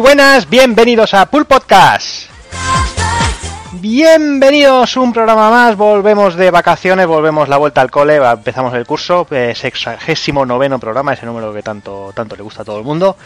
Buenas, 0.00 0.48
bienvenidos 0.48 1.12
a 1.12 1.26
Pool 1.26 1.44
Podcast. 1.44 2.30
Bienvenidos 3.72 4.96
un 4.96 5.12
programa 5.12 5.50
más, 5.50 5.76
volvemos 5.76 6.36
de 6.36 6.50
vacaciones, 6.50 7.06
volvemos 7.06 7.50
la 7.50 7.58
vuelta 7.58 7.82
al 7.82 7.90
cole, 7.90 8.16
empezamos 8.16 8.72
el 8.72 8.86
curso, 8.86 9.26
sexagésimo 9.28 10.46
noveno 10.46 10.78
programa, 10.78 11.12
ese 11.12 11.26
número 11.26 11.52
que 11.52 11.62
tanto, 11.62 12.12
tanto 12.14 12.34
le 12.34 12.42
gusta 12.42 12.62
a 12.62 12.64
todo 12.64 12.78
el 12.78 12.84
mundo. 12.84 13.16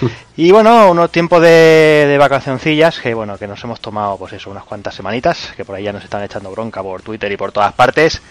Y 0.36 0.52
bueno, 0.52 0.92
unos 0.92 1.10
tiempos 1.10 1.42
de, 1.42 2.06
de 2.06 2.18
vacacioncillas 2.18 3.00
que 3.00 3.12
bueno, 3.14 3.36
que 3.36 3.48
nos 3.48 3.64
hemos 3.64 3.80
tomado 3.80 4.16
pues 4.16 4.34
eso, 4.34 4.50
unas 4.50 4.62
cuantas 4.62 4.94
semanitas, 4.94 5.52
que 5.56 5.64
por 5.64 5.74
ahí 5.74 5.82
ya 5.82 5.92
nos 5.92 6.04
están 6.04 6.22
echando 6.22 6.52
bronca 6.52 6.80
por 6.80 7.02
Twitter 7.02 7.32
y 7.32 7.36
por 7.36 7.50
todas 7.50 7.72
partes. 7.72 8.22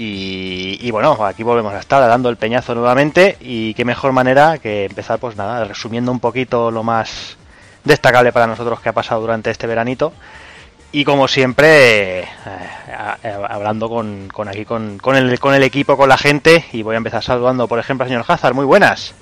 Y, 0.00 0.92
bueno, 0.92 1.18
aquí 1.24 1.42
volvemos 1.42 1.74
a 1.74 1.80
estar 1.80 2.00
dando 2.08 2.28
el 2.28 2.36
peñazo 2.36 2.72
nuevamente 2.72 3.36
y 3.40 3.74
qué 3.74 3.84
mejor 3.84 4.12
manera 4.12 4.58
que 4.58 4.84
empezar 4.84 5.18
pues 5.18 5.34
nada, 5.34 5.64
resumiendo 5.64 6.12
un 6.12 6.20
poquito 6.20 6.70
lo 6.70 6.84
más 6.84 7.36
destacable 7.82 8.32
para 8.32 8.46
nosotros 8.46 8.78
que 8.78 8.90
ha 8.90 8.92
pasado 8.92 9.22
durante 9.22 9.50
este 9.50 9.66
veranito. 9.66 10.12
Y 10.92 11.04
como 11.04 11.26
siempre 11.26 12.20
eh, 12.20 12.26
hablando 13.48 13.88
con, 13.88 14.28
con 14.32 14.46
aquí 14.46 14.64
con, 14.64 14.98
con, 14.98 15.16
el, 15.16 15.40
con 15.40 15.52
el 15.52 15.64
equipo, 15.64 15.96
con 15.96 16.08
la 16.08 16.16
gente 16.16 16.64
y 16.72 16.82
voy 16.82 16.94
a 16.94 16.98
empezar 16.98 17.24
saludando 17.24 17.66
por 17.66 17.80
ejemplo 17.80 18.04
al 18.04 18.08
señor 18.08 18.24
Hazard, 18.28 18.54
muy 18.54 18.66
buenas. 18.66 19.14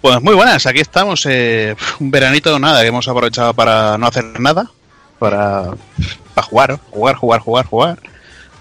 Pues 0.00 0.22
muy 0.22 0.34
buenas, 0.34 0.64
aquí 0.64 0.80
estamos, 0.80 1.26
eh, 1.26 1.76
un 2.00 2.10
veranito 2.10 2.58
nada, 2.58 2.80
que 2.80 2.88
hemos 2.88 3.08
aprovechado 3.08 3.52
para 3.52 3.98
no 3.98 4.06
hacer 4.06 4.40
nada, 4.40 4.70
para, 5.18 5.72
para 6.34 6.46
jugar, 6.46 6.78
jugar, 6.90 7.16
jugar, 7.16 7.40
jugar, 7.40 7.66
jugar 7.66 7.98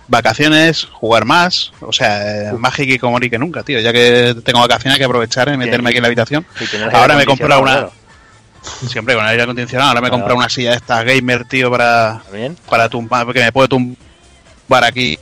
vacaciones, 0.07 0.87
jugar 0.91 1.25
más, 1.25 1.71
o 1.81 1.91
sea, 1.91 2.53
más 2.57 2.77
y 2.79 2.99
como 2.99 3.19
que 3.19 3.37
nunca, 3.37 3.63
tío. 3.63 3.79
Ya 3.79 3.91
que 3.91 4.35
tengo 4.43 4.59
vacaciones 4.59 4.95
hay 4.95 4.99
que 4.99 5.05
aprovechar 5.05 5.49
y 5.49 5.57
meterme 5.57 5.89
aquí 5.89 5.97
en 5.97 6.03
la 6.03 6.07
habitación. 6.07 6.45
Ahora 6.93 7.15
me 7.15 7.23
he 7.23 7.25
comprado 7.25 7.61
una. 7.61 7.87
Siempre 8.87 9.13
con 9.13 9.23
aire 9.25 9.43
acondicionado. 9.43 9.89
Ahora 9.89 10.01
me 10.01 10.07
he 10.07 10.11
comprado 10.11 10.35
una 10.35 10.49
silla 10.49 10.71
de 10.71 10.77
esta 10.77 11.03
gamer, 11.03 11.45
tío, 11.45 11.69
para, 11.69 12.23
para 12.67 12.89
tumbar, 12.89 13.25
porque 13.25 13.41
me 13.41 13.51
puedo 13.51 13.67
tumbar 13.67 14.83
aquí 14.83 15.19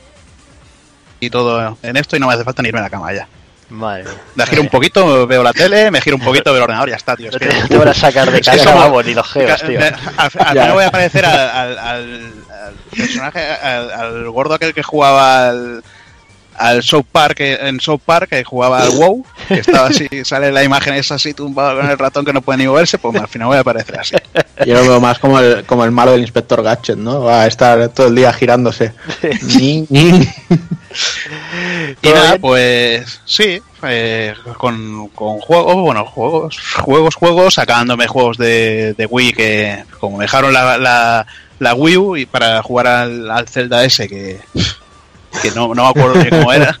y 1.20 1.30
todo 1.30 1.76
en 1.82 1.96
esto 1.96 2.16
y 2.16 2.20
no 2.20 2.26
me 2.26 2.34
hace 2.34 2.44
falta 2.44 2.62
ni 2.62 2.68
irme 2.68 2.80
a 2.80 2.84
la 2.84 2.90
cama 2.90 3.12
ya. 3.12 3.28
Madre 3.70 4.04
Me 4.34 4.46
giro 4.46 4.62
un 4.62 4.68
poquito, 4.68 5.26
veo 5.26 5.42
la 5.42 5.52
tele, 5.52 5.90
me 5.90 6.00
giro 6.00 6.16
un 6.16 6.22
poquito, 6.22 6.52
veo 6.52 6.58
el 6.58 6.62
ordenador, 6.64 6.90
ya 6.90 6.96
está, 6.96 7.16
tío. 7.16 7.30
Es 7.30 7.36
que... 7.36 7.46
Te 7.46 7.76
van 7.76 7.88
a 7.88 7.94
sacar 7.94 8.30
de 8.30 8.40
casa, 8.42 8.90
ni 9.04 9.14
los 9.14 9.32
geos, 9.32 9.62
tío. 9.62 9.80
Al 10.16 10.30
final 10.30 10.72
voy 10.72 10.84
a 10.84 10.88
aparecer 10.88 11.24
al, 11.24 11.78
al, 11.78 12.32
personaje, 12.72 13.40
al, 13.40 14.30
gordo 14.30 14.54
aquel 14.54 14.74
que 14.74 14.82
jugaba 14.82 15.48
al, 15.48 15.82
al 16.56 16.82
South 16.82 17.06
Park, 17.10 17.40
en 17.40 17.80
South 17.80 18.00
Park, 18.04 18.30
que 18.30 18.44
jugaba 18.44 18.82
al 18.82 18.90
WoW, 18.90 19.24
que 19.48 19.54
estaba 19.54 19.88
así, 19.88 20.08
sale 20.24 20.52
la 20.52 20.62
imagen 20.64 20.94
esa 20.94 21.16
así 21.16 21.34
tumbado 21.34 21.80
con 21.80 21.90
el 21.90 21.98
ratón 21.98 22.24
que 22.24 22.32
no 22.32 22.42
puede 22.42 22.58
ni 22.58 22.66
moverse, 22.66 22.98
pues 22.98 23.16
al 23.16 23.28
final 23.28 23.48
voy 23.48 23.56
a 23.56 23.60
aparecer 23.60 23.98
así. 23.98 24.16
Yo 24.64 24.74
lo 24.74 24.82
veo 24.82 25.00
más 25.00 25.18
como 25.18 25.38
el, 25.40 25.64
como 25.64 25.84
el 25.84 25.90
malo 25.90 26.12
del 26.12 26.20
inspector 26.20 26.62
Gadget, 26.62 26.96
¿no? 26.96 27.22
Va 27.22 27.42
a 27.42 27.46
estar 27.46 27.88
todo 27.90 28.06
el 28.08 28.14
día 28.14 28.32
girándose. 28.32 28.92
y 29.48 29.86
nada, 32.02 32.38
pues 32.38 33.20
sí, 33.24 33.60
eh, 33.82 34.34
con, 34.58 35.08
con, 35.08 35.40
juegos, 35.40 35.74
bueno, 35.74 36.04
juegos, 36.06 36.58
juegos, 36.80 37.14
juegos, 37.16 37.54
sacándome 37.54 38.06
juegos 38.06 38.38
de, 38.38 38.94
de 38.94 39.06
Wii 39.06 39.32
que 39.32 39.84
como 39.98 40.18
me 40.18 40.24
dejaron 40.24 40.52
la, 40.52 40.78
la, 40.78 41.26
la 41.58 41.74
Wii 41.74 41.96
U 41.96 42.16
y 42.16 42.26
para 42.26 42.62
jugar 42.62 42.86
al, 42.86 43.30
al 43.30 43.48
Zelda 43.48 43.84
S 43.84 44.08
que 44.08 44.40
que 45.42 45.50
no, 45.50 45.74
no 45.74 45.84
me 45.84 45.88
acuerdo 45.88 46.22
ni 46.22 46.30
cómo 46.30 46.52
era, 46.52 46.78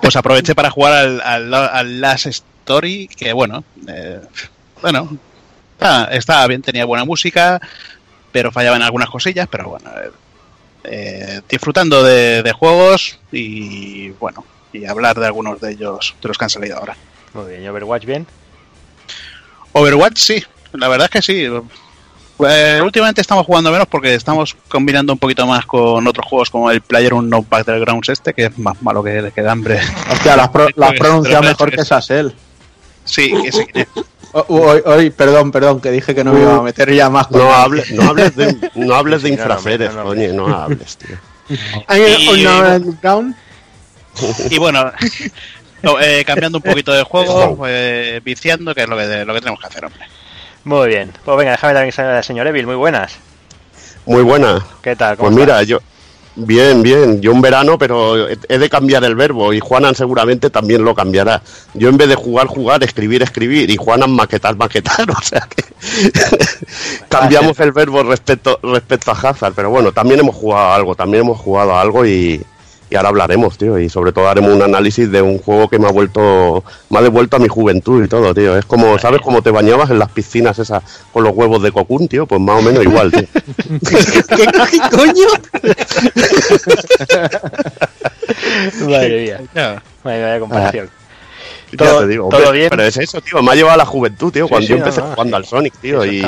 pues 0.00 0.16
aproveché 0.16 0.54
para 0.54 0.70
jugar 0.70 0.92
al, 1.22 1.54
al, 1.54 2.00
Last 2.00 2.26
Story, 2.26 3.08
que 3.08 3.32
bueno, 3.32 3.64
eh, 3.88 4.20
bueno, 4.80 5.18
estaba, 6.10 6.46
bien, 6.46 6.62
tenía 6.62 6.84
buena 6.84 7.04
música, 7.04 7.60
pero 8.32 8.52
fallaba 8.52 8.76
en 8.76 8.82
algunas 8.82 9.10
cosillas, 9.10 9.48
pero 9.50 9.70
bueno, 9.70 9.90
eh, 9.90 10.10
eh, 10.84 11.40
disfrutando 11.48 12.02
de, 12.02 12.42
de, 12.42 12.52
juegos 12.52 13.18
y 13.32 14.10
bueno, 14.10 14.44
y 14.72 14.86
hablar 14.86 15.18
de 15.18 15.26
algunos 15.26 15.60
de 15.60 15.72
ellos, 15.72 16.14
de 16.22 16.28
los 16.28 16.38
que 16.38 16.44
han 16.44 16.50
salido 16.50 16.78
ahora. 16.78 16.96
Muy 17.34 17.50
bien, 17.50 17.64
¿y 17.64 17.68
Overwatch 17.68 18.04
bien? 18.04 18.26
Overwatch 19.72 20.18
sí, 20.18 20.44
la 20.72 20.88
verdad 20.88 21.06
es 21.06 21.10
que 21.10 21.22
sí. 21.22 21.46
Pues, 22.40 22.80
últimamente 22.80 23.20
estamos 23.20 23.44
jugando 23.44 23.70
menos 23.70 23.86
porque 23.86 24.14
estamos 24.14 24.56
combinando 24.66 25.12
un 25.12 25.18
poquito 25.18 25.46
más 25.46 25.66
con 25.66 26.06
otros 26.06 26.26
juegos 26.26 26.48
como 26.48 26.70
el 26.70 26.80
Player 26.80 27.12
No 27.12 27.42
Battlegrounds 27.42 28.08
este, 28.08 28.32
que 28.32 28.46
es 28.46 28.58
más 28.58 28.80
malo 28.80 29.02
que, 29.02 29.30
que 29.34 29.42
de 29.42 29.50
hambre. 29.50 29.78
Hostia, 30.10 30.36
has, 30.36 30.48
pronunciado 30.48 31.42
mejor 31.42 31.70
que 31.70 31.84
Sassel. 31.84 32.34
Sí, 33.04 33.30
ese 33.44 33.66
que 33.66 33.86
Hoy, 34.32 35.10
perdón, 35.10 35.52
perdón, 35.52 35.82
que 35.82 35.90
dije 35.90 36.14
que 36.14 36.24
no 36.24 36.32
me 36.32 36.40
iba 36.40 36.56
a 36.56 36.62
meter 36.62 36.90
ya 36.94 37.10
más 37.10 37.26
con 37.26 37.40
No, 37.40 37.52
hables, 37.52 37.90
no 37.90 38.08
hables 38.08 38.34
de, 38.34 38.70
no 38.74 38.94
hables 38.94 39.22
de 39.22 39.28
infraferes, 39.28 39.90
coño, 39.90 40.32
no 40.32 40.46
hables, 40.56 40.96
tío. 40.96 41.18
Y, 44.50 44.58
bueno, 44.58 44.92
eh, 46.00 46.24
cambiando 46.24 46.56
un 46.58 46.62
poquito 46.62 46.92
de 46.92 47.02
juego, 47.02 47.66
eh, 47.66 48.20
viciando, 48.24 48.74
que 48.74 48.82
es 48.82 48.88
lo 48.88 48.96
que, 48.96 49.24
lo 49.26 49.34
que 49.34 49.40
tenemos 49.40 49.60
que 49.60 49.66
hacer, 49.66 49.84
hombre. 49.84 50.06
Muy 50.64 50.88
bien. 50.88 51.12
Pues 51.24 51.38
venga, 51.38 51.52
déjame 51.52 51.74
también 51.74 51.92
saludar 51.92 52.16
al 52.18 52.24
señor 52.24 52.46
Evil. 52.46 52.66
Muy 52.66 52.76
buenas. 52.76 53.16
Muy 54.06 54.22
buenas. 54.22 54.62
¿Qué 54.82 54.96
tal? 54.96 55.16
pues 55.16 55.32
mira, 55.32 55.62
yo... 55.62 55.78
Bien, 56.36 56.80
bien. 56.80 57.20
Yo 57.20 57.32
un 57.32 57.40
verano, 57.40 57.76
pero 57.76 58.28
he 58.28 58.58
de 58.58 58.70
cambiar 58.70 59.02
el 59.04 59.16
verbo 59.16 59.52
y 59.52 59.60
Juanan 59.60 59.94
seguramente 59.94 60.48
también 60.48 60.84
lo 60.84 60.94
cambiará. 60.94 61.42
Yo 61.74 61.88
en 61.88 61.96
vez 61.96 62.08
de 62.08 62.14
jugar, 62.14 62.46
jugar, 62.46 62.82
escribir, 62.84 63.22
escribir 63.22 63.68
y 63.68 63.76
Juanan 63.76 64.12
maquetar, 64.12 64.56
maquetar. 64.56 65.06
O 65.10 65.22
sea 65.22 65.46
que 65.48 65.64
cambiamos 67.08 67.58
el 67.60 67.72
verbo 67.72 68.02
respecto, 68.04 68.60
respecto 68.62 69.10
a 69.10 69.14
Hazard. 69.14 69.54
Pero 69.54 69.70
bueno, 69.70 69.92
también 69.92 70.20
hemos 70.20 70.36
jugado 70.36 70.72
algo, 70.72 70.94
también 70.94 71.24
hemos 71.24 71.38
jugado 71.38 71.76
algo 71.76 72.06
y, 72.06 72.40
y 72.90 72.96
ahora 72.96 73.10
hablaremos, 73.10 73.56
tío, 73.56 73.78
y 73.78 73.88
sobre 73.88 74.12
todo 74.12 74.28
haremos 74.28 74.52
un 74.52 74.62
análisis 74.62 75.10
de 75.10 75.22
un 75.22 75.38
juego 75.38 75.68
que 75.68 75.78
me 75.78 75.86
ha 75.86 75.92
vuelto, 75.92 76.64
me 76.90 76.98
ha 76.98 77.02
devuelto 77.02 77.36
a 77.36 77.38
mi 77.38 77.46
juventud 77.46 78.04
y 78.04 78.08
todo, 78.08 78.34
tío. 78.34 78.58
Es 78.58 78.64
como, 78.64 78.98
¿sabes 78.98 79.20
cómo 79.20 79.42
te 79.42 79.52
bañabas 79.52 79.90
en 79.90 80.00
las 80.00 80.10
piscinas 80.10 80.58
esas 80.58 80.82
con 81.12 81.22
los 81.22 81.32
huevos 81.32 81.62
de 81.62 81.70
cocún, 81.70 82.08
tío? 82.08 82.26
Pues 82.26 82.40
más 82.40 82.58
o 82.58 82.62
menos 82.62 82.82
igual, 82.82 83.12
tío. 83.12 83.22
¿Qué, 83.30 84.46
coño? 84.90 85.28
Madre 88.88 89.22
mía. 89.22 89.82
Vaya 90.02 90.40
comparación. 90.40 90.99
Todo, 91.76 92.06
digo, 92.06 92.28
¿todo 92.28 92.52
bien? 92.52 92.68
Pero 92.70 92.82
es 92.82 92.96
eso, 92.96 93.20
tío. 93.20 93.42
Me 93.42 93.52
ha 93.52 93.54
llevado 93.54 93.74
a 93.74 93.78
la 93.78 93.86
juventud, 93.86 94.32
tío. 94.32 94.48
cuando 94.48 94.66
yo 94.66 94.76
empecé 94.76 95.00
jugando 95.00 95.36
al 95.36 95.44
Sonic, 95.44 95.74
tío. 95.78 96.04
Y, 96.04 96.20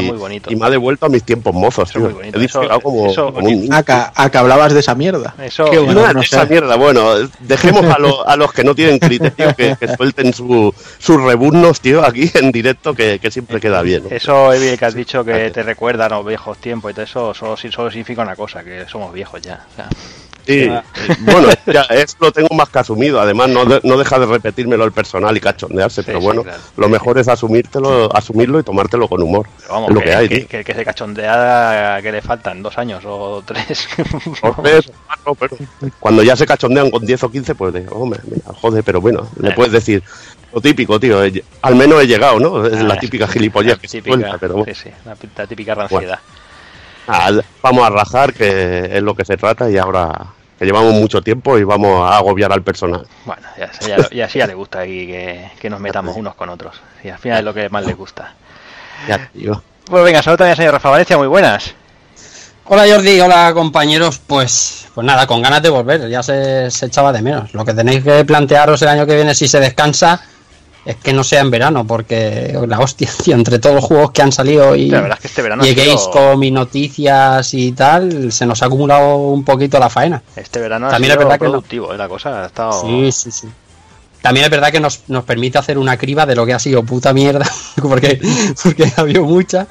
y, 0.49 0.57
me 0.57 0.67
ha 0.67 0.71
devuelto 0.71 1.07
a 1.07 1.09
mis 1.09 1.25
tiempos 1.25 1.55
mozos, 1.55 1.91
tío. 1.93 2.21
He 2.23 2.39
disfrutado 2.39 2.81
como, 2.81 3.03
un 3.05 3.69
a, 3.73 3.83
que 4.31 4.39
hablabas 4.39 4.73
de 4.73 4.81
esa 4.81 4.95
mierda. 4.95 5.35
Eso, 5.43 5.65
Qué 5.67 5.79
bueno, 5.79 6.13
no, 6.13 6.21
esa 6.21 6.45
mierda. 6.47 6.77
Bueno, 6.77 7.15
dejemos 7.41 7.85
a, 7.85 7.97
a 8.31 8.37
los 8.37 8.53
que 8.53 8.65
no 8.65 8.75
tienen 8.75 8.99
criterio 8.99 9.55
que, 9.57 9.77
que 9.79 9.89
suelten 9.97 10.33
su, 10.33 10.75
sus 10.99 11.23
rebuznos, 11.23 11.81
tío, 11.81 12.05
aquí 12.05 12.31
en 12.35 12.53
directo, 12.53 12.95
que, 12.95 13.19
que 13.19 13.31
siempre 13.31 13.61
queda 13.61 13.83
bien. 13.83 14.05
Eso, 14.11 14.53
Evi, 14.53 14.77
que 14.77 14.85
has 14.85 14.95
dicho 14.95 15.25
que 15.25 15.51
te 15.51 15.63
recuerda 15.63 16.07
a 16.07 16.09
los 16.09 16.27
viejos 16.27 16.59
tiempos 16.59 16.91
y 16.91 16.95
todo 16.95 17.05
eso, 17.05 17.35
solo, 17.35 17.57
solo 17.57 17.91
significa 17.91 18.23
una 18.23 18.37
cosa, 18.37 18.63
que 18.63 18.87
somos 18.89 19.13
viejos 19.13 19.41
ya. 19.43 19.67
Sí, 20.47 20.71
bueno, 21.21 21.49
ya 21.67 21.83
eso 21.83 22.17
lo 22.21 22.33
tengo 22.33 22.55
más 22.55 22.69
que 22.69 22.79
asumido. 22.79 23.21
Además, 23.21 23.49
no, 23.49 23.65
no 23.65 23.97
deja 23.97 24.19
de 24.19 24.27
repetírmelo 24.27 24.85
el 24.85 24.93
personal 24.93 25.37
y 25.37 25.41
cachondearse, 25.41 26.03
pero 26.03 26.21
bueno, 26.21 26.45
lo 26.77 26.89
mejor 26.89 27.19
es 27.19 27.29
asumírtelo, 27.29 28.15
asumirlo 28.15 28.59
y 28.61 28.63
tomártelo 28.63 29.09
con 29.09 29.23
humor. 29.23 29.47
Vamos, 29.69 29.93
lo 29.93 30.01
que, 30.01 30.15
hay. 30.15 30.29
Que, 30.29 30.65
que, 30.65 30.75
se 30.75 30.85
cachondea 30.85 31.99
que 32.03 32.13
le 32.13 32.23
faltan 32.23 32.63
dos 32.63 32.77
años 32.79 33.03
o 33.07 33.43
tres. 33.45 33.89
cuando 36.01 36.23
ya 36.23 36.37
se 36.37 36.47
cachondean 36.47 36.91
con 36.91 37.05
10 37.05 37.23
o 37.25 37.31
15, 37.31 37.55
pues 37.55 37.73
de, 37.75 37.87
hombre, 37.91 38.21
joder, 38.61 38.83
pero 38.85 39.01
bueno, 39.01 39.29
le 39.39 39.51
eh. 39.51 39.53
puedes 39.55 39.73
decir, 39.73 40.03
lo 40.53 40.61
típico, 40.61 40.99
tío. 40.99 41.21
Al 41.63 41.77
menos 41.77 42.03
he 42.03 42.07
llegado, 42.07 42.39
¿no? 42.39 42.67
Es 42.67 42.83
la 42.83 42.99
típica 42.99 43.27
gilipollez 43.27 43.79
que 43.79 43.89
típica, 43.89 44.17
suelta, 44.17 44.39
pero 44.39 44.65
Sí, 44.65 44.75
sí, 44.75 44.91
la, 45.05 45.47
típica 45.47 45.75
ranciedad. 45.75 46.19
Vamos 47.63 47.87
a 47.87 47.91
rajar, 47.91 48.33
que 48.33 48.97
es 48.97 49.03
lo 49.03 49.15
que 49.15 49.25
se 49.25 49.37
trata, 49.37 49.71
y 49.71 49.79
ahora 49.79 50.27
que 50.59 50.65
llevamos 50.65 50.95
mucho 50.95 51.23
tiempo 51.23 51.59
y 51.59 51.65
vamos 51.65 52.09
a 52.09 52.17
agobiar 52.17 52.53
al 52.53 52.63
personal. 52.63 53.07
Bueno, 53.25 53.43
ya, 53.59 53.71
ya, 54.11 54.29
ya 54.29 54.47
le 54.47 54.55
gusta 54.55 54.81
aquí 54.81 55.07
que, 55.07 55.51
que, 55.61 55.69
nos 55.69 55.81
metamos 55.81 56.17
unos 56.17 56.35
con 56.35 56.49
otros. 56.49 56.81
Y 57.03 57.09
al 57.09 57.19
final 57.19 57.39
es 57.39 57.45
lo 57.45 57.55
que 57.55 57.69
más 57.69 57.85
le 57.85 57.95
gusta. 57.95 58.35
Ya, 59.09 59.29
tío. 59.33 59.63
Pues 59.85 60.05
venga, 60.05 60.23
saludos 60.23 60.39
también 60.39 60.57
señor 60.57 60.75
Rafa 60.75 60.91
Valencia, 60.91 61.19
muy 61.19 61.27
buenas. 61.27 61.75
Hola 62.67 62.85
Jordi, 62.89 63.21
hola 63.21 63.51
compañeros, 63.55 64.21
pues 64.25 64.89
pues 64.95 65.05
nada, 65.05 65.27
con 65.27 65.43
ganas 65.43 65.63
de 65.63 65.71
volver, 65.71 66.09
ya 66.09 66.23
se, 66.23 66.71
se 66.71 66.87
echaba 66.87 67.13
de 67.13 67.23
menos. 67.23 67.53
Lo 67.55 67.65
que 67.65 67.75
tenéis 67.75 68.05
que 68.05 68.25
plantearos 68.25 68.81
el 68.83 68.89
año 68.89 69.07
que 69.07 69.17
viene 69.17 69.35
si 69.35 69.49
se 69.49 69.59
descansa 69.59 70.23
es 70.85 70.97
que 70.97 71.13
no 71.13 71.23
sea 71.23 71.41
en 71.41 71.51
verano, 71.51 71.87
porque 71.87 72.59
la 72.67 72.81
hostia, 72.81 73.09
entre 73.27 73.59
todos 73.59 73.77
los 73.77 73.85
juegos 73.85 74.11
que 74.11 74.23
han 74.23 74.33
salido 74.33 74.75
y, 74.75 74.91
la 74.91 75.17
que 75.17 75.29
este 75.29 75.43
verano 75.43 75.65
y 75.65 75.75
Gamescom 75.75 76.43
y 76.43 76.51
noticias 76.51 77.55
y 77.55 77.73
tal, 77.73 78.33
se 78.33 78.47
nos 78.47 78.63
ha 78.63 78.67
acumulado 78.67 79.17
un 79.17 79.45
poquito 79.45 79.79
la 79.79 79.89
faena. 79.91 80.23
Este 80.35 80.61
verano 80.61 80.89
También 80.89 81.13
ha 81.13 81.15
sido 81.15 81.23
es 81.23 81.29
verdad 81.29 81.39
productivo, 81.39 81.87
que 81.87 81.91
no. 81.91 81.95
¿eh? 81.95 81.99
la 81.99 82.09
cosa 82.09 82.43
ha 82.43 82.47
estado... 82.47 82.73
Sí, 82.81 83.13
sí, 83.13 83.31
sí. 83.31 83.49
También 84.23 84.45
es 84.45 84.51
verdad 84.51 84.71
que 84.71 84.81
nos, 84.81 85.01
nos 85.09 85.25
permite 85.25 85.59
hacer 85.59 85.77
una 85.79 85.97
criba 85.97 86.25
de 86.27 86.35
lo 86.37 86.47
que 86.47 86.55
ha 86.55 86.59
sido 86.59 86.83
puta 86.85 87.13
mierda, 87.13 87.45
porque, 87.83 88.21
porque 88.63 88.85
ha 88.97 89.01
habido 89.01 89.25
mucha, 89.25 89.67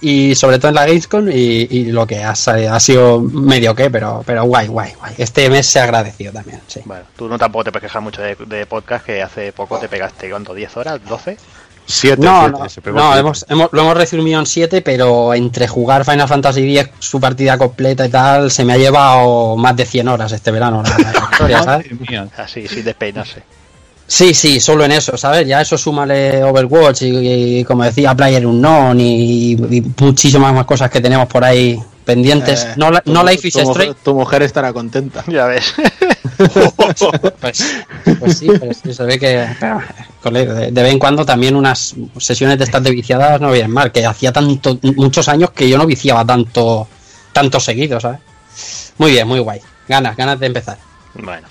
y 0.00 0.34
sobre 0.36 0.58
todo 0.58 0.68
en 0.68 0.74
la 0.76 0.86
Gamescom, 0.86 1.28
y, 1.28 1.66
y 1.70 1.84
lo 1.92 2.06
que 2.06 2.22
ha, 2.22 2.30
ha 2.30 2.80
sido 2.80 3.20
medio 3.20 3.74
que, 3.74 3.90
pero, 3.90 4.22
pero 4.24 4.44
guay, 4.44 4.68
guay, 4.68 4.92
guay. 4.98 5.14
Este 5.18 5.50
mes 5.50 5.66
se 5.66 5.80
ha 5.80 5.84
agradecido 5.84 6.32
también, 6.32 6.60
sí. 6.68 6.80
Bueno, 6.84 7.04
tú 7.16 7.28
no 7.28 7.36
tampoco 7.36 7.64
te 7.64 7.72
puedes 7.72 7.88
quejar 7.88 8.00
mucho 8.02 8.22
de, 8.22 8.36
de 8.46 8.64
podcast 8.66 9.04
que 9.04 9.20
hace 9.22 9.52
poco 9.52 9.78
te 9.78 9.88
pegaste, 9.88 10.30
¿cuánto? 10.30 10.54
¿10 10.54 10.76
horas? 10.76 11.00
¿12? 11.06 11.36
Siete, 11.88 12.20
No, 12.22 12.66
siete, 12.68 12.90
no, 12.90 12.96
no, 13.12 13.16
hemos, 13.16 13.46
hemos- 13.48 13.68
lo 13.72 13.80
hemos 13.82 13.96
resumido 13.96 14.40
en 14.40 14.46
7, 14.46 14.82
pero 14.82 15.32
entre 15.34 15.68
jugar 15.68 16.04
Final 16.04 16.26
Fantasy 16.26 16.76
X, 16.78 16.92
su 16.98 17.20
partida 17.20 17.56
completa 17.56 18.04
y 18.04 18.08
tal, 18.08 18.50
se 18.50 18.64
me 18.64 18.72
ha 18.72 18.76
llevado 18.76 19.56
más 19.56 19.76
de 19.76 19.86
100 19.86 20.08
horas 20.08 20.32
este 20.32 20.50
verano. 20.50 20.82
la- 20.82 20.98
la 21.12 21.28
historia, 21.32 21.62
¿sabes? 21.62 21.86
Así, 22.36 22.66
sin 22.66 22.84
despeinarse. 22.84 23.42
Sí, 24.08 24.34
sí, 24.34 24.60
solo 24.60 24.84
en 24.84 24.92
eso, 24.92 25.16
¿sabes? 25.16 25.46
Ya 25.48 25.60
eso 25.60 25.76
súmale 25.76 26.42
Overwatch 26.44 27.02
y, 27.02 27.58
y, 27.60 27.64
como 27.64 27.82
decía, 27.82 28.14
Player 28.14 28.46
Unknown 28.46 29.00
y, 29.00 29.52
y 29.54 29.82
muchísimas 29.98 30.54
más 30.54 30.64
cosas 30.64 30.90
que 30.90 31.00
tenemos 31.00 31.26
por 31.26 31.42
ahí 31.44 31.76
pendientes. 32.04 32.64
Eh, 32.66 32.74
no, 32.76 32.90
la- 32.92 33.00
tu 33.00 33.12
no 33.12 33.24
Life 33.24 33.48
is 33.48 33.54
tu 33.54 33.60
mujer- 33.62 33.72
Strange. 33.82 34.00
Tu 34.04 34.14
mujer 34.14 34.42
estará 34.42 34.72
contenta. 34.72 35.24
Ya 35.26 35.46
ves. 35.46 35.64
Pues, 37.40 37.64
pues 38.20 38.38
sí, 38.38 38.46
pero 38.60 38.74
sí, 38.74 38.92
se 38.92 39.04
ve 39.04 39.18
que 39.18 39.46
de, 40.30 40.70
de 40.70 40.82
vez 40.82 40.92
en 40.92 40.98
cuando 40.98 41.24
también 41.24 41.56
unas 41.56 41.94
sesiones 42.18 42.58
de 42.58 42.64
estas 42.64 42.82
de 42.82 42.90
viciadas 42.90 43.40
no 43.40 43.50
vienen 43.52 43.70
mal, 43.70 43.90
que 43.90 44.04
hacía 44.04 44.32
tanto, 44.32 44.78
muchos 44.96 45.28
años 45.28 45.50
que 45.52 45.66
yo 45.66 45.78
no 45.78 45.86
viciaba 45.86 46.26
tanto, 46.26 46.86
tanto 47.32 47.58
seguido, 47.58 47.98
¿sabes? 48.00 48.20
Muy 48.98 49.12
bien, 49.12 49.26
muy 49.26 49.38
guay. 49.38 49.60
Ganas, 49.88 50.14
ganas 50.14 50.38
de 50.38 50.46
empezar. 50.46 50.76
Bueno. 51.14 51.48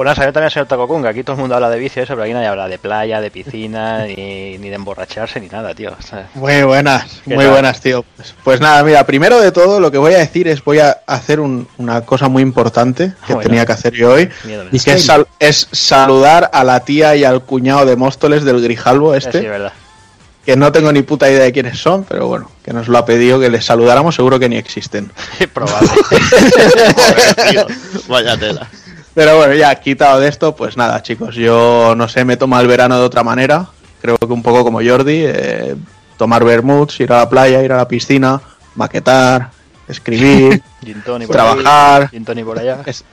Pues 0.00 0.06
nada, 0.06 0.16
salió 0.16 0.32
también 0.32 0.46
el 0.46 0.50
señor 0.52 0.66
Takokun, 0.66 1.02
que 1.02 1.08
aquí 1.08 1.22
todo 1.22 1.34
el 1.34 1.40
mundo 1.40 1.54
habla 1.56 1.68
de 1.68 1.78
vicio, 1.78 2.02
eso, 2.02 2.14
pero 2.14 2.22
aquí 2.22 2.32
nadie 2.32 2.46
habla 2.46 2.68
de 2.68 2.78
playa, 2.78 3.20
de 3.20 3.30
piscina, 3.30 4.06
ni, 4.06 4.56
ni 4.56 4.70
de 4.70 4.74
emborracharse, 4.74 5.38
ni 5.40 5.48
nada, 5.48 5.74
tío. 5.74 5.90
O 5.90 6.00
sea, 6.02 6.26
Muy 6.36 6.62
buenas, 6.62 7.20
¿Qué 7.26 7.34
muy 7.34 7.44
tal? 7.44 7.52
buenas, 7.52 7.80
tío. 7.82 8.02
Pues, 8.16 8.34
pues 8.42 8.60
nada, 8.62 8.82
mira, 8.82 9.04
primero 9.04 9.38
de 9.38 9.52
todo 9.52 9.78
lo 9.78 9.90
que 9.90 9.98
voy 9.98 10.14
a 10.14 10.18
decir 10.18 10.48
es 10.48 10.64
voy 10.64 10.78
a 10.78 11.00
hacer 11.06 11.38
un- 11.38 11.68
una 11.76 12.00
cosa 12.00 12.28
muy 12.28 12.42
importante 12.42 13.12
que 13.26 13.34
Bueno. 13.34 13.46
tenía 13.50 13.66
que 13.66 13.72
hacer 13.72 13.92
yo 13.92 14.12
hoy, 14.12 14.30
miedo. 14.44 14.64
Dis- 14.72 14.84
que 14.84 14.92
es, 14.94 15.04
sal- 15.04 15.26
es 15.38 15.68
saludar 15.70 16.48
a 16.50 16.64
la 16.64 16.80
tía 16.80 17.14
y 17.14 17.24
al 17.24 17.42
cuñado 17.42 17.84
de 17.84 17.96
Móstoles 17.96 18.42
del 18.44 18.62
Grijalvo 18.62 19.14
Eh, 19.14 19.20
Sí, 19.20 19.26
este, 19.26 19.40
verdad. 19.50 19.72
que 20.46 20.56
no 20.56 20.72
tengo 20.72 20.90
ni 20.92 21.02
puta 21.02 21.30
idea 21.30 21.44
de 21.44 21.52
quiénes 21.52 21.78
son, 21.78 22.04
pero 22.04 22.26
bueno, 22.26 22.50
que 22.64 22.72
nos 22.72 22.88
lo 22.88 22.96
ha 22.96 23.04
pedido 23.04 23.38
que 23.38 23.50
les 23.50 23.66
saludáramos, 23.66 24.14
seguro 24.14 24.38
que 24.38 24.48
ni 24.48 24.56
existen. 24.56 25.12
Probable. 25.52 25.90
Joder, 26.96 27.34
tío, 27.50 27.66
Vaya 28.08 28.38
tela. 28.38 28.66
Pero 29.14 29.36
bueno, 29.36 29.54
ya 29.54 29.74
quitado 29.74 30.20
de 30.20 30.28
esto, 30.28 30.54
pues 30.54 30.76
nada, 30.76 31.02
chicos, 31.02 31.34
yo 31.34 31.94
no 31.96 32.08
sé, 32.08 32.24
me 32.24 32.36
tomo 32.36 32.58
el 32.60 32.66
verano 32.66 32.96
de 32.98 33.04
otra 33.04 33.22
manera. 33.24 33.66
Creo 34.00 34.16
que 34.16 34.26
un 34.26 34.42
poco 34.42 34.62
como 34.64 34.80
Jordi, 34.82 35.24
eh, 35.26 35.74
tomar 36.16 36.44
vermuts, 36.44 37.00
ir 37.00 37.12
a 37.12 37.18
la 37.18 37.28
playa, 37.28 37.62
ir 37.62 37.72
a 37.72 37.76
la 37.78 37.88
piscina, 37.88 38.40
maquetar, 38.76 39.50
escribir, 39.88 40.62
trabajar, 41.32 42.08
ahí, 42.38 42.44
por 42.44 42.58
allá. 42.58 42.78
es- 42.86 43.04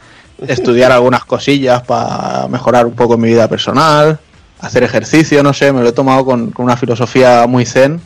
estudiar 0.48 0.92
algunas 0.92 1.26
cosillas 1.26 1.82
para 1.82 2.48
mejorar 2.48 2.86
un 2.86 2.94
poco 2.94 3.18
mi 3.18 3.28
vida 3.30 3.48
personal, 3.48 4.20
hacer 4.60 4.84
ejercicio, 4.84 5.42
no 5.42 5.52
sé, 5.52 5.74
me 5.74 5.82
lo 5.82 5.90
he 5.90 5.94
tomado 5.94 6.24
con, 6.26 6.52
con 6.52 6.66
una 6.66 6.78
filosofía 6.78 7.48
muy 7.48 7.66
zen 7.66 8.00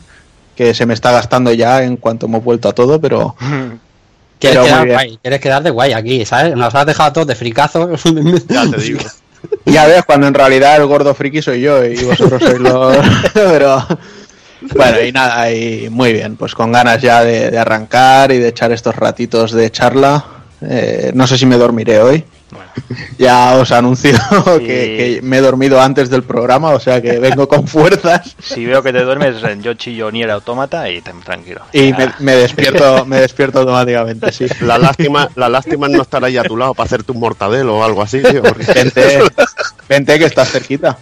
que 0.56 0.72
se 0.74 0.86
me 0.86 0.94
está 0.94 1.12
gastando 1.12 1.52
ya 1.52 1.82
en 1.82 1.96
cuanto 1.98 2.24
hemos 2.26 2.42
vuelto 2.42 2.68
a 2.70 2.72
todo, 2.72 2.98
pero 3.00 3.36
Muy 4.48 4.66
quedar 4.66 4.84
bien. 4.84 4.96
guay, 4.96 5.18
quieres 5.22 5.40
quedar 5.40 5.62
de 5.62 5.70
guay 5.70 5.92
aquí, 5.92 6.24
¿sabes? 6.24 6.56
Nos 6.56 6.74
has 6.74 6.86
dejado 6.86 7.12
todos 7.12 7.26
de 7.26 7.34
fricazos. 7.34 8.02
Ya 8.48 8.70
te 8.70 8.76
digo. 8.82 9.00
Ya 9.66 9.86
ves, 9.86 10.04
cuando 10.04 10.26
en 10.28 10.34
realidad 10.34 10.76
el 10.76 10.86
gordo 10.86 11.14
friki 11.14 11.42
soy 11.42 11.60
yo 11.60 11.84
y 11.84 12.02
vosotros 12.04 12.40
sois 12.42 12.60
los... 12.60 12.96
Pero... 13.34 13.84
Bueno, 14.76 15.00
y 15.02 15.10
nada, 15.10 15.50
y 15.50 15.88
muy 15.90 16.12
bien, 16.12 16.36
pues 16.36 16.54
con 16.54 16.70
ganas 16.70 17.02
ya 17.02 17.24
de, 17.24 17.50
de 17.50 17.58
arrancar 17.58 18.30
y 18.30 18.38
de 18.38 18.48
echar 18.48 18.70
estos 18.70 18.94
ratitos 18.94 19.50
de 19.50 19.70
charla. 19.72 20.24
Eh, 20.60 21.10
no 21.14 21.26
sé 21.26 21.36
si 21.36 21.46
me 21.46 21.56
dormiré 21.56 22.00
hoy. 22.00 22.24
Bueno, 22.52 22.70
Ya 23.18 23.56
os 23.56 23.72
anuncio 23.72 24.12
Sí. 24.58 24.66
que, 24.66 24.66
que 24.66 25.20
me 25.22 25.38
he 25.38 25.40
dormido 25.40 25.80
antes 25.80 26.10
del 26.10 26.22
programa, 26.22 26.70
o 26.70 26.78
sea 26.80 27.00
que 27.00 27.18
vengo 27.18 27.48
con 27.48 27.66
fuerzas 27.66 28.36
si 28.42 28.64
veo 28.66 28.82
que 28.82 28.92
te 28.92 29.02
duermes, 29.02 29.36
yo 29.62 29.74
chillo 29.74 30.10
Nier 30.10 30.30
Automata 30.30 30.88
y 30.90 31.00
ten- 31.00 31.20
tranquilo. 31.22 31.62
y 31.72 31.92
me, 31.94 32.12
me 32.20 32.32
despierto 32.36 33.06
me 33.06 33.20
despierto 33.20 33.60
automáticamente, 33.60 34.30
sí. 34.32 34.46
La 34.60 34.76
lástima, 34.78 35.28
la 35.36 35.48
lástima 35.48 35.86
es 35.86 35.92
no 35.94 36.02
estar 36.02 36.22
ahí 36.24 36.36
a 36.36 36.42
tu 36.44 36.56
lado 36.56 36.74
para 36.74 36.86
hacerte 36.86 37.12
un 37.12 37.20
mortadelo 37.20 37.78
o 37.78 37.84
algo 37.84 38.02
así, 38.02 38.20
tío. 38.22 38.42
porque- 38.42 38.66
Vente, 38.72 39.22
vente 39.88 40.18
que 40.18 40.24
estás 40.26 40.50
cerquita. 40.50 40.98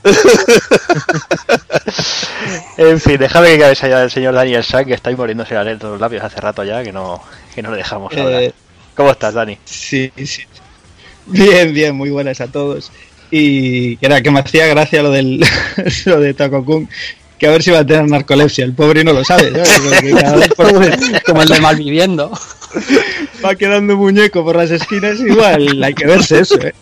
En 2.76 3.00
fin, 3.00 3.18
déjame 3.18 3.48
que 3.48 3.58
cabeza 3.58 3.88
ya 3.88 4.02
el 4.02 4.10
señor 4.10 4.34
Daniel 4.34 4.64
Sack, 4.64 4.86
que 4.86 4.94
está 4.94 5.10
ahí 5.10 5.16
muriéndose 5.16 5.54
la 5.54 5.64
letra 5.64 5.88
de 5.88 5.92
los 5.94 6.00
labios 6.00 6.24
hace 6.24 6.40
rato 6.40 6.64
ya, 6.64 6.82
que 6.82 6.92
no, 6.92 7.22
que 7.54 7.62
no 7.62 7.70
le 7.70 7.78
dejamos 7.78 8.12
hablar. 8.12 8.42
Eh, 8.42 8.52
¿Cómo 8.96 9.10
estás, 9.10 9.34
Dani? 9.34 9.58
Sí, 9.64 10.12
sí. 10.24 10.42
Bien, 11.26 11.72
bien, 11.72 11.96
muy 11.96 12.10
buenas 12.10 12.40
a 12.40 12.48
todos. 12.48 12.90
Y 13.30 14.04
era 14.04 14.20
que 14.20 14.30
me 14.30 14.40
hacía 14.40 14.66
gracia 14.66 15.02
lo 15.02 15.10
del 15.10 15.44
lo 16.06 16.20
de 16.20 16.34
Takokun, 16.34 16.88
que 17.38 17.46
a 17.46 17.50
ver 17.50 17.62
si 17.62 17.70
va 17.70 17.80
a 17.80 17.86
tener 17.86 18.08
narcolepsia. 18.08 18.64
El 18.64 18.74
pobre 18.74 19.04
no 19.04 19.12
lo 19.12 19.24
sabe. 19.24 19.52
como 21.24 21.42
el 21.42 21.48
de 21.48 21.60
Malviviendo. 21.60 22.32
va 23.44 23.54
quedando 23.54 23.96
muñeco 23.96 24.44
por 24.44 24.56
las 24.56 24.70
esquinas, 24.70 25.20
igual 25.20 25.82
hay 25.82 25.94
que 25.94 26.06
verse 26.06 26.40
eso, 26.40 26.60
¿eh? 26.60 26.74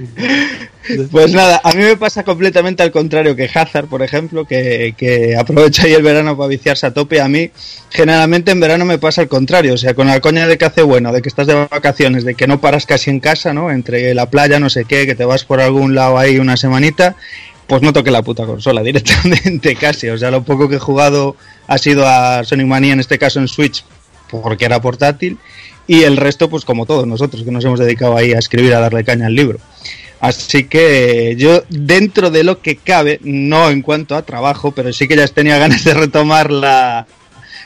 Pues 1.10 1.32
nada, 1.32 1.60
a 1.62 1.72
mí 1.72 1.82
me 1.82 1.96
pasa 1.96 2.24
completamente 2.24 2.82
al 2.82 2.90
contrario 2.90 3.36
que 3.36 3.48
Hazard, 3.52 3.86
por 3.86 4.02
ejemplo, 4.02 4.44
que, 4.46 5.36
aprovecha 5.38 5.84
ahí 5.84 5.92
el 5.92 6.02
verano 6.02 6.36
para 6.36 6.48
viciarse 6.48 6.86
a 6.86 6.92
tope. 6.92 7.20
A 7.20 7.28
mí, 7.28 7.50
generalmente 7.90 8.50
en 8.50 8.60
verano 8.60 8.84
me 8.84 8.98
pasa 8.98 9.20
al 9.20 9.28
contrario, 9.28 9.74
o 9.74 9.76
sea, 9.76 9.94
con 9.94 10.06
la 10.08 10.20
coña 10.20 10.48
de 10.48 10.58
que 10.58 10.64
hace 10.64 10.82
bueno, 10.82 11.12
de 11.12 11.22
que 11.22 11.28
estás 11.28 11.46
de 11.46 11.54
vacaciones, 11.54 12.24
de 12.24 12.34
que 12.34 12.46
no 12.46 12.60
paras 12.60 12.86
casi 12.86 13.10
en 13.10 13.20
casa, 13.20 13.52
¿no? 13.52 13.70
Entre 13.70 14.14
la 14.14 14.30
playa, 14.30 14.58
no 14.58 14.70
sé 14.70 14.84
qué, 14.84 15.06
que 15.06 15.14
te 15.14 15.24
vas 15.24 15.44
por 15.44 15.60
algún 15.60 15.94
lado 15.94 16.18
ahí 16.18 16.38
una 16.38 16.56
semanita, 16.56 17.14
pues 17.66 17.82
no 17.82 17.92
toque 17.92 18.10
la 18.10 18.22
puta 18.22 18.46
consola 18.46 18.82
directamente 18.82 19.76
casi. 19.76 20.08
O 20.08 20.18
sea, 20.18 20.30
lo 20.30 20.42
poco 20.42 20.68
que 20.68 20.76
he 20.76 20.80
jugado 20.80 21.36
ha 21.68 21.78
sido 21.78 22.06
a 22.06 22.42
Sonic 22.42 22.66
Mania, 22.66 22.94
en 22.94 23.00
este 23.00 23.18
caso 23.18 23.38
en 23.38 23.48
Switch, 23.48 23.84
porque 24.30 24.64
era 24.64 24.80
portátil, 24.80 25.38
y 25.86 26.02
el 26.02 26.16
resto, 26.16 26.48
pues 26.48 26.64
como 26.64 26.86
todos 26.86 27.06
nosotros, 27.06 27.42
que 27.42 27.50
nos 27.50 27.64
hemos 27.64 27.80
dedicado 27.80 28.16
ahí 28.16 28.32
a 28.32 28.38
escribir, 28.38 28.74
a 28.74 28.80
darle 28.80 29.04
caña 29.04 29.26
al 29.26 29.34
libro. 29.34 29.58
Así 30.20 30.64
que 30.64 31.34
yo, 31.38 31.62
dentro 31.70 32.30
de 32.30 32.44
lo 32.44 32.60
que 32.60 32.76
cabe, 32.76 33.20
no 33.22 33.70
en 33.70 33.80
cuanto 33.82 34.14
a 34.14 34.22
trabajo, 34.22 34.72
pero 34.72 34.92
sí 34.92 35.08
que 35.08 35.16
ya 35.16 35.26
tenía 35.28 35.58
ganas 35.58 35.82
de 35.84 35.94
retomar 35.94 36.50
la, 36.50 37.06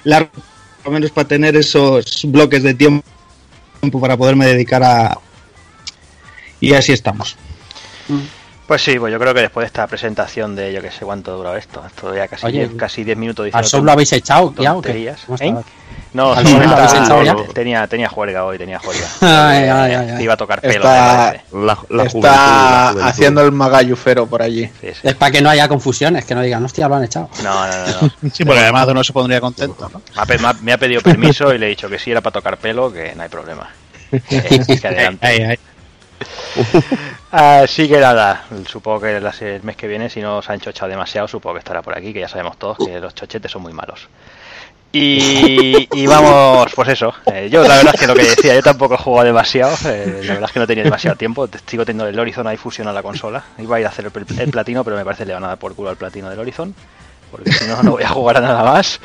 la 0.05 0.29
por 0.29 0.93
lo 0.93 0.93
menos 0.93 1.11
para 1.11 1.27
tener 1.27 1.57
esos 1.57 2.23
bloques 2.25 2.63
de 2.63 2.75
tiempo 2.75 3.05
para 4.01 4.17
poderme 4.17 4.47
dedicar 4.47 4.83
a... 4.83 5.19
Y 6.61 6.73
así 6.73 6.93
estamos. 6.93 7.37
Pues 8.67 8.83
sí, 8.83 8.99
pues 8.99 9.13
yo 9.13 9.19
creo 9.19 9.35
que 9.35 9.43
después 9.43 9.65
de 9.65 9.67
esta 9.67 9.87
presentación 9.87 10.57
de 10.57 10.73
yo 10.73 10.81
que 10.81 10.91
sé 10.91 11.05
cuánto 11.05 11.37
dura 11.37 11.57
esto, 11.59 11.83
esto 11.87 12.15
ya 12.15 12.29
casi, 12.29 12.47
Oye, 12.47 12.71
casi 12.77 13.05
10 13.05 13.19
minutos 13.19 13.45
¿Al 13.45 13.47
diciendo 13.49 13.69
sol 13.69 13.85
lo 13.85 13.93
habéis 13.93 14.13
echado, 14.13 14.55
ya, 14.57 14.73
o 14.73 14.81
qué? 14.81 14.89
tonterías. 14.89 15.21
¿Cómo 15.27 15.39
¿Eh? 15.39 15.55
No, 16.15 16.33
¿Al 16.33 16.47
sí, 16.47 16.53
sol 16.53 16.63
lo 16.65 16.77
habéis 16.77 16.93
echado 16.93 17.23
ya? 17.23 17.35
no, 17.35 17.43
tenía, 17.45 17.87
tenía 17.89 18.09
juerga 18.09 18.45
hoy, 18.47 18.57
tenía 18.57 18.79
juerga. 18.79 19.07
Ay, 19.21 19.65
ay, 19.69 19.93
ay. 19.93 20.17
Te 20.17 20.23
iba 20.23 20.33
a 20.33 20.37
tocar 20.37 20.63
pelo. 20.63 20.85
Está-. 20.85 21.43
La, 21.53 21.75
juventud, 21.75 22.23
la 22.23 22.89
haciendo 23.07 23.43
el 23.43 23.53
magallufero 23.53 24.27
por 24.27 24.41
allí. 24.41 24.65
Sí, 24.81 24.89
sí. 24.93 25.01
Es 25.03 25.15
para 25.15 25.33
que 25.33 25.43
no 25.43 25.51
haya 25.51 25.69
confusiones, 25.69 26.25
que 26.25 26.35
no 26.35 26.41
digan, 26.41 26.65
hostia, 26.65 26.89
lo 26.89 26.95
han 26.95 27.05
echado. 27.05 27.29
No, 27.43 27.67
no, 27.67 27.73
no. 27.73 28.03
no. 28.03 28.31
Sí, 28.33 28.45
porque 28.45 28.61
además 28.61 28.89
uno 28.89 29.05
se 29.05 29.13
pondría 29.13 29.41
contento, 29.41 29.91
¿no? 29.93 30.01
Me, 30.63 30.73
ha, 30.73 30.79
pedido 30.79 31.03
permiso 31.03 31.53
y 31.53 31.59
le 31.59 31.67
he 31.67 31.69
dicho 31.71 31.89
que 31.89 31.99
si 31.99 32.13
era 32.13 32.23
para 32.23 32.33
tocar 32.33 32.57
pelo, 32.57 32.91
que 32.91 33.15
no 33.15 33.23
hay 33.25 33.29
problema. 33.29 33.69
Que, 34.29 34.79
que 34.81 34.87
adelante. 34.87 35.59
Así 37.31 37.89
que 37.89 37.99
nada, 37.99 38.45
supongo 38.67 39.01
que 39.01 39.17
el 39.17 39.63
mes 39.63 39.77
que 39.77 39.89
viene, 39.89 40.09
si 40.09 40.21
no 40.21 40.41
se 40.43 40.53
han 40.53 40.61
chochado 40.61 40.91
demasiado, 40.91 41.27
supongo 41.27 41.55
que 41.55 41.59
estará 41.61 41.83
por 41.83 41.97
aquí, 41.97 42.13
que 42.13 42.21
ya 42.21 42.29
sabemos 42.29 42.59
todos 42.59 42.79
que 42.79 43.01
los 43.01 43.15
chochetes 43.15 43.51
son 43.51 43.63
muy 43.63 43.73
malos. 43.73 44.09
Y, 44.97 46.07
vamos, 46.07 46.73
pues 46.73 46.91
eso. 46.91 47.13
eh, 47.27 47.49
yo 47.51 47.63
la 47.67 47.77
verdad 47.79 47.95
es 47.95 48.01
que 48.01 48.07
lo 48.07 48.15
que 48.15 48.23
decía, 48.23 48.55
yo 48.55 48.63
tampoco 48.63 48.95
he 48.95 48.99
jugado 48.99 49.27
demasiado. 49.27 49.75
eh, 49.87 50.21
la 50.23 50.35
verdad 50.35 50.45
es 50.49 50.53
que 50.53 50.61
no 50.61 50.67
tenía 50.69 50.85
demasiado 50.85 51.17
tiempo. 51.17 51.49
Sigo 51.67 51.85
teniendo 51.85 52.07
el 52.07 52.17
Horizon 52.17 52.47
ahí 52.47 52.57
fusionado 52.57 52.97
a 52.97 53.01
la 53.01 53.03
consola. 53.03 53.43
Iba 53.59 53.77
a 53.77 53.81
ir 53.81 53.87
a 53.87 53.89
hacer 53.89 54.05
el, 54.07 54.41
el 54.41 54.51
platino, 54.53 54.85
pero 54.85 54.95
me 54.97 55.05
parece 55.05 55.25
que 55.25 55.29
le 55.29 55.35
van 55.35 55.43
a 55.43 55.49
dar 55.49 55.59
por 55.59 55.75
culo 55.75 55.91
al 55.91 55.97
platino 55.97 56.31
del 56.31 56.39
Horizon. 56.39 56.73
Porque 57.33 57.53
si 57.53 57.65
no, 57.67 57.83
no 57.83 57.91
voy 57.93 58.05
a 58.05 58.09
jugar 58.09 58.37
a 58.37 58.41
nada 58.41 58.63
más. 58.63 59.01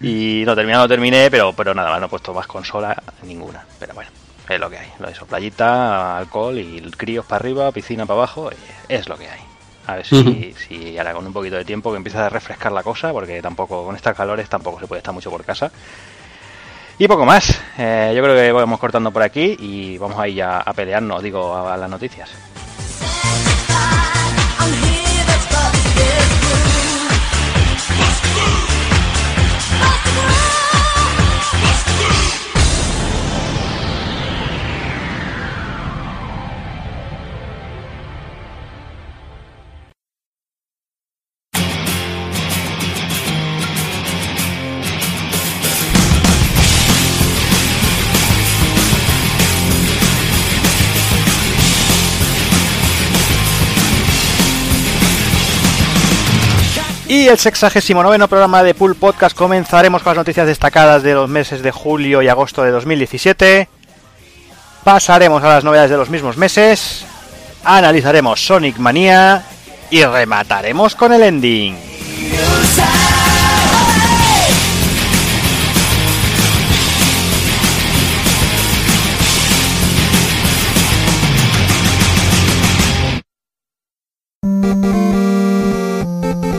Y 0.00 0.44
no 0.46 0.54
terminado, 0.54 0.84
no 0.84 0.88
terminé, 0.88 1.30
pero, 1.30 1.52
pero 1.52 1.74
nada 1.74 1.90
más, 1.90 2.00
no 2.00 2.06
he 2.06 2.08
puesto 2.08 2.32
más 2.32 2.46
consola 2.46 2.96
ninguna. 3.24 3.66
Pero 3.78 3.92
bueno, 3.92 4.10
es 4.48 4.60
lo 4.60 4.70
que 4.70 4.78
hay. 4.78 4.88
Lo 4.98 5.06
de 5.06 5.12
eso, 5.12 5.26
playita, 5.26 6.18
alcohol 6.18 6.58
y 6.58 6.80
críos 6.96 7.24
para 7.24 7.40
arriba, 7.40 7.72
piscina 7.72 8.06
para 8.06 8.20
abajo, 8.20 8.50
es 8.88 9.08
lo 9.08 9.16
que 9.16 9.28
hay. 9.28 9.40
A 9.86 9.96
ver 9.96 10.06
si, 10.06 10.98
ahora 10.98 11.14
con 11.14 11.26
un 11.26 11.32
poquito 11.32 11.56
de 11.56 11.64
tiempo 11.64 11.90
que 11.90 11.96
empieza 11.96 12.26
a 12.26 12.28
refrescar 12.28 12.72
la 12.72 12.82
cosa, 12.82 13.12
porque 13.12 13.40
tampoco 13.40 13.84
con 13.84 13.96
estas 13.96 14.14
calores 14.14 14.48
tampoco 14.48 14.78
se 14.80 14.86
puede 14.86 14.98
estar 14.98 15.14
mucho 15.14 15.30
por 15.30 15.44
casa. 15.44 15.70
Y 16.98 17.08
poco 17.08 17.24
más. 17.24 17.58
Eh, 17.78 18.12
yo 18.14 18.22
creo 18.22 18.34
que 18.34 18.52
vamos 18.52 18.78
cortando 18.80 19.10
por 19.10 19.22
aquí 19.22 19.56
y 19.58 19.96
vamos 19.98 20.18
a 20.18 20.28
ir 20.28 20.34
ya 20.34 20.58
a 20.58 20.72
pelearnos, 20.74 21.22
digo, 21.22 21.54
a, 21.54 21.72
a 21.72 21.76
las 21.76 21.88
noticias. 21.88 22.30
Y 57.08 57.26
el 57.28 57.38
sexagésimo 57.38 58.02
noveno 58.02 58.28
programa 58.28 58.62
de 58.62 58.74
Pool 58.74 58.94
Podcast 58.94 59.34
comenzaremos 59.34 60.02
con 60.02 60.10
las 60.10 60.18
noticias 60.18 60.46
destacadas 60.46 61.02
de 61.02 61.14
los 61.14 61.26
meses 61.26 61.62
de 61.62 61.70
julio 61.70 62.20
y 62.20 62.28
agosto 62.28 62.62
de 62.62 62.70
2017. 62.70 63.66
Pasaremos 64.84 65.42
a 65.42 65.48
las 65.48 65.64
novedades 65.64 65.90
de 65.90 65.96
los 65.96 66.10
mismos 66.10 66.36
meses. 66.36 67.06
Analizaremos 67.64 68.44
Sonic 68.44 68.76
Mania. 68.76 69.42
Y 69.90 70.04
remataremos 70.04 70.94
con 70.94 71.14
el 71.14 71.22
ending. 71.22 71.76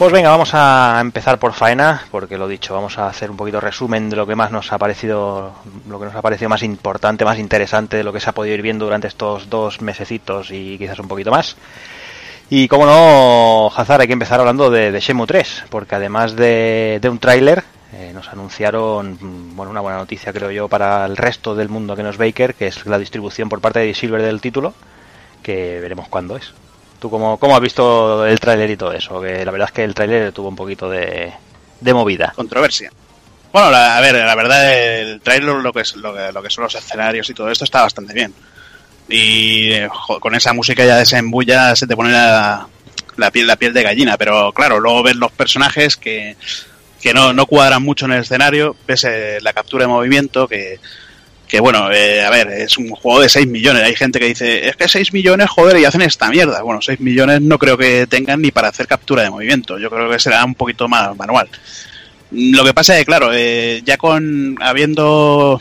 Pues 0.00 0.12
venga, 0.12 0.30
vamos 0.30 0.54
a 0.54 0.96
empezar 1.02 1.38
por 1.38 1.52
faena, 1.52 2.04
porque 2.10 2.38
lo 2.38 2.48
dicho, 2.48 2.72
vamos 2.72 2.96
a 2.96 3.06
hacer 3.06 3.30
un 3.30 3.36
poquito 3.36 3.60
resumen 3.60 4.08
de 4.08 4.16
lo 4.16 4.26
que 4.26 4.34
más 4.34 4.50
nos 4.50 4.72
ha 4.72 4.78
parecido, 4.78 5.52
lo 5.86 5.98
que 5.98 6.06
nos 6.06 6.14
ha 6.14 6.22
parecido 6.22 6.48
más 6.48 6.62
importante, 6.62 7.22
más 7.26 7.38
interesante 7.38 7.98
de 7.98 8.02
lo 8.02 8.10
que 8.10 8.18
se 8.18 8.30
ha 8.30 8.32
podido 8.32 8.54
ir 8.54 8.62
viendo 8.62 8.86
durante 8.86 9.08
estos 9.08 9.50
dos 9.50 9.82
mesecitos 9.82 10.52
y 10.52 10.78
quizás 10.78 10.98
un 11.00 11.06
poquito 11.06 11.30
más. 11.30 11.54
Y 12.48 12.66
como 12.66 12.86
no, 12.86 13.70
Hazard, 13.76 14.00
hay 14.00 14.06
que 14.06 14.14
empezar 14.14 14.40
hablando 14.40 14.70
de, 14.70 14.90
de 14.90 15.00
Shenmue 15.00 15.26
3, 15.26 15.64
porque 15.68 15.96
además 15.96 16.34
de, 16.34 16.98
un 17.04 17.18
tráiler, 17.18 17.62
eh, 17.92 18.12
nos 18.14 18.30
anunciaron, 18.30 19.18
bueno, 19.54 19.70
una 19.70 19.82
buena 19.82 19.98
noticia 19.98 20.32
creo 20.32 20.50
yo 20.50 20.66
para 20.66 21.04
el 21.04 21.18
resto 21.18 21.54
del 21.54 21.68
mundo 21.68 21.94
que 21.94 22.02
no 22.02 22.08
es 22.08 22.16
Baker, 22.16 22.54
que 22.54 22.68
es 22.68 22.86
la 22.86 22.98
distribución 22.98 23.50
por 23.50 23.60
parte 23.60 23.80
de 23.80 23.92
Silver 23.92 24.22
del 24.22 24.40
título, 24.40 24.72
que 25.42 25.78
veremos 25.78 26.08
cuándo 26.08 26.38
es. 26.38 26.54
¿Tú 27.00 27.10
cómo, 27.10 27.38
cómo 27.38 27.56
has 27.56 27.62
visto 27.62 28.26
el 28.26 28.38
tráiler 28.38 28.70
y 28.70 28.76
todo 28.76 28.92
eso? 28.92 29.20
Que 29.20 29.44
la 29.44 29.50
verdad 29.50 29.68
es 29.68 29.72
que 29.74 29.84
el 29.84 29.94
tráiler 29.94 30.32
tuvo 30.32 30.48
un 30.48 30.56
poquito 30.56 30.88
de, 30.90 31.32
de 31.80 31.94
movida. 31.94 32.32
Controversia. 32.36 32.92
Bueno, 33.52 33.70
la- 33.70 33.96
a 33.96 34.00
ver, 34.00 34.14
la 34.14 34.34
verdad, 34.34 34.72
el 35.00 35.20
trailer, 35.20 35.54
lo 35.56 35.72
que, 35.72 35.80
es, 35.80 35.96
lo, 35.96 36.14
que, 36.14 36.30
lo 36.32 36.42
que 36.42 36.50
son 36.50 36.64
los 36.64 36.74
escenarios 36.74 37.28
y 37.30 37.34
todo 37.34 37.50
esto 37.50 37.64
está 37.64 37.82
bastante 37.82 38.12
bien. 38.12 38.32
Y 39.08 39.72
con 40.20 40.34
esa 40.34 40.52
música 40.52 40.84
ya 40.84 40.96
de 40.96 41.02
ese 41.02 41.16
embulla 41.16 41.74
se 41.74 41.86
te 41.86 41.96
pone 41.96 42.12
la, 42.12 42.68
la 43.16 43.30
piel, 43.32 43.46
la 43.46 43.56
piel 43.56 43.72
de 43.72 43.82
gallina. 43.82 44.16
Pero 44.16 44.52
claro, 44.52 44.78
luego 44.78 45.02
ves 45.02 45.16
los 45.16 45.32
personajes 45.32 45.96
que, 45.96 46.36
que 47.00 47.12
no, 47.12 47.32
no 47.32 47.46
cuadran 47.46 47.82
mucho 47.82 48.04
en 48.04 48.12
el 48.12 48.20
escenario. 48.20 48.76
Ves 48.86 49.04
eh, 49.04 49.38
la 49.42 49.52
captura 49.52 49.84
de 49.84 49.88
movimiento 49.88 50.46
que, 50.46 50.78
que 51.50 51.58
bueno, 51.58 51.90
eh, 51.90 52.22
a 52.22 52.30
ver, 52.30 52.48
es 52.48 52.78
un 52.78 52.90
juego 52.90 53.20
de 53.20 53.28
6 53.28 53.48
millones. 53.48 53.82
Hay 53.82 53.96
gente 53.96 54.20
que 54.20 54.26
dice, 54.26 54.68
es 54.68 54.76
que 54.76 54.88
6 54.88 55.12
millones, 55.12 55.50
joder, 55.50 55.78
y 55.78 55.84
hacen 55.84 56.02
esta 56.02 56.30
mierda. 56.30 56.62
Bueno, 56.62 56.80
6 56.80 57.00
millones 57.00 57.40
no 57.42 57.58
creo 57.58 57.76
que 57.76 58.06
tengan 58.06 58.40
ni 58.40 58.52
para 58.52 58.68
hacer 58.68 58.86
captura 58.86 59.24
de 59.24 59.30
movimiento. 59.30 59.76
Yo 59.76 59.90
creo 59.90 60.08
que 60.08 60.20
será 60.20 60.44
un 60.44 60.54
poquito 60.54 60.88
más 60.88 61.16
manual. 61.16 61.48
Lo 62.30 62.64
que 62.64 62.72
pasa 62.72 62.94
es 62.94 63.00
que, 63.00 63.06
claro, 63.06 63.30
eh, 63.34 63.82
ya 63.84 63.96
con 63.96 64.56
habiendo 64.60 65.60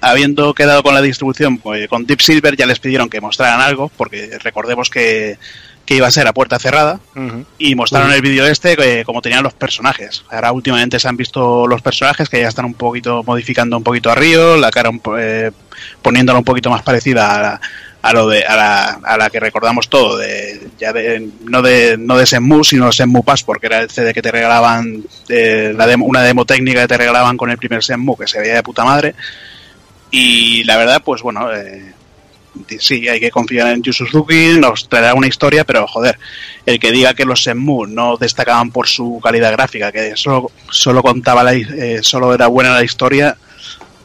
habiendo 0.00 0.54
quedado 0.54 0.82
con 0.82 0.94
la 0.94 1.02
distribución 1.02 1.58
pues, 1.58 1.86
con 1.86 2.06
Deep 2.06 2.22
Silver 2.22 2.56
ya 2.56 2.64
les 2.64 2.80
pidieron 2.80 3.08
que 3.08 3.20
mostraran 3.20 3.60
algo, 3.60 3.88
porque 3.96 4.36
recordemos 4.42 4.90
que, 4.90 5.38
que 5.90 5.96
iba 5.96 6.06
a 6.06 6.10
ser 6.12 6.28
a 6.28 6.32
puerta 6.32 6.56
cerrada, 6.60 7.00
y 7.58 7.74
mostraron 7.74 8.12
el 8.12 8.22
vídeo 8.22 8.46
este 8.46 9.00
eh, 9.00 9.04
como 9.04 9.20
tenían 9.20 9.42
los 9.42 9.54
personajes. 9.54 10.22
Ahora 10.30 10.52
últimamente 10.52 11.00
se 11.00 11.08
han 11.08 11.16
visto 11.16 11.66
los 11.66 11.82
personajes 11.82 12.28
que 12.28 12.40
ya 12.40 12.46
están 12.46 12.64
un 12.66 12.74
poquito 12.74 13.24
modificando 13.24 13.76
un 13.76 13.82
poquito 13.82 14.08
a 14.08 14.14
Río, 14.14 14.56
la 14.56 14.70
cara 14.70 14.88
un 14.88 15.00
po- 15.00 15.18
eh, 15.18 15.50
poniéndola 16.00 16.38
un 16.38 16.44
poquito 16.44 16.70
más 16.70 16.82
parecida 16.84 17.34
a 17.34 17.42
la, 17.42 17.60
a 18.02 18.12
lo 18.12 18.28
de 18.28 18.44
a 18.44 18.54
la, 18.54 18.84
a 19.02 19.16
la 19.16 19.30
que 19.30 19.40
recordamos 19.40 19.88
todo 19.88 20.16
de 20.16 20.68
ya 20.78 20.92
de 20.92 21.28
no 21.46 21.60
de 21.60 21.96
no 21.98 22.16
de 22.16 22.24
Senmu 22.24 22.62
sino 22.62 22.92
Senmu 22.92 23.24
Pass 23.24 23.42
porque 23.42 23.66
era 23.66 23.80
el 23.80 23.90
CD 23.90 24.14
que 24.14 24.22
te 24.22 24.30
regalaban 24.30 25.02
eh, 25.28 25.74
la 25.76 25.88
demo- 25.88 26.06
una 26.06 26.22
demo 26.22 26.44
técnica 26.46 26.82
que 26.82 26.86
te 26.88 26.98
regalaban 26.98 27.36
con 27.36 27.50
el 27.50 27.58
primer 27.58 27.82
Senmu 27.82 28.16
que 28.16 28.28
se 28.28 28.38
veía 28.38 28.54
de 28.54 28.62
puta 28.62 28.84
madre. 28.84 29.16
Y 30.12 30.62
la 30.64 30.76
verdad 30.76 31.02
pues 31.04 31.20
bueno 31.22 31.52
eh, 31.52 31.94
sí, 32.78 33.08
hay 33.08 33.20
que 33.20 33.30
confiar 33.30 33.68
en 33.68 33.82
Yu 33.82 33.92
Suzuki, 33.92 34.58
nos 34.58 34.88
traerá 34.88 35.14
una 35.14 35.26
historia, 35.26 35.64
pero 35.64 35.86
joder, 35.86 36.18
el 36.66 36.78
que 36.78 36.92
diga 36.92 37.14
que 37.14 37.24
los 37.24 37.42
Senmu 37.42 37.86
no 37.86 38.16
destacaban 38.16 38.70
por 38.70 38.88
su 38.88 39.20
calidad 39.22 39.52
gráfica, 39.52 39.92
que 39.92 40.16
solo, 40.16 40.50
solo 40.70 41.02
contaba 41.02 41.42
la, 41.42 41.54
eh, 41.54 42.00
solo 42.02 42.34
era 42.34 42.46
buena 42.46 42.74
la 42.74 42.84
historia, 42.84 43.36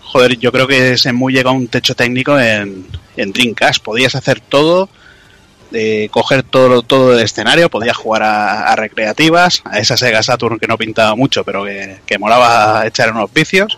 joder, 0.02 0.38
yo 0.38 0.52
creo 0.52 0.68
que 0.68 0.98
Senmu 0.98 1.30
llega 1.30 1.50
a 1.50 1.54
un 1.54 1.68
techo 1.68 1.96
técnico 1.96 2.40
en, 2.40 2.86
en 3.18 3.32
Dreamcast, 3.32 3.84
podías 3.84 4.16
hacer 4.16 4.40
todo, 4.40 4.90
eh, 5.74 6.08
coger 6.12 6.44
todo, 6.44 6.84
todo 6.84 7.14
el 7.14 7.20
escenario, 7.20 7.70
podías 7.70 7.98
jugar 7.98 8.24
a, 8.24 8.72
a 8.72 8.76
recreativas, 8.76 9.62
a 9.66 9.80
esa 9.80 9.98
Sega 9.98 10.24
Saturn 10.24 10.60
que 10.60 10.68
no 10.68 10.78
pintaba 10.78 11.16
mucho, 11.16 11.44
pero 11.44 11.66
que, 11.66 11.98
que 12.06 12.18
molaba 12.18 12.86
echar 12.86 13.12
unos 13.12 13.34
vicios. 13.34 13.78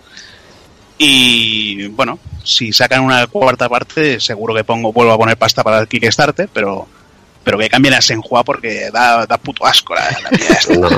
Y 0.97 1.87
bueno, 1.87 2.19
si 2.43 2.73
sacan 2.73 3.03
una 3.03 3.27
cuarta 3.27 3.69
parte, 3.69 4.19
seguro 4.19 4.53
que 4.53 4.63
pongo, 4.63 4.91
vuelvo 4.91 5.13
a 5.13 5.17
poner 5.17 5.37
pasta 5.37 5.63
para 5.63 5.79
el 5.79 5.87
Kickstarter, 5.87 6.49
pero 6.51 6.87
pero 7.43 7.57
que 7.57 7.69
cambien 7.69 7.93
a 7.93 8.01
Senhua 8.01 8.43
porque 8.43 8.89
da, 8.91 9.25
da 9.25 9.37
puto 9.37 9.65
asco 9.65 9.95
la, 9.95 10.03
la. 10.21 10.77
No, 10.77 10.89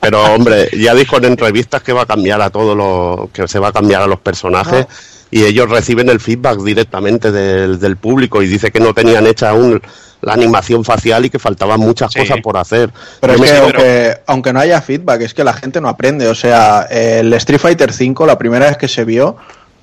pero 0.00 0.24
hombre, 0.34 0.70
ya 0.72 0.94
dijo 0.94 1.18
en 1.18 1.26
entrevistas 1.26 1.82
que 1.82 1.92
va 1.92 2.02
a 2.02 2.06
cambiar 2.06 2.40
a 2.40 2.48
todos 2.48 2.74
los, 2.74 3.28
que 3.30 3.46
se 3.46 3.58
va 3.58 3.68
a 3.68 3.72
cambiar 3.72 4.00
a 4.00 4.06
los 4.06 4.18
personajes 4.18 4.86
y 5.30 5.44
ellos 5.44 5.68
reciben 5.70 6.08
el 6.08 6.20
feedback 6.20 6.58
directamente 6.62 7.30
del, 7.32 7.78
del 7.78 7.96
público 7.96 8.42
y 8.42 8.46
dice 8.48 8.70
que 8.70 8.80
no 8.80 8.94
tenían 8.94 9.26
hecha 9.26 9.50
aún 9.50 9.80
la 10.20 10.32
animación 10.32 10.84
facial 10.84 11.24
y 11.26 11.30
que 11.30 11.38
faltaban 11.38 11.78
muchas 11.78 12.12
Sí. 12.12 12.18
cosas 12.20 12.38
por 12.42 12.56
hacer. 12.56 12.90
Pero 13.20 13.36
Yo 13.36 13.44
es 13.44 13.50
que 13.52 13.56
aunque, 13.58 14.16
aunque 14.26 14.52
no 14.52 14.60
haya 14.60 14.80
feedback, 14.82 15.20
es 15.22 15.34
que 15.34 15.44
la 15.44 15.52
gente 15.52 15.80
no 15.80 15.88
aprende. 15.88 16.26
O 16.28 16.34
sea, 16.34 16.82
el 16.90 17.32
Street 17.34 17.60
Fighter 17.60 17.90
V, 17.92 18.26
la 18.26 18.36
primera 18.36 18.66
vez 18.66 18.76
que 18.76 18.88
se 18.88 19.04
vio, 19.04 19.36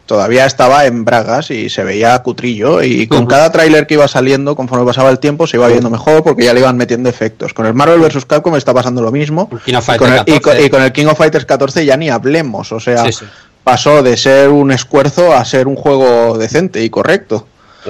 todavía 0.05 0.45
estaba 0.45 0.85
en 0.87 1.05
bragas 1.05 1.51
y 1.51 1.69
se 1.69 1.83
veía 1.85 2.19
cutrillo. 2.21 2.83
Y 2.83 3.07
con 3.07 3.25
cada 3.27 3.49
tráiler 3.51 3.87
que 3.87 3.93
iba 3.93 4.07
saliendo, 4.09 4.55
conforme 4.57 4.85
pasaba 4.85 5.09
el 5.09 5.19
tiempo, 5.19 5.47
se 5.47 5.55
iba 5.57 5.67
viendo 5.69 5.89
mejor 5.89 6.21
porque 6.23 6.43
ya 6.43 6.53
le 6.53 6.59
iban 6.59 6.75
metiendo 6.75 7.07
efectos. 7.07 7.53
Con 7.53 7.65
el 7.65 7.73
Marvel 7.73 7.99
vs. 8.01 8.25
Capcom 8.25 8.55
está 8.57 8.73
pasando 8.73 9.01
lo 9.01 9.11
mismo. 9.11 9.47
El 9.53 9.59
King 9.61 9.75
of 9.75 9.89
Y 9.89 9.97
con, 9.97 10.07
el, 10.11 10.17
Fighters 10.17 10.37
y 10.37 10.39
con- 10.41 10.51
14. 10.51 10.65
y 10.65 10.69
con 10.69 10.81
el 10.83 10.91
King 10.91 11.05
of 11.05 11.17
Fighters 11.17 11.45
14 11.45 11.85
ya 11.85 11.95
ni 11.95 12.09
hablemos. 12.09 12.71
O 12.73 12.79
sea, 12.81 13.05
Sí, 13.05 13.13
sí. 13.13 13.25
Pasó 13.65 14.01
de 14.03 14.15
ser 14.15 14.47
un 14.49 14.71
esfuerzo 14.71 15.33
a 15.35 15.43
ser 15.43 15.67
un 15.67 15.75
juego 15.75 16.37
decente 16.37 16.81
y 16.83 16.89
correcto. 16.89 17.45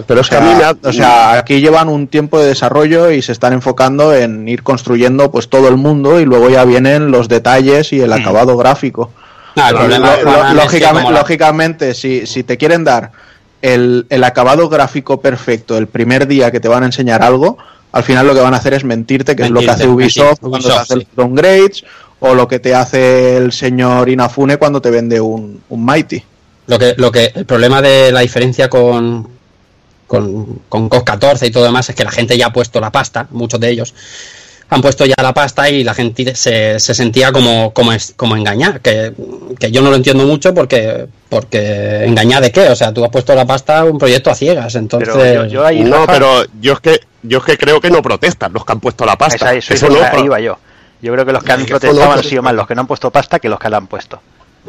pero 0.08 0.22
es 0.22 0.30
que 0.30 0.36
a 0.36 0.42
mí 0.42 0.54
me 0.56 0.64
ha- 0.64 0.76
o 0.84 0.92
sea, 0.92 1.34
aquí 1.38 1.62
llevan 1.62 1.88
un 1.88 2.08
tiempo 2.08 2.38
de 2.40 2.48
desarrollo 2.48 3.12
y 3.12 3.22
se 3.22 3.32
están 3.32 3.54
enfocando 3.54 4.14
en 4.14 4.46
ir 4.48 4.62
construyendo 4.64 5.32
pues 5.32 5.48
todo 5.48 5.68
el 5.70 5.78
mundo 5.78 6.20
y 6.20 6.26
luego 6.26 6.50
ya 6.50 6.66
vienen 6.66 7.12
los 7.12 7.28
detalles 7.30 7.94
y 7.94 8.02
el 8.02 8.10
Mm. 8.10 8.14
acabado 8.14 8.58
gráfico. 8.58 9.12
No, 9.56 9.70
el 9.70 9.76
problema, 9.76 10.16
que 10.18 10.54
lógicamente, 10.56 11.12
la- 11.12 11.20
lógicamente, 11.20 11.94
si, 11.94 12.26
si 12.26 12.44
te 12.44 12.58
quieren 12.58 12.84
dar 12.84 13.12
el, 13.62 14.06
el 14.10 14.24
acabado 14.26 14.68
gráfico 14.68 15.22
perfecto 15.22 15.78
el 15.78 15.88
primer 15.88 16.28
día 16.28 16.52
que 16.52 16.60
te 16.60 16.68
van 16.68 16.84
a 16.84 16.88
enseñar 16.88 17.22
algo, 17.24 17.58
al 17.94 18.04
final 18.04 18.28
lo 18.28 18.34
que 18.34 18.42
van 18.42 18.54
a 18.54 18.58
hacer 18.58 18.74
es 18.74 18.84
mentirte, 18.84 19.34
que 19.38 19.44
es 19.44 19.50
lo 19.50 19.62
que 19.62 19.70
hace 19.70 19.88
Ubisoft 19.88 20.42
mentir, 20.42 20.50
cuando 20.50 20.58
Ubisoft, 20.58 20.76
te 20.76 20.82
hace 20.82 20.94
sí. 20.96 21.00
los 21.00 21.16
downgrades 21.16 21.84
o 22.20 22.34
lo 22.34 22.48
que 22.48 22.60
te 22.60 22.74
hace 22.74 23.38
el 23.38 23.52
señor 23.52 24.10
Inafune 24.10 24.58
cuando 24.58 24.82
te 24.82 24.90
vende 24.90 25.20
un, 25.22 25.62
un 25.70 25.86
Mighty. 25.86 26.24
Lo 26.68 26.80
que, 26.80 26.96
lo 26.98 27.12
que, 27.12 27.32
el 27.36 27.46
problema 27.46 27.82
de 27.82 28.12
la 28.12 28.22
diferencia 28.22 28.70
con, 28.70 29.28
con, 30.08 30.62
con 30.70 30.90
COS 30.90 31.04
14 31.04 31.48
y 31.48 31.52
todo 31.52 31.64
demás 31.66 31.90
es 31.90 31.96
que 31.96 32.04
la 32.04 32.12
gente 32.12 32.38
ya 32.38 32.48
ha 32.48 32.54
puesto 32.54 32.80
la 32.80 32.92
pasta, 32.92 33.28
muchos 33.32 33.60
de 33.60 33.70
ellos 33.70 33.94
han 34.68 34.82
puesto 34.82 35.06
ya 35.06 35.14
la 35.22 35.32
pasta 35.32 35.70
y 35.70 35.84
la 35.84 35.94
gente 35.94 36.34
se, 36.34 36.80
se 36.80 36.96
sentía 36.96 37.32
como, 37.32 37.72
como, 37.72 37.94
es- 37.94 38.14
como 38.18 38.36
engañar, 38.36 38.82
que, 38.82 39.14
que 39.60 39.70
yo 39.72 39.84
no 39.84 39.92
lo 39.92 39.96
entiendo 39.96 40.26
mucho 40.26 40.56
porque, 40.56 41.06
porque 41.30 42.04
engañar 42.06 42.42
de 42.42 42.52
qué, 42.52 42.70
o 42.70 42.76
sea, 42.76 42.92
tú 42.92 43.06
has 43.06 43.12
puesto 43.12 43.36
la 43.36 43.46
pasta 43.46 43.78
a 43.82 43.84
un 43.86 44.00
proyecto 44.00 44.32
a 44.32 44.36
ciegas, 44.36 44.74
entonces... 44.74 45.14
Pero 45.16 45.44
yo, 45.46 45.50
yo 45.52 45.66
ahí, 45.68 45.82
No, 45.84 46.08
pero 46.08 46.46
yo 46.60 46.74
es 46.74 46.80
que 46.80 47.00
yo 47.22 47.38
es 47.40 47.44
que 47.44 47.58
creo 47.60 47.80
que 47.80 47.92
no 47.92 48.02
protestan 48.02 48.54
los 48.54 48.66
que 48.66 48.72
han 48.72 48.80
puesto 48.80 49.06
la 49.06 49.16
pasta. 49.16 49.36
esa- 49.36 49.54
eso, 49.56 49.74
Eso 49.76 49.86
eso, 49.88 50.14
no, 50.18 50.26
iba 50.26 50.40
yo. 50.40 50.58
Yo 51.02 51.12
creo 51.14 51.26
que 51.26 51.32
los 51.34 51.44
que 51.44 51.52
han 51.52 51.66
protestado 51.66 52.12
han 52.12 52.24
sido 52.24 52.42
más 52.42 52.54
los 52.54 52.68
que 52.68 52.76
no 52.76 52.82
han 52.82 52.88
puesto 52.88 53.12
pasta 53.12 53.40
que 53.40 53.50
los 53.50 53.60
que 53.60 53.70
la 53.70 53.78
han 53.78 53.88
puesto. 53.88 54.20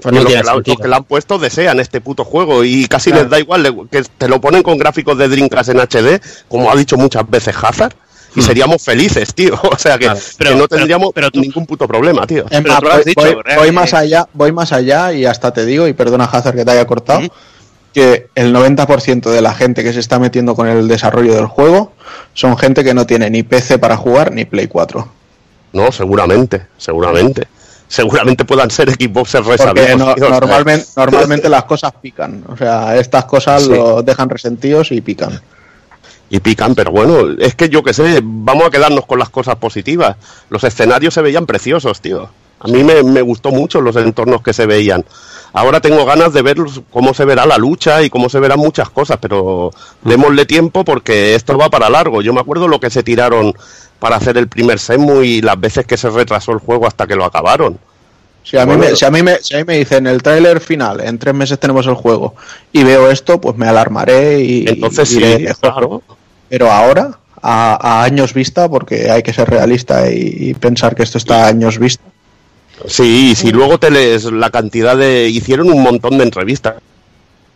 pues 0.02 0.14
no 0.14 0.21
los, 0.23 0.30
que 0.30 0.37
la, 0.37 0.42
los 0.42 0.52
sentido. 0.56 0.76
que 0.78 0.88
la 0.88 0.97
han 0.99 1.04
puesto 1.04 1.38
desean 1.38 1.80
este 1.80 2.00
puto 2.02 2.25
juego 2.25 2.64
y 2.64 2.87
casi 2.87 3.11
Claro. 3.11 3.23
les 3.25 3.30
da 3.30 3.38
igual 3.40 3.88
que 3.90 4.02
te 4.02 4.28
lo 4.28 4.40
ponen 4.40 4.62
con 4.62 4.76
gráficos 4.76 5.16
de 5.16 5.28
Dreamcast 5.28 5.71
en 5.71 5.78
HD, 5.80 6.21
como 6.49 6.71
ha 6.71 6.76
dicho 6.76 6.97
muchas 6.99 7.28
veces 7.30 7.54
Hazard, 7.62 7.95
y 8.35 8.42
seríamos 8.42 8.83
felices, 8.83 9.33
tío. 9.35 9.54
O 9.62 9.78
sea 9.78 9.97
que, 9.97 10.04
Claro. 10.04 10.21
que 10.21 10.26
Pero- 10.37 10.56
no 10.56 10.68
tendríamos 10.68 11.11
pero 11.14 11.30
tú- 11.30 11.40
ningún 11.40 11.64
puto 11.64 11.88
problema, 11.88 12.26
tío. 12.26 12.45
Es 12.45 12.61
Pero 12.61 12.68
más, 12.68 12.80
tú 12.80 12.85
lo 12.85 12.90
has 12.92 12.97
voy, 12.99 13.04
dicho, 13.06 13.21
voy- 13.23 13.30
realmente. 13.42 13.56
voy 13.56 13.73
más 13.73 13.95
allá, 13.95 14.28
voy 14.35 14.52
más 14.52 14.73
allá 14.73 15.12
y 15.14 15.25
hasta 15.25 15.52
te 15.54 15.64
digo, 15.64 15.88
y 15.88 15.95
perdona 15.95 16.25
Hazard 16.25 16.56
que 16.56 16.64
te 16.66 16.71
haya 16.73 16.87
cortado, 16.87 17.21
Ujú. 17.21 17.28
que 17.95 18.28
el 18.35 18.52
90% 18.52 19.30
de 19.30 19.40
la 19.40 19.54
gente 19.54 19.83
que 19.83 19.95
se 19.95 20.00
está 20.00 20.18
metiendo 20.18 20.54
con 20.54 20.68
el 20.68 20.87
desarrollo 20.88 21.35
del 21.35 21.47
juego 21.47 21.92
son 22.35 22.59
gente 22.59 22.85
que 22.85 22.92
no 22.92 23.06
tiene 23.06 23.30
ni 23.30 23.42
PC 23.42 23.78
para 23.78 23.97
jugar 23.97 24.33
ni 24.33 24.45
Play 24.45 24.66
4. 24.66 25.09
No, 25.73 25.92
seguramente, 25.92 26.66
seguramente. 26.78 27.46
Seguramente 27.88 28.44
puedan 28.44 28.68
ser 28.70 28.90
Xboxers 28.90 29.46
Porque 29.46 29.62
resabidos, 29.62 29.99
no- 30.18 30.28
normalmente, 30.30 30.87
normalmente 30.96 31.49
las 31.49 31.64
cosas 31.64 31.92
pican. 32.02 32.42
O 32.49 32.56
sea, 32.56 32.96
estas 32.96 33.26
cosas 33.26 33.62
Sí. 33.62 33.70
los 33.70 34.05
dejan 34.05 34.29
resentidos 34.29 34.90
y 34.92 35.00
pican. 35.00 35.40
y 36.29 36.40
pican, 36.40 36.74
pero 36.74 36.90
bueno, 36.90 37.37
es 37.38 37.55
que 37.55 37.68
yo 37.68 37.85
que 37.85 37.94
sé, 37.94 38.18
vamos 38.20 38.66
a 38.66 38.70
quedarnos 38.70 39.07
con 39.07 39.16
las 39.20 39.29
cosas 39.31 39.55
positivas. 39.57 40.16
Los 40.50 40.64
escenarios 40.64 41.14
se 41.14 41.22
veían 41.22 41.46
preciosos, 41.46 42.00
tío. 42.00 42.29
A 42.61 42.69
mí 42.69 42.83
me, 42.83 43.03
me 43.03 43.23
gustó 43.23 43.51
mucho 43.51 43.81
los 43.81 43.97
entornos 43.97 44.42
que 44.42 44.53
se 44.53 44.66
veían. 44.66 45.05
Ahora 45.53 45.81
tengo 45.81 46.05
ganas 46.05 46.35
de 46.35 46.42
ver 46.42 46.59
cómo 46.90 47.14
se 47.14 47.25
verá 47.25 47.47
la 47.47 47.57
lucha 47.57 48.03
y 48.03 48.11
cómo 48.11 48.29
se 48.29 48.40
verán 48.40 48.59
muchas 48.59 48.90
cosas, 48.90 49.16
pero 49.21 49.71
démosle 50.03 50.45
tiempo 50.45 50.85
porque 50.85 51.35
esto 51.35 51.57
va 51.57 51.71
para 51.71 51.88
largo. 51.88 52.21
Yo 52.21 52.35
me 52.35 52.40
acuerdo 52.40 52.69
lo 52.69 52.79
que 52.79 52.90
se 52.90 53.03
tiraron 53.03 53.55
para 53.99 54.16
hacer 54.16 54.37
el 54.37 54.49
primer 54.49 54.79
Semu 54.79 55.23
y 55.23 55.40
las 55.40 55.59
veces 55.59 55.87
que 55.87 55.97
se 55.97 56.11
retrasó 56.11 56.53
el 56.53 56.59
juego 56.59 56.87
hasta 56.87 57.07
que 57.07 57.16
lo 57.16 57.25
acabaron. 57.25 57.79
Si 58.42 58.57
a, 58.59 58.66
mí 58.66 58.77
me, 58.77 58.95
si, 58.95 59.05
a 59.05 59.11
mí 59.11 59.23
me, 59.23 59.38
si 59.38 59.55
a 59.55 59.59
mí 59.59 59.64
me 59.66 59.79
dicen 59.79 60.07
el 60.07 60.23
tráiler 60.23 60.61
final, 60.61 61.01
en 61.01 61.19
tres 61.19 61.35
meses 61.35 61.59
tenemos 61.59 61.87
el 61.87 61.95
juego, 61.95 62.35
y 62.71 62.85
veo 62.85 63.11
esto, 63.11 63.40
pues 63.40 63.57
me 63.57 63.66
alarmaré 63.66 64.40
y, 64.40 64.69
Entonces 64.69 65.11
y 65.11 65.14
sí, 65.14 65.47
claro. 65.59 66.03
Pero 66.49 66.71
ahora, 66.71 67.19
a, 67.42 67.79
a 67.81 68.05
años 68.05 68.35
vista, 68.35 68.69
porque 68.69 69.11
hay 69.11 69.23
que 69.23 69.33
ser 69.33 69.49
realista 69.49 70.09
y, 70.11 70.37
y 70.38 70.55
pensar 70.55 70.95
que 70.95 71.03
esto 71.03 71.19
está 71.19 71.47
a 71.47 71.49
años 71.49 71.79
vista. 71.79 72.05
Sí, 72.84 73.34
si 73.34 73.52
luego 73.52 73.78
te 73.78 73.90
lees 73.90 74.24
la 74.24 74.50
cantidad 74.50 74.96
de... 74.96 75.28
Hicieron 75.28 75.70
un 75.70 75.82
montón 75.82 76.18
de 76.18 76.24
entrevistas 76.24 76.74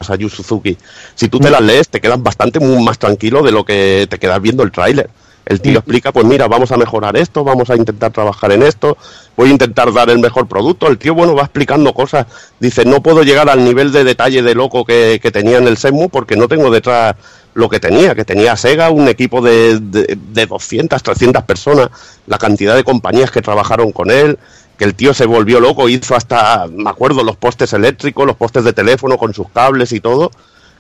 a 0.09 0.15
Yu 0.17 0.29
Suzuki. 0.29 0.77
Si 1.15 1.29
tú 1.29 1.39
te 1.39 1.51
las 1.51 1.61
lees, 1.61 1.89
te 1.89 2.01
quedas 2.01 2.23
bastante 2.23 2.59
muy 2.59 2.83
más 2.83 2.99
tranquilo 2.99 3.43
de 3.43 3.53
lo 3.53 3.65
que 3.65 4.07
te 4.09 4.19
quedas 4.19 4.41
viendo 4.41 4.63
el 4.63 4.73
tráiler. 4.73 5.11
El 5.47 5.61
tío 5.61 5.79
explica, 5.79 6.13
pues 6.13 6.27
mira, 6.27 6.47
vamos 6.47 6.71
a 6.71 6.77
mejorar 6.77 7.17
esto, 7.17 7.43
vamos 7.43 7.71
a 7.71 7.77
intentar 7.77 8.13
trabajar 8.13 8.53
en 8.53 8.63
esto, 8.63 8.97
voy 9.37 9.49
a 9.49 9.53
intentar 9.53 9.93
dar 9.93 10.09
el 10.09 10.21
mejor 10.21 10.47
producto. 10.47 10.87
El 10.87 10.97
tío, 10.97 11.15
bueno, 11.15 11.35
va 11.35 11.43
explicando 11.43 11.93
cosas. 11.93 12.27
Dice, 12.61 12.85
no 12.85 13.03
puedo 13.03 13.23
llegar 13.25 13.49
al 13.49 13.65
nivel 13.65 13.91
de 13.91 14.05
detalle 14.05 14.43
de 14.43 14.55
loco 14.55 14.85
que, 14.85 15.19
que 15.21 15.31
tenía 15.31 15.59
en 15.59 15.67
el 15.67 15.77
Semu 15.77 16.09
porque 16.09 16.37
no 16.37 16.47
tengo 16.47 16.71
detrás 16.71 17.17
lo 17.55 17.69
que 17.69 17.81
tenía, 17.81 18.15
que 18.15 18.25
tenía 18.25 18.57
Sega, 18.57 18.91
un 18.91 19.09
equipo 19.09 19.43
de, 19.43 19.81
de, 19.81 20.17
de 20.33 20.47
200, 20.47 21.03
300 21.03 21.43
personas, 21.43 21.89
la 22.29 22.39
cantidad 22.39 22.77
de 22.77 22.85
compañías 22.85 23.33
que 23.33 23.43
trabajaron 23.43 23.91
con 23.91 24.11
él, 24.11 24.39
que 24.81 24.85
el 24.87 24.95
tío 24.95 25.13
se 25.13 25.27
volvió 25.27 25.61
loco, 25.61 25.91
hizo 25.91 26.17
hasta, 26.17 26.67
me 26.73 26.89
acuerdo, 26.89 27.23
los 27.23 27.37
postes 27.37 27.75
eléctricos, 27.75 28.27
los 28.27 28.35
postes 28.35 28.65
de 28.65 28.73
teléfono 28.73 29.19
con 29.19 29.35
sus 29.35 29.51
cables 29.51 29.93
y 29.93 30.01
todo, 30.01 30.31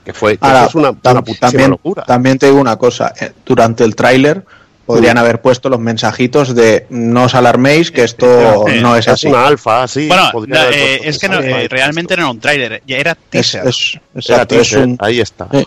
que 0.06 0.14
fue 0.14 0.38
que 0.38 0.46
Ahora, 0.46 0.60
eso 0.60 0.68
es 0.70 0.74
una, 0.76 0.88
una 1.12 1.22
también, 1.38 1.68
locura. 1.72 2.02
también 2.04 2.38
te 2.38 2.46
digo 2.46 2.58
una 2.58 2.76
cosa, 2.76 3.12
eh, 3.20 3.32
durante 3.44 3.84
el 3.84 3.94
tráiler 3.94 4.42
podrían 4.86 5.18
haber 5.18 5.42
puesto 5.42 5.68
los 5.68 5.78
mensajitos 5.80 6.54
de 6.54 6.86
no 6.88 7.24
os 7.24 7.34
alarméis 7.34 7.90
que 7.90 8.02
esto 8.04 8.64
Sí, 8.66 8.80
no 8.80 8.96
es 8.96 9.06
es 9.06 9.12
así. 9.12 9.26
una 9.26 9.46
alfa, 9.46 9.86
sí. 9.86 10.08
Bueno, 10.08 10.30
no, 10.48 10.56
eh, 10.70 11.02
es 11.04 11.18
que 11.18 11.28
no, 11.28 11.38
eh, 11.40 11.68
realmente 11.68 12.16
no 12.16 12.22
era 12.22 12.30
un 12.30 12.40
tráiler, 12.40 12.82
ya 12.86 12.96
era 12.96 13.14
teaser. 13.14 13.66
es- 13.68 13.96
Era 13.96 14.02
exacto, 14.14 14.54
teaser, 14.54 14.78
un- 14.78 14.96
ahí 14.98 15.20
está. 15.20 15.46
Sí. 15.52 15.66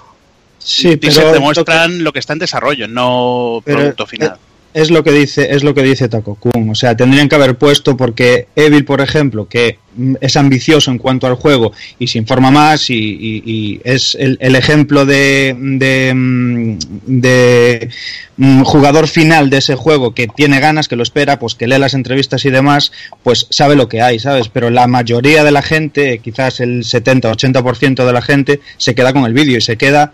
Sí, 0.57 0.97
teaser 0.97 1.21
pero 1.25 1.33
demuestran 1.35 2.03
lo 2.03 2.11
que 2.11 2.17
está 2.17 2.33
en 2.33 2.39
desarrollo, 2.39 2.87
no 2.87 3.61
Pero, 3.63 3.77
producto 3.77 4.07
final. 4.07 4.37
Es 4.73 4.89
lo 4.91 5.03
que 5.03 5.11
dice 5.11 5.47
es 5.53 5.63
lo 5.63 5.73
que 5.73 5.83
dice 5.83 6.09
Taco 6.09 6.35
Kun. 6.35 6.69
O 6.69 6.75
sea 6.75 6.95
tendrían 6.95 7.29
que 7.29 7.35
haber 7.35 7.55
puesto 7.57 7.95
porque 7.97 8.47
Evil 8.55 8.85
por 8.85 9.01
ejemplo 9.01 9.47
que 9.47 9.77
mm, 9.95 10.15
es 10.21 10.35
ambicioso 10.37 10.91
en 10.91 10.97
cuanto 10.97 11.27
al 11.27 11.35
juego 11.35 11.71
y 11.99 12.07
se 12.07 12.17
informa 12.17 12.51
más 12.51 12.89
y, 12.89 12.95
y- 12.95 13.43
y 13.45 13.81
es 13.83 14.15
el, 14.19 14.37
ejemplo 14.55 15.05
de 15.05 15.55
de, 15.59 16.13
mm, 16.15 16.77
de, 17.05 17.89
mm, 18.37 18.61
jugador 18.63 19.07
final 19.07 19.49
de 19.49 19.57
ese 19.57 19.75
juego 19.75 20.13
que 20.15 20.27
tiene 20.27 20.59
ganas 20.59 20.87
que 20.87 20.95
lo 20.95 21.03
espera 21.03 21.39
pues 21.39 21.55
que 21.55 21.67
lee 21.67 21.77
las 21.77 21.93
entrevistas 21.93 22.43
y 22.45 22.49
demás 22.49 22.91
pues 23.23 23.47
sabe 23.49 23.75
lo 23.75 23.87
que 23.87 24.01
hay 24.01 24.19
sabes 24.19 24.49
pero 24.49 24.69
la 24.69 24.87
mayoría 24.87 25.43
de 25.43 25.51
la 25.51 25.61
gente 25.61 26.19
quizás 26.19 26.59
el 26.59 26.83
70 26.83 27.31
80% 27.31 28.05
de 28.05 28.13
la 28.13 28.21
gente 28.21 28.59
se 28.77 28.95
queda 28.95 29.13
con 29.13 29.25
el 29.25 29.33
vídeo 29.33 29.57
y 29.57 29.61
se 29.61 29.77
queda 29.77 30.13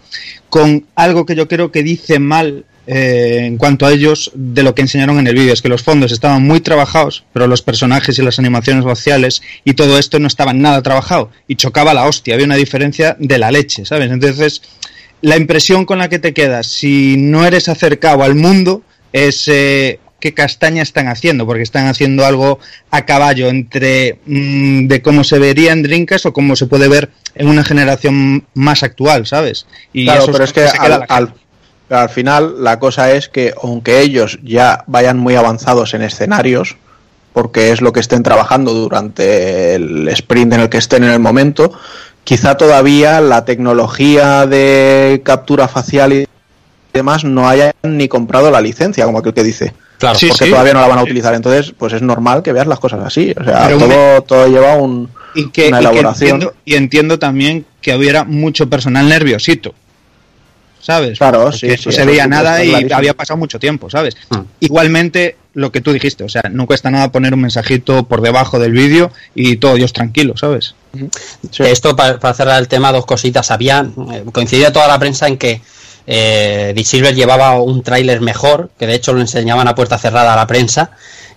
con 0.49 0.85
algo 0.95 1.25
que 1.25 1.35
yo 1.35 1.47
creo 1.47 1.71
que 1.71 1.83
dice 1.83 2.19
mal 2.19 2.65
eh, 2.91 3.45
en 3.45 3.58
cuanto 3.58 3.86
a 3.86 3.91
ellos 3.91 4.32
de 4.34 4.63
lo 4.63 4.73
que 4.73 4.82
enseñaron 4.82 5.19
en 5.19 5.28
el 5.28 5.36
vídeo. 5.36 5.54
Es 5.54 5.62
que 5.62 5.69
los 5.69 5.84
fondos 5.84 6.12
estaban 6.12 6.41
muy 6.41 6.60
trabajados, 6.60 7.23
pero 7.34 7.45
los 7.45 7.62
personajes 7.62 8.17
y 8.17 8.23
las 8.23 8.39
animaciones 8.39 8.84
faciales 8.84 9.43
y 9.63 9.75
todo 9.75 9.99
esto 9.99 10.17
no 10.17 10.25
estaban 10.25 10.60
nada 10.60 10.82
trabajado 10.82 11.30
y 11.47 11.56
chocaba 11.56 11.93
la 11.93 12.08
hostia. 12.08 12.34
Había 12.34 12.47
una 12.47 12.56
diferencia 12.56 13.15
de 13.19 13.38
la 13.38 13.52
leche, 13.52 13.86
¿sabes? 13.86 14.10
Entonces, 14.10 14.63
la 15.21 15.38
impresión 15.38 15.86
con 15.86 15.99
la 15.99 16.10
que 16.10 16.17
te 16.17 16.34
quedas, 16.34 16.65
si 16.65 17.15
no 17.15 17.45
eres 17.45 17.69
acercado 17.69 18.23
al 18.23 18.34
mundo, 18.34 18.82
es 19.13 19.47
eh, 19.49 19.99
qué 20.19 20.34
castaña 20.34 20.82
están 20.82 21.10
haciendo, 21.10 21.45
porque 21.45 21.62
están 21.62 21.86
haciendo 21.86 22.25
algo 22.25 22.58
a 22.89 23.06
caballo 23.06 23.49
entre 23.49 24.17
mm, 24.25 24.88
de 24.88 25.02
cómo 25.04 25.23
se 25.23 25.38
vería 25.38 25.73
en 25.73 25.84
Dreamcast 25.84 26.25
o 26.25 26.34
cómo 26.34 26.56
se 26.56 26.65
puede 26.65 26.88
ver 26.88 27.12
en 27.36 27.49
una 27.49 27.63
generación 27.63 28.47
más 28.56 28.82
actual, 28.82 29.28
¿sabes? 29.28 29.67
Y 29.93 30.06
Claro, 30.06 30.23
eso 30.23 30.32
pero 30.32 30.43
es 30.43 30.54
que 30.54 30.62
al, 30.62 31.06
al-. 31.08 31.34
Pero 31.89 32.02
al 32.02 32.10
final 32.10 32.63
la 32.63 32.80
cosa 32.80 33.12
es 33.12 33.28
que 33.28 33.54
aunque 33.62 33.99
ellos 33.99 34.39
ya 34.43 34.84
vayan 34.88 35.17
muy 35.17 35.36
avanzados 35.36 35.93
en 35.93 36.04
escenarios, 36.04 36.78
porque 37.34 37.71
es 37.71 37.82
lo 37.82 37.91
que 37.91 37.99
estén 37.99 38.23
trabajando 38.23 38.73
durante 38.73 39.75
el 39.75 40.08
sprint 40.10 40.54
en 40.54 40.60
el 40.62 40.69
que 40.69 40.78
estén 40.78 41.04
en 41.04 41.10
el 41.12 41.19
momento, 41.19 41.73
quizá 42.23 42.56
todavía 42.56 43.19
la 43.21 43.43
tecnología 43.45 44.45
de 44.45 45.21
captura 45.25 45.67
facial 45.67 46.13
y 46.13 46.28
demás 46.93 47.23
no 47.23 47.47
hayan 47.49 47.71
ni 47.84 48.08
comprado 48.08 48.49
la 48.52 48.62
licencia, 48.62 49.06
como 49.06 49.19
aquel 49.19 49.34
que 49.34 49.43
dice. 49.43 49.73
Claro, 49.99 50.17
Sí, 50.17 50.28
porque 50.30 50.45
sí. 50.45 50.52
todavía 50.52 50.73
no 50.73 50.80
la 50.82 50.88
van 50.88 50.99
a 50.99 51.04
utilizar. 51.04 51.34
Entonces, 51.34 51.73
pues 51.78 51.91
es 51.93 52.02
normal 52.02 52.41
que 52.41 52.54
veas 52.54 52.67
las 52.67 52.80
cosas 52.80 53.02
así. 53.06 53.34
O 53.39 53.43
sea, 53.43 53.67
Pero 53.67 53.78
todo, 53.80 54.21
todo 54.23 54.47
lleva 54.47 54.75
un, 54.75 55.10
y 55.36 55.49
que, 55.49 55.67
una 55.67 55.82
y 55.82 55.84
que 55.84 55.89
elaboración. 55.89 56.30
entiendo, 56.36 56.54
y 56.65 56.75
entiendo 56.75 57.19
también 57.19 57.65
que 57.82 57.95
hubiera 57.95 58.23
mucho 58.23 58.69
personal 58.69 59.10
nerviosito. 59.10 59.73
¿Sabes? 60.81 61.17
Claro, 61.17 61.43
Porque 61.43 61.57
sí, 61.57 61.67
no 61.67 61.77
sí, 61.77 61.83
se 61.83 61.89
eso 61.89 62.05
veía 62.05 62.25
nada 62.27 62.63
y 62.63 62.69
clarísimo. 62.69 62.97
había 62.97 63.13
pasado 63.13 63.37
mucho 63.37 63.59
tiempo, 63.59 63.89
¿sabes? 63.89 64.15
Mm. 64.29 64.37
Igualmente, 64.61 65.35
lo 65.53 65.71
que 65.71 65.81
tú 65.81 65.91
dijiste, 65.91 66.23
o 66.23 66.29
sea, 66.29 66.43
no 66.51 66.65
cuesta 66.67 66.89
nada 66.89 67.11
poner 67.11 67.33
un 67.33 67.41
mensajito 67.41 68.03
por 68.03 68.21
debajo 68.21 68.59
del 68.59 68.71
vídeo 68.71 69.11
y 69.35 69.57
todo 69.57 69.75
Dios 69.75 69.91
tranquilo, 69.93 70.37
¿sabes? 70.37 70.75
Sí. 71.51 71.63
Esto, 71.63 71.95
para, 71.95 72.19
para 72.19 72.33
cerrar 72.33 72.59
el 72.59 72.67
tema, 72.67 72.91
dos 72.91 73.05
cositas. 73.05 73.51
Había, 73.51 73.85
eh, 74.13 74.23
coincidía 74.31 74.71
toda 74.71 74.87
la 74.87 74.97
prensa 74.99 75.27
en 75.27 75.37
que 75.37 75.61
eh, 76.07 76.81
Silver 76.85 77.13
llevaba 77.13 77.61
un 77.61 77.83
tráiler 77.83 78.21
mejor, 78.21 78.71
que 78.79 78.87
de 78.87 78.95
hecho 78.95 79.13
lo 79.13 79.21
enseñaban 79.21 79.67
a 79.67 79.75
puerta 79.75 79.97
cerrada 79.97 80.33
a 80.33 80.35
la 80.37 80.47
prensa, 80.47 80.91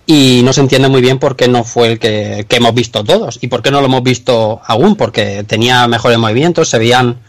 y 0.05 0.41
no 0.43 0.51
se 0.51 0.61
entiende 0.61 0.89
muy 0.89 1.01
bien 1.01 1.19
por 1.19 1.35
qué 1.35 1.47
no 1.47 1.63
fue 1.63 1.91
el 1.93 1.99
que, 1.99 2.45
que 2.47 2.55
hemos 2.55 2.73
visto 2.73 3.03
todos, 3.03 3.39
y 3.41 3.47
por 3.47 3.61
qué 3.61 3.71
no 3.71 3.81
lo 3.81 3.87
hemos 3.87 4.03
visto 4.03 4.61
aún, 4.65 4.95
porque 4.95 5.43
tenía 5.45 5.87
mejores 5.87 6.17
movimientos, 6.17 6.69
se 6.69 6.79
veían 6.79 7.19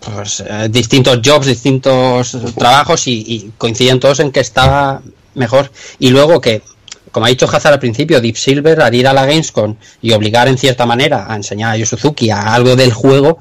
pues, 0.00 0.40
eh, 0.46 0.68
distintos 0.70 1.20
jobs, 1.24 1.46
distintos 1.46 2.36
trabajos, 2.56 3.06
y, 3.06 3.52
coincidían 3.58 4.00
todos 4.00 4.20
en 4.20 4.30
que 4.32 4.40
estaba 4.40 5.00
mejor. 5.34 5.70
Y 5.98 6.10
luego 6.10 6.40
que 6.40 6.62
como 7.10 7.24
ha 7.24 7.30
dicho 7.30 7.46
Hazard 7.50 7.72
al 7.72 7.78
principio, 7.80 8.20
Deep 8.20 8.36
Silver, 8.36 8.82
al 8.82 8.94
ir 8.94 9.08
a 9.08 9.12
la 9.14 9.24
Gamescom 9.24 9.76
y 10.02 10.12
obligar 10.12 10.46
en 10.46 10.58
cierta 10.58 10.84
manera 10.84 11.26
a 11.28 11.36
enseñar 11.36 11.72
a 11.72 11.76
Yu 11.76 11.86
Suzuki 11.86 12.30
a 12.30 12.52
algo 12.54 12.76
del 12.76 12.92
juego, 12.92 13.38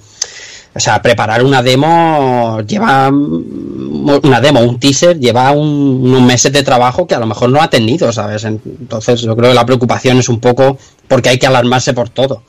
o 0.73 0.79
sea, 0.79 1.01
preparar 1.01 1.43
una 1.43 1.61
demo 1.61 2.61
lleva 2.61 3.09
una 3.09 4.41
demo, 4.41 4.61
un 4.61 4.79
teaser, 4.79 5.19
lleva 5.19 5.51
un- 5.51 6.01
unos 6.03 6.21
meses 6.21 6.53
de 6.53 6.63
trabajo 6.63 7.05
que 7.07 7.15
a 7.15 7.19
lo 7.19 7.25
mejor 7.27 7.49
no 7.49 7.61
ha 7.61 7.69
tenido, 7.69 8.11
¿sabes? 8.13 8.45
Entonces 8.45 9.21
yo 9.21 9.35
creo 9.35 9.49
que 9.49 9.55
la 9.55 9.65
preocupación 9.65 10.17
es 10.19 10.29
un 10.29 10.39
poco 10.39 10.77
porque 11.07 11.29
hay 11.29 11.37
que 11.37 11.47
alarmarse 11.47 11.93
por 11.93 12.09
todo. 12.09 12.43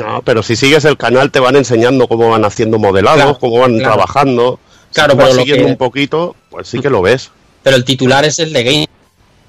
No, 0.00 0.22
pero 0.24 0.42
si 0.42 0.56
sigues 0.56 0.84
el 0.84 0.96
canal 0.96 1.30
te 1.30 1.40
van 1.40 1.56
enseñando 1.56 2.06
cómo 2.08 2.30
van 2.30 2.44
haciendo 2.44 2.78
modelados, 2.78 3.22
Claro, 3.22 3.38
cómo 3.38 3.58
van 3.60 3.78
claro. 3.78 3.94
trabajando. 3.94 4.58
Claro, 4.92 5.12
si 5.12 5.18
vas 5.18 5.26
pero 5.26 5.36
lo 5.36 5.42
siguiendo 5.42 5.64
que- 5.66 5.70
un 5.72 5.76
poquito, 5.78 6.36
pues 6.50 6.68
sí 6.68 6.80
que 6.80 6.90
lo 6.90 7.02
ves. 7.02 7.30
Pero 7.62 7.76
el 7.76 7.84
titular 7.84 8.24
es 8.24 8.38
el 8.38 8.52
de 8.52 8.86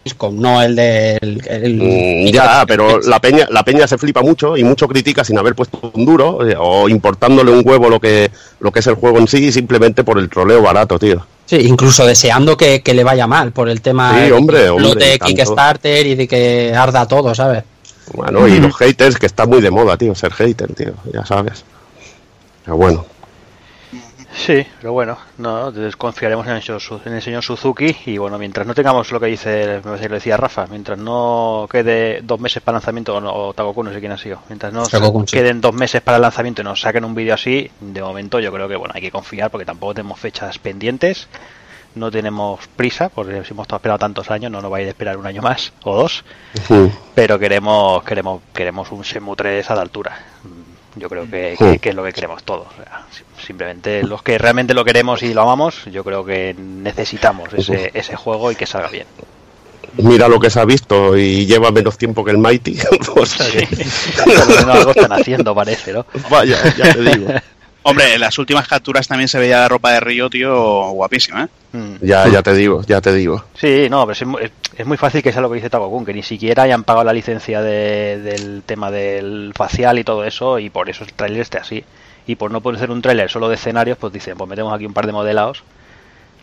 Gamescom, 0.05 0.39
no 0.39 0.61
el 0.61 0.77
el- 0.77 1.77
Mm, 1.81 2.27
ya, 2.31 2.65
pero 2.67 2.99
la 3.01 3.19
peña, 3.19 3.47
la 3.49 3.63
peña 3.63 3.87
se 3.87 3.97
flipa 3.97 4.21
mucho 4.21 4.55
y 4.57 4.63
mucho 4.63 4.87
critica 4.87 5.23
sin 5.23 5.37
haber 5.37 5.55
puesto 5.55 5.91
un 5.93 6.05
duro 6.05 6.47
eh, 6.47 6.55
o 6.59 6.87
importándole 6.89 7.51
un 7.51 7.61
huevo 7.67 7.89
lo 7.89 7.99
que, 7.99 8.29
lo 8.59 8.71
que 8.71 8.79
es 8.79 8.87
el 8.87 8.95
juego 8.95 9.17
en 9.19 9.27
sí 9.27 9.51
simplemente 9.51 10.03
por 10.03 10.19
el 10.19 10.29
troleo 10.29 10.61
barato, 10.61 10.99
tío. 10.99 11.25
Sí, 11.45 11.57
incluso 11.57 12.05
deseando 12.05 12.55
que, 12.55 12.81
que 12.81 12.93
le 12.93 13.03
vaya 13.03 13.27
mal 13.27 13.51
por 13.51 13.67
el 13.67 13.81
tema 13.81 14.13
Sí, 14.17 14.25
de 14.25 14.31
hombre, 14.33 14.69
hombre, 14.69 15.17
tanto. 15.17 15.25
Kickstarter 15.25 16.05
y 16.07 16.15
de 16.15 16.27
que 16.27 16.73
arda 16.75 17.05
todo, 17.05 17.33
¿sabes? 17.35 17.63
Bueno, 18.13 18.47
y 18.47 18.59
los 18.59 18.75
haters, 18.75 19.17
que 19.17 19.25
está 19.25 19.45
muy 19.45 19.61
de 19.61 19.71
moda, 19.71 19.97
tío, 19.97 20.13
ser 20.15 20.33
hater, 20.33 20.73
tío, 20.73 20.93
ya 21.11 21.25
sabes. 21.25 21.63
Pero 22.65 22.77
bueno, 22.77 23.05
Sí, 24.35 24.65
pero 24.79 24.93
bueno, 24.93 25.17
no, 25.37 25.71
desconfiaremos 25.71 26.47
en 26.47 26.53
el, 26.53 26.61
señor 26.61 26.81
en 27.05 27.13
el 27.13 27.21
señor 27.21 27.43
Suzuki 27.43 27.95
y 28.07 28.17
bueno, 28.17 28.39
mientras 28.39 28.65
no 28.65 28.73
tengamos 28.73 29.11
lo 29.11 29.19
que 29.19 29.27
dice, 29.27 29.75
me 29.75 29.81
parece 29.81 30.03
que 30.03 30.09
lo 30.09 30.15
decía 30.15 30.37
Rafa, 30.37 30.65
mientras 30.67 30.97
no 30.97 31.67
quede 31.71 32.21
dos 32.23 32.39
meses 32.39 32.61
para 32.63 32.77
lanzamiento, 32.77 33.15
o, 33.15 33.21
no, 33.21 33.31
o 33.31 33.53
Tagoku, 33.53 33.83
no 33.83 33.93
sé 33.93 33.99
quién 33.99 34.11
ha 34.11 34.17
sido, 34.17 34.39
mientras 34.49 34.73
no 34.73 34.87
Tagoku, 34.87 35.25
sí. 35.27 35.37
queden 35.37 35.61
dos 35.61 35.73
meses 35.73 36.01
para 36.01 36.17
el 36.17 36.23
lanzamiento 36.23 36.61
y 36.61 36.65
nos 36.65 36.81
saquen 36.81 37.05
un 37.05 37.13
vídeo 37.13 37.35
así, 37.35 37.69
de 37.79 38.01
momento 38.01 38.39
yo 38.39 38.51
creo 38.51 38.67
que 38.67 38.75
bueno, 38.75 38.93
hay 38.95 39.01
que 39.01 39.11
confiar 39.11 39.51
porque 39.51 39.65
tampoco 39.65 39.93
tenemos 39.93 40.19
fechas 40.19 40.57
pendientes, 40.57 41.27
no 41.95 42.09
tenemos 42.11 42.59
prisa, 42.75 43.09
porque 43.09 43.43
si 43.43 43.51
hemos 43.53 43.63
estado 43.65 43.77
esperando 43.77 43.99
tantos 43.99 44.29
años, 44.31 44.51
no 44.51 44.61
nos 44.61 44.71
va 44.71 44.77
a 44.77 44.81
ir 44.81 44.87
a 44.87 44.91
esperar 44.91 45.17
un 45.17 45.25
año 45.27 45.41
más 45.41 45.73
o 45.83 45.95
dos, 45.95 46.23
pero 47.15 47.37
queremos 47.39 48.03
queremos 48.03 48.41
queremos 48.53 48.91
un 48.91 49.01
Shenmue 49.01 49.35
3 49.35 49.69
a 49.71 49.75
la 49.75 49.81
altura. 49.81 50.17
Mm, 50.43 50.99
Yo 50.99 51.09
creo 51.09 51.27
que, 51.27 51.55
Sí. 51.57 51.63
que- 51.65 51.79
que 51.79 51.89
es 51.89 51.95
lo 51.95 52.03
que 52.03 52.13
queremos 52.13 52.43
todos. 52.43 52.67
O 52.67 52.75
sea, 52.83 53.01
sim- 53.11 53.25
simplemente 53.47 54.03
los 54.03 54.21
que 54.21 54.37
realmente 54.37 54.75
lo 54.75 54.85
queremos 54.85 55.23
y 55.23 55.33
lo 55.33 55.41
amamos, 55.41 55.85
yo 55.85 56.03
creo 56.03 56.23
que 56.23 56.53
necesitamos 56.55 57.51
ese, 57.51 57.89
ese 57.95 58.15
juego 58.15 58.51
y 58.51 58.55
que 58.55 58.67
salga 58.67 58.89
bien. 58.89 59.07
mira 59.97 60.27
lo 60.27 60.39
que 60.39 60.49
se 60.49 60.59
ha 60.59 60.65
visto 60.65 61.15
y 61.17 61.45
lleva 61.45 61.69
menos 61.71 61.97
tiempo 61.99 62.23
que 62.23 62.31
el 62.31 62.37
Mighty. 62.39 62.73
que- 62.77 62.87
Por 64.23 64.37
lo 64.37 64.45
menos 64.45 64.67
algo 64.75 64.91
están 64.91 65.13
haciendo, 65.13 65.53
parece, 65.55 65.93
¿no? 65.93 66.05
Vaya, 66.29 66.57
ya 66.77 66.93
te 66.93 67.01
digo. 67.01 67.27
Hombre, 67.83 68.13
en 68.15 68.21
las 68.21 68.37
últimas 68.39 68.67
capturas 68.67 69.07
también 69.07 69.27
se 69.27 69.37
veía 69.39 69.59
la 69.59 69.67
ropa 69.69 69.91
de 69.91 69.99
Río, 69.99 70.29
tío, 70.29 70.89
guapísima, 70.91 71.43
¿eh? 71.43 71.47
Mm. 71.77 71.95
Ya, 72.05 72.27
ya 72.27 72.41
te 72.41 72.53
digo, 72.53 72.81
ya 72.87 73.01
te 73.01 73.13
digo. 73.13 73.43
Sí, 73.59 73.87
no, 73.89 74.01
pero 74.05 74.13
es 74.13 74.25
muy, 74.25 74.43
es- 74.43 74.51
es 74.77 74.85
muy 74.85 74.97
fácil 74.97 75.21
que 75.21 75.31
sea 75.31 75.41
lo 75.41 75.49
que 75.49 75.55
dice 75.55 75.69
Tagokun, 75.69 76.05
que 76.05 76.13
ni 76.13 76.23
siquiera 76.23 76.63
hayan 76.63 76.83
pagado 76.83 77.05
la 77.05 77.13
licencia 77.13 77.61
de- 77.61 78.19
del 78.19 78.63
tema 78.65 78.89
del 78.91 79.53
facial 79.55 79.99
y 79.99 80.03
todo 80.03 80.23
eso, 80.23 80.59
y 80.59 80.69
por 80.69 80.89
eso 80.89 81.03
el 81.03 81.13
tráiler 81.13 81.41
esté 81.41 81.57
así. 81.57 81.83
Y 82.25 82.35
por 82.35 82.51
no 82.51 82.61
poder 82.61 82.79
ser 82.79 82.89
un 82.89 83.01
tráiler 83.01 83.29
solo 83.29 83.49
de 83.49 83.55
escenarios, 83.55 83.97
pues 83.97 84.13
dicen, 84.13 84.37
pues 84.37 84.49
metemos 84.49 84.73
aquí 84.73 84.85
un 84.85 84.93
par 84.93 85.05
de 85.05 85.11
modelados. 85.11 85.63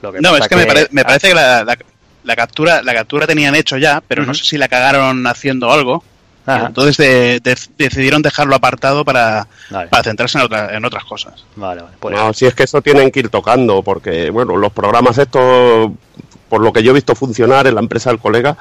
Lo 0.02 0.12
que 0.12 0.20
No, 0.20 0.36
es 0.36 0.46
que, 0.48 0.56
me, 0.56 0.66
pare- 0.66 0.88
me 0.90 1.04
parece 1.04 1.28
que 1.28 1.34
la, 1.34 1.64
la- 1.64 1.78
la 2.22 2.36
captura 2.36 2.82
la 2.82 2.92
captura 2.92 3.26
tenían 3.26 3.54
hecho 3.54 3.78
ya, 3.78 4.02
pero 4.06 4.26
no 4.26 4.34
sé 4.34 4.44
si 4.44 4.58
la 4.58 4.68
cagaron 4.68 5.26
haciendo 5.26 5.72
algo. 5.72 6.04
Ajá, 6.46 6.66
entonces 6.68 6.96
de- 6.96 7.40
de- 7.40 7.56
decidieron 7.78 8.22
dejarlo 8.22 8.54
apartado 8.54 9.04
para, 9.04 9.46
vale, 9.70 9.88
para 9.88 10.02
centrarse 10.02 10.38
en, 10.38 10.44
otra- 10.44 10.76
en 10.76 10.84
otras 10.84 11.04
cosas. 11.04 11.44
vale, 11.56 11.82
vale, 11.82 11.96
pues 12.00 12.16
No, 12.16 12.32
si 12.32 12.46
es 12.46 12.54
que 12.54 12.64
eso 12.64 12.80
tienen 12.82 13.10
que 13.10 13.20
ir 13.20 13.28
tocando, 13.28 13.82
porque, 13.82 14.30
bueno, 14.30 14.56
los 14.56 14.72
programas 14.72 15.18
estos, 15.18 15.90
por 16.48 16.60
lo 16.62 16.72
que 16.72 16.82
yo 16.82 16.90
he 16.90 16.94
visto 16.94 17.14
funcionar 17.14 17.66
en 17.66 17.74
la 17.74 17.80
empresa 17.80 18.10
del 18.10 18.18
colega, 18.18 18.56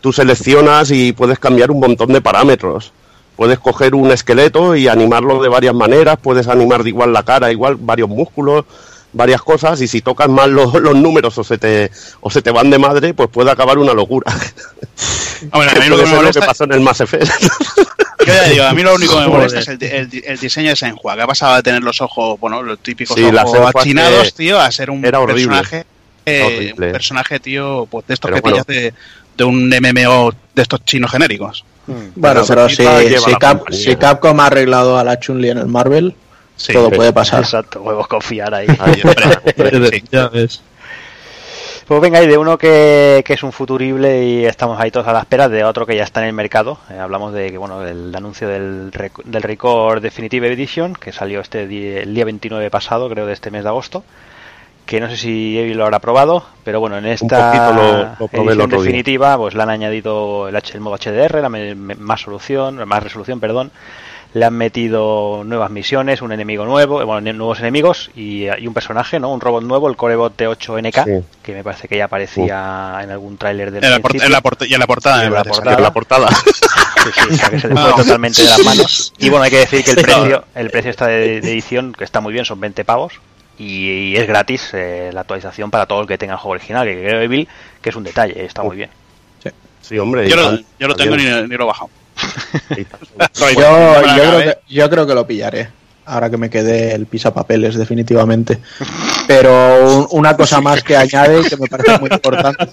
tú 0.00 0.12
seleccionas 0.12 0.90
y 0.90 1.12
puedes 1.12 1.38
cambiar 1.38 1.70
un 1.70 1.80
montón 1.80 2.12
de 2.12 2.20
parámetros. 2.20 2.92
Puedes 3.36 3.60
coger 3.60 3.94
un 3.94 4.10
esqueleto 4.10 4.74
y 4.74 4.88
animarlo 4.88 5.40
de 5.40 5.48
varias 5.48 5.74
maneras, 5.74 6.16
puedes 6.20 6.48
animar 6.48 6.82
de 6.82 6.88
igual 6.88 7.12
la 7.12 7.22
cara, 7.22 7.52
igual 7.52 7.76
varios 7.76 8.08
músculos, 8.08 8.64
varias 9.12 9.40
cosas, 9.42 9.80
y 9.80 9.88
si 9.88 10.00
tocas 10.02 10.28
mal 10.28 10.50
los, 10.50 10.72
los 10.74 10.94
números 10.94 11.36
o 11.38 11.44
se, 11.44 11.56
te, 11.58 11.90
o 12.20 12.30
se 12.30 12.42
te 12.42 12.50
van 12.50 12.70
de 12.70 12.78
madre, 12.78 13.14
pues 13.14 13.28
puede 13.30 13.50
acabar 13.50 13.78
una 13.78 13.92
locura. 13.94 14.32
Hombre, 15.52 15.70
a 15.70 15.74
mí 15.74 15.86
lo 15.88 15.96
que 15.96 16.06
me 16.06 16.22
lo 16.22 16.30
que 16.30 16.40
pasó 16.40 16.64
en 16.64 16.72
el 16.72 16.80
Mass 16.80 17.00
Effect. 17.00 17.26
yo 18.20 18.26
ya 18.26 18.44
digo, 18.44 18.64
a 18.64 18.72
mí 18.72 18.82
lo 18.82 18.94
único 18.94 19.14
que 19.14 19.20
me 19.20 19.28
molesta 19.28 19.60
es 19.60 19.68
el, 19.68 19.82
el 19.82 20.22
el 20.26 20.38
diseño 20.38 20.70
de 20.70 20.76
Senhua, 20.76 21.14
que 21.16 21.22
ha 21.22 21.26
pasado 21.26 21.56
de 21.56 21.62
tener 21.62 21.82
los 21.82 22.00
ojos, 22.00 22.38
bueno, 22.40 22.62
los 22.62 22.78
típicos 22.80 23.16
Sí, 23.16 23.24
ojos 23.24 23.74
achinados, 23.74 24.24
que 24.24 24.32
tío, 24.32 24.60
a 24.60 24.70
ser 24.70 24.90
un 24.90 25.04
era 25.04 25.20
horrible. 25.20 25.56
personaje, 25.56 25.86
eh, 26.26 26.74
un 26.76 26.92
personaje, 26.92 27.40
tío, 27.40 27.86
pues 27.90 28.06
de 28.06 28.14
estos 28.14 28.30
Pero 28.30 28.42
que 28.42 28.50
bueno. 28.50 28.64
pillas 28.64 28.82
de, 28.82 28.94
de 29.36 29.44
un 29.44 29.68
MMO 29.68 30.32
de 30.54 30.62
estos 30.62 30.84
chinos 30.84 31.10
genéricos. 31.10 31.64
Bueno, 31.86 32.12
Pero 32.16 32.44
pero 32.46 32.68
si, 32.68 33.34
Cap- 33.40 33.72
si 33.72 33.96
Capcom 33.96 34.38
ha 34.40 34.46
arreglado 34.46 34.98
a 34.98 35.04
la 35.04 35.18
Chun-Li 35.18 35.48
en 35.50 35.58
el 35.58 35.68
Marvel, 35.68 36.14
Sí, 36.58 36.72
todo 36.74 36.90
puede 36.90 37.12
pasar. 37.14 37.40
exacto, 37.40 37.82
podemos 37.82 38.06
confiar 38.06 38.52
ahí. 38.54 38.66
Ahí, 38.78 39.00
hombre. 39.56 39.90
sí. 39.90 40.04
Ya 40.12 40.28
ves. 40.28 40.60
Pues 41.86 42.02
venga, 42.02 42.22
y 42.22 42.26
de 42.26 42.36
uno 42.36 42.58
que, 42.58 43.22
que 43.24 43.32
es 43.32 43.42
un 43.42 43.50
futurible 43.50 44.22
y 44.22 44.44
estamos 44.44 44.78
ahí 44.78 44.90
todos 44.90 45.06
a 45.08 45.12
la 45.14 45.20
espera, 45.20 45.48
de 45.48 45.64
otro 45.64 45.86
que 45.86 45.96
ya 45.96 46.04
está 46.04 46.20
en 46.20 46.26
el 46.26 46.32
mercado. 46.34 46.78
Eh, 46.90 46.98
hablamos 46.98 47.32
de 47.32 47.50
que 47.50 47.56
bueno 47.56 47.80
del 47.80 48.14
anuncio 48.14 48.46
del, 48.46 48.90
del 49.24 49.42
Record 49.42 50.02
Definitive 50.02 50.52
Edition, 50.52 50.92
que 50.94 51.12
salió 51.12 51.40
este 51.40 51.66
di- 51.66 51.86
el 51.86 52.14
día 52.14 52.26
29 52.26 52.70
pasado, 52.70 53.08
creo, 53.08 53.24
de 53.24 53.32
este 53.32 53.50
mes 53.50 53.62
de 53.62 53.70
agosto. 53.70 54.04
Que 54.84 55.00
no 55.00 55.08
sé 55.08 55.16
si 55.16 55.58
Evi 55.58 55.72
lo 55.74 55.84
habrá 55.84 55.98
probado, 55.98 56.44
pero 56.64 56.80
bueno, 56.80 56.98
en 56.98 57.06
esta 57.06 57.72
lo- 57.72 58.02
lo 58.20 58.28
probé 58.28 58.52
el 58.52 58.60
edición 58.60 58.60
otro 58.60 58.78
día. 58.82 58.86
definitiva, 58.86 59.36
pues 59.38 59.54
le 59.54 59.62
han 59.62 59.70
añadido 59.70 60.48
el, 60.48 60.56
H- 60.56 60.74
el 60.74 60.80
modo 60.80 60.96
HDR, 60.96 61.40
la 61.40 61.48
me- 61.48 61.74
me- 61.74 61.94
más 61.94 62.20
solución, 62.20 62.86
más 62.86 63.02
resolución, 63.02 63.38
perdón. 63.40 63.70
Le 64.34 64.44
han 64.44 64.54
metido 64.54 65.42
nuevas 65.44 65.70
misiones, 65.70 66.20
un 66.20 66.32
enemigo 66.32 66.66
nuevo, 66.66 67.00
eh, 67.00 67.04
bueno, 67.04 67.32
nuevos 67.32 67.60
enemigos 67.60 68.10
y, 68.14 68.44
y 68.46 68.66
un 68.66 68.74
personaje, 68.74 69.18
¿no? 69.18 69.32
Un 69.32 69.40
robot 69.40 69.62
nuevo, 69.64 69.88
el 69.88 69.96
Corebot 69.96 70.36
T8NK, 70.36 71.04
Sí. 71.04 71.26
que 71.42 71.54
me 71.54 71.64
parece 71.64 71.88
que 71.88 71.96
ya 71.96 72.04
aparecía 72.04 72.98
en 73.02 73.10
algún 73.10 73.38
tráiler 73.38 73.70
del 73.70 73.82
En 73.84 73.90
la, 73.90 73.96
en 73.96 74.02
la 74.02 74.12
y 74.12 74.74
en 74.74 74.80
la 74.80 74.86
portada, 74.86 75.24
en 75.24 75.32
la 75.32 75.44
portada. 75.44 75.76
En 75.76 75.82
la 75.82 75.92
portada. 75.92 76.28
Sí, 76.98 77.10
sí, 77.14 77.28
o 77.30 77.36
sea, 77.36 77.48
que 77.50 77.60
se 77.60 77.68
le 77.68 77.74
fue 77.76 77.84
No. 77.90 77.94
totalmente 77.94 78.42
de 78.42 78.48
las 78.48 78.64
manos. 78.64 79.14
Y 79.18 79.28
bueno, 79.30 79.44
hay 79.44 79.50
que 79.50 79.58
decir 79.58 79.84
que 79.84 79.92
el 79.92 79.96
precio, 80.02 80.44
el 80.56 80.68
precio 80.70 80.90
está 80.90 81.06
de, 81.06 81.40
de 81.40 81.52
edición, 81.52 81.92
que 81.96 82.02
está 82.02 82.20
muy 82.20 82.32
bien, 82.32 82.44
son 82.44 82.58
20 82.58 82.84
pavos. 82.84 83.14
Y, 83.56 84.10
y 84.10 84.16
es 84.16 84.26
gratis 84.26 84.70
eh, 84.74 85.10
la 85.12 85.20
actualización 85.20 85.70
para 85.70 85.86
todos 85.86 86.02
los 86.02 86.08
que 86.08 86.18
tengan 86.18 86.34
el 86.34 86.40
juego 86.40 86.54
original, 86.54 86.84
que 86.86 87.00
creo 87.00 87.20
Evil, 87.22 87.48
que 87.80 87.90
es 87.90 87.96
un 87.96 88.02
detalle, 88.04 88.44
está 88.44 88.62
muy 88.64 88.76
bien. 88.76 88.90
Sí, 89.80 89.96
hombre. 89.98 90.28
Yo 90.28 90.34
y 90.34 90.38
lo, 90.38 90.58
yo 90.80 90.88
lo 90.88 90.96
tengo 90.96 91.16
ni, 91.16 91.22
ni 91.24 91.56
lo 91.56 91.64
he 91.64 91.66
bajado. 91.66 91.88
Yo, 92.76 93.94
creo 94.14 94.38
que, 94.38 94.58
yo 94.68 94.90
creo 94.90 95.06
que 95.06 95.14
lo 95.14 95.26
pillaré. 95.26 95.68
Ahora 96.06 96.30
que 96.30 96.38
me 96.38 96.48
quedé 96.48 96.94
el 96.94 97.04
pisapapeles, 97.06 97.76
definitivamente. 97.76 98.58
Pero 99.26 99.52
un- 99.84 100.06
una 100.12 100.34
cosa 100.36 100.60
más 100.62 100.82
que 100.82 100.96
añade 100.96 101.40
y 101.40 101.44
que 101.44 101.56
me 101.58 101.66
parece 101.66 101.98
muy 101.98 102.08
importante. 102.10 102.66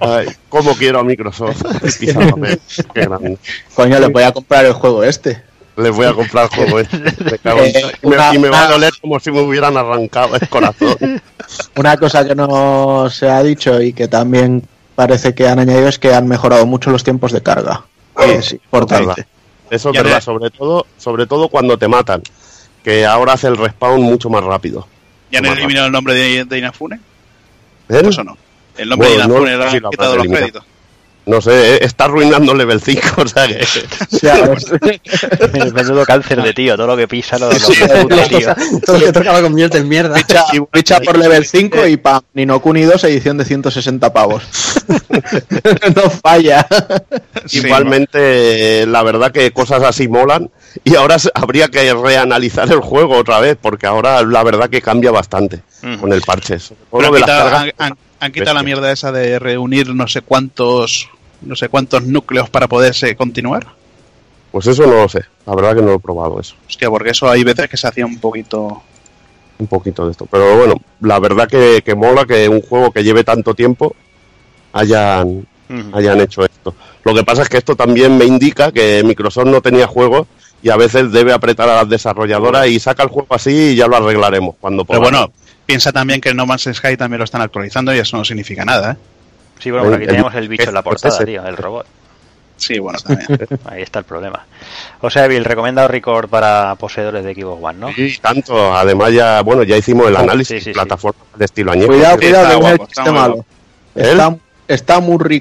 Ay, 0.00 0.26
¿Cómo 0.50 0.74
quiero 0.74 0.98
a 1.00 1.04
Microsoft? 1.04 1.62
Pisa 1.98 2.20
papel. 2.20 2.60
Qué 2.92 3.00
grande. 3.00 3.38
Coño, 3.74 3.98
le 3.98 4.06
voy 4.08 4.22
a 4.22 4.32
comprar 4.32 4.66
el 4.66 4.72
juego 4.74 5.02
este. 5.02 5.42
Les 5.76 5.94
voy 5.94 6.06
a 6.06 6.12
comprar 6.14 6.44
el 6.44 6.50
juego 6.50 6.80
este. 6.80 6.96
Eh, 6.96 7.92
y, 8.02 8.06
me, 8.06 8.16
una- 8.16 8.34
y 8.34 8.38
me 8.38 8.48
va 8.50 8.64
a 8.64 8.70
doler 8.72 8.92
como 9.00 9.18
si 9.20 9.30
me 9.30 9.40
hubieran 9.40 9.76
arrancado 9.76 10.36
el 10.36 10.48
corazón. 10.48 11.22
Una 11.76 11.96
cosa 11.96 12.26
que 12.26 12.34
no 12.34 13.08
se 13.10 13.28
ha 13.30 13.42
dicho 13.42 13.80
y 13.80 13.92
que 13.92 14.08
también 14.08 14.62
parece 14.96 15.34
que 15.34 15.46
han 15.48 15.60
añadido 15.60 15.86
es 15.88 15.98
que 16.00 16.12
han 16.12 16.26
mejorado 16.26 16.66
mucho 16.66 16.90
los 16.90 17.04
tiempos 17.04 17.30
de 17.30 17.42
carga. 17.42 17.84
Y 18.26 18.30
es 18.30 18.52
importante. 18.54 19.26
Eso 19.70 19.90
es 19.90 19.96
verdad, 19.96 20.16
ve- 20.16 20.20
sobre 20.22 20.50
todo, 20.50 20.86
sobre 20.96 21.26
todo 21.26 21.48
cuando 21.48 21.78
te 21.78 21.86
matan. 21.86 22.22
Que 22.82 23.04
ahora 23.06 23.34
hace 23.34 23.46
el 23.48 23.56
respawn 23.56 24.00
mucho 24.02 24.30
más 24.30 24.42
rápido. 24.42 24.86
¿Ya 25.30 25.38
han 25.40 25.46
eliminado 25.46 25.86
el 25.86 25.92
nombre 25.92 26.14
de, 26.14 26.44
de 26.44 26.58
Inafune? 26.58 26.96
¿Eh? 27.88 28.00
Pues 28.02 28.16
o 28.18 28.24
no. 28.24 28.36
El 28.76 28.88
nombre 28.88 29.08
Bueno, 29.08 29.22
de 29.22 29.28
no 29.28 29.34
Inafune 29.46 29.64
han 29.64 29.90
quitado 29.90 30.12
habrán 30.12 30.28
los 30.28 30.36
créditos. 30.38 30.64
No 31.26 31.40
sé, 31.40 31.74
eh, 31.74 31.78
está 31.82 32.04
arruinando 32.04 32.54
level 32.54 32.80
5, 32.80 33.00
o 33.22 33.26
sea 33.26 33.48
que... 33.48 33.60
O 33.64 34.16
sea, 34.18 34.52
es- 34.54 35.72
Menudo 35.72 36.04
cáncer 36.06 36.40
de 36.40 36.52
tío, 36.54 36.76
todo 36.76 36.86
lo 36.86 36.96
que 36.96 37.08
pisa 37.08 37.36
lo, 37.38 37.50
lo 37.52 37.58
puta, 37.58 38.28
tío. 38.28 38.54
Todo 38.84 38.98
lo 38.98 39.06
que 39.06 39.12
toca 39.12 39.32
lo 39.32 39.42
convierte 39.42 39.78
en 39.78 39.88
mierda. 39.88 40.16
ficha, 40.16 40.44
ficha 40.72 41.00
por 41.00 41.18
level 41.18 41.44
5 41.44 41.86
y 41.88 41.96
pam, 41.96 42.20
Nino 42.34 42.60
Kuni 42.62 42.82
2 42.82 43.02
edición 43.04 43.38
de 43.38 43.44
160 43.44 44.12
pavos. 44.12 44.44
no 45.96 46.10
falla. 46.10 46.66
Sí, 47.46 47.58
Igualmente, 47.58 48.86
la 48.86 49.02
verdad 49.02 49.32
que 49.32 49.50
cosas 49.52 49.82
así 49.82 50.06
molan 50.08 50.50
y 50.84 50.94
ahora 50.94 51.16
habría 51.34 51.68
que 51.68 51.92
reanalizar 51.92 52.70
el 52.70 52.80
juego 52.80 53.16
otra 53.16 53.40
vez 53.40 53.56
porque 53.60 53.86
ahora 53.86 54.22
la 54.22 54.44
verdad 54.44 54.70
que 54.70 54.80
cambia 54.82 55.10
bastante 55.10 55.62
Ujú. 55.82 56.02
con 56.02 56.12
el 56.12 56.22
parche. 56.22 56.54
Han 56.54 57.00
quitado, 57.14 57.50
cargas. 57.50 57.62
han- 57.62 57.72
han- 57.78 57.98
han 58.18 58.32
quitado 58.32 58.54
la 58.54 58.62
mierda 58.62 58.90
esa 58.92 59.12
de 59.12 59.38
reunir 59.38 59.94
no 59.94 60.08
sé 60.08 60.22
cuántos 60.22 61.10
no 61.42 61.56
sé 61.56 61.68
cuántos 61.68 62.04
núcleos 62.04 62.50
para 62.50 62.68
poderse 62.68 63.14
continuar. 63.16 63.66
Pues 64.52 64.66
eso 64.66 64.86
no 64.86 64.94
lo 64.94 65.08
sé, 65.08 65.22
la 65.44 65.54
verdad 65.54 65.74
que 65.74 65.82
no 65.82 65.88
lo 65.88 65.94
he 65.94 66.00
probado 66.00 66.40
eso, 66.40 66.54
Hostia, 66.66 66.88
porque 66.88 67.10
eso 67.10 67.28
hay 67.28 67.44
veces 67.44 67.68
que 67.68 67.76
se 67.76 67.86
hacía 67.88 68.06
un 68.06 68.18
poquito. 68.18 68.82
un 69.58 69.66
poquito 69.66 70.06
de 70.06 70.12
esto. 70.12 70.26
Pero 70.30 70.56
bueno, 70.56 70.74
la 71.00 71.18
verdad 71.18 71.48
que, 71.48 71.82
que 71.84 71.94
mola 71.94 72.24
que 72.24 72.48
un 72.48 72.62
juego 72.62 72.90
que 72.90 73.04
lleve 73.04 73.24
tanto 73.24 73.54
tiempo 73.54 73.94
hayan, 74.72 75.46
hayan 75.92 76.20
hecho 76.20 76.44
esto. 76.44 76.74
Lo 77.04 77.14
que 77.14 77.24
pasa 77.24 77.42
es 77.42 77.48
que 77.48 77.58
esto 77.58 77.76
también 77.76 78.16
me 78.16 78.24
indica 78.24 78.72
que 78.72 79.02
Microsoft 79.04 79.46
no 79.46 79.60
tenía 79.60 79.86
juegos 79.86 80.26
y 80.62 80.70
a 80.70 80.76
veces 80.76 81.12
debe 81.12 81.32
apretar 81.32 81.68
a 81.68 81.76
las 81.76 81.88
desarrolladoras 81.88 82.66
y 82.68 82.80
saca 82.80 83.02
el 83.02 83.08
juego 83.08 83.34
así 83.34 83.72
y 83.72 83.76
ya 83.76 83.86
lo 83.86 83.96
arreglaremos 83.96 84.56
cuando 84.60 84.84
Pero 84.84 85.00
bueno, 85.00 85.30
piensa 85.66 85.92
también 85.92 86.20
que 86.20 86.30
el 86.30 86.36
No 86.36 86.46
Man's 86.46 86.68
Sky 86.72 86.96
también 86.96 87.18
lo 87.18 87.24
están 87.24 87.42
actualizando 87.42 87.94
y 87.94 87.98
eso 87.98 88.16
no 88.16 88.24
significa 88.24 88.64
nada, 88.64 88.92
¿eh? 88.92 88.96
Sí, 89.58 89.70
bueno, 89.70 89.84
porque 89.86 90.04
aquí 90.04 90.06
tenemos 90.06 90.34
el 90.34 90.48
bicho 90.48 90.68
en 90.68 90.74
la 90.74 90.82
pues 90.82 91.00
portada, 91.02 91.24
tío, 91.24 91.46
el 91.46 91.56
robot. 91.56 91.86
Sí, 92.56 92.78
bueno, 92.78 92.98
también. 92.98 93.28
Ahí 93.66 93.82
está 93.82 93.98
el 93.98 94.04
problema. 94.04 94.46
O 95.00 95.10
sea, 95.10 95.26
Bill, 95.26 95.44
recomendado 95.44 95.88
record 95.88 96.28
para 96.28 96.74
poseedores 96.76 97.24
de 97.24 97.34
Xbox 97.34 97.62
One, 97.62 97.78
¿no? 97.78 97.90
Y 97.90 98.16
tanto, 98.18 98.74
además 98.74 99.12
ya, 99.12 99.42
bueno, 99.42 99.62
ya 99.62 99.76
hicimos 99.76 100.08
el 100.08 100.16
análisis 100.16 100.58
sí, 100.58 100.60
sí, 100.60 100.64
de 100.70 100.72
sí. 100.72 100.74
plataformas 100.74 101.22
de 101.36 101.44
estilo 101.44 101.72
añejo. 101.72 101.88
Cuidado, 101.88 102.14
Sí, 102.18 102.26
cuidado, 102.26 102.44
está 102.44 102.54
que 102.54 102.60
viene 102.60 102.72
el 102.72 102.86
chiste 102.88 103.10
malo. 103.12 103.44
Está, 103.94 104.36
está 104.68 105.00
muy. 105.00 105.16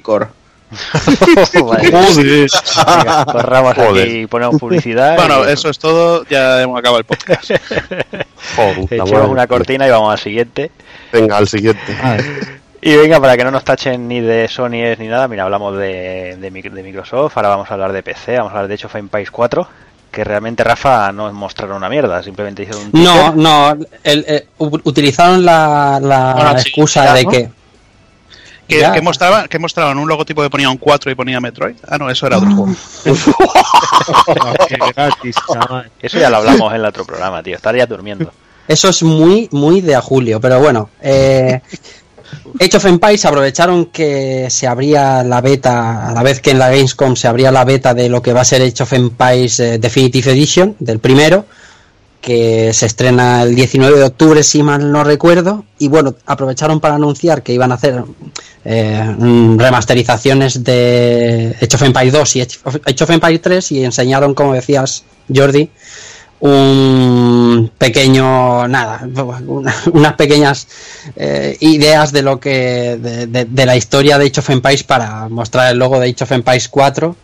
Venga, 1.96 3.26
corramos 3.26 3.76
Joder. 3.76 4.04
aquí 4.04 4.18
y 4.22 4.28
ponemos 4.28 4.60
publicidad. 4.60 5.16
bueno, 5.16 5.48
y- 5.48 5.52
eso 5.54 5.70
es 5.70 5.80
todo, 5.80 6.26
ya 6.30 6.62
hemos 6.62 6.78
acabado 6.80 7.00
el 7.00 7.06
podcast. 7.06 7.52
Joder, 8.56 8.88
Echamos 8.90 9.30
una 9.30 9.48
cortina 9.48 9.88
y 9.88 9.92
vamos 9.92 10.12
al 10.12 10.20
siguiente. 10.20 10.72
Venga, 11.12 11.38
al 11.38 11.48
siguiente. 11.48 11.96
Y 12.88 12.96
venga, 12.96 13.20
para 13.20 13.36
que 13.36 13.44
no 13.44 13.50
nos 13.50 13.64
tachen 13.64 14.08
ni 14.08 14.20
de 14.22 14.48
Sony 14.48 14.96
ni 15.00 15.08
nada, 15.08 15.28
mira, 15.28 15.44
hablamos 15.44 15.76
de, 15.76 16.38
de, 16.40 16.52
Mic- 16.52 16.70
de 16.72 16.84
Microsoft, 16.84 17.36
ahora 17.36 17.50
vamos 17.50 17.72
a 17.72 17.74
hablar 17.74 17.92
de 17.92 18.04
PC, 18.04 18.38
vamos 18.38 18.52
a 18.52 18.58
hablar 18.58 18.68
de 18.68 18.76
hecho 18.76 18.86
of 18.86 18.96
Empires 18.96 19.32
4, 19.32 19.68
que 20.12 20.24
realmente 20.24 20.64
Rafa 20.64 21.12
no 21.12 21.34
mostraron 21.34 21.78
una 21.78 21.90
mierda, 21.90 22.22
simplemente 22.22 22.62
hicieron 22.62 22.92
un 22.94 23.04
No, 23.04 23.34
no, 23.34 23.76
el- 24.04 24.26
eh, 24.28 24.48
utilizaron 24.60 25.44
la, 25.44 26.00
la 26.00 26.34
Bueno, 26.36 26.60
sí, 26.60 26.70
excusa 26.70 27.06
ya, 27.06 27.14
de 27.16 27.24
¿no? 27.24 27.30
que... 27.32 27.50
¿Qué, 28.68 28.80
Ya. 28.82 28.92
qué 28.92 29.02
mostraban? 29.02 29.48
¿Qué 29.48 29.58
mostraban? 29.58 29.98
¿Un 29.98 30.08
logotipo 30.08 30.44
que 30.44 30.50
ponía 30.52 30.70
un 30.70 30.78
4 30.78 31.10
y 31.12 31.16
ponía 31.16 31.40
Metroid? 31.42 31.76
Ah, 31.88 31.98
no, 31.98 32.08
eso 32.10 32.28
era 32.28 32.38
otro 32.38 32.52
juego. 32.52 32.76
Qué 34.68 34.78
gratis, 34.96 35.36
chaval. 35.54 35.90
Eso 36.00 36.20
ya 36.20 36.30
lo 36.30 36.38
hablamos 36.38 36.70
en 36.72 36.80
el 36.82 36.86
otro 36.86 37.04
programa, 37.06 37.42
tío, 37.42 37.56
estaría 37.56 37.86
durmiendo. 37.88 38.32
Eso 38.68 38.90
es 38.90 39.02
muy, 39.04 39.48
muy 39.52 39.82
de 39.82 39.96
a 39.96 40.02
julio, 40.02 40.40
pero 40.40 40.60
bueno. 40.60 40.90
Eh, 41.02 41.62
Age 42.60 42.78
of 42.78 42.86
Empires 42.86 43.26
aprovecharon 43.26 43.86
que 43.88 44.48
se 44.50 44.68
abría 44.68 45.24
la 45.24 45.42
beta, 45.42 46.10
a 46.10 46.14
la 46.14 46.24
vez 46.24 46.40
que 46.40 46.52
en 46.52 46.60
la 46.60 46.70
Gamescom 46.70 47.16
se 47.16 47.28
abría 47.28 47.52
la 47.52 47.66
beta 47.66 47.94
de 47.94 48.10
lo 48.10 48.22
que 48.22 48.34
va 48.34 48.42
a 48.42 48.46
ser 48.46 48.62
Age 48.62 48.84
of 48.84 48.94
Empires 48.94 49.60
eh, 49.60 49.78
Definitive 49.78 50.32
Edition, 50.32 50.76
del 50.80 51.00
primero, 51.00 51.46
que 52.22 52.74
se 52.74 52.88
estrena 52.88 53.44
el 53.44 53.56
19 53.56 54.00
de 54.00 54.04
octubre, 54.04 54.42
si 54.42 54.64
mal 54.64 54.92
no 54.92 55.04
recuerdo. 55.04 55.66
Y 55.78 55.90
bueno, 55.90 56.16
aprovecharon 56.26 56.80
para 56.80 56.96
anunciar 56.96 57.44
que 57.44 57.54
iban 57.54 57.72
a 57.72 57.76
hacer 57.76 58.04
eh, 58.64 59.16
remasterizaciones 59.58 60.64
de 60.64 61.56
Age 61.62 61.76
of 61.76 61.82
Empires 61.84 62.14
2 62.14 62.36
y 62.38 62.42
Age 62.42 63.04
of 63.04 63.10
Empires 63.12 63.42
3 63.42 63.72
y 63.74 63.86
enseñaron, 63.86 64.34
como 64.34 64.54
decías, 64.54 65.04
Jordi, 65.34 65.70
un 66.40 67.72
pequeño 67.78 68.68
nada 68.68 69.08
una- 69.48 69.76
unas 69.94 70.14
pequeñas 70.14 70.68
eh, 71.16 71.58
ideas 71.62 72.12
de 72.12 72.22
lo 72.22 72.40
que 72.40 72.98
de, 73.00 73.66
la 73.66 73.76
historia 73.76 74.18
de 74.18 74.26
Age 74.28 74.40
of 74.42 74.50
Empires 74.50 74.84
para 74.84 75.30
mostrar 75.30 75.72
el 75.72 75.80
logo 75.80 76.00
de 76.00 76.10
Age 76.10 76.24
of 76.24 76.32
Empires 76.32 76.68
4 76.70 77.16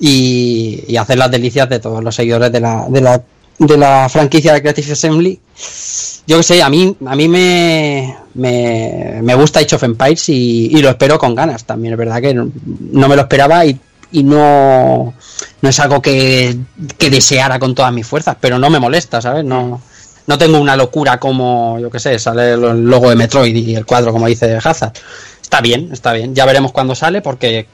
y, 0.00 0.96
hacer 0.96 1.18
las 1.18 1.30
delicias 1.30 1.68
de 1.68 1.78
todos 1.80 2.02
los 2.02 2.14
seguidores 2.14 2.52
de 2.52 2.60
la, 2.60 2.86
de 2.88 3.00
la, 3.00 3.22
de 3.58 3.76
la 3.76 4.08
franquicia 4.08 4.52
de 4.52 4.60
Creative 4.60 4.92
Assembly 4.92 5.40
yo 6.28 6.36
que 6.36 6.42
sé, 6.42 6.62
a 6.62 6.68
mí, 6.68 6.94
a 7.06 7.16
mí 7.16 7.26
me, 7.26 8.14
me, 8.34 9.20
me 9.22 9.34
gusta 9.34 9.60
Age 9.60 9.76
of 9.76 9.82
Empires 9.82 10.28
y, 10.28 10.66
y 10.66 10.82
lo 10.82 10.90
espero 10.90 11.18
con 11.18 11.34
ganas 11.34 11.64
también. 11.64 11.94
Es 11.94 11.98
verdad 11.98 12.20
que 12.20 12.34
no, 12.34 12.50
no 12.92 13.08
me 13.08 13.16
lo 13.16 13.22
esperaba 13.22 13.64
y, 13.64 13.80
y 14.10 14.22
no, 14.22 15.14
no 15.60 15.68
es 15.68 15.80
algo 15.80 16.00
que, 16.00 16.58
que 16.96 17.10
deseara 17.10 17.58
con 17.58 17.74
todas 17.74 17.92
mis 17.92 18.06
fuerzas, 18.06 18.36
pero 18.40 18.58
no 18.58 18.70
me 18.70 18.78
molesta, 18.78 19.20
¿sabes? 19.20 19.44
No, 19.44 19.80
no 20.26 20.38
tengo 20.38 20.58
una 20.58 20.76
locura 20.76 21.18
como, 21.18 21.78
yo 21.78 21.90
que 21.90 22.00
sé, 22.00 22.18
sale 22.18 22.52
el 22.52 22.84
logo 22.84 23.10
de 23.10 23.16
Metroid 23.16 23.54
y 23.54 23.74
el 23.74 23.86
cuadro, 23.86 24.12
como 24.12 24.26
dice 24.26 24.58
Hazard. 24.62 24.92
Está 25.42 25.60
bien, 25.60 25.90
está 25.92 26.12
bien. 26.12 26.34
Ya 26.34 26.44
veremos 26.44 26.72
cuándo 26.72 26.94
sale 26.94 27.22
porque 27.22 27.66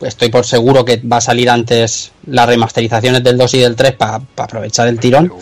estoy 0.00 0.28
por 0.28 0.44
seguro 0.44 0.84
que 0.84 0.98
va 0.98 1.18
a 1.18 1.22
salir 1.22 1.48
antes 1.48 2.12
las 2.26 2.46
remasterizaciones 2.46 3.24
del 3.24 3.38
2 3.38 3.54
y 3.54 3.58
del 3.60 3.76
3 3.76 3.92
para 3.92 4.20
aprovechar 4.36 4.88
el 4.88 5.00
tirón 5.00 5.32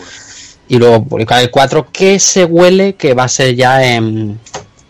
y 0.67 0.77
luego 0.77 1.03
publicar 1.03 1.41
el 1.41 1.51
4 1.51 1.91
que 1.91 2.19
se 2.19 2.45
huele 2.45 2.95
que 2.95 3.13
va 3.13 3.25
a 3.25 3.27
ser 3.29 3.55
ya 3.55 3.85
en, 3.85 4.39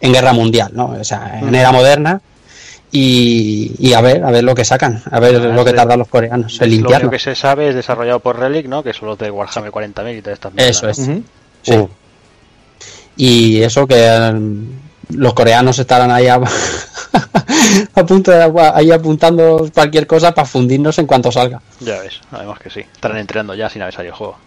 en 0.02 0.14
guerra 0.14 0.34
mundial, 0.34 0.72
¿no? 0.74 0.96
O 1.00 1.04
sea, 1.04 1.40
en 1.42 1.54
era 1.56 1.72
moderna 1.72 2.22
y, 2.98 3.76
y 3.80 3.94
a 3.94 4.02
ver, 4.02 4.24
a 4.24 4.32
ver 4.32 4.44
lo 4.44 4.56
que 4.56 4.64
sacan, 4.66 5.02
a 5.12 5.20
ver 5.20 5.36
Ah, 5.36 5.40
lo 5.56 5.66
que 5.66 5.74
tardan 5.74 6.00
los 6.00 6.08
coreanos 6.08 6.54
en 6.54 6.60
Lo 6.60 6.66
único 6.66 6.82
limpiarlo. 6.90 7.10
que 7.12 7.20
se 7.20 7.36
sabe 7.36 7.70
es 7.70 7.76
desarrollado 7.76 8.20
por 8.20 8.40
Relic, 8.40 8.68
¿no? 8.68 8.84
Que 8.84 8.94
son 8.94 9.10
los 9.10 9.18
de 9.18 9.30
Warhammer 9.32 9.72
40.000 9.72 10.18
y 10.18 10.22
todas 10.22 10.34
estas 10.38 10.54
Eso 10.56 10.86
mierdas, 10.86 11.00
es. 11.00 11.08
¿no? 11.08 11.14
Ujú. 11.16 11.24
Sí. 11.64 11.74
Uh, 11.74 11.90
Y 13.18 13.62
eso 13.64 13.86
que 13.88 14.32
mm, 14.34 15.18
los 15.18 15.34
coreanos 15.34 15.78
estarán 15.80 16.12
ahí 16.12 16.28
a, 16.28 16.36
a 17.96 18.06
punto 18.06 18.32
de 18.32 18.52
ahí 18.74 18.92
apuntando 18.92 19.70
cualquier 19.74 20.08
cosa 20.08 20.34
para 20.34 20.46
fundirnos 20.48 20.98
en 21.00 21.06
cuanto 21.08 21.32
salga. 21.32 21.62
Ya 21.80 22.00
ves, 22.02 22.20
además 22.32 22.60
que 22.60 22.70
sí. 22.70 22.80
Estarán 22.82 23.18
entrenando 23.18 23.54
ya 23.56 23.70
sin 23.70 23.82
haber 23.82 23.94
salido 23.94 24.14
el 24.14 24.18
juego. 24.18 24.38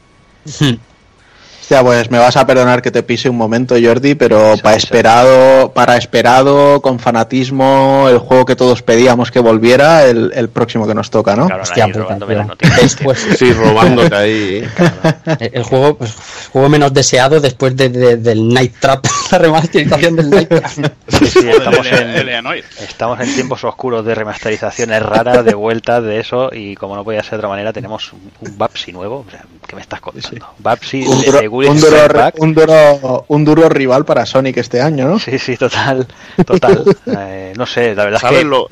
Hostia, 1.69 1.83
pues 1.83 2.11
me 2.11 2.19
vas 2.19 2.35
a 2.39 2.47
perdonar 2.47 2.81
que 2.81 2.91
te 2.91 3.03
pise 3.03 3.29
un 3.29 3.37
momento, 3.37 3.75
Jordi, 3.79 4.15
pero 4.15 4.57
Sí, 4.57 4.63
para 4.63 4.79
sí. 4.79 4.85
esperado, 4.87 5.71
para 5.75 5.99
esperado, 5.99 6.81
con 6.81 6.99
fanatismo, 6.99 8.07
el 8.09 8.17
juego 8.17 8.47
que 8.47 8.57
todos 8.57 8.81
pedíamos 8.81 9.31
que 9.31 9.39
volviera, 9.41 10.07
el, 10.07 10.33
el 10.35 10.49
próximo 10.49 10.87
que 10.87 10.95
nos 10.95 11.11
toca, 11.11 11.37
¿no? 11.37 11.45
Claro, 11.47 11.65
Hostia 11.65 11.85
ahí 11.85 11.93
puta, 11.93 12.05
robándome 12.05 12.33
tío. 12.33 12.39
las 12.39 12.49
noticias. 12.49 12.81
Después, 12.81 13.27
sí, 13.39 13.53
robándote 13.53 14.17
ahí. 14.17 14.65
el 15.41 15.51
el 15.53 15.63
juego, 15.63 15.99
pues, 15.99 16.15
juego 16.53 16.69
menos 16.71 16.95
deseado 16.95 17.39
después 17.39 17.77
de, 17.77 17.91
de- 17.91 18.17
del 18.17 18.49
Night 18.49 18.77
Trap, 18.81 19.05
la 19.33 19.37
remasterización 19.39 20.17
del 20.17 20.31
Night 20.31 20.49
Trap. 20.49 20.71
Sí, 21.09 21.27
sí, 21.27 21.49
estamos 21.51 21.87
en, 21.87 22.47
estamos 22.83 23.21
en 23.21 23.35
tiempos 23.35 23.63
oscuros 23.65 24.07
de 24.07 24.15
remasterizaciones 24.15 25.03
raras, 25.03 25.45
de 25.45 25.53
vueltas, 25.53 26.03
de 26.03 26.19
eso, 26.21 26.49
y 26.51 26.77
como 26.77 26.97
no 26.97 27.05
podía 27.05 27.23
ser 27.23 27.33
de 27.33 27.37
otra 27.39 27.49
manera, 27.51 27.75
tenemos 27.75 28.11
un, 28.15 28.31
un 28.41 28.57
Babsy 28.57 28.91
nuevo. 28.93 29.27
O 29.29 29.31
sea, 29.31 29.45
¿Qué 29.67 29.77
me 29.77 29.83
estás 29.83 30.01
contando? 30.01 30.47
Babsy 30.61 31.05
Un 31.07 31.21
de 31.21 31.47
un, 31.67 31.81
duro, 31.81 31.97
un, 32.39 32.55
duro, 32.55 33.25
un 33.29 33.45
duro 33.45 33.69
rival 33.69 34.05
para 34.05 34.25
Sonic 34.27 34.59
este 34.59 34.81
año, 34.81 35.09
¿no? 35.09 35.19
Sí, 35.19 35.39
sí, 35.39 35.57
total, 35.57 36.07
total. 36.47 36.85
Eh, 37.07 37.53
no 37.57 37.67
sé, 37.67 37.95
la 37.95 38.05
verdad 38.05 38.19
es 38.19 38.21
¿Sabes 38.23 38.39
que... 38.41 38.45
lo, 38.45 38.69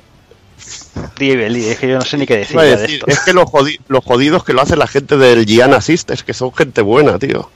es 1.18 1.78
que 1.78 1.88
yo 1.88 1.94
no 1.98 2.04
sé 2.04 2.16
ni 2.18 2.26
qué 2.26 2.38
decir 2.38 2.58
de 2.58 2.84
esto. 2.84 3.06
Es 3.06 3.20
que 3.20 3.32
lo, 3.32 3.46
jodi- 3.46 3.78
lo 3.88 4.00
jodidos 4.00 4.44
que 4.44 4.52
lo 4.52 4.62
hace 4.62 4.76
la 4.76 4.86
gente 4.86 5.16
del 5.16 5.44
Gianna 5.46 5.80
Sisters, 5.80 6.22
que 6.22 6.34
son 6.34 6.52
gente 6.54 6.82
buena, 6.82 7.18
tío. 7.18 7.50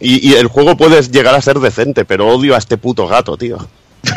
Y, 0.00 0.28
y 0.30 0.34
el 0.34 0.46
juego 0.46 0.76
puede 0.76 1.02
llegar 1.02 1.34
a 1.34 1.40
ser 1.42 1.58
decente, 1.58 2.04
pero 2.04 2.28
odio 2.28 2.54
a 2.54 2.58
este 2.58 2.76
puto 2.76 3.06
gato, 3.06 3.36
tío. 3.36 3.58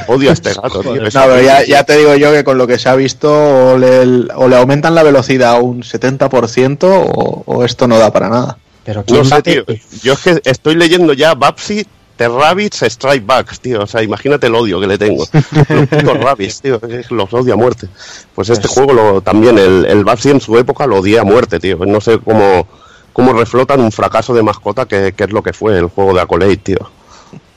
Odio 0.08 0.30
a 0.30 0.34
este 0.34 0.54
gato, 0.54 0.82
tío. 0.82 0.96
No, 0.96 1.10
pero 1.12 1.42
ya, 1.66 1.84
te 1.84 1.98
digo 1.98 2.16
yo 2.16 2.32
que 2.32 2.44
con 2.44 2.58
lo 2.58 2.68
que 2.68 2.78
se 2.78 2.90
ha 2.90 2.96
visto 2.96 3.32
o 3.32 3.78
le, 3.78 4.28
o 4.36 4.48
le 4.48 4.56
aumentan 4.56 4.94
la 4.94 5.04
velocidad 5.04 5.56
a 5.56 5.60
un 5.60 5.82
70% 5.82 6.84
o, 6.84 7.44
o 7.46 7.64
esto 7.66 7.88
no 7.88 7.98
da 7.98 8.12
para 8.12 8.30
nada. 8.30 8.58
Pero 8.88 9.04
tío. 9.04 9.22
¿quién 9.22 9.30
No 9.30 9.36
sé, 9.36 9.42
tío. 9.44 9.66
Yo 10.02 10.14
es 10.14 10.20
que 10.20 10.42
estoy 10.46 10.76
leyendo 10.76 11.12
ya 11.12 11.36
Babsy, 11.36 11.86
The 12.16 12.30
Rabbits, 12.30 12.84
Strike 12.84 13.26
Backs, 13.26 13.60
tío. 13.60 13.82
O 13.84 13.86
sea, 13.86 14.02
imagínate 14.02 14.48
el 14.48 14.56
odio 14.56 14.80
que 14.80 14.88
le 14.88 14.98
tengo. 14.98 15.26
Los 15.70 15.88
putos 15.88 16.18
Rabbits, 16.24 16.62
tío. 16.62 16.80
Los 17.10 17.34
odio 17.34 17.54
a 17.54 17.58
muerte. 17.58 17.90
Pues 18.34 18.50
este 18.50 18.70
juego 18.70 18.94
lo, 18.94 19.22
también, 19.22 19.58
el, 19.58 19.86
el 19.86 20.06
Babsy 20.06 20.30
en 20.30 20.40
su 20.40 20.58
época 20.58 20.88
lo 20.88 21.00
odié 21.00 21.20
a 21.20 21.26
muerte, 21.26 21.60
tío. 21.60 21.78
No 21.86 22.00
sé 22.00 22.18
cómo, 22.20 22.66
cómo 23.12 23.34
reflotan 23.34 23.82
un 23.82 23.92
fracaso 23.92 24.34
de 24.34 24.42
mascota 24.42 24.86
que, 24.86 25.12
que 25.12 25.26
es 25.26 25.32
lo 25.32 25.44
que 25.44 25.52
fue 25.52 25.78
el 25.78 25.88
juego 25.88 26.14
de 26.14 26.22
Accolade, 26.22 26.56
tío. 26.56 26.90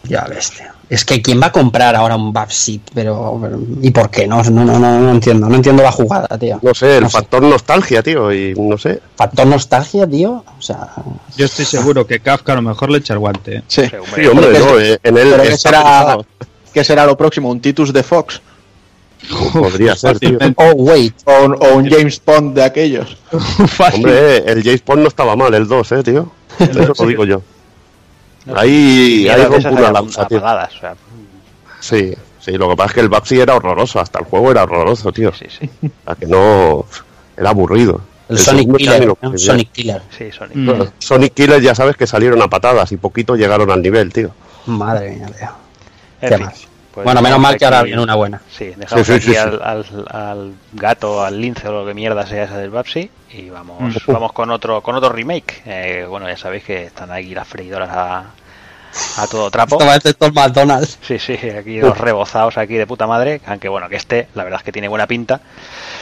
Ya 0.03 0.25
ves, 0.25 0.51
tío. 0.51 0.80
Es 0.91 1.05
que 1.05 1.23
¿quién 1.23 1.41
va 1.41 1.47
a 1.47 1.53
comprar 1.53 1.95
ahora 1.95 2.17
un 2.17 2.33
Babsit? 2.33 2.91
Pero, 2.93 3.39
pero- 3.41 3.61
¿y 3.81 3.91
por 3.93 4.11
qué? 4.11 4.27
No, 4.27 4.43
no, 4.43 4.65
no, 4.65 4.79
no, 4.79 4.99
no 5.01 5.11
entiendo. 5.13 5.49
No 5.49 5.55
entiendo 5.55 5.85
la 5.85 5.93
jugada, 5.93 6.37
tío. 6.37 6.59
No 6.63 6.75
sé, 6.75 6.97
el 6.97 7.05
No 7.05 7.09
sé. 7.09 7.13
factor 7.17 7.43
nostalgia, 7.45 8.03
tío. 8.03 8.33
Y 8.33 8.55
no 8.57 8.77
sé. 8.77 9.01
Factor 9.15 9.47
nostalgia, 9.47 10.07
tío. 10.09 10.45
O 10.59 10.61
sea, 10.63 10.89
Yo 11.37 11.47
estoy 11.47 11.65
seguro 11.65 12.07
que 12.07 12.19
Kafka 12.19 12.53
a 12.53 12.57
lo 12.57 12.63
mejor 12.63 12.91
le 12.91 12.99
echa 12.99 13.13
el 13.15 13.21
guante. 13.21 13.59
¿eh? 13.59 13.63
Sí. 13.69 13.83
Sí, 13.87 14.27
hombre, 14.27 14.59
no, 14.59 14.77
que- 14.77 14.93
eh, 14.95 14.99
en 15.05 15.17
él 15.17 15.33
está 15.43 15.57
será. 15.71 16.19
¿Qué 16.75 16.83
será 16.85 17.07
lo 17.07 17.17
próximo? 17.17 17.49
¿Un 17.51 17.61
Titus 17.61 17.93
de 17.93 18.03
Fox? 18.03 18.41
Podría 19.53 19.95
ser, 19.95 20.19
tío. 20.19 20.39
Oh, 20.57 20.73
wait. 20.75 21.15
O, 21.25 21.45
un- 21.45 21.57
o 21.61 21.75
un 21.77 21.89
James 21.89 22.21
Bond 22.25 22.55
de 22.57 22.65
aquellos. 22.65 23.17
Hombre, 23.95 24.39
eh, 24.39 24.45
el 24.47 24.63
James 24.65 24.85
Bond 24.85 25.03
no 25.03 25.09
estaba 25.09 25.37
mal, 25.37 25.55
el 25.55 25.69
2, 25.69 25.93
eh, 25.93 26.03
tío. 26.03 26.31
Eso 26.59 26.95
lo 27.05 27.07
digo 27.09 27.25
yo. 27.25 27.43
Ahí, 28.57 29.29
ahí 29.29 29.41
ahí 29.41 29.93
lanza, 29.93 30.23
apagadas, 30.23 30.77
o 30.77 30.81
sea, 30.81 30.95
Sí, 31.81 32.15
sí, 32.41 32.53
lo 32.53 32.69
que 32.69 32.77
pasa 32.77 32.89
es 32.89 32.95
que 32.95 33.01
el 33.01 33.09
Babsy 33.09 33.41
era 33.41 33.55
horroroso, 33.57 34.01
hasta 34.01 34.19
el 34.19 34.25
juego 34.27 34.51
era 34.51 34.65
horroroso, 34.65 35.13
tío. 35.13 35.33
sí, 35.33 35.47
sí, 35.49 35.71
sea, 36.05 36.15
que 36.15 36.27
no... 36.27 36.85
Era 37.37 37.51
aburrido. 37.51 38.01
el, 38.29 38.39
Sonic 38.39 38.77
Killer. 38.77 39.15
Sonic 39.37 39.73
Killer. 39.73 40.03
sí, 40.17 40.31
Sonic. 40.31 40.57
Mm. 40.57 40.83
Sonic 40.99 41.33
Killer 41.35 41.61
ya 41.63 41.75
sabes 41.75 41.97
que 41.97 42.07
salieron 42.07 42.43
a 42.43 42.49
patadas 42.49 42.93
y 42.93 42.99
poquito 42.99 43.35
llegaron 43.35 43.71
al 43.71 43.81
nivel, 43.81 44.13
tío. 44.13 44.31
Madre 44.67 45.13
mía, 45.13 45.27
tío. 45.27 45.49
En 46.21 46.29
Qué 46.29 46.37
fin. 46.37 46.47
Pues 46.93 47.05
Bueno, 47.05 47.23
menos 47.23 47.39
mal 47.39 47.57
que 47.57 47.65
ahora 47.65 47.85
viene 47.85 48.03
una 48.03 48.17
buena. 48.17 48.43
Sí, 48.51 48.73
dejamos 48.77 49.07
Sí, 49.07 49.13
sí, 49.13 49.17
aquí 49.19 49.31
sí, 49.31 49.37
al, 49.37 49.53
sí. 49.53 49.59
al- 49.63 50.07
al 50.11 50.53
gato, 50.73 51.25
al 51.25 51.41
lince 51.41 51.69
o 51.69 51.73
lo 51.73 51.87
que 51.87 51.95
mierda 51.95 52.27
sea 52.27 52.45
esa 52.45 52.59
del 52.59 52.71
Babsy 52.71 53.09
y 53.33 53.49
vamos, 53.49 53.95
vamos 54.09 54.33
con 54.33 54.51
otro 54.51 54.83
con 54.83 54.97
otro 54.97 55.09
remake. 55.11 55.63
Eh, 55.65 56.05
bueno, 56.09 56.29
ya 56.29 56.37
sabéis 56.37 56.65
que 56.65 56.85
están 56.87 57.13
aquí 57.13 57.33
las 57.33 57.47
freidoras 57.47 57.89
a, 57.91 58.25
a 59.17 59.27
todo 59.27 59.51
trapo. 59.51 59.81
Esto 59.83 60.09
estos 60.09 60.35
McDonald's. 60.35 60.99
Sí, 61.03 61.19
sí, 61.19 61.35
aquí 61.35 61.81
los 61.81 61.97
rebozados 61.97 62.59
aquí 62.59 62.75
de 62.75 62.87
puta 62.87 63.07
madre, 63.07 63.41
aunque 63.47 63.69
bueno, 63.69 63.89
que 63.89 63.97
este, 63.97 64.29
la 64.35 64.45
verdad 64.45 64.61
es 64.61 64.65
que 64.65 64.73
tiene 64.73 64.89
buena 64.89 65.07
pinta. 65.07 65.41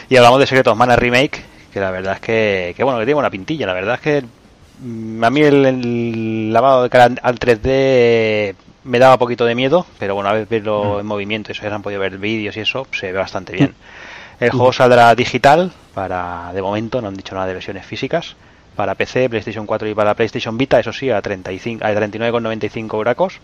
Y 0.09 0.17
hablamos 0.17 0.41
de 0.41 0.47
Secretos 0.47 0.77
Mana 0.77 0.97
Remake, 0.97 1.43
que 1.73 1.81
la 1.81 1.91
verdad 1.91 2.15
es 2.15 2.21
que, 2.21 2.75
que 2.77 2.85
bueno, 2.85 2.99
que 2.99 3.05
tiene 3.05 3.15
buena 3.15 3.31
pintilla, 3.31 3.67
la 3.67 3.75
verdad 3.75 3.95
es 3.97 4.01
que 4.01 4.25
mm, 4.81 5.25
a 5.25 5.31
mí 5.31 5.41
el, 5.43 5.67
el 5.67 6.53
lavado 6.53 6.83
de 6.83 6.91
cara 6.91 7.11
al 7.23 7.39
3D 7.39 8.55
me 8.85 8.99
daba 8.99 9.15
un 9.15 9.19
poquito 9.19 9.45
de 9.45 9.55
miedo, 9.55 9.87
pero 9.99 10.15
bueno, 10.15 10.31
a 10.31 10.33
ver 10.33 10.47
verlo 10.47 11.01
en 11.01 11.07
movimiento, 11.07 11.53
eso 11.53 11.63
ya 11.63 11.69
se 11.69 11.75
han 11.75 11.83
podido 11.83 12.01
ver 12.01 12.19
vídeos 12.19 12.57
y 12.57 12.61
eso, 12.61 12.87
se 12.93 13.13
ve 13.13 13.19
bastante 13.19 13.53
bien. 13.53 13.75
El 14.41 14.51
juego 14.51 14.73
saldrá 14.73 15.15
digital, 15.15 15.73
para 15.95 16.53
de 16.53 16.63
momento, 16.63 17.03
no 17.03 17.09
han 17.09 17.17
dicho 17.17 17.35
nada 17.35 17.49
de 17.49 17.55
versiones 17.55 17.85
físicas, 17.85 18.37
para 18.79 18.95
PC, 18.95 19.29
PlayStation 19.29 19.67
4 19.67 19.89
y 19.89 19.95
para 19.95 20.15
PlayStation 20.15 20.57
Vita, 20.57 20.79
eso 20.79 20.93
sí, 20.93 21.11
a 21.11 21.21
35 21.21 21.85
a 21.85 21.93
39,95 21.93 22.95
euracos 22.95 23.41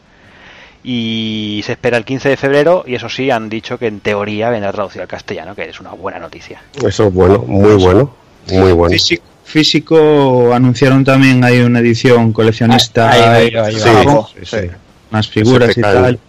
y 0.85 1.61
se 1.67 1.73
espera 1.73 1.97
el 1.97 2.05
15 2.05 2.29
de 2.29 2.37
febrero 2.37 2.85
y 2.87 2.95
eso 2.95 3.09
sí 3.09 3.33
han 3.33 3.49
dicho 3.49 3.77
que 3.77 3.89
en 3.89 3.99
teoría 3.99 4.49
vendrá 4.51 4.71
traducido 4.71 5.03
al 5.03 5.09
castellano 5.09 5.57
que 5.57 5.69
es 5.69 5.81
una 5.81 5.91
buena 5.91 6.21
noticia. 6.21 6.63
Eso 6.77 7.09
es 7.09 7.13
bueno, 7.13 7.41
muy 7.49 7.75
bueno, 7.75 8.15
muy 8.53 8.71
bueno. 8.71 8.93
Físico, 8.93 9.25
físico 9.43 10.55
anunciaron 10.55 11.03
también 11.03 11.43
hay 11.43 11.63
una 11.63 11.81
edición 11.81 12.33
coleccionista 12.33 13.11
Ahí, 13.11 13.51
ahí, 13.53 13.57
ahí, 13.57 13.75
Sí, 13.75 14.45
sí, 14.45 14.47
sí. 14.47 14.71
unas 15.11 15.29
figuras 15.29 15.77
y 15.77 15.81
tal 15.81 16.21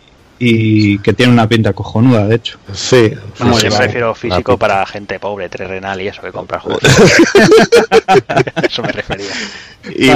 y 0.47 0.99
que 0.99 1.13
tiene 1.13 1.31
una 1.33 1.47
pinta 1.47 1.73
cojonuda 1.73 2.27
de 2.27 2.35
hecho 2.35 2.57
Sí, 2.73 3.11
Vamos, 3.39 3.63
yo 3.63 3.75
prefiero 3.75 4.13
físico 4.13 4.57
para 4.57 4.85
gente 4.85 5.17
pobre 5.19 5.49
terrenal 5.49 5.99
y 6.01 6.07
eso 6.07 6.21
que 6.21 6.31
compra 6.31 6.59
juegos 6.59 6.81
eso 8.69 8.81
me 8.83 8.91
refería 8.91 9.31
Y 9.89 10.09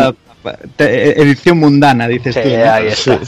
te- 0.76 1.22
edición 1.22 1.58
mundana 1.58 2.08
dices 2.08 2.36
Sí, 2.36 2.42
tú 2.44 2.50
¿no? 2.50 2.72
ahí 2.72 2.88
está. 2.88 3.20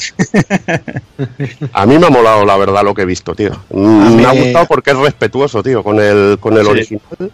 a 1.74 1.86
mí 1.86 1.98
me 1.98 2.08
ha 2.08 2.10
molado 2.10 2.46
la 2.46 2.58
verdad 2.58 2.84
lo 2.84 2.94
que 2.94 3.02
he 3.02 3.06
visto, 3.06 3.36
tío. 3.36 3.52
Mm, 3.70 4.16
Me 4.16 4.26
ha 4.26 4.32
gustado 4.32 4.66
porque 4.68 4.92
es 4.92 4.98
respetuoso, 4.98 5.62
tío, 5.62 5.84
con 5.84 6.00
el, 6.00 6.38
con 6.40 6.58
el 6.58 6.64
Sí. 6.66 6.70
original. 6.72 7.32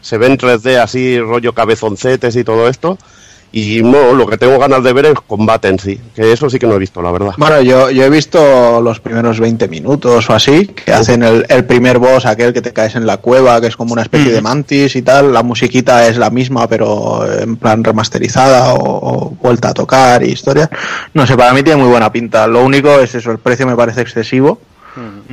Se 0.00 0.18
ve 0.18 0.26
en 0.26 0.38
3D 0.38 0.76
así, 0.80 1.18
rollo 1.20 1.52
cabezoncetes 1.52 2.36
y 2.36 2.44
todo 2.44 2.68
esto. 2.68 2.96
Y 3.50 3.82
no, 3.82 4.12
lo 4.12 4.26
que 4.26 4.36
tengo 4.36 4.58
ganas 4.58 4.84
de 4.84 4.92
ver 4.92 5.06
es 5.06 5.20
combate 5.26 5.68
en 5.68 5.78
sí, 5.78 5.98
que 6.14 6.32
eso 6.32 6.50
sí 6.50 6.58
que 6.58 6.66
no 6.66 6.74
he 6.74 6.78
visto, 6.78 7.00
la 7.00 7.10
verdad. 7.10 7.32
Bueno, 7.38 7.62
yo, 7.62 7.90
yo 7.90 8.04
he 8.04 8.10
visto 8.10 8.82
los 8.82 9.00
primeros 9.00 9.40
20 9.40 9.68
minutos 9.68 10.28
o 10.28 10.34
así, 10.34 10.66
que 10.66 10.92
hacen 10.92 11.22
el, 11.22 11.46
el 11.48 11.64
primer 11.64 11.98
boss, 11.98 12.26
aquel 12.26 12.52
que 12.52 12.60
te 12.60 12.74
caes 12.74 12.94
en 12.94 13.06
la 13.06 13.16
cueva, 13.16 13.58
que 13.60 13.68
es 13.68 13.76
como 13.76 13.94
una 13.94 14.02
especie 14.02 14.32
de 14.32 14.42
mantis 14.42 14.96
y 14.96 15.02
tal. 15.02 15.32
La 15.32 15.42
musiquita 15.42 16.06
es 16.08 16.18
la 16.18 16.28
misma, 16.28 16.68
pero 16.68 17.26
en 17.40 17.56
plan 17.56 17.82
remasterizada 17.82 18.74
o, 18.74 18.80
o 18.82 19.30
vuelta 19.30 19.70
a 19.70 19.74
tocar 19.74 20.22
y 20.22 20.32
historias. 20.32 20.68
No 21.14 21.26
sé, 21.26 21.34
para 21.36 21.54
mí 21.54 21.62
tiene 21.62 21.80
muy 21.80 21.90
buena 21.90 22.12
pinta. 22.12 22.46
Lo 22.46 22.62
único 22.62 23.00
es 23.00 23.14
eso, 23.14 23.30
el 23.30 23.38
precio 23.38 23.66
me 23.66 23.76
parece 23.76 24.02
excesivo. 24.02 24.60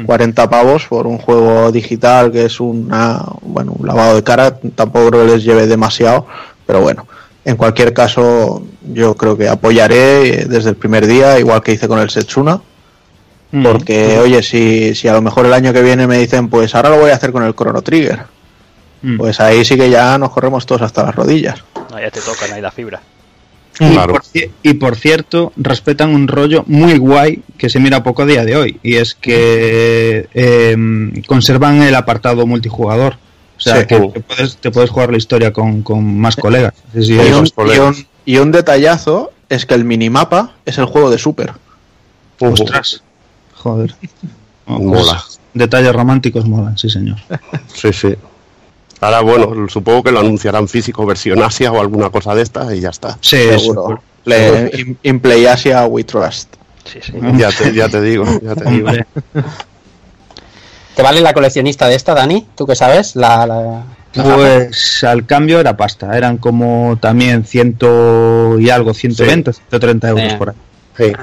40 0.06 0.50
pavos 0.50 0.86
por 0.86 1.08
un 1.08 1.18
juego 1.18 1.72
digital 1.72 2.32
que 2.32 2.46
es 2.46 2.60
una, 2.60 3.24
bueno, 3.42 3.74
un 3.78 3.88
lavado 3.88 4.16
de 4.16 4.24
cara. 4.24 4.56
Tampoco 4.76 5.10
creo 5.10 5.26
que 5.26 5.34
les 5.34 5.44
lleve 5.44 5.66
demasiado, 5.68 6.28
pero 6.66 6.82
bueno. 6.82 7.08
En 7.46 7.56
cualquier 7.58 7.94
caso, 7.94 8.66
yo 8.92 9.16
creo 9.16 9.38
que 9.38 9.48
apoyaré 9.48 10.42
eh, 10.42 10.46
desde 10.50 10.72
el 10.72 10.76
primer 10.76 11.06
día, 11.06 11.40
igual 11.40 11.62
que 11.62 11.74
hice 11.74 11.88
con 11.88 12.00
el 12.00 12.10
Setsuna, 12.10 12.60
Mm. 13.52 13.64
porque, 13.64 14.18
oye, 14.18 14.42
si, 14.42 14.96
si 14.96 15.08
a 15.08 15.14
lo 15.14 15.22
mejor 15.22 15.46
el 15.46 15.54
año 15.54 15.72
que 15.72 15.84
viene 15.84 16.08
me 16.08 16.18
dicen, 16.18 16.50
pues 16.50 16.74
ahora 16.74 16.90
lo 16.90 16.98
voy 16.98 17.12
a 17.12 17.16
hacer 17.16 17.32
con 17.32 17.44
el 17.44 17.54
Chrono 17.56 17.82
Trigger, 17.84 18.24
Mm. 19.04 19.18
pues 19.18 19.40
ahí 19.40 19.64
sí 19.64 19.78
que 19.78 19.90
ya 19.90 20.18
nos 20.18 20.32
corremos 20.32 20.66
todos 20.66 20.82
hasta 20.82 21.04
las 21.04 21.16
rodillas. 21.16 21.64
no, 21.92 22.02
ya 22.02 22.10
te 22.10 22.20
tocan 22.20 22.52
ahí 22.52 22.62
la 22.62 22.72
fibra 22.72 23.02
Y, 23.80 23.92
Claro. 23.92 24.14
por, 24.14 24.24
ci- 24.24 24.50
y 24.64 24.74
por 24.74 24.96
cierto, 24.96 25.54
respetan 25.58 26.10
un 26.16 26.28
rollo 26.28 26.64
muy 26.68 26.98
guay 26.98 27.44
que 27.58 27.70
se 27.70 27.80
mira 27.80 28.02
poco 28.04 28.24
a 28.24 28.26
día 28.26 28.44
de 28.46 28.56
hoy. 28.56 28.80
Y 28.82 28.96
es 28.96 29.14
que 29.16 30.28
eh, 30.34 30.76
conservan 31.28 31.82
el 31.84 31.94
apartado 31.94 32.46
multijugador. 32.48 33.18
O 33.66 33.70
sea, 33.70 33.82
Sí. 33.82 33.88
que 33.88 34.00
te 34.00 34.20
puedes, 34.22 34.58
te 34.58 34.72
puedes 34.72 34.90
jugar 34.90 35.12
la 35.12 35.18
historia 35.18 35.52
con, 35.52 35.82
con 35.82 36.20
más 36.20 36.36
colegas. 36.36 36.74
Sí, 36.94 37.04
sí, 37.06 37.14
y, 37.14 37.18
un, 37.34 37.48
y 37.74 37.80
un- 37.80 38.08
y 38.26 38.38
un 38.38 38.52
detallazo 38.52 39.32
es 39.50 39.66
que 39.66 39.74
el 39.74 39.86
minimapa 39.86 40.54
es 40.66 40.78
el 40.78 40.86
juego 40.86 41.10
de 41.10 41.18
Super. 41.18 41.54
Ostras. 42.40 43.04
Joder. 43.56 43.96
Oh, 44.68 44.78
pues, 44.78 45.06
Mola. 45.06 45.24
detalles 45.54 45.94
románticos 45.94 46.48
molan, 46.48 46.76
sí, 46.76 46.90
señor. 46.90 47.18
Sí, 47.72 47.94
sí. 47.94 48.16
Ahora, 49.00 49.22
bueno, 49.22 49.68
supongo 49.70 50.02
que 50.02 50.12
lo 50.12 50.20
anunciarán 50.22 50.68
físico, 50.68 51.06
versión 51.06 51.44
Asia 51.44 51.72
o 51.72 51.80
alguna 51.80 52.10
cosa 52.10 52.34
de 52.34 52.42
estas 52.42 52.74
y 52.74 52.80
ya 52.80 52.90
está. 52.90 53.16
Sí, 53.22 53.38
Seguro. 53.60 54.02
In, 54.74 54.98
in 55.04 55.20
Play 55.20 55.46
Asia 55.46 55.86
We 55.86 56.04
Trust. 56.04 56.56
sí, 56.86 56.98
sí. 57.00 57.14
Ya 57.38 57.52
te, 57.52 57.72
ya 57.76 57.88
te 57.90 58.02
digo, 58.02 58.26
ya 58.42 58.56
te 58.56 58.70
digo. 58.72 58.90
¿Te 60.96 61.02
vale 61.04 61.22
la 61.22 61.34
coleccionista 61.34 61.88
de 61.88 61.96
esta, 61.96 62.14
Dani? 62.14 62.48
¿Tú 62.56 62.66
qué 62.66 62.76
sabes? 62.76 63.16
La, 63.16 63.46
la- 63.46 63.84
la 64.14 64.24
Pues 64.24 65.04
al 65.04 65.26
cambio 65.26 65.60
era 65.60 65.76
pasta, 65.76 66.16
eran 66.18 66.38
como 66.38 66.98
también 67.02 67.44
ciento 67.46 68.58
y 68.60 68.70
algo, 68.70 68.94
120, 68.94 69.52
130 69.54 70.10
euros 70.10 70.32
Sí. 70.32 70.38
por 70.38 70.50
ahí. 70.52 70.56
Sí. 70.98 71.14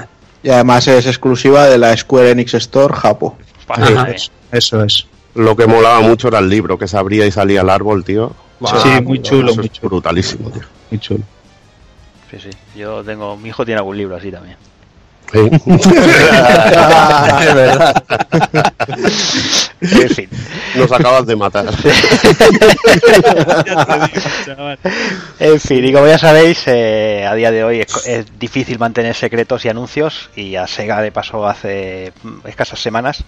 Y 0.43 0.49
además 0.49 0.87
es 0.87 1.07
exclusiva 1.07 1.65
de 1.65 1.77
la 1.79 1.95
Square 1.97 2.31
Enix 2.31 2.53
Store 2.53 2.93
Japo. 2.93 3.35
Ajá. 3.67 4.09
Eso, 4.11 4.31
eso 4.51 4.83
es. 4.83 5.07
Lo 5.35 5.55
que 5.55 5.65
molaba 5.65 6.01
mucho 6.01 6.27
era 6.27 6.37
el 6.37 6.49
libro, 6.49 6.77
que 6.77 6.87
se 6.87 6.95
abría 6.97 7.25
y 7.25 7.31
salía 7.31 7.61
el 7.61 7.69
árbol, 7.71 8.03
tío. 8.03 8.31
Wow. 8.59 8.71
sí, 8.81 9.01
muy 9.01 9.21
chulo, 9.23 9.47
Eso 9.51 9.55
muy 9.57 9.65
es 9.65 9.71
chulo. 9.73 9.89
brutalísimo, 9.89 10.49
tío. 10.51 10.61
Muy 10.91 10.99
chulo. 10.99 11.23
Sí, 12.29 12.37
sí. 12.39 12.49
Yo 12.77 13.03
tengo, 13.03 13.35
mi 13.37 13.49
hijo 13.49 13.65
tiene 13.65 13.79
algún 13.79 13.97
libro 13.97 14.15
así 14.17 14.31
también. 14.31 14.57
Sí. 15.33 15.39
es 15.51 15.65
verdad. 17.55 18.03
En 19.81 20.09
fin. 20.09 20.29
Nos 20.75 20.91
acabas 20.91 21.25
de 21.25 21.35
matar. 21.35 21.65
En 25.39 25.59
fin, 25.59 25.85
y 25.85 25.93
como 25.93 26.07
ya 26.07 26.17
sabéis, 26.17 26.63
eh, 26.67 27.25
a 27.29 27.33
día 27.35 27.51
de 27.51 27.63
hoy 27.63 27.79
es, 27.81 27.91
co- 27.91 28.01
es 28.05 28.25
difícil 28.39 28.79
mantener 28.79 29.15
secretos 29.15 29.65
y 29.65 29.69
anuncios 29.69 30.29
y 30.35 30.55
a 30.55 30.67
Sega 30.67 31.01
le 31.01 31.11
pasó 31.11 31.47
hace 31.47 32.13
mm, 32.23 32.47
escasas 32.47 32.79
semanas 32.79 33.23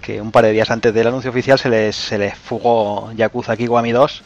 que 0.00 0.20
un 0.20 0.30
par 0.32 0.44
de 0.44 0.52
días 0.52 0.70
antes 0.70 0.94
del 0.94 1.06
anuncio 1.08 1.30
oficial 1.30 1.58
se 1.58 1.68
les, 1.68 1.96
se 1.96 2.18
les 2.18 2.34
fugó 2.36 3.10
Yakuza 3.14 3.56
Kiwami 3.56 3.92
2 3.92 4.22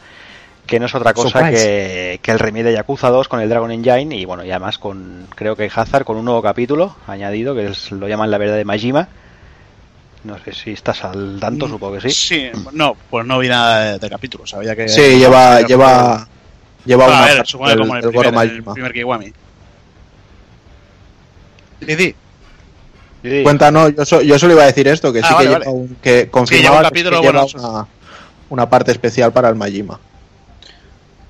que 0.67 0.81
no 0.81 0.87
es 0.87 0.95
otra 0.95 1.13
cosa 1.13 1.51
que, 1.51 2.19
que 2.23 2.31
el 2.31 2.39
remake 2.39 2.65
de 2.65 2.73
Yakuza 2.73 3.11
2 3.11 3.29
con 3.29 3.41
el 3.41 3.49
Dragon 3.49 3.71
Engine 3.71 4.17
y 4.17 4.25
bueno, 4.25 4.45
y 4.45 4.51
además 4.51 4.79
con, 4.79 5.27
creo 5.35 5.57
que 5.57 5.71
Hazard 5.75 6.05
con 6.05 6.17
un 6.17 6.25
nuevo 6.25 6.41
capítulo 6.43 6.97
añadido 7.07 7.55
que 7.55 7.67
es, 7.67 7.91
lo 7.93 8.09
llaman 8.09 8.31
la 8.31 8.39
verdad 8.39 8.57
de 8.57 8.65
Majima. 8.65 9.09
No 10.25 10.39
sé 10.43 10.55
si 10.55 10.71
estás 10.73 11.05
al 11.05 11.39
tanto, 11.39 11.69
supongo 11.69 11.99
que 11.99 12.09
sí. 12.09 12.11
Sí, 12.11 12.51
no, 12.73 12.97
pues 13.11 13.27
no 13.27 13.39
vi 13.39 13.49
nada 13.49 13.93
de, 13.93 13.99
de 13.99 14.09
capítulo. 14.09 14.47
Sabía 14.47 14.75
que. 14.75 14.89
Sí, 14.89 15.19
lleva, 15.19 15.61
lleva, 15.61 16.27
lleva 16.87 17.05
Bueno, 17.05 17.19
una 17.21 17.31
a 17.31 17.35
ver, 17.35 17.47
supongo 17.47 17.69
del- 17.71 17.79
como 17.81 17.97
el 17.97 18.09
primer, 18.09 18.87
el 18.87 18.93
Kiwami. 18.95 19.33
Sí. 21.87 22.15
Sí. 23.23 23.43
Cuéntanos, 23.43 23.95
yo, 23.97 24.05
so- 24.05 24.23
yo 24.23 24.39
solo 24.39 24.53
iba 24.55 24.63
a 24.63 24.67
decir 24.67 24.87
esto, 24.89 25.13
que 25.13 25.21
Ah, 25.23 25.29
sí 25.29 25.35
vale, 25.35 25.47
que 25.47 25.53
vale. 25.53 25.65
lleva 25.67 25.77
un, 25.77 25.97
que 26.03 26.29
confirmaba 26.31 26.63
lleva 26.63 26.77
un 26.77 26.83
que 26.83 26.89
capítulo, 26.89 27.21
que 27.21 27.27
bueno, 27.31 27.47
lleva 27.47 27.69
una, 27.71 27.87
una 28.51 28.71
parte 28.71 28.93
especial 28.93 29.33
para 29.33 29.49
el 29.49 29.55
Majima. 29.57 29.99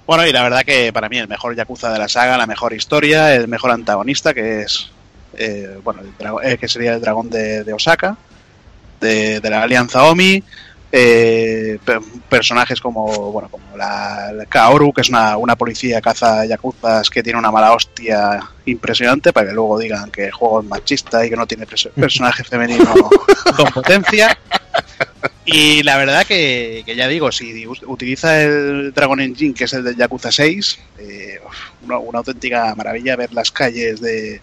Bueno, 0.06 0.26
y 0.26 0.32
la 0.32 0.42
verdad 0.42 0.62
que 0.64 0.92
para 0.92 1.08
mí 1.08 1.18
el 1.18 1.28
mejor 1.28 1.56
Yakuza 1.56 1.90
de 1.92 1.98
la 1.98 2.08
saga, 2.08 2.36
la 2.36 2.46
mejor 2.46 2.74
historia, 2.74 3.34
el 3.34 3.48
mejor 3.48 3.70
antagonista, 3.70 4.34
que 4.34 4.62
es. 4.62 4.90
eh, 5.36 5.78
bueno, 5.82 6.00
el 6.02 6.52
eh, 6.52 6.58
que 6.58 6.68
sería 6.68 6.94
el 6.94 7.00
dragón 7.00 7.30
de, 7.30 7.64
de 7.64 7.72
Osaka, 7.72 8.16
de, 9.00 9.40
de 9.40 9.50
la 9.50 9.62
Alianza 9.62 10.04
Omi. 10.04 10.42
eh, 10.96 11.78
pe- 11.84 11.98
personajes 12.28 12.80
como 12.80 13.32
bueno 13.32 13.48
como 13.48 13.76
la, 13.76 14.30
la 14.32 14.46
Kaoru, 14.46 14.92
que 14.92 15.00
es 15.00 15.08
una, 15.08 15.36
una 15.38 15.56
policía 15.56 16.00
caza 16.00 16.44
yakuzas 16.46 17.10
que 17.10 17.22
tiene 17.22 17.38
una 17.38 17.50
mala 17.50 17.72
hostia 17.72 18.38
impresionante, 18.66 19.32
para 19.32 19.48
que 19.48 19.54
luego 19.54 19.78
digan 19.78 20.10
que 20.12 20.26
el 20.26 20.32
juego 20.32 20.60
es 20.60 20.66
machista 20.66 21.24
y 21.26 21.30
que 21.30 21.36
no 21.36 21.46
tiene 21.46 21.66
perso- 21.66 21.90
personaje 21.96 22.44
femenino 22.44 22.94
con 23.56 23.66
potencia. 23.72 24.38
Y 25.46 25.82
la 25.82 25.98
verdad 25.98 26.26
que, 26.26 26.82
que 26.86 26.96
ya 26.96 27.06
digo, 27.06 27.30
si 27.30 27.66
utiliza 27.66 28.42
el 28.42 28.92
Dragon 28.94 29.20
Engine, 29.20 29.52
que 29.54 29.64
es 29.64 29.72
el 29.74 29.84
del 29.84 29.96
Yakuza 29.96 30.32
6, 30.32 30.78
eh, 30.98 31.38
una, 31.82 31.98
una 31.98 32.18
auténtica 32.20 32.74
maravilla 32.74 33.16
ver 33.16 33.32
las 33.32 33.50
calles 33.50 34.00
de, 34.00 34.40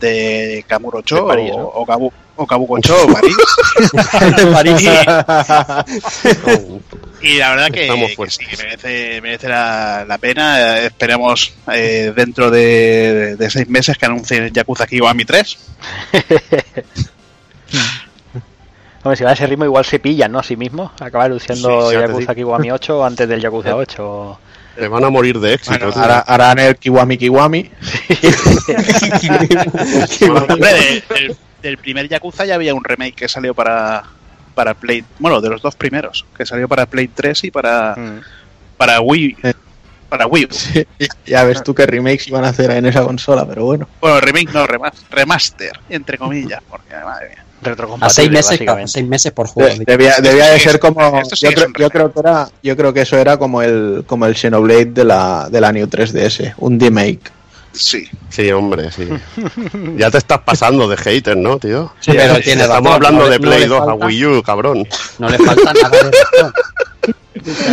de 0.00 0.64
Kamurocho 0.68 1.16
De 1.16 1.22
París, 1.22 1.52
o, 1.54 1.58
¿no? 1.58 1.64
o, 1.66 1.86
Kabu, 1.86 2.12
o 2.36 2.46
Kabukocho, 2.46 3.06
París. 3.12 3.36
Y 7.24 7.38
la 7.38 7.50
verdad 7.54 7.70
que, 7.70 7.88
sí, 8.28 8.44
que 8.44 8.56
merece, 8.58 9.20
merece 9.22 9.48
la, 9.48 10.04
la 10.06 10.18
pena. 10.18 10.78
Esperemos 10.80 11.54
eh, 11.72 12.12
dentro 12.14 12.50
de, 12.50 13.36
de 13.36 13.50
seis 13.50 13.66
meses 13.66 13.96
que 13.96 14.04
anuncien 14.04 14.52
Yakuza 14.52 14.86
Kiwami 14.86 15.24
3. 15.24 15.58
Hombre, 19.04 19.16
si 19.16 19.22
va 19.24 19.30
a 19.30 19.32
ese 19.34 19.46
ritmo 19.46 19.64
igual 19.66 19.84
se 19.84 19.98
pillan, 20.00 20.32
¿no? 20.32 20.38
A 20.40 20.42
sí 20.42 20.56
mismo. 20.56 20.90
Acaba 20.98 21.24
anunciando 21.24 21.90
Sí, 21.90 21.96
Yakuza. 21.96 22.34
Kiwami 22.34 22.70
8 22.72 23.04
antes 23.06 23.28
del 23.28 23.40
Yakuza 23.40 23.76
8. 23.76 24.38
Te 24.76 24.88
van 24.88 25.04
a 25.04 25.10
morir 25.10 25.38
de 25.38 25.54
éxito. 25.54 25.76
Bueno, 25.78 25.92
tío. 25.92 26.02
hará- 26.02 26.24
harán 26.26 26.58
el 26.58 26.74
Kiwami 26.76 27.16
Kiwami. 27.18 27.70
Hombre, 30.50 30.72
de- 30.72 31.04
del, 31.14 31.36
del 31.62 31.78
primer 31.78 32.08
Yakuza 32.08 32.44
ya 32.44 32.54
había 32.56 32.74
un 32.74 32.82
remake 32.84 33.14
que 33.14 33.28
salió 33.28 33.54
para, 33.54 34.02
para 34.54 34.74
Play. 34.74 35.04
Bueno, 35.18 35.40
de 35.40 35.50
los 35.50 35.62
dos 35.62 35.76
primeros, 35.76 36.24
que 36.36 36.44
salió 36.46 36.68
para 36.68 36.86
Play 36.86 37.08
3 37.08 37.44
y 37.44 37.50
para, 37.50 37.94
Mm. 37.96 38.20
para 38.76 39.00
Wii. 39.00 39.36
Para 40.14 40.28
Wii. 40.28 40.46
Sí, 40.52 40.86
ya 41.26 41.42
ves 41.42 41.64
tú 41.64 41.74
qué 41.74 41.86
remakes 41.86 42.28
iban 42.28 42.44
a 42.44 42.50
hacer 42.50 42.70
en 42.70 42.86
esa 42.86 43.02
consola, 43.02 43.44
pero 43.48 43.64
bueno. 43.64 43.88
Bueno, 44.00 44.20
remake 44.20 44.52
no, 44.52 44.64
remas- 44.64 44.92
remaster, 45.10 45.72
entre 45.88 46.18
comillas, 46.18 46.62
porque 46.70 46.94
madre 47.04 47.30
mía. 47.30 47.44
A 48.00 48.08
seis 48.10 48.30
meses, 48.30 48.60
a 48.68 48.86
seis 48.86 49.08
meses 49.08 49.32
por 49.32 49.48
juego. 49.48 49.76
De- 49.76 49.84
debía 49.84 50.14
debía 50.18 50.50
de 50.50 50.60
ser 50.60 50.78
como 50.78 51.20
sí 51.24 51.46
yo, 51.46 51.52
creo, 51.52 51.66
un 51.66 51.74
yo 51.74 51.90
creo 51.90 52.12
que 52.12 52.20
era 52.20 52.48
yo 52.62 52.76
creo 52.76 52.92
que 52.92 53.00
eso 53.00 53.18
era 53.18 53.36
como 53.38 53.60
el 53.60 54.04
como 54.06 54.26
el 54.26 54.36
Xenoblade 54.36 54.84
de 54.92 55.04
la 55.04 55.48
de 55.50 55.60
la 55.60 55.72
New 55.72 55.86
3DS 55.88 56.54
un 56.58 56.78
remake 56.78 57.32
Sí. 57.72 58.08
Sí, 58.28 58.52
hombre, 58.52 58.92
sí. 58.92 59.08
Ya 59.96 60.08
te 60.12 60.18
estás 60.18 60.38
pasando 60.42 60.86
de 60.86 60.96
hater, 60.96 61.36
¿no, 61.36 61.58
tío? 61.58 61.92
Sí, 61.98 62.12
pero 62.14 62.34
tiene 62.40 62.62
Estamos 62.62 62.84
razón, 62.84 62.92
hablando 62.92 63.24
no 63.24 63.30
de 63.30 63.40
Play 63.40 63.60
le 63.60 63.66
2 63.66 63.80
a 63.88 63.94
Wii 63.94 64.26
U, 64.26 64.42
cabrón. 64.44 64.86
No 65.18 65.28
le 65.28 65.38
falta 65.38 65.72
nada 65.72 65.88
de 65.88 66.10
razón. 66.12 66.52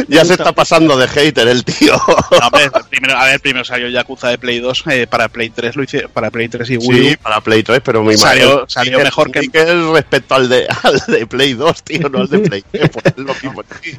Ya 0.07 0.25
se 0.25 0.33
está 0.33 0.51
pasando 0.53 0.97
de 0.97 1.07
hater 1.07 1.47
el 1.47 1.63
tío. 1.63 1.93
No, 1.95 2.47
hombre, 2.47 2.69
primero, 2.89 3.17
a 3.17 3.25
ver, 3.25 3.39
primero 3.39 3.63
salió 3.63 3.87
Yakuza 3.89 4.29
de 4.29 4.37
Play 4.37 4.59
2, 4.59 4.83
eh, 4.89 5.07
para 5.07 5.29
Play 5.29 5.49
3 5.49 5.75
lo 5.75 5.83
hice, 5.83 6.07
para 6.09 6.31
Play 6.31 6.49
3 6.49 6.69
y 6.71 6.77
Wii. 6.77 7.09
Sí, 7.11 7.15
para 7.17 7.41
Play 7.41 7.61
3, 7.63 7.79
pero 7.83 8.03
mi 8.03 8.15
Salió- 8.17 8.65
salió 8.67 8.97
mejor 8.99 9.31
que- 9.31 9.49
el 9.53 9.91
respecto 9.93 10.35
al 10.35 10.49
de, 10.49 10.67
al 10.83 10.99
de 11.07 11.27
Play 11.27 11.53
2, 11.53 11.83
tío, 11.83 12.09
no 12.09 12.19
al 12.19 12.27
de 12.29 12.39
Play 12.39 12.63
3. 12.71 12.89
pues 12.89 13.05
es 13.05 13.17
lo 13.17 13.33
mismo, 13.35 13.63
tío. 13.63 13.93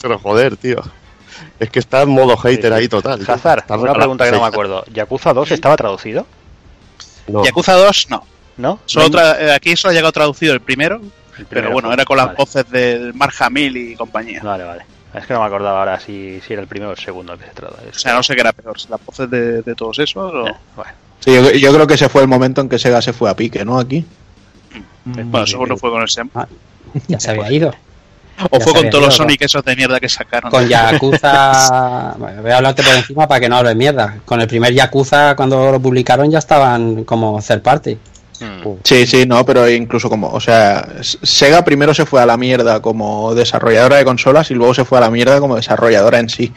Pero 0.00 0.18
joder, 0.18 0.56
tío. 0.56 0.82
Es 1.58 1.70
que 1.70 1.78
está 1.78 2.02
en 2.02 2.10
modo 2.10 2.36
hater 2.36 2.72
ahí 2.72 2.88
total. 2.88 3.24
tío. 3.24 3.34
Hazard, 3.34 3.60
Está 3.60 3.76
una 3.76 3.92
pregunta 3.94 4.24
que 4.26 4.32
no 4.32 4.40
me 4.40 4.46
acuerdo. 4.46 4.84
¿Yakuza 4.92 5.32
2 5.32 5.50
estaba 5.50 5.76
traducido? 5.76 6.26
No. 7.28 7.44
Yakuza 7.44 7.74
2, 7.74 8.06
no. 8.10 8.26
¿No? 8.56 8.78
Solo 8.84 9.08
tra- 9.08 9.36
eh, 9.40 9.52
aquí 9.52 9.74
solo 9.76 9.92
ha 9.92 9.94
llegado 9.94 10.12
traducido 10.12 10.52
el 10.52 10.60
primero 10.60 11.00
pero 11.48 11.70
bueno, 11.70 11.92
era 11.92 12.04
con 12.04 12.16
las 12.16 12.26
vale. 12.26 12.36
voces 12.36 12.70
del 12.70 13.14
Mark 13.14 13.34
Hamill 13.38 13.76
y 13.76 13.94
compañía. 13.96 14.40
Vale, 14.42 14.64
vale. 14.64 14.84
Es 15.14 15.26
que 15.26 15.34
no 15.34 15.40
me 15.40 15.46
acordaba 15.46 15.80
ahora 15.80 15.98
si, 15.98 16.40
si 16.46 16.52
era 16.52 16.62
el 16.62 16.68
primero 16.68 16.90
o 16.90 16.92
el 16.94 16.98
segundo 16.98 17.36
que 17.36 17.44
se 17.44 17.50
trata. 17.50 17.76
O 17.88 17.98
sea, 17.98 18.14
no 18.14 18.22
sé 18.22 18.34
qué 18.34 18.40
era 18.42 18.52
peor, 18.52 18.78
si 18.78 18.88
las 18.88 19.04
voces 19.04 19.28
de, 19.28 19.62
de 19.62 19.74
todos 19.74 19.98
esos 19.98 20.32
o... 20.32 20.46
Eh, 20.46 20.54
bueno, 20.76 20.92
Sí, 21.20 21.34
yo, 21.34 21.50
yo 21.52 21.72
creo 21.74 21.86
que 21.86 21.94
ese 21.94 22.08
fue 22.08 22.22
el 22.22 22.28
momento 22.28 22.60
en 22.62 22.68
que 22.68 22.78
Sega 22.78 23.02
se 23.02 23.12
fue 23.12 23.28
a 23.30 23.36
pique 23.36 23.64
no 23.64 23.78
aquí 23.78 24.04
Bueno, 25.04 25.46
seguro 25.46 25.76
fue 25.76 25.90
con 25.90 26.02
el 26.02 26.08
SEM. 26.08 26.30
Ya 27.08 27.20
se 27.20 27.30
había 27.30 27.52
ido. 27.52 27.74
O 28.50 28.58
ya 28.58 28.64
fue 28.64 28.72
con 28.72 28.90
todos 28.90 29.04
los 29.04 29.16
Sonic 29.16 29.42
esos 29.42 29.62
de 29.64 29.76
mierda 29.76 30.00
que 30.00 30.08
sacaron. 30.08 30.50
Con 30.50 30.66
Yakuza. 30.68 32.14
Bueno, 32.16 32.42
voy 32.42 32.50
a 32.50 32.56
hablarte 32.56 32.82
por 32.82 32.94
encima 32.94 33.28
para 33.28 33.38
que 33.38 33.48
no 33.50 33.56
hable 33.56 33.74
mierda. 33.74 34.16
Con 34.24 34.40
el 34.40 34.48
primer 34.48 34.72
Yakuza, 34.72 35.36
cuando 35.36 35.70
lo 35.70 35.80
publicaron, 35.80 36.30
ya 36.30 36.38
estaban 36.38 37.04
como 37.04 37.40
third 37.42 37.60
party. 37.60 37.98
Mm, 38.40 38.78
sí 38.84 39.06
sí 39.06 39.26
no 39.26 39.44
pero 39.44 39.68
incluso 39.68 40.08
como 40.08 40.28
o 40.28 40.40
sea 40.40 40.86
Sega 41.00 41.64
primero 41.64 41.94
se 41.94 42.06
fue 42.06 42.20
a 42.20 42.26
la 42.26 42.36
mierda 42.36 42.80
como 42.80 43.34
desarrolladora 43.34 43.96
de 43.96 44.04
consolas 44.04 44.50
y 44.50 44.54
luego 44.54 44.74
se 44.74 44.84
fue 44.84 44.98
a 44.98 45.02
la 45.02 45.10
mierda 45.10 45.40
como 45.40 45.56
desarrolladora 45.56 46.18
en 46.18 46.28
sí. 46.28 46.52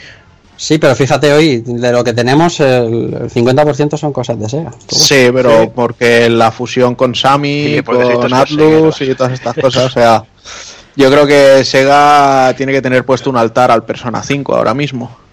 Sí, 0.56 0.78
pero 0.78 0.96
fíjate 0.96 1.34
hoy, 1.34 1.62
de 1.66 1.92
lo 1.92 2.04
que 2.04 2.14
tenemos, 2.14 2.60
el 2.60 3.14
el 3.14 3.30
50% 3.30 3.98
son 3.98 4.14
cosas 4.14 4.40
de 4.40 4.48
Sega. 4.48 4.72
Sí 4.88 5.30
pero 5.34 5.72
porque 5.72 6.30
la 6.30 6.52
fusión 6.52 6.96
con 6.96 7.16
Sammy 7.16 7.82
con 7.84 8.34
Atlus 8.34 9.02
y 9.02 9.16
todas 9.16 9.34
estas 9.34 9.56
cosas 9.56 9.86
o 9.86 9.90
sea 9.90 10.24
yo 10.96 11.10
creo 11.10 11.26
que 11.26 11.66
Sega 11.66 12.54
tiene 12.56 12.72
que 12.72 12.82
tener 12.82 13.04
puesto 13.04 13.30
un 13.30 13.38
altar 13.38 13.72
al 13.72 13.84
Persona 13.84 14.22
5 14.22 14.56
ahora 14.56 14.74
mismo. 14.74 15.24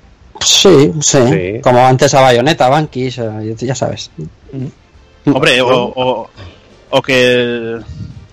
Sí, 0.40 0.92
sí, 1.00 1.18
Sí. 1.30 1.60
Como 1.62 1.86
antes 1.86 2.14
a 2.14 2.22
Bayonetta, 2.22 2.68
Bankis, 2.68 3.18
eh, 3.18 3.54
ya 3.58 3.74
sabes. 3.74 4.10
Hombre, 5.26 5.60
o, 5.60 5.68
o, 5.94 6.30
o 6.90 7.02
que 7.02 7.32
el, 7.32 7.84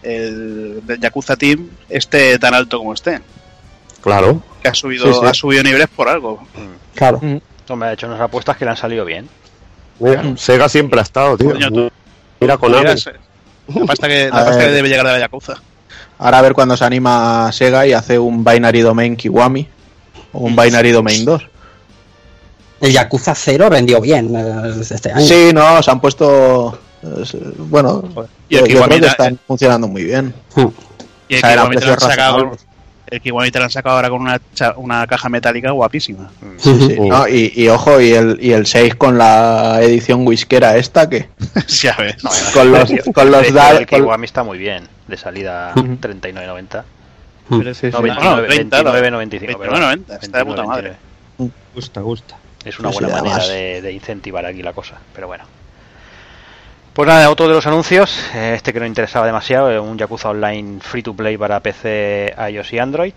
el 0.03 0.81
Yakuza 0.99 1.35
Team 1.35 1.69
esté 1.89 2.37
tan 2.39 2.53
alto 2.53 2.77
como 2.79 2.93
esté. 2.93 3.19
Claro. 4.01 4.41
Que 4.61 4.69
ha 4.69 4.73
subido, 4.73 5.05
Sí, 5.07 5.19
sí. 5.19 5.25
ha 5.25 5.33
subido 5.33 5.63
niveles 5.63 5.87
por 5.89 6.07
algo. 6.07 6.41
Claro. 6.95 7.19
Hombre, 7.69 7.89
ha 7.89 7.93
hecho 7.93 8.07
unas 8.07 8.21
apuestas 8.21 8.55
que 8.57 8.65
le 8.65 8.71
han 8.71 8.77
salido 8.77 9.03
bien. 9.03 9.27
Mira, 9.99 10.23
Sega 10.37 10.69
siempre 10.69 10.99
ha 10.99 11.03
estado, 11.03 11.37
tío. 11.37 11.51
Coño, 11.51 11.69
tú- 11.71 11.91
Mira 12.39 12.57
con 12.57 12.71
Mira, 12.71 12.95
La 13.67 13.85
pasta 13.85 14.07
que, 14.07 14.29
la 14.29 14.41
A 14.41 14.45
pasta 14.45 14.59
que 14.65 14.71
debe 14.71 14.87
llegar 14.89 15.05
de 15.07 15.13
la 15.13 15.19
Yakuza. 15.19 15.55
Ahora 16.19 16.39
a 16.39 16.41
ver 16.41 16.53
cuando 16.53 16.77
se 16.77 16.85
anima 16.85 17.51
Sega 17.51 17.85
y 17.85 17.93
hace 17.93 18.17
un 18.17 18.43
Binary 18.43 18.81
Domain 18.81 19.15
Kiwami 19.17 19.67
o 20.33 20.39
un 20.39 20.55
Binary 20.55 20.91
Domain 20.91 21.25
2. 21.25 21.47
El 22.81 22.91
Yakuza 22.91 23.33
0 23.35 23.69
vendió 23.69 23.99
bien 24.01 24.35
eh, 24.35 24.73
este 24.89 25.11
año. 25.11 25.25
Sí, 25.25 25.51
no, 25.53 25.81
se 25.81 25.89
han 25.91 25.99
puesto. 25.99 26.79
eh, 27.03 27.07
bueno, 27.57 28.03
Y 28.49 28.57
el 28.57 28.67
yo, 28.67 28.81
creo 28.85 28.99
que 29.01 29.07
están 29.07 29.39
funcionando 29.47 29.87
muy 29.87 30.03
bien. 30.03 30.33
Hmm. 30.55 30.67
Y 31.29 31.35
el 31.35 31.37
O 31.39 31.41
sea, 31.41 31.53
eran 31.53 31.65
Kiwami 31.69 31.77
te 31.79 31.85
lo 31.85 31.93
han 31.93 31.99
sacado, 31.99 32.57
el 33.07 33.21
Kiwami 33.21 33.51
te 33.51 33.59
lo 33.59 33.65
han 33.65 33.71
sacado 33.71 33.95
ahora 33.95 34.09
con 34.09 34.21
una, 34.21 34.39
cha- 34.53 34.73
una 34.77 35.05
caja 35.07 35.27
metálica 35.29 35.71
guapísima. 35.71 36.29
Sí, 36.57 36.75
sí, 36.87 36.99
Mm. 36.99 37.07
no, 37.07 37.27
y, 37.27 37.51
y 37.55 37.67
ojo, 37.69 37.99
y 37.99 38.11
el, 38.13 38.37
y 38.41 38.51
el 38.51 38.65
6 38.67 38.95
con 38.95 39.17
la 39.17 39.79
edición 39.81 40.25
whiskera 40.27 40.77
esta, 40.77 41.09
que 41.09 41.29
ya 41.67 41.95
ves. 41.97 42.15
con 42.53 42.71
los, 42.71 42.91
con 43.13 43.31
los 43.31 43.45
El 43.47 43.85
Kiwami 43.87 44.25
está 44.25 44.43
muy 44.43 44.57
bien. 44.57 44.87
De 45.07 45.15
salida 45.17 45.71
Ujú. 45.75 45.87
39.90. 46.01 46.83
Sí, 47.49 47.73
sí, 47.73 47.87
No, 47.91 47.97
sí. 47.99 48.03
29, 48.03 48.47
30, 48.49 48.83
29.95. 48.83 49.57
perdón. 49.57 50.05
29.90, 50.05 50.19
está 50.21 50.37
de 50.39 50.45
puta 50.45 50.63
madre. 50.63 50.95
29.99. 51.39 51.51
Gusta, 51.75 52.01
gusta. 52.01 52.37
Es 52.65 52.79
una 52.79 52.89
buena 52.89 53.09
manera 53.09 53.47
de, 53.47 53.81
de 53.81 53.91
incentivar 53.91 54.45
aquí 54.45 54.61
la 54.61 54.73
cosa, 54.73 54.97
pero 55.13 55.27
bueno. 55.27 55.45
Pues 56.93 57.07
nada, 57.07 57.29
otro 57.29 57.47
de 57.47 57.53
los 57.53 57.67
anuncios, 57.67 58.17
eh, 58.33 58.53
este 58.55 58.73
que 58.73 58.79
no 58.79 58.85
interesaba 58.85 59.25
demasiado, 59.27 59.83
un 59.83 59.97
Yakuza 59.97 60.29
Online 60.29 60.79
free 60.81 61.03
to 61.03 61.13
play 61.13 61.37
para 61.37 61.59
PC, 61.59 62.33
iOS 62.51 62.73
y 62.73 62.79
Android. 62.79 63.13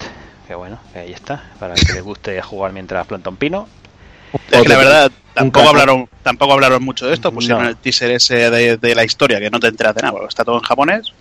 Que 0.47 0.55
bueno, 0.55 0.79
que 0.93 0.99
ahí 0.99 1.13
está, 1.13 1.45
para 1.59 1.75
el 1.75 1.81
que 1.87 1.95
les 1.95 2.03
guste 2.03 2.41
jugar 2.43 2.73
mientras 2.73 3.07
planta 3.07 3.31
un 3.31 3.37
pino. 3.37 3.69
Es 4.51 4.63
que 4.63 4.69
la 4.69 4.77
verdad, 4.77 5.11
tampoco 5.33 5.69
hablaron, 5.71 6.09
tampoco 6.23 6.53
hablaron 6.53 6.83
mucho 6.83 7.07
de 7.07 7.15
esto, 7.15 7.33
pusieron 7.33 7.63
No. 7.63 7.69
el 7.71 7.77
teaser 7.77 8.11
ese 8.11 8.51
de, 8.51 8.77
de 8.77 8.95
la 8.95 9.05
historia 9.05 9.41
que 9.41 9.49
no 9.51 9.59
te 9.59 9.69
enteras 9.69 9.95
de 9.95 10.03
nada, 10.03 10.13
porque 10.13 10.29
está 10.29 10.45
todo 10.45 10.57
en 10.59 10.63
japonés. 10.63 11.13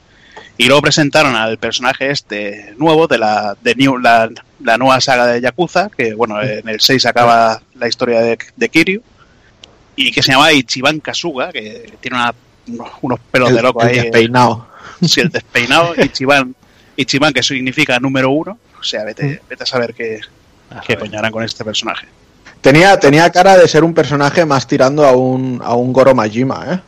Y 0.60 0.66
luego 0.66 0.82
presentaron 0.82 1.36
al 1.38 1.58
personaje 1.58 2.12
este 2.12 2.74
nuevo 2.78 3.08
de 3.08 3.18
la 3.18 3.56
de 3.62 3.76
New, 3.76 3.98
la, 3.98 4.30
la 4.62 4.78
nueva 4.78 5.00
saga 5.00 5.26
de 5.26 5.40
Yakuza, 5.40 5.90
que 5.90 6.14
bueno, 6.14 6.42
en 6.44 6.68
el 6.68 6.82
6 6.82 7.06
acaba 7.06 7.62
la 7.76 7.88
historia 7.88 8.20
de, 8.20 8.38
de 8.58 8.70
Kiryu, 8.70 9.02
y 9.96 10.12
que 10.12 10.22
se 10.22 10.34
llama 10.34 10.52
Ichiban 10.52 11.00
Kasuga, 11.00 11.52
que 11.54 11.94
tiene 12.02 12.18
una- 12.18 12.36
unos, 13.02 13.20
pelos 13.32 13.50
el, 13.52 13.56
de 13.56 13.62
loco 13.62 13.82
el 13.84 13.88
ahí. 13.88 13.96
despeinado. 14.02 14.68
Sí, 15.02 15.22
el 15.22 15.30
despeinado, 15.30 15.94
Ichiban, 16.04 16.54
Ichiban 16.98 17.32
que 17.32 17.42
significa 17.42 17.98
número 18.00 18.30
uno, 18.30 18.58
o 18.80 18.84
sea, 18.84 19.06
vete, 19.06 19.42
vete 19.50 19.64
a 19.64 19.66
saber 19.66 19.94
qué, 19.94 20.20
A 20.72 20.82
qué 20.82 20.96
saber. 20.98 21.32
con 21.32 21.44
este 21.44 21.64
personaje. 21.64 22.06
Tenía, 22.60 23.00
tenía 23.00 23.30
cara 23.32 23.58
de 23.58 23.66
ser 23.70 23.86
un 23.86 23.94
personaje 23.94 24.46
más 24.46 24.68
tirando 24.68 25.06
a 25.06 25.14
un, 25.14 25.62
a 25.64 25.74
un 25.76 25.94
Goro 25.94 26.14
Majima, 26.14 26.66
¿eh? 26.74 26.80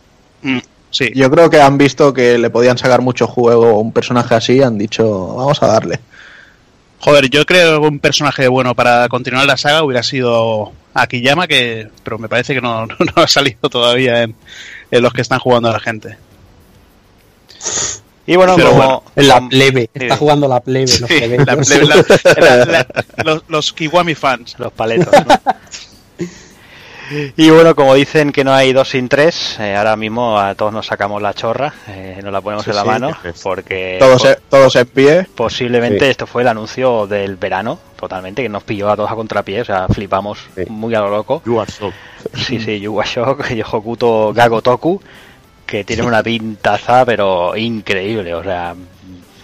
Mm, 0.41 0.59
sí, 0.92 1.12
Yo 1.16 1.32
creo 1.32 1.50
que 1.50 1.60
han 1.62 1.78
visto 1.78 2.14
que 2.14 2.38
le 2.38 2.50
podían 2.52 2.78
sacar 2.78 3.02
mucho 3.02 3.26
juego 3.28 3.68
a 3.70 3.80
un 3.80 3.92
personaje 3.92 4.36
así 4.36 4.54
y 4.58 4.62
han 4.62 4.78
dicho, 4.78 5.36
vamos 5.36 5.62
a 5.64 5.68
darle. 5.68 6.00
Joder, 7.00 7.30
yo 7.32 7.46
creo 7.48 7.82
que 7.82 7.88
un 7.88 8.00
personaje 8.00 8.48
bueno 8.48 8.76
para 8.76 9.10
continuar 9.10 9.46
la 9.48 9.58
saga 9.58 9.84
hubiera 9.84 10.04
sido 10.04 10.72
Akiyama, 10.94 11.48
que, 11.48 11.88
pero 12.04 12.20
me 12.20 12.30
parece 12.30 12.54
que 12.54 12.62
no, 12.62 12.86
no 12.88 12.96
ha 13.16 13.28
salido 13.28 13.70
todavía 13.70 14.22
en, 14.22 14.36
en 14.92 15.02
los 15.02 15.12
que 15.12 15.22
están 15.22 15.39
jugando 15.39 15.70
a 15.70 15.74
la 15.74 15.80
gente. 15.80 16.18
Y 18.28 18.36
bueno, 18.36 18.56
Pero 18.56 18.70
como, 18.70 18.82
bueno, 18.84 19.04
En 19.16 19.28
la 19.28 19.50
plebe. 19.50 19.89
Sí. 19.96 20.04
Está 20.04 20.16
jugando 20.18 20.48
la 20.48 20.60
plebe. 20.60 20.86
Los 20.86 21.10
Sí, 21.10 21.18
plebeyos. 21.18 21.48
la- 21.48 21.56
la- 22.39 22.56
la- 22.58 22.66
la- 22.66 23.24
los, 23.24 23.44
los 23.48 23.74
Kiwami 23.74 24.14
fans. 24.16 24.56
los 24.60 24.72
paletos. 24.72 25.14
¿no? 25.26 25.36
y 27.38 27.49
bueno, 27.49 27.76
como 27.76 27.93
dicen 27.95 28.32
que 28.32 28.43
no 28.43 28.53
hay 28.53 28.74
dos 28.74 28.89
sin 28.89 29.09
tres, 29.09 29.57
eh, 29.59 29.76
ahora 29.76 29.95
mismo 29.95 30.39
a 30.39 30.55
todos 30.55 30.72
nos 30.74 30.86
sacamos 30.88 31.22
la 31.22 31.34
chorra, 31.34 31.74
eh, 31.88 32.20
nos 32.24 32.32
la 32.32 32.41
ponemos 32.41 32.64
Sí, 32.64 32.70
en 32.72 32.76
la 32.76 32.82
sí, 32.84 32.88
mano, 32.88 33.18
porque 33.43 33.97
Todos, 33.99 34.22
po- 34.22 34.28
en- 34.30 34.38
todos 34.49 34.76
en 34.76 34.88
pie. 34.88 35.28
posiblemente 35.36 36.05
Sí. 36.05 36.12
esto 36.12 36.28
fue 36.28 36.41
el 36.43 36.47
anuncio 36.47 37.07
del 37.07 37.36
verano, 37.38 37.80
totalmente, 37.99 38.41
que 38.43 38.49
nos 38.49 38.64
pilló 38.64 38.89
a 38.89 38.95
todos 38.95 39.12
a 39.12 39.16
contrapié, 39.16 39.62
o 39.62 39.66
sea, 39.66 39.88
flipamos 39.88 40.39
Sí. 40.55 40.64
muy 40.70 40.93
a 40.95 40.99
lo 41.01 41.09
loco. 41.09 41.41
You 41.45 41.59
are 41.59 41.72
so. 41.72 41.91
Sí, 42.36 42.59
sí, 42.59 42.80
Yuga 42.80 43.03
Shock 43.05 43.49
y 43.51 43.62
Hokuto 43.62 44.32
Gago 44.34 44.62
Toku, 44.62 45.01
que 45.66 45.84
tienen 45.84 46.05
una 46.05 46.22
pintaza, 46.22 47.05
pero 47.05 47.55
increíble, 47.55 48.34
o 48.36 48.43
sea, 48.43 48.76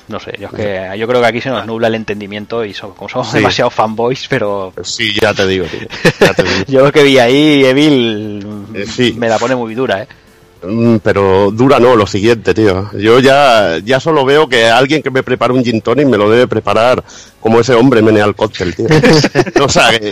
no 0.07 0.19
sé, 0.19 0.33
yo, 0.39 0.47
es 0.47 0.53
que, 0.53 0.97
yo 0.97 1.07
creo 1.07 1.21
que 1.21 1.27
aquí 1.27 1.41
se 1.41 1.49
nos 1.49 1.65
nubla 1.65 1.87
el 1.87 1.95
entendimiento 1.95 2.63
y 2.63 2.73
so- 2.73 2.93
como 2.93 3.09
somos 3.09 3.27
Sí. 3.29 3.37
demasiado 3.37 3.69
fanboys, 3.69 4.27
pero 4.29 4.73
Sí, 4.83 5.13
ya 5.21 5.33
te 5.33 5.45
digo, 5.47 5.65
tío. 5.65 5.87
Ya 6.19 6.33
te 6.33 6.43
digo. 6.43 6.55
yo 6.67 6.85
lo 6.85 6.91
que 6.91 7.03
vi 7.03 7.17
ahí, 7.19 7.65
Evil, 7.65 8.45
Eh, 8.73 8.85
sí. 8.85 9.13
me 9.17 9.27
la 9.29 9.37
pone 9.37 9.55
muy 9.55 9.75
dura, 9.75 10.03
¿eh? 10.03 10.07
Mm, 10.63 10.95
Pero 11.03 11.51
dura 11.51 11.79
no, 11.79 11.95
lo 11.95 12.07
siguiente, 12.07 12.51
tío. 12.53 12.89
Yo 12.97 13.19
ya, 13.19 13.77
ya 13.85 13.99
solo 13.99 14.25
veo 14.25 14.49
que 14.49 14.65
alguien 14.67 15.03
que 15.03 15.11
me 15.11 15.21
prepara 15.21 15.53
un 15.53 15.63
gin 15.63 15.81
tonic 15.81 16.07
me 16.07 16.17
lo 16.17 16.29
debe 16.31 16.47
preparar 16.47 17.03
como 17.39 17.59
ese 17.59 17.75
hombre 17.75 18.01
menea 18.01 18.25
el 18.25 18.33
cóctel, 18.35 18.75
tío. 18.75 18.87
o 19.63 19.69
sea, 19.69 19.93
eh, 19.93 20.11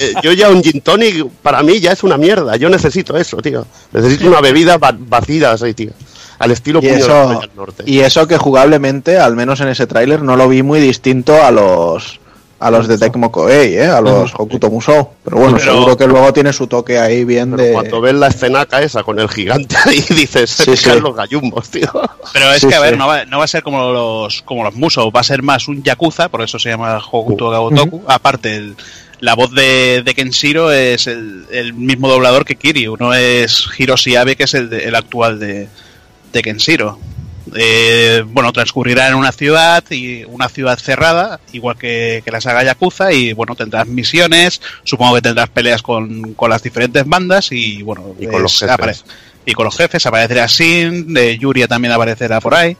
eh, 0.00 0.14
yo 0.20 0.32
ya 0.32 0.50
un 0.50 0.64
gin 0.64 0.80
tonic 0.80 1.24
para 1.42 1.62
mí 1.62 1.78
ya 1.78 1.92
es 1.92 2.02
una 2.02 2.16
mierda. 2.18 2.56
Yo 2.56 2.68
necesito 2.68 3.16
eso, 3.16 3.36
tío. 3.36 3.64
Necesito 3.92 4.26
una 4.26 4.40
bebida 4.40 4.78
va- 4.78 4.96
vacía 4.98 5.52
así, 5.52 5.72
tío. 5.74 5.92
Al 6.38 6.50
estilo 6.50 6.80
Y 6.82 6.86
eso, 6.86 6.96
Estrella 7.22 7.40
del 7.40 7.50
norte. 7.56 7.82
y 7.86 8.00
eso 8.00 8.26
que 8.26 8.36
jugablemente, 8.38 9.18
al 9.18 9.36
menos 9.36 9.60
en 9.60 9.68
ese 9.68 9.86
tráiler, 9.86 10.22
no 10.22 10.36
lo 10.36 10.48
vi 10.48 10.62
muy 10.62 10.80
distinto 10.80 11.42
a 11.42 11.50
los 11.50 12.20
a 12.60 12.70
los 12.70 12.88
de 12.88 12.96
Tecmo 12.96 13.30
Koei, 13.30 13.74
¿eh? 13.76 13.86
a 13.88 14.00
los 14.00 14.32
Hokuto 14.34 14.70
Musou. 14.70 15.10
Pero 15.22 15.36
bueno, 15.36 15.58
Pero- 15.58 15.72
seguro 15.72 15.96
que 15.98 16.06
luego 16.06 16.32
tiene 16.32 16.50
su 16.52 16.66
toque 16.66 16.98
ahí 16.98 17.24
bien 17.24 17.50
Pero 17.50 17.62
de... 17.62 17.72
cuando 17.72 18.00
ves 18.00 18.14
la 18.14 18.28
escenaca 18.28 18.80
esa 18.80 19.02
con 19.02 19.18
el 19.18 19.28
gigante 19.28 19.76
ahí 19.84 20.00
dices, 20.08 20.48
se 20.48 20.74
Sí, 20.74 20.90
sí. 20.90 21.00
los 21.00 21.14
gallumbos, 21.14 21.68
tío. 21.68 21.90
Pero 22.32 22.52
es 22.52 22.62
Sí, 22.62 22.68
que, 22.68 22.74
a 22.74 22.80
ver, 22.80 22.96
no 22.96 23.06
va, 23.06 23.26
no 23.26 23.38
va 23.38 23.44
a 23.44 23.48
ser 23.48 23.62
como 23.62 23.92
los, 23.92 24.40
como 24.42 24.64
los 24.64 24.74
Muso, 24.74 25.10
va 25.10 25.20
a 25.20 25.24
ser 25.24 25.42
más 25.42 25.68
un 25.68 25.82
Yakuza, 25.82 26.30
por 26.30 26.40
eso 26.40 26.58
se 26.58 26.70
llama 26.70 26.98
Hokuto 27.10 27.50
Gaotoku. 27.50 28.02
Aparte, 28.06 28.56
el- 28.56 28.76
la 29.20 29.34
voz 29.34 29.50
de, 29.52 30.02
de 30.04 30.14
Kenshiro 30.14 30.72
es 30.72 31.06
el, 31.06 31.44
el 31.50 31.74
mismo 31.74 32.08
doblador 32.08 32.44
que 32.46 32.56
Kiryu, 32.56 32.96
no 32.98 33.12
es 33.12 33.66
Hiroshi 33.78 34.16
Abe, 34.16 34.36
que 34.36 34.44
es 34.44 34.54
el, 34.54 34.70
de- 34.70 34.84
el 34.84 34.94
actual 34.94 35.38
de, 35.38 35.68
de 36.34 36.42
Kenshiro. 36.42 36.98
Eh, 37.56 38.24
bueno, 38.26 38.52
transcurrirá 38.52 39.08
en 39.08 39.14
una 39.14 39.30
ciudad 39.30 39.84
y 39.90 40.24
una 40.24 40.48
ciudad 40.48 40.78
cerrada, 40.78 41.40
igual 41.52 41.76
que, 41.76 42.22
que 42.24 42.30
la 42.30 42.40
saga 42.40 42.64
Yakuza, 42.64 43.12
y 43.12 43.32
bueno, 43.34 43.54
tendrás 43.54 43.86
misiones, 43.86 44.60
supongo 44.82 45.14
que 45.16 45.22
tendrás 45.22 45.50
peleas 45.50 45.82
con, 45.82 46.34
con 46.34 46.50
las 46.50 46.62
diferentes 46.62 47.06
bandas 47.06 47.52
y 47.52 47.82
bueno, 47.82 48.14
Y 48.18 48.26
con 48.26 48.42
los 48.42 48.54
es- 48.54 48.60
jefes. 48.60 48.74
apare- 49.04 49.04
y 49.46 49.52
con 49.52 49.66
los 49.66 49.76
jefes 49.76 50.04
aparecerá 50.06 50.48
Sin, 50.48 51.14
eh, 51.16 51.36
Yuria 51.38 51.68
también 51.68 51.92
aparecerá 51.92 52.40
por 52.40 52.54
ahí. 52.54 52.76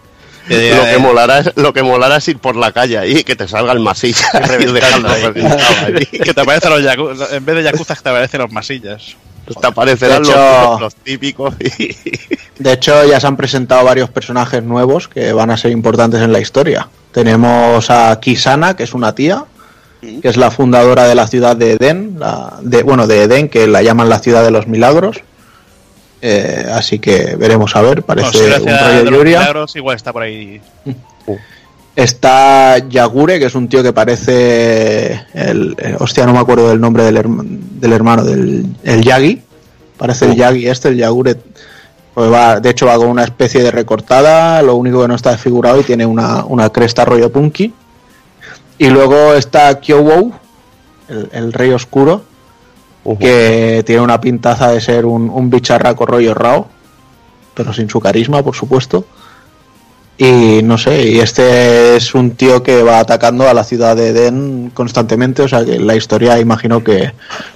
Eh, 0.49 0.75
lo, 0.77 0.83
que 0.85 0.95
eh, 0.95 0.99
molará 0.99 1.39
es, 1.41 1.51
lo 1.57 1.73
que 1.73 1.83
molará 1.83 2.17
es 2.17 2.29
ir 2.29 2.39
por 2.39 2.57
la 2.57 2.71
calle 2.73 2.99
ahí 2.99 3.19
y 3.19 3.25
que 3.25 3.35
te 3.37 3.47
salga 3.49 3.73
el 3.73 3.81
masilla 3.81 4.27
y 4.35 5.39
ahí. 5.95 6.07
que 6.07 6.35
te 6.35 6.41
aparecen 6.41 6.71
los 6.71 6.83
yaku- 6.83 7.29
en 7.33 7.45
vez 7.45 7.57
de 7.57 7.63
Yakuza 7.63 7.95
te 7.95 8.09
aparecen 8.09 8.41
los 8.41 8.51
masillas. 8.53 9.17
Te 9.61 9.67
aparecerán 9.67 10.23
De 10.23 10.31
los, 10.81 10.95
típicos 10.97 11.55
y, 11.61 11.95
De 12.59 12.73
hecho, 12.73 13.05
ya 13.05 13.21
se 13.21 13.27
han 13.27 13.37
presentado 13.37 13.85
varios 13.85 14.11
personajes 14.11 14.63
nuevos 14.63 15.09
que 15.09 15.33
van 15.33 15.51
a 15.51 15.57
ser 15.57 15.73
importantes 15.73 16.21
en 16.23 16.33
la 16.33 16.41
historia. 16.41 16.89
Tenemos 17.13 17.91
a 17.91 18.19
Kisana, 18.21 18.75
que 18.77 18.85
es 18.85 18.95
una 18.95 19.15
tía, 19.15 19.45
que 20.01 20.29
es 20.29 20.37
la 20.37 20.51
fundadora 20.51 21.05
de 21.05 21.15
la 21.15 21.27
ciudad 21.27 21.57
de 21.57 21.73
Eden, 21.73 22.17
la- 22.19 22.59
de, 22.61 22.83
bueno, 22.83 23.07
de 23.07 23.23
Eden, 23.25 23.49
que 23.49 23.67
la 23.67 23.83
llaman 23.83 24.09
la 24.09 24.19
ciudad 24.19 24.45
de 24.45 24.51
los 24.51 24.67
milagros. 24.67 25.21
Eh, 26.23 26.67
así 26.73 26.99
que 27.01 27.37
veremos 27.37 27.77
a 27.77 27.83
ver, 27.83 28.03
Bueno, 28.03 28.23
parece 28.23 28.39
si 28.39 28.45
un 28.45 28.63
ciudad 28.63 28.87
rollo 28.87 29.05
de 29.05 29.11
los 29.11 29.25
milagros 29.25 29.77
igual 29.77 29.97
está 29.97 30.13
por 30.13 30.23
ahí. 30.23 30.61
Está 31.97 32.79
Yagure, 32.89 33.39
que 33.39 33.47
es 33.47 33.55
un 33.55 33.69
tío 33.69 33.83
que 33.83 33.93
parece 33.93 35.13
el, 35.33 35.77
eh, 35.79 35.97
hostia, 36.01 36.27
no 36.27 36.33
me 36.33 36.41
acuerdo 36.41 36.69
del 36.69 36.81
nombre 36.81 37.05
del, 37.05 37.17
herma- 37.17 37.45
del 37.47 37.93
hermano 37.93 38.25
del 38.25 38.67
el 38.83 39.03
Yagi. 39.03 39.43
Parece 39.97 40.25
el 40.27 40.35
Yagi 40.35 40.67
este, 40.67 40.89
el 40.89 40.97
Yagure. 40.97 41.37
Pues 42.15 42.33
va, 42.33 42.59
de 42.61 42.71
hecho 42.71 42.87
va 42.87 42.97
con 42.97 43.09
una 43.09 43.25
especie 43.25 43.63
de 43.63 43.71
recortada, 43.71 44.61
lo 44.63 44.75
único 44.77 45.03
que 45.03 45.09
no 45.09 45.15
está 45.15 45.31
desfigurado 45.33 45.81
y 45.81 45.85
tiene 45.85 46.05
una, 46.07 46.45
una 46.45 46.71
cresta 46.71 47.05
rollo 47.05 47.31
punky. 47.31 47.73
Y 48.79 48.89
luego 48.89 49.35
está 49.35 49.79
Kyowo, 49.81 50.33
el, 51.09 51.29
el 51.33 51.53
rey 51.53 51.71
oscuro, 51.71 52.23
que 53.19 53.83
tiene 53.87 54.01
una 54.03 54.21
pintaza 54.21 54.71
de 54.73 54.81
ser 54.81 55.07
un, 55.07 55.29
un 55.31 55.51
bicharraco 55.51 56.07
rollo 56.07 56.35
Rao, 56.35 56.69
pero 57.55 57.73
sin 57.73 57.89
su 57.89 58.01
carisma, 58.01 58.43
por 58.43 58.55
supuesto. 58.57 59.05
Y 60.17 60.61
no 60.63 60.79
sé, 60.79 61.09
y 61.09 61.19
este 61.19 61.97
es 61.97 62.15
un 62.15 62.33
tío 62.33 62.63
que 62.63 62.85
va 62.85 63.01
atacando 63.01 63.49
a 63.49 63.55
la 63.55 63.65
ciudad 63.65 63.97
de 63.97 64.11
Eden 64.11 64.71
constantemente, 64.73 65.43
o 65.43 65.49
sea 65.49 65.65
que 65.65 65.81
la 65.81 65.97
historia 65.97 66.39
imagino 66.39 66.85
que 66.85 67.13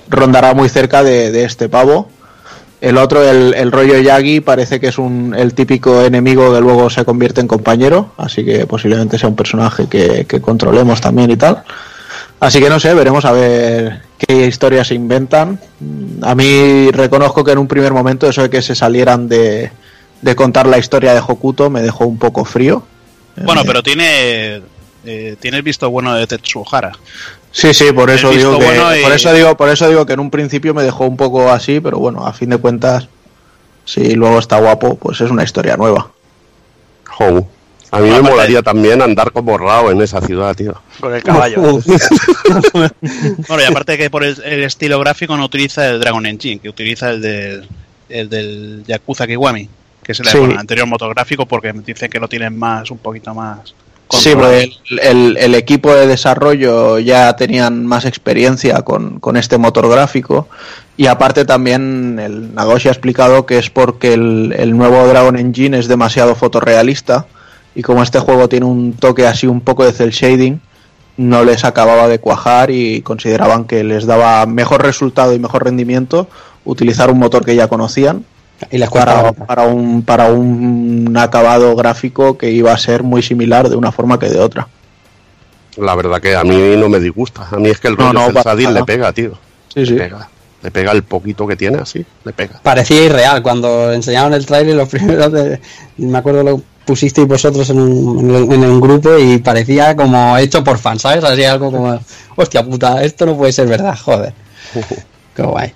rondará 0.08 0.54
muy 0.54 0.68
cerca 0.68 1.04
de, 1.04 1.30
de 1.30 1.44
este 1.44 1.68
pavo. 1.68 2.08
El 2.80 2.96
otro, 2.96 3.28
el, 3.28 3.54
el 3.54 3.70
rollo 3.70 3.98
Yagi, 3.98 4.40
parece 4.40 4.80
que 4.80 4.88
es 4.88 4.98
un, 4.98 5.34
el 5.36 5.54
típico 5.54 6.02
enemigo 6.02 6.52
que 6.52 6.60
luego 6.60 6.90
se 6.90 7.04
convierte 7.04 7.40
en 7.40 7.48
compañero, 7.48 8.12
así 8.16 8.44
que 8.44 8.66
posiblemente 8.66 9.18
sea 9.18 9.28
un 9.28 9.36
personaje 9.36 9.86
que, 9.88 10.26
que 10.26 10.40
controlemos 10.40 11.00
también 11.00 11.30
y 11.30 11.36
tal. 11.36 11.62
Así 12.40 12.60
que 12.60 12.68
no 12.68 12.78
sé, 12.78 12.94
veremos 12.94 13.24
a 13.24 13.32
ver 13.32 14.02
qué 14.18 14.46
historias 14.46 14.88
se 14.88 14.94
inventan. 14.94 15.60
A 16.22 16.34
mí 16.34 16.90
reconozco 16.92 17.42
que 17.42 17.52
en 17.52 17.58
un 17.58 17.66
primer 17.66 17.92
momento 17.92 18.28
eso 18.28 18.42
de 18.42 18.50
que 18.50 18.62
se 18.62 18.76
salieran 18.76 19.28
de, 19.28 19.72
de 20.22 20.34
contar 20.36 20.66
la 20.66 20.78
historia 20.78 21.14
de 21.14 21.20
Hokuto 21.20 21.70
me 21.70 21.80
dejó 21.82 22.06
un 22.06 22.18
poco 22.18 22.44
frío. 22.44 22.82
Bueno, 23.44 23.60
Eh, 23.62 23.64
pero 23.66 23.82
tiene 23.82 24.62
eh, 25.04 25.36
tiene 25.40 25.56
el 25.58 25.62
visto 25.62 25.88
bueno 25.90 26.14
de 26.14 26.26
Tetsuhara. 26.26 26.92
Sí, 27.52 27.72
sí, 27.72 27.92
por 27.92 28.10
eso 28.10 28.30
digo 28.30 28.58
que 28.58 28.64
bueno 28.64 28.94
y- 28.96 29.02
por 29.02 29.12
eso 29.12 29.32
digo, 29.32 29.56
por 29.56 29.68
eso 29.68 29.88
digo 29.88 30.04
que 30.06 30.12
en 30.14 30.20
un 30.20 30.30
principio 30.30 30.74
me 30.74 30.82
dejó 30.82 31.06
un 31.06 31.16
poco 31.16 31.50
así, 31.50 31.80
pero 31.80 31.98
bueno, 31.98 32.26
a 32.26 32.32
fin 32.32 32.50
de 32.50 32.58
cuentas 32.58 33.08
si 33.84 34.14
luego 34.14 34.38
está 34.38 34.58
guapo, 34.58 34.96
pues 34.96 35.20
es 35.20 35.30
una 35.30 35.44
historia 35.44 35.76
nueva. 35.76 36.10
Jo, 37.06 37.48
A 37.90 38.00
mí 38.00 38.10
me 38.10 38.20
molaría 38.20 38.60
también 38.62 39.00
andar 39.00 39.32
como 39.32 39.56
Rao 39.56 39.90
en 39.90 40.02
esa 40.02 40.20
ciudad, 40.20 40.54
tío. 40.54 40.74
Con 41.00 41.14
el 41.14 41.22
caballo. 41.22 41.80
Bueno, 42.72 43.62
y 43.62 43.64
aparte 43.64 43.96
que 43.96 44.10
por 44.10 44.24
el, 44.24 44.36
el 44.44 44.62
estilo 44.64 44.98
gráfico 45.00 45.36
no 45.36 45.44
utiliza 45.44 45.88
el 45.88 46.00
Dragon 46.00 46.24
Engine, 46.26 46.58
que 46.60 46.68
utiliza 46.68 47.10
el 47.10 47.22
del, 47.22 47.68
el 48.08 48.28
del 48.28 48.84
Yakuza 48.86 49.26
Kiwami, 49.26 49.68
que 50.08 50.12
es 50.12 50.20
el, 50.20 50.26
Sí. 50.26 50.38
bueno, 50.38 50.58
anterior 50.58 50.86
motográfico, 50.86 51.44
porque 51.44 51.70
dicen 51.84 52.08
que 52.08 52.18
lo 52.18 52.28
tienen 52.28 52.58
más, 52.58 52.90
un 52.90 52.96
poquito 52.96 53.34
más. 53.34 53.74
Sí, 54.10 54.30
porque 54.32 54.70
el, 54.88 54.98
el- 55.00 55.36
el 55.36 55.54
equipo 55.54 55.94
de 55.94 56.06
desarrollo 56.06 56.98
ya 56.98 57.36
tenían 57.36 57.84
más 57.84 58.06
experiencia 58.06 58.80
con, 58.80 59.20
con 59.20 59.36
este 59.36 59.58
motor 59.58 59.86
gráfico 59.90 60.48
y 60.96 61.08
aparte 61.08 61.44
también 61.44 62.18
el 62.18 62.54
Nagoshi 62.54 62.88
ha 62.88 62.92
explicado 62.92 63.44
que 63.44 63.58
es 63.58 63.68
porque 63.68 64.14
el, 64.14 64.54
el 64.56 64.74
nuevo 64.74 65.06
Dragon 65.06 65.36
Engine 65.38 65.78
es 65.78 65.88
demasiado 65.88 66.34
fotorrealista 66.36 67.26
y 67.74 67.82
como 67.82 68.02
este 68.02 68.18
juego 68.18 68.48
tiene 68.48 68.64
un 68.64 68.94
toque 68.94 69.26
así 69.26 69.46
un 69.46 69.60
poco 69.60 69.84
de 69.84 69.92
cel 69.92 70.10
shading 70.10 70.58
no 71.18 71.44
les 71.44 71.66
acababa 71.66 72.08
de 72.08 72.18
cuajar 72.18 72.70
y 72.70 73.02
consideraban 73.02 73.66
que 73.66 73.84
les 73.84 74.06
daba 74.06 74.46
mejor 74.46 74.82
resultado 74.82 75.34
y 75.34 75.38
mejor 75.38 75.64
rendimiento 75.64 76.28
utilizar 76.64 77.10
un 77.10 77.18
motor 77.18 77.44
que 77.44 77.54
ya 77.56 77.68
conocían 77.68 78.24
Y 78.70 78.78
les 78.78 78.90
para, 78.90 79.22
la 79.22 79.32
para 79.32 79.62
un 79.62 80.02
para 80.02 80.32
un 80.32 81.16
acabado 81.16 81.76
gráfico 81.76 82.36
que 82.36 82.50
iba 82.50 82.72
a 82.72 82.78
ser 82.78 83.02
muy 83.02 83.22
similar 83.22 83.68
de 83.68 83.76
una 83.76 83.92
forma 83.92 84.18
que 84.18 84.28
de 84.28 84.40
otra. 84.40 84.68
La 85.76 85.94
verdad 85.94 86.20
que 86.20 86.34
a 86.34 86.42
mí 86.42 86.76
no 86.76 86.88
me 86.88 86.98
disgusta. 86.98 87.46
A 87.50 87.56
mí 87.56 87.68
es 87.68 87.78
que 87.78 87.88
el 87.88 87.96
rollo 87.96 88.12
no, 88.12 88.32
nada. 88.32 88.54
le 88.54 88.84
pega, 88.84 89.12
tío. 89.12 89.38
Sí, 89.72 89.86
sí. 89.86 89.92
Le 89.92 90.00
pega. 90.00 90.28
Le 90.60 90.70
pega 90.72 90.90
el 90.90 91.04
poquito 91.04 91.46
que 91.46 91.54
tiene, 91.54 91.78
así. 91.78 92.04
Le 92.24 92.32
pega. 92.32 92.60
Parecía 92.62 93.04
irreal 93.04 93.42
cuando 93.42 93.92
enseñaron 93.92 94.34
el 94.34 94.44
trailer 94.44 94.74
los 94.74 94.88
primeros 94.88 95.30
de, 95.30 95.60
me 95.98 96.18
acuerdo 96.18 96.42
lo 96.42 96.62
pusisteis 96.84 97.28
vosotros 97.28 97.68
en 97.70 97.78
un, 97.78 98.52
en 98.52 98.64
un 98.64 98.80
grupo 98.80 99.16
y 99.18 99.38
parecía 99.38 99.94
como 99.94 100.36
hecho 100.38 100.64
por 100.64 100.78
fans, 100.78 101.02
¿sabes? 101.02 101.22
Así 101.22 101.44
algo 101.44 101.70
como, 101.70 102.00
hostia 102.34 102.64
puta, 102.64 103.04
esto 103.04 103.26
no 103.26 103.36
puede 103.36 103.52
ser 103.52 103.68
verdad, 103.68 103.96
joder. 103.96 104.32
Qué 105.36 105.42
guay. 105.42 105.72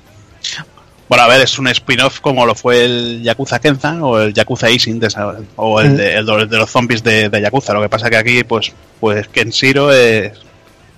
Bueno, 1.13 1.25
a 1.25 1.29
ver, 1.29 1.43
es 1.43 1.59
un 1.59 1.69
spin-off 1.69 2.21
como 2.21 2.47
lo 2.47 2.55
fue 2.55 2.87
el 2.87 3.23
Yakuza 3.23 3.59
Kenzan 3.61 4.01
o 4.03 4.19
el 4.19 4.33
Yakuza 4.33 4.71
Ising 4.71 4.99
de 4.99 5.09
esa- 5.09 5.37
o 5.57 5.79
el 5.79 5.95
de, 5.95 6.15
el 6.15 6.25
de- 6.25 6.47
de 6.47 6.57
los 6.57 6.71
zombies 6.71 7.03
de, 7.03 7.29
de 7.29 7.41
Yakuza. 7.43 7.75
Lo 7.75 7.83
que 7.83 7.91
pasa 7.91 8.09
que 8.09 8.17
aquí, 8.17 8.45
pues, 8.45 8.73
pues 8.99 9.29
Kenshiro 9.29 9.93
es, 9.93 10.33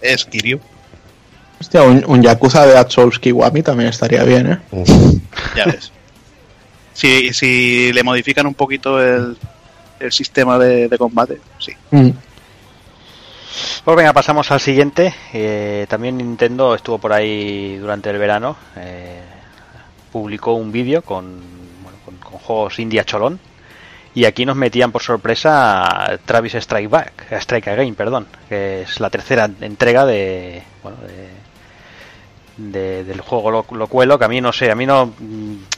es 0.01 0.25
Kiryu. 0.25 0.61
Hostia, 1.61 1.83
un, 1.83 2.05
un 2.07 2.23
Yakuza 2.23 2.65
de 2.65 2.89
Souls 2.91 3.19
Kiwami 3.19 3.63
también 3.65 3.89
estaría 3.91 4.23
bien, 4.23 4.53
¿eh? 4.53 4.59
Ya 5.57 5.65
ves. 5.65 5.91
Si, 6.93 7.33
si 7.33 7.93
le 7.93 8.05
modifican 8.05 8.47
un 8.47 8.55
poquito 8.55 9.03
el, 9.03 9.37
el 9.99 10.13
sistema 10.13 10.61
de, 10.61 10.87
de 10.89 10.97
combate, 10.97 11.41
sí. 11.59 11.73
Pues 13.85 13.97
venga, 13.97 14.13
pasamos 14.13 14.49
al 14.53 14.61
siguiente. 14.61 15.13
Eh, 15.33 15.87
también 15.89 16.19
Nintendo 16.19 16.73
estuvo 16.77 16.99
por 16.99 17.13
ahí 17.13 17.79
durante 17.79 18.11
el 18.11 18.19
verano. 18.19 18.57
eh, 18.77 19.21
publicó 20.15 20.55
un 20.55 20.71
vídeo 20.71 21.03
con, 21.03 21.25
bueno, 21.83 21.99
con, 22.05 22.17
con 22.19 22.39
juegos 22.39 22.79
India 22.79 23.05
Cholón. 23.05 23.41
Y 24.15 24.27
aquí 24.27 24.47
nos 24.47 24.55
metían 24.55 24.93
por 24.93 25.03
sorpresa 25.03 25.83
a 26.13 26.19
Travis 26.19 26.55
Strike 26.55 26.89
Back, 26.89 27.33
a 27.33 27.37
Strike 27.39 27.67
Again, 27.67 27.97
perdón, 27.97 28.29
que 28.49 28.83
es 28.83 29.01
la 29.01 29.11
tercera 29.11 29.51
entrega 29.61 30.07
de, 30.07 30.63
bueno, 30.85 30.99
de, 31.03 32.71
de- 32.79 33.03
del 33.05 33.21
juego 33.23 33.51
lo, 33.51 33.67
Locuelo, 33.77 34.17
que 34.17 34.25
a 34.25 34.29
mí 34.29 34.41
no 34.41 34.53
sé, 34.53 34.71
a 34.71 34.77
mí 34.77 34.87
no, 34.87 35.13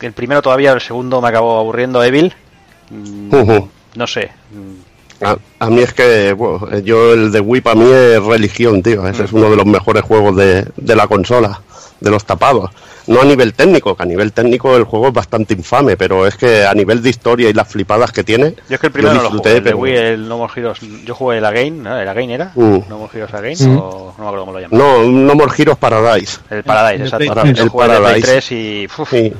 el 0.02 0.12
primero 0.12 0.42
todavía, 0.42 0.72
el 0.72 0.82
segundo 0.82 1.22
me 1.22 1.28
acabó 1.28 1.58
aburriendo 1.58 2.02
Evil, 2.04 2.34
Mm, 2.90 3.30
no 3.96 4.06
sé, 4.06 4.30
mm, 4.52 5.24
A, 5.24 5.36
a 5.58 5.70
mí 5.70 5.80
es 5.80 5.92
que, 5.94 6.34
bueno, 6.34 6.78
yo 6.80 7.14
el 7.14 7.32
de 7.32 7.40
Wii 7.40 7.60
para 7.62 7.74
mí 7.74 7.90
es 7.90 8.22
religión, 8.22 8.82
tío. 8.82 9.04
Ese 9.08 9.24
es 9.24 9.32
uno 9.32 9.48
de 9.50 9.56
los 9.56 9.64
mejores 9.66 10.02
juegos 10.04 10.36
de, 10.36 10.68
de 10.76 10.94
la 10.94 11.06
consola, 11.08 11.62
de 12.00 12.10
los 12.10 12.24
tapados. 12.26 12.70
No 13.08 13.20
a 13.20 13.24
nivel 13.24 13.54
técnico, 13.54 13.94
que 13.96 14.02
a 14.02 14.06
nivel 14.06 14.32
técnico 14.32 14.76
el 14.76 14.84
juego 14.84 15.08
es 15.08 15.12
bastante 15.12 15.54
infame, 15.54 15.96
pero 15.96 16.26
es 16.26 16.34
que 16.36 16.64
a 16.66 16.74
nivel 16.74 17.02
de 17.02 17.10
historia 17.10 17.48
y 17.48 17.52
las 17.52 17.68
flipadas 17.68 18.10
que 18.10 18.24
tiene. 18.24 18.54
Yo 18.68 18.74
es 18.74 18.80
que 18.80 18.86
el 18.88 18.92
primero 18.92 19.14
no 19.14 19.22
lo 19.22 19.28
disfruté, 19.28 19.50
jugué, 19.50 19.62
pero- 19.62 19.76
Wii, 19.78 19.96
el 19.96 20.28
No 20.28 20.38
More 20.38 20.52
Heroes, 20.56 20.78
yo 21.04 21.14
jugué 21.14 21.38
el 21.38 21.44
Again, 21.44 21.82
¿no? 21.84 21.96
¿El 21.98 22.08
Again 22.08 22.30
era? 22.30 22.52
Mm. 22.54 22.78
No 22.88 22.98
More 22.98 23.10
Heroes 23.14 23.32
Again, 23.34 23.78
o 23.78 24.12
no 24.18 24.24
me 24.24 24.24
acuerdo 24.26 24.40
cómo 24.40 24.52
lo 24.52 24.60
llaman. 24.60 24.78
No, 24.78 25.02
No 25.04 25.34
More 25.36 25.52
Heroes 25.56 25.78
Paradise. 25.78 26.38
El 26.50 26.64
Paradise, 26.64 27.02
El 27.02 27.06
exacto. 27.06 27.42
El 27.42 27.48
el 27.48 27.54
de 27.54 27.70
Play 27.70 27.88
Paradise. 27.88 28.26
3 28.26 28.52
y... 28.52 28.86
uf, 28.98 29.10
Sí. 29.10 29.32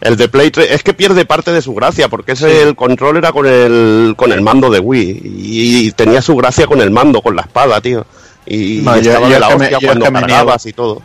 El 0.00 0.16
de 0.16 0.28
Play 0.30 0.50
3 0.50 0.70
es 0.70 0.82
que 0.82 0.94
pierde 0.94 1.26
parte 1.26 1.52
de 1.52 1.60
su 1.60 1.74
gracia, 1.74 2.08
porque 2.08 2.32
ese 2.32 2.62
el 2.62 2.74
control 2.74 3.18
era 3.18 3.32
con 3.32 3.44
el 3.46 4.14
con 4.16 4.32
el 4.32 4.40
mando 4.40 4.70
de 4.70 4.78
Wii 4.80 5.20
y, 5.22 5.92
tenía 5.92 6.22
su 6.22 6.34
gracia 6.36 6.66
con 6.66 6.80
el 6.80 6.90
mando, 6.90 7.20
con 7.20 7.36
la 7.36 7.42
espada, 7.42 7.82
tío. 7.82 8.06
Y, 8.46 8.80
No, 8.82 8.96
y 8.96 9.02
yo- 9.02 9.10
estaba 9.10 9.28
yo 9.28 9.34
de 9.34 9.40
la 9.40 9.48
me- 9.50 9.54
hostia 9.56 9.78
cuando 9.82 10.10
cargabas 10.10 10.64
y 10.64 10.72
todo. 10.72 11.02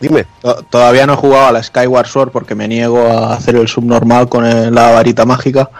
Dime. 0.00 0.24
To- 0.42 0.62
Todavía 0.68 1.06
no 1.06 1.14
he 1.14 1.16
jugado 1.16 1.46
a 1.46 1.52
la 1.52 1.62
Skyward 1.62 2.06
Sword 2.06 2.30
porque 2.30 2.54
me 2.54 2.68
niego 2.68 3.06
a 3.08 3.34
hacer 3.34 3.56
el 3.56 3.68
subnormal 3.68 4.28
con 4.28 4.44
el- 4.44 4.74
la 4.74 4.90
varita 4.90 5.24
mágica. 5.24 5.70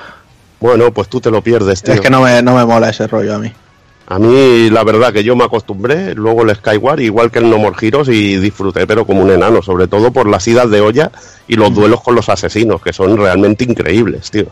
Bueno, 0.61 0.91
pues 0.93 1.09
tú 1.09 1.21
te 1.21 1.31
lo 1.31 1.43
pierdes, 1.43 1.83
tío. 1.83 1.95
Es 1.95 2.01
que 2.01 2.11
no 2.11 2.23
me, 2.23 2.41
no 2.43 2.55
me 2.55 2.65
mola 2.65 2.89
ese 2.91 3.07
rollo 3.07 3.35
a 3.35 3.39
mí. 3.39 3.53
A 4.09 4.19
mí, 4.21 4.71
la 4.71 4.85
verdad, 4.85 5.13
que 5.13 5.25
yo 5.25 5.35
me 5.35 5.43
acostumbré, 5.45 6.15
luego 6.15 6.43
el 6.43 6.55
Skyward, 6.55 7.01
igual 7.01 7.31
que 7.31 7.41
el 7.41 7.51
No 7.51 7.59
More 7.59 7.77
Heroes, 7.81 8.09
y 8.09 8.37
disfruté, 8.37 8.87
pero 8.87 9.05
como 9.05 9.21
un 9.23 9.31
enano, 9.33 9.63
sobre 9.63 9.89
todo 9.89 10.13
por 10.13 10.29
las 10.29 10.47
idas 10.47 10.71
de 10.71 10.81
olla 10.81 11.11
y 11.49 11.57
los 11.57 11.75
duelos 11.75 12.01
con 12.03 12.15
los 12.15 12.29
asesinos, 12.29 12.81
que 12.81 12.93
son 12.93 13.17
realmente 13.17 13.65
increíbles, 13.65 14.31
tío. 14.31 14.47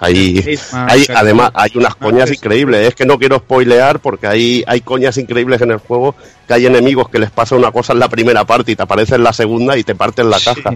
Hitman, 0.00 0.90
hay, 0.90 1.00
Shadow- 1.02 1.16
además, 1.16 1.50
hay 1.54 1.70
unas 1.74 1.94
coñas 1.96 2.30
es- 2.30 2.36
increíbles. 2.36 2.88
Es 2.88 2.94
que 2.94 3.04
no 3.06 3.18
quiero 3.18 3.38
spoilear 3.38 3.98
porque 4.00 4.26
hay, 4.26 4.64
hay 4.66 4.80
coñas 4.80 5.16
increíbles 5.18 5.60
en 5.60 5.70
el 5.72 5.78
juego, 5.78 6.14
que 6.46 6.54
hay 6.54 6.66
enemigos 6.66 7.08
que 7.08 7.18
les 7.18 7.30
pasa 7.30 7.56
una 7.56 7.72
cosa 7.72 7.92
en 7.92 7.98
la 7.98 8.08
primera 8.08 8.44
parte 8.44 8.72
y 8.72 8.76
te 8.76 8.82
aparece 8.82 9.16
en 9.16 9.24
la 9.24 9.32
segunda 9.32 9.76
y 9.76 9.82
te 9.84 9.94
parten 9.94 10.30
la 10.30 10.38
caja. 10.40 10.70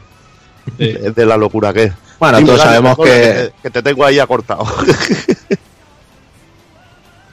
Es 0.79 1.15
de 1.15 1.27
la 1.27 1.37
locura 1.37 1.73
que 1.73 1.85
es. 1.85 1.93
Bueno, 2.19 2.39
Dime, 2.39 2.47
todos 2.51 2.63
sabemos 2.63 2.97
que- 2.99 3.53
que 3.63 3.71
te 3.71 3.83
tengo 3.83 4.05
ahí 4.05 4.19
acortado. 4.21 4.65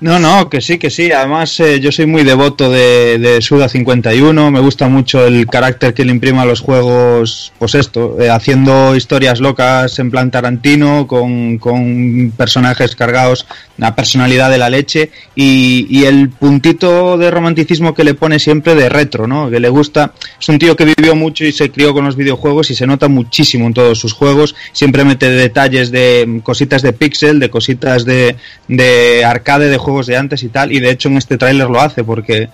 No, 0.01 0.17
no, 0.17 0.49
que 0.49 0.61
sí, 0.61 0.77
que 0.77 0.89
sí. 0.89 1.11
Además, 1.11 1.59
eh, 1.59 1.81
yo 1.81 1.91
soy 1.91 2.05
muy 2.05 2.23
devoto 2.23 2.69
de, 2.69 3.19
de 3.19 3.41
Suda 3.41 3.67
51. 3.67 4.49
Me 4.49 4.61
gusta 4.61 4.87
mucho 4.87 5.25
el 5.25 5.45
carácter 5.45 5.93
que 5.93 6.05
le 6.05 6.11
imprima 6.11 6.43
a 6.43 6.45
los 6.45 6.61
juegos, 6.61 7.51
pues 7.59 7.75
esto, 7.75 8.15
eh, 8.17 8.29
haciendo 8.29 8.95
historias 8.95 9.41
locas 9.41 9.99
en 9.99 10.09
plan 10.09 10.31
Tarantino, 10.31 11.05
con, 11.05 11.57
con 11.57 12.31
personajes 12.37 12.95
cargados, 12.95 13.45
una 13.79 13.95
personalidad 13.95 14.51
de 14.51 14.57
la 14.57 14.69
leche 14.69 15.09
y, 15.35 15.87
y 15.89 16.03
el 16.03 16.29
puntito 16.29 17.17
de 17.17 17.31
romanticismo 17.31 17.93
que 17.93 18.03
le 18.03 18.13
pone 18.13 18.37
siempre 18.37 18.75
de 18.75 18.89
retro, 18.89 19.25
¿no? 19.25 19.49
Que 19.49 19.61
le 19.61 19.69
gusta. 19.69 20.13
Es 20.39 20.49
un 20.49 20.59
tío 20.59 20.75
que 20.75 20.83
vivió 20.83 21.15
mucho 21.15 21.45
y 21.45 21.53
se 21.53 21.71
crió 21.71 21.93
con 21.93 22.03
los 22.03 22.17
videojuegos 22.17 22.69
y 22.71 22.75
se 22.75 22.85
nota 22.85 23.07
muchísimo 23.07 23.67
en 23.67 23.73
todos 23.73 23.97
sus 23.97 24.11
juegos. 24.11 24.53
Siempre 24.73 25.05
mete 25.05 25.29
detalles 25.29 25.91
de 25.91 26.25
mm, 26.27 26.39
cositas 26.39 26.81
de 26.81 26.91
pixel, 26.91 27.39
de 27.39 27.49
cositas 27.49 28.03
de, 28.03 28.35
de 28.67 29.23
arcade, 29.23 29.69
de 29.69 29.77
juegos 29.77 30.07
de 30.07 30.17
antes 30.17 30.43
y 30.43 30.49
tal. 30.49 30.73
Y 30.73 30.81
de 30.81 30.91
hecho 30.91 31.07
en 31.07 31.17
este 31.17 31.37
tráiler 31.37 31.69
lo 31.69 31.79
hace 31.79 32.03
porque 32.03 32.49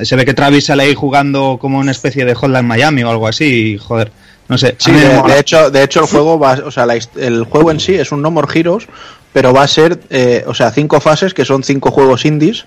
se 0.00 0.14
ve 0.14 0.24
que 0.24 0.34
Travis 0.34 0.66
sale 0.66 0.84
ahí 0.84 0.94
jugando 0.94 1.58
como 1.60 1.78
una 1.78 1.90
especie 1.90 2.24
de 2.24 2.34
Hotline 2.36 2.64
Miami 2.64 3.02
o 3.02 3.10
algo 3.10 3.26
así. 3.26 3.72
Y, 3.72 3.78
joder, 3.78 4.12
no 4.48 4.56
sé. 4.58 4.76
Sí, 4.78 4.92
de, 4.92 5.22
de 5.22 5.38
hecho, 5.38 5.70
de 5.70 5.82
hecho 5.82 6.00
el 6.00 6.06
juego 6.06 6.38
va, 6.38 6.58
o 6.64 6.70
sea, 6.70 6.86
la 6.86 6.94
el 6.94 7.44
juego 7.44 7.70
en 7.70 7.80
sí 7.80 7.94
es 7.94 8.12
un 8.12 8.22
No 8.22 8.30
More 8.30 8.48
Heroes, 8.52 8.86
pero 9.32 9.52
va 9.52 9.62
a 9.62 9.68
ser, 9.68 10.00
eh, 10.10 10.44
o 10.46 10.54
sea, 10.54 10.70
cinco 10.70 11.00
fases 11.00 11.34
que 11.34 11.44
son 11.44 11.62
cinco 11.62 11.90
juegos 11.90 12.24
indies. 12.24 12.64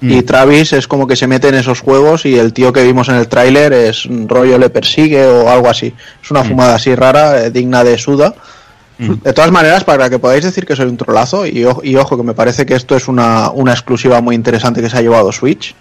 Mm. 0.00 0.12
Y 0.12 0.22
Travis 0.22 0.72
es 0.72 0.86
como 0.86 1.06
que 1.08 1.16
se 1.16 1.26
mete 1.26 1.48
en 1.48 1.56
esos 1.56 1.80
juegos 1.80 2.24
y 2.24 2.38
el 2.38 2.52
tío 2.52 2.72
que 2.72 2.84
vimos 2.84 3.08
en 3.08 3.16
el 3.16 3.26
tráiler 3.26 3.72
es 3.72 4.06
un 4.06 4.28
rollo 4.28 4.56
le 4.56 4.70
persigue 4.70 5.26
o 5.26 5.50
algo 5.50 5.68
así. 5.68 5.92
Es 6.22 6.30
una 6.30 6.44
fumada 6.44 6.76
así 6.76 6.94
rara, 6.94 7.44
eh, 7.46 7.50
digna 7.50 7.82
de 7.84 7.98
Suda. 7.98 8.34
De 9.22 9.32
todas 9.32 9.52
maneras, 9.52 9.84
para 9.84 10.10
que 10.10 10.18
podáis 10.18 10.42
decir 10.42 10.66
que 10.66 10.74
soy 10.74 10.86
un 10.86 10.96
trolazo, 10.96 11.46
y, 11.46 11.64
o- 11.64 11.80
y 11.84 11.94
ojo 11.94 12.16
que 12.16 12.24
me 12.24 12.34
parece 12.34 12.66
que 12.66 12.74
esto 12.74 12.96
es 12.96 13.06
una, 13.06 13.48
una 13.50 13.70
exclusiva 13.72 14.20
muy 14.20 14.34
interesante 14.34 14.80
que 14.82 14.90
se 14.90 14.96
ha 14.98 15.02
llevado 15.02 15.30
Switch. 15.30 15.74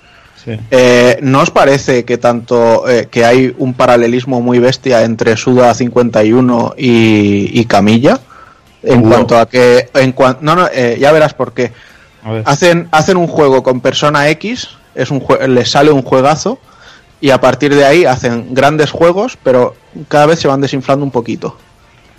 Sí. 0.46 0.52
Eh, 0.70 1.18
¿No 1.24 1.42
os 1.42 1.50
parece 1.50 2.06
que 2.06 2.20
tanto 2.20 2.88
eh, 2.88 3.08
que 3.10 3.26
hay 3.26 3.56
un 3.58 3.74
paralelismo 3.74 4.40
muy 4.40 4.60
bestia 4.60 5.04
entre 5.04 5.36
Suda 5.36 5.74
51 5.74 6.76
y, 6.78 7.60
y 7.60 7.66
Camilla? 7.66 8.20
En 8.84 9.02
cuanto 9.02 9.38
a 9.38 9.48
que. 9.50 9.90
En 9.94 10.14
cuan- 10.14 10.38
no, 10.42 10.56
no, 10.56 10.68
eh, 10.72 10.98
ya 11.00 11.12
verás 11.12 11.34
por 11.34 11.54
qué. 11.54 11.72
Ver. 12.24 12.44
Hacen, 12.46 12.88
hacen 12.92 13.18
un 13.18 13.28
juego 13.28 13.64
con 13.64 13.82
persona 13.82 14.28
X, 14.30 14.70
es 14.96 15.12
un 15.12 15.22
jue- 15.22 15.46
les 15.48 15.70
sale 15.72 15.92
un 15.92 16.02
juegazo, 16.04 16.60
y 17.22 17.30
a 17.32 17.40
partir 17.42 17.74
de 17.74 17.86
ahí 17.86 18.06
hacen 18.06 18.54
grandes 18.54 18.92
juegos, 18.92 19.38
pero 19.44 19.76
cada 20.08 20.26
vez 20.28 20.40
se 20.40 20.48
van 20.48 20.62
desinflando 20.62 21.04
un 21.06 21.12
poquito. 21.12 21.58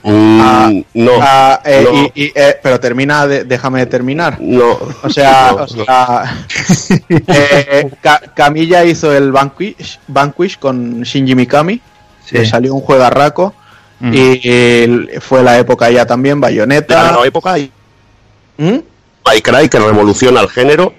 Mm, 0.02 0.40
Ah, 0.40 0.70
no, 0.94 1.10
Ah, 1.20 1.60
eh, 1.64 1.84
no, 1.84 2.10
y- 2.14 2.24
y, 2.24 2.32
eh, 2.34 2.56
pero 2.62 2.78
termina, 2.80 3.26
de- 3.26 3.44
déjame 3.44 3.84
terminar. 3.86 4.38
no. 4.40 4.78
O 5.02 5.10
sea, 5.10 5.52
No, 5.56 5.64
o 5.64 5.66
sea, 5.68 6.36
eh, 7.08 7.90
Ca- 8.00 8.22
Camilla 8.34 8.84
hizo 8.84 9.12
el 9.12 9.32
Vanquish, 9.32 9.98
Vanquish 10.08 10.58
con 10.58 11.02
Shinji 11.02 11.34
Mikami, 11.34 11.80
Sí. 12.24 12.36
le 12.38 12.46
salió 12.46 12.74
un 12.74 12.80
juegarraco 12.80 13.54
Mm. 14.00 14.14
y, 14.14 14.18
y 14.48 15.20
fue 15.20 15.42
la 15.42 15.58
época 15.58 15.90
ya 15.90 16.06
también, 16.06 16.36
la 16.40 16.46
Bayonetta. 16.48 17.10
nueva 17.12 17.26
época 17.26 17.52
hay 17.54 17.72
¿Mm? 18.56 18.78
Cry 19.42 19.68
que 19.68 19.78
revoluciona 19.78 20.40
el 20.40 20.48
género. 20.48 20.92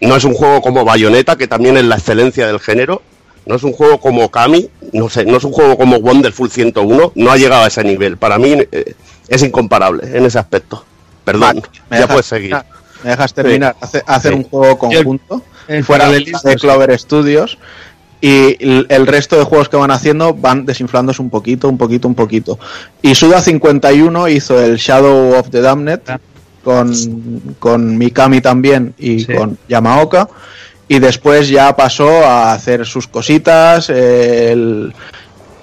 No 0.00 0.16
es 0.16 0.24
un 0.24 0.34
juego 0.34 0.60
como 0.62 0.84
Bayonetta, 0.84 1.36
que 1.36 1.46
también 1.46 1.76
es 1.76 1.84
la 1.84 1.96
excelencia 1.96 2.46
del 2.46 2.58
género. 2.60 3.02
No 3.46 3.54
es 3.56 3.62
un 3.62 3.72
juego 3.72 3.98
como 4.00 4.30
Kami, 4.30 4.68
no 4.92 5.08
sé, 5.08 5.24
no 5.24 5.36
es 5.38 5.44
un 5.44 5.52
juego 5.52 5.76
como 5.76 5.96
Wonderful 5.96 6.50
101, 6.50 7.12
no 7.14 7.30
ha 7.30 7.36
llegado 7.36 7.64
a 7.64 7.66
ese 7.68 7.82
nivel. 7.84 8.16
Para 8.16 8.38
mí 8.38 8.54
eh, 8.70 8.94
es 9.28 9.42
incomparable 9.42 10.16
en 10.16 10.24
ese 10.26 10.38
aspecto. 10.38 10.84
Perdón, 11.24 11.56
me 11.56 11.96
ya 11.96 12.02
dejas 12.02 12.06
puedes 12.08 12.26
seguir. 12.26 12.56
Me 13.02 13.10
dejas 13.10 13.32
terminar. 13.34 13.76
Hace- 13.80 14.02
hacer 14.06 14.32
Sí. 14.32 14.38
un 14.38 14.44
juego 14.44 14.78
conjunto 14.78 15.42
el 15.68 15.84
fuera 15.84 16.10
de 16.10 16.24
sí. 16.24 16.32
Clover 16.60 16.98
Studios 16.98 17.58
y 18.20 18.56
el, 18.62 18.86
el 18.88 19.06
resto 19.06 19.36
de 19.38 19.44
juegos 19.44 19.68
que 19.68 19.76
van 19.76 19.90
haciendo 19.90 20.34
van 20.34 20.66
desinflándose 20.66 21.22
un 21.22 21.30
poquito, 21.30 21.68
un 21.68 21.78
poquito, 21.78 22.06
un 22.08 22.14
poquito. 22.14 22.58
Y 23.02 23.14
Suda 23.14 23.40
51 23.40 24.28
hizo 24.28 24.60
el 24.60 24.76
Shadow 24.76 25.38
of 25.38 25.50
the 25.50 25.60
Damned 25.60 26.00
Ah. 26.06 26.18
con, 26.62 26.92
con 27.58 27.96
Mikami 27.96 28.40
también 28.42 28.92
y 28.98 29.20
Sí. 29.20 29.32
con 29.34 29.56
Yamaoka. 29.68 30.28
Y 30.88 30.98
después 30.98 31.48
ya 31.48 31.74
pasó 31.76 32.08
a 32.26 32.52
hacer 32.52 32.84
sus 32.84 33.06
cositas, 33.06 33.88
el, 33.88 34.92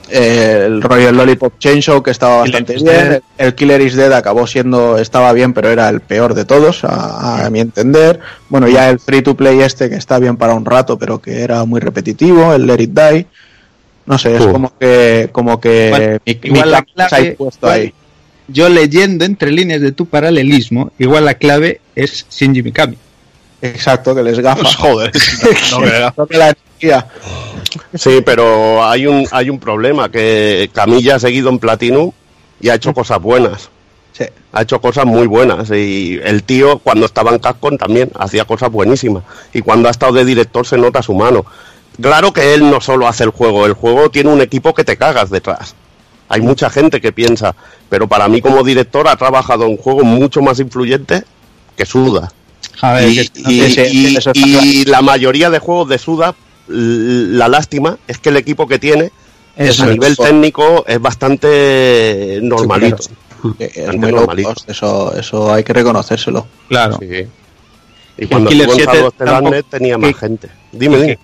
el 0.09 0.81
Royal 0.81 1.15
Lollipop 1.15 1.57
Chainsaw 1.59 2.01
que 2.03 2.11
estaba 2.11 2.37
bastante 2.37 2.75
bien, 2.75 3.21
el 3.37 3.55
Killer 3.55 3.81
is 3.81 3.95
Dead 3.95 4.11
acabó 4.13 4.47
siendo, 4.47 4.97
estaba 4.97 5.33
bien, 5.33 5.53
pero 5.53 5.69
era 5.69 5.89
el 5.89 6.01
peor 6.01 6.33
de 6.33 6.45
todos, 6.45 6.83
a, 6.83 7.45
a 7.45 7.49
mi 7.49 7.59
entender. 7.59 8.19
Bueno, 8.49 8.67
ya 8.67 8.89
el 8.89 8.99
free 8.99 9.21
to 9.21 9.35
play 9.35 9.61
este, 9.61 9.89
que 9.89 9.95
está 9.95 10.19
bien 10.19 10.37
para 10.37 10.53
un 10.53 10.65
rato, 10.65 10.97
pero 10.97 11.19
que 11.21 11.41
era 11.41 11.63
muy 11.65 11.79
repetitivo, 11.79 12.53
el 12.53 12.65
Let 12.67 12.81
It 12.83 12.91
Die. 12.91 13.25
No 14.05 14.17
sé, 14.17 14.35
es 14.37 14.41
Uh. 14.45 14.51
como 14.53 14.71
que, 14.79 15.29
como 15.33 15.59
que 15.59 15.87
Igual- 15.89 16.21
mi, 16.25 16.39
igual 16.43 16.71
la 16.71 16.81
mi 16.81 16.87
se 16.95 17.01
ha 17.03 17.07
clave- 17.07 17.35
puesto 17.37 17.67
igual- 17.67 17.79
ahí. 17.81 17.93
Yo 18.49 18.69
leyendo 18.69 19.25
entre 19.25 19.51
líneas 19.51 19.81
de 19.81 19.91
tu 19.91 20.05
paralelismo, 20.05 20.91
igual 20.97 21.25
la 21.25 21.33
clave 21.33 21.81
es 21.95 22.25
Shinji 22.29 22.63
Mikami. 22.63 22.97
Exacto, 23.61 24.13
que 24.15 24.23
les 24.23 24.39
gafa. 24.39 24.61
Pues 24.61 24.75
joder. 24.77 25.11
No, 26.17 26.27
que 26.27 26.37
la 26.37 26.49
energía. 26.49 27.07
Sí, 27.93 28.21
pero 28.25 28.85
hay 28.85 29.07
un, 29.07 29.27
hay 29.31 29.49
un 29.49 29.59
problema, 29.59 30.09
que 30.09 30.69
Camilla 30.73 31.15
ha 31.15 31.19
seguido 31.19 31.49
en 31.49 31.59
Platinum 31.59 32.11
y 32.59 32.69
ha 32.69 32.75
hecho 32.75 32.93
cosas 32.93 33.21
buenas. 33.21 33.69
Sí. 34.13 34.25
ha 34.51 34.63
hecho 34.63 34.81
cosas 34.81 35.05
muy 35.05 35.27
buenas 35.27 35.69
y 35.69 36.19
el 36.23 36.41
tío 36.41 36.79
cuando 36.79 37.05
estaba 37.05 37.29
en 37.29 37.37
Capcom 37.37 37.77
también 37.77 38.09
hacía 38.17 38.45
cosas 38.45 38.71
buenísimas 38.71 39.21
y 39.53 39.61
cuando 39.61 39.89
ha 39.89 39.91
estado 39.91 40.13
de 40.13 40.25
director 40.25 40.65
se 40.65 40.75
nota 40.75 41.03
su 41.03 41.13
mano. 41.13 41.45
Claro 42.01 42.33
que 42.33 42.55
él 42.55 42.67
no 42.67 42.81
solo 42.81 43.07
hace 43.07 43.25
el 43.25 43.29
juego, 43.29 43.67
el 43.67 43.73
juego 43.73 44.09
tiene 44.09 44.31
un 44.31 44.41
equipo 44.41 44.73
que 44.73 44.83
te 44.83 44.97
cagas 44.97 45.29
detrás. 45.29 45.75
Hay 46.29 46.41
mucha 46.41 46.71
gente 46.71 46.99
que 46.99 47.11
piensa, 47.11 47.55
pero 47.89 48.07
para 48.07 48.27
mí 48.27 48.41
como 48.41 48.63
director 48.63 49.07
ha 49.07 49.15
trabajado 49.15 49.65
en 49.65 49.77
juegos 49.77 50.03
mucho 50.03 50.41
más 50.41 50.59
influyentes 50.59 51.23
que 51.75 51.85
Suda. 51.85 52.31
A 52.81 52.93
ver, 52.93 53.09
Y, 53.09 53.15
que- 53.15 53.39
y- 53.51 53.61
sí, 53.61 53.71
sí, 53.71 53.81
y- 53.91 54.15
eso 54.17 54.31
está 54.31 54.47
y 54.65 54.85
la 54.85 55.01
mayoría 55.01 55.49
de 55.49 55.59
juegos 55.59 55.89
de 55.89 55.97
Suda, 55.97 56.35
la 56.67 57.47
lástima 57.47 57.97
es 58.07 58.17
que 58.19 58.29
el 58.29 58.37
equipo 58.37 58.67
que 58.67 58.77
tiene 58.79 59.11
eso 59.55 59.83
a 59.83 59.85
es. 59.87 59.91
nivel 59.93 60.15
técnico 60.17 60.83
es 60.87 60.99
bastante 61.01 62.39
normalito. 62.41 62.97
Que 63.57 63.65
es 63.65 63.75
Bastante 63.75 63.97
muy 63.97 64.11
normalito. 64.11 64.53
eso, 64.67 65.15
eso 65.17 65.53
hay 65.53 65.63
que 65.63 65.73
reconocérselo. 65.73 66.47
Claro. 66.67 66.97
Sí. 66.99 67.25
Y 68.19 68.25
cuando 68.25 68.49
Killer 68.49 68.67
estuvo 68.69 68.79
en 68.81 68.85
7 68.85 68.93
Shadow 68.97 69.07
of 69.07 69.13
the 69.17 69.25
tampoco- 69.25 69.41
Darknet 69.51 69.65
tenía 69.69 69.97
más 69.97 70.11
que- 70.13 70.19
gente. 70.19 70.49
Dime, 70.71 70.95
que- 70.97 71.01
dime. 71.03 71.19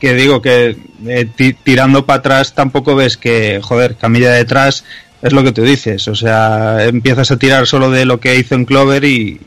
que 0.00 0.14
digo 0.14 0.42
que 0.42 0.76
eh, 1.06 1.26
ti- 1.36 1.54
tirando 1.54 2.04
para 2.04 2.18
atrás 2.18 2.54
tampoco 2.54 2.94
ves 2.96 3.16
que, 3.16 3.60
joder, 3.62 3.96
Camilla 3.96 4.30
detrás 4.32 4.84
es 5.22 5.32
lo 5.32 5.42
que 5.44 5.52
tú 5.52 5.62
dices. 5.62 6.06
O 6.08 6.14
sea, 6.14 6.84
empiezas 6.84 7.30
a 7.30 7.36
tirar 7.38 7.66
solo 7.66 7.90
de 7.90 8.04
lo 8.04 8.20
que 8.20 8.36
hizo 8.36 8.54
en 8.54 8.64
Clover 8.64 9.04
y. 9.04 9.40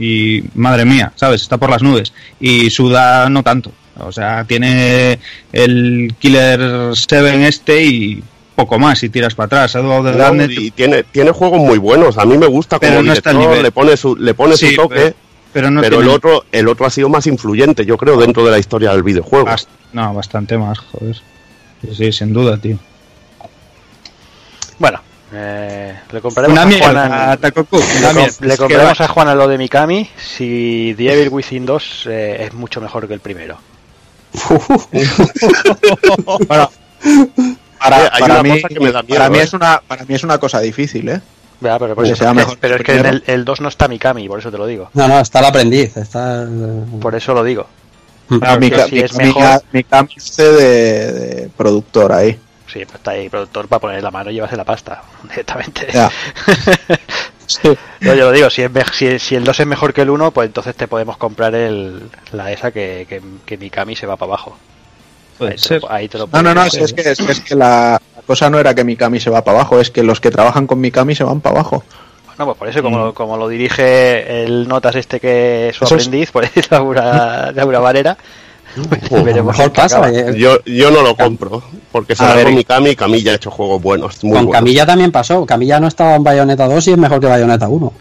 Y 0.00 0.42
madre 0.54 0.84
mía, 0.86 1.12
¿sabes? 1.14 1.42
Está 1.42 1.58
por 1.58 1.68
las 1.70 1.82
nubes. 1.82 2.12
Y 2.40 2.70
Suda 2.70 3.28
no 3.28 3.42
tanto. 3.42 3.70
O 3.98 4.10
sea, 4.10 4.44
tiene 4.44 5.18
el 5.52 6.14
Killer 6.18 6.92
7 6.94 7.46
este 7.46 7.84
y 7.84 8.22
poco 8.56 8.78
más 8.78 8.98
si 8.98 9.10
tiras 9.10 9.34
para 9.34 9.46
atrás. 9.64 9.74
Damned, 9.74 10.50
y 10.50 10.70
tiene, 10.70 11.02
tiene 11.04 11.32
juegos 11.32 11.58
muy 11.60 11.76
buenos. 11.78 12.16
A 12.16 12.24
mí 12.24 12.38
me 12.38 12.46
gusta 12.46 12.78
Pero 12.78 12.94
como 12.96 13.02
no 13.08 13.12
está 13.12 13.32
nivel. 13.34 13.62
le 13.62 13.70
pone 13.72 13.96
su, 13.98 14.16
le 14.16 14.32
pone 14.32 14.56
Sí, 14.56 14.70
su 14.70 14.76
toque, 14.76 14.94
pero- 14.96 15.14
pero 15.52 15.70
no 15.70 15.80
pero 15.82 16.00
el 16.00 16.08
otro, 16.08 16.44
el 16.50 16.66
otro 16.68 16.86
ha 16.86 16.90
sido 16.90 17.08
más 17.10 17.26
influyente, 17.26 17.84
yo 17.84 17.96
creo, 17.98 18.16
dentro 18.16 18.42
de 18.44 18.52
la 18.52 18.58
historia 18.58 18.92
del 18.92 19.02
videojuego. 19.02 19.46
Bast- 19.46 19.66
no, 19.92 20.14
bastante 20.14 20.56
más, 20.56 20.78
joder. 20.78 21.16
Sí, 21.94 22.10
sin 22.12 22.32
duda, 22.32 22.56
tío. 22.56 22.78
Bueno, 24.78 25.00
eh, 25.32 25.94
le 26.10 26.20
compraremos 26.20 26.58
Una 26.58 26.76
a 26.76 26.78
Juana. 26.78 27.36
Takoku, 27.36 27.78
Le, 27.78 28.14
com- 28.14 28.46
le 28.48 28.56
compraremos 28.56 29.00
a 29.00 29.08
Juana 29.08 29.34
lo 29.34 29.46
de 29.48 29.58
Mikami 29.58 30.08
si 30.16 30.94
The 30.96 31.12
Evil 31.12 31.28
Within 31.30 31.66
2 31.66 32.06
eh, 32.08 32.44
es 32.46 32.52
mucho 32.54 32.80
mejor 32.80 33.06
que 33.08 33.14
el 33.14 33.20
primero. 33.20 33.58
Bueno, 36.46 36.70
para, 37.78 38.10
para 38.10 38.34
una 38.34 38.42
mí, 38.42 38.50
miedo, 38.78 39.02
para, 39.08 39.30
mí 39.30 39.38
eh. 39.38 39.42
es 39.42 39.52
una, 39.54 39.80
para 39.86 40.04
mí 40.04 40.14
es 40.14 40.22
una 40.22 40.38
cosa 40.38 40.60
difícil, 40.60 41.08
¿eh? 41.08 41.20
Ya, 41.60 41.78
pero, 41.78 41.94
por 41.94 42.04
eso- 42.06 42.16
sea 42.16 42.32
mejor 42.34 42.56
pero 42.60 42.76
es 42.76 42.82
que 42.82 42.92
en 42.98 43.06
el 43.06 43.22
el, 43.26 43.34
el 43.34 43.44
2 43.44 43.60
no 43.62 43.68
está 43.68 43.88
Mikami, 43.88 44.28
por 44.28 44.38
eso 44.38 44.50
te 44.50 44.58
lo 44.58 44.66
digo. 44.66 44.90
No, 44.94 45.08
no, 45.08 45.18
está 45.20 45.38
el 45.40 45.44
aprendiz. 45.46 45.96
Está 45.96 46.42
el- 46.42 46.84
Por 47.00 47.14
eso 47.14 47.34
lo 47.34 47.42
digo. 47.44 47.66
Ah, 48.42 48.56
mi, 48.58 48.70
que 48.70 48.82
si 48.84 48.98
es 49.00 49.14
mejor- 49.14 49.62
mi 49.72 49.78
Mikami 49.78 50.14
de, 50.36 50.52
de 51.12 51.50
productor 51.56 52.12
ahí. 52.12 52.38
Sí, 52.72 52.84
pues 52.84 52.96
está 52.96 53.12
ahí 53.12 53.28
productor 53.28 53.66
para 53.68 53.80
poner 53.80 54.02
la 54.02 54.10
mano 54.10 54.30
y 54.30 54.34
llevarse 54.34 54.56
la 54.56 54.64
pasta 54.64 55.02
directamente. 55.28 55.88
Ya. 55.92 56.10
No, 58.00 58.14
yo 58.14 58.26
lo 58.26 58.30
digo, 58.32 58.48
si, 58.48 58.62
es 58.62 58.70
me- 58.70 58.84
si, 58.92 59.18
si 59.18 59.34
el 59.34 59.42
2 59.42 59.58
es 59.58 59.66
mejor 59.66 59.92
que 59.92 60.02
el 60.02 60.10
1, 60.10 60.30
pues 60.30 60.46
entonces 60.46 60.74
te 60.76 60.86
podemos 60.86 61.16
comprar 61.16 61.52
el, 61.56 62.08
la 62.30 62.52
esa 62.52 62.70
que, 62.70 63.06
que, 63.08 63.20
que 63.44 63.58
Mikami 63.58 63.96
se 63.96 64.06
va 64.06 64.16
para 64.16 64.28
abajo. 64.30 64.56
Ahí, 65.40 65.56
te 65.56 65.80
lo, 65.80 65.90
ahí 65.90 66.08
te 66.08 66.18
lo 66.18 66.28
No, 66.28 66.42
no, 66.44 66.54
no, 66.54 66.64
es 66.64 66.72
que, 66.76 66.84
es, 66.84 66.92
que- 67.18 67.32
es 67.32 67.40
que 67.40 67.54
la, 67.56 68.00
la 68.14 68.22
cosa 68.24 68.48
no 68.50 68.60
era 68.60 68.72
que 68.72 68.84
Mikami 68.84 69.18
se 69.18 69.30
va 69.30 69.42
para 69.42 69.58
abajo, 69.58 69.80
es 69.80 69.90
que 69.90 70.04
los 70.04 70.20
que 70.20 70.30
trabajan 70.30 70.68
con 70.68 70.80
Mikami 70.80 71.16
se 71.16 71.24
van 71.24 71.40
para 71.40 71.56
abajo. 71.56 71.82
No, 72.38 72.44
pues 72.46 72.56
por 72.56 72.68
eso, 72.68 72.82
como, 72.84 72.98
lo- 72.98 73.14
como 73.14 73.36
lo 73.36 73.48
dirige 73.48 74.44
el 74.44 74.68
Notas 74.68 74.94
este 74.94 75.18
que 75.18 75.70
es 75.70 75.76
su 75.76 75.84
Eso 75.86 75.96
es- 75.96 76.06
aprendiz, 76.06 76.30
Laura, 76.70 77.50
Laura 77.52 77.80
Varera, 77.80 78.12
pues 78.14 78.20
veremos 78.20 78.49
mejor 78.90 79.28
en 79.28 79.70
qué 79.70 79.70
pasa. 79.70 80.10
eh, 80.10 80.34
Yo, 80.38 80.62
yo 80.64 80.90
no 80.90 81.02
lo 81.02 81.16
compro, 81.16 81.62
porque 81.92 82.14
se 82.16 82.24
ver, 82.24 82.44
con 82.44 82.54
Mikami 82.54 82.90
y 82.90 82.96
Camilla 82.96 83.32
ha 83.32 83.34
hecho 83.36 83.50
juegos 83.50 83.82
buenos, 83.82 84.22
muy 84.22 84.32
Con 84.34 84.44
buenos. 84.46 84.52
Camilla 84.60 84.86
también 84.86 85.10
pasó. 85.12 85.44
Camilla 85.46 85.80
no 85.80 85.88
estaba 85.88 86.14
en 86.14 86.22
Bayonetta 86.24 86.66
2 86.68 86.88
y 86.88 86.92
es 86.92 86.98
mejor 86.98 87.20
que 87.20 87.26
Bayonetta 87.26 87.68
1. 87.68 87.92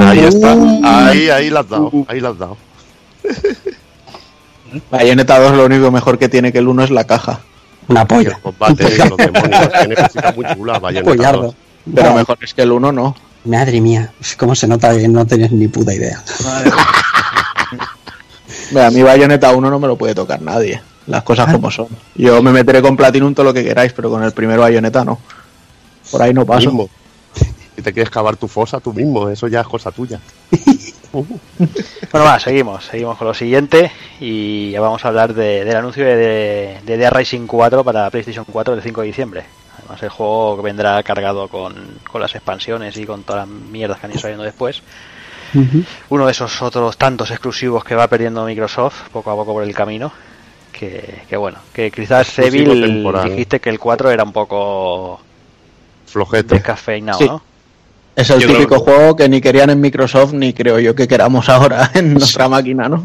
Ahí 0.00 0.18
está, 0.20 0.56
ahí, 0.82 1.28
ahí 1.30 1.50
la 1.50 1.60
has 1.60 1.68
dado, 1.68 1.90
ahí 2.08 2.20
la 2.20 2.28
has 2.30 2.38
dado. 2.38 2.56
Bayonetta 4.90 5.38
2 5.38 5.56
lo 5.56 5.66
único 5.66 5.90
mejor 5.90 6.18
que 6.18 6.28
tiene 6.28 6.52
que 6.52 6.58
el 6.58 6.68
1 6.68 6.84
es 6.84 6.90
la 6.90 7.04
caja. 7.04 7.40
Una 7.88 8.02
Y 8.02 8.06
polla. 8.06 8.30
el 8.30 8.40
combate 8.42 8.84
y 8.94 9.08
los 9.08 9.16
demonios, 9.16 9.68
tiene 9.78 9.94
cositas 9.96 10.36
muy 10.36 10.46
chulas, 10.54 10.80
Bayonetta 10.80 11.10
Pollardo. 11.10 11.42
2. 11.42 11.54
Pero 11.94 12.14
mejor 12.14 12.38
es 12.40 12.54
que 12.54 12.62
el 12.62 12.72
1 12.72 12.92
no. 12.92 13.16
Madre 13.44 13.80
mía, 13.80 14.12
cómo 14.38 14.54
se 14.54 14.68
nota 14.68 14.96
que 14.96 15.08
no 15.08 15.26
tenías 15.26 15.50
ni 15.50 15.66
puta 15.68 15.92
idea. 15.92 16.22
Mira, 18.72 18.86
a 18.88 18.90
mi 18.90 19.02
Bayonetta 19.02 19.52
1 19.52 19.70
no 19.70 19.78
me 19.78 19.86
lo 19.86 19.96
puede 19.96 20.14
tocar 20.14 20.40
nadie. 20.42 20.80
Las 21.06 21.22
cosas 21.22 21.52
como 21.52 21.70
son. 21.70 21.88
Yo 22.14 22.42
me 22.42 22.52
meteré 22.52 22.80
con 22.82 22.96
Platinum 22.96 23.34
todo 23.34 23.44
lo 23.46 23.54
que 23.54 23.64
queráis, 23.64 23.92
pero 23.92 24.08
con 24.10 24.22
el 24.22 24.32
primero 24.32 24.62
Bayonetta 24.62 25.04
no. 25.04 25.18
Por 26.10 26.22
ahí 26.22 26.32
no 26.34 26.44
paso. 26.46 26.66
mismo. 26.70 26.88
Si 27.74 27.80
te 27.82 27.92
quieres 27.92 28.10
cavar 28.10 28.36
tu 28.36 28.48
fosa 28.48 28.80
tú 28.80 28.92
mismo, 28.92 29.28
eso 29.28 29.48
ya 29.48 29.60
es 29.60 29.66
cosa 29.66 29.90
tuya. 29.90 30.20
Bueno, 31.12 32.24
va, 32.26 32.40
seguimos, 32.40 32.86
seguimos 32.86 33.18
con 33.18 33.26
lo 33.28 33.34
siguiente 33.34 33.92
y 34.18 34.70
ya 34.70 34.80
vamos 34.80 35.04
a 35.04 35.08
hablar 35.08 35.34
de- 35.34 35.62
del 35.62 35.76
anuncio 35.76 36.04
de, 36.06 36.16
de, 36.16 36.78
de 36.86 36.96
Dead 36.96 37.12
Rising 37.12 37.46
4 37.46 37.84
para 37.84 38.08
PlayStation 38.08 38.46
4 38.50 38.72
el 38.74 38.82
5 38.82 39.00
de 39.02 39.06
diciembre. 39.08 39.44
Además, 39.78 40.02
el 40.02 40.08
juego 40.08 40.62
vendrá 40.62 41.02
cargado 41.02 41.48
con, 41.48 41.74
con 42.10 42.22
las 42.22 42.34
expansiones 42.34 42.96
y 42.96 43.04
con 43.04 43.24
todas 43.24 43.46
las 43.46 43.56
mierdas 43.70 43.98
que 44.00 44.06
han 44.06 44.12
ido 44.12 44.20
saliendo 44.22 44.44
después. 44.44 44.82
Uno 46.08 46.26
de 46.26 46.32
esos 46.32 46.62
otros 46.62 46.96
tantos 46.96 47.30
exclusivos 47.30 47.84
que 47.84 47.94
va 47.94 48.06
perdiendo 48.08 48.44
Microsoft 48.44 49.08
poco 49.12 49.30
a 49.30 49.34
poco 49.36 49.52
por 49.52 49.62
el 49.64 49.74
camino. 49.74 50.12
Que, 50.72 51.22
que 51.28 51.36
bueno, 51.36 51.58
que 51.72 51.90
quizás 51.90 52.32
temporal. 52.34 53.28
dijiste 53.30 53.60
que 53.60 53.68
el 53.70 53.78
4 53.78 54.10
era 54.10 54.24
un 54.24 54.32
poco 54.32 55.20
Flojete. 56.06 56.54
descafeinado, 56.56 57.18
Sí. 57.18 57.26
¿no? 57.26 57.42
Es 58.16 58.28
el 58.30 58.40
Yo 58.40 58.48
típico 58.48 58.76
que- 58.76 58.90
juego 58.90 59.16
que 59.16 59.28
ni 59.28 59.40
querían 59.40 59.70
en 59.70 59.80
Microsoft 59.80 60.32
ni 60.32 60.52
creo 60.52 60.78
yo 60.80 60.94
que 60.94 61.06
queramos 61.08 61.48
ahora 61.48 61.90
en 61.94 62.14
nuestra 62.14 62.48
máquina, 62.48 62.88
¿no? 62.88 63.04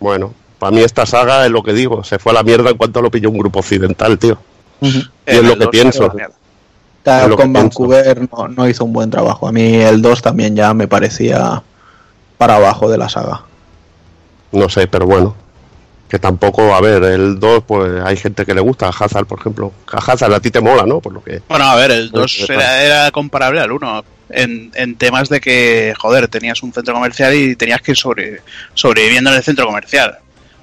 Bueno, 0.00 0.32
para 0.58 0.72
mí 0.72 0.80
esta 0.80 1.06
saga 1.06 1.44
es 1.44 1.50
lo 1.50 1.62
que 1.62 1.72
digo, 1.72 2.02
se 2.04 2.18
fue 2.18 2.32
a 2.32 2.36
la 2.36 2.42
mierda 2.42 2.70
en 2.70 2.76
cuanto 2.76 3.00
lo 3.02 3.10
pilló 3.10 3.30
un 3.30 3.38
grupo 3.38 3.58
occidental, 3.60 4.18
tío. 4.18 4.38
Y 4.80 5.02
es 5.26 5.42
lo 5.42 5.56
que 5.58 5.68
pienso. 5.68 6.12
Claro, 7.06 7.36
con. 7.36 7.52
Vancouver 7.52 8.28
no, 8.32 8.48
no 8.48 8.68
hizo 8.68 8.84
un 8.84 8.92
buen 8.92 9.10
trabajo. 9.10 9.46
A 9.46 9.52
mí 9.52 9.76
el 9.76 10.02
2 10.02 10.22
también 10.22 10.56
ya 10.56 10.74
me 10.74 10.88
parecía 10.88 11.62
para 12.36 12.56
abajo 12.56 12.90
de 12.90 12.98
la 12.98 13.08
saga. 13.08 13.42
No 14.50 14.68
sé, 14.68 14.88
pero 14.88 15.06
bueno. 15.06 15.36
Que 16.08 16.18
tampoco, 16.18 16.74
a 16.74 16.80
ver, 16.80 17.04
el 17.04 17.38
2, 17.38 17.62
pues 17.64 18.02
hay 18.04 18.16
gente 18.16 18.44
que 18.44 18.54
le 18.54 18.60
gusta. 18.60 18.86
A 18.86 18.90
Hazard, 18.90 19.24
por 19.26 19.38
ejemplo. 19.38 19.72
A 19.92 19.98
Hazard 19.98 20.34
a 20.34 20.40
ti 20.40 20.50
te 20.50 20.60
mola, 20.60 20.84
¿no? 20.84 21.00
Por 21.00 21.12
lo 21.12 21.22
que. 21.22 21.42
Bueno, 21.48 21.64
a 21.66 21.76
ver, 21.76 21.92
el 21.92 22.10
Pues, 22.10 22.22
2 22.22 22.44
pues, 22.48 22.50
era, 22.50 22.82
era 22.82 23.10
comparable 23.12 23.60
al 23.60 23.70
1 23.70 24.04
en, 24.30 24.72
en 24.74 24.96
temas 24.96 25.28
de 25.28 25.40
que, 25.40 25.94
joder, 25.96 26.26
tenías 26.26 26.60
un 26.64 26.72
centro 26.72 26.92
comercial 26.92 27.32
y 27.34 27.54
tenías 27.54 27.82
que 27.82 27.92
ir 27.92 27.96
sobre, 27.96 28.40
sobreviviendo 28.74 29.30
en 29.30 29.36
el 29.36 29.44
centro 29.44 29.64
comercial. 29.64 30.18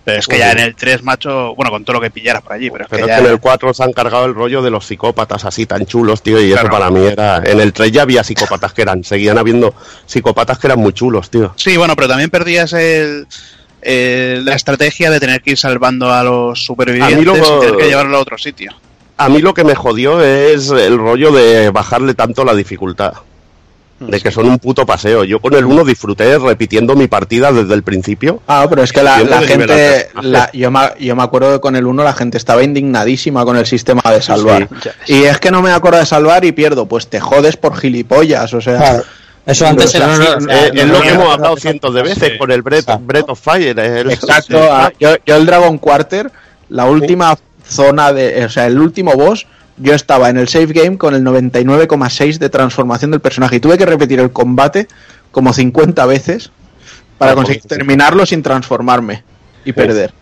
Pero 0.06 0.20
es 0.20 0.28
que 0.28 0.38
ya 0.38 0.52
en 0.52 0.60
el 0.60 0.76
3, 0.76 1.02
macho, 1.04 1.56
bueno, 1.56 1.72
con 1.72 1.86
todo 1.86 1.94
lo 1.94 2.02
que 2.02 2.12
pillaras 2.12 2.42
por 2.42 2.52
allí, 2.54 2.70
pero 2.70 2.84
es 2.84 2.90
Pero 2.90 3.06
que 3.06 3.12
es 3.12 3.18
ya... 3.18 3.22
que 3.22 3.28
en 3.28 3.34
el 3.36 3.40
4 3.40 3.74
se 3.74 3.84
han 3.84 3.94
cargado 3.94 4.26
el 4.26 4.36
rollo 4.36 4.62
de 4.62 4.70
los 4.70 4.86
psicópatas 4.86 5.46
así 5.46 5.66
tan 5.66 5.86
chulos, 5.86 6.22
tío. 6.22 6.42
Y 6.42 6.48
eso 6.52 6.56
Claro. 6.62 6.70
para 6.72 6.90
mí 6.90 7.06
era. 7.06 7.38
En 7.46 7.62
el 7.62 7.72
3 7.72 7.92
ya 7.92 8.02
había 8.02 8.22
psicópatas 8.24 8.74
que 8.74 8.82
eran. 8.82 9.04
Seguían 9.06 9.38
habiendo 9.38 9.74
psicópatas 10.06 10.60
que 10.60 10.68
eran 10.68 10.80
muy 10.80 10.92
chulos, 10.92 11.30
tío. 11.30 11.54
Sí, 11.56 11.78
bueno, 11.78 11.96
pero 11.96 12.10
también 12.10 12.30
perdías 12.30 12.74
el, 12.74 13.28
el- 13.82 14.44
la 14.44 14.56
estrategia 14.56 15.10
de 15.10 15.20
tener 15.22 15.42
que 15.42 15.52
ir 15.52 15.58
salvando 15.58 16.12
a 16.12 16.22
los 16.24 16.66
supervivientes 16.66 17.16
A 17.16 17.20
mí 17.20 17.24
luego- 17.26 17.58
y 17.58 17.60
tener 17.66 17.78
que 17.78 17.88
llevarlo 17.88 18.18
a 18.18 18.20
otro 18.20 18.38
sitio. 18.38 18.72
A 19.16 19.30
mí 19.30 19.40
lo 19.42 19.54
que 19.54 19.64
me 19.64 19.76
jodió 19.76 20.22
es 20.22 20.70
el 20.70 20.98
rollo 20.98 21.32
de 21.32 21.70
bajarle 21.70 22.14
tanto 22.14 22.44
la 22.44 22.54
dificultad. 22.56 23.14
De 24.08 24.20
que 24.22 24.32
son 24.32 24.48
un 24.48 24.60
puto 24.60 24.86
paseo. 24.86 25.24
Yo 25.24 25.40
con 25.40 25.54
el 25.54 25.66
1 25.66 25.84
disfruté 25.86 26.38
repitiendo 26.38 26.96
mi 26.96 27.08
partida 27.08 27.52
desde 27.52 27.74
el 27.74 27.84
principio. 27.84 28.42
Ah, 28.48 28.66
pero 28.70 28.84
es 28.84 28.92
que 28.92 29.04
la, 29.04 29.18
gente, 29.42 30.10
la- 30.22 30.50
yo, 30.54 30.72
me, 30.72 30.80
yo 31.00 31.16
me 31.16 31.24
acuerdo 31.24 31.54
que 31.54 31.60
con 31.60 31.76
el 31.76 31.86
1 31.86 32.04
la 32.04 32.14
gente 32.14 32.38
estaba 32.38 32.64
indignadísima 32.64 33.44
con 33.46 33.58
el 33.58 33.66
sistema 33.66 34.02
de 34.12 34.22
salvar. 34.22 34.68
Sí, 35.06 35.14
y 35.16 35.24
es 35.24 35.38
que 35.40 35.52
no 35.52 35.62
me 35.62 35.72
acuerdo 35.72 36.00
de 36.00 36.06
salvar 36.06 36.44
y 36.46 36.52
pierdo, 36.52 36.86
pues 36.86 37.08
te 37.08 37.20
jodes 37.20 37.58
por 37.58 37.76
gilipollas, 37.78 38.54
o 38.54 38.62
sea... 38.62 38.78
Claro. 38.78 39.04
Eso 39.46 39.68
antes 39.68 39.92
Pero 39.92 40.06
era 40.06 40.14
así. 40.14 40.24
no- 40.24 40.40
no- 40.40 40.54
Eh, 40.54 40.72
es 40.74 40.86
no, 40.88 40.94
lo 40.94 41.02
que 41.02 41.08
no, 41.10 41.14
hemos 41.16 41.34
hablado 41.34 41.56
no, 41.56 41.60
cientos 41.60 41.94
de 41.94 42.02
veces 42.02 42.32
sí. 42.32 42.38
con 42.38 42.50
el 42.50 42.62
Breath. 42.62 42.86
Breath 43.02 43.26
of 43.30 43.42
Fire. 43.42 43.78
el- 43.78 44.10
Exacto, 44.12 44.58
sí. 44.58 44.68
ah, 44.72 44.90
yo, 45.00 45.10
yo 45.26 45.36
el 45.36 45.46
Dragon 45.46 45.78
Quarter, 45.78 46.32
la 46.70 46.86
última 46.86 47.38
zona 47.68 48.14
de, 48.14 48.46
o 48.46 48.50
sea, 48.50 48.68
el 48.68 48.80
último 48.80 49.12
boss, 49.16 49.46
yo 49.78 49.94
estaba 49.94 50.30
en 50.30 50.38
el 50.38 50.48
save 50.48 50.68
game 50.68 50.98
con 50.98 51.16
el 51.16 51.24
99,6 51.24 52.38
de 52.38 52.50
transformación 52.50 53.12
del 53.12 53.20
personaje 53.22 53.56
y 53.58 53.60
tuve 53.60 53.78
que 53.78 53.86
repetir 53.86 54.20
el 54.20 54.32
combate 54.32 54.88
como 55.32 55.52
50 55.54 56.06
veces 56.06 56.52
para 57.18 57.32
Ah, 57.32 57.36
conseguir 57.36 57.64
terminarlo 57.64 58.26
sin 58.26 58.44
transformarme 58.44 59.24
y 59.66 59.74
perder. 59.74 60.14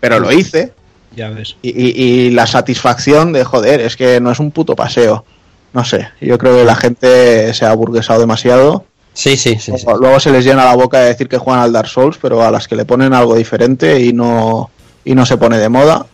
Pero 0.00 0.18
lo 0.20 0.32
hice 0.32 0.72
Ya 1.14 1.30
ves. 1.30 1.56
y, 1.62 1.68
y- 1.70 2.02
y 2.26 2.30
la 2.30 2.46
satisfacción 2.46 3.32
de 3.32 3.44
joder, 3.44 3.80
es 3.80 3.96
que 3.96 4.20
no 4.20 4.30
es 4.30 4.38
un 4.40 4.50
puto 4.50 4.74
paseo. 4.76 5.24
No 5.72 5.84
sé, 5.84 6.08
yo 6.20 6.36
creo 6.38 6.56
que 6.56 6.64
la 6.64 6.74
gente 6.74 7.54
se 7.54 7.64
ha 7.64 7.72
burguesado 7.74 8.20
demasiado. 8.20 8.84
Sí, 9.12 9.36
sí, 9.36 9.56
sí. 9.60 9.72
sí. 9.76 9.86
Luego 10.00 10.18
se 10.20 10.30
les 10.32 10.44
llena 10.44 10.64
la 10.64 10.74
boca 10.74 10.98
de 11.00 11.06
decir 11.08 11.28
que 11.28 11.38
juegan 11.38 11.62
al 11.62 11.72
Dark 11.72 11.88
Souls, 11.88 12.18
pero 12.20 12.42
a 12.42 12.50
las 12.50 12.66
que 12.66 12.76
le 12.76 12.84
ponen 12.84 13.12
algo 13.14 13.34
diferente 13.36 14.00
y 14.00 14.12
no, 14.12 14.70
y 15.04 15.14
no 15.14 15.24
se 15.26 15.36
pone 15.36 15.58
de 15.58 15.68
moda, 15.68 16.06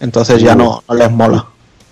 entonces 0.00 0.40
ya 0.42 0.54
no, 0.54 0.82
no 0.88 0.94
les 0.94 1.10
mola. 1.10 1.46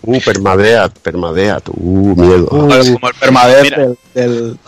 Uh, 0.07 0.21
permadeat, 0.21 0.99
permadeat. 1.01 1.69
Uh, 1.71 2.15
miedo. 2.17 2.47
Como 2.47 2.75
el- 2.75 2.93
como 2.95 3.09
el 3.09 3.15
Permadeath 3.15 3.71
del, 3.77 3.99
del, 4.15 4.59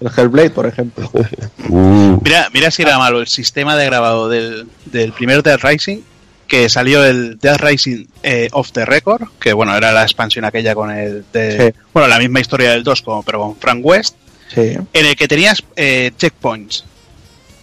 del 0.00 0.12
Hellblade, 0.16 0.50
por 0.50 0.66
ejemplo. 0.66 1.10
Uh. 1.68 2.20
mira, 2.22 2.48
mira 2.52 2.70
si 2.70 2.82
era 2.82 2.98
malo 2.98 3.20
el 3.20 3.26
sistema 3.26 3.74
de 3.76 3.86
grabado 3.86 4.28
del, 4.28 4.66
del 4.86 5.12
primer 5.12 5.42
Dead 5.42 5.58
Rising, 5.62 5.98
que 6.46 6.68
salió 6.68 7.04
el 7.04 7.38
Dead 7.38 7.56
Rising 7.58 8.04
eh, 8.22 8.48
Off 8.52 8.70
the 8.72 8.84
Record, 8.84 9.22
que 9.40 9.52
bueno, 9.54 9.74
era 9.76 9.92
la 9.92 10.02
expansión 10.02 10.44
aquella 10.44 10.74
con 10.74 10.90
el... 10.90 11.24
de- 11.32 11.72
Sí. 11.72 11.78
Bueno, 11.92 12.06
la 12.08 12.18
misma 12.18 12.40
historia 12.40 12.70
del 12.72 12.84
2, 12.84 13.02
como, 13.02 13.22
pero 13.22 13.40
con 13.40 13.56
Frank 13.56 13.80
West, 13.84 14.16
Sí. 14.54 14.76
en 14.92 15.06
el 15.06 15.16
que 15.16 15.26
tenías 15.26 15.64
eh, 15.74 16.12
checkpoints. 16.16 16.84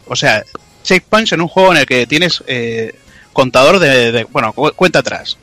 O 0.07 0.15
sea, 0.15 0.43
checkpoints 0.83 1.31
en 1.33 1.41
un 1.41 1.47
juego 1.47 1.71
en 1.73 1.77
el 1.77 1.85
que 1.85 2.07
tienes 2.07 2.43
eh, 2.47 2.95
contador 3.33 3.77
de, 3.79 4.11
de- 4.11 4.23
bueno, 4.25 4.51
cu- 4.51 4.73
cuenta 4.75 4.99
atrás. 4.99 5.37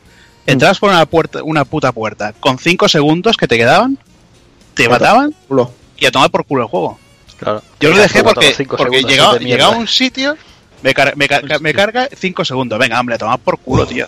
Entrabas 0.53 0.79
por 0.79 0.91
una 0.91 1.07
puerta, 1.07 1.43
una 1.43 1.65
puta 1.65 1.93
puerta, 1.93 2.33
con 2.41 2.59
5 2.59 2.89
segundos 2.89 3.37
que 3.37 3.47
te 3.49 3.57
quedaban, 3.57 3.99
te 4.75 4.89
mataban 4.89 5.35
Culo. 5.49 5.73
y 5.97 6.07
a 6.07 6.11
tomar 6.11 6.31
por 6.31 6.45
culo 6.45 6.63
el 6.65 6.69
juego. 6.69 6.99
Claro. 7.39 7.63
Yo 7.81 7.91
lo 7.91 7.97
dejé 7.99 8.23
porque, 8.25 8.67
porque 8.77 9.03
llegaba, 9.03 9.39
llegaba 9.39 9.75
a 9.75 9.79
un 9.79 9.87
sitio 9.89 10.37
Me, 10.83 10.93
car- 10.95 11.17
me, 11.17 11.29
car- 11.29 11.61
me 11.61 11.73
carga 11.75 12.09
5 12.17 12.45
segundos. 12.45 12.79
Venga, 12.79 12.99
hombre, 12.99 13.19
toma 13.19 13.37
por 13.39 13.59
culo, 13.59 13.87
tío. 13.87 14.07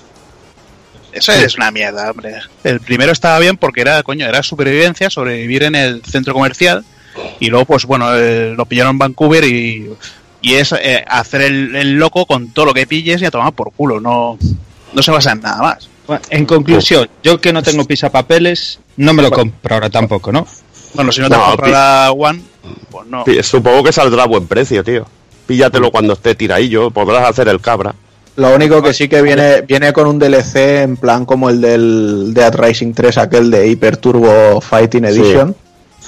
Eso 1.12 1.32
es 1.32 1.56
una 1.56 1.70
mierda, 1.72 2.10
hombre. 2.10 2.36
El 2.62 2.80
primero 2.80 3.10
estaba 3.12 3.38
bien 3.40 3.56
porque 3.56 3.80
era, 3.80 4.02
coño, 4.04 4.26
era 4.26 4.42
supervivencia, 4.44 5.10
sobrevivir 5.10 5.64
en 5.64 5.74
el 5.74 6.02
centro 6.04 6.32
comercial. 6.32 6.84
Y 7.40 7.48
luego, 7.50 7.64
pues 7.66 7.84
bueno, 7.84 8.14
eh, 8.14 8.54
lo 8.56 8.64
pillaron 8.66 8.92
en 8.92 8.98
Vancouver 8.98 9.44
y, 9.44 9.90
y 10.40 10.54
es 10.54 10.72
eh, 10.72 11.04
hacer 11.08 11.42
el, 11.42 11.74
el 11.74 11.94
loco 11.96 12.24
con 12.26 12.52
todo 12.52 12.66
lo 12.66 12.74
que 12.74 12.86
pilles 12.86 13.20
y 13.20 13.24
a 13.24 13.30
tomar 13.32 13.52
por 13.52 13.72
culo. 13.72 14.00
No, 14.00 14.38
no 14.92 15.02
se 15.02 15.10
basa 15.10 15.32
en 15.32 15.40
nada 15.40 15.60
más. 15.60 15.89
Bueno, 16.10 16.22
en 16.30 16.44
conclusión, 16.44 17.08
yo 17.22 17.40
que 17.40 17.52
no 17.52 17.62
tengo 17.62 17.84
pisapapeles, 17.84 18.80
no 18.96 19.12
me 19.14 19.22
lo 19.22 19.30
compro 19.30 19.74
ahora 19.76 19.88
tampoco, 19.90 20.32
¿no? 20.32 20.44
Bueno, 20.94 21.12
si 21.12 21.20
no 21.20 21.28
te 21.28 21.36
No, 21.36 21.44
compras 21.50 21.70
la 21.70 22.10
One, 22.10 22.42
pues 22.90 23.06
no. 23.06 23.24
Supongo 23.44 23.84
que 23.84 23.92
saldrá 23.92 24.24
a 24.24 24.26
buen 24.26 24.48
precio, 24.48 24.82
tío. 24.82 25.06
Píllatelo 25.46 25.92
cuando 25.92 26.14
esté 26.14 26.34
tiradillo, 26.34 26.90
podrás 26.90 27.30
hacer 27.30 27.46
el 27.46 27.60
cabra. 27.60 27.94
Lo 28.34 28.52
único 28.56 28.82
que 28.82 28.92
sí 28.92 29.08
que 29.08 29.22
viene, 29.22 29.60
viene 29.60 29.92
con 29.92 30.08
un 30.08 30.18
DLC 30.18 30.82
en 30.82 30.96
plan 30.96 31.24
como 31.26 31.48
el 31.48 31.60
del 31.60 32.34
Dead 32.34 32.52
Rising 32.56 32.92
3, 32.92 33.16
aquel 33.18 33.48
de 33.52 33.68
Hyper 33.68 33.96
Turbo 33.98 34.60
Fighting 34.60 35.04
Edition, 35.04 35.54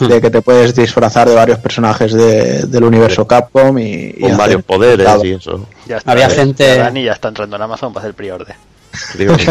de 0.00 0.20
que 0.20 0.30
te 0.30 0.42
puedes 0.42 0.74
disfrazar 0.74 1.28
de 1.28 1.36
varios 1.36 1.60
personajes 1.60 2.12
de- 2.12 2.62
del 2.66 2.82
universo 2.82 3.24
Capcom 3.24 3.78
y, 3.78 4.14
y 4.16 4.20
Con 4.20 4.36
varios 4.36 4.64
poderes 4.64 5.08
y 5.22 5.30
eso. 5.30 5.64
Ya 5.86 5.98
está, 5.98 6.10
Había 6.10 6.26
eh, 6.26 6.30
gente- 6.30 6.78
Dani 6.78 7.04
ya 7.04 7.12
está 7.12 7.28
entrando 7.28 7.54
en 7.54 7.62
Amazon 7.62 7.92
para 7.92 8.06
hacer 8.06 8.14
pre-order. 8.16 8.56
Digo, 9.16 9.36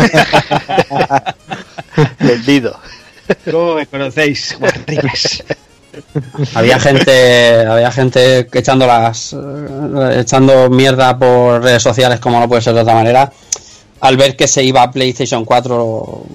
Vendido. 2.20 2.80
¿Cómo 3.50 3.76
me 3.76 3.86
conocéis? 3.86 4.58
Horribles. 4.60 5.44
Había 6.54 6.80
gente, 6.80 7.66
había 7.66 7.92
gente 7.92 8.48
echando 8.54 8.88
las, 8.88 9.34
eh, 9.34 10.20
echando 10.22 10.70
mierda 10.70 11.18
por 11.18 11.62
redes 11.64 11.84
sociales, 11.84 12.20
como 12.20 12.40
no 12.40 12.48
puede 12.48 12.62
ser 12.62 12.74
de 12.74 12.82
otra 12.82 12.94
manera, 12.94 13.32
al 14.00 14.18
ver 14.18 14.36
que 14.36 14.48
se 14.48 14.64
iba 14.64 14.84
a 14.84 14.92
PlayStation 14.92 15.44
4 15.44 16.26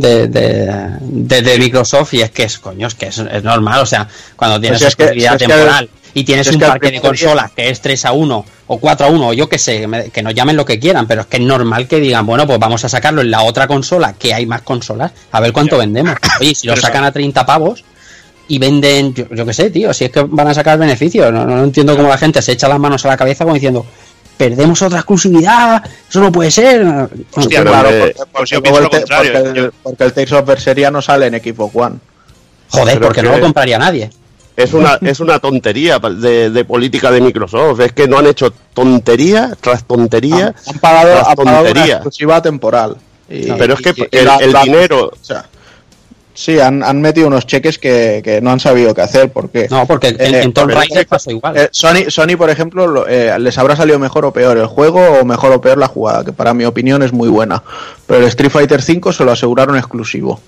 de, 0.00 0.28
de, 0.28 0.88
de- 1.00 1.42
de 1.42 1.58
Microsoft 1.58 2.14
y 2.14 2.22
es 2.22 2.30
que 2.30 2.44
es 2.44 2.58
coño, 2.58 2.86
es 2.88 2.94
que 2.94 3.06
es, 3.06 3.18
es 3.18 3.42
normal, 3.44 3.80
o 3.80 3.86
sea, 3.86 4.08
cuando 4.36 4.60
tienes 4.60 4.80
si 4.80 4.86
es 4.86 4.96
que- 4.96 5.04
exclusividad 5.04 5.38
si 5.38 5.44
es 5.44 5.48
que- 5.48 5.54
temporal 5.54 5.90
y 6.16 6.22
tienes 6.24 6.46
un 6.48 6.60
parque 6.60 6.90
de 6.92 7.00
consolas 7.00 7.50
que 7.52 7.68
es 7.70 7.80
3 7.80 8.04
a 8.04 8.12
1 8.12 8.44
o 8.68 8.78
4 8.78 9.06
a 9.06 9.10
1 9.10 9.28
o 9.28 9.32
yo 9.32 9.48
que 9.48 9.58
sé, 9.58 9.86
que, 10.12 10.22
nos 10.22 10.34
llamen 10.34 10.56
lo 10.56 10.64
que 10.64 10.78
quieran, 10.78 11.06
pero 11.08 11.22
es 11.22 11.26
que 11.26 11.38
es 11.38 11.42
normal 11.42 11.88
que 11.88 11.98
digan, 12.00 12.24
bueno, 12.24 12.46
pues 12.46 12.58
vamos 12.58 12.84
a 12.84 12.88
sacarlo 12.88 13.20
en 13.20 13.30
la 13.30 13.42
otra 13.42 13.66
consola, 13.66 14.12
que 14.12 14.32
hay 14.32 14.46
más 14.46 14.62
consolas, 14.62 15.10
a 15.32 15.40
ver 15.40 15.52
cuánto 15.52 15.76
vendemos. 15.78 16.14
Oye, 16.40 16.54
si 16.54 16.66
lo 16.68 16.76
sacan 16.76 17.04
a 17.04 17.10
30 17.12 17.44
pavos 17.44 17.84
y 18.46 18.58
venden, 18.58 19.12
yo, 19.14 19.24
yo 19.34 19.44
qué 19.46 19.52
sé, 19.52 19.70
tío, 19.70 19.92
si 19.92 20.04
es 20.04 20.10
que 20.12 20.22
van 20.22 20.46
a 20.48 20.54
sacar 20.54 20.78
beneficios, 20.78 21.32
no, 21.32 21.44
no 21.44 21.64
entiendo 21.64 21.96
cómo 21.96 22.08
la 22.08 22.18
gente 22.18 22.40
se 22.42 22.52
echa 22.52 22.68
las 22.68 22.78
manos 22.78 23.04
a 23.04 23.08
la 23.08 23.16
cabeza 23.16 23.44
como 23.44 23.54
diciendo, 23.54 23.84
perdemos 24.36 24.80
otra 24.82 24.98
exclusividad, 25.00 25.82
eso 26.08 26.20
no 26.20 26.32
puede 26.32 26.50
ser. 26.50 26.84
Hostia, 27.34 27.62
No, 27.64 27.70
claro, 27.70 27.88
porque, 27.90 28.14
pues 28.32 28.50
yo 28.50 28.62
porque 28.62 28.62
luego 28.62 28.62
pienso 28.62 28.80
lo 28.80 28.84
el 28.84 28.90
te- 28.90 28.96
contrario, 28.98 29.32
porque 29.32 29.48
el- 29.48 29.64
yo- 29.66 29.70
porque 29.82 30.04
el 30.04 30.12
Tales 30.12 30.32
of 30.32 30.46
Berseria 30.46 30.90
no 30.90 31.02
sale 31.02 31.26
en 31.26 31.34
Xbox 31.34 31.74
One. 31.76 31.96
joder, 32.70 32.94
pero 32.94 33.06
porque 33.08 33.20
que- 33.20 33.26
no 33.28 33.34
lo 33.36 33.40
compraría 33.42 33.78
nadie. 33.78 34.10
Es 34.56 34.72
una, 34.72 34.98
es 35.02 35.18
una 35.20 35.38
tontería 35.40 35.98
de, 35.98 36.50
de 36.50 36.64
política 36.64 37.10
de 37.10 37.20
Microsoft. 37.20 37.80
Es 37.80 37.92
que 37.92 38.06
no 38.06 38.18
han 38.18 38.26
hecho 38.26 38.52
tontería 38.72 39.56
tras 39.60 39.84
tontería. 39.84 40.54
Han 40.66 40.78
pagado, 40.78 41.12
tras 41.12 41.28
han 41.28 41.34
pagado 41.36 41.56
una 41.60 41.64
tontería. 41.68 41.94
exclusiva 41.96 42.42
temporal. 42.42 42.96
Y- 43.28 43.50
Pero 43.52 43.74
es 43.74 43.80
que 43.80 43.90
y- 43.96 44.02
y 44.10 44.18
el, 44.18 44.24
la- 44.26 44.36
el 44.36 44.52
la- 44.52 44.62
dinero. 44.62 45.10
o 45.20 45.24
sea, 45.24 45.44
sí, 46.34 46.58
han, 46.60 46.82
han 46.82 47.00
metido 47.00 47.28
unos 47.28 47.46
cheques 47.46 47.78
que, 47.78 48.20
que 48.22 48.40
no 48.42 48.50
han 48.50 48.60
sabido 48.60 48.92
qué 48.94 49.00
hacer. 49.02 49.30
Porque 49.32 49.68
No, 49.70 49.86
porque 49.86 50.08
en, 50.08 50.34
Eh, 50.34 50.42
en 50.42 50.52
Tomb 50.52 50.70
Raider 50.70 51.06
pasó 51.06 51.30
igual. 51.30 51.56
eh, 51.56 51.68
Sony, 51.72 52.08
Sony, 52.10 52.36
por 52.36 52.50
ejemplo, 52.50 52.86
lo- 52.86 53.06
eh, 53.08 53.38
les 53.38 53.56
habrá 53.58 53.76
salido 53.76 53.98
mejor 53.98 54.24
o 54.26 54.32
peor 54.32 54.58
el 54.58 54.66
juego 54.66 55.00
o 55.20 55.24
mejor 55.24 55.52
o 55.52 55.60
peor 55.60 55.78
la 55.78 55.88
jugada, 55.88 56.24
que 56.24 56.32
para 56.32 56.52
mi 56.52 56.64
opinión 56.64 57.02
es 57.02 57.12
muy 57.12 57.28
buena. 57.28 57.62
Pero 58.06 58.20
el 58.20 58.26
Street 58.26 58.50
Fighter 58.50 58.80
V 58.86 59.12
se 59.12 59.24
lo 59.24 59.32
aseguraron 59.32 59.76
exclusivo. 59.76 60.40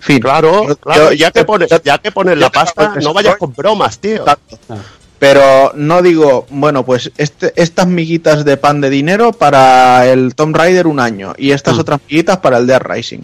Fin. 0.00 0.20
Claro, 0.20 0.66
Yo- 0.68 0.76
claro, 0.76 1.04
yo- 1.10 1.12
ya 1.12 1.30
que 1.30 1.44
pones, 1.44 1.68
ya 1.82 1.98
que 1.98 2.12
pones 2.12 2.36
la 2.38 2.50
pasta, 2.50 2.94
no 3.02 3.12
vayas 3.12 3.36
con 3.36 3.52
bromas, 3.54 3.98
tío. 3.98 4.16
Exacto. 4.16 4.58
Ah. 4.68 4.76
Pero 5.18 5.72
no 5.74 6.00
digo, 6.00 6.46
bueno, 6.50 6.84
pues 6.84 7.10
este, 7.18 7.52
estas 7.56 7.88
miguitas 7.88 8.44
de 8.44 8.56
pan 8.56 8.80
de 8.80 8.88
dinero 8.88 9.32
para 9.32 10.06
el 10.06 10.36
Tomb 10.36 10.54
Raider 10.54 10.86
un 10.86 11.00
año 11.00 11.34
y 11.36 11.50
estas 11.50 11.74
Mm. 11.74 11.80
otras 11.80 12.00
miguitas 12.08 12.36
para 12.36 12.58
el 12.58 12.68
Dead 12.68 12.80
Rising. 12.80 13.22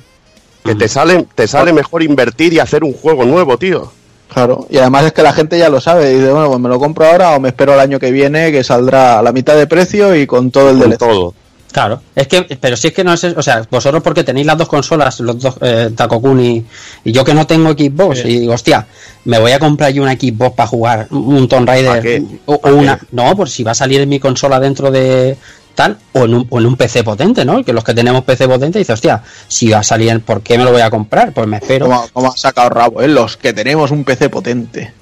Que 0.65 0.75
te 0.75 0.89
sale, 0.89 1.27
te 1.35 1.47
sale 1.47 1.73
mejor 1.73 2.03
invertir 2.03 2.53
y 2.55 2.59
hacer 2.59 2.85
un 2.85 2.93
juego 2.95 3.25
nuevo, 3.25 3.59
tío. 3.59 3.93
Claro, 4.33 4.67
y 4.71 4.79
además 4.79 5.05
es 5.05 5.12
que 5.12 5.23
la 5.23 5.33
gente 5.33 5.59
ya 5.59 5.69
lo 5.69 5.81
sabe. 5.81 6.09
Dice, 6.11 6.31
bueno, 6.33 6.49
pues 6.49 6.61
me 6.61 6.69
lo 6.69 6.79
compro 6.79 7.07
ahora 7.07 7.37
o 7.37 7.41
me 7.41 7.49
espero 7.49 7.75
el 7.75 7.81
año 7.81 8.01
que 8.01 8.11
viene 8.11 8.51
que 8.51 8.65
saldrá 8.65 9.19
a 9.19 9.23
la 9.23 9.31
mitad 9.33 9.55
de 9.57 9.67
precio 9.67 10.17
y 10.17 10.27
con 10.27 10.51
todo 10.51 10.71
el 10.71 10.79
Con 10.79 10.89
DLC. 10.89 10.99
todo. 10.99 11.35
Claro, 11.75 12.01
es 12.14 12.29
que, 12.29 12.43
pero 12.61 12.77
si 12.77 12.87
es 12.87 12.95
que 12.95 13.03
no 13.03 13.12
es, 13.12 13.25
o 13.25 13.43
sea, 13.43 13.66
vosotros 13.68 14.01
porque 14.01 14.22
tenéis 14.22 14.47
las 14.47 14.57
dos 14.57 14.68
consolas, 14.68 15.18
los 15.18 15.41
dos, 15.41 15.57
eh, 15.61 15.91
Takokun 15.93 16.39
y, 16.41 16.64
y 17.03 17.11
yo 17.11 17.25
que 17.25 17.35
no 17.35 17.49
tengo 17.49 17.72
Xbox, 17.72 18.25
y 18.25 18.39
digo, 18.39 18.55
hostia, 18.55 18.87
me 19.25 19.41
voy 19.41 19.51
a 19.51 19.59
comprar 19.59 19.91
yo 19.93 20.05
una 20.05 20.12
Xbox 20.12 20.55
para 20.55 20.68
jugar 20.68 21.09
un 21.11 21.49
Tomb 21.49 21.66
¿Para 21.66 22.01
Raider 22.01 22.22
o, 22.47 22.55
o 22.55 22.61
¿Para 22.61 22.75
una, 22.77 22.97
qué? 22.97 23.07
no, 23.11 23.35
por 23.35 23.51
si 23.51 23.64
va 23.64 23.72
a 23.72 23.75
salir 23.75 24.01
en 24.01 24.09
mi 24.09 24.20
consola 24.20 24.61
dentro 24.61 24.93
de 24.93 25.37
tal, 25.75 25.99
o 26.12 26.27
en 26.27 26.35
un, 26.35 26.47
o 26.49 26.61
en 26.61 26.66
un 26.66 26.77
PC 26.77 27.03
potente, 27.03 27.45
¿no? 27.45 27.64
Que 27.64 27.72
los 27.72 27.83
que 27.83 27.93
tenemos 27.93 28.22
PC 28.22 28.47
potente 28.47 28.79
dice, 28.79 28.93
hostia, 28.93 29.25
si 29.49 29.68
va 29.70 29.79
a 29.79 29.83
salir, 29.83 30.20
¿por 30.20 30.43
qué 30.43 30.57
me 30.57 30.62
lo 30.62 30.70
voy 30.70 30.83
a 30.83 30.91
comprar? 30.91 31.33
Pues 31.33 31.49
me 31.49 31.57
espero. 31.57 31.87
Como, 31.87 32.09
como 32.12 32.29
ha 32.29 32.37
sacado 32.37 32.70
rabo, 32.70 33.03
¿eh? 33.03 33.09
Los 33.09 33.37
que 33.37 33.53
tenemos 33.53 33.91
un 33.91 34.05
PC 34.05 34.29
potente. 34.29 34.93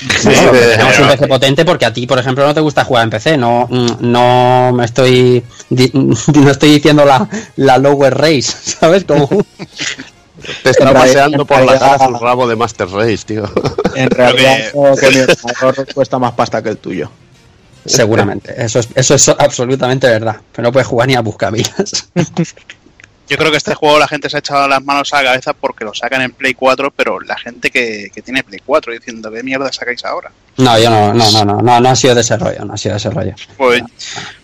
Sí, 0.00 0.28
de- 0.28 0.68
tenemos 0.72 0.98
un 0.98 1.08
PC 1.08 1.26
potente 1.28 1.64
porque 1.64 1.84
a 1.86 1.92
ti, 1.92 2.06
por 2.06 2.18
ejemplo, 2.18 2.46
no 2.46 2.54
te 2.54 2.60
gusta 2.60 2.84
jugar 2.84 3.04
en 3.04 3.10
PC. 3.10 3.36
No, 3.36 3.66
mm, 3.70 3.86
no 4.00 4.72
me 4.74 4.84
estoy 4.84 5.44
di- 5.68 5.90
no 6.34 6.50
estoy 6.50 6.70
diciendo 6.74 7.04
la, 7.04 7.28
la 7.56 7.78
lower 7.78 8.16
race, 8.16 8.42
¿sabes? 8.80 9.04
Como 9.04 9.28
Te 10.62 10.70
está 10.70 10.92
paseando 10.94 11.44
por 11.44 11.60
la 11.64 11.78
cara 11.78 11.98
su 12.06 12.14
rabo 12.14 12.46
de 12.48 12.56
Master 12.56 12.88
Race, 12.88 13.18
tío. 13.26 13.44
En 13.94 14.08
realidad, 14.10 14.56
creo 14.72 14.96
que 14.96 15.10
mi 15.10 15.20
ordenador 15.20 15.94
cuesta 15.94 16.18
más 16.18 16.32
pasta 16.32 16.62
que 16.62 16.70
el 16.70 16.78
tuyo. 16.78 17.10
seguramente. 17.84 18.54
Eso 18.56 18.78
es, 18.78 18.88
eso 18.94 19.14
es 19.16 19.28
absolutamente 19.28 20.06
verdad. 20.08 20.36
Pero 20.52 20.68
no 20.68 20.72
puedes 20.72 20.86
jugar 20.86 21.08
ni 21.08 21.14
a 21.14 21.20
buscavidas. 21.20 22.08
Yo 23.30 23.36
creo 23.38 23.50
que 23.52 23.56
este 23.58 23.74
juego 23.74 23.98
la 23.98 24.08
gente 24.08 24.28
se 24.28 24.36
ha 24.36 24.40
echado 24.40 24.66
las 24.68 24.84
manos 24.84 25.12
a 25.14 25.22
la 25.22 25.30
cabeza 25.30 25.52
porque 25.52 25.84
lo 25.84 25.94
sacan 25.94 26.20
en 26.22 26.32
Play 26.32 26.52
4, 26.54 26.90
pero 26.90 27.20
la 27.20 27.38
gente 27.38 27.70
que, 27.70 28.10
que 28.12 28.22
tiene 28.22 28.42
Play 28.42 28.60
4 28.66 28.92
diciendo, 28.92 29.30
¿qué 29.30 29.42
mierda 29.44 29.72
sacáis 29.72 30.04
ahora? 30.04 30.32
No, 30.56 30.76
yo 30.78 30.90
no, 30.90 31.14
no, 31.14 31.30
no, 31.30 31.44
no, 31.44 31.62
no, 31.62 31.80
no 31.80 31.88
ha 31.88 31.94
sido 31.96 32.14
de 32.16 32.22
ese 32.22 32.36
rollo, 32.36 32.64
no 32.64 32.74
ha 32.74 32.76
sido 32.76 32.94
de 32.94 32.98
ese 32.98 33.10
rollo. 33.10 33.34
Pues, 33.56 33.82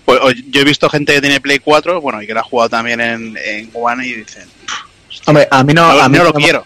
pues 0.05 0.21
yo 0.51 0.61
he 0.61 0.65
visto 0.65 0.89
gente 0.89 1.13
que 1.15 1.21
tiene 1.21 1.41
Play 1.41 1.59
4, 1.59 2.01
bueno, 2.01 2.23
y 2.23 2.27
que 2.29 2.33
la 2.35 2.41
ha 2.41 2.45
jugado 2.45 2.71
también 2.71 3.01
en, 3.01 3.37
en 3.45 3.71
One 3.75 4.07
y 4.07 4.15
dicen, 4.15 4.49
Hombre, 5.27 5.49
a 5.51 5.65
mí 5.65 5.75
no, 5.75 5.93
no, 5.93 6.01
a 6.03 6.09
mí 6.09 6.19
no 6.19 6.25
lo 6.25 6.33
me- 6.33 6.43
quiero. 6.45 6.65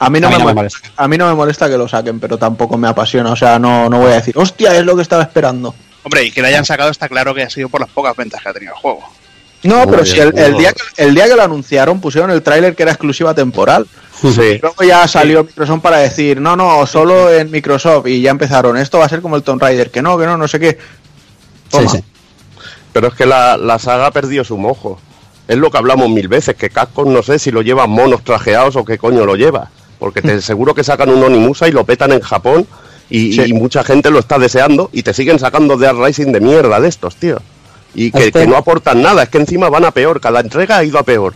A 0.00 0.10
mí 0.10 0.18
no, 0.18 0.26
A 0.26 0.30
mí 0.30 0.36
me, 0.36 0.42
no 0.42 0.46
me 0.48 0.54
molesta, 0.54 0.78
molesta. 0.80 1.02
a 1.04 1.08
mí 1.08 1.18
no 1.18 1.28
me 1.28 1.34
molesta 1.34 1.68
que 1.70 1.76
lo 1.76 1.86
saquen, 1.86 2.18
pero 2.18 2.36
tampoco 2.38 2.76
me 2.78 2.88
apasiona. 2.88 3.30
O 3.30 3.36
sea, 3.36 3.58
no, 3.58 3.88
no 3.88 3.98
voy 4.00 4.10
a 4.12 4.14
decir, 4.16 4.36
hostia, 4.36 4.74
es 4.76 4.84
lo 4.84 4.96
que 4.96 5.02
estaba 5.02 5.22
esperando. 5.22 5.74
Hombre, 6.02 6.24
y 6.24 6.30
que 6.32 6.40
lo 6.40 6.48
hayan 6.48 6.64
sacado 6.64 6.90
está 6.90 7.06
claro 7.08 7.32
que 7.34 7.42
ha 7.42 7.50
sido 7.50 7.68
por 7.68 7.80
las 7.82 7.90
pocas 7.90 8.16
ventas 8.16 8.42
que 8.42 8.48
ha 8.48 8.52
tenido 8.54 8.72
el 8.72 8.78
juego. 8.80 9.02
No, 9.62 9.86
pero 9.86 10.04
si 10.06 10.18
el, 10.18 10.32
día 10.56 10.72
que, 10.72 10.82
el 10.96 11.14
día 11.14 11.28
que 11.28 11.36
lo 11.36 11.42
anunciaron 11.42 12.00
pusieron 12.00 12.30
el 12.30 12.42
tráiler 12.42 12.74
que 12.74 12.82
era 12.82 12.92
exclusiva 12.92 13.34
temporal. 13.34 13.86
Sí. 14.20 14.58
Luego 14.60 14.82
ya 14.82 15.06
salió 15.06 15.44
Microsoft 15.44 15.80
para 15.80 15.98
decir, 15.98 16.40
no, 16.40 16.56
no, 16.56 16.86
solo 16.86 17.32
en 17.32 17.50
Microsoft. 17.50 18.06
Y 18.06 18.22
ya 18.22 18.30
empezaron, 18.30 18.76
esto 18.76 18.98
va 18.98 19.06
a 19.06 19.08
ser 19.08 19.20
como 19.20 19.36
el 19.36 19.42
Tomb 19.42 19.60
Raider, 19.60 19.90
que 19.90 20.02
no, 20.02 20.16
que 20.18 20.26
no, 20.26 20.36
no 20.36 20.48
sé 20.48 20.58
qué. 20.58 20.78
Toma. 21.70 21.90
sí. 21.90 22.02
Pero 22.92 23.08
es 23.08 23.14
que 23.14 23.26
la, 23.26 23.56
la 23.56 23.78
saga 23.78 24.06
ha 24.06 24.10
perdido 24.10 24.44
su 24.44 24.58
mojo. 24.58 24.98
Es 25.46 25.56
lo 25.56 25.70
que 25.70 25.78
hablamos 25.78 26.08
mil 26.10 26.28
veces, 26.28 26.54
que 26.56 26.70
Capcom 26.70 27.12
no 27.12 27.22
sé 27.22 27.38
si 27.38 27.50
lo 27.50 27.62
llevan 27.62 27.90
monos 27.90 28.24
trajeados 28.24 28.76
o 28.76 28.84
qué 28.84 28.98
coño 28.98 29.24
lo 29.26 29.36
lleva. 29.36 29.70
Porque 29.98 30.22
te 30.22 30.40
seguro 30.40 30.74
que 30.74 30.84
sacan 30.84 31.10
un 31.10 31.22
Onimusa 31.22 31.68
y 31.68 31.72
lo 31.72 31.84
petan 31.84 32.12
en 32.12 32.20
Japón 32.20 32.66
y 33.10 33.52
mucha 33.52 33.84
gente 33.84 34.10
lo 34.10 34.20
está 34.20 34.38
deseando 34.38 34.88
y 34.92 35.02
te 35.02 35.12
siguen 35.12 35.38
sacando 35.38 35.76
de 35.76 35.92
Rising 35.92 36.32
de 36.32 36.40
mierda 36.40 36.80
de 36.80 36.88
estos, 36.88 37.16
tío. 37.16 37.40
Y 37.94 38.10
que, 38.10 38.26
Este- 38.26 38.40
que 38.40 38.46
no 38.46 38.56
aportan 38.56 39.02
nada, 39.02 39.24
es 39.24 39.28
que 39.28 39.38
encima 39.38 39.68
van 39.68 39.84
a 39.84 39.90
peor, 39.90 40.20
cada 40.20 40.40
entrega 40.40 40.78
ha 40.78 40.84
ido 40.84 40.98
a 40.98 41.02
peor. 41.02 41.34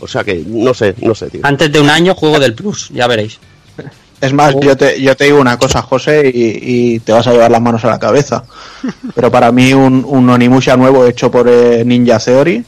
O 0.00 0.06
sea 0.06 0.22
que 0.24 0.42
no 0.46 0.72
sé, 0.74 0.94
no 1.02 1.14
sé, 1.14 1.30
tío. 1.30 1.40
Antes 1.42 1.72
de 1.72 1.80
un 1.80 1.88
año 1.90 2.14
juego 2.14 2.38
del 2.38 2.54
Plus, 2.54 2.90
ya 2.90 3.06
veréis. 3.06 3.38
Es 4.20 4.32
más, 4.32 4.54
Oh. 4.54 4.60
yo 4.60 4.76
te, 4.76 5.00
yo 5.00 5.14
te 5.16 5.24
digo 5.24 5.38
una 5.40 5.58
cosa, 5.58 5.82
José, 5.82 6.30
y, 6.32 6.94
y 6.94 7.00
te 7.00 7.12
vas 7.12 7.26
a 7.26 7.32
llevar 7.32 7.50
las 7.50 7.60
manos 7.60 7.84
a 7.84 7.88
la 7.88 7.98
cabeza. 7.98 8.44
Pero 9.14 9.30
para 9.30 9.52
mí 9.52 9.72
un, 9.74 10.04
un 10.06 10.30
Onimusha 10.30 10.76
nuevo 10.76 11.04
hecho 11.06 11.30
por 11.30 11.48
eh, 11.48 11.82
Ninja 11.84 12.18
Theory, 12.18 12.64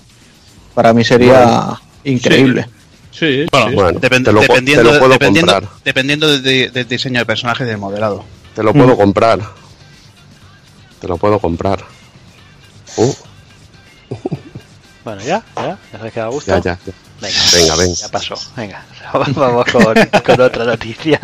para 0.74 0.92
mí 0.92 1.04
sería 1.04 1.68
increíble. 2.04 2.66
Sí, 3.10 3.46
Bueno, 3.50 3.68
sí. 3.70 3.74
Bueno, 3.74 4.00
Depend- 4.00 4.24
te 4.26 4.32
lo, 4.32 4.40
po- 4.40 4.46
dependiendo, 4.52 4.84
te 4.84 4.92
lo 4.92 4.98
puedo 4.98 5.12
dependiendo, 5.12 5.52
comprar. 5.52 5.72
dependiendo 5.84 6.28
de- 6.28 6.40
de- 6.40 6.70
del 6.70 6.86
diseño 6.88 7.20
de 7.20 7.26
personaje 7.26 7.64
y 7.64 7.66
del 7.66 7.78
modelado. 7.78 8.24
Te 8.54 8.62
lo 8.62 8.72
puedo 8.72 8.96
comprar. 8.96 9.40
Te 11.00 11.08
lo 11.08 11.16
puedo 11.16 11.38
comprar. 11.38 11.84
Uh, 12.96 13.12
Bueno, 15.04 15.22
ya, 15.22 15.42
ya, 15.56 15.78
ya 15.92 15.98
se 15.98 16.06
ha 16.06 16.10
quedado 16.10 16.30
a 16.30 16.32
gusto. 16.32 16.50
ya, 16.50 16.60
ya. 16.60 16.78
ya. 16.84 16.92
Venga, 17.20 17.38
Venga, 17.52 17.76
venga. 17.76 17.94
Ya 17.94 18.08
pasó. 18.08 18.34
Venga, 18.56 18.84
vamos 19.12 19.66
con, 19.72 19.94
con 20.24 20.40
otra 20.40 20.64
noticia. 20.64 21.18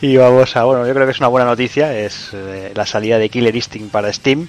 Y 0.00 0.16
vamos 0.16 0.56
a, 0.56 0.64
bueno, 0.64 0.86
yo 0.86 0.94
creo 0.94 1.06
que 1.06 1.12
es 1.12 1.18
una 1.18 1.28
buena 1.28 1.46
noticia, 1.46 1.96
es 1.96 2.30
eh, 2.32 2.72
la 2.74 2.86
salida 2.86 3.18
de 3.18 3.28
Killer 3.28 3.54
Instinct 3.54 3.92
para 3.92 4.12
Steam. 4.12 4.48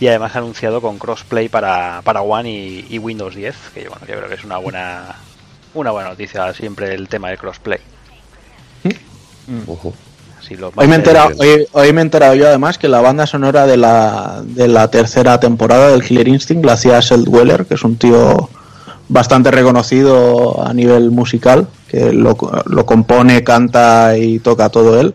y 0.00 0.08
además 0.08 0.34
ha 0.34 0.38
anunciado 0.38 0.80
con 0.80 0.98
crossplay 0.98 1.48
para, 1.48 2.00
para 2.04 2.22
One 2.22 2.50
y, 2.50 2.86
y 2.90 2.98
Windows 2.98 3.34
10, 3.34 3.54
que 3.74 3.88
bueno, 3.88 4.06
yo 4.06 4.16
creo 4.16 4.28
que 4.28 4.34
es 4.34 4.44
una 4.44 4.58
buena 4.58 5.16
una 5.74 5.90
buena 5.90 6.08
noticia 6.08 6.52
siempre 6.54 6.94
el 6.94 7.08
tema 7.08 7.28
del 7.28 7.38
crossplay. 7.38 7.80
Lo 10.54 10.72
Hoy 10.76 10.86
me, 10.86 10.96
enterado, 10.96 11.30
hoy, 11.38 11.66
hoy 11.72 11.92
me 11.92 12.00
he 12.00 12.04
enterado 12.04 12.34
yo 12.34 12.46
además 12.46 12.78
que 12.78 12.88
la 12.88 13.00
banda 13.00 13.26
sonora 13.26 13.66
de 13.66 13.76
la, 13.76 14.42
de 14.44 14.68
la 14.68 14.88
tercera 14.90 15.40
temporada 15.40 15.88
del 15.88 16.04
Killer 16.04 16.28
Instinct 16.28 16.64
la 16.64 16.74
hacía 16.74 17.02
Seth 17.02 17.26
Weller, 17.26 17.66
que 17.66 17.74
es 17.74 17.82
un 17.82 17.96
tío 17.96 18.48
bastante 19.08 19.50
reconocido 19.50 20.64
a 20.64 20.72
nivel 20.72 21.10
musical, 21.10 21.66
que 21.88 22.12
lo, 22.12 22.36
lo 22.66 22.86
compone, 22.86 23.42
canta 23.44 24.16
y 24.16 24.38
toca 24.38 24.68
todo 24.68 25.00
él. 25.00 25.14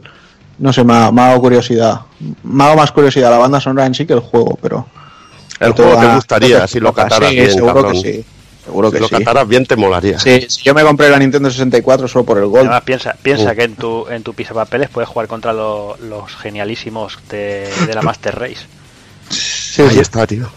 No 0.59 0.73
sé, 0.73 0.84
me 0.84 0.93
ha, 0.93 1.11
me 1.11 1.21
ha 1.21 1.27
dado 1.27 1.41
curiosidad. 1.41 2.01
Me 2.43 2.63
ha 2.63 2.67
dado 2.67 2.77
más 2.77 2.91
curiosidad 2.91 3.32
la 3.32 3.38
banda 3.38 3.59
sonora 3.59 3.86
en 3.86 3.95
sí 3.95 4.05
que 4.05 4.13
el 4.13 4.19
juego, 4.19 4.57
pero... 4.61 4.86
El 5.59 5.73
juego 5.73 5.99
te 5.99 6.15
gustaría 6.15 6.67
si 6.67 6.79
lo 6.79 6.91
cataras 6.91 7.29
Sí, 7.29 7.36
bien, 7.36 7.51
seguro 7.51 7.73
cabrón. 7.75 7.93
que 7.93 7.99
sí. 7.99 8.25
Seguro 8.72 8.88
Si 8.89 8.93
que 8.95 8.99
lo 9.01 9.07
sí. 9.09 9.15
cataras 9.17 9.45
bien 9.49 9.65
te 9.65 9.76
molaría. 9.76 10.17
Sí, 10.17 10.45
si 10.47 10.63
yo 10.63 10.74
me 10.74 10.82
compré 10.84 11.09
la 11.09 11.19
Nintendo 11.19 11.49
64 11.51 12.07
solo 12.07 12.24
por 12.24 12.38
el 12.38 12.45
Gold. 12.45 12.61
Además, 12.67 12.84
piensa, 12.84 13.15
piensa 13.22 13.51
Uh. 13.51 13.55
que 13.55 13.63
en 13.63 13.76
tu, 13.76 14.07
en 14.07 14.24
tu 14.24 14.34
pisapapeles 14.34 14.89
puedes 14.89 15.09
jugar 15.09 15.28
contra 15.28 15.51
lo- 15.51 15.97
los 15.97 16.34
genialísimos 16.38 17.19
de, 17.30 17.69
de 17.86 17.93
la 17.93 18.01
Master 18.01 18.39
Race. 18.39 18.65
Sí, 19.30 19.82
ahí 19.82 19.89
sí. 19.89 19.99
está, 19.99 20.26
tío. 20.26 20.49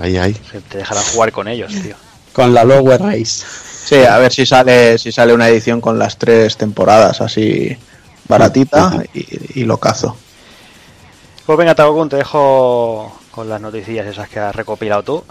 Ahí, 0.00 0.16
ahí. 0.16 0.36
Se 0.50 0.60
te 0.62 0.78
dejarán 0.78 1.04
jugar 1.04 1.30
con 1.30 1.46
ellos, 1.46 1.72
tío. 1.72 1.94
Con 2.32 2.52
la 2.54 2.64
Lower 2.64 3.00
Race. 3.00 3.44
Sí, 3.84 3.96
a 4.04 4.18
ver 4.18 4.32
si 4.32 4.44
sale, 4.46 4.98
si 4.98 5.12
sale 5.12 5.32
una 5.32 5.48
edición 5.48 5.80
con 5.80 5.98
las 5.98 6.16
tres 6.18 6.56
temporadas 6.56 7.20
así 7.20 7.76
baratita 8.26 9.02
y, 9.14 9.60
y 9.60 9.64
lo 9.64 9.76
cazo. 9.78 10.16
Pues 11.46 11.58
venga, 11.58 11.74
Tagokun, 11.74 12.08
te 12.08 12.16
dejo 12.16 13.20
con 13.30 13.48
las 13.48 13.60
noticias 13.60 14.06
esas 14.06 14.28
que 14.28 14.38
has 14.38 14.54
recopilado 14.54 15.02
tú. 15.02 15.24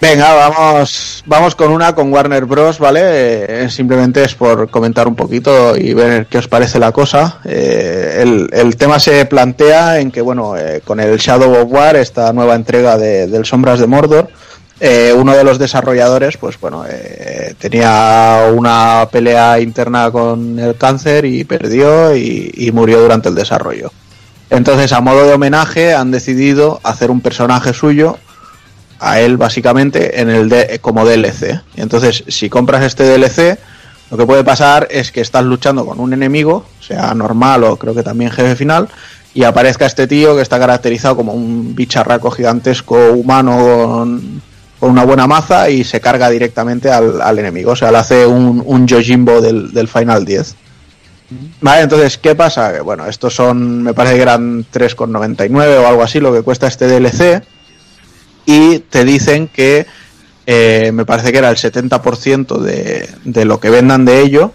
Venga, 0.00 0.34
vamos, 0.34 1.24
vamos 1.26 1.54
con 1.56 1.72
una 1.72 1.94
con 1.94 2.12
Warner 2.12 2.44
Bros, 2.44 2.78
¿vale? 2.78 3.64
Eh, 3.64 3.70
simplemente 3.70 4.22
es 4.22 4.34
por 4.34 4.70
comentar 4.70 5.08
un 5.08 5.16
poquito 5.16 5.76
y 5.76 5.92
ver 5.92 6.26
qué 6.26 6.38
os 6.38 6.46
parece 6.46 6.78
la 6.78 6.92
cosa. 6.92 7.40
Eh, 7.44 8.24
el, 8.52 8.76
tema 8.76 9.00
se 9.00 9.26
plantea 9.26 9.98
en 9.98 10.10
que, 10.10 10.20
bueno, 10.20 10.56
eh, 10.56 10.82
con 10.84 11.00
el 11.00 11.18
Shadow 11.18 11.62
of 11.62 11.72
War, 11.72 11.96
esta 11.96 12.32
nueva 12.32 12.54
entrega 12.54 12.96
de, 12.96 13.26
del 13.26 13.44
Sombras 13.44 13.80
de 13.80 13.86
Mordor, 13.86 14.28
uno 15.16 15.36
de 15.36 15.44
los 15.44 15.58
desarrolladores, 15.58 16.38
pues 16.38 16.58
bueno, 16.58 16.84
tenía 17.58 18.50
una 18.54 19.06
pelea 19.12 19.60
interna 19.60 20.10
con 20.10 20.58
el 20.58 20.74
cáncer 20.76 21.26
y 21.26 21.44
perdió 21.44 22.16
y 22.16 22.70
murió 22.72 23.02
durante 23.02 23.28
el 23.28 23.34
desarrollo. 23.34 23.92
Entonces, 24.48 24.92
a 24.92 25.02
modo 25.02 25.26
de 25.26 25.34
homenaje, 25.34 25.92
han 25.92 26.10
decidido 26.10 26.80
hacer 26.82 27.10
un 27.10 27.20
personaje 27.20 27.74
suyo 27.74 28.16
a 29.00 29.20
él 29.20 29.36
básicamente 29.36 30.20
en 30.20 30.28
el 30.28 30.48
de, 30.48 30.78
como 30.80 31.04
DLC. 31.04 31.60
Entonces, 31.76 32.22
si 32.28 32.50
compras 32.50 32.84
este 32.84 33.04
DLC, 33.04 33.58
lo 34.10 34.16
que 34.16 34.26
puede 34.26 34.44
pasar 34.44 34.86
es 34.90 35.10
que 35.10 35.22
estás 35.22 35.44
luchando 35.44 35.86
con 35.86 35.98
un 36.00 36.12
enemigo, 36.12 36.66
sea 36.80 37.14
normal 37.14 37.64
o 37.64 37.76
creo 37.76 37.94
que 37.94 38.02
también 38.02 38.30
jefe 38.30 38.54
final, 38.56 38.88
y 39.32 39.44
aparezca 39.44 39.86
este 39.86 40.06
tío 40.06 40.36
que 40.36 40.42
está 40.42 40.58
caracterizado 40.58 41.16
como 41.16 41.32
un 41.32 41.74
bicharraco 41.74 42.30
gigantesco 42.30 43.12
humano 43.12 43.56
con, 43.56 44.42
con 44.78 44.90
una 44.90 45.04
buena 45.04 45.26
maza 45.26 45.70
y 45.70 45.84
se 45.84 46.00
carga 46.00 46.28
directamente 46.28 46.90
al, 46.90 47.22
al 47.22 47.38
enemigo. 47.38 47.72
O 47.72 47.76
sea, 47.76 47.90
le 47.90 47.98
hace 47.98 48.26
un, 48.26 48.62
un 48.66 48.86
Yojimbo 48.86 49.40
del, 49.40 49.72
del 49.72 49.88
Final 49.88 50.24
10. 50.24 50.56
Vale, 51.60 51.82
entonces, 51.82 52.18
¿qué 52.18 52.34
pasa? 52.34 52.82
Bueno, 52.82 53.06
estos 53.06 53.34
son, 53.34 53.84
me 53.84 53.94
parece 53.94 54.16
que 54.16 54.22
eran 54.22 54.64
3,99 54.64 55.78
o 55.78 55.86
algo 55.86 56.02
así 56.02 56.18
lo 56.18 56.32
que 56.32 56.42
cuesta 56.42 56.66
este 56.66 56.88
DLC 56.88 57.40
y 58.50 58.78
te 58.80 59.04
dicen 59.04 59.48
que 59.48 59.86
eh, 60.46 60.90
me 60.92 61.04
parece 61.04 61.30
que 61.32 61.38
era 61.38 61.50
el 61.50 61.56
70% 61.56 62.58
de, 62.58 63.08
de 63.24 63.44
lo 63.44 63.60
que 63.60 63.70
vendan 63.70 64.04
de 64.04 64.20
ello 64.20 64.52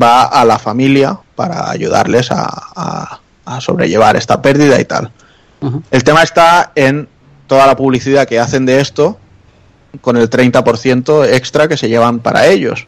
va 0.00 0.22
a 0.24 0.44
la 0.44 0.58
familia 0.58 1.18
para 1.34 1.70
ayudarles 1.70 2.30
a, 2.30 2.46
a- 2.76 3.20
a 3.44 3.60
sobrellevar 3.60 4.16
esta 4.16 4.40
pérdida 4.42 4.78
y 4.80 4.84
tal. 4.84 5.10
El 5.90 6.04
tema 6.04 6.22
está 6.22 6.70
en 6.74 7.08
toda 7.46 7.66
la 7.66 7.76
publicidad 7.76 8.28
que 8.28 8.38
hacen 8.38 8.66
de 8.66 8.80
esto 8.80 9.18
con 10.02 10.16
el 10.18 10.28
30% 10.28 11.26
extra 11.32 11.66
que 11.66 11.76
se 11.78 11.88
llevan 11.88 12.20
para 12.20 12.46
ellos. 12.46 12.86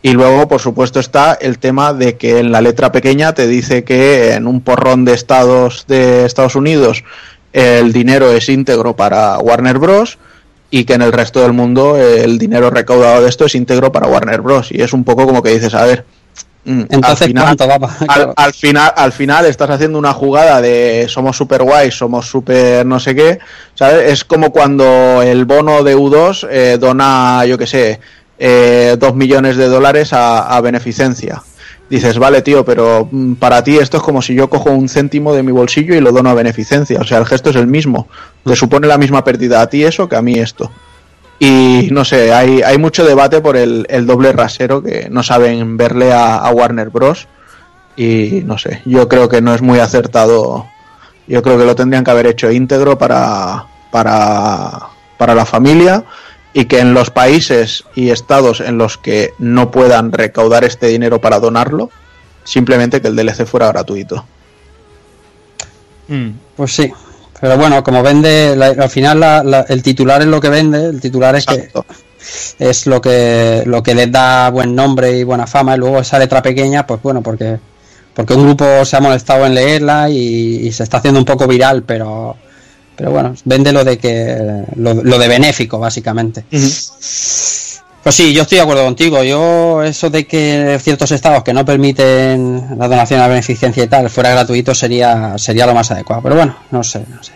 Y 0.00 0.12
luego, 0.12 0.48
por 0.48 0.60
supuesto, 0.60 1.00
está 1.00 1.34
el 1.34 1.58
tema 1.58 1.92
de 1.92 2.16
que 2.16 2.38
en 2.38 2.50
la 2.52 2.60
letra 2.60 2.90
pequeña 2.92 3.34
te 3.34 3.46
dice 3.46 3.84
que 3.84 4.34
en 4.34 4.46
un 4.46 4.60
porrón 4.60 5.04
de 5.04 5.14
estados 5.14 5.84
de 5.88 6.24
Estados 6.26 6.54
Unidos 6.56 7.04
el 7.52 7.92
dinero 7.92 8.30
es 8.30 8.48
íntegro 8.48 8.96
para 8.96 9.38
Warner 9.38 9.78
Bros. 9.78 10.18
y 10.70 10.84
que 10.84 10.94
en 10.94 11.02
el 11.02 11.12
resto 11.12 11.42
del 11.42 11.52
mundo 11.52 11.98
el 11.98 12.38
dinero 12.38 12.70
recaudado 12.70 13.22
de 13.22 13.28
esto 13.28 13.44
es 13.44 13.54
íntegro 13.54 13.92
para 13.92 14.08
Warner 14.08 14.40
Bros. 14.40 14.72
Y 14.72 14.80
es 14.80 14.92
un 14.92 15.04
poco 15.04 15.26
como 15.26 15.42
que 15.42 15.50
dices, 15.50 15.74
a 15.74 15.84
ver, 15.84 16.06
mm, 16.64 16.80
Entonces, 16.88 17.22
al 17.22 17.28
final, 17.28 17.56
al, 18.36 18.54
final, 18.54 18.92
al 18.96 19.12
final 19.12 19.46
estás 19.46 19.68
haciendo 19.68 19.98
una 19.98 20.14
jugada 20.14 20.62
de 20.62 21.06
somos 21.08 21.36
super 21.36 21.62
guays, 21.62 21.94
somos 21.94 22.26
super 22.26 22.86
no 22.86 22.98
sé 22.98 23.14
qué, 23.14 23.38
¿sabes? 23.74 24.12
Es 24.12 24.24
como 24.24 24.50
cuando 24.50 25.20
el 25.22 25.44
bono 25.44 25.82
de 25.82 25.94
U2 25.94 26.48
eh, 26.50 26.78
dona, 26.80 27.44
yo 27.44 27.58
qué 27.58 27.66
sé, 27.66 28.00
eh, 28.38 28.96
dos 28.98 29.14
millones 29.14 29.56
de 29.56 29.68
dólares 29.68 30.12
a, 30.14 30.56
a 30.56 30.60
beneficencia. 30.62 31.42
Dices, 31.92 32.18
vale, 32.18 32.40
tío, 32.40 32.64
pero 32.64 33.06
mm, 33.10 33.34
para 33.34 33.62
ti 33.62 33.76
esto 33.76 33.98
es 33.98 34.02
como 34.02 34.22
si 34.22 34.34
yo 34.34 34.48
cojo 34.48 34.70
un 34.70 34.88
céntimo 34.88 35.34
de 35.34 35.42
mi 35.42 35.52
bolsillo 35.52 35.94
y 35.94 36.00
lo 36.00 36.10
dono 36.10 36.30
a 36.30 36.34
beneficencia. 36.34 36.98
O 36.98 37.04
sea, 37.04 37.18
el 37.18 37.26
gesto 37.26 37.50
es 37.50 37.56
el 37.56 37.66
mismo. 37.66 38.08
Te 38.46 38.56
supone 38.56 38.86
la 38.86 38.96
misma 38.96 39.22
pérdida 39.22 39.60
a 39.60 39.66
ti 39.66 39.84
eso 39.84 40.08
que 40.08 40.16
a 40.16 40.22
mí 40.22 40.38
esto. 40.38 40.70
Y 41.38 41.90
no 41.92 42.06
sé, 42.06 42.32
hay, 42.32 42.62
hay 42.62 42.78
mucho 42.78 43.04
debate 43.04 43.42
por 43.42 43.58
el, 43.58 43.84
el 43.90 44.06
doble 44.06 44.32
rasero 44.32 44.82
que 44.82 45.08
no 45.10 45.22
saben 45.22 45.76
verle 45.76 46.14
a, 46.14 46.36
a 46.36 46.50
Warner 46.50 46.88
Bros. 46.88 47.28
Y 47.94 48.40
no 48.46 48.56
sé, 48.56 48.80
yo 48.86 49.06
creo 49.06 49.28
que 49.28 49.42
no 49.42 49.54
es 49.54 49.60
muy 49.60 49.78
acertado. 49.78 50.64
Yo 51.28 51.42
creo 51.42 51.58
que 51.58 51.66
lo 51.66 51.76
tendrían 51.76 52.04
que 52.04 52.10
haber 52.10 52.26
hecho 52.26 52.50
íntegro 52.50 52.96
para, 52.96 53.66
para, 53.90 54.88
para 55.18 55.34
la 55.34 55.44
familia 55.44 56.04
y 56.54 56.66
que 56.66 56.80
en 56.80 56.92
los 56.94 57.10
países 57.10 57.84
y 57.94 58.10
estados 58.10 58.60
en 58.60 58.78
los 58.78 58.98
que 58.98 59.32
no 59.38 59.70
puedan 59.70 60.12
recaudar 60.12 60.64
este 60.64 60.88
dinero 60.88 61.20
para 61.20 61.40
donarlo, 61.40 61.90
simplemente 62.44 63.00
que 63.00 63.08
el 63.08 63.16
DLC 63.16 63.46
fuera 63.46 63.68
gratuito. 63.68 64.24
Pues 66.56 66.74
sí. 66.74 66.92
Pero 67.40 67.56
bueno, 67.56 67.82
como 67.82 68.02
vende, 68.02 68.54
la- 68.56 68.66
al 68.68 68.90
final 68.90 69.18
la- 69.20 69.42
la- 69.42 69.62
el 69.68 69.82
titular 69.82 70.20
es 70.20 70.28
lo 70.28 70.40
que 70.40 70.48
vende, 70.48 70.86
el 70.86 71.00
titular 71.00 71.34
es 71.36 71.46
que 71.46 71.70
es 72.60 72.86
lo 72.86 73.00
que 73.00 73.64
lo 73.66 73.82
que 73.82 73.94
les 73.96 74.12
da 74.12 74.48
buen 74.50 74.74
nombre 74.76 75.18
y 75.18 75.24
buena 75.24 75.46
fama 75.46 75.74
y 75.74 75.78
luego 75.78 75.98
esa 75.98 76.20
letra 76.20 76.40
pequeña 76.40 76.86
pues 76.86 77.02
bueno 77.02 77.20
porque 77.20 77.58
porque 78.14 78.34
un 78.34 78.44
grupo 78.44 78.84
se 78.84 78.96
ha 78.96 79.00
molestado 79.00 79.44
en 79.44 79.54
leerla 79.54 80.08
y, 80.08 80.58
y 80.66 80.70
se 80.70 80.84
está 80.84 80.98
haciendo 80.98 81.18
un 81.18 81.26
poco 81.26 81.48
viral 81.48 81.82
pero 81.82 82.36
pero 83.02 83.10
bueno 83.10 83.34
vende 83.44 83.72
lo 83.72 83.84
de 83.84 83.98
que 83.98 84.62
lo, 84.76 84.94
lo 84.94 85.18
de 85.18 85.26
benéfico 85.26 85.80
básicamente. 85.80 86.44
Pues 86.48 88.14
sí 88.14 88.32
yo 88.32 88.42
estoy 88.42 88.58
de 88.58 88.62
acuerdo 88.62 88.84
contigo. 88.84 89.24
Yo 89.24 89.82
eso 89.82 90.08
de 90.08 90.24
que 90.24 90.78
ciertos 90.80 91.10
estados 91.10 91.42
que 91.42 91.52
no 91.52 91.64
permiten 91.64 92.78
la 92.78 92.86
donación 92.86 93.18
a 93.20 93.26
beneficencia 93.26 93.82
y 93.82 93.88
tal 93.88 94.08
fuera 94.08 94.30
gratuito 94.30 94.72
sería 94.72 95.36
sería 95.36 95.66
lo 95.66 95.74
más 95.74 95.90
adecuado. 95.90 96.22
Pero 96.22 96.36
bueno 96.36 96.56
no 96.70 96.84
sé 96.84 97.04
no 97.08 97.20
sé. 97.24 97.32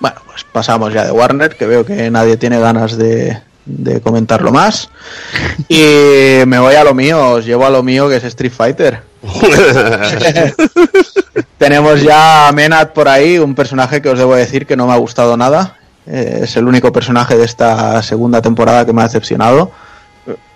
Bueno, 0.00 0.22
pues 0.24 0.44
pasamos 0.50 0.94
ya 0.94 1.04
de 1.04 1.10
Warner, 1.10 1.54
que 1.54 1.66
veo 1.66 1.84
que 1.84 2.10
nadie 2.10 2.38
tiene 2.38 2.58
ganas 2.58 2.96
de, 2.96 3.36
de 3.66 4.00
comentarlo 4.00 4.52
más. 4.52 4.88
Y 5.68 6.46
me 6.46 6.58
voy 6.58 6.76
a 6.76 6.84
lo 6.84 6.94
mío, 6.94 7.32
os 7.32 7.44
llevo 7.44 7.66
a 7.66 7.70
lo 7.70 7.82
mío 7.82 8.08
que 8.08 8.16
es 8.16 8.24
Street 8.24 8.52
Fighter. 8.52 9.02
Tenemos 11.58 12.02
ya 12.02 12.46
a 12.46 12.52
Menat 12.52 12.92
por 12.92 13.08
ahí, 13.08 13.38
un 13.38 13.56
personaje 13.56 14.00
que 14.00 14.08
os 14.08 14.18
debo 14.18 14.36
decir 14.36 14.64
que 14.64 14.76
no 14.76 14.86
me 14.86 14.92
ha 14.92 14.96
gustado 14.96 15.36
nada. 15.36 15.76
Eh, 16.06 16.40
es 16.44 16.56
el 16.56 16.68
único 16.68 16.92
personaje 16.92 17.36
de 17.36 17.44
esta 17.44 18.00
segunda 18.02 18.40
temporada 18.40 18.86
que 18.86 18.92
me 18.92 19.02
ha 19.02 19.06
decepcionado. 19.06 19.72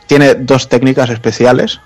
Tiene 0.06 0.36
dos 0.36 0.68
técnicas 0.68 1.10
especiales. 1.10 1.80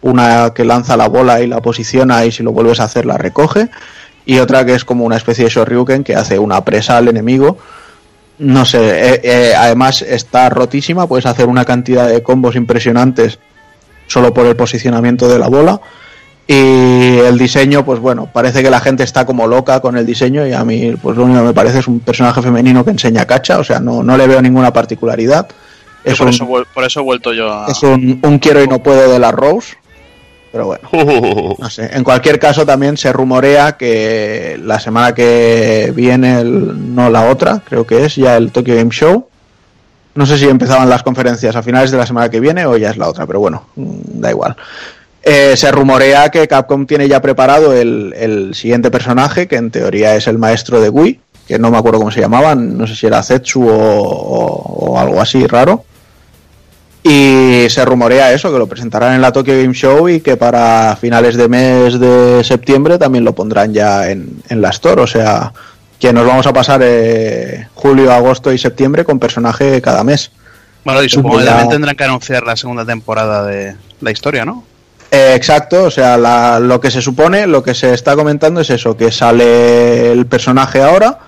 Una 0.00 0.52
que 0.54 0.64
lanza 0.64 0.96
la 0.96 1.08
bola 1.08 1.42
y 1.42 1.46
la 1.46 1.60
posiciona 1.60 2.24
y 2.24 2.32
si 2.32 2.42
lo 2.42 2.52
vuelves 2.52 2.80
a 2.80 2.84
hacer 2.84 3.04
la 3.04 3.18
recoge. 3.18 3.68
Y 4.24 4.38
otra 4.38 4.64
que 4.64 4.74
es 4.74 4.84
como 4.86 5.04
una 5.04 5.18
especie 5.18 5.44
de 5.44 5.50
Shoryuken 5.50 6.02
que 6.02 6.14
hace 6.14 6.38
una 6.38 6.64
presa 6.64 6.96
al 6.96 7.08
enemigo. 7.08 7.58
No 8.38 8.64
sé, 8.64 8.78
eh, 8.80 9.20
eh, 9.22 9.54
además 9.56 10.00
está 10.00 10.48
rotísima, 10.48 11.06
puedes 11.06 11.26
hacer 11.26 11.46
una 11.46 11.66
cantidad 11.66 12.08
de 12.08 12.22
combos 12.22 12.56
impresionantes 12.56 13.38
solo 14.06 14.32
por 14.32 14.46
el 14.46 14.56
posicionamiento 14.56 15.28
de 15.28 15.38
la 15.38 15.48
bola. 15.48 15.80
Y 16.46 17.18
el 17.20 17.38
diseño, 17.38 17.84
pues 17.86 18.00
bueno, 18.00 18.28
parece 18.30 18.62
que 18.62 18.68
la 18.68 18.80
gente 18.80 19.02
está 19.02 19.24
como 19.24 19.46
loca 19.46 19.80
con 19.80 19.96
el 19.96 20.04
diseño 20.04 20.46
y 20.46 20.52
a 20.52 20.62
mí, 20.64 20.94
pues 21.00 21.16
lo 21.16 21.24
único 21.24 21.40
que 21.40 21.46
me 21.46 21.54
parece 21.54 21.78
es 21.78 21.88
un 21.88 22.00
personaje 22.00 22.42
femenino 22.42 22.84
que 22.84 22.90
enseña 22.90 23.24
cacha, 23.26 23.58
o 23.58 23.64
sea, 23.64 23.80
no, 23.80 24.02
no 24.02 24.16
le 24.16 24.26
veo 24.26 24.42
ninguna 24.42 24.70
particularidad. 24.72 25.48
Es 26.04 26.18
por, 26.18 26.26
un, 26.26 26.34
eso, 26.34 26.46
por 26.74 26.84
eso 26.84 27.00
he 27.00 27.02
vuelto 27.02 27.32
yo 27.32 27.50
a... 27.50 27.66
es 27.68 27.82
un, 27.82 28.20
un 28.22 28.38
quiero 28.38 28.62
y 28.62 28.68
no 28.68 28.82
puedo 28.82 29.10
de 29.10 29.18
la 29.18 29.32
Rose. 29.32 29.74
Pero 30.52 30.66
bueno, 30.66 30.88
no 31.58 31.70
sé. 31.70 31.90
En 31.96 32.04
cualquier 32.04 32.38
caso, 32.38 32.66
también 32.66 32.98
se 32.98 33.10
rumorea 33.12 33.72
que 33.78 34.60
la 34.62 34.78
semana 34.78 35.14
que 35.14 35.92
viene, 35.96 36.40
el- 36.40 36.94
no 36.94 37.08
la 37.08 37.30
otra, 37.30 37.62
creo 37.66 37.86
que 37.86 38.04
es 38.04 38.16
ya 38.16 38.36
el 38.36 38.52
Tokyo 38.52 38.76
Game 38.76 38.90
Show. 38.90 39.26
No 40.14 40.26
sé 40.26 40.36
si 40.38 40.44
empezaban 40.46 40.88
las 40.90 41.02
conferencias 41.02 41.56
a 41.56 41.62
finales 41.62 41.90
de 41.90 41.96
la 41.96 42.06
semana 42.06 42.28
que 42.28 42.38
viene 42.38 42.66
o 42.66 42.76
ya 42.76 42.90
es 42.90 42.98
la 42.98 43.08
otra, 43.08 43.26
pero 43.26 43.40
bueno, 43.40 43.64
mm, 43.74 44.20
da 44.20 44.30
igual. 44.30 44.54
Eh, 45.26 45.56
se 45.56 45.70
rumorea 45.72 46.28
que 46.30 46.46
Capcom 46.46 46.86
tiene 46.86 47.08
ya 47.08 47.22
preparado 47.22 47.72
el, 47.72 48.14
el 48.16 48.54
siguiente 48.54 48.90
personaje, 48.90 49.48
que 49.48 49.56
en 49.56 49.70
teoría 49.70 50.16
es 50.16 50.26
el 50.26 50.36
maestro 50.36 50.80
de 50.82 50.90
Wii, 50.90 51.20
que 51.48 51.58
no 51.58 51.70
me 51.70 51.78
acuerdo 51.78 51.98
cómo 51.98 52.10
se 52.10 52.20
llamaban, 52.20 52.76
no 52.76 52.86
sé 52.86 52.94
si 52.94 53.06
era 53.06 53.22
Zetsu 53.22 53.66
o, 53.66 53.74
o- 53.74 54.90
o 54.92 54.98
algo 54.98 55.20
así 55.22 55.46
raro. 55.46 55.84
Y 57.02 57.66
se 57.68 57.84
rumorea 57.84 58.32
eso, 58.32 58.50
que 58.50 58.58
lo 58.58 58.66
presentarán 58.66 59.14
en 59.14 59.20
la 59.20 59.30
Tokyo 59.32 59.52
Game 59.54 59.74
Show 59.74 60.08
y 60.08 60.20
que 60.20 60.36
para 60.38 60.96
finales 60.98 61.36
de 61.36 61.48
mes 61.48 61.98
de 62.00 62.42
septiembre 62.42 62.98
también 62.98 63.24
lo 63.24 63.34
pondrán 63.34 63.74
ya 63.74 64.08
en, 64.10 64.42
en 64.48 64.62
la 64.62 64.70
Store. 64.70 65.02
O 65.02 65.06
sea, 65.06 65.52
que 65.98 66.14
nos 66.14 66.26
vamos 66.26 66.46
a 66.46 66.52
pasar 66.54 66.80
eh, 66.82 67.68
julio, 67.74 68.10
agosto 68.10 68.52
y 68.52 68.58
septiembre 68.58 69.04
con 69.04 69.18
personaje 69.18 69.82
cada 69.82 70.02
mes. 70.02 70.30
Bueno, 70.82 71.02
y 71.02 71.08
supongo 71.10 71.38
que 71.38 71.44
también 71.44 71.68
tendrán 71.70 71.96
que 71.96 72.04
anunciar 72.04 72.42
la 72.44 72.56
segunda 72.56 72.86
temporada 72.86 73.44
de 73.44 73.74
la 74.00 74.10
historia, 74.10 74.46
¿no? 74.46 74.64
Eh, 75.14 75.34
exacto, 75.36 75.84
o 75.84 75.90
sea, 75.92 76.16
la- 76.16 76.58
lo 76.58 76.80
que 76.80 76.90
se 76.90 77.00
supone, 77.00 77.46
lo 77.46 77.62
que 77.62 77.72
se 77.72 77.94
está 77.94 78.16
comentando 78.16 78.60
es 78.60 78.70
eso, 78.70 78.96
que 78.96 79.12
sale 79.12 80.10
el 80.10 80.26
personaje 80.26 80.82
ahora 80.82 81.18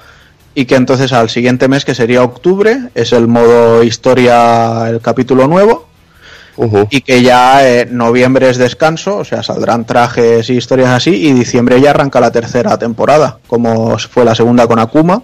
y 0.56 0.64
que 0.64 0.74
entonces 0.74 1.12
al 1.12 1.30
siguiente 1.30 1.68
mes, 1.68 1.84
que 1.84 1.94
sería 1.94 2.24
octubre, 2.24 2.88
es 2.96 3.12
el 3.12 3.28
modo 3.28 3.84
historia, 3.84 4.88
el 4.88 5.00
capítulo 5.00 5.46
nuevo, 5.46 5.86
y 6.90 7.02
que 7.02 7.22
ya 7.22 7.68
eh, 7.68 7.86
noviembre 7.88 8.48
es 8.50 8.56
descanso, 8.56 9.18
o 9.18 9.24
sea, 9.24 9.42
saldrán 9.44 9.84
trajes 9.84 10.48
y 10.50 10.54
historias 10.54 10.88
así, 10.90 11.10
y 11.14 11.32
diciembre 11.32 11.80
ya 11.80 11.90
arranca 11.90 12.18
la 12.18 12.32
tercera 12.32 12.76
temporada, 12.78 13.38
como 13.46 13.98
fue 13.98 14.24
la 14.24 14.34
segunda 14.34 14.66
con 14.66 14.80
Akuma. 14.80 15.22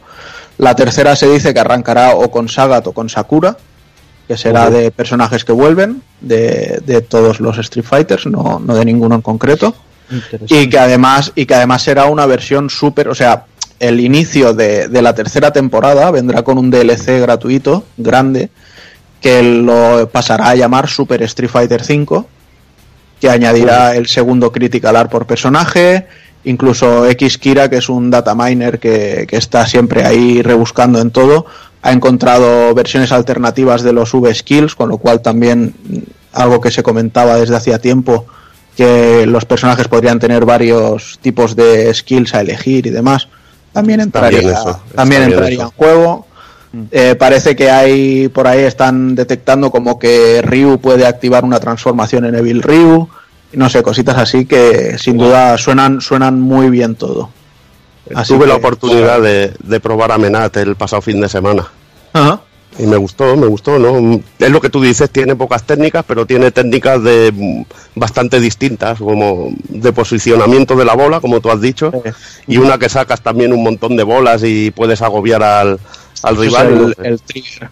La 0.59 0.77
tercera 0.77 1.17
se 1.17 1.29
dice 1.29 1.53
que 1.53 1.59
arrancará 1.61 2.15
o 2.15 2.31
con 2.31 2.49
Sagat 2.49 2.87
o 2.87 2.93
con 2.93 3.09
Sakura, 3.09 3.57
que 4.29 4.37
será 4.37 4.71
de 4.71 4.91
personajes 4.91 5.45
que 5.45 5.53
vuelven, 5.53 6.03
de, 6.21 6.81
de 6.87 7.01
todos 7.01 7.41
los 7.41 7.59
Street 7.59 7.85
Fighters, 7.85 8.27
no, 8.27 8.61
no 8.65 8.75
de 8.75 8.85
ninguno 8.85 9.15
en 9.15 9.23
concreto. 9.23 9.75
Y 10.49 10.69
que 10.69 10.79
además, 10.79 11.33
y 11.35 11.47
que 11.47 11.55
además 11.55 11.83
será 11.83 12.07
una 12.07 12.27
versión 12.27 12.69
súper, 12.71 13.09
o 13.09 13.15
sea, 13.15 13.47
el 13.81 13.99
inicio 13.99 14.53
de, 14.53 14.89
de 14.89 15.03
la 15.03 15.15
tercera 15.15 15.53
temporada 15.53 16.11
vendrá 16.11 16.43
con 16.43 16.59
un 16.59 16.71
DLC 16.71 17.21
gratuito, 17.21 17.85
grande, 17.97 18.51
que 19.21 19.43
lo 19.43 20.09
pasará 20.11 20.51
a 20.51 20.55
llamar 20.55 20.89
Super 20.89 21.23
Street 21.23 21.51
Fighter 21.51 21.83
V, 21.83 22.25
que 23.21 23.31
añadirá 23.31 23.97
el 23.97 24.09
segundo 24.09 24.53
Critical 24.53 24.97
Art 24.97 25.11
por 25.11 25.27
personaje, 25.27 26.07
incluso 26.45 27.07
X 27.07 27.39
Kira, 27.39 27.71
que 27.71 27.77
es 27.77 27.89
un 27.89 28.11
data 28.11 28.35
miner 28.35 28.79
que, 28.79 29.27
que 29.29 29.37
está 29.37 29.67
siempre 29.67 30.05
ahí 30.05 30.43
rebuscando 30.43 31.01
en 31.01 31.11
todo, 31.11 31.47
ha 31.83 31.93
encontrado 31.93 32.73
versiones 32.75 33.13
alternativas 33.13 33.83
de 33.83 33.93
los 33.93 34.15
V-Skills, 34.15 34.75
con 34.75 34.89
lo 34.89 34.99
cual 34.99 35.21
también 35.21 35.75
mm, 35.85 35.99
algo 36.33 36.61
que 36.61 36.71
se 36.71 36.83
comentaba 36.83 37.37
desde 37.37 37.57
hacía 37.57 37.79
tiempo, 37.81 38.27
que 38.77 39.27
los 39.27 39.45
personajes 39.45 39.89
podrían 39.89 40.19
tener 40.19 40.45
varios 40.45 41.19
tipos 41.21 41.55
de 41.55 41.93
skills 41.93 42.35
a 42.35 42.41
elegir 42.41 42.87
y 42.87 42.91
demás, 42.91 43.29
también 43.73 44.01
entraría, 44.01 44.53
eso, 44.53 44.81
también 44.95 45.25
entraría 45.25 45.59
eso. 45.59 45.63
en 45.65 45.71
juego. 45.71 46.27
Eh, 46.91 47.17
parece 47.19 47.55
que 47.55 47.71
hay 47.71 48.29
por 48.29 48.47
ahí 48.47 48.61
están 48.61 49.15
detectando 49.15 49.71
como 49.71 49.99
que 49.99 50.41
Ryu 50.41 50.79
puede 50.79 51.05
activar 51.07 51.45
una 51.45 51.61
transformación 51.61 52.25
en 52.25 52.35
Evil 52.35 52.63
Ryu. 52.63 53.09
No 53.53 53.69
sé, 53.69 53.83
cositas 53.83 54.17
así 54.17 54.47
que 54.47 54.97
sin 54.97 55.19
duda 55.19 55.59
suenan, 55.59 56.01
suenan 56.01 56.41
muy 56.41 56.71
bien 56.71 56.95
todo. 56.95 57.29
Así 58.15 58.35
Tuve 58.35 58.47
la 58.47 58.57
oportunidad 58.57 59.21
de, 59.21 59.53
de 59.63 59.81
probar 59.81 60.13
a 60.13 60.19
Menat 60.19 60.57
el 60.59 60.77
pasado 60.77 61.03
fin 61.03 61.21
de 61.21 61.29
semana. 61.29 61.67
Ajá. 62.13 62.41
Y 62.79 62.87
me 62.87 62.97
gustó, 62.97 63.37
me 63.37 63.47
gustó, 63.47 63.79
¿no? 63.79 64.23
Es 64.39 64.51
lo 64.51 64.61
que 64.61 64.71
tú 64.71 64.81
dices, 64.81 65.11
tiene 65.11 65.37
pocas 65.37 65.65
técnicas, 65.65 66.05
pero 66.09 66.25
tiene 66.25 66.51
técnicas 66.53 67.03
de 67.03 67.67
bastante 67.95 68.41
distintas, 68.41 68.99
como 68.99 69.53
de 69.69 69.93
posicionamiento 69.93 70.75
de 70.75 70.87
la 70.87 70.95
bola, 70.95 71.21
como 71.21 71.41
tú 71.41 71.51
has 71.51 71.61
dicho, 71.61 71.93
y 72.47 72.57
una 72.57 72.79
que 72.79 72.89
sacas 72.89 73.21
también 73.21 73.53
un 73.53 73.63
montón 73.63 73.95
de 73.97 74.05
bolas 74.05 74.43
y 74.43 74.71
puedes 74.71 75.03
agobiar 75.03 75.43
al, 75.43 75.79
al 76.23 76.37
rival, 76.37 76.95
el, 76.99 77.07
el 77.07 77.21
trigger. 77.21 77.71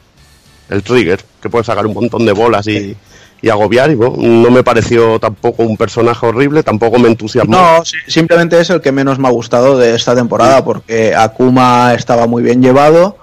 el 0.68 0.82
trigger, 0.82 1.24
que 1.40 1.48
puedes 1.48 1.66
sacar 1.66 1.86
un 1.86 1.94
montón 1.94 2.26
de 2.26 2.32
bolas 2.32 2.66
y, 2.66 2.94
y 3.42 3.48
agobiar, 3.48 3.90
y 3.90 3.94
bueno, 3.94 4.16
no 4.18 4.50
me 4.50 4.62
pareció 4.62 5.18
tampoco 5.18 5.62
un 5.62 5.76
personaje 5.76 6.26
horrible, 6.26 6.62
tampoco 6.62 6.98
me 6.98 7.08
entusiasmó. 7.08 7.56
No, 7.56 7.82
simplemente 8.06 8.60
es 8.60 8.70
el 8.70 8.80
que 8.80 8.92
menos 8.92 9.18
me 9.18 9.28
ha 9.28 9.30
gustado 9.30 9.78
de 9.78 9.94
esta 9.94 10.14
temporada 10.14 10.64
porque 10.64 11.14
Akuma 11.14 11.94
estaba 11.94 12.26
muy 12.26 12.42
bien 12.42 12.62
llevado. 12.62 13.16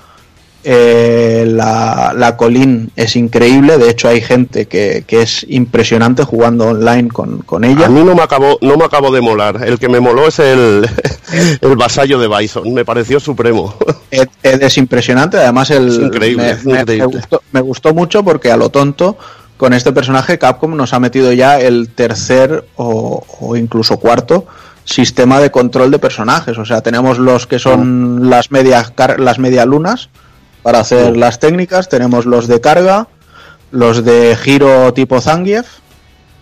eh, 0.63 1.45
la, 1.47 2.13
la 2.17 2.35
Colin 2.35 2.91
es 2.95 3.15
increíble, 3.15 3.77
de 3.77 3.89
hecho 3.89 4.09
hay 4.09 4.19
gente 4.21 4.65
que, 4.65 5.03
que 5.07 5.21
es 5.21 5.45
impresionante 5.47 6.23
jugando 6.23 6.65
online 6.67 7.07
con, 7.09 7.37
con 7.39 7.63
ella. 7.63 7.85
A 7.85 7.89
mí 7.89 8.03
no 8.03 8.15
me 8.15 8.21
acabó, 8.23 8.57
no 8.61 8.75
me 8.75 8.83
acabó 8.83 9.11
de 9.11 9.21
molar. 9.21 9.61
El 9.65 9.79
que 9.79 9.87
me 9.87 9.99
moló 10.01 10.27
es 10.27 10.39
el, 10.39 10.85
el 11.61 11.75
vasallo 11.77 12.19
de 12.19 12.27
Bison. 12.27 12.73
Me 12.73 12.83
pareció 12.83 13.19
supremo. 13.19 13.75
Ed, 14.11 14.27
Ed 14.43 14.61
es 14.63 14.77
impresionante, 14.77 15.37
además 15.37 15.69
el, 15.71 15.87
Es 15.89 15.95
increíble, 15.99 16.43
me, 16.43 16.49
es 16.51 16.65
me- 16.65 16.79
increíble. 16.81 17.07
me 17.07 17.13
gustó, 17.17 17.41
me 17.53 17.61
gustó 17.61 17.93
mucho 17.93 18.23
porque 18.23 18.51
a 18.51 18.57
lo 18.57 18.69
tonto 18.69 19.17
con 19.57 19.73
este 19.73 19.91
personaje 19.91 20.37
Capcom 20.37 20.75
nos 20.75 20.93
ha 20.93 20.99
metido 20.99 21.33
ya 21.33 21.59
el 21.59 21.89
tercer 21.89 22.65
o, 22.75 23.25
o 23.39 23.55
incluso 23.55 23.97
cuarto 23.97 24.47
sistema 24.87 25.39
de 25.39 25.51
control 25.51 25.91
de 25.91 25.99
personajes. 25.99 26.57
O 26.57 26.65
sea, 26.65 26.81
tenemos 26.81 27.19
los 27.19 27.45
que 27.45 27.59
son 27.59 28.29
las 28.29 28.51
medias 28.51 28.93
las 29.17 29.37
media 29.37 29.65
lunas 29.65 30.09
para 30.63 30.79
hacer 30.79 31.17
las 31.17 31.39
técnicas, 31.39 31.89
tenemos 31.89 32.25
los 32.25 32.47
de 32.47 32.61
carga, 32.61 33.07
los 33.71 34.03
de 34.03 34.35
giro 34.35 34.93
tipo 34.93 35.19
Zangief 35.21 35.67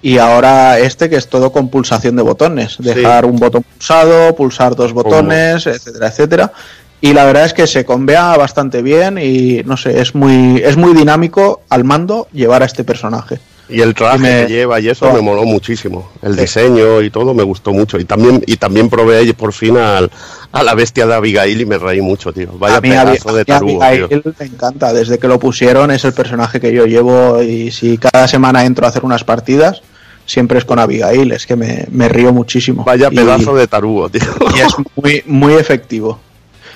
y 0.01 0.19
ahora 0.19 0.77
este 0.77 1.09
que 1.09 1.15
es 1.15 1.27
todo 1.27 1.51
con 1.51 1.69
pulsación 1.69 2.15
de 2.15 2.21
botones, 2.21 2.77
dejar 2.77 3.25
un 3.25 3.37
botón 3.37 3.63
pulsado, 3.63 4.35
pulsar 4.35 4.75
dos 4.75 4.93
botones, 4.93 5.65
etcétera, 5.65 6.07
etcétera. 6.07 6.53
Y 7.01 7.13
la 7.13 7.25
verdad 7.25 7.45
es 7.45 7.53
que 7.53 7.67
se 7.67 7.85
convea 7.85 8.35
bastante 8.37 8.81
bien 8.81 9.17
y 9.21 9.61
no 9.65 9.77
sé, 9.77 9.99
es 9.99 10.15
muy 10.15 10.61
es 10.65 10.75
muy 10.77 10.93
dinámico 10.93 11.61
al 11.69 11.83
mando 11.83 12.27
llevar 12.33 12.63
a 12.63 12.65
este 12.65 12.83
personaje. 12.83 13.39
Y 13.67 13.81
el 13.81 13.95
traje 13.95 14.17
Y 14.17 14.19
me- 14.21 14.45
que 14.45 14.53
lleva 14.53 14.79
y 14.79 14.89
eso 14.89 15.07
Oh. 15.09 15.13
me 15.13 15.21
moló 15.21 15.43
muchísimo. 15.43 16.11
El 16.21 16.35
Sí. 16.35 16.41
diseño 16.41 17.01
y 17.01 17.09
todo 17.09 17.33
me 17.33 17.41
gustó 17.43 17.73
mucho. 17.73 17.99
Y 17.99 18.05
también 18.05 18.43
y 18.45 18.57
también 18.57 18.89
probé 18.89 19.31
por 19.33 19.53
fin 19.53 19.75
al, 19.77 20.09
a 20.51 20.63
la 20.63 20.73
bestia 20.75 21.05
de 21.07 21.15
Abigail 21.15 21.59
y 21.61 21.65
me 21.65 21.77
reí 21.79 21.99
mucho, 22.01 22.31
tío. 22.31 22.49
Vaya 22.59 22.77
a 22.77 22.81
mí, 22.81 22.89
pedazo 22.89 23.33
de 23.33 23.41
a 23.41 23.45
tarugo, 23.45 23.83
Abigail 23.83 24.21
tío. 24.21 24.33
me 24.39 24.45
encanta, 24.45 24.93
desde 24.93 25.17
que 25.17 25.27
lo 25.27 25.39
pusieron 25.39 25.89
es 25.91 26.05
el 26.05 26.13
personaje 26.13 26.59
que 26.59 26.71
yo 26.73 26.85
llevo 26.85 27.41
y 27.41 27.71
si 27.71 27.97
cada 27.97 28.27
semana 28.27 28.65
entro 28.65 28.85
a 28.85 28.89
hacer 28.89 29.03
unas 29.03 29.23
partidas, 29.23 29.81
siempre 30.27 30.59
es 30.59 30.65
con 30.65 30.77
Abigail, 30.79 31.31
es 31.31 31.45
que 31.47 31.55
me, 31.55 31.85
me 31.91 32.07
río 32.07 32.31
muchísimo. 32.33 32.83
Vaya 32.83 33.09
Y- 33.11 33.15
pedazo 33.15 33.55
de 33.55 33.67
tarugo, 33.67 34.09
tío. 34.09 34.21
y 34.55 34.59
es 34.59 34.73
muy, 34.95 35.23
muy 35.25 35.53
efectivo. 35.55 36.19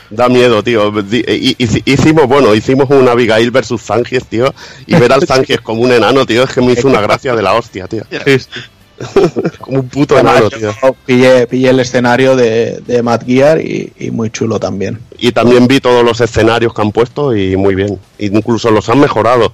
Da 0.10 0.28
miedo, 0.30 0.64
tío. 0.64 0.92
Hici- 0.94 1.82
Hicimos, 1.86 2.28
bueno, 2.28 2.56
hicimos 2.56 2.90
un 2.90 3.08
Abigail 3.08 3.52
versus 3.52 3.82
Zangief, 3.84 4.24
tío. 4.26 4.54
Y 4.88 4.96
ver 4.96 5.12
al 5.14 5.26
Zangief 5.26 5.62
como 5.62 5.82
un 5.82 5.92
enano, 5.92 6.26
tío, 6.26 6.44
es 6.44 6.52
que 6.54 6.62
me 6.62 6.72
hizo 6.74 6.88
una 6.88 7.02
gracia 7.02 7.36
de 7.36 7.42
la 7.44 7.54
hostia, 7.54 7.88
tío. 7.88 8.04
como 9.62 9.80
un 9.80 9.88
puto 9.90 10.16
Bueno, 10.16 10.32
enano, 10.32 10.50
tío. 10.50 10.74
pillé, 11.06 11.48
pillé 11.48 11.70
el 11.70 11.80
escenario 11.80 12.36
de, 12.36 12.82
de 12.86 13.02
Matt 13.02 13.24
Gear 13.26 13.62
y, 13.62 13.94
y 13.98 14.12
muy 14.12 14.30
chulo 14.30 14.60
también. 14.60 15.00
Y 15.18 15.32
también 15.32 15.68
vi 15.68 15.80
todos 15.80 16.04
los 16.04 16.20
escenarios 16.22 16.74
que 16.74 16.82
han 16.82 16.92
puesto 16.92 17.36
y 17.36 17.56
muy 17.56 17.76
bien. 17.76 17.98
Incluso 18.18 18.72
los 18.72 18.90
han 18.90 19.00
mejorado. 19.00 19.54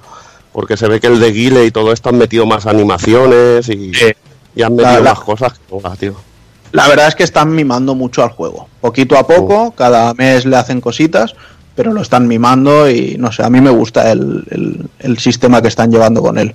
Porque 0.52 0.78
se 0.78 0.88
ve 0.88 1.00
que 1.02 1.08
el 1.08 1.20
de 1.20 1.32
Guile 1.32 1.66
y 1.66 1.72
todo 1.72 1.92
esto 1.92 2.10
han 2.10 2.18
metido 2.18 2.46
más 2.46 2.66
animaciones 2.66 3.68
y, 3.68 3.92
y 4.56 4.62
han 4.62 4.74
metido 4.74 4.94
La- 4.94 5.00
la- 5.02 5.14
más 5.14 5.20
cosas 5.20 5.54
que 5.54 5.60
mola, 5.70 5.96
tío. 5.98 6.16
La 6.72 6.88
verdad 6.88 7.08
es 7.08 7.16
que 7.16 7.24
están 7.24 7.54
mimando 7.56 7.96
mucho 7.96 8.24
al 8.24 8.30
juego. 8.32 8.68
Poquito 8.82 9.18
a 9.18 9.26
poco, 9.26 9.72
cada 9.72 10.14
mes 10.14 10.46
le 10.46 10.58
hacen 10.58 10.82
cositas, 10.82 11.34
pero 11.76 11.94
lo 11.94 12.02
están 12.02 12.28
mimando 12.28 12.90
y 12.90 13.16
no 13.18 13.32
sé, 13.32 13.44
a 13.44 13.50
mí 13.50 13.62
me 13.62 13.70
gusta 13.70 14.12
el, 14.12 14.44
el- 14.50 14.86
el 15.00 15.18
sistema 15.20 15.62
que 15.62 15.68
están 15.70 15.92
llevando 15.92 16.22
con 16.22 16.38
él. 16.38 16.54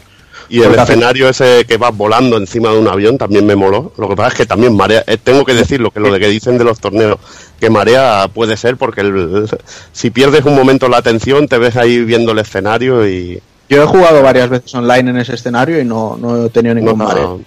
Y 0.48 0.62
el 0.62 0.74
escenario 0.74 1.28
ese 1.28 1.64
que 1.64 1.76
vas 1.76 1.96
volando 1.96 2.36
encima 2.36 2.70
de 2.70 2.78
un 2.78 2.88
avión 2.88 3.16
también 3.18 3.46
me 3.46 3.54
moló. 3.54 3.92
Lo 3.96 4.08
que 4.08 4.16
pasa 4.16 4.30
es 4.30 4.34
que 4.34 4.46
también 4.46 4.74
marea. 4.76 5.04
eh, 5.06 5.16
tengo 5.16 5.44
que 5.44 5.54
decirlo, 5.54 5.92
que 5.92 6.00
lo 6.00 6.12
de 6.12 6.18
que 6.18 6.26
dicen 6.28 6.58
de 6.58 6.64
los 6.64 6.80
torneos, 6.80 7.18
que 7.60 7.70
marea 7.70 8.26
puede 8.34 8.56
ser 8.56 8.76
porque 8.76 9.02
el- 9.02 9.48
si 9.92 10.10
pierdes 10.10 10.44
un 10.44 10.56
momento 10.56 10.88
la 10.88 10.96
atención, 10.96 11.46
te 11.46 11.56
ves 11.58 11.76
ahí 11.76 12.04
viendo 12.04 12.32
el 12.32 12.38
escenario 12.40 13.06
y. 13.08 13.40
Yo 13.68 13.84
he 13.84 13.86
jugado 13.86 14.22
varias 14.22 14.48
veces 14.50 14.74
online 14.74 15.10
en 15.10 15.18
ese 15.18 15.34
escenario 15.34 15.80
y 15.80 15.84
no, 15.84 16.16
no 16.20 16.46
he 16.46 16.50
tenido 16.50 16.74
ningún 16.74 16.98
No, 16.98 17.04
mareo. 17.04 17.40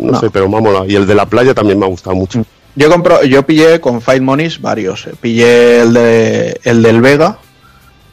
No 0.00 0.12
No. 0.12 0.20
sé, 0.20 0.30
pero 0.30 0.48
me 0.48 0.56
ha 0.56 0.60
molado. 0.60 0.86
Y 0.86 0.96
el 0.96 1.06
de 1.06 1.14
la 1.14 1.26
playa 1.26 1.54
también 1.54 1.78
me 1.78 1.86
ha 1.86 1.88
gustado 1.88 2.16
mucho. 2.16 2.42
Yo 2.76 2.88
compro, 2.90 3.22
yo 3.24 3.44
pillé 3.44 3.80
con 3.80 4.00
Fight 4.00 4.22
Monies 4.22 4.60
varios. 4.60 5.06
eh. 5.06 5.12
Pillé 5.20 5.80
el 5.82 5.92
de 5.92 6.60
el 6.64 6.82
del 6.82 7.00
Vega, 7.00 7.38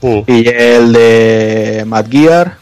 Mm. 0.01 0.21
pillé 0.21 0.75
el 0.77 0.93
de 0.93 1.83
Mad 1.87 2.05
Gear, 2.09 2.57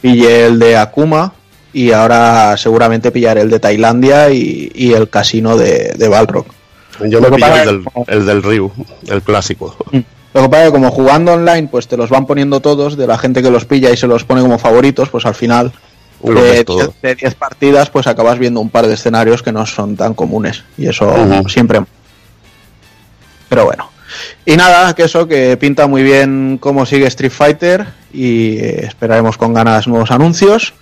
pillé 0.00 0.46
el 0.46 0.58
de 0.58 0.76
Akuma 0.76 1.32
y 1.72 1.92
ahora 1.92 2.56
seguramente 2.56 3.10
pillaré 3.12 3.40
el 3.42 3.50
de 3.50 3.60
Tailandia 3.60 4.30
y, 4.30 4.70
y 4.74 4.92
el 4.92 5.08
casino 5.08 5.56
de, 5.56 5.92
de 5.96 6.08
Balrog. 6.08 6.44
Yo 7.08 7.20
me 7.20 7.30
pasa 7.30 7.62
el 7.62 7.68
del, 7.68 7.84
el 8.08 8.26
del 8.26 8.42
Ryu, 8.42 8.70
el 9.08 9.22
clásico. 9.22 9.76
Lo 10.34 10.42
que 10.42 10.48
pasa 10.48 10.62
es 10.64 10.68
que 10.68 10.72
como 10.72 10.90
jugando 10.90 11.32
online, 11.32 11.68
pues 11.70 11.88
te 11.88 11.96
los 11.96 12.10
van 12.10 12.26
poniendo 12.26 12.60
todos, 12.60 12.96
de 12.96 13.06
la 13.06 13.16
gente 13.18 13.42
que 13.42 13.50
los 13.50 13.64
pilla 13.64 13.90
y 13.90 13.96
se 13.96 14.06
los 14.06 14.24
pone 14.24 14.42
como 14.42 14.58
favoritos, 14.58 15.08
pues 15.08 15.24
al 15.26 15.34
final 15.34 15.72
de 16.22 16.64
todo. 16.64 16.78
10 16.78 17.02
de 17.02 17.14
10 17.16 17.34
partidas, 17.34 17.90
pues 17.90 18.06
acabas 18.06 18.38
viendo 18.38 18.60
un 18.60 18.70
par 18.70 18.86
de 18.86 18.94
escenarios 18.94 19.42
que 19.42 19.52
no 19.52 19.66
son 19.66 19.96
tan 19.96 20.14
comunes. 20.14 20.62
Y 20.78 20.86
eso 20.86 21.12
siempre. 21.48 21.80
Pero 23.48 23.64
bueno. 23.64 23.90
Y 24.44 24.56
nada, 24.56 24.94
que 24.94 25.04
eso, 25.04 25.26
que 25.26 25.56
pinta 25.56 25.86
muy 25.86 26.02
bien 26.02 26.58
cómo 26.60 26.84
sigue 26.86 27.06
Street 27.06 27.32
Fighter 27.32 27.86
y 28.12 28.58
eh, 28.58 28.86
esperaremos 28.86 29.36
con 29.36 29.54
ganas 29.54 29.86
nuevos 29.88 30.10
anuncios. 30.10 30.74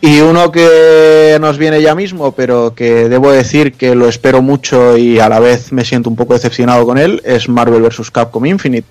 Y 0.00 0.20
uno 0.20 0.50
que 0.50 1.38
nos 1.40 1.58
viene 1.58 1.80
ya 1.80 1.94
mismo, 1.94 2.32
pero 2.32 2.74
que 2.74 3.08
debo 3.08 3.30
decir 3.30 3.74
que 3.74 3.94
lo 3.94 4.08
espero 4.08 4.42
mucho 4.42 4.96
y 4.96 5.20
a 5.20 5.28
la 5.28 5.38
vez 5.38 5.70
me 5.70 5.84
siento 5.84 6.10
un 6.10 6.16
poco 6.16 6.34
decepcionado 6.34 6.84
con 6.84 6.98
él, 6.98 7.22
es 7.24 7.48
Marvel 7.48 7.82
vs. 7.82 8.10
Capcom 8.10 8.44
Infinite. 8.44 8.86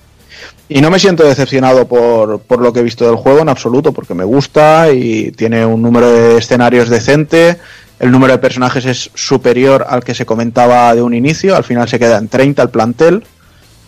Y 0.74 0.80
no 0.80 0.90
me 0.90 1.00
siento 1.00 1.26
decepcionado 1.26 1.86
por, 1.86 2.40
por 2.40 2.62
lo 2.62 2.72
que 2.72 2.80
he 2.80 2.84
visto 2.84 3.06
del 3.06 3.18
juego 3.18 3.42
en 3.42 3.50
absoluto, 3.50 3.92
porque 3.92 4.14
me 4.14 4.24
gusta 4.24 4.90
y 4.90 5.34
tiene 5.34 5.66
un 5.66 5.82
número 5.82 6.10
de 6.10 6.38
escenarios 6.38 6.88
decente, 6.88 7.58
el 8.00 8.10
número 8.10 8.32
de 8.32 8.40
personajes 8.40 8.86
es 8.86 9.12
superior 9.14 9.86
al 9.90 10.02
que 10.02 10.16
se 10.16 10.26
comentaba 10.26 10.96
de 10.96 11.02
un 11.02 11.14
inicio, 11.14 11.58
al 11.58 11.66
final 11.66 11.90
se 11.90 12.00
queda 12.00 12.18
en 12.18 12.30
30 12.30 12.62
el 12.64 12.70
plantel. 12.70 13.26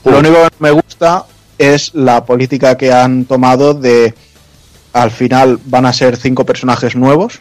Lo 0.03 0.19
único 0.19 0.35
que 0.43 0.55
me 0.59 0.71
gusta 0.71 1.23
es 1.57 1.95
la 1.95 2.25
política 2.25 2.75
que 2.75 2.91
han 2.91 3.23
tomado 3.23 3.73
de 3.73 4.13
al 4.91 5.11
final 5.11 5.59
van 5.63 5.85
a 5.85 5.93
ser 5.93 6.17
cinco 6.17 6.45
personajes 6.45 6.97
nuevos, 6.97 7.39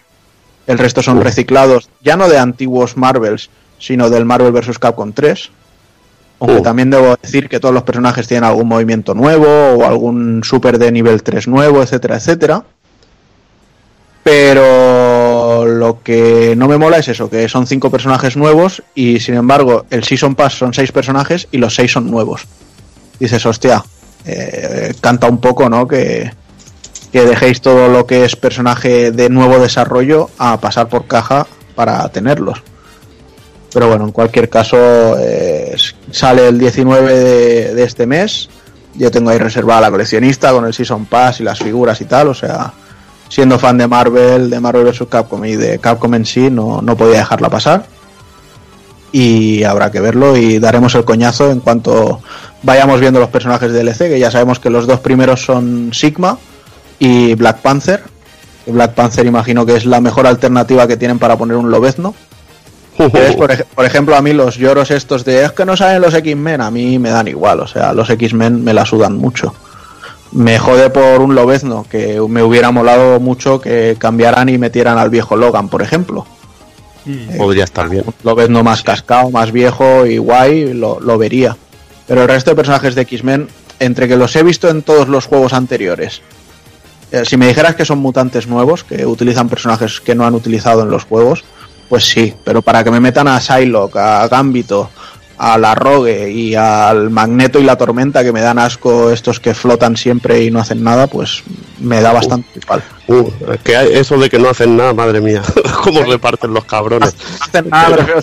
el 0.68 0.78
resto 0.78 1.02
son 1.02 1.20
reciclados, 1.20 1.88
ya 2.00 2.16
no 2.16 2.28
de 2.28 2.38
antiguos 2.38 2.96
Marvels, 2.96 3.50
sino 3.80 4.08
del 4.08 4.24
Marvel 4.24 4.52
vs. 4.52 4.78
Capcom 4.78 5.12
3. 5.12 5.50
Aunque 6.42 6.58
Uh. 6.58 6.62
también 6.62 6.90
debo 6.90 7.14
decir 7.22 7.48
que 7.48 7.60
todos 7.60 7.72
los 7.72 7.84
personajes 7.84 8.26
tienen 8.26 8.42
algún 8.42 8.66
movimiento 8.66 9.14
nuevo 9.14 9.46
o 9.46 9.84
algún 9.84 10.42
super 10.42 10.76
de 10.76 10.90
nivel 10.90 11.22
3 11.22 11.46
nuevo, 11.46 11.80
etcétera, 11.80 12.16
etcétera. 12.16 12.64
Pero 14.24 15.64
lo 15.66 16.02
que 16.02 16.54
no 16.56 16.66
me 16.66 16.78
mola 16.78 16.98
es 16.98 17.06
eso, 17.08 17.30
que 17.30 17.48
son 17.48 17.68
cinco 17.68 17.90
personajes 17.90 18.36
nuevos 18.36 18.82
y 18.94 19.20
sin 19.20 19.36
embargo 19.36 19.86
el 19.90 20.02
Season 20.02 20.34
Pass 20.34 20.54
son 20.54 20.74
seis 20.74 20.90
personajes 20.90 21.46
y 21.52 21.58
los 21.58 21.76
seis 21.76 21.92
son 21.92 22.10
nuevos. 22.10 22.46
Dices, 23.20 23.46
hostia, 23.46 23.84
eh, 24.24 24.94
canta 25.00 25.28
un 25.28 25.38
poco, 25.40 25.68
¿no? 25.70 25.86
Que, 25.86 26.32
que 27.12 27.24
dejéis 27.24 27.60
todo 27.60 27.86
lo 27.86 28.04
que 28.06 28.24
es 28.24 28.34
personaje 28.34 29.12
de 29.12 29.28
nuevo 29.28 29.60
desarrollo 29.60 30.28
a 30.38 30.58
pasar 30.60 30.88
por 30.88 31.06
caja 31.06 31.46
para 31.76 32.08
tenerlos. 32.08 32.62
Pero 33.72 33.88
bueno, 33.88 34.04
en 34.04 34.12
cualquier 34.12 34.48
caso, 34.50 34.76
eh, 35.18 35.74
sale 36.10 36.48
el 36.48 36.58
19 36.58 37.14
de, 37.74 37.82
este 37.82 38.06
mes. 38.06 38.48
Yo 38.94 39.10
tengo 39.10 39.30
ahí 39.30 39.38
reservada 39.38 39.82
la 39.82 39.90
coleccionista 39.90 40.52
con 40.52 40.66
el 40.66 40.74
Season 40.74 41.06
Pass 41.06 41.40
y 41.40 41.44
las 41.44 41.58
figuras 41.58 42.00
y 42.00 42.04
tal. 42.04 42.28
O 42.28 42.34
sea, 42.34 42.72
siendo 43.28 43.58
fan 43.58 43.78
de 43.78 43.86
Marvel, 43.86 44.50
de 44.50 44.60
Marvel 44.60 44.84
vs. 44.84 45.04
Capcom 45.08 45.42
y 45.44 45.56
de 45.56 45.78
Capcom 45.78 46.12
en 46.14 46.26
sí, 46.26 46.50
no, 46.50 46.82
no 46.82 46.96
podía 46.96 47.18
dejarla 47.18 47.48
pasar. 47.48 47.86
Y 49.10 49.64
habrá 49.64 49.90
que 49.90 50.00
verlo 50.00 50.36
y 50.36 50.58
daremos 50.58 50.94
el 50.94 51.04
coñazo 51.04 51.50
en 51.50 51.60
cuanto 51.60 52.20
vayamos 52.62 53.00
viendo 53.00 53.20
los 53.20 53.28
personajes 53.30 53.72
de 53.72 53.82
DLC, 53.82 53.98
que 53.98 54.18
ya 54.18 54.30
sabemos 54.30 54.58
que 54.58 54.70
los 54.70 54.86
dos 54.86 55.00
primeros 55.00 55.44
son 55.44 55.90
Sigma 55.92 56.38
y 56.98 57.34
Black 57.34 57.58
Panther. 57.60 58.02
Black 58.66 58.94
Panther 58.94 59.26
imagino 59.26 59.66
que 59.66 59.76
es 59.76 59.86
la 59.86 60.00
mejor 60.00 60.26
alternativa 60.26 60.86
que 60.86 60.96
tienen 60.96 61.18
para 61.18 61.36
poner 61.36 61.56
un 61.56 61.70
lobezno. 61.70 62.14
Entonces, 63.06 63.36
por, 63.36 63.50
ej- 63.50 63.64
por 63.74 63.84
ejemplo, 63.84 64.16
a 64.16 64.22
mí 64.22 64.32
los 64.32 64.56
lloros 64.56 64.90
estos 64.90 65.24
de 65.24 65.44
es 65.44 65.52
que 65.52 65.64
no 65.64 65.76
salen 65.76 66.02
los 66.02 66.14
X-Men, 66.14 66.60
a 66.60 66.70
mí 66.70 66.98
me 66.98 67.10
dan 67.10 67.28
igual, 67.28 67.60
o 67.60 67.66
sea, 67.66 67.92
los 67.92 68.08
X-Men 68.10 68.62
me 68.64 68.72
la 68.74 68.84
sudan 68.84 69.16
mucho. 69.16 69.54
Me 70.32 70.58
jode 70.58 70.88
por 70.90 71.20
un 71.20 71.34
lobezno, 71.34 71.84
que 71.90 72.18
me 72.28 72.42
hubiera 72.42 72.70
molado 72.70 73.20
mucho 73.20 73.60
que 73.60 73.96
cambiaran 73.98 74.48
y 74.48 74.56
metieran 74.56 74.96
al 74.96 75.10
viejo 75.10 75.36
Logan, 75.36 75.68
por 75.68 75.82
ejemplo. 75.82 76.26
Podría 77.36 77.64
estar 77.64 77.88
bien. 77.88 78.04
Un 78.06 78.14
lobezno 78.22 78.62
más 78.62 78.82
cascado, 78.82 79.30
más 79.30 79.50
viejo 79.52 80.06
y 80.06 80.18
guay, 80.18 80.72
lo, 80.72 81.00
lo 81.00 81.18
vería. 81.18 81.56
Pero 82.06 82.22
el 82.22 82.28
resto 82.28 82.50
de 82.50 82.56
personajes 82.56 82.94
de 82.94 83.02
X-Men, 83.02 83.48
entre 83.80 84.08
que 84.08 84.16
los 84.16 84.34
he 84.36 84.42
visto 84.42 84.68
en 84.70 84.82
todos 84.82 85.08
los 85.08 85.26
juegos 85.26 85.52
anteriores, 85.52 86.22
eh, 87.10 87.24
si 87.26 87.36
me 87.36 87.46
dijeras 87.48 87.74
que 87.74 87.84
son 87.84 87.98
mutantes 87.98 88.46
nuevos, 88.46 88.84
que 88.84 89.04
utilizan 89.04 89.48
personajes 89.48 90.00
que 90.00 90.14
no 90.14 90.24
han 90.24 90.34
utilizado 90.34 90.82
en 90.82 90.90
los 90.90 91.04
juegos, 91.04 91.44
pues 91.88 92.04
sí, 92.06 92.34
pero 92.44 92.62
para 92.62 92.82
que 92.84 92.90
me 92.90 93.00
metan 93.00 93.28
a 93.28 93.40
Psylocke, 93.40 93.96
a 93.96 94.28
Gambito, 94.28 94.90
a 95.38 95.58
la 95.58 95.74
Rogue 95.74 96.30
y 96.30 96.54
al 96.54 97.10
Magneto 97.10 97.58
y 97.58 97.64
la 97.64 97.76
Tormenta, 97.76 98.22
que 98.22 98.32
me 98.32 98.40
dan 98.40 98.58
asco 98.58 99.10
estos 99.10 99.40
que 99.40 99.54
flotan 99.54 99.96
siempre 99.96 100.42
y 100.44 100.50
no 100.50 100.60
hacen 100.60 100.82
nada, 100.84 101.06
pues 101.08 101.42
me 101.80 102.00
da 102.00 102.12
bastante 102.12 102.48
igual. 102.60 102.82
Uh, 103.08 103.28
es 103.52 103.60
que 103.62 103.76
hay- 103.76 103.92
eso 103.94 104.16
de 104.18 104.30
que 104.30 104.38
no 104.38 104.48
hacen 104.50 104.76
nada, 104.76 104.94
madre 104.94 105.20
mía. 105.20 105.42
Cómo 105.82 106.02
reparten 106.02 106.54
los 106.54 106.64
cabrones. 106.64 107.14
No 107.40 107.44
hacen 107.46 107.68
nada, 107.70 107.96
refiero- 107.96 108.20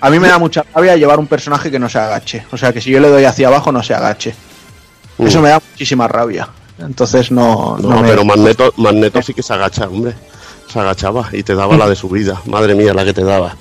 A 0.00 0.10
mí 0.10 0.18
me 0.20 0.28
da 0.28 0.38
mucha 0.38 0.64
rabia 0.74 0.96
llevar 0.96 1.18
un 1.18 1.26
personaje 1.26 1.70
que 1.70 1.78
no 1.78 1.88
se 1.88 1.98
agache. 1.98 2.44
O 2.52 2.56
sea, 2.56 2.72
que 2.72 2.80
si 2.80 2.90
yo 2.90 3.00
le 3.00 3.08
doy 3.08 3.24
hacia 3.24 3.48
abajo, 3.48 3.72
no 3.72 3.82
se 3.82 3.94
agache. 3.94 4.34
Uh. 5.18 5.26
Eso 5.26 5.40
me 5.42 5.48
da 5.48 5.60
muchísima 5.72 6.06
rabia. 6.08 6.48
Entonces 6.78 7.30
no, 7.30 7.76
no, 7.80 7.88
No, 7.90 8.02
me- 8.02 8.08
pero 8.08 8.24
Magneto, 8.24 8.72
Magneto 8.76 9.20
sí 9.22 9.34
que 9.34 9.42
se 9.42 9.52
agacha, 9.52 9.86
hombre. 9.88 10.14
Se 10.72 10.80
agachaba 10.80 11.28
y 11.32 11.42
te 11.42 11.54
daba 11.54 11.76
la 11.76 11.88
de 11.88 11.96
su 11.96 12.08
vida. 12.08 12.40
Madre 12.46 12.74
mía, 12.74 12.94
la 12.94 13.04
que 13.04 13.12
te 13.12 13.22
daba. 13.24 13.56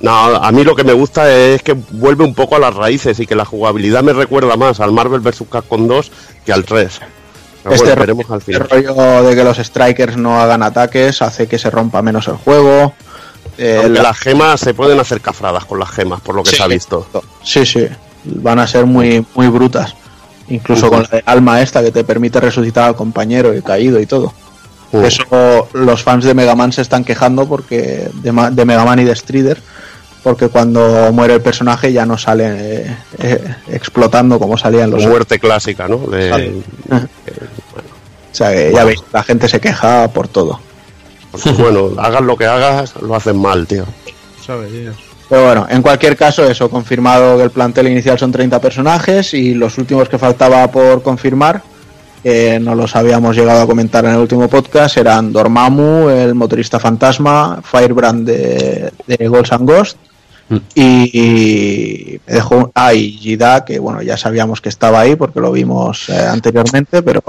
No, 0.00 0.12
a 0.12 0.52
mí 0.52 0.62
lo 0.64 0.74
que 0.76 0.84
me 0.84 0.92
gusta 0.92 1.32
es 1.34 1.62
que 1.62 1.72
vuelve 1.72 2.24
un 2.24 2.34
poco 2.34 2.56
a 2.56 2.58
las 2.58 2.74
raíces 2.74 3.18
y 3.20 3.26
que 3.26 3.34
la 3.34 3.44
jugabilidad 3.46 4.02
me 4.02 4.12
recuerda 4.12 4.56
más 4.56 4.80
al 4.80 4.92
Marvel 4.92 5.20
vs. 5.20 5.44
Capcom 5.50 5.86
2 5.86 6.10
que 6.44 6.52
al 6.52 6.64
3. 6.64 7.00
Pero 7.62 7.74
Este 7.74 7.94
bueno, 7.94 8.22
al 8.28 8.38
este 8.40 8.52
final. 8.52 8.68
rollo 8.68 9.22
de 9.28 9.34
que 9.34 9.44
los 9.44 9.56
strikers 9.56 10.16
no 10.18 10.38
hagan 10.38 10.62
ataques 10.62 11.22
hace 11.22 11.46
que 11.46 11.58
se 11.58 11.70
rompa 11.70 12.02
menos 12.02 12.28
el 12.28 12.34
juego. 12.36 12.92
Eh, 13.56 13.88
la- 13.88 14.02
las 14.02 14.18
gemas 14.18 14.60
se 14.60 14.74
pueden 14.74 15.00
hacer 15.00 15.22
cafradas 15.22 15.64
con 15.64 15.78
las 15.78 15.90
gemas, 15.90 16.20
por 16.20 16.34
lo 16.34 16.42
que 16.42 16.50
Sí. 16.50 16.56
se 16.56 16.62
ha 16.62 16.66
visto. 16.66 17.06
Sí, 17.42 17.64
sí, 17.64 17.86
van 18.24 18.58
a 18.58 18.66
ser 18.66 18.84
muy, 18.84 19.24
muy 19.34 19.48
brutas. 19.48 19.94
Incluso 20.48 20.90
con 20.90 21.02
la 21.02 21.08
de 21.08 21.22
alma 21.24 21.62
esta 21.62 21.82
que 21.82 21.90
te 21.90 22.04
permite 22.04 22.38
resucitar 22.40 22.84
al 22.88 22.96
compañero 22.96 23.54
y 23.54 23.62
caído 23.62 23.98
y 23.98 24.04
todo. 24.04 24.34
Uh, 24.92 25.04
Eso 25.04 25.68
los 25.72 26.02
fans 26.02 26.24
de 26.24 26.34
Mega 26.34 26.54
Man 26.54 26.72
se 26.72 26.82
están 26.82 27.04
quejando 27.04 27.46
porque 27.48 28.08
de, 28.14 28.32
Ma- 28.32 28.50
de 28.50 28.64
Mega 28.64 28.84
Man 28.84 29.00
y 29.00 29.04
de 29.04 29.14
Strider 29.16 29.60
porque 30.22 30.48
cuando 30.48 31.10
muere 31.12 31.34
el 31.34 31.40
personaje 31.42 31.92
ya 31.92 32.06
no 32.06 32.16
sale 32.16 32.44
eh, 32.86 32.96
eh, 33.18 33.54
explotando 33.68 34.38
como 34.38 34.56
salían 34.56 34.90
los 34.90 35.04
muerte 35.06 35.38
clásica, 35.38 35.86
¿no? 35.88 35.98
De- 35.98 36.30
Vale. 36.30 36.52
O 36.90 38.34
sea 38.36 38.52
que 38.52 38.72
ya 38.72 38.84
veis, 38.84 39.00
la 39.12 39.22
gente 39.22 39.48
se 39.48 39.60
queja 39.60 40.08
por 40.08 40.28
todo. 40.28 40.60
porque, 41.30 41.50
bueno, 41.62 41.90
hagas 41.98 42.22
lo 42.22 42.36
que 42.36 42.46
hagas, 42.46 42.94
lo 43.00 43.14
hacen 43.14 43.36
mal, 43.38 43.66
tío. 43.66 43.84
Sabe 44.44 44.70
Dios. 44.70 44.96
Pero 45.28 45.44
bueno, 45.44 45.66
en 45.70 45.82
cualquier 45.82 46.16
caso, 46.16 46.44
eso, 46.48 46.68
confirmado 46.70 47.36
que 47.38 47.44
el 47.44 47.50
plantel 47.50 47.88
inicial 47.88 48.18
son 48.18 48.30
30 48.32 48.60
personajes 48.60 49.34
y 49.34 49.54
los 49.54 49.78
últimos 49.78 50.08
que 50.08 50.18
faltaba 50.18 50.70
por 50.70 51.02
confirmar, 51.02 51.62
que 52.24 52.58
no 52.58 52.74
los 52.74 52.96
habíamos 52.96 53.36
llegado 53.36 53.60
a 53.62 53.66
comentar 53.66 54.04
en 54.06 54.12
el 54.12 54.16
último 54.16 54.48
podcast, 54.48 54.96
eran 54.96 55.30
Dormammu, 55.32 56.08
el 56.08 56.34
motorista 56.34 56.80
fantasma, 56.80 57.60
Firebrand 57.62 58.26
de, 58.26 58.90
de 59.06 59.28
Ghosts 59.28 59.52
and 59.52 59.68
Ghost 59.68 59.98
y, 60.74 61.10
y 61.12 62.20
me 62.26 62.34
dejó, 62.34 62.72
ah, 62.74 62.94
y 62.94 63.12
Jida, 63.12 63.64
que 63.64 63.78
bueno, 63.78 64.00
ya 64.02 64.16
sabíamos 64.16 64.60
que 64.62 64.70
estaba 64.70 65.00
ahí 65.00 65.16
porque 65.16 65.38
lo 65.38 65.52
vimos 65.52 66.08
eh, 66.08 66.18
anteriormente, 66.18 67.02
pero 67.02 67.22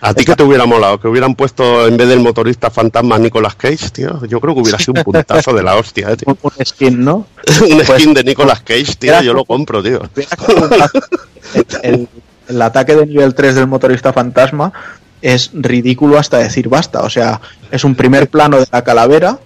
A 0.00 0.14
ti 0.14 0.24
que 0.24 0.34
te 0.36 0.42
hubiera 0.44 0.66
molado, 0.66 1.00
que 1.00 1.08
hubieran 1.08 1.34
puesto 1.34 1.86
en 1.88 1.96
vez 1.96 2.08
del 2.08 2.20
motorista 2.20 2.70
fantasma 2.70 3.18
Nicolas 3.18 3.54
Cage, 3.56 3.90
tío. 3.90 4.24
Yo 4.26 4.40
creo 4.40 4.54
que 4.54 4.60
hubiera 4.60 4.78
sido 4.78 4.94
un 4.98 5.04
puntazo 5.04 5.52
de 5.52 5.62
la 5.64 5.74
hostia, 5.76 6.10
eh, 6.10 6.16
tío. 6.16 6.36
un, 6.42 6.64
skin, 6.64 7.04
¿no? 7.04 7.26
un 7.70 7.76
Pues- 7.76 7.88
skin 8.00 8.14
de 8.14 8.22
Nicolas 8.24 8.60
Cage, 8.62 8.94
tío, 8.98 9.20
yo 9.22 9.34
lo 9.34 9.44
compro, 9.44 9.82
tío. 9.82 10.00
el, 10.14 11.66
el- 11.82 12.08
el 12.52 12.62
ataque 12.62 12.94
de 12.94 13.06
nivel 13.06 13.34
3 13.34 13.54
del 13.54 13.66
motorista 13.66 14.12
fantasma 14.12 14.72
es 15.20 15.50
ridículo 15.52 16.18
hasta 16.18 16.38
decir 16.38 16.68
basta. 16.68 17.00
O 17.02 17.10
sea, 17.10 17.40
es 17.70 17.84
un 17.84 17.94
primer 17.94 18.28
plano 18.28 18.58
de 18.58 18.66
la 18.70 18.82
calavera, 18.84 19.38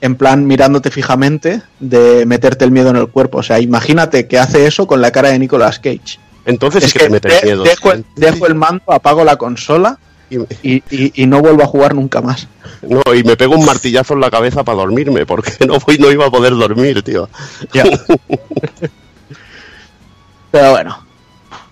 en 0.00 0.14
plan 0.16 0.46
mirándote 0.46 0.90
fijamente, 0.90 1.62
de 1.80 2.24
meterte 2.26 2.64
el 2.64 2.70
miedo 2.70 2.90
en 2.90 2.96
el 2.96 3.08
cuerpo. 3.08 3.38
O 3.38 3.42
sea, 3.42 3.58
imagínate 3.60 4.26
que 4.26 4.38
hace 4.38 4.66
eso 4.66 4.86
con 4.86 5.00
la 5.00 5.10
cara 5.10 5.30
de 5.30 5.38
Nicolas 5.38 5.78
Cage. 5.78 6.18
Entonces 6.44 6.84
Es 6.84 6.92
que, 6.92 7.08
que 7.08 7.20
te 7.20 7.28
de- 7.28 7.40
miedo. 7.42 7.62
dejo, 7.64 7.92
el, 7.92 8.04
dejo 8.14 8.46
el 8.46 8.54
mando, 8.54 8.82
apago 8.92 9.24
la 9.24 9.36
consola 9.36 9.98
Y, 10.30 10.38
y, 10.62 10.82
y- 10.90 11.12
y 11.22 11.26
no 11.26 11.40
vuelvo 11.40 11.62
a 11.62 11.66
jugar 11.66 11.94
nunca 11.94 12.20
más. 12.20 12.46
no, 12.82 13.02
y 13.14 13.22
me 13.24 13.36
pego 13.36 13.54
un 13.56 13.64
martillazo 13.64 14.14
en 14.14 14.20
la 14.20 14.30
cabeza 14.30 14.62
para 14.64 14.78
dormirme, 14.78 15.24
porque 15.26 15.52
no, 15.66 15.78
voy, 15.80 15.98
no 15.98 16.10
iba 16.10 16.26
a 16.26 16.30
poder 16.30 16.52
dormir, 16.56 17.02
tío. 17.02 17.28
Pero 20.50 20.70
bueno, 20.70 21.05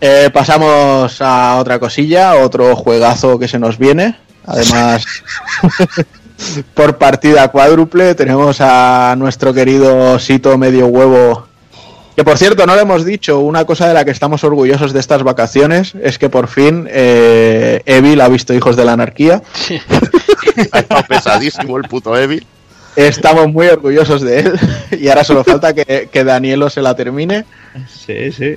eh, 0.06 0.28
pasamos 0.28 1.16
a 1.22 1.56
otra 1.56 1.78
cosilla, 1.78 2.34
otro 2.34 2.76
juegazo 2.76 3.38
que 3.38 3.48
se 3.48 3.58
nos 3.58 3.78
viene. 3.78 4.14
Además, 4.44 5.06
por 6.74 6.98
partida 6.98 7.48
cuádruple. 7.48 8.14
Tenemos 8.14 8.58
a 8.60 9.14
nuestro 9.16 9.54
querido 9.54 10.18
Sito 10.18 10.58
Medio 10.58 10.88
Huevo. 10.88 11.46
Que 12.14 12.22
por 12.22 12.36
cierto, 12.36 12.66
no 12.66 12.76
le 12.76 12.82
hemos 12.82 13.06
dicho, 13.06 13.40
una 13.40 13.64
cosa 13.64 13.88
de 13.88 13.94
la 13.94 14.04
que 14.04 14.10
estamos 14.10 14.44
orgullosos 14.44 14.92
de 14.92 15.00
estas 15.00 15.22
vacaciones 15.22 15.94
es 15.98 16.18
que 16.18 16.28
por 16.28 16.48
fin 16.48 16.86
eh, 16.90 17.80
Evil 17.86 18.20
ha 18.20 18.28
visto 18.28 18.52
Hijos 18.52 18.76
de 18.76 18.84
la 18.84 18.92
Anarquía. 18.92 19.42
Ha 20.70 20.78
estado 20.78 21.02
pesadísimo 21.08 21.78
el 21.78 21.88
puto 21.88 22.16
Evil. 22.16 22.46
Estamos 22.96 23.52
muy 23.52 23.66
orgullosos 23.66 24.22
de 24.22 24.40
él 24.40 24.52
y 25.00 25.08
ahora 25.08 25.24
solo 25.24 25.42
falta 25.44 25.74
que, 25.74 26.08
que 26.10 26.24
Danielo 26.24 26.70
se 26.70 26.80
la 26.82 26.94
termine. 26.94 27.44
Sí, 27.88 28.30
sí. 28.30 28.54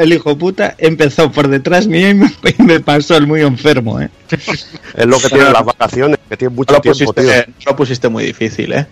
El 0.00 0.12
hijo 0.12 0.36
puta 0.36 0.74
empezó 0.78 1.30
por 1.30 1.48
detrás 1.48 1.86
mío 1.86 2.10
y 2.10 2.62
me, 2.62 2.80
pasó 2.80 3.16
el 3.16 3.26
muy 3.26 3.42
enfermo, 3.42 4.00
¿eh? 4.00 4.10
Es 4.30 5.06
lo 5.06 5.18
que 5.20 5.28
tienen 5.28 5.52
las 5.52 5.64
vacaciones, 5.64 6.18
que 6.28 6.36
tienen 6.36 6.56
No 6.56 6.56
mucho 6.56 6.74
lo 6.74 6.80
tiempo, 6.80 7.12
tío. 7.12 7.14
pusiste, 7.14 7.46
no 7.46 7.70
lo 7.70 7.76
pusiste 7.76 8.08
muy 8.08 8.24
difícil, 8.24 8.72
¿eh? 8.72 8.86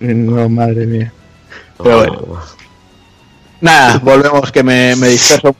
No, 0.00 0.48
madre 0.48 0.86
mía. 0.86 1.12
pero 1.80 1.98
bueno. 1.98 2.40
Nada, 3.60 3.98
volvemos 3.98 4.50
que 4.50 4.64
me, 4.64 4.96
me 4.96 5.08
disperso. 5.08 5.54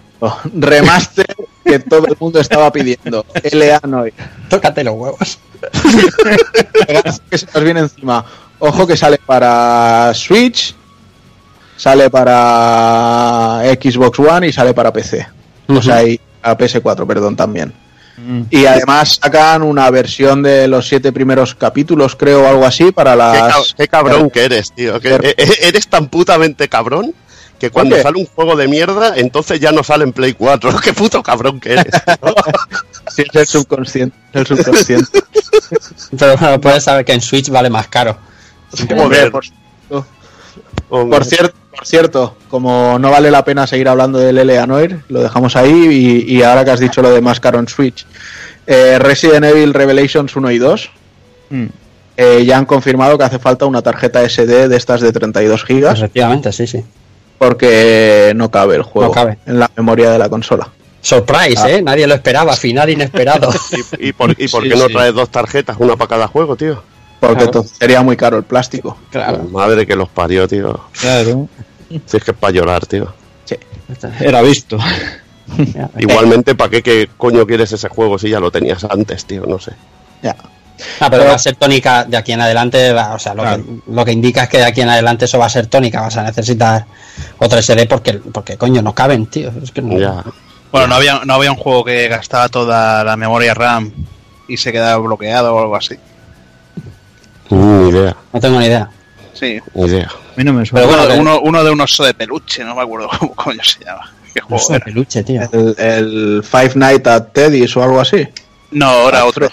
Remaster 0.54 1.26
que 1.64 1.78
todo 1.78 2.06
el 2.06 2.16
mundo 2.18 2.40
estaba 2.40 2.72
pidiendo. 2.72 3.24
LA 3.52 3.80
Noir. 3.86 4.14
Tócate 4.48 4.82
los 4.84 4.94
huevos. 4.94 5.38
que 7.30 7.38
se 7.38 7.46
nos 7.54 7.64
viene 7.64 7.80
encima. 7.80 8.24
Ojo 8.64 8.86
que 8.86 8.96
sale 8.96 9.18
para 9.26 10.12
Switch, 10.14 10.74
sale 11.76 12.08
para 12.10 13.62
Xbox 13.80 14.18
One 14.20 14.46
y 14.48 14.52
sale 14.52 14.72
para 14.72 14.92
PC. 14.92 15.26
O 15.68 15.82
sea, 15.82 16.04
y 16.04 16.20
a 16.42 16.56
PS4, 16.56 17.06
perdón, 17.06 17.34
también. 17.34 17.72
Y 18.50 18.66
además 18.66 19.18
sacan 19.20 19.62
una 19.62 19.90
versión 19.90 20.42
de 20.44 20.68
los 20.68 20.86
siete 20.86 21.10
primeros 21.12 21.56
capítulos, 21.56 22.14
creo, 22.14 22.42
o 22.44 22.46
algo 22.46 22.64
así, 22.64 22.92
para 22.92 23.12
Qué, 23.14 23.18
las... 23.18 23.54
cab- 23.54 23.74
qué 23.76 23.88
cabrón 23.88 24.30
que 24.30 24.44
eres, 24.44 24.72
tío. 24.72 25.00
Que 25.00 25.14
e- 25.14 25.34
e- 25.36 25.68
eres 25.68 25.88
tan 25.88 26.08
putamente 26.08 26.68
cabrón 26.68 27.12
que 27.58 27.70
cuando 27.70 27.96
qué? 27.96 28.02
sale 28.02 28.18
un 28.20 28.26
juego 28.26 28.54
de 28.54 28.68
mierda, 28.68 29.14
entonces 29.16 29.58
ya 29.58 29.72
no 29.72 29.82
sale 29.82 30.04
en 30.04 30.12
Play 30.12 30.34
4. 30.34 30.76
Qué 30.84 30.92
puto 30.92 31.20
cabrón 31.22 31.58
que 31.58 31.72
eres. 31.72 31.86
tío. 32.04 32.34
Sí, 33.14 33.24
es 33.28 33.34
el 33.34 33.46
subconsciente. 33.46 34.16
El 34.32 34.46
subconsciente. 34.46 35.20
Pero 36.18 36.36
bueno, 36.36 36.60
puedes 36.60 36.84
saber 36.84 37.04
que 37.04 37.12
en 37.12 37.20
Switch 37.20 37.50
vale 37.50 37.68
más 37.68 37.88
caro. 37.88 38.16
Joder. 38.98 39.30
por, 39.30 41.24
cierto, 41.24 41.54
por 41.74 41.86
cierto, 41.86 42.36
como 42.48 42.98
no 42.98 43.10
vale 43.10 43.30
la 43.30 43.44
pena 43.44 43.66
seguir 43.66 43.88
hablando 43.88 44.18
del 44.18 44.36
LA 44.46 44.66
Noir, 44.66 45.00
lo 45.08 45.22
dejamos 45.22 45.56
ahí 45.56 46.24
y, 46.28 46.36
y 46.36 46.42
ahora 46.42 46.64
que 46.64 46.70
has 46.72 46.80
dicho 46.80 47.00
lo 47.02 47.10
de 47.10 47.20
más 47.20 47.40
caro 47.40 47.58
en 47.58 47.68
Switch. 47.68 48.06
eh, 48.66 48.98
Resident 48.98 49.44
Evil 49.44 49.74
Revelations 49.74 50.34
1 50.36 50.50
y 50.50 50.58
2 50.58 50.90
Mm. 51.50 51.66
eh, 52.16 52.44
ya 52.46 52.56
han 52.56 52.64
confirmado 52.64 53.18
que 53.18 53.24
hace 53.24 53.38
falta 53.38 53.66
una 53.66 53.82
tarjeta 53.82 54.22
SD 54.26 54.68
de 54.68 54.76
estas 54.76 55.02
de 55.02 55.12
32 55.12 55.64
gigas 55.64 55.98
Efectivamente, 55.98 56.50
sí, 56.50 56.66
sí. 56.66 56.82
porque 57.38 58.32
no 58.36 58.50
cabe 58.50 58.76
el 58.76 58.82
juego 58.82 59.08
No 59.08 59.14
cabe. 59.14 59.36
en 59.46 59.58
la 59.58 59.70
memoria 59.76 60.10
de 60.10 60.18
la 60.18 60.28
consola. 60.30 60.68
Surprise, 61.02 61.60
Ah. 61.62 61.70
¿eh? 61.70 61.82
Nadie 61.82 62.06
lo 62.06 62.14
esperaba, 62.14 62.54
final 62.54 62.88
inesperado. 62.88 63.50
¿Y, 63.98 64.08
y 64.08 64.12
por, 64.14 64.30
y 64.30 64.48
por 64.48 64.62
Sí, 64.62 64.68
qué 64.70 64.76
no 64.76 64.86
sí. 64.86 64.92
traes 64.94 65.12
dos 65.14 65.28
tarjetas, 65.30 65.76
una 65.78 65.96
para 65.96 66.08
cada 66.08 66.28
juego, 66.28 66.56
tío? 66.56 66.82
Porque 67.22 67.34
Claro. 67.36 67.44
entonces 67.50 67.76
sería 67.78 68.02
muy 68.02 68.16
caro 68.16 68.36
el 68.36 68.42
plástico. 68.42 68.96
claro. 69.10 69.44
Madre 69.44 69.86
que 69.86 69.94
los 69.94 70.08
parió, 70.08 70.48
tío. 70.48 70.78
Claro. 71.00 71.48
Si 72.06 72.16
es 72.16 72.24
que 72.24 72.30
es 72.32 72.36
para 72.36 72.52
llorar, 72.54 72.84
tío. 72.86 73.12
Era 74.20 74.40
visto. 74.42 74.78
Igualmente, 75.98 76.54
¿para 76.54 76.70
qué, 76.70 76.82
qué 76.82 77.08
coño 77.18 77.46
quieres 77.46 77.70
ese 77.72 77.88
juego 77.88 78.18
si 78.18 78.30
ya 78.30 78.40
lo 78.40 78.50
tenías 78.50 78.84
antes, 78.84 79.24
tío? 79.26 79.44
No 79.46 79.58
sé. 79.58 79.72
Ya. 80.22 80.34
Ah, 81.00 81.10
pero 81.10 81.24
va 81.26 81.34
a 81.34 81.38
ser 81.38 81.54
tónica 81.56 82.04
de 82.04 82.16
aquí 82.16 82.32
en 82.32 82.40
adelante, 82.40 82.92
va- 82.92 83.14
o 83.14 83.18
sea, 83.18 83.34
lo, 83.34 83.42
Claro. 83.42 83.62
que, 83.62 83.92
lo 83.92 84.04
que 84.04 84.12
indica 84.12 84.44
es 84.44 84.48
que 84.48 84.58
de 84.58 84.64
aquí 84.64 84.80
en 84.80 84.88
adelante 84.88 85.26
eso 85.26 85.38
va 85.38 85.46
a 85.46 85.50
ser 85.50 85.66
tónica, 85.66 86.00
vas 86.00 86.16
a 86.16 86.22
necesitar 86.22 86.86
otra 87.38 87.60
SD 87.62 87.86
porque, 87.86 88.14
porque 88.14 88.56
coño, 88.56 88.80
no 88.82 88.94
caben, 88.94 89.26
tío. 89.26 89.52
Es 89.62 89.70
que 89.70 89.82
no, 89.82 89.98
Ya. 89.98 90.24
Bueno, 90.72 90.86
no 90.88 90.94
había, 90.94 91.20
no 91.26 91.34
había 91.34 91.50
un 91.52 91.58
juego 91.58 91.84
que 91.84 92.08
gastaba 92.08 92.48
toda 92.48 93.04
la 93.04 93.16
memoria 93.18 93.52
RAM 93.52 93.92
y 94.48 94.56
se 94.56 94.72
quedaba 94.72 94.96
bloqueado 94.96 95.54
o 95.54 95.60
algo 95.60 95.76
así. 95.76 95.94
Ni 97.54 97.88
idea, 97.90 98.16
no 98.32 98.40
tengo 98.40 98.58
ni 98.60 98.66
idea. 98.66 98.88
Sí. 99.34 99.58
ni 99.74 99.86
idea. 99.86 100.08
A 100.08 100.32
mí 100.36 100.44
no 100.44 100.52
me 100.52 100.64
suena. 100.64 100.86
Pero 100.86 100.98
bueno, 101.06 101.20
uno, 101.20 101.40
uno, 101.42 101.64
de 101.64 101.70
un 101.70 101.80
oso 101.80 102.04
de 102.04 102.14
peluche, 102.14 102.64
no 102.64 102.74
me 102.74 102.82
acuerdo 102.82 103.08
cómo 103.18 103.34
coño 103.34 103.62
se 103.62 103.84
llama. 103.84 104.10
¿Qué 104.34 104.40
juego 104.40 104.62
sé, 104.64 104.76
era? 104.76 104.84
peluche, 104.84 105.22
tío. 105.22 105.42
El, 105.52 105.74
el 105.78 106.42
Five 106.44 106.72
Nights 106.76 107.06
at 107.06 107.26
Teddy's 107.32 107.76
o 107.76 107.82
algo 107.82 108.00
así. 108.00 108.26
No, 108.70 109.08
era 109.08 109.26
otro. 109.26 109.50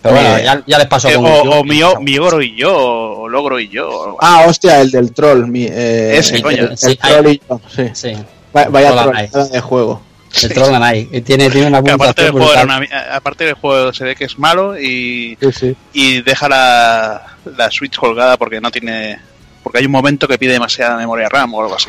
Pero 0.00 0.14
bueno, 0.14 0.36
Eh, 0.38 0.42
ya, 0.44 0.62
ya 0.66 0.78
les 0.78 0.86
pasó 0.88 1.08
Eh, 1.08 1.14
con 1.14 1.26
o 1.26 1.42
o 1.60 1.64
Mio- 1.64 2.00
Migoro 2.00 2.40
y 2.42 2.56
yo, 2.56 2.74
o 2.74 3.28
Logro 3.28 3.60
y 3.60 3.68
yo. 3.68 4.16
Ah, 4.20 4.44
hostia, 4.48 4.80
el 4.80 4.90
del 4.90 5.12
troll. 5.12 5.46
mi- 5.46 5.66
eh, 5.68 6.16
Ese, 6.16 6.36
el, 6.36 6.42
coño. 6.42 6.62
el 6.70 6.78
Sí, 6.78 6.96
troll 6.96 7.28
y 7.28 7.40
yo, 7.48 7.60
sí. 7.68 7.90
Sí, 7.92 8.12
Va- 8.56 8.68
Vaya 8.68 9.28
Troll 9.30 9.50
de 9.50 9.60
juego. 9.60 10.00
El 10.42 10.52
Troll 10.54 10.74
and 10.74 10.96
I. 10.96 11.08
Y 11.12 11.20
Tiene, 11.22 11.50
tiene 11.50 11.66
una 11.68 11.78
aparte 11.94 12.22
del, 12.22 12.32
juego 12.32 12.50
una 12.62 12.80
aparte 13.12 13.44
del 13.44 13.54
juego 13.54 13.92
se 13.92 14.04
ve 14.04 14.14
que 14.16 14.24
es 14.24 14.38
malo 14.38 14.78
y, 14.78 15.36
Sí, 15.40 15.52
sí. 15.52 15.76
y 15.92 16.22
deja 16.22 16.48
la, 16.48 17.36
la 17.56 17.70
Switch 17.70 17.96
colgada 17.96 18.36
porque 18.36 18.60
no 18.60 18.70
tiene. 18.70 19.18
Porque 19.62 19.78
hay 19.78 19.86
un 19.86 19.92
momento 19.92 20.26
que 20.26 20.38
pide 20.38 20.52
demasiada 20.54 20.96
memoria 20.96 21.28
RAM 21.28 21.54
o 21.54 21.62
algo 21.62 21.74
así. 21.76 21.88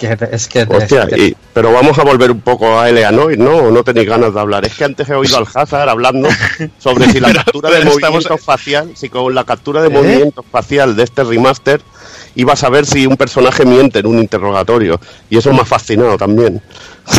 Que 0.00 0.16
es 0.32 0.48
que, 0.48 0.62
Hostia, 0.62 1.02
es 1.02 1.08
que- 1.14 1.26
y- 1.26 1.36
pero 1.52 1.72
vamos 1.74 1.98
a 1.98 2.04
volver 2.04 2.30
un 2.30 2.40
poco 2.40 2.80
a 2.80 2.88
Eleanoid, 2.88 3.36
¿no? 3.36 3.56
¿O 3.56 3.70
no 3.70 3.84
tenéis 3.84 4.08
ganas 4.08 4.32
de 4.32 4.40
hablar? 4.40 4.64
Es 4.64 4.74
que 4.74 4.84
antes 4.84 5.06
he 5.10 5.14
oído 5.14 5.36
al 5.36 5.46
Hazard 5.52 5.90
hablando 5.90 6.26
sobre 6.78 7.06
si 7.10 7.20
la 7.20 7.28
Pero- 7.28 7.44
captura 7.44 7.68
de 7.70 7.76
pero 7.80 7.90
estamos- 7.90 8.24
movimiento 8.24 8.38
facial, 8.38 8.92
si 8.96 9.10
con 9.10 9.34
la 9.34 9.44
captura 9.44 9.82
de 9.82 9.88
¿Eh? 9.88 9.90
movimiento 9.90 10.42
facial 10.42 10.96
de 10.96 11.02
este 11.02 11.22
remaster 11.22 11.82
ibas 12.34 12.62
a 12.64 12.68
ver 12.70 12.86
si 12.86 13.06
un 13.06 13.16
personaje 13.16 13.64
miente 13.64 13.98
en 14.00 14.06
un 14.06 14.18
interrogatorio. 14.18 15.00
Y 15.28 15.38
eso 15.38 15.52
me 15.52 15.60
ha 15.60 15.64
fascinado 15.64 16.16
también. 16.16 16.60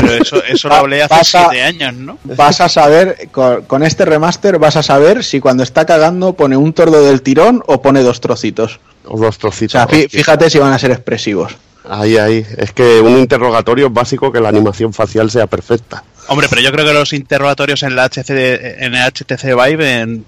Pero 0.01 0.13
eso, 0.23 0.43
eso 0.43 0.67
lo 0.69 0.75
hablé 0.75 1.03
hace 1.03 1.23
siete 1.25 1.61
años, 1.63 1.93
¿no? 1.95 2.17
Vas 2.23 2.61
a 2.61 2.69
saber, 2.69 3.27
con, 3.31 3.63
con 3.63 3.83
este 3.83 4.05
remaster, 4.05 4.57
vas 4.59 4.75
a 4.77 4.83
saber 4.83 5.23
si 5.23 5.39
cuando 5.39 5.63
está 5.63 5.85
cagando 5.85 6.33
pone 6.33 6.55
un 6.55 6.71
tordo 6.73 7.03
del 7.05 7.21
tirón 7.21 7.61
o 7.67 7.81
pone 7.81 8.01
dos 8.01 8.21
trocitos. 8.21 8.79
O 9.05 9.17
dos 9.19 9.35
O 9.35 9.39
trocitos. 9.39 9.71
sea, 9.73 9.87
fí- 9.87 10.05
Hostia. 10.05 10.19
fíjate 10.19 10.49
si 10.49 10.59
van 10.59 10.71
a 10.73 10.79
ser 10.79 10.91
expresivos. 10.91 11.55
Ahí, 11.89 12.15
ahí. 12.17 12.45
Es 12.57 12.71
que 12.73 13.01
un 13.01 13.17
interrogatorio 13.17 13.87
es 13.87 13.93
básico 13.93 14.31
que 14.31 14.39
la 14.39 14.49
animación 14.49 14.93
facial 14.93 15.31
sea 15.31 15.47
perfecta. 15.47 16.03
Hombre, 16.27 16.45
pero 16.49 16.61
yo 16.61 16.71
creo 16.71 16.85
que 16.85 16.93
los 16.93 17.11
interrogatorios 17.11 17.81
en 17.83 17.95
la 17.95 18.05
HC, 18.05 18.29
en 18.29 18.93
el 18.93 19.11
HTC 19.11 19.43
Vive, 19.55 19.99
en, 20.01 20.23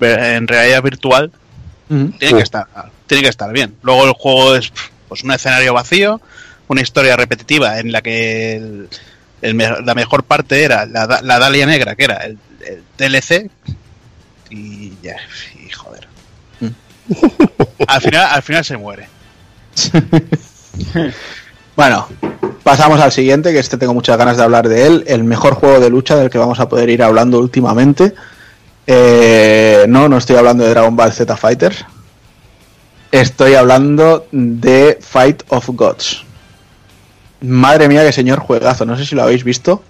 en 0.00 0.48
realidad 0.48 0.82
virtual, 0.82 1.30
tienen 1.88 2.36
que 2.36 2.42
estar, 2.42 2.66
tienen 3.06 3.22
que 3.24 3.30
estar 3.30 3.52
bien. 3.52 3.74
Luego 3.82 4.04
el 4.04 4.12
juego 4.12 4.56
es 4.56 4.72
pues 5.08 5.22
un 5.22 5.32
escenario 5.32 5.72
vacío, 5.74 6.20
una 6.68 6.80
historia 6.80 7.16
repetitiva 7.16 7.78
en 7.78 7.92
la 7.92 8.02
que 8.02 8.56
el- 8.56 8.88
el 9.42 9.54
me- 9.54 9.82
la 9.82 9.94
mejor 9.94 10.24
parte 10.24 10.64
era 10.64 10.86
la, 10.86 11.20
la 11.22 11.38
Dalia 11.38 11.66
Negra, 11.66 11.94
que 11.94 12.04
era 12.04 12.16
el, 12.24 12.38
el 12.66 12.82
DLC, 12.98 13.50
y 14.50 14.92
ya, 15.02 15.16
y 15.64 15.70
joder. 15.70 16.08
al 17.86 18.00
final, 18.00 18.26
al 18.32 18.42
final 18.42 18.64
se 18.64 18.76
muere. 18.76 19.08
Bueno, 21.76 22.08
pasamos 22.62 23.00
al 23.00 23.12
siguiente, 23.12 23.52
que 23.52 23.58
este 23.58 23.76
tengo 23.76 23.92
muchas 23.92 24.16
ganas 24.16 24.36
de 24.38 24.42
hablar 24.42 24.66
de 24.68 24.86
él. 24.86 25.04
El 25.06 25.24
mejor 25.24 25.54
juego 25.54 25.78
de 25.78 25.90
lucha 25.90 26.16
del 26.16 26.30
que 26.30 26.38
vamos 26.38 26.58
a 26.58 26.68
poder 26.68 26.88
ir 26.88 27.02
hablando 27.02 27.38
últimamente. 27.38 28.14
Eh, 28.86 29.84
no, 29.88 30.08
no 30.08 30.16
estoy 30.16 30.36
hablando 30.36 30.64
de 30.64 30.70
Dragon 30.70 30.96
Ball 30.96 31.12
Z 31.12 31.36
Fighters. 31.36 31.84
Estoy 33.12 33.54
hablando 33.54 34.26
de 34.32 34.98
Fight 35.00 35.42
of 35.48 35.68
Gods. 35.70 36.24
Madre 37.40 37.88
mía, 37.88 38.04
qué 38.04 38.12
señor 38.12 38.40
juegazo. 38.40 38.84
No 38.84 38.96
sé 38.96 39.04
si 39.06 39.14
lo 39.14 39.22
habéis 39.22 39.44
visto. 39.44 39.82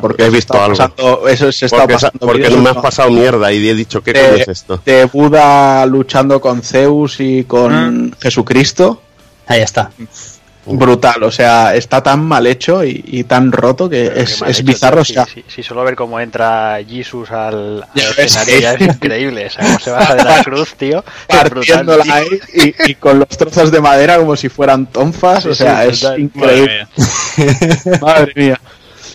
Porque 0.00 0.26
He 0.26 0.30
visto 0.30 0.60
algo. 0.60 0.76
pasando- 0.76 1.26
eso 1.28 1.50
se 1.52 1.64
está 1.66 1.78
Porque, 1.78 1.94
pasando. 1.94 2.18
porque 2.20 2.38
vídeos, 2.38 2.56
no 2.56 2.62
me 2.62 2.70
has 2.70 2.76
¿no? 2.76 2.82
pasado 2.82 3.10
mierda 3.10 3.50
y 3.50 3.66
he 3.66 3.74
dicho, 3.74 4.02
¿qué 4.02 4.12
coño 4.12 4.24
es 4.42 4.48
esto? 4.48 4.80
de 4.84 5.06
Buda 5.06 5.86
luchando 5.86 6.38
con 6.40 6.60
Zeus 6.62 7.16
y 7.20 7.44
con 7.44 8.14
Jesucristo. 8.20 9.00
Ahí 9.46 9.62
está. 9.62 9.90
Brutal, 10.66 11.22
o 11.22 11.30
sea, 11.30 11.74
está 11.74 12.02
tan 12.02 12.22
mal 12.22 12.46
hecho 12.46 12.84
y, 12.84 13.02
y 13.06 13.24
tan 13.24 13.50
roto 13.50 13.88
que 13.88 14.08
Pero 14.08 14.20
es, 14.20 14.42
es 14.42 14.58
hecho, 14.60 14.64
bizarro. 14.66 15.02
tío. 15.04 15.22
o 15.22 15.24
sea, 15.24 15.24
Si, 15.26 15.42
si- 15.42 15.44
si 15.48 15.62
solo 15.62 15.82
ver 15.84 15.96
cómo 15.96 16.20
entra 16.20 16.78
Jesus 16.86 17.30
al, 17.30 17.82
al 17.82 17.88
Ya 17.94 18.08
ves, 18.16 18.36
escenario 18.36 18.54
sí. 18.56 18.62
ya 18.62 18.72
es 18.74 18.80
increíble. 18.82 19.46
O 19.46 19.50
sea, 19.50 19.64
cómo 19.64 19.78
se 19.80 19.90
baja 19.90 20.14
de 20.16 20.24
la 20.24 20.44
cruz, 20.44 20.74
tío. 20.76 21.02
Partiéndola 21.26 22.04
brutal, 22.04 22.24
tío. 22.28 22.38
ahí 22.62 22.74
y, 22.86 22.90
y 22.90 22.94
con 22.96 23.18
los 23.20 23.28
trozos 23.28 23.70
de 23.72 23.80
madera 23.80 24.18
como 24.18 24.36
si 24.36 24.48
fueran 24.50 24.86
tonfas, 24.86 25.46
o 25.46 25.54
sea, 25.54 25.82
sí, 25.84 25.88
es 25.90 26.00
brutal. 26.02 26.20
increíble. 26.20 26.86
Madre 26.86 27.08
mía. 27.36 27.98
Madre 28.00 28.32
mía. 28.36 28.60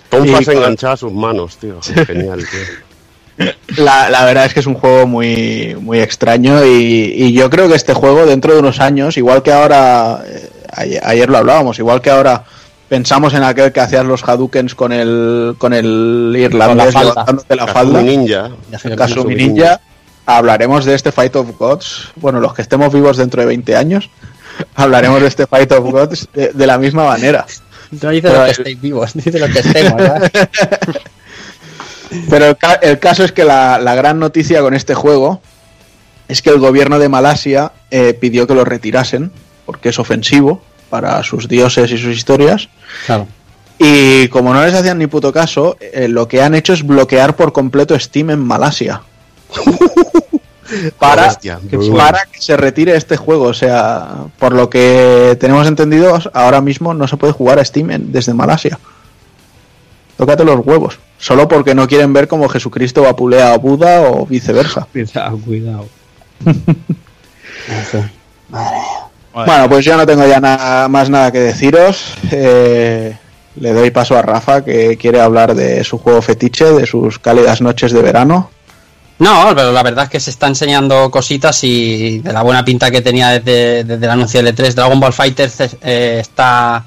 Tonfas 0.09 0.47
enganchadas 0.47 0.93
a 0.95 0.97
sus 0.97 1.13
manos, 1.13 1.57
tío. 1.57 1.80
Genial, 1.81 2.39
tío. 2.49 3.45
La, 3.77 4.09
la 4.09 4.23
verdad 4.23 4.45
es 4.45 4.53
que 4.53 4.61
es 4.61 4.65
un 4.67 4.76
juego 4.76 5.05
muy, 5.07 5.76
muy 5.80 5.99
extraño 5.99 6.63
y, 6.65 7.13
y 7.15 7.34
yo 7.34 7.49
creo 7.49 7.67
que 7.67 7.76
este 7.76 7.93
juego 7.93 8.26
dentro 8.26 8.53
de 8.53 8.59
unos 8.59 8.80
años, 8.80 9.17
igual 9.17 9.43
que 9.43 9.51
ahora, 9.51 10.23
eh, 10.26 10.49
ayer, 10.76 11.02
ayer 11.06 11.30
lo 11.30 11.38
hablábamos, 11.38 11.80
igual 11.80 12.02
que 12.02 12.10
ahora 12.10 12.43
pensamos 12.89 13.34
en 13.34 13.43
aquel 13.43 13.72
que 13.72 13.80
hacías 13.80 14.06
los 14.06 14.23
Hadoukens 14.27 14.76
con 14.76 14.91
el, 14.93 15.56
con 15.57 15.73
el 15.73 16.34
irlandés 16.38 16.93
falda. 16.93 17.10
levantándote 17.10 17.56
la 17.56 17.68
falda, 17.68 18.02
Ninja. 18.02 18.49
Kasumi 18.95 19.35
Ninja, 19.35 19.81
hablaremos 20.26 20.85
de 20.85 20.93
este 20.95 21.11
Fight 21.11 21.35
of 21.35 21.57
Gods. 21.57 22.10
Bueno, 22.15 22.39
los 22.39 22.53
que 22.53 22.61
estemos 22.61 22.93
vivos 22.93 23.18
dentro 23.18 23.41
de 23.41 23.47
20 23.47 23.76
años, 23.76 24.10
hablaremos 24.76 25.22
de 25.22 25.27
este 25.27 25.47
Fight 25.47 25.72
of 25.72 25.91
Gods 25.91 26.27
de, 26.34 26.49
de 26.53 26.68
la 26.68 26.77
misma 26.77 27.06
manera. 27.06 27.45
No 28.02 28.10
dice 28.10 28.27
Pero 28.30 28.34
lo 28.34 28.39
que 28.45 28.45
el- 28.45 28.52
estéis 28.52 28.81
vivos, 28.81 29.11
dice 29.15 29.39
lo 29.39 29.47
que 29.47 29.60
estemos. 29.60 29.95
¿verdad? 29.97 30.31
Pero 32.30 32.45
el, 32.45 32.57
ca- 32.57 32.80
el 32.81 32.99
caso 32.99 33.23
es 33.23 33.31
que 33.31 33.43
la, 33.43 33.80
la 33.80 33.95
gran 33.95 34.19
noticia 34.19 34.61
con 34.61 34.73
este 34.73 34.93
juego 34.93 35.41
es 36.27 36.41
que 36.41 36.49
el 36.49 36.60
gobierno 36.60 36.97
de 36.99 37.10
Malasia 37.10 37.72
eh, 37.91 38.14
pidió 38.14 38.47
que 38.47 38.53
lo 38.56 38.64
retirasen 38.64 39.31
porque 39.65 39.89
es 39.89 39.99
ofensivo 39.99 40.61
para 40.89 41.21
sus 41.23 41.47
dioses 41.47 41.91
y 41.91 41.97
sus 41.97 42.15
historias. 42.15 42.69
Claro. 43.05 43.27
Y 43.77 44.27
como 44.29 44.53
no 44.53 44.63
les 44.63 44.73
hacían 44.73 44.97
ni 44.97 45.07
puto 45.07 45.33
caso, 45.33 45.77
eh, 45.79 46.07
lo 46.07 46.27
que 46.27 46.41
han 46.41 46.55
hecho 46.55 46.73
es 46.73 46.85
bloquear 46.85 47.35
por 47.35 47.51
completo 47.51 47.97
Steam 47.99 48.29
en 48.29 48.39
Malasia. 48.39 49.01
para, 50.99 51.35
que, 51.35 51.77
para 51.95 52.19
se 52.37 52.57
retire 52.57 52.95
este 52.95 53.17
juego. 53.17 53.45
O 53.45 53.53
sea, 53.53 54.25
por 54.39 54.53
lo 54.53 54.69
que 54.69 55.37
tenemos 55.39 55.67
entendido, 55.67 56.19
ahora 56.33 56.61
mismo 56.61 56.93
no 56.93 57.07
se 57.07 57.17
puede 57.17 57.33
jugar 57.33 57.59
a 57.59 57.65
Steam 57.65 57.91
en- 57.91 58.11
desde 58.11 58.33
Malasia. 58.33 58.79
Tócate 60.17 60.45
los 60.45 60.65
huevos. 60.65 60.99
Solo 61.17 61.47
porque 61.47 61.75
no 61.75 61.87
quieren 61.87 62.13
ver 62.13 62.27
cómo 62.27 62.47
Jesucristo 62.47 63.01
vapulea 63.01 63.53
a 63.53 63.57
Buda 63.57 64.01
o 64.09 64.25
viceversa. 64.25 64.87
Cuidado, 64.93 65.37
cuidado. 65.39 65.87
Bueno, 69.36 69.70
pues 69.70 69.84
yo 69.84 69.98
no 69.98 70.06
tengo 70.06 70.26
ya 70.26 70.40
nada, 70.40 70.88
más 70.88 71.10
nada 71.10 71.32
que 71.32 71.40
deciros. 71.40 72.14
Eh, 72.32 73.16
le 73.57 73.74
doy 73.74 73.91
paso 73.91 74.18
a 74.18 74.22
Rafa, 74.22 74.64
que 74.64 74.98
quiere 74.98 75.22
hablar 75.22 75.56
de 75.56 75.84
su 75.84 75.98
juego 75.98 76.22
fetiche, 76.22 76.66
de 76.66 76.86
sus 76.86 77.20
cálidas 77.20 77.62
noches 77.62 77.91
de 77.91 78.02
verano. 78.02 78.49
No, 79.20 79.53
pero 79.56 79.72
la 79.72 79.84
verdad 79.84 80.06
es 80.06 80.10
que 80.10 80.20
se 80.20 80.30
está 80.30 80.48
enseñando 80.48 81.10
cositas 81.10 81.64
y 81.64 82.20
de 82.20 82.34
la 82.34 82.41
buena 82.41 82.66
pinta 82.66 82.91
que 82.91 83.02
tenía 83.02 83.30
desde, 83.30 83.86
desde 83.86 84.06
el 84.06 84.12
anuncio 84.12 84.44
del 84.44 84.53
E3, 84.53 84.74
Dragon 84.74 84.99
Ball 84.99 85.14
Fighters 85.14 85.62
eh, 85.82 86.18
está, 86.20 86.86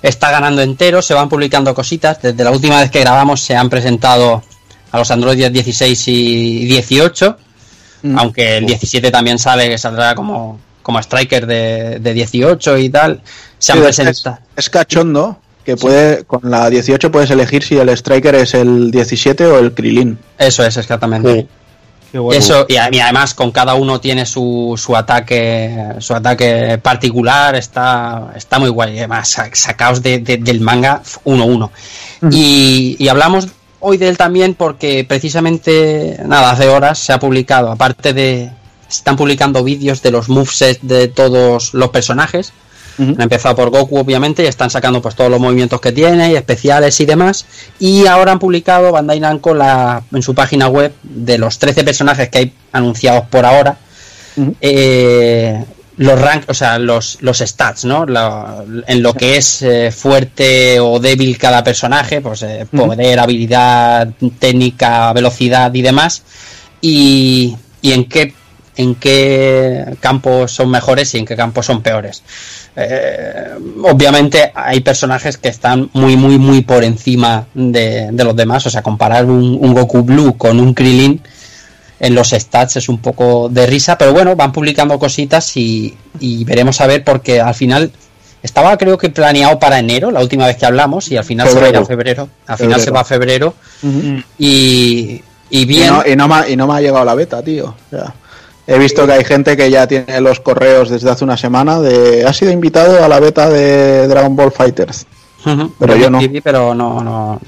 está 0.00 0.30
ganando 0.30 0.62
entero, 0.62 1.02
se 1.02 1.12
van 1.12 1.28
publicando 1.28 1.74
cositas. 1.74 2.22
Desde 2.22 2.44
la 2.44 2.50
última 2.50 2.80
vez 2.80 2.90
que 2.90 3.00
grabamos 3.00 3.42
se 3.42 3.54
han 3.54 3.68
presentado 3.68 4.42
a 4.90 4.98
los 4.98 5.10
Android 5.10 5.50
16 5.50 6.08
y 6.08 6.64
18, 6.64 7.36
Mm. 8.02 8.18
aunque 8.18 8.58
el 8.58 8.66
17 8.66 9.10
también 9.10 9.38
sale, 9.38 9.68
que 9.68 9.78
saldrá 9.78 10.14
como, 10.14 10.58
como 10.86 11.00
Striker 11.00 11.46
de, 11.48 11.98
de 11.98 12.14
18 12.14 12.78
y 12.78 12.88
tal. 12.90 13.20
Se 13.58 13.72
han 13.72 13.78
Sí, 13.78 13.84
presentado. 13.84 14.38
Es, 14.56 14.64
es 14.66 14.70
cachondo, 14.70 15.36
que 15.64 15.76
puede 15.76 16.22
con 16.22 16.48
la 16.48 16.70
18 16.70 17.10
puedes 17.10 17.28
elegir 17.30 17.64
si 17.64 17.76
el 17.76 17.88
Striker 17.88 18.36
es 18.36 18.54
el 18.54 18.92
17 18.92 19.44
o 19.46 19.58
el 19.58 19.72
Krilin. 19.74 20.16
Eso 20.38 20.64
es, 20.64 20.76
exactamente. 20.76 21.40
Sí. 21.40 21.48
Qué 22.12 22.18
bueno. 22.20 22.38
Eso, 22.38 22.66
y, 22.68 22.76
además 22.76 23.34
con 23.34 23.50
cada 23.50 23.74
uno 23.74 23.98
tiene 24.00 24.26
su, 24.26 24.74
su 24.80 24.94
ataque 24.94 25.76
su 25.98 26.14
ataque 26.14 26.78
particular, 26.80 27.56
está, 27.56 28.32
está 28.36 28.60
muy 28.60 28.68
guay. 28.68 28.94
y 28.94 28.98
Además, 28.98 29.28
sa- 29.28 29.50
sacaos 29.52 30.00
de- 30.04 30.20
de- 30.20 30.36
del 30.36 30.60
manga 30.60 31.02
1-1. 31.24 31.68
Y, 32.30 32.94
y 33.00 33.08
hablamos 33.08 33.48
hoy 33.80 33.96
de 33.96 34.08
él 34.08 34.16
también 34.16 34.54
porque 34.54 35.04
precisamente, 35.06 36.16
nada, 36.24 36.52
hace 36.52 36.68
horas 36.68 36.96
se 37.00 37.12
ha 37.12 37.18
publicado, 37.18 37.72
aparte 37.72 38.12
de... 38.12 38.50
Están 38.98 39.16
publicando 39.16 39.62
vídeos 39.64 40.02
de 40.02 40.10
los 40.10 40.28
movesets 40.28 40.80
de 40.82 41.08
todos 41.08 41.74
los 41.74 41.88
personajes. 41.90 42.52
Han 42.98 43.20
empezado 43.20 43.54
por 43.56 43.68
Goku, 43.68 43.98
obviamente, 43.98 44.42
y 44.42 44.46
están 44.46 44.70
sacando 44.70 45.02
pues 45.02 45.14
todos 45.14 45.30
los 45.30 45.38
movimientos 45.38 45.82
que 45.82 45.92
tiene, 45.92 46.32
y 46.32 46.34
especiales 46.36 46.98
y 47.00 47.04
demás. 47.04 47.44
Y 47.78 48.06
ahora 48.06 48.32
han 48.32 48.38
publicado 48.38 48.90
Bandai 48.90 49.20
Namco 49.20 49.52
la, 49.54 50.02
en 50.12 50.22
su 50.22 50.34
página 50.34 50.68
web 50.68 50.94
de 51.02 51.36
los 51.36 51.58
13 51.58 51.84
personajes 51.84 52.30
que 52.30 52.38
hay 52.38 52.52
anunciados 52.72 53.24
por 53.28 53.44
ahora. 53.44 53.76
Eh, 54.60 55.64
los 55.98 56.20
rank, 56.20 56.44
o 56.48 56.54
sea, 56.54 56.78
los, 56.78 57.18
los 57.20 57.38
stats, 57.38 57.84
¿no? 57.86 58.04
La- 58.06 58.62
en 58.86 59.02
lo 59.02 59.14
que 59.14 59.36
es 59.38 59.62
eh, 59.62 59.90
fuerte 59.90 60.78
o 60.80 60.98
débil 61.00 61.38
cada 61.38 61.64
personaje, 61.64 62.20
pues 62.20 62.42
eh, 62.42 62.66
poder, 62.70 63.18
habilidad, 63.18 64.08
técnica, 64.38 65.12
velocidad 65.14 65.72
y 65.74 65.82
demás. 65.82 66.22
Y, 66.82 67.56
y 67.80 67.92
en 67.92 68.04
qué 68.08 68.34
en 68.76 68.94
qué 68.94 69.96
campos 70.00 70.52
son 70.52 70.70
mejores 70.70 71.14
y 71.14 71.18
en 71.18 71.24
qué 71.24 71.34
campos 71.36 71.66
son 71.66 71.82
peores. 71.82 72.22
Eh, 72.76 73.50
obviamente 73.84 74.52
hay 74.54 74.80
personajes 74.80 75.38
que 75.38 75.48
están 75.48 75.88
muy, 75.94 76.16
muy, 76.16 76.38
muy 76.38 76.60
por 76.62 76.84
encima 76.84 77.46
de, 77.54 78.08
de 78.12 78.24
los 78.24 78.36
demás. 78.36 78.66
O 78.66 78.70
sea, 78.70 78.82
comparar 78.82 79.24
un, 79.24 79.56
un 79.60 79.74
Goku 79.74 80.02
Blue 80.02 80.36
con 80.36 80.60
un 80.60 80.74
Krillin 80.74 81.20
en 81.98 82.14
los 82.14 82.30
stats 82.30 82.76
es 82.76 82.88
un 82.90 82.98
poco 82.98 83.48
de 83.48 83.66
risa, 83.66 83.96
pero 83.96 84.12
bueno, 84.12 84.36
van 84.36 84.52
publicando 84.52 84.98
cositas 84.98 85.56
y, 85.56 85.96
y 86.20 86.44
veremos 86.44 86.80
a 86.82 86.86
ver 86.86 87.02
porque 87.02 87.40
al 87.40 87.54
final 87.54 87.90
estaba 88.42 88.76
creo 88.76 88.98
que 88.98 89.08
planeado 89.08 89.58
para 89.58 89.78
enero, 89.78 90.10
la 90.10 90.20
última 90.20 90.46
vez 90.46 90.56
que 90.58 90.66
hablamos, 90.66 91.10
y 91.10 91.16
al 91.16 91.24
final 91.24 91.48
se 91.48 91.58
va 91.58 91.66
a 91.66 91.68
ir 91.70 91.76
a 91.78 91.84
febrero. 91.86 92.28
Al 92.46 92.58
final 92.58 92.74
Febrero. 92.74 92.84
se 92.84 92.90
va 92.90 93.00
a 93.00 93.04
febrero 93.04 93.54
y, 94.38 95.22
y 95.50 95.60
Y 95.62 95.64
bien. 95.64 95.88
no, 95.88 96.02
y, 96.06 96.16
no 96.16 96.28
me, 96.28 96.34
ha- 96.34 96.48
y 96.48 96.56
no 96.56 96.66
me 96.66 96.74
ha 96.74 96.80
llegado 96.80 97.04
la 97.04 97.14
beta, 97.14 97.42
tío. 97.42 97.74
O 97.74 97.90
sea, 97.90 98.12
he 98.66 98.78
visto 98.78 99.06
que 99.06 99.12
hay 99.12 99.24
gente 99.24 99.56
que 99.56 99.70
ya 99.70 99.86
tiene 99.86 100.20
los 100.20 100.40
correos 100.40 100.88
desde 100.88 101.10
hace 101.10 101.24
una 101.24 101.36
semana 101.36 101.80
de 101.80 102.24
ha 102.26 102.32
sido 102.32 102.50
invitado 102.50 103.04
a 103.04 103.08
la 103.08 103.20
beta 103.20 103.48
de 103.48 104.08
Dragon 104.08 104.34
Ball 104.34 104.52
Fighters. 104.52 105.06
Pero 105.78 105.94
yo 105.94 106.10
no. 106.10 106.18
pero 106.42 106.74
no, 106.74 107.04
no, 107.04 107.34
no, 107.34 107.40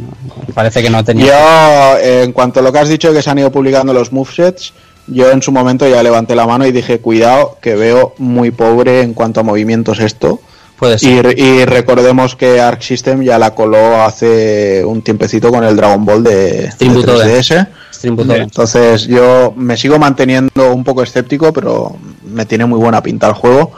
parece 0.55 0.83
que 0.83 0.91
no 0.91 1.03
tenía. 1.03 1.27
Yo, 1.27 1.99
eh, 1.99 2.23
en 2.23 2.33
cuanto 2.33 2.61
a 2.61 2.63
lo 2.63 2.73
que 2.73 2.79
has 2.79 2.89
dicho 2.89 3.13
que 3.13 3.23
se 3.23 3.31
han 3.31 3.39
ido 3.39 3.51
publicando 3.51 3.93
los 3.93 4.13
movesets, 4.13 4.73
yo 5.09 5.31
en 5.33 5.43
su 5.43 5.51
momento 5.51 5.89
ya 5.89 6.01
levanté 6.03 6.37
la 6.37 6.47
mano 6.47 6.65
y 6.65 6.71
dije, 6.71 7.01
cuidado, 7.01 7.59
que 7.61 7.75
veo 7.75 8.15
muy 8.19 8.53
pobre 8.53 9.01
en 9.01 9.15
cuanto 9.15 9.41
a 9.41 9.43
movimientos 9.43 9.99
esto. 9.99 10.41
Puede 10.79 10.95
Y, 10.95 10.99
ser. 10.99 11.39
y 11.39 11.65
recordemos 11.65 12.37
que 12.37 12.61
Arc 12.61 12.81
System 12.83 13.23
ya 13.23 13.39
la 13.39 13.55
coló 13.55 14.01
hace 14.03 14.85
un 14.85 15.03
tiempecito 15.03 15.51
con 15.51 15.65
el 15.65 15.75
Dragon 15.77 16.05
Ball 16.05 16.23
de, 16.23 16.53
de 16.63 16.71
Stream 16.71 16.95
Butoden. 16.95 17.29
3DS. 17.43 17.67
Stream 17.93 18.17
Butoden. 18.17 18.43
Entonces 18.43 19.07
yo 19.07 19.53
me 19.57 19.77
sigo 19.77 19.99
manteniendo 19.99 20.73
un 20.73 20.85
poco 20.85 21.03
escéptico, 21.03 21.53
pero 21.53 21.97
me 22.25 22.47
tiene 22.47 22.65
muy 22.67 22.79
buena 22.79 23.03
pinta 23.03 23.27
el 23.29 23.35
juego. 23.35 23.73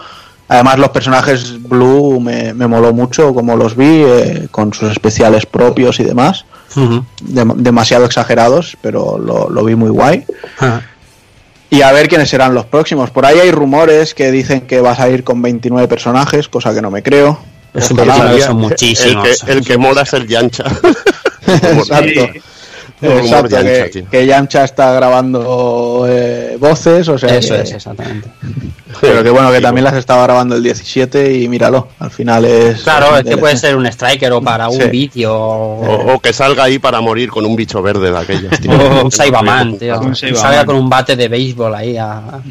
Además 0.49 0.79
los 0.79 0.89
personajes 0.91 1.63
Blue 1.63 2.21
me, 2.21 2.53
me 2.53 2.67
moló 2.67 2.93
mucho 2.93 3.33
como 3.33 3.57
los 3.57 3.77
vi, 3.77 4.03
eh, 4.05 4.49
con 4.51 4.75
sus 4.75 4.91
especiales 4.91 5.47
propios 5.47 6.01
y 6.01 6.05
demás. 6.05 6.45
Demasiado 7.23 8.05
exagerados, 8.05 8.77
pero 8.83 9.17
lo, 9.19 9.49
lo 9.49 9.65
vi 9.65 9.75
muy 9.75 9.91
guay. 9.91 10.25
Ajá. 10.59 10.83
Y 11.71 11.83
a 11.83 11.93
ver 11.93 12.09
quiénes 12.09 12.29
serán 12.29 12.55
los 12.55 12.67
próximos. 12.67 13.11
Por 13.11 13.25
ahí 13.25 13.39
hay 13.39 13.51
rumores 13.53 14.15
que 14.15 14.31
dicen 14.33 14.63
que 14.63 14.81
vas 14.81 14.99
a 14.99 15.09
ir 15.09 15.23
con 15.23 15.41
29 15.41 15.87
personajes, 15.87 16.49
cosa 16.49 16.75
que 16.75 16.83
no 16.83 16.91
me 16.91 17.03
creo. 17.03 17.39
Es 17.73 17.91
un 17.93 17.99
personaje, 17.99 18.41
son 18.41 18.57
El 18.57 18.69
muchísimos. 18.69 19.43
que, 19.45 19.53
el 19.53 19.65
que 19.65 19.79
mola 19.79 20.03
es 20.03 20.13
el 20.13 20.27
Yancha. 20.27 20.65
Exacto. 21.47 22.21
El 22.21 22.43
Exacto, 23.03 23.49
de 23.57 23.65
Yamcha, 23.65 23.91
que, 23.91 24.05
que 24.05 24.27
Yamcha 24.27 24.65
está 24.65 24.93
grabando 24.93 26.07
eh, 26.09 26.57
voces, 26.59 27.09
o 27.09 27.17
sea, 27.19 27.37
Eso 27.37 27.55
que- 27.55 27.61
es, 27.63 27.73
exactamente. 27.73 28.29
pero 29.01 29.23
que 29.23 29.31
bueno, 29.31 29.51
que 29.53 29.61
también 29.61 29.85
las 29.85 29.95
estaba 29.95 30.25
grabando 30.25 30.57
el 30.57 30.63
17 30.63 31.33
y 31.35 31.49
míralo, 31.49 31.89
al 31.99 32.11
final 32.11 32.45
es... 32.45 32.83
Claro, 32.83 33.17
es 33.17 33.25
que 33.25 33.37
puede 33.39 33.57
ser 33.57 33.77
un 33.77 33.87
striker 33.87 34.33
o 34.33 34.43
para 34.43 34.69
un 34.69 34.81
Sí. 34.81 34.89
vídeo 34.89 35.35
o, 35.35 36.19
que 36.21 36.33
salga 36.33 36.65
ahí 36.65 36.79
para 36.79 37.01
morir 37.01 37.31
con 37.31 37.47
un 37.47 37.55
bicho 37.57 37.81
verde 37.83 38.11
de 38.11 38.19
aquellos, 38.19 38.61
tío. 38.61 38.73
o 39.01 39.05
un 39.05 39.11
Saibaman, 39.13 39.79
tío. 39.79 39.99
Un 40.01 40.11
Que 40.11 40.17
Saibaman. 40.17 40.43
salga 40.43 40.65
con 40.67 40.77
un 40.77 40.91
bate 40.91 41.17
de 41.17 41.29
béisbol 41.29 41.75
ahí 41.75 41.97
a, 41.97 42.13
a- 42.19 42.43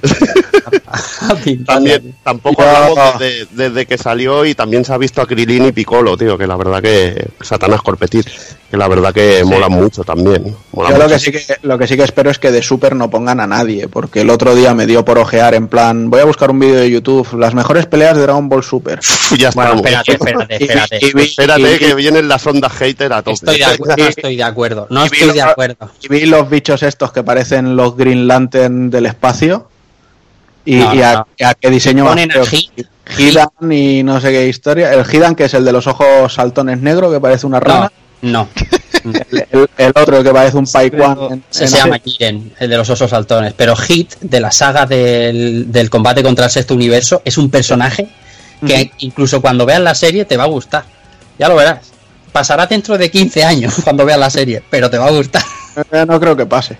a 1.29 1.35
pintar. 1.43 1.75
También, 1.75 2.15
tampoco 2.23 2.61
hablamos 2.63 3.19
desde, 3.19 3.45
desde 3.51 3.85
que 3.85 3.97
salió 3.97 4.45
y 4.45 4.55
también 4.55 4.83
se 4.85 4.93
ha 4.93 4.97
visto 4.97 5.21
a 5.21 5.27
Krilin 5.27 5.65
y 5.67 5.71
Piccolo, 5.71 6.17
tío, 6.17 6.37
que 6.37 6.47
la 6.47 6.55
verdad 6.55 6.81
que 6.81 7.27
Satanás 7.41 7.81
Corpetit, 7.81 8.27
que 8.69 8.77
la 8.77 8.87
verdad 8.87 9.13
que 9.13 9.43
molan 9.45 9.71
mucho 9.71 10.03
también. 10.03 10.38
Mola 10.71 10.89
Yo 10.89 10.97
lo 10.97 11.07
que, 11.07 11.19
sí 11.19 11.31
que, 11.31 11.41
lo 11.63 11.77
que 11.77 11.87
sí 11.87 11.95
que 11.97 12.03
espero 12.03 12.29
es 12.31 12.39
que 12.39 12.51
de 12.51 12.61
Super 12.61 12.95
no 12.95 13.09
pongan 13.09 13.39
a 13.39 13.47
nadie, 13.47 13.87
porque 13.87 14.21
el 14.21 14.29
otro 14.29 14.55
día 14.55 14.73
me 14.73 14.85
dio 14.85 15.03
por 15.05 15.17
ojear 15.17 15.53
en 15.53 15.67
plan, 15.67 16.09
voy 16.09 16.19
a 16.21 16.25
buscar 16.25 16.51
un 16.51 16.59
vídeo 16.59 16.75
de 16.79 16.89
YouTube, 16.89 17.37
las 17.39 17.53
mejores 17.53 17.85
peleas 17.85 18.15
de 18.15 18.23
Dragon 18.23 18.47
Ball 18.49 18.63
Super. 18.63 18.99
Ya 19.37 19.51
Bueno, 19.51 19.75
estamos. 19.75 19.85
espérate, 19.85 20.11
espérate, 20.13 20.57
Y- 20.59 20.63
espérate. 20.63 20.99
y 21.01 21.13
vi- 21.13 21.21
Espérate, 21.23 21.75
y- 21.75 21.77
que 21.79 21.93
vienen 21.95 22.27
las 22.27 22.45
ondas 22.47 22.71
hater 22.73 23.13
a 23.13 23.21
tope. 23.21 23.33
Estoy 23.33 23.57
de 23.57 23.65
acuerdo, 23.65 23.95
no 23.97 24.07
estoy 24.07 24.35
de 24.35 24.43
acuerdo. 24.43 24.87
No 24.89 25.03
y 25.03 25.05
estoy 25.07 25.31
de 25.33 25.41
acuerdo. 25.41 25.91
Y 26.01 26.07
vi 26.07 26.25
los 26.25 26.49
bichos 26.49 26.83
estos 26.83 27.11
que 27.11 27.23
parecen 27.23 27.75
los 27.75 27.95
Green 27.95 28.27
Lantern 28.27 28.89
del 28.89 29.05
espacio. 29.05 29.69
Y, 30.65 30.75
No, 30.75 30.93
y 30.93 31.01
a, 31.01 31.13
no. 31.13 31.27
y 31.37 31.43
a 31.43 31.53
qué 31.55 31.69
diseño 31.69 32.05
Ponen 32.05 32.31
a. 32.31 32.35
Hidan 33.17 33.49
y 33.71 34.03
no 34.03 34.19
sé 34.21 34.31
qué 34.31 34.47
historia. 34.47 34.93
El 34.93 35.03
Hidan, 35.11 35.33
que 35.33 35.45
es 35.45 35.53
el 35.55 35.65
de 35.65 35.71
los 35.71 35.87
ojos 35.87 36.31
saltones 36.33 36.79
negros, 36.79 37.11
que 37.11 37.19
parece 37.19 37.47
una 37.47 37.59
rana. 37.59 37.91
No, 38.21 38.31
no. 38.31 38.47
El, 39.03 39.45
el- 39.51 39.69
el 39.77 39.91
otro 39.95 40.23
que 40.23 40.31
parece 40.31 40.57
un 40.57 40.65
Paikwan. 40.65 41.43
Se, 41.49 41.63
en- 41.65 41.69
se 41.69 41.77
llama 41.77 41.99
Kiren, 41.99 42.53
el 42.59 42.69
de 42.69 42.77
los 42.77 42.89
osos 42.89 43.09
saltones. 43.09 43.53
Pero 43.55 43.75
Hit, 43.75 44.15
de 44.21 44.39
la 44.39 44.51
saga 44.51 44.85
del, 44.85 45.71
del 45.71 45.89
combate 45.89 46.21
contra 46.23 46.45
el 46.45 46.51
sexto 46.51 46.73
universo, 46.73 47.21
es 47.25 47.37
un 47.37 47.49
personaje 47.49 48.07
que 48.65 48.91
incluso 48.99 49.41
cuando 49.41 49.65
veas 49.65 49.79
la 49.81 49.95
serie 49.95 50.25
te 50.25 50.35
va 50.37 50.43
a 50.43 50.47
gustar. 50.47 50.83
Ya 51.37 51.47
lo 51.47 51.55
verás. 51.55 51.79
Pasará 52.31 52.67
dentro 52.67 52.97
de 52.97 53.09
15 53.09 53.43
años 53.43 53.73
cuando 53.83 54.05
veas 54.05 54.19
la 54.19 54.29
serie, 54.29 54.61
pero 54.69 54.89
te 54.89 54.97
va 54.97 55.07
a 55.07 55.11
gustar. 55.11 55.43
Eh, 55.91 56.05
No 56.07 56.19
creo 56.19 56.35
que 56.35 56.45
pase. 56.45 56.77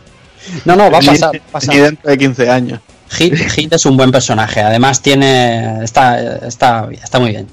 No, 0.66 0.76
no, 0.76 0.92
va 0.92 0.98
a 0.98 1.02
pasar. 1.02 1.42
pasar. 1.52 1.74
Ni 1.76 1.82
dentro 1.82 2.10
de 2.10 2.18
15 2.18 2.50
años. 2.50 2.80
Hit, 3.12 3.34
Hit 3.36 3.74
es 3.74 3.86
un 3.88 3.98
buen 3.98 4.12
personaje, 4.12 4.62
además 4.62 5.02
tiene 5.02 5.84
está, 5.84 6.38
está, 6.46 6.88
está 6.92 7.20
muy 7.20 7.32
bien. 7.32 7.48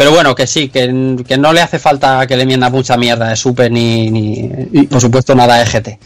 Pero 0.00 0.12
bueno, 0.12 0.34
que 0.34 0.46
sí, 0.46 0.70
que, 0.70 1.14
que 1.28 1.36
no 1.36 1.52
le 1.52 1.60
hace 1.60 1.78
falta 1.78 2.26
que 2.26 2.34
le 2.34 2.46
mienda 2.46 2.70
mucha 2.70 2.96
mierda 2.96 3.28
de 3.28 3.36
Super 3.36 3.70
ni, 3.70 4.10
ni 4.10 4.50
y 4.72 4.82
por 4.84 4.98
supuesto 4.98 5.34
nada 5.34 5.58
de 5.58 5.66
GT. 5.66 5.98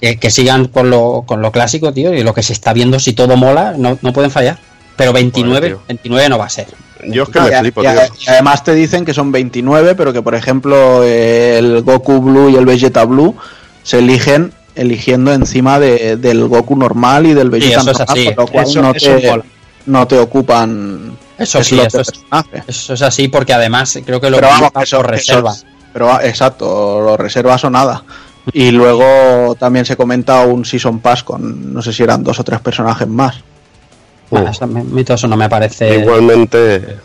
Que, 0.00 0.16
que 0.18 0.30
sigan 0.30 0.66
con 0.66 0.90
lo, 0.90 1.22
con 1.24 1.40
lo 1.40 1.52
clásico, 1.52 1.92
tío, 1.92 2.12
y 2.12 2.24
lo 2.24 2.34
que 2.34 2.42
se 2.42 2.52
está 2.52 2.72
viendo, 2.72 2.98
si 2.98 3.12
todo 3.12 3.36
mola, 3.36 3.74
no, 3.78 3.96
no 4.02 4.12
pueden 4.12 4.32
fallar. 4.32 4.58
Pero 4.96 5.12
29, 5.12 5.56
Joder, 5.58 5.70
tío. 5.74 5.80
29 5.86 6.28
no 6.28 6.38
va 6.38 6.46
a 6.46 6.50
ser. 6.50 6.66
Yo 7.06 7.22
es 7.22 7.28
que 7.28 7.38
No, 7.38 7.44
me 7.44 7.50
y, 7.52 7.54
a- 7.54 7.60
flipo, 7.60 7.82
y 7.84 7.86
a- 7.86 7.94
tío. 8.08 8.14
y 8.26 8.28
además 8.30 8.64
te 8.64 8.74
dicen 8.74 9.04
que 9.04 9.14
son 9.14 9.30
29, 9.30 9.94
pero 9.94 10.12
que 10.12 10.20
por 10.20 10.34
ejemplo 10.34 11.04
el 11.04 11.82
Goku 11.82 12.20
Blue 12.20 12.50
y 12.50 12.56
el 12.56 12.66
Vegeta 12.66 13.04
Blue 13.04 13.36
se 13.84 13.98
eligen 14.00 14.52
eligiendo 14.74 15.32
encima 15.32 15.78
de- 15.78 16.16
del 16.16 16.48
Goku 16.48 16.74
normal 16.76 17.26
y 17.26 17.34
del 17.34 17.48
Vegeta 17.48 17.80
eso 17.82 17.90
es 17.92 17.98
normal, 18.00 18.06
así. 18.18 18.24
con 18.34 18.44
lo 18.44 18.50
cual 18.50 18.64
Eso- 18.64 18.82
no, 18.82 18.90
eso 18.92 19.16
te, 19.18 19.42
no 19.86 20.06
te 20.08 20.18
ocupan 20.18 21.16
Eso 21.38 21.62
sí, 21.64 21.74
slots 21.76 21.86
eso 21.94 22.00
es, 22.00 22.10
personaje. 22.10 22.62
eso 22.66 22.94
es 22.94 23.02
así 23.02 23.28
porque 23.28 23.52
además 23.54 23.98
creo 24.04 24.20
que 24.20 24.30
lo 24.30 24.36
Pero 24.36 24.48
vamos, 24.48 24.70
eso- 24.82 24.96
por 24.98 25.10
reserva. 25.10 25.52
eso- 25.52 25.64
pero 25.92 26.20
exacto, 26.20 27.00
los 27.00 27.18
reservas 27.18 27.62
o 27.64 27.70
nada. 27.70 28.02
Y 28.52 28.70
luego 28.72 29.54
también 29.54 29.84
se 29.86 29.96
comenta 29.96 30.40
un 30.40 30.64
Season 30.64 30.98
Pass 31.00 31.22
con, 31.22 31.72
no 31.72 31.80
sé 31.80 31.92
si 31.92 32.02
eran 32.02 32.22
dos 32.22 32.38
o 32.40 32.44
tres 32.44 32.60
personajes 32.60 33.08
más. 33.08 33.36
Ah, 34.32 34.46
eso, 34.50 34.64
a 34.64 34.66
mí 34.66 35.04
todo 35.04 35.14
eso 35.14 35.28
no 35.28 35.36
me 35.36 35.48
parece. 35.48 36.00
Igualmente, 36.00 36.96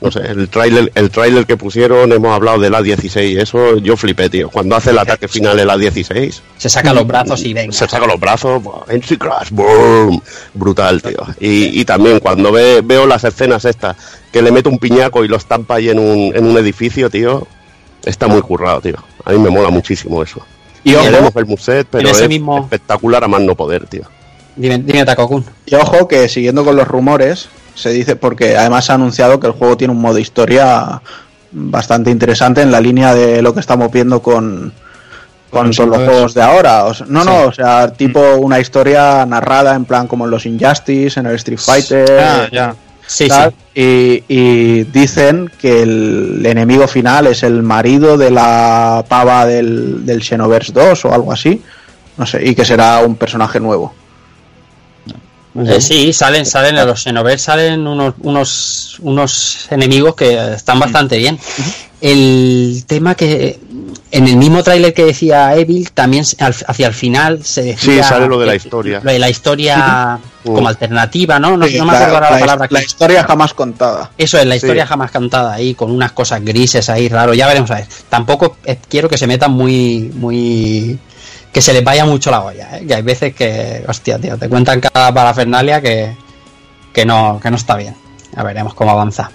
no 0.00 0.10
sé, 0.12 0.20
el 0.20 0.48
tráiler 0.48 0.92
el 0.94 1.10
tráiler 1.10 1.44
que 1.44 1.56
pusieron, 1.56 2.12
hemos 2.12 2.32
hablado 2.34 2.58
del 2.60 2.72
A16, 2.74 3.40
eso 3.40 3.78
yo 3.78 3.96
flipé, 3.96 4.28
tío. 4.30 4.48
Cuando 4.48 4.76
hace 4.76 4.90
el 4.90 4.98
ataque 4.98 5.26
final 5.28 5.58
el 5.58 5.68
A16, 5.68 6.40
Se 6.56 6.68
saca 6.68 6.92
los 6.94 7.06
brazos 7.06 7.42
y 7.44 7.52
venga. 7.52 7.72
se 7.72 7.88
saca 7.88 8.06
los 8.06 8.20
brazos. 8.20 8.62
Entry 8.88 9.16
Crash, 9.16 9.50
boom, 9.50 10.22
brutal, 10.54 11.02
tío. 11.02 11.18
Y, 11.40 11.80
y 11.80 11.84
también 11.84 12.20
cuando 12.20 12.52
ve- 12.52 12.80
veo 12.84 13.06
las 13.06 13.24
escenas 13.24 13.64
estas, 13.64 13.96
que 14.30 14.40
le 14.42 14.52
mete 14.52 14.68
un 14.68 14.78
piñaco 14.78 15.24
y 15.24 15.28
lo 15.28 15.36
estampa 15.36 15.76
ahí 15.76 15.88
en 15.90 15.98
un, 15.98 16.32
en 16.34 16.44
un 16.46 16.56
edificio, 16.58 17.10
tío, 17.10 17.46
está 18.04 18.28
muy 18.28 18.40
currado, 18.42 18.80
tío. 18.80 18.96
A 19.24 19.32
mí 19.32 19.38
me 19.38 19.50
mola 19.50 19.70
muchísimo 19.70 20.22
eso. 20.22 20.40
Y 20.84 20.94
ojo, 20.94 21.06
el 21.38 21.46
Muset, 21.46 21.88
pero 21.90 22.08
ese 22.08 22.22
es 22.22 22.28
mismo- 22.28 22.60
espectacular 22.60 23.24
a 23.24 23.28
más 23.28 23.40
no 23.42 23.54
poder, 23.56 23.86
tío. 23.88 24.02
Dime, 24.54 24.78
dime 24.78 25.04
Takokun. 25.04 25.44
Y 25.66 25.74
ojo 25.74 26.06
que 26.08 26.28
siguiendo 26.28 26.64
con 26.64 26.76
los 26.76 26.86
rumores, 26.88 27.48
se 27.78 27.90
dice, 27.90 28.16
porque 28.16 28.56
además 28.56 28.84
se 28.84 28.92
ha 28.92 28.96
anunciado 28.96 29.38
que 29.38 29.46
el 29.46 29.52
juego 29.52 29.76
tiene 29.76 29.92
un 29.92 30.00
modo 30.00 30.18
historia 30.18 31.00
bastante 31.50 32.10
interesante 32.10 32.60
en 32.60 32.70
la 32.70 32.80
línea 32.80 33.14
de 33.14 33.40
lo 33.40 33.54
que 33.54 33.60
estamos 33.60 33.90
viendo 33.90 34.20
con, 34.20 34.72
con 35.50 35.68
los 35.68 35.76
todos 35.76 35.88
los 35.88 35.98
juegos 35.98 36.34
de 36.34 36.42
ahora. 36.42 36.84
O 36.84 36.94
sea, 36.94 37.06
no, 37.08 37.24
no, 37.24 37.44
o 37.44 37.52
sea, 37.52 37.92
tipo 37.92 38.20
una 38.36 38.58
historia 38.58 39.24
narrada 39.26 39.74
en 39.74 39.84
plan 39.84 40.06
como 40.06 40.24
en 40.24 40.30
los 40.30 40.44
Injustice, 40.46 41.20
en 41.20 41.26
el 41.26 41.36
Street 41.36 41.58
Fighter. 41.58 42.20
Ah, 42.20 42.48
ya. 42.50 42.74
Sí, 43.06 43.28
sí. 43.30 43.40
Y, 43.74 44.24
y 44.28 44.84
dicen 44.84 45.50
que 45.58 45.82
el 45.82 46.44
enemigo 46.44 46.86
final 46.86 47.26
es 47.26 47.42
el 47.42 47.62
marido 47.62 48.18
de 48.18 48.30
la 48.30 49.04
pava 49.08 49.46
del, 49.46 50.04
del 50.04 50.22
Xenoverse 50.22 50.72
2 50.72 51.04
o 51.06 51.14
algo 51.14 51.32
así. 51.32 51.62
No 52.18 52.26
sé, 52.26 52.44
y 52.44 52.54
que 52.54 52.64
será 52.64 52.98
un 52.98 53.14
personaje 53.14 53.60
nuevo. 53.60 53.94
Eh, 55.66 55.80
sí, 55.80 56.12
salen, 56.12 56.44
salen 56.46 56.76
en 56.76 56.86
los 56.86 57.02
Xenoverse 57.02 57.44
salen 57.44 57.86
unos, 57.86 58.14
unos, 58.20 58.96
unos 59.00 59.66
enemigos 59.70 60.14
que 60.14 60.54
están 60.54 60.78
bastante 60.78 61.16
bien. 61.18 61.38
El 62.00 62.84
tema 62.86 63.14
que 63.16 63.58
en 64.12 64.28
el 64.28 64.36
mismo 64.36 64.62
tráiler 64.62 64.94
que 64.94 65.04
decía 65.04 65.54
Evil, 65.56 65.90
también 65.90 66.24
hacia 66.24 66.86
el 66.86 66.94
final 66.94 67.44
se 67.44 67.62
decía 67.62 68.02
Sí, 68.04 68.08
sale 68.08 68.26
lo 68.28 68.38
de 68.38 68.46
la 68.46 68.54
historia. 68.54 69.00
Lo 69.02 69.10
de 69.12 69.18
la 69.18 69.28
historia 69.28 70.18
como 70.44 70.68
alternativa, 70.68 71.38
¿no? 71.40 71.56
No, 71.56 71.66
Sí, 71.66 71.76
no 71.76 71.84
me 71.84 71.92
la- 71.92 71.98
acuerdo 72.06 72.20
la, 72.20 72.30
la- 72.30 72.38
palabra. 72.38 72.68
la 72.70 72.78
que- 72.80 72.86
historia 72.86 73.24
jamás 73.24 73.52
contada. 73.52 74.10
Eso 74.16 74.38
es, 74.38 74.46
la 74.46 74.54
Sí. 74.54 74.58
historia 74.58 74.86
jamás 74.86 75.10
cantada 75.10 75.52
ahí, 75.54 75.74
con 75.74 75.90
unas 75.90 76.12
cosas 76.12 76.42
grises 76.44 76.88
ahí, 76.88 77.08
raro. 77.08 77.34
Ya 77.34 77.46
veremos 77.48 77.70
a 77.72 77.74
ver. 77.76 77.86
Tampoco 78.08 78.56
eh, 78.64 78.78
quiero 78.88 79.08
que 79.08 79.18
se 79.18 79.26
metan 79.26 79.50
muy, 79.50 80.10
muy. 80.14 80.98
Que 81.52 81.60
se 81.60 81.72
les 81.72 81.82
vaya 81.82 82.04
mucho 82.04 82.30
la 82.30 82.42
olla, 82.42 82.78
¿eh? 82.78 82.86
Que 82.86 82.94
hay 82.94 83.02
veces 83.02 83.34
que, 83.34 83.84
hostia, 83.86 84.18
tío, 84.18 84.36
te 84.36 84.48
cuentan 84.48 84.80
cada 84.80 85.12
parafernalia 85.12 85.80
que, 85.80 86.14
que, 86.92 87.04
no, 87.04 87.40
que 87.42 87.50
no 87.50 87.56
está 87.56 87.76
bien. 87.76 87.94
Ya 88.36 88.42
veremos 88.42 88.74
cómo 88.74 88.90
avanza. 88.90 89.30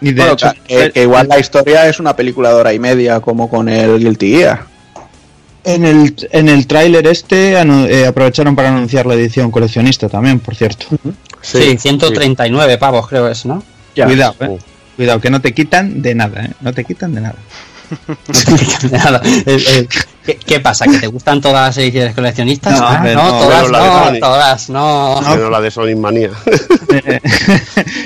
Y 0.00 0.12
de 0.12 0.22
Bueno, 0.22 0.32
hecho, 0.34 0.52
que, 0.66 1.02
igual 1.02 1.28
la 1.28 1.38
historia 1.38 1.88
es 1.88 2.00
una 2.00 2.14
película 2.14 2.50
de 2.50 2.54
hora 2.54 2.72
y 2.72 2.78
media, 2.78 3.20
como 3.20 3.50
con 3.50 3.68
el 3.68 3.98
Guilty 3.98 4.30
Gear. 4.30 4.64
en 5.64 5.84
el, 5.84 6.14
en 6.30 6.48
el 6.48 6.66
tráiler 6.66 7.06
este 7.06 7.52
eh, 7.52 8.06
aprovecharon 8.06 8.54
para 8.56 8.68
anunciar 8.68 9.06
la 9.06 9.14
edición 9.14 9.50
coleccionista 9.50 10.08
también, 10.08 10.40
por 10.40 10.54
cierto. 10.54 10.86
Sí, 11.42 11.76
139 11.78 12.78
pavos 12.78 13.08
creo 13.08 13.28
es, 13.28 13.44
¿no? 13.44 13.62
Cuidado, 13.94 14.34
eh. 14.40 14.48
Uh. 14.48 14.58
Cuidado, 14.96 15.20
que 15.20 15.30
no 15.30 15.40
te 15.40 15.52
quitan 15.52 16.02
de 16.02 16.14
nada, 16.14 16.44
¿eh? 16.44 16.50
No 16.60 16.72
te 16.72 16.84
quitan 16.84 17.14
de 17.14 17.20
nada. 17.20 17.36
Nada. 18.90 19.20
El- 19.46 19.66
el- 19.66 19.88
¿Qué, 20.24 20.36
qué 20.36 20.60
pasa? 20.60 20.84
¿Que 20.86 20.98
te 20.98 21.06
gustan 21.06 21.40
todas 21.40 21.68
las 21.68 21.78
ediciones 21.78 22.14
coleccionistas? 22.14 22.78
No, 22.78 22.86
Ah, 22.86 22.98
no, 23.02 23.14
no, 23.14 23.30
todas 23.38 23.66
de 23.66 23.72
no, 23.72 24.18
todas 24.20 24.68
no. 24.70 25.20
Menos 25.22 25.50
la 25.50 25.60
de 25.62 25.70
Sonic 25.70 25.96
Manía. 25.96 26.30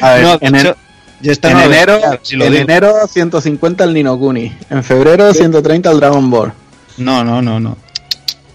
A 0.00 0.10
ver, 0.14 0.22
no, 0.24 0.38
en, 0.40 0.54
hecho, 0.54 0.76
en- 1.22 1.52
no 1.52 1.60
enero, 1.62 2.00
si 2.22 2.36
lo 2.36 2.44
en 2.44 2.52
digo. 2.52 2.62
enero 2.64 2.94
150 3.10 3.84
el 3.84 3.94
Nino 3.94 4.18
Kuni. 4.18 4.56
En 4.70 4.84
febrero 4.84 5.32
130 5.34 5.90
el 5.90 5.98
Dragon 6.00 6.30
Ball. 6.30 6.52
No, 6.98 7.24
no, 7.24 7.42
no, 7.42 7.58
no. 7.58 7.76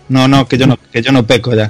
No, 0.09 0.27
no, 0.29 0.47
que 0.47 0.57
yo 0.57 0.65
no, 0.67 0.77
que 0.91 1.01
yo 1.01 1.11
no 1.11 1.25
peco 1.25 1.53
ya. 1.53 1.69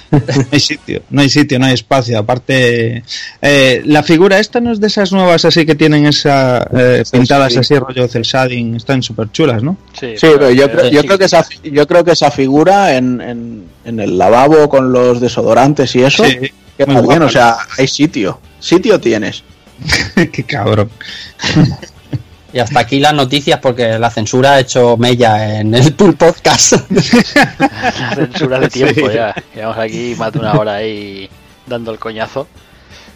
No 0.10 0.46
hay 0.50 0.60
sitio, 0.60 1.02
no 1.10 1.20
hay 1.20 1.28
sitio, 1.28 1.58
no 1.58 1.66
hay 1.66 1.74
espacio. 1.74 2.18
Aparte, 2.18 3.02
eh, 3.40 3.82
la 3.84 4.02
figura 4.02 4.38
esta 4.38 4.60
no 4.60 4.72
es 4.72 4.80
de 4.80 4.86
esas 4.86 5.12
nuevas 5.12 5.44
así 5.44 5.64
que 5.66 5.74
tienen 5.74 6.06
esa 6.06 6.66
eh, 6.74 7.02
pintadas 7.10 7.52
sí. 7.52 7.58
así 7.58 7.78
rollo 7.78 8.08
cel 8.08 8.22
shading, 8.22 8.76
están 8.76 9.02
súper 9.02 9.30
chulas, 9.32 9.62
¿no? 9.62 9.76
Sí, 9.98 10.14
Sí, 10.16 10.26
pero 10.32 10.50
yo, 10.50 10.70
creo, 10.70 10.88
yo 10.90 11.02
creo 11.02 11.18
que 11.18 11.24
esa, 11.24 11.46
yo 11.64 11.86
creo 11.86 12.04
que 12.04 12.12
esa 12.12 12.30
figura 12.30 12.96
en, 12.96 13.20
en, 13.20 13.64
en 13.84 14.00
el 14.00 14.18
lavabo 14.18 14.68
con 14.68 14.92
los 14.92 15.20
desodorantes 15.20 15.94
y 15.96 16.02
eso, 16.02 16.24
Sí, 16.24 16.52
queda 16.76 16.92
muy 16.92 17.08
bien, 17.08 17.22
o 17.22 17.28
sea, 17.28 17.56
hay 17.78 17.86
sitio. 17.86 18.40
Sitio 18.60 19.00
tienes. 19.00 19.42
Qué 20.14 20.44
cabrón. 20.44 20.90
Y 22.52 22.58
hasta 22.58 22.80
aquí 22.80 23.00
las 23.00 23.14
noticias 23.14 23.58
porque 23.60 23.98
la 23.98 24.10
censura 24.10 24.52
ha 24.52 24.60
hecho 24.60 24.96
mella 24.98 25.58
en 25.60 25.74
el 25.74 25.92
Pool 25.96 26.14
Podcast. 26.16 26.72
La 26.90 28.14
censura 28.14 28.58
de 28.60 28.68
tiempo 28.68 29.10
ya. 29.10 29.34
Llevamos 29.54 29.78
aquí 29.78 30.14
más 30.18 30.32
de 30.32 30.38
una 30.38 30.52
hora 30.54 30.74
ahí 30.76 31.28
dando 31.66 31.92
el 31.92 31.98
coñazo. 31.98 32.46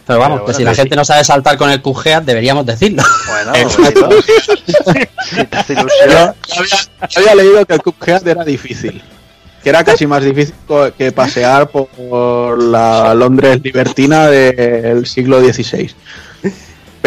Pero 0.07 0.19
vamos, 0.19 0.39
Pero 0.39 0.47
que 0.47 0.53
si 0.53 0.63
la 0.63 0.73
gente 0.73 0.95
sí. 0.95 0.97
no 0.97 1.03
sabe 1.05 1.23
saltar 1.25 1.57
con 1.57 1.69
el 1.69 1.81
QGEAT, 1.81 2.23
deberíamos 2.23 2.65
decirlo. 2.65 3.03
Bueno, 3.27 3.55
Exacto. 3.55 4.07
bonito. 4.07 5.07
si 5.29 5.43
te 5.45 5.57
hace 5.57 5.75
Yo, 5.75 5.81
ilusión. 5.81 6.35
yo 7.09 7.19
había, 7.21 7.35
leído 7.35 7.65
que 7.65 7.73
el 7.73 7.81
Cuphead 7.81 8.25
era 8.27 8.43
difícil. 8.45 9.03
Que 9.61 9.69
era 9.69 9.83
casi 9.83 10.07
más 10.07 10.23
difícil 10.23 10.55
que 10.97 11.11
pasear 11.11 11.67
por 11.69 12.63
la 12.63 13.13
Londres 13.13 13.59
libertina 13.61 14.27
del 14.27 15.05
siglo 15.05 15.41
XVI. 15.41 15.93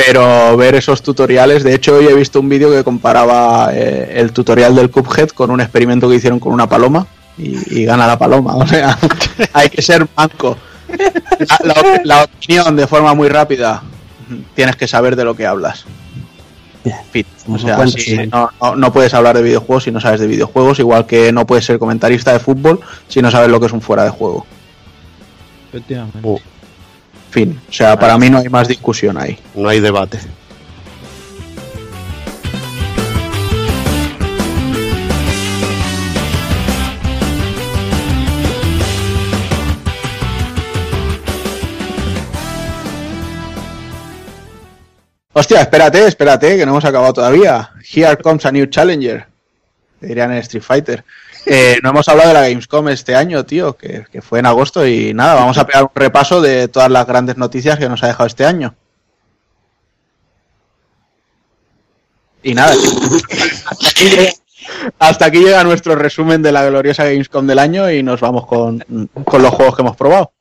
Pero 0.07 0.57
ver 0.57 0.75
esos 0.77 1.03
tutoriales, 1.03 1.63
de 1.65 1.75
hecho 1.75 1.95
hoy 1.97 2.07
he 2.07 2.15
visto 2.15 2.41
un 2.41 2.49
vídeo 2.49 2.71
que 2.71 2.83
comparaba 2.85 3.71
eh, 3.73 4.13
el 4.17 4.33
tutorial 4.33 4.75
del 4.75 4.91
Cuphead 4.91 5.29
con 5.31 5.51
un 5.51 5.61
experimento 5.61 6.09
que 6.09 6.17
hicieron 6.17 6.39
con 6.41 6.53
una 6.53 6.69
paloma 6.69 7.07
y, 7.37 7.81
y 7.81 7.85
gana 7.85 8.07
la 8.07 8.19
paloma. 8.19 8.55
O 8.57 8.67
sea, 8.67 8.99
hay 9.53 9.69
que 9.69 9.83
ser 9.83 10.07
manco. 10.17 10.57
La, 11.63 11.75
la- 11.75 12.01
la 12.05 12.25
opinión 12.25 12.77
de 12.77 12.87
forma 12.87 13.15
muy 13.15 13.29
rápida. 13.29 13.83
Tienes 14.55 14.77
que 14.77 14.87
saber 14.89 15.17
de 15.17 15.25
lo 15.25 15.35
que 15.37 15.47
hablas. 15.47 15.85
O 17.47 17.59
sea, 17.59 17.77
si 17.89 18.17
no, 18.29 18.51
no- 18.61 18.77
no 18.77 18.93
puedes 18.93 19.13
hablar 19.13 19.37
de 19.37 19.43
videojuegos 19.43 19.85
si 19.85 19.91
no 19.91 20.01
sabes 20.01 20.21
de 20.21 20.27
videojuegos, 20.27 20.79
igual 20.79 21.05
que 21.07 21.31
no 21.33 21.47
puedes 21.47 21.65
ser 21.67 21.79
comentarista 21.79 22.33
de 22.33 22.39
fútbol 22.39 22.81
si 23.09 23.21
no 23.21 23.31
sabes 23.31 23.51
lo 23.51 23.61
que 23.61 23.67
es 23.67 23.73
un 23.73 23.81
fuera 23.83 24.05
de 24.05 24.11
juego. 24.11 24.47
Efectivamente. 25.69 26.21
Uh, 26.23 26.39
Fin. 27.31 27.61
O 27.69 27.73
sea, 27.73 27.99
para 27.99 28.19
mí 28.19 28.29
no 28.29 28.39
hay 28.39 28.49
más 28.49 28.69
discusión 28.69 29.17
ahí. 29.17 29.39
no 29.55 29.69
hay 29.69 29.81
debate. 29.81 30.19
Hostia, 45.33 45.61
espérate, 45.61 46.07
espérate, 46.07 46.57
que 46.57 46.67
no 46.67 46.73
hemos 46.73 46.85
acabado 46.85 47.13
todavía. 47.13 47.71
Here 47.89 48.17
comes 48.17 48.45
a 48.45 48.53
new 48.53 48.67
challenger. 48.67 49.27
Dirían 50.01 50.33
en 50.33 50.39
Street 50.39 50.63
Fighter. 50.63 51.05
Eh, 51.47 51.79
no 51.83 51.91
hemos 51.91 52.09
hablado 52.09 52.29
de 52.29 52.35
la 52.35 52.49
Gamescom 52.49 52.89
este 52.89 53.15
año, 53.15 53.45
tío, 53.45 53.77
que, 53.77 54.05
que 54.11 54.23
fue 54.23 54.39
en 54.41 54.47
agosto 54.47 54.87
y 54.87 55.15
nada, 55.15 55.35
vamos 55.35 55.59
a 55.59 55.67
pegar 55.67 55.85
un 55.85 55.91
repaso 55.95 56.41
de 56.41 56.69
todas 56.69 56.91
las 56.91 57.07
grandes 57.07 57.37
noticias 57.37 57.79
que 57.79 57.89
nos 57.89 58.03
ha 58.03 58.09
dejado 58.09 58.27
este 58.27 58.45
año. 58.45 58.75
Y 62.43 62.55
nada, 62.55 62.75
aquí, 63.71 64.11
Hasta 64.99 65.27
aquí 65.27 65.39
llega 65.39 65.65
nuestro 65.65 65.95
resumen 65.95 66.43
de 66.43 66.53
la 66.53 66.65
gloriosa 66.67 67.05
Gamescom 67.05 67.47
del 67.47 67.59
año 67.59 67.91
y 67.91 68.03
nos 68.03 68.21
vamos 68.21 68.47
con, 68.47 68.85
con 69.25 69.43
los 69.43 69.55
juegos 69.55 69.77
que 69.77 69.83
hemos 69.83 69.97
probado. 69.97 70.33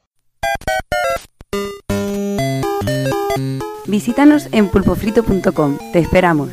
Visítanos 3.86 4.48
en 4.52 4.68
pulpofrito.com. 4.68 5.80
Te 5.92 6.00
esperamos. 6.00 6.50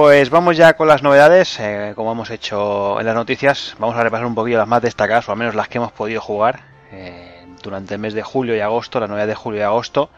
Pues 0.00 0.30
vamos 0.30 0.56
ya 0.56 0.72
con 0.78 0.88
las 0.88 1.02
novedades, 1.02 1.60
eh, 1.60 1.92
como 1.94 2.12
hemos 2.12 2.30
hecho 2.30 2.98
en 2.98 3.04
las 3.04 3.14
noticias, 3.14 3.76
vamos 3.78 3.96
a 3.96 4.02
repasar 4.02 4.24
un 4.24 4.34
poquillo 4.34 4.56
las 4.56 4.66
más 4.66 4.80
destacadas, 4.80 5.28
o 5.28 5.32
al 5.32 5.36
menos 5.36 5.54
las 5.54 5.68
que 5.68 5.76
hemos 5.76 5.92
podido 5.92 6.22
jugar 6.22 6.60
eh, 6.90 7.44
durante 7.62 7.92
el 7.92 8.00
mes 8.00 8.14
de 8.14 8.22
julio 8.22 8.56
y 8.56 8.60
agosto, 8.60 8.98
la 8.98 9.08
novedad 9.08 9.26
de 9.26 9.34
julio 9.34 9.60
y 9.60 9.62
agosto, 9.62 10.08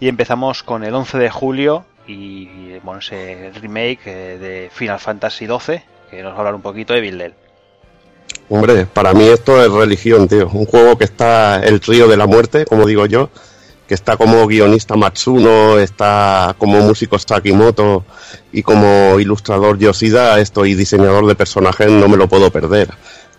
y 0.00 0.08
empezamos 0.08 0.64
con 0.64 0.82
el 0.82 0.92
11 0.92 1.18
de 1.18 1.30
julio 1.30 1.84
y 2.08 2.80
bueno, 2.80 2.98
ese 2.98 3.52
remake 3.62 4.00
eh, 4.06 4.38
de 4.38 4.70
Final 4.72 4.98
Fantasy 4.98 5.46
XII, 5.46 5.82
que 6.10 6.20
nos 6.20 6.32
va 6.32 6.34
a 6.34 6.38
hablar 6.38 6.56
un 6.56 6.62
poquito 6.62 6.92
de 6.92 7.00
Bildel. 7.00 7.34
Hombre, 8.48 8.86
para 8.86 9.14
mí 9.14 9.22
esto 9.22 9.64
es 9.64 9.70
religión, 9.70 10.26
tío. 10.26 10.48
Un 10.48 10.66
juego 10.66 10.98
que 10.98 11.04
está 11.04 11.62
el 11.62 11.78
trío 11.78 12.08
de 12.08 12.16
la 12.16 12.26
muerte, 12.26 12.64
como 12.64 12.86
digo 12.86 13.06
yo, 13.06 13.30
que 13.88 13.94
está 13.94 14.16
como 14.18 14.46
guionista 14.46 14.94
Matsuno, 14.96 15.78
está 15.78 16.54
como 16.58 16.78
músico 16.80 17.18
Sakimoto 17.18 18.04
y 18.52 18.62
como 18.62 19.18
ilustrador 19.18 19.78
Yoshida, 19.78 20.38
esto 20.40 20.66
y 20.66 20.74
diseñador 20.74 21.26
de 21.26 21.34
personajes, 21.34 21.90
no 21.90 22.06
me 22.06 22.18
lo 22.18 22.28
puedo 22.28 22.50
perder. 22.50 22.90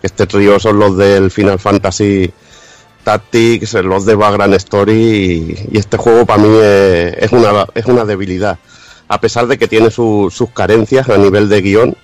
Este 0.02 0.26
trío 0.26 0.58
son 0.58 0.78
los 0.80 0.96
del 0.96 1.30
Final 1.30 1.60
Fantasy 1.60 2.32
Tactics, 3.04 3.74
los 3.74 4.04
de 4.04 4.14
Vagrant 4.14 4.54
Story 4.54 5.68
y, 5.72 5.78
este 5.78 5.96
juego 5.96 6.26
para 6.26 6.42
mí 6.42 6.48
es, 6.60 7.14
es 7.18 7.32
una, 7.32 7.66
es 7.74 7.86
una 7.86 8.04
debilidad. 8.04 8.58
A 9.08 9.20
pesar 9.20 9.46
de 9.46 9.56
que 9.58 9.68
tiene 9.68 9.90
su- 9.90 10.30
sus 10.34 10.50
carencias 10.50 11.08
a 11.08 11.16
nivel 11.16 11.48
de 11.48 11.60
guion, 11.62 11.96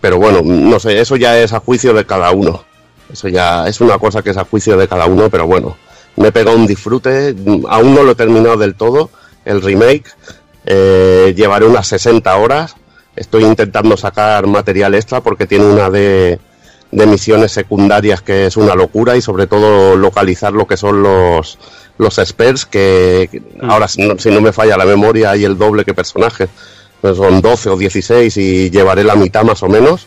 pero 0.00 0.18
bueno, 0.18 0.40
no 0.42 0.78
sé, 0.80 0.98
eso 1.00 1.16
ya 1.16 1.38
es 1.38 1.52
a 1.52 1.60
juicio 1.60 1.92
de 1.94 2.04
cada 2.06 2.30
uno. 2.30 2.64
Eso 3.12 3.28
ya 3.28 3.66
es 3.68 3.80
una 3.80 3.98
cosa 3.98 4.22
que 4.22 4.30
es 4.30 4.36
a 4.36 4.44
juicio 4.44 4.76
de 4.76 4.88
cada 4.88 5.06
uno, 5.06 5.30
pero 5.30 5.46
bueno, 5.46 5.76
me 6.16 6.28
he 6.28 6.32
pegado 6.32 6.56
un 6.56 6.66
disfrute, 6.66 7.34
aún 7.68 7.94
no 7.94 8.02
lo 8.02 8.12
he 8.12 8.14
terminado 8.14 8.56
del 8.56 8.74
todo, 8.74 9.10
el 9.44 9.62
remake, 9.62 10.06
eh, 10.64 11.34
llevaré 11.36 11.66
unas 11.66 11.86
60 11.88 12.36
horas, 12.36 12.74
estoy 13.14 13.44
intentando 13.44 13.96
sacar 13.96 14.46
material 14.46 14.94
extra 14.94 15.20
porque 15.20 15.46
tiene 15.46 15.66
una 15.66 15.90
de, 15.90 16.38
de 16.90 17.06
misiones 17.06 17.52
secundarias 17.52 18.22
que 18.22 18.46
es 18.46 18.56
una 18.56 18.74
locura 18.74 19.16
y 19.16 19.22
sobre 19.22 19.46
todo 19.46 19.96
localizar 19.96 20.52
lo 20.52 20.66
que 20.66 20.76
son 20.76 21.02
los, 21.02 21.58
los 21.98 22.16
spells 22.16 22.66
que 22.66 23.28
que 23.30 23.42
ahora 23.62 23.88
si 23.88 24.06
no, 24.06 24.18
si 24.18 24.30
no 24.30 24.40
me 24.40 24.52
falla 24.52 24.76
la 24.76 24.84
memoria 24.84 25.30
hay 25.30 25.44
el 25.44 25.56
doble 25.56 25.84
que 25.84 25.94
personajes. 25.94 26.48
Pues 27.00 27.18
son 27.18 27.42
12 27.42 27.68
o 27.68 27.76
16 27.76 28.36
y 28.38 28.70
llevaré 28.70 29.04
la 29.04 29.16
mitad 29.16 29.44
más 29.44 29.62
o 29.62 29.68
menos 29.68 30.06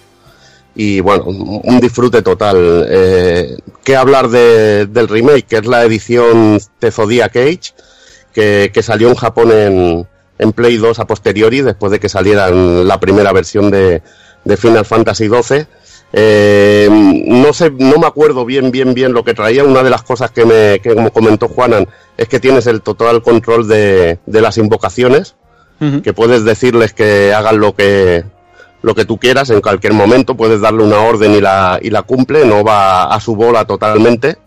y 0.75 0.99
bueno, 1.01 1.23
un 1.25 1.61
un 1.63 1.79
disfrute 1.79 2.21
total. 2.21 2.85
Eh, 2.89 3.57
¿Qué 3.83 3.95
hablar 3.95 4.29
de- 4.29 4.85
del 4.85 5.07
remake? 5.07 5.45
Que 5.47 5.57
es 5.57 5.65
la 5.65 5.83
edición 5.83 6.59
de 6.79 6.91
Zodiac 6.91 7.35
Age, 7.35 7.73
que, 8.33 8.71
que 8.73 8.83
salió 8.83 9.09
en 9.09 9.15
Japón 9.15 9.51
en, 9.51 10.07
en 10.37 10.51
Play 10.53 10.77
2 10.77 10.99
a 10.99 11.07
posteriori, 11.07 11.61
después 11.61 11.91
de 11.91 11.99
que 11.99 12.07
saliera 12.09 12.49
la 12.49 12.99
primera 12.99 13.33
versión 13.33 13.71
de, 13.71 14.01
de 14.45 14.57
Final 14.57 14.85
Fantasy 14.85 15.27
XII. 15.27 15.65
Eh, 16.11 16.87
no 17.27 17.53
sé, 17.53 17.71
no 17.71 17.97
me 17.99 18.07
acuerdo 18.07 18.43
bien, 18.45 18.71
bien, 18.71 18.93
bien 18.93 19.13
lo 19.13 19.23
que 19.23 19.33
traía. 19.35 19.63
Una 19.63 19.83
de 19.83 19.89
las 19.91 20.01
cosas 20.03 20.31
que 20.31 20.45
me 20.45 20.79
que 20.79 20.95
como 20.95 21.11
comentó 21.11 21.47
Juanan 21.47 21.87
es 22.17 22.27
que 22.27 22.39
tienes 22.39 22.65
el 22.67 22.81
total 22.81 23.21
control 23.21 23.67
de, 23.67 24.17
de 24.25 24.41
las 24.41 24.57
invocaciones, 24.57 25.35
que 26.03 26.11
puedes 26.13 26.43
decirles 26.43 26.91
que 26.93 27.33
hagan 27.33 27.59
lo 27.59 27.73
que 27.73 28.23
lo 28.81 28.95
que 28.95 29.05
tú 29.05 29.17
quieras 29.17 29.49
en 29.49 29.61
cualquier 29.61 29.93
momento, 29.93 30.35
puedes 30.35 30.61
darle 30.61 30.83
una 30.83 30.99
orden 30.99 31.33
y 31.33 31.41
la, 31.41 31.79
y 31.81 31.89
la 31.89 32.03
cumple, 32.03 32.45
no 32.45 32.63
va 32.63 33.03
a 33.05 33.19
su 33.19 33.35
bola 33.35 33.65
totalmente. 33.65 34.37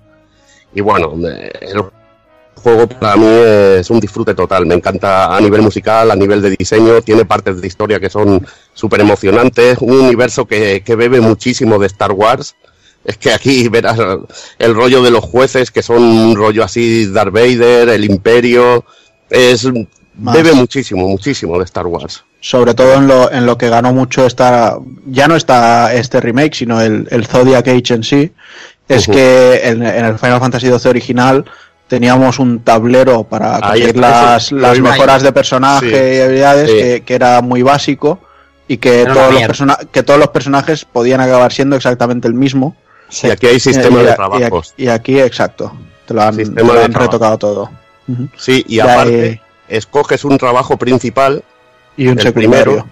Y 0.74 0.80
bueno, 0.80 1.12
el 1.14 1.82
juego 2.54 2.88
para 2.88 3.16
mí 3.16 3.26
es 3.26 3.90
un 3.90 4.00
disfrute 4.00 4.34
total, 4.34 4.64
me 4.66 4.74
encanta 4.74 5.36
a 5.36 5.40
nivel 5.40 5.62
musical, 5.62 6.10
a 6.10 6.16
nivel 6.16 6.40
de 6.40 6.56
diseño, 6.56 7.02
tiene 7.02 7.24
partes 7.24 7.60
de 7.60 7.66
historia 7.66 8.00
que 8.00 8.08
son 8.08 8.46
súper 8.72 9.00
emocionantes, 9.00 9.78
un 9.80 9.92
universo 9.92 10.46
que, 10.46 10.82
que 10.82 10.96
bebe 10.96 11.20
muchísimo 11.20 11.78
de 11.78 11.86
Star 11.88 12.12
Wars. 12.12 12.54
Es 13.04 13.18
que 13.18 13.32
aquí 13.32 13.68
verás 13.68 13.98
el 14.58 14.74
rollo 14.74 15.02
de 15.02 15.10
los 15.10 15.24
jueces, 15.24 15.72
que 15.72 15.82
son 15.82 16.02
un 16.02 16.36
rollo 16.36 16.62
así, 16.62 17.06
Darth 17.06 17.32
Vader, 17.32 17.88
el 17.88 18.04
Imperio, 18.04 18.84
es 19.28 19.68
Más. 20.18 20.34
bebe 20.34 20.52
muchísimo, 20.52 21.08
muchísimo 21.08 21.58
de 21.58 21.64
Star 21.64 21.86
Wars. 21.86 22.24
Sobre 22.40 22.74
todo 22.74 22.94
en 22.94 23.06
lo, 23.06 23.30
en 23.32 23.46
lo 23.46 23.56
que 23.56 23.68
ganó 23.68 23.92
mucho 23.92 24.26
esta, 24.26 24.76
ya 25.06 25.28
no 25.28 25.36
está 25.36 25.94
este 25.94 26.20
remake, 26.20 26.54
sino 26.54 26.80
el, 26.80 27.06
el 27.10 27.26
Zodiac 27.26 27.66
Age 27.68 27.94
en 27.94 28.02
sí, 28.02 28.32
es 28.88 29.06
que 29.06 29.60
en, 29.64 29.82
en 29.82 30.04
el 30.04 30.18
Final 30.18 30.40
Fantasy 30.40 30.66
XII 30.66 30.90
original 30.90 31.44
teníamos 31.88 32.38
un 32.38 32.60
tablero 32.60 33.22
para 33.24 33.60
conseguir 33.60 33.96
las, 33.96 34.46
eso, 34.46 34.56
las 34.56 34.78
mejoras 34.80 35.22
de 35.22 35.32
personaje 35.32 35.88
Sí. 35.88 36.16
y 36.18 36.20
habilidades, 36.20 36.70
Sí. 36.70 36.76
que, 36.76 37.02
que 37.06 37.14
era 37.14 37.40
muy 37.42 37.62
básico 37.62 38.18
y 38.68 38.78
que 38.78 39.04
todos, 39.06 39.60
los 39.60 39.76
que 39.90 40.02
todos 40.02 40.18
los 40.18 40.28
personajes 40.28 40.84
podían 40.84 41.20
acabar 41.20 41.52
siendo 41.52 41.76
exactamente 41.76 42.28
el 42.28 42.34
mismo. 42.34 42.74
Y 43.22 43.28
aquí 43.30 43.46
hay 43.46 43.60
sistema 43.60 44.00
y, 44.00 44.04
de 44.04 44.10
y- 44.10 44.14
trabajos. 44.14 44.74
Y, 44.76 44.88
aquí, 44.88 45.20
exacto, 45.20 45.72
te 46.06 46.14
lo 46.14 46.22
han, 46.22 46.36
te 46.36 46.64
lo 46.64 46.72
han 46.82 46.92
retocado 46.94 47.36
todo. 47.38 47.70
Sí, 48.36 48.64
y 48.68 48.76
Ya, 48.76 48.84
aparte, 48.94 49.26
eh, 49.26 49.40
escoges 49.76 50.24
un 50.24 50.38
trabajo 50.38 50.76
principal 50.76 51.42
y 51.96 52.06
un 52.06 52.18
el 52.18 52.22
secundario. 52.22 52.64
primero, 52.64 52.86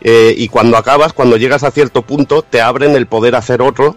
eh, 0.00 0.34
y 0.36 0.48
cuando 0.48 0.76
acabas, 0.76 1.12
cuando 1.12 1.36
llegas 1.36 1.62
a 1.64 1.70
cierto 1.70 2.02
punto, 2.02 2.42
te 2.42 2.60
abren 2.60 2.96
el 2.96 3.06
poder 3.06 3.34
hacer 3.36 3.62
otro 3.62 3.96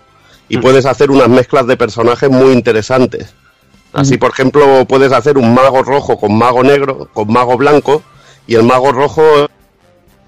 y 0.49 0.57
Mm. 0.57 0.61
puedes 0.61 0.85
hacer 0.85 1.09
unas 1.11 1.29
mezclas 1.29 1.65
de 1.67 1.77
personajes 1.77 2.29
muy 2.29 2.51
interesantes. 2.53 3.33
Así, 3.93 4.15
Mm. 4.15 4.19
por 4.19 4.31
ejemplo, 4.31 4.85
puedes 4.85 5.11
hacer 5.11 5.37
un 5.37 5.53
mago 5.53 5.81
rojo 5.83 6.17
con 6.19 6.37
mago 6.37 6.63
negro, 6.63 7.09
con 7.13 7.31
mago 7.31 7.57
blanco, 7.57 8.03
y 8.45 8.55
el 8.55 8.63
mago 8.63 8.91
rojo 8.91 9.23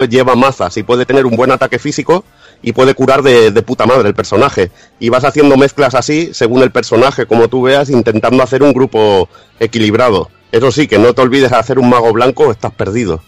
lleva 0.09 0.35
mazas 0.35 0.77
y 0.77 0.83
puede 0.83 1.05
tener 1.05 1.25
un 1.25 1.35
buen 1.35 1.51
ataque 1.51 1.79
físico 1.79 2.23
y 2.61 2.71
puede 2.73 2.93
curar 2.95 3.21
de, 3.21 3.51
de 3.51 3.61
puta 3.61 3.85
madre 3.85 4.07
el 4.09 4.15
personaje. 4.15 4.71
Y 4.99 5.09
vas 5.09 5.23
haciendo 5.23 5.57
mezclas 5.57 5.95
así, 5.95 6.29
según 6.33 6.63
el 6.63 6.71
personaje, 6.71 7.25
como 7.25 7.47
tú 7.47 7.61
veas, 7.63 7.89
intentando 7.89 8.41
hacer 8.43 8.63
un 8.63 8.73
grupo 8.73 9.29
equilibrado. 9.59 10.29
Eso 10.51 10.71
sí, 10.71 10.87
que 10.87 10.97
no 10.97 11.13
te 11.13 11.21
olvides 11.21 11.51
de 11.51 11.57
hacer 11.57 11.77
un 11.79 11.89
mago 11.89 12.11
blanco, 12.13 12.51
estás 12.51 12.73
perdido. 12.73 13.21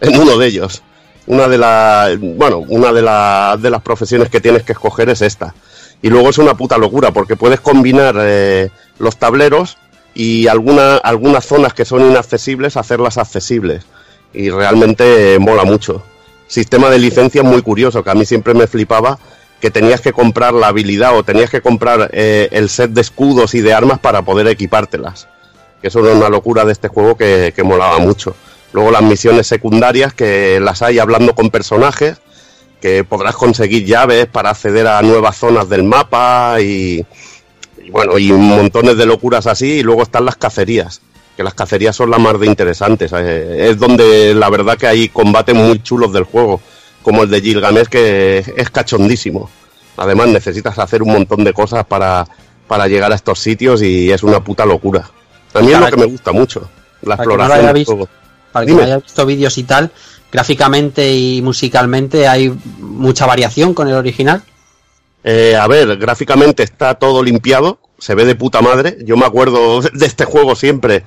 En 0.00 0.18
uno 0.18 0.38
de 0.38 0.46
ellos. 0.46 0.82
Una 1.26 1.46
de 1.46 1.58
las, 1.58 2.18
bueno, 2.18 2.58
una 2.68 2.92
de, 2.92 3.02
la- 3.02 3.56
de 3.60 3.70
las 3.70 3.82
profesiones 3.82 4.28
que 4.30 4.40
tienes 4.40 4.62
que 4.62 4.72
escoger 4.72 5.10
es 5.10 5.20
esta. 5.22 5.54
Y 6.02 6.08
luego 6.08 6.30
es 6.30 6.38
una 6.38 6.54
puta 6.56 6.78
locura, 6.78 7.10
porque 7.12 7.36
puedes 7.36 7.60
combinar 7.60 8.16
eh, 8.18 8.70
los 8.98 9.16
tableros 9.18 9.76
y 10.14 10.46
alguna, 10.48 10.96
algunas 10.96 11.44
zonas 11.44 11.74
que 11.74 11.84
son 11.84 12.00
inaccesibles, 12.10 12.76
hacerlas 12.76 13.18
accesibles. 13.18 13.84
Y 14.32 14.48
realmente 14.50 15.38
mola 15.38 15.64
mucho. 15.64 16.02
Sistema 16.50 16.90
de 16.90 16.98
licencia 16.98 17.44
muy 17.44 17.62
curioso, 17.62 18.02
que 18.02 18.10
a 18.10 18.14
mí 18.16 18.26
siempre 18.26 18.54
me 18.54 18.66
flipaba 18.66 19.20
que 19.60 19.70
tenías 19.70 20.00
que 20.00 20.12
comprar 20.12 20.52
la 20.52 20.66
habilidad 20.66 21.16
o 21.16 21.22
tenías 21.22 21.48
que 21.48 21.60
comprar 21.60 22.10
eh, 22.12 22.48
el 22.50 22.68
set 22.68 22.90
de 22.90 23.02
escudos 23.02 23.54
y 23.54 23.60
de 23.60 23.72
armas 23.72 24.00
para 24.00 24.22
poder 24.22 24.48
equipártelas. 24.48 25.28
Que 25.80 25.86
eso 25.86 26.04
era 26.04 26.12
una 26.12 26.28
locura 26.28 26.64
de 26.64 26.72
este 26.72 26.88
juego 26.88 27.16
que, 27.16 27.52
que 27.54 27.62
molaba 27.62 28.00
mucho. 28.00 28.34
Luego 28.72 28.90
las 28.90 29.02
misiones 29.02 29.46
secundarias, 29.46 30.12
que 30.12 30.58
las 30.58 30.82
hay 30.82 30.98
hablando 30.98 31.36
con 31.36 31.50
personajes, 31.50 32.16
que 32.80 33.04
podrás 33.04 33.36
conseguir 33.36 33.84
llaves 33.84 34.26
para 34.26 34.50
acceder 34.50 34.88
a 34.88 35.00
nuevas 35.02 35.36
zonas 35.36 35.68
del 35.68 35.84
mapa 35.84 36.56
y, 36.60 37.06
y 37.80 37.90
bueno, 37.90 38.18
y 38.18 38.32
montones 38.32 38.96
de 38.96 39.06
locuras 39.06 39.46
así. 39.46 39.74
Y 39.74 39.82
luego 39.84 40.02
están 40.02 40.24
las 40.24 40.34
cacerías, 40.34 41.00
que 41.40 41.44
las 41.44 41.54
cacerías 41.54 41.96
son 41.96 42.10
las 42.10 42.20
más 42.20 42.38
de 42.38 42.46
interesantes. 42.46 43.10
eh, 43.16 43.70
es 43.70 43.78
donde 43.78 44.34
la 44.34 44.50
verdad 44.50 44.76
que 44.76 44.86
hay 44.86 45.08
combates 45.08 45.54
muy 45.54 45.82
chulos 45.82 46.12
del 46.12 46.24
juego, 46.24 46.60
como 47.00 47.22
el 47.22 47.30
de 47.30 47.40
Gilgamesh, 47.40 47.86
que 47.86 48.44
es, 48.58 48.68
cachondísimo. 48.68 49.48
Además 49.96 50.28
necesitas 50.28 50.78
hacer 50.78 51.02
un 51.02 51.12
montón 51.12 51.42
de 51.42 51.54
cosas 51.54 51.86
para, 51.86 52.26
para 52.68 52.88
llegar 52.88 53.10
a 53.10 53.14
estos 53.14 53.38
sitios 53.38 53.80
y 53.80 54.12
es 54.12 54.22
una 54.22 54.44
puta 54.44 54.66
locura. 54.66 55.10
A 55.54 55.60
mí 55.60 55.72
es 55.72 55.80
lo 55.80 55.86
que 55.86 55.92
que- 55.92 55.96
me 55.96 56.04
gusta 56.04 56.30
mucho, 56.32 56.68
la 57.00 57.16
no 57.16 57.22
exploración 57.22 57.72
del 57.72 57.84
juego. 57.86 58.08
Para 58.52 58.66
que 58.66 58.72
no 58.72 58.82
haya 58.82 58.98
visto 58.98 59.24
vídeos 59.24 59.56
y 59.56 59.62
tal, 59.62 59.90
gráficamente 60.30 61.10
y 61.10 61.40
musicalmente 61.40 62.28
hay 62.28 62.54
mucha 62.80 63.24
variación 63.24 63.72
con 63.72 63.88
el 63.88 63.94
original. 63.94 64.42
Eh, 65.24 65.56
a 65.56 65.66
ver, 65.66 65.96
gráficamente 65.96 66.64
está 66.64 66.96
todo 66.96 67.22
limpiado, 67.22 67.78
se 68.00 68.14
ve 68.16 68.24
de 68.24 68.34
puta 68.34 68.60
madre. 68.60 68.98
Yo 69.04 69.16
me 69.16 69.26
acuerdo 69.26 69.80
de 69.92 70.06
este 70.06 70.24
juego 70.24 70.56
siempre 70.56 71.04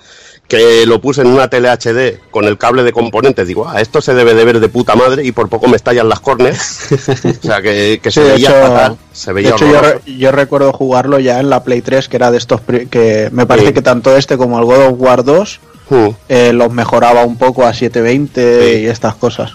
que 0.47 0.85
lo 0.85 0.99
puse 1.01 1.21
en 1.21 1.27
una 1.27 1.49
tele 1.49 1.69
HD 1.69 2.19
con 2.29 2.43
el 2.45 2.57
cable 2.57 2.83
de 2.83 2.91
componentes, 2.91 3.47
digo, 3.47 3.65
ah, 3.67 3.79
esto 3.81 4.01
se 4.01 4.13
debe 4.13 4.33
de 4.33 4.43
ver 4.43 4.59
de 4.59 4.67
puta 4.67 4.93
madre 4.93 5.23
y 5.25 5.31
por 5.31 5.47
poco 5.49 5.67
me 5.69 5.77
estallan 5.77 6.09
las 6.09 6.19
córneas. 6.19 6.87
o 6.91 7.47
sea, 7.47 7.61
que, 7.61 7.99
que 8.03 8.11
se 8.11 8.21
Sí, 8.21 8.27
de 8.27 8.33
veía 8.33 8.49
hecho- 8.49 8.67
fatal, 8.67 8.97
se 9.13 9.29
De 9.29 9.33
veía 9.33 9.49
hecho, 9.51 9.65
yo, 9.65 9.77
horroroso. 9.79 10.01
re- 10.05 10.17
yo 10.17 10.31
recuerdo 10.33 10.73
jugarlo 10.73 11.17
ya 11.19 11.39
en 11.39 11.49
la 11.49 11.63
Play 11.63 11.81
3, 11.81 12.09
que 12.09 12.17
era 12.17 12.29
de 12.29 12.37
estos 12.37 12.59
que 12.89 13.29
me 13.31 13.45
parece 13.45 13.69
Sí. 13.69 13.73
que 13.73 13.81
tanto 13.81 14.15
este 14.17 14.37
como 14.37 14.59
el 14.59 14.65
God 14.65 14.87
of 14.87 14.93
War 14.97 15.23
2 15.23 15.59
Hmm. 15.89 16.09
eh, 16.29 16.51
los 16.53 16.71
mejoraba 16.71 17.23
un 17.25 17.37
poco 17.37 17.65
a 17.65 17.73
720 17.73 18.73
Sí. 18.75 18.79
y 18.81 18.85
estas 18.87 19.15
cosas. 19.15 19.51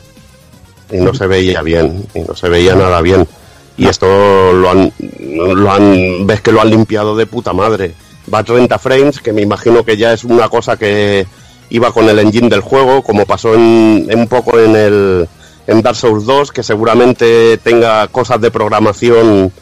y 0.90 0.96
no 0.96 1.12
se 1.12 1.26
veía 1.26 1.60
bien, 1.60 2.06
y 2.14 2.20
no 2.20 2.34
se 2.34 2.48
veía 2.48 2.74
nada 2.74 3.02
bien. 3.02 3.28
Y 3.78 3.86
esto 3.86 4.06
lo 4.52 4.70
han, 4.70 4.92
lo 5.30 5.70
han, 5.70 6.26
ves 6.26 6.40
que 6.40 6.52
lo 6.52 6.60
han 6.60 6.70
limpiado 6.70 7.16
de 7.16 7.26
puta 7.26 7.52
madre. 7.52 7.94
Va 8.32 8.40
a 8.40 8.44
30 8.44 8.78
frames, 8.78 9.20
que 9.20 9.32
me 9.32 9.40
imagino 9.42 9.84
que 9.84 9.96
ya 9.96 10.12
es 10.12 10.24
una 10.24 10.48
cosa 10.48 10.76
que 10.76 11.26
iba 11.70 11.92
con 11.92 12.08
el 12.08 12.18
engine 12.18 12.48
del 12.48 12.60
juego, 12.60 13.02
como 13.02 13.24
pasó 13.24 13.54
en, 13.54 14.06
en 14.10 14.18
un 14.18 14.28
poco 14.28 14.58
en 14.58 14.74
el 14.76 15.28
en 15.66 15.82
Dark 15.82 15.96
Souls 15.96 16.24
2, 16.24 16.50
que 16.50 16.62
seguramente 16.62 17.58
tenga 17.58 18.08
cosas 18.08 18.40
de 18.40 18.50
programación 18.50 19.52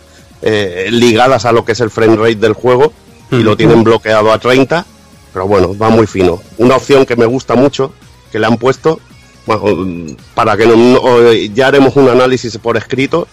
eh, 0.41 0.87
ligadas 0.91 1.45
a 1.45 1.53
lo 1.53 1.65
que 1.65 1.73
es 1.73 1.81
el 1.81 1.91
frame 1.91 2.17
rate 2.17 2.37
del 2.37 2.53
juego, 2.53 2.93
y 3.33 3.37
lo 3.43 3.57
tienen 3.57 3.83
bloqueado 3.83 4.33
a 4.33 4.39
30, 4.39 4.87
pero 5.33 5.49
bueno, 5.49 5.77
va 5.77 5.91
muy 5.91 6.07
fino. 6.07 6.41
Una 6.59 6.77
opción 6.77 7.05
que 7.07 7.17
me 7.17 7.27
gusta 7.27 7.57
mucho, 7.57 7.93
que 8.31 8.39
le 8.39 8.47
han 8.47 8.57
puesto, 8.57 9.01
bueno, 9.47 10.07
para 10.35 10.57
que 10.57 10.65
no, 10.67 10.77
no- 10.77 11.33
ya 11.33 11.67
haremos 11.69 11.97
un 11.97 12.09
análisis 12.09 12.57
por 12.59 12.77
escrito 12.77 13.27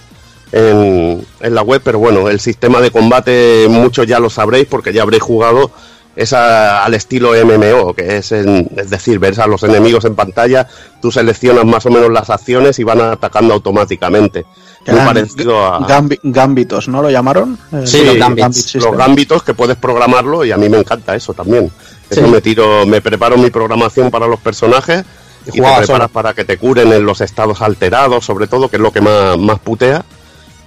en, 0.54 1.26
en 1.42 1.56
la 1.56 1.62
web, 1.64 1.82
pero 1.84 2.00
bueno, 2.00 2.30
el 2.30 2.40
sistema 2.40 2.80
de 2.80 2.92
combate 2.92 3.66
muchos 3.70 4.08
ya 4.08 4.20
lo 4.20 4.30
sabréis 4.30 4.68
porque 4.70 4.94
ya 4.94 5.02
habréis 5.02 5.24
jugado 5.24 5.72
esa 6.16 6.84
al 6.86 6.94
estilo 6.94 7.32
MMO, 7.44 7.94
que 7.96 8.18
es, 8.18 8.32
en- 8.32 8.70
es 8.78 8.90
decir, 8.92 9.18
ves 9.18 9.40
a 9.40 9.48
los 9.48 9.64
enemigos 9.64 10.06
en 10.06 10.14
pantalla, 10.16 10.68
tú 11.02 11.12
seleccionas 11.12 11.66
más 11.66 11.86
o 11.88 11.90
menos 11.90 12.12
las 12.12 12.30
acciones 12.30 12.78
y 12.78 12.84
van 12.84 13.02
atacando 13.02 13.54
automáticamente. 13.56 14.46
Muy 14.86 15.00
parecido 15.00 15.66
a 15.66 15.80
Gambi- 15.88 16.20
Gambitos, 16.22 16.88
¿no 16.88 17.02
lo 17.02 17.10
llamaron? 17.10 17.58
Eh, 17.72 17.82
Sí, 17.88 18.04
los 18.06 18.18
Gambits. 18.18 18.76
Los 18.76 18.96
gambitos 18.96 19.42
que 19.42 19.54
puedes 19.56 19.76
programarlo 19.78 20.46
y 20.46 20.52
a 20.52 20.58
mí 20.58 20.70
me 20.70 20.78
encanta 20.78 21.16
eso 21.16 21.34
también. 21.34 21.72
Eso 22.10 22.22
Sí. 22.26 22.28
me 22.32 22.42
tiro, 22.42 22.86
me 22.86 23.02
preparo 23.02 23.36
mi 23.38 23.50
programación 23.50 24.12
para 24.12 24.28
los 24.28 24.40
personajes 24.40 25.04
y, 25.48 25.52
te 25.52 25.52
preparas 25.54 25.88
solo. 25.88 26.08
para 26.10 26.34
que 26.36 26.44
te 26.46 26.58
curen 26.58 26.94
en 26.94 27.06
los 27.06 27.22
estados 27.22 27.62
alterados, 27.62 28.24
sobre 28.24 28.46
todo, 28.48 28.70
que 28.70 28.76
es 28.76 28.82
lo 28.82 28.92
que 28.92 29.02
más, 29.02 29.36
más 29.40 29.58
putea. 29.60 30.04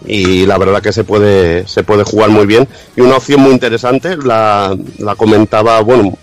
Y 0.07 0.47
la 0.47 0.57
verdad 0.59 0.81
que 0.81 0.93
se 0.93 1.05
puede, 1.05 1.67
se 1.67 1.83
puede 1.83 2.05
jugar 2.05 2.31
muy 2.31 2.47
bien. 2.47 2.69
Y 2.97 3.01
una 3.01 3.17
opción 3.17 3.41
muy 3.41 3.53
interesante, 3.53 4.17
la, 4.17 4.77
la 4.99 5.17
comentaba, 5.17 5.81
bueno, 5.81 6.17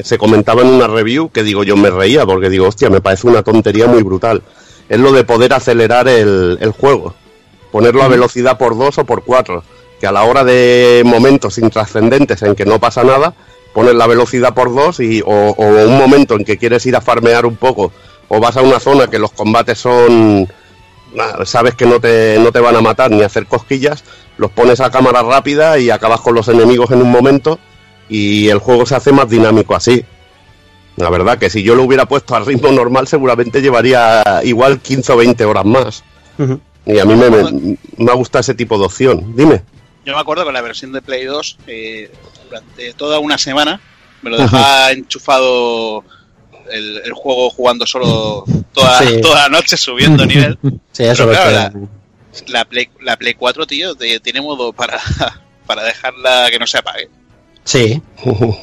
se 0.00 0.18
comentaba 0.18 0.62
en 0.62 0.68
una 0.68 0.86
review 0.86 1.30
que 1.30 1.42
digo, 1.42 1.62
yo 1.64 1.76
me 1.76 1.90
reía 1.90 2.24
porque 2.24 2.48
digo, 2.48 2.66
hostia, 2.66 2.90
me 2.90 3.00
parece 3.00 3.26
una 3.26 3.42
tontería 3.42 3.86
muy 3.86 4.02
brutal. 4.02 4.42
Es 4.88 4.98
lo 4.98 5.12
de 5.12 5.24
poder 5.24 5.52
acelerar 5.52 6.08
el, 6.08 6.58
el 6.60 6.70
juego 6.70 7.14
ponerlo 7.76 8.02
a 8.02 8.08
velocidad 8.08 8.56
por 8.56 8.74
2 8.74 8.96
o 8.96 9.04
por 9.04 9.22
4, 9.22 9.62
que 10.00 10.06
a 10.06 10.12
la 10.12 10.24
hora 10.24 10.44
de 10.44 11.02
momentos 11.04 11.58
intrascendentes 11.58 12.40
en 12.40 12.54
que 12.54 12.64
no 12.64 12.80
pasa 12.80 13.04
nada, 13.04 13.34
pones 13.74 13.94
la 13.94 14.06
velocidad 14.06 14.54
por 14.54 14.74
2 14.74 15.00
y 15.00 15.20
o, 15.20 15.26
o 15.26 15.86
un 15.86 15.98
momento 15.98 16.36
en 16.36 16.44
que 16.46 16.56
quieres 16.56 16.86
ir 16.86 16.96
a 16.96 17.02
farmear 17.02 17.44
un 17.44 17.56
poco 17.56 17.92
o 18.28 18.40
vas 18.40 18.56
a 18.56 18.62
una 18.62 18.80
zona 18.80 19.08
que 19.08 19.18
los 19.18 19.30
combates 19.32 19.78
son 19.78 20.48
sabes 21.44 21.74
que 21.74 21.86
no 21.86 22.00
te, 22.00 22.38
no 22.40 22.52
te 22.52 22.60
van 22.60 22.76
a 22.76 22.80
matar 22.80 23.10
ni 23.10 23.22
a 23.22 23.26
hacer 23.26 23.46
cosquillas, 23.46 24.04
los 24.36 24.50
pones 24.50 24.80
a 24.80 24.90
cámara 24.90 25.22
rápida 25.22 25.78
y 25.78 25.90
acabas 25.90 26.20
con 26.20 26.34
los 26.34 26.48
enemigos 26.48 26.90
en 26.90 27.02
un 27.02 27.10
momento 27.10 27.58
y 28.08 28.48
el 28.48 28.58
juego 28.58 28.86
se 28.86 28.96
hace 28.96 29.12
más 29.12 29.28
dinámico 29.28 29.74
así. 29.74 30.04
La 30.96 31.10
verdad 31.10 31.38
que 31.38 31.50
si 31.50 31.62
yo 31.62 31.74
lo 31.74 31.82
hubiera 31.82 32.06
puesto 32.06 32.34
al 32.34 32.46
ritmo 32.46 32.70
normal 32.72 33.06
seguramente 33.06 33.60
llevaría 33.60 34.22
igual 34.44 34.80
15 34.80 35.12
o 35.12 35.16
20 35.16 35.44
horas 35.44 35.64
más. 35.64 36.04
Y 36.86 36.98
a 36.98 37.04
mí 37.04 37.14
me, 37.14 37.30
me, 37.30 37.76
me 37.96 38.12
ha 38.12 38.14
gustado 38.14 38.40
ese 38.40 38.54
tipo 38.54 38.78
de 38.78 38.84
opción. 38.84 39.34
Dime. 39.36 39.62
Yo 40.06 40.14
me 40.14 40.20
acuerdo 40.20 40.46
que 40.46 40.52
la 40.52 40.60
versión 40.60 40.92
de 40.92 41.02
Play 41.02 41.24
2, 41.24 41.58
eh, 41.66 42.10
durante 42.44 42.92
toda 42.92 43.18
una 43.18 43.36
semana, 43.36 43.80
me 44.22 44.30
lo 44.30 44.38
dejaba 44.38 44.92
enchufado 44.92 46.04
el, 46.72 47.02
el 47.04 47.12
juego 47.12 47.50
jugando 47.50 47.86
solo 47.86 48.44
toda, 48.72 48.98
Sí. 49.00 49.20
toda 49.22 49.42
la 49.42 49.48
noche 49.48 49.76
subiendo 49.76 50.24
nivel. 50.26 50.58
Sí, 50.92 51.04
eso 51.04 51.26
Pero 51.26 51.40
claro, 51.42 51.88
La 52.48 52.64
Play, 52.64 52.88
la 53.02 53.16
Play 53.16 53.34
4, 53.34 53.66
tío, 53.66 53.94
te- 53.94 54.20
tiene 54.20 54.40
modo 54.40 54.72
para, 54.72 54.98
para 55.66 55.82
dejarla 55.84 56.46
que 56.50 56.58
no 56.58 56.66
se 56.66 56.78
apague. 56.78 57.08
Sí, 57.64 58.00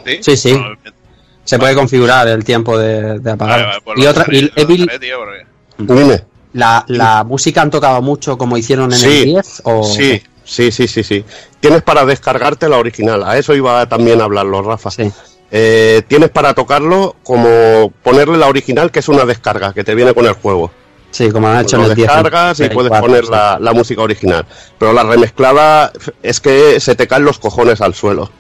Sí, 0.06 0.20
Sí, 0.22 0.38
sí. 0.38 0.52
Bueno, 0.54 0.78
se 1.44 1.60
puede 1.60 1.76
configurar 1.76 2.28
el 2.30 2.44
tiempo 2.46 2.78
de, 2.78 3.20
de 3.20 3.32
apagar. 3.32 3.60
vale, 3.60 3.68
vale, 3.68 3.82
pues 3.84 4.00
y 4.00 4.06
otra, 4.08 4.26
y 4.32 4.52
Evil, 4.56 4.90
Dime. 5.78 6.24
la, 6.54 6.86
la 6.88 7.24
música 7.24 7.62
han 7.62 7.70
tocado 7.70 8.02
mucho 8.02 8.38
como 8.38 8.58
hicieron 8.58 8.94
en 8.94 9.00
Sí, 9.00 9.08
el 9.20 9.26
10 9.26 9.62
o 9.66 9.84
Sí, 9.84 10.22
sí, 10.46 10.72
sí, 10.72 10.88
sí, 10.88 11.04
sí. 11.04 11.26
Tienes 11.60 11.82
para 11.84 12.06
descargarte 12.06 12.70
la 12.70 12.78
original. 12.78 13.24
A 13.24 13.38
eso 13.38 13.54
iba 13.56 13.86
también 13.88 14.22
a 14.22 14.26
hablarlo, 14.26 14.62
Rafa. 14.62 14.90
Sí. 14.92 15.12
Eh, 15.56 16.02
tienes 16.08 16.32
para 16.32 16.56
tocarlo 16.56 17.16
como 17.22 17.94
ponerle 18.02 18.40
la 18.40 18.48
original, 18.48 18.90
que 18.90 19.00
es 19.00 19.08
una 19.08 19.24
descarga, 19.24 19.72
que 19.72 19.84
te 19.84 19.94
viene 19.94 20.16
con 20.16 20.26
el 20.26 20.34
juego. 20.34 20.72
Sí, 21.12 21.30
como 21.30 21.48
han 21.48 21.62
hecho 21.62 21.76
en 21.76 21.84
lo 21.84 21.90
el 21.90 21.96
10. 21.96 22.08
descargas 22.08 22.60
y 22.60 22.70
puedes 22.70 22.90
4, 22.90 23.06
poner 23.06 23.26
sí. 23.26 23.32
la, 23.32 23.60
la 23.62 23.72
música 23.72 24.02
original. 24.02 24.48
Pero 24.80 24.94
la 24.94 25.04
remezclada 25.04 25.92
es 26.24 26.40
que 26.40 26.80
se 26.80 26.96
te 26.96 27.06
caen 27.06 27.24
los 27.24 27.38
cojones 27.38 27.82
al 27.82 27.94
suelo. 27.94 28.32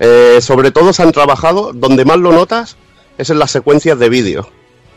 Eh, 0.00 0.40
sobre 0.42 0.70
todo 0.70 0.92
se 0.92 1.02
han 1.02 1.12
trabajado, 1.12 1.72
donde 1.72 2.04
más 2.04 2.18
lo 2.18 2.30
notas, 2.30 2.76
es 3.16 3.30
en 3.30 3.38
las 3.38 3.50
secuencias 3.50 3.98
de 3.98 4.10
vídeo. 4.10 4.46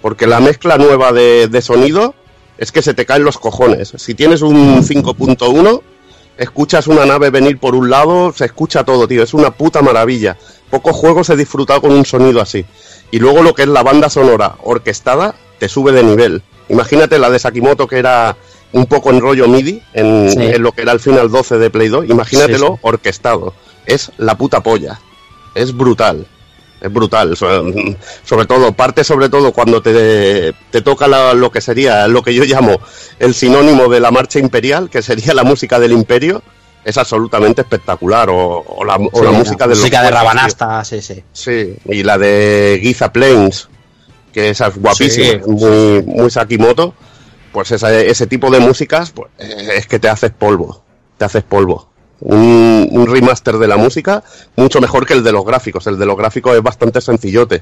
Porque 0.02 0.28
la 0.28 0.42
mezcla 0.42 0.78
nueva 0.78 1.14
de, 1.14 1.48
de 1.48 1.62
sonido 1.62 2.14
es 2.58 2.74
que 2.74 2.82
se 2.82 2.94
te 2.94 3.06
caen 3.06 3.24
los 3.24 3.38
cojones. 3.38 3.94
Si 3.96 4.16
tienes 4.16 4.42
un 4.42 4.84
5.1, 4.84 5.82
escuchas 6.38 6.88
una 6.88 7.06
nave 7.06 7.30
venir 7.30 7.58
por 7.58 7.74
un 7.74 7.90
lado, 7.90 8.34
se 8.34 8.44
escucha 8.44 8.84
todo, 8.84 9.08
tío. 9.08 9.24
Es 9.24 9.34
una 9.34 9.52
puta 9.52 9.82
maravilla. 9.82 10.36
Pocos 10.74 10.96
juegos 10.96 11.30
he 11.30 11.36
disfrutado 11.36 11.82
con 11.82 11.92
un 11.92 12.04
sonido 12.04 12.42
así. 12.42 12.66
Y 13.12 13.20
luego 13.20 13.44
lo 13.44 13.54
que 13.54 13.62
es 13.62 13.68
la 13.68 13.84
banda 13.84 14.10
sonora 14.10 14.56
orquestada, 14.64 15.36
te 15.60 15.70
sube 15.70 15.92
de 15.92 16.02
nivel. 16.02 16.42
Imagínate 16.68 17.20
la 17.20 17.30
de 17.30 17.38
Sakimoto 17.38 17.86
que 17.88 18.00
era 18.00 18.36
un 18.72 18.88
poco 18.88 19.12
en 19.12 19.22
rollo 19.22 19.48
MIDI, 19.48 19.84
en, 19.94 20.32
Sí. 20.32 20.38
en 20.42 20.64
lo 20.64 20.72
que 20.72 20.82
era 20.82 20.92
el 20.94 21.00
Final 21.00 21.30
12 21.30 21.60
de 21.60 21.70
Play 21.70 21.90
2. 21.90 22.06
Imagínatelo 22.10 22.68
Sí, 22.70 22.74
sí. 22.74 22.80
orquestado. 22.82 23.54
Es 23.86 24.12
la 24.18 24.36
puta 24.36 24.64
polla. 24.64 25.00
Es 25.54 25.78
brutal. 25.78 26.26
Es 26.82 26.92
brutal. 26.92 27.38
So- 27.38 27.66
Sobre 28.26 28.48
todo, 28.48 28.72
parte 28.72 29.04
sobre 29.04 29.30
todo 29.30 29.52
cuando 29.54 29.80
te, 29.80 30.54
te 30.72 30.82
toca 30.82 31.08
la- 31.08 31.36
lo 31.36 31.52
que 31.52 31.62
sería, 31.62 32.08
lo 32.08 32.24
que 32.24 32.34
yo 32.34 32.46
llamo 32.46 32.80
el 33.20 33.36
sinónimo 33.36 33.90
de 33.90 34.00
la 34.00 34.10
marcha 34.10 34.40
imperial, 34.40 34.90
que 34.90 35.04
sería 35.04 35.36
la 35.36 35.44
música 35.44 35.80
del 35.80 35.92
imperio. 35.92 36.42
Es 36.84 36.98
absolutamente 36.98 37.62
espectacular. 37.62 38.30
O, 38.30 38.60
o 38.68 38.84
la, 38.84 38.96
o 38.98 39.10
Sí, 39.20 39.24
la 39.24 39.32
música 39.32 39.66
de 39.66 39.70
los 39.70 39.80
música 39.80 40.02
de. 40.04 40.12
Rabanasta, 40.12 40.84
sí, 40.84 41.02
sí. 41.02 41.24
Sí, 41.32 41.76
y 41.86 42.04
la 42.04 42.18
de 42.18 42.80
Giza 42.82 43.12
Plains, 43.14 43.70
que 44.34 44.50
esa 44.50 44.68
es 44.68 44.78
guapísima, 44.78 45.28
Sí. 45.44 45.50
muy, 45.50 46.04
muy 46.04 46.30
Sakimoto. 46.30 46.94
Pues 47.52 47.72
esa- 47.72 47.94
ese 47.94 48.26
tipo 48.28 48.50
de 48.50 48.60
músicas, 48.60 49.12
pues, 49.12 49.30
eh, 49.38 49.74
es 49.78 49.86
que 49.88 50.00
te 50.00 50.10
haces 50.10 50.32
polvo, 50.32 50.84
te 51.18 51.26
haces 51.26 51.44
polvo. 51.44 51.90
Un, 52.20 52.88
un 52.92 53.06
remaster 53.08 53.58
de 53.58 53.68
la 53.68 53.76
música 53.78 54.24
mucho 54.56 54.80
mejor 54.82 55.06
que 55.06 55.14
el 55.14 55.24
de 55.24 55.32
los 55.32 55.46
gráficos. 55.46 55.86
El 55.88 56.00
de 56.00 56.06
los 56.06 56.18
gráficos 56.18 56.56
es 56.56 56.64
bastante 56.64 57.00
sencillote. 57.02 57.62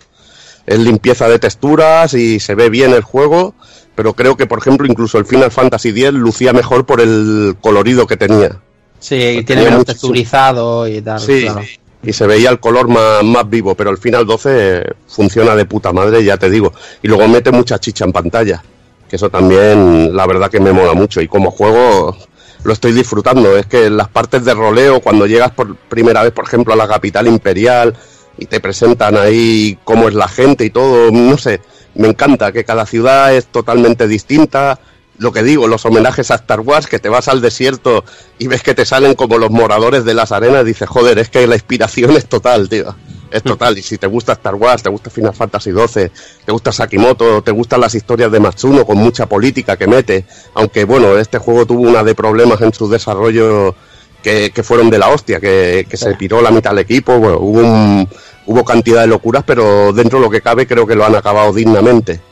Es 0.65 0.77
limpieza 0.79 1.27
de 1.27 1.39
texturas 1.39 2.13
y 2.13 2.39
se 2.39 2.53
ve 2.55 2.69
bien 2.69 2.93
el 2.93 3.01
juego, 3.01 3.53
pero 3.95 4.13
creo 4.13 4.37
que, 4.37 4.45
por 4.45 4.59
ejemplo, 4.59 4.85
incluso 4.87 5.17
el 5.17 5.25
Final 5.25 5.51
Fantasy 5.51 5.89
X 5.89 6.13
lucía 6.13 6.53
mejor 6.53 6.85
por 6.85 7.01
el 7.01 7.57
colorido 7.59 8.05
que 8.07 8.15
tenía. 8.17 8.61
Sí, 9.01 9.43
tiene 9.45 9.63
menos 9.63 9.83
texturizado 9.83 10.87
y 10.87 11.01
tal. 11.01 11.19
Sí, 11.19 11.41
claro. 11.41 11.61
y 12.03 12.13
se 12.13 12.27
veía 12.27 12.49
el 12.51 12.59
color 12.59 12.87
más, 12.87 13.23
más 13.23 13.49
vivo, 13.49 13.75
pero 13.75 13.89
el 13.89 13.97
Final 13.97 14.25
12 14.25 14.83
funciona 15.07 15.55
de 15.55 15.65
puta 15.65 15.91
madre, 15.91 16.23
ya 16.23 16.37
te 16.37 16.49
digo. 16.49 16.71
Y 17.01 17.09
luego 17.09 17.27
mete 17.27 17.51
mucha 17.51 17.79
chicha 17.79 18.05
en 18.05 18.13
pantalla, 18.13 18.63
que 19.09 19.17
eso 19.17 19.29
también, 19.29 20.15
la 20.15 20.25
verdad 20.27 20.49
que 20.49 20.59
me 20.59 20.71
mola 20.71 20.93
mucho. 20.93 21.19
Y 21.19 21.27
como 21.27 21.51
juego 21.51 22.15
lo 22.63 22.73
estoy 22.73 22.91
disfrutando. 22.91 23.57
Es 23.57 23.65
que 23.65 23.89
las 23.89 24.07
partes 24.07 24.45
de 24.45 24.53
roleo, 24.53 24.99
cuando 25.01 25.25
llegas 25.25 25.51
por 25.51 25.75
primera 25.75 26.23
vez, 26.23 26.31
por 26.31 26.45
ejemplo, 26.45 26.73
a 26.73 26.77
la 26.77 26.87
capital 26.87 27.27
imperial 27.27 27.95
y 28.37 28.45
te 28.45 28.59
presentan 28.59 29.17
ahí 29.17 29.77
cómo 29.83 30.07
es 30.07 30.13
la 30.13 30.27
gente 30.27 30.65
y 30.65 30.69
todo, 30.69 31.11
no 31.11 31.37
sé, 31.37 31.61
me 31.95 32.07
encanta 32.07 32.51
que 32.51 32.63
cada 32.63 32.85
ciudad 32.85 33.35
es 33.35 33.47
totalmente 33.47 34.07
distinta. 34.07 34.79
Lo 35.21 35.31
que 35.31 35.43
digo, 35.43 35.67
los 35.67 35.85
homenajes 35.85 36.31
a 36.31 36.35
Star 36.35 36.61
Wars, 36.61 36.87
que 36.87 36.97
te 36.97 37.07
vas 37.07 37.27
al 37.27 37.41
desierto 37.41 38.03
y 38.39 38.47
ves 38.47 38.63
que 38.63 38.73
te 38.73 38.85
salen 38.85 39.13
como 39.13 39.37
los 39.37 39.51
moradores 39.51 40.03
de 40.03 40.15
las 40.15 40.31
arenas, 40.31 40.65
dices, 40.65 40.89
joder, 40.89 41.19
es 41.19 41.29
que 41.29 41.45
la 41.45 41.53
inspiración 41.53 42.09
es 42.17 42.25
total, 42.25 42.67
tío. 42.67 42.95
Es 43.29 43.43
total. 43.43 43.77
Y 43.77 43.83
si 43.83 43.99
te 43.99 44.07
gusta 44.07 44.33
Star 44.33 44.55
Wars, 44.55 44.81
te 44.81 44.89
gusta 44.89 45.11
Final 45.11 45.35
Fantasy 45.35 45.69
XII, 45.71 46.09
te 46.43 46.51
gusta 46.51 46.71
Sakimoto, 46.71 47.43
te 47.43 47.51
gustan 47.51 47.81
las 47.81 47.93
historias 47.93 48.31
de 48.31 48.39
Matsuno 48.39 48.83
con 48.83 48.97
mucha 48.97 49.27
política 49.27 49.77
que 49.77 49.85
mete, 49.85 50.25
aunque 50.55 50.85
bueno, 50.85 51.15
este 51.15 51.37
juego 51.37 51.67
tuvo 51.67 51.81
una 51.81 52.03
de 52.03 52.15
problemas 52.15 52.59
en 52.61 52.73
su 52.73 52.89
desarrollo 52.89 53.75
que, 54.23 54.51
fueron 54.63 54.89
de 54.89 54.97
la 54.97 55.09
hostia, 55.09 55.39
que, 55.39 55.85
que 55.87 55.97
se 55.97 56.15
piró 56.15 56.41
la 56.41 56.49
mitad 56.49 56.71
del 56.71 56.79
equipo, 56.79 57.19
bueno, 57.19 57.37
hubo 57.37 57.59
un, 57.59 58.09
hubo 58.47 58.65
cantidad 58.65 59.01
de 59.01 59.07
locuras, 59.07 59.43
pero 59.45 59.93
dentro 59.93 60.17
de 60.17 60.25
lo 60.25 60.31
que 60.31 60.41
cabe 60.41 60.65
creo 60.65 60.87
que 60.87 60.95
lo 60.95 61.05
han 61.05 61.15
acabado 61.15 61.53
dignamente. 61.53 62.30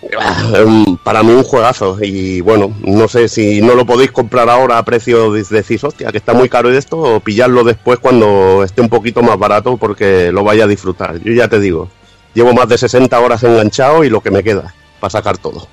Para 1.04 1.22
mí 1.22 1.32
un 1.32 1.42
juegazo 1.42 1.98
y 2.00 2.40
bueno, 2.40 2.74
no 2.82 3.08
sé 3.08 3.28
si 3.28 3.60
no 3.60 3.74
lo 3.74 3.84
podéis 3.84 4.10
comprar 4.10 4.48
ahora 4.48 4.78
a 4.78 4.84
precio 4.84 5.32
de 5.32 5.42
decís, 5.42 5.84
hostia, 5.84 6.10
que 6.10 6.18
está 6.18 6.32
muy 6.32 6.48
caro 6.48 6.70
esto, 6.70 6.98
o 6.98 7.20
pillarlo 7.20 7.64
después 7.64 7.98
cuando 7.98 8.64
esté 8.64 8.80
un 8.80 8.88
poquito 8.88 9.22
más 9.22 9.38
barato 9.38 9.76
porque 9.76 10.32
lo 10.32 10.42
vaya 10.44 10.64
a 10.64 10.68
disfrutar. 10.68 11.20
Yo 11.20 11.32
ya 11.32 11.48
te 11.48 11.60
digo, 11.60 11.88
llevo 12.34 12.52
más 12.54 12.68
de 12.68 12.78
60 12.78 13.18
horas 13.20 13.42
enganchado 13.42 14.04
y 14.04 14.10
lo 14.10 14.20
que 14.20 14.30
me 14.30 14.42
queda 14.42 14.74
para 15.00 15.10
sacar 15.10 15.38
todo. 15.38 15.68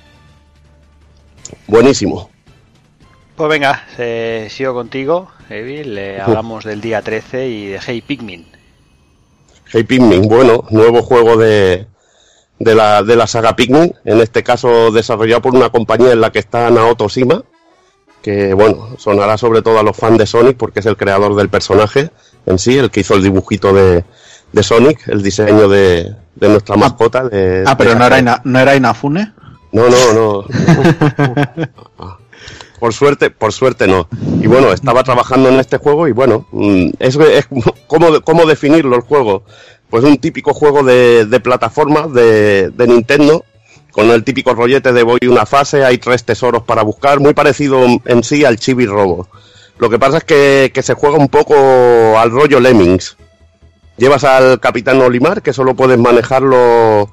Buenísimo. 1.66 2.30
Pues 3.36 3.48
venga, 3.48 3.86
eh, 3.98 4.48
sigo 4.50 4.74
contigo, 4.74 5.30
Evil. 5.48 5.94
Le 5.94 6.20
hablamos 6.20 6.64
del 6.64 6.80
día 6.80 7.02
13 7.02 7.48
y 7.48 7.66
de 7.68 7.80
Hey 7.80 8.02
Pikmin. 8.02 8.46
Hey 9.70 9.84
Pikmin, 9.84 10.28
bueno, 10.28 10.64
nuevo 10.70 11.02
juego 11.02 11.36
de, 11.36 11.86
de, 12.58 12.74
la, 12.74 13.02
de 13.02 13.16
la 13.16 13.26
saga 13.26 13.54
Pikmin, 13.56 13.94
en 14.04 14.20
este 14.20 14.42
caso 14.42 14.90
desarrollado 14.90 15.42
por 15.42 15.54
una 15.54 15.70
compañía 15.70 16.12
en 16.12 16.20
la 16.20 16.30
que 16.32 16.38
está 16.40 16.70
Naoto 16.70 17.08
Shima, 17.08 17.42
que 18.22 18.52
bueno, 18.54 18.88
sonará 18.98 19.38
sobre 19.38 19.62
todo 19.62 19.78
a 19.78 19.82
los 19.82 19.96
fans 19.96 20.18
de 20.18 20.26
Sonic 20.26 20.56
porque 20.56 20.80
es 20.80 20.86
el 20.86 20.96
creador 20.96 21.36
del 21.36 21.48
personaje 21.48 22.10
en 22.46 22.58
sí, 22.58 22.76
el 22.76 22.90
que 22.90 23.00
hizo 23.00 23.14
el 23.14 23.22
dibujito 23.22 23.72
de, 23.72 24.04
de 24.52 24.62
Sonic, 24.62 25.06
el 25.08 25.22
diseño 25.22 25.68
de, 25.68 26.14
de 26.34 26.48
nuestra 26.48 26.76
mascota. 26.76 27.24
de- 27.28 27.62
Ah, 27.66 27.76
pero 27.76 27.90
de- 27.90 27.96
no 27.96 28.06
era, 28.06 28.18
Ina- 28.18 28.40
no 28.44 28.58
era 28.58 28.74
Inafune. 28.74 29.32
no, 29.72 29.84
no, 29.88 30.12
no. 30.14 30.44
Por 32.78 32.94
suerte, 32.94 33.30
por 33.30 33.52
suerte 33.52 33.88
no. 33.88 34.08
Y 34.40 34.46
bueno, 34.46 34.72
estaba 34.72 35.02
trabajando 35.02 35.48
en 35.48 35.58
este 35.58 35.78
juego 35.78 36.06
y 36.06 36.12
bueno, 36.12 36.46
mm, 36.52 36.90
es, 37.00 37.16
es 37.16 37.48
¿cómo, 37.88 38.20
cómo 38.20 38.46
definirlo 38.46 38.94
el 38.94 39.02
juego? 39.02 39.42
Pues 39.90 40.04
un 40.04 40.18
típico 40.18 40.52
juego 40.52 40.82
de, 40.82 41.24
de 41.26 41.40
plataformas 41.40 42.12
de, 42.12 42.70
de 42.70 42.86
Nintendo, 42.86 43.44
con 43.90 44.10
el 44.10 44.22
típico 44.22 44.54
rollete 44.54 44.92
de 44.92 45.02
voy 45.02 45.18
una 45.26 45.46
fase, 45.46 45.84
hay 45.84 45.98
tres 45.98 46.24
tesoros 46.24 46.62
para 46.62 46.82
buscar, 46.82 47.20
muy 47.20 47.32
parecido 47.34 47.84
en 48.04 48.22
sí 48.22 48.44
al 48.44 48.58
Chibi 48.58 48.86
Robo. 48.86 49.28
Lo 49.78 49.88
que 49.88 49.98
pasa 49.98 50.18
es 50.18 50.24
que, 50.24 50.70
que 50.74 50.82
se 50.82 50.94
juega 50.94 51.16
un 51.16 51.28
poco 51.28 51.54
al 52.18 52.30
rollo 52.30 52.60
Lemmings. 52.60 53.16
Llevas 53.96 54.24
al 54.24 54.60
Capitán 54.60 55.00
Olimar, 55.00 55.40
que 55.42 55.52
solo 55.52 55.74
puedes 55.74 55.98
manejarlo, 55.98 57.12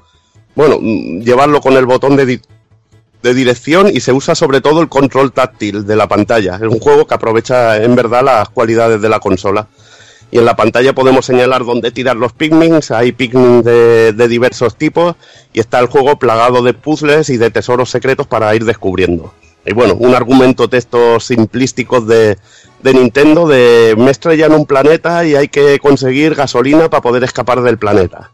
bueno, 0.54 0.78
llevarlo 0.80 1.60
con 1.60 1.74
el 1.74 1.86
botón 1.86 2.14
de, 2.16 2.26
di- 2.26 2.40
de 3.22 3.34
dirección 3.34 3.88
y 3.92 4.00
se 4.00 4.12
usa 4.12 4.34
sobre 4.34 4.60
todo 4.60 4.80
el 4.82 4.88
control 4.88 5.32
táctil 5.32 5.86
de 5.86 5.96
la 5.96 6.06
pantalla. 6.08 6.56
Es 6.56 6.62
un 6.68 6.78
juego 6.78 7.06
que 7.06 7.14
aprovecha 7.14 7.82
en 7.82 7.96
verdad 7.96 8.22
las 8.22 8.48
cualidades 8.50 9.00
de 9.00 9.08
la 9.08 9.18
consola. 9.18 9.66
Y 10.30 10.38
en 10.38 10.44
la 10.44 10.56
pantalla 10.56 10.92
podemos 10.92 11.26
señalar 11.26 11.64
dónde 11.64 11.92
tirar 11.92 12.16
los 12.16 12.32
Pikmins, 12.32 12.90
hay 12.90 13.12
Pikmin 13.12 13.62
de, 13.62 14.12
de 14.12 14.28
diversos 14.28 14.76
tipos 14.76 15.14
y 15.52 15.60
está 15.60 15.78
el 15.78 15.86
juego 15.86 16.18
plagado 16.18 16.62
de 16.62 16.74
puzzles 16.74 17.30
y 17.30 17.36
de 17.36 17.50
tesoros 17.50 17.90
secretos 17.90 18.26
para 18.26 18.54
ir 18.54 18.64
descubriendo. 18.64 19.32
Y 19.64 19.72
bueno, 19.72 19.94
un 19.94 20.14
argumento 20.14 20.68
textos 20.68 21.24
simplísticos 21.24 22.06
de, 22.06 22.38
de 22.82 22.94
Nintendo 22.94 23.48
de 23.48 23.94
me 23.98 24.10
estrella 24.10 24.46
en 24.46 24.52
un 24.52 24.66
planeta 24.66 25.24
y 25.24 25.34
hay 25.34 25.48
que 25.48 25.78
conseguir 25.80 26.34
gasolina 26.34 26.88
para 26.88 27.02
poder 27.02 27.24
escapar 27.24 27.62
del 27.62 27.78
planeta. 27.78 28.30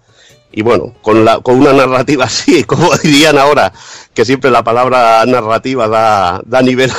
Y 0.53 0.61
bueno, 0.61 0.95
con, 1.01 1.25
la, 1.25 1.41
con 1.41 1.59
una 1.59 1.73
narrativa 1.73 2.25
así, 2.27 2.65
como 2.65 2.95
dirían 2.99 3.39
ahora, 3.39 3.73
que 4.13 4.25
siempre 4.25 4.51
la 4.51 4.63
palabra 4.63 5.25
narrativa 5.27 5.89
da, 5.89 6.43
da 6.45 6.61
nivel 6.61 6.93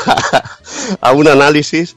a 1.02 1.12
un 1.12 1.28
análisis, 1.28 1.96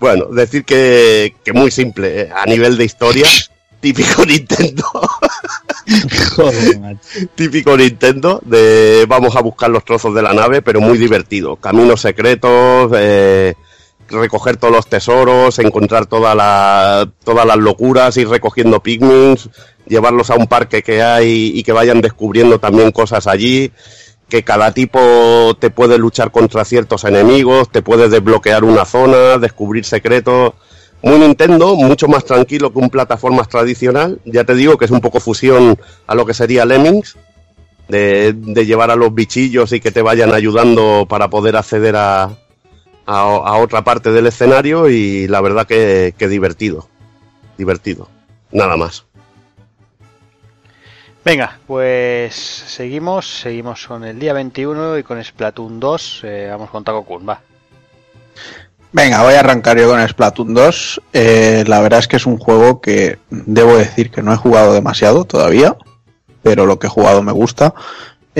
bueno, 0.00 0.26
decir 0.26 0.64
que, 0.64 1.34
que 1.44 1.52
muy 1.52 1.70
simple, 1.70 2.22
eh, 2.22 2.30
a 2.34 2.46
nivel 2.46 2.76
de 2.76 2.84
historia, 2.84 3.26
típico 3.80 4.24
Nintendo, 4.24 4.84
Joder, 6.36 6.80
macho. 6.80 7.00
típico 7.34 7.76
Nintendo, 7.76 8.40
de 8.44 9.06
vamos 9.08 9.36
a 9.36 9.40
buscar 9.40 9.70
los 9.70 9.84
trozos 9.84 10.14
de 10.14 10.22
la 10.22 10.32
nave, 10.32 10.62
pero 10.62 10.80
muy 10.80 10.98
divertido. 10.98 11.56
Caminos 11.56 12.02
secretos, 12.02 12.92
eh, 12.94 13.54
recoger 14.08 14.56
todos 14.56 14.74
los 14.74 14.86
tesoros, 14.86 15.58
encontrar 15.58 16.06
toda 16.06 16.34
la, 16.34 17.10
todas 17.24 17.46
las 17.46 17.56
locuras, 17.56 18.16
ir 18.16 18.28
recogiendo 18.28 18.80
pigmins, 18.80 19.48
llevarlos 19.86 20.30
a 20.30 20.36
un 20.36 20.46
parque 20.46 20.82
que 20.82 21.02
hay 21.02 21.52
y 21.54 21.62
que 21.62 21.72
vayan 21.72 22.00
descubriendo 22.00 22.58
también 22.58 22.90
cosas 22.90 23.26
allí, 23.26 23.72
que 24.28 24.42
cada 24.42 24.72
tipo 24.72 25.56
te 25.58 25.70
puede 25.70 25.98
luchar 25.98 26.30
contra 26.30 26.64
ciertos 26.64 27.04
enemigos, 27.04 27.70
te 27.70 27.82
puede 27.82 28.08
desbloquear 28.08 28.64
una 28.64 28.84
zona, 28.84 29.38
descubrir 29.38 29.84
secretos. 29.84 30.52
Muy 31.02 31.18
Nintendo, 31.18 31.76
mucho 31.76 32.08
más 32.08 32.24
tranquilo 32.24 32.72
que 32.72 32.78
un 32.78 32.90
plataformas 32.90 33.48
tradicional. 33.48 34.20
Ya 34.24 34.44
te 34.44 34.54
digo 34.54 34.76
que 34.76 34.84
es 34.84 34.90
un 34.90 35.00
poco 35.00 35.20
fusión 35.20 35.78
a 36.06 36.14
lo 36.14 36.26
que 36.26 36.34
sería 36.34 36.64
Lemmings, 36.64 37.16
de, 37.88 38.34
de 38.34 38.66
llevar 38.66 38.90
a 38.90 38.96
los 38.96 39.14
bichillos 39.14 39.72
y 39.72 39.80
que 39.80 39.92
te 39.92 40.02
vayan 40.02 40.34
ayudando 40.34 41.06
para 41.08 41.30
poder 41.30 41.56
acceder 41.56 41.96
a, 41.96 42.24
a, 42.24 42.32
a 43.06 43.56
otra 43.56 43.82
parte 43.82 44.12
del 44.12 44.26
escenario 44.26 44.90
y 44.90 45.26
la 45.28 45.40
verdad 45.40 45.66
que, 45.66 46.14
que 46.18 46.28
divertido. 46.28 46.88
Divertido. 47.56 48.08
Nada 48.52 48.76
más. 48.76 49.04
Venga, 51.28 51.58
pues 51.66 52.34
seguimos, 52.34 53.40
seguimos 53.42 53.86
con 53.86 54.02
el 54.02 54.18
día 54.18 54.32
21 54.32 54.96
y 54.96 55.02
con 55.02 55.22
Splatoon 55.22 55.78
2. 55.78 56.20
eh, 56.24 56.48
vamos 56.50 56.70
con 56.70 56.82
Taco 56.82 57.04
Kun, 57.04 57.28
va. 57.28 57.38
Venga, 58.92 59.22
voy 59.22 59.34
a 59.34 59.40
arrancar 59.40 59.78
yo 59.78 59.90
con 59.90 60.08
Splatoon 60.08 60.54
2. 60.54 61.02
Eh, 61.12 61.64
la 61.66 61.82
verdad 61.82 61.98
es 61.98 62.08
que 62.08 62.16
es 62.16 62.24
un 62.24 62.38
juego 62.38 62.80
que 62.80 63.18
debo 63.28 63.76
decir 63.76 64.10
que 64.10 64.22
no 64.22 64.32
he 64.32 64.36
jugado 64.36 64.72
demasiado 64.72 65.26
todavía, 65.26 65.76
pero 66.42 66.64
lo 66.64 66.78
que 66.78 66.86
he 66.86 66.90
jugado 66.90 67.22
me 67.22 67.32
gusta. 67.32 67.74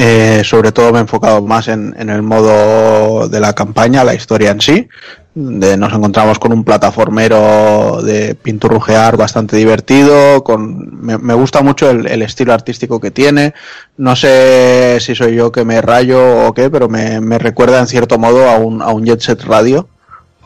Eh, 0.00 0.42
sobre 0.44 0.70
todo 0.70 0.92
me 0.92 0.98
he 0.98 1.00
enfocado 1.00 1.42
más 1.42 1.66
en, 1.66 1.92
en 1.98 2.08
el 2.08 2.22
modo 2.22 3.28
de 3.28 3.40
la 3.40 3.52
campaña, 3.52 4.04
la 4.04 4.14
historia 4.14 4.52
en 4.52 4.60
sí. 4.60 4.88
De, 5.34 5.76
nos 5.76 5.92
encontramos 5.92 6.38
con 6.38 6.52
un 6.52 6.62
plataformero 6.62 8.00
de 8.04 8.36
pinturrujear 8.36 9.16
bastante 9.16 9.56
divertido. 9.56 10.44
Con, 10.44 11.04
me, 11.04 11.18
me 11.18 11.34
gusta 11.34 11.62
mucho 11.62 11.90
el, 11.90 12.06
el 12.06 12.22
estilo 12.22 12.52
artístico 12.52 13.00
que 13.00 13.10
tiene. 13.10 13.54
No 13.96 14.14
sé 14.14 14.98
si 15.00 15.16
soy 15.16 15.34
yo 15.34 15.50
que 15.50 15.64
me 15.64 15.82
rayo 15.82 16.46
o 16.46 16.54
qué, 16.54 16.70
pero 16.70 16.88
me, 16.88 17.20
me 17.20 17.38
recuerda 17.38 17.80
en 17.80 17.88
cierto 17.88 18.18
modo 18.18 18.48
a 18.48 18.56
un, 18.56 18.82
a 18.82 18.90
un 18.90 19.04
Jet 19.04 19.20
Set 19.20 19.42
Radio 19.42 19.88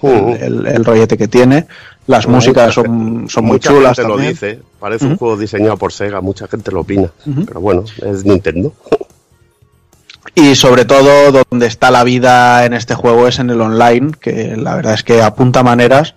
Uh, 0.05 0.35
el, 0.41 0.66
el 0.66 0.85
rollete 0.85 1.16
que 1.16 1.29
tiene. 1.29 1.66
Las 2.09 2.27
mucha 2.27 2.35
músicas 2.37 2.74
son, 2.74 3.29
son 3.29 3.45
muy 3.45 3.53
mucha 3.53 3.70
chulas 3.70 3.97
gente 3.97 4.09
lo 4.09 4.19
dice. 4.19 4.59
Parece 4.81 5.07
un 5.07 5.16
juego 5.16 5.37
diseñado 5.37 5.77
por 5.77 5.93
Sega. 5.93 6.20
Mucha 6.20 6.49
gente 6.49 6.73
lo 6.73 6.81
opina. 6.81 7.09
Pero 7.47 7.61
bueno, 7.61 7.85
es 8.05 8.24
Nintendo. 8.24 8.73
Y 10.35 10.55
sobre 10.55 10.85
todo 10.87 11.31
donde 11.51 11.67
está 11.67 11.91
la 11.91 12.05
vida 12.05 12.65
en 12.65 12.73
este 12.73 12.95
juego 12.95 13.29
es 13.29 13.39
en 13.39 13.51
el 13.51 13.61
online, 13.61 14.13
que 14.19 14.57
la 14.57 14.75
verdad 14.77 14.95
es 14.95 15.03
que 15.03 15.23
apunta 15.23 15.63
maneras, 15.63 16.15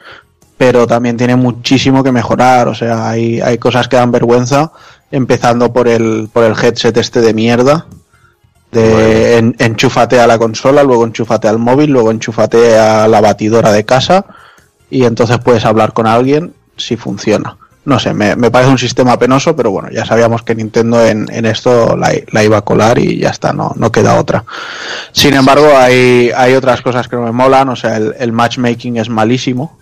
pero 0.57 0.87
también 0.87 1.17
tiene 1.17 1.35
muchísimo 1.35 2.01
que 2.03 2.13
mejorar. 2.13 2.69
O 2.69 2.75
sea, 2.75 3.09
hay, 3.09 3.41
hay 3.41 3.57
cosas 3.57 3.89
que 3.89 3.97
dan 3.97 4.11
vergüenza, 4.11 4.71
empezando 5.11 5.73
por 5.73 5.89
el, 5.89 6.29
por 6.31 6.45
el 6.45 6.53
headset 6.53 6.95
este 6.95 7.19
de 7.19 7.33
mierda. 7.33 7.87
De 8.71 9.37
en- 9.37 9.55
enchúfate 9.59 10.19
a 10.19 10.27
la 10.27 10.37
consola, 10.37 10.83
luego 10.83 11.05
enchúfate 11.05 11.47
al 11.47 11.59
móvil, 11.59 11.91
luego 11.91 12.11
enchúfate 12.11 12.77
a 12.77 13.07
la 13.07 13.21
batidora 13.21 13.71
de 13.71 13.85
casa 13.85 14.25
y 14.89 15.03
entonces 15.05 15.37
puedes 15.39 15.65
hablar 15.65 15.93
con 15.93 16.07
alguien 16.07 16.53
si 16.77 16.95
funciona. 16.97 17.57
No 17.85 17.99
sé, 17.99 18.13
me, 18.13 18.35
me 18.35 18.49
parece 18.49 18.71
un 18.71 18.79
sistema 18.79 19.17
penoso, 19.19 19.55
pero 19.55 19.69
bueno, 19.69 19.89
ya 19.91 20.05
sabíamos 20.05 20.41
que 20.41 20.55
Nintendo 20.55 21.05
en, 21.05 21.27
en 21.31 21.45
esto 21.45 21.95
la, 21.95 22.11
la 22.31 22.43
iba 22.43 22.57
a 22.57 22.63
colar 22.63 22.97
y 22.97 23.19
ya 23.19 23.29
está, 23.29 23.53
no, 23.53 23.73
no 23.75 23.91
queda 23.91 24.19
otra. 24.19 24.43
Sin 25.11 25.35
embargo, 25.35 25.67
hay, 25.77 26.31
hay 26.35 26.55
otras 26.55 26.81
cosas 26.81 27.07
que 27.07 27.15
no 27.15 27.21
me 27.21 27.31
molan, 27.31 27.69
o 27.69 27.75
sea, 27.75 27.97
el, 27.97 28.15
el 28.17 28.31
matchmaking 28.31 28.97
es 28.97 29.09
malísimo. 29.09 29.77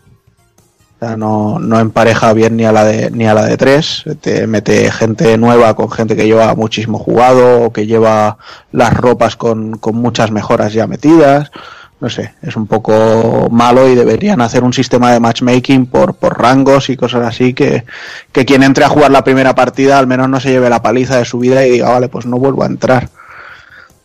O 0.95 1.05
sea, 1.05 1.17
no, 1.17 1.59
no 1.59 1.80
empareja 1.80 2.31
bien 2.34 2.55
ni 2.55 2.65
a 2.65 2.71
la 2.71 2.85
de 2.85 3.11
ni 3.11 3.25
a 3.25 3.34
la 3.34 3.45
de 3.45 3.57
tres. 3.57 4.03
Te 4.21 4.47
mete 4.47 4.89
gente 4.91 5.38
nueva 5.38 5.73
con 5.73 5.91
gente 5.91 6.15
que 6.15 6.25
lleva 6.25 6.55
muchísimo 6.55 6.97
jugado 6.97 7.61
o 7.63 7.73
que 7.73 7.88
lleva 7.88 8.38
las 8.71 8.93
ropas 8.93 9.35
con, 9.35 9.77
con 9.77 9.95
muchas 9.95 10.31
mejoras 10.31 10.71
ya 10.71 10.88
metidas. 10.88 11.51
No 11.99 12.09
sé, 12.09 12.33
es 12.41 12.55
un 12.57 12.67
poco 12.67 13.47
malo 13.49 13.87
y 13.87 13.95
deberían 13.95 14.41
hacer 14.41 14.63
un 14.63 14.73
sistema 14.73 15.11
de 15.13 15.21
matchmaking 15.21 15.85
por, 15.85 16.15
por 16.15 16.37
rangos 16.37 16.89
y 16.89 16.97
cosas 16.97 17.25
así 17.25 17.53
que, 17.53 17.85
que 18.31 18.43
quien 18.43 18.61
entre 18.63 18.83
a 18.83 18.89
jugar 18.89 19.11
la 19.11 19.23
primera 19.23 19.55
partida 19.55 19.99
al 19.99 20.07
menos 20.07 20.27
no 20.27 20.39
se 20.41 20.49
lleve 20.49 20.69
la 20.69 20.81
paliza 20.81 21.17
de 21.17 21.25
su 21.25 21.39
vida 21.39 21.65
y 21.65 21.71
diga, 21.71 21.89
vale, 21.89 22.09
pues 22.09 22.25
no 22.25 22.37
vuelvo 22.37 22.63
a 22.63 22.67
entrar. 22.67 23.09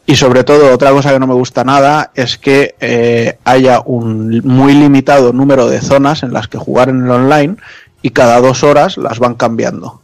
Y 0.08 0.16
sobre 0.16 0.42
todo, 0.42 0.72
otra 0.72 0.90
cosa 0.92 1.12
que 1.12 1.18
no 1.18 1.26
me 1.26 1.34
gusta 1.34 1.64
nada 1.64 2.12
es 2.14 2.38
que 2.38 2.76
eh, 2.80 3.36
haya 3.44 3.82
un 3.84 4.40
muy 4.42 4.72
limitado 4.72 5.34
número 5.34 5.68
de 5.68 5.82
zonas 5.82 6.22
en 6.22 6.32
las 6.32 6.48
que 6.48 6.56
jugar 6.56 6.88
en 6.88 7.04
el 7.04 7.10
online 7.10 7.56
y 8.00 8.08
cada 8.08 8.40
dos 8.40 8.64
horas 8.64 8.96
las 8.96 9.18
van 9.18 9.34
cambiando. 9.34 10.00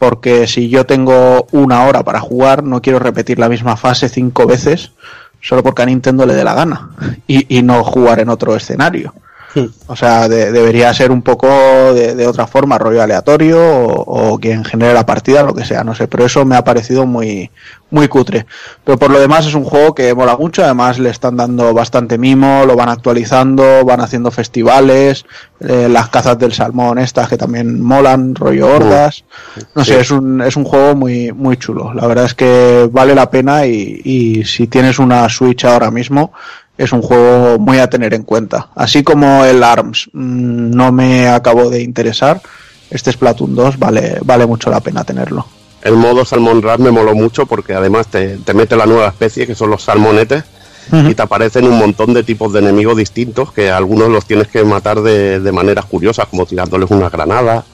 Porque 0.00 0.48
si 0.48 0.68
yo 0.68 0.86
tengo 0.86 1.46
una 1.52 1.84
hora 1.84 2.02
para 2.02 2.18
jugar, 2.18 2.64
no 2.64 2.82
quiero 2.82 2.98
repetir 2.98 3.38
la 3.38 3.48
misma 3.48 3.76
fase 3.76 4.08
cinco 4.08 4.44
veces 4.44 4.90
solo 5.42 5.62
porque 5.62 5.82
a 5.82 5.86
Nintendo 5.86 6.24
le 6.24 6.34
dé 6.34 6.44
la 6.44 6.54
gana 6.54 6.90
y, 7.26 7.58
y 7.58 7.62
no 7.62 7.84
jugar 7.84 8.20
en 8.20 8.30
otro 8.30 8.56
escenario. 8.56 9.12
O 9.86 9.94
sea, 9.96 10.30
de- 10.30 10.50
debería 10.50 10.94
ser 10.94 11.10
un 11.12 11.20
poco 11.20 11.46
de, 11.92 12.14
de 12.14 12.26
otra 12.26 12.46
forma, 12.46 12.78
rollo 12.78 13.02
aleatorio 13.02 13.60
o, 13.60 14.32
o 14.32 14.38
quien 14.38 14.64
genere 14.64 14.94
la 14.94 15.04
partida, 15.04 15.42
lo 15.42 15.52
que 15.54 15.66
sea, 15.66 15.84
no 15.84 15.94
sé. 15.94 16.08
Pero 16.08 16.24
eso 16.24 16.46
me 16.46 16.56
ha 16.56 16.64
parecido 16.64 17.04
muy, 17.04 17.50
muy 17.92 18.08
cutre. 18.08 18.46
Pero 18.84 18.98
por 18.98 19.10
lo 19.10 19.20
demás 19.20 19.46
es 19.46 19.54
un 19.54 19.64
juego 19.64 19.94
que 19.94 20.12
mola 20.14 20.36
mucho, 20.36 20.64
además 20.64 20.98
le 20.98 21.10
están 21.10 21.36
dando 21.36 21.72
bastante 21.72 22.18
mimo, 22.18 22.64
lo 22.66 22.74
van 22.74 22.88
actualizando, 22.88 23.84
van 23.84 24.00
haciendo 24.00 24.30
festivales, 24.30 25.24
eh, 25.60 25.88
las 25.88 26.08
cazas 26.08 26.38
del 26.38 26.52
salmón 26.52 26.98
estas 26.98 27.28
que 27.28 27.36
también 27.36 27.80
molan, 27.80 28.34
rollo 28.34 28.66
hordas. 28.66 29.24
No 29.74 29.84
sé, 29.84 30.00
es 30.00 30.10
un, 30.10 30.40
es 30.40 30.56
un 30.56 30.64
juego 30.64 30.96
muy, 30.96 31.30
muy 31.32 31.56
chulo. 31.56 31.92
La 31.94 32.06
verdad 32.06 32.24
es 32.24 32.34
que 32.34 32.88
vale 32.90 33.14
la 33.14 33.30
pena 33.30 33.66
y, 33.66 34.00
y 34.04 34.44
si 34.44 34.66
tienes 34.66 34.98
una 34.98 35.28
Switch 35.28 35.64
ahora 35.64 35.90
mismo, 35.90 36.32
es 36.76 36.92
un 36.92 37.02
juego 37.02 37.58
muy 37.58 37.78
a 37.78 37.90
tener 37.90 38.14
en 38.14 38.24
cuenta. 38.24 38.70
Así 38.74 39.02
como 39.04 39.44
el 39.44 39.62
ARMS 39.62 40.08
mm, 40.12 40.70
no 40.70 40.92
me 40.92 41.28
acabó 41.28 41.70
de 41.70 41.82
interesar, 41.82 42.40
este 42.90 43.12
Splatoon 43.12 43.54
2 43.54 43.78
vale, 43.78 44.18
vale 44.24 44.46
mucho 44.46 44.70
la 44.70 44.80
pena 44.80 45.04
tenerlo. 45.04 45.46
El 45.82 45.96
modo 45.96 46.24
Salmon 46.24 46.62
Rat 46.62 46.80
me 46.80 46.90
moló 46.90 47.14
mucho 47.14 47.46
porque 47.46 47.74
además 47.74 48.06
te, 48.08 48.38
te 48.38 48.54
mete 48.54 48.76
la 48.76 48.86
nueva 48.86 49.08
especie 49.08 49.46
que 49.46 49.54
son 49.54 49.70
los 49.70 49.82
salmonetes 49.82 50.44
y 50.92 51.14
te 51.14 51.22
aparecen 51.22 51.66
un 51.66 51.78
montón 51.78 52.12
de 52.12 52.22
tipos 52.24 52.52
de 52.52 52.58
enemigos 52.58 52.96
distintos 52.96 53.52
que 53.52 53.70
algunos 53.70 54.08
los 54.08 54.26
tienes 54.26 54.48
que 54.48 54.64
matar 54.64 55.00
de, 55.00 55.40
de 55.40 55.52
maneras 55.52 55.84
curiosas 55.86 56.26
como 56.26 56.44
tirándoles 56.44 56.90
una 56.90 57.08
granada 57.08 57.64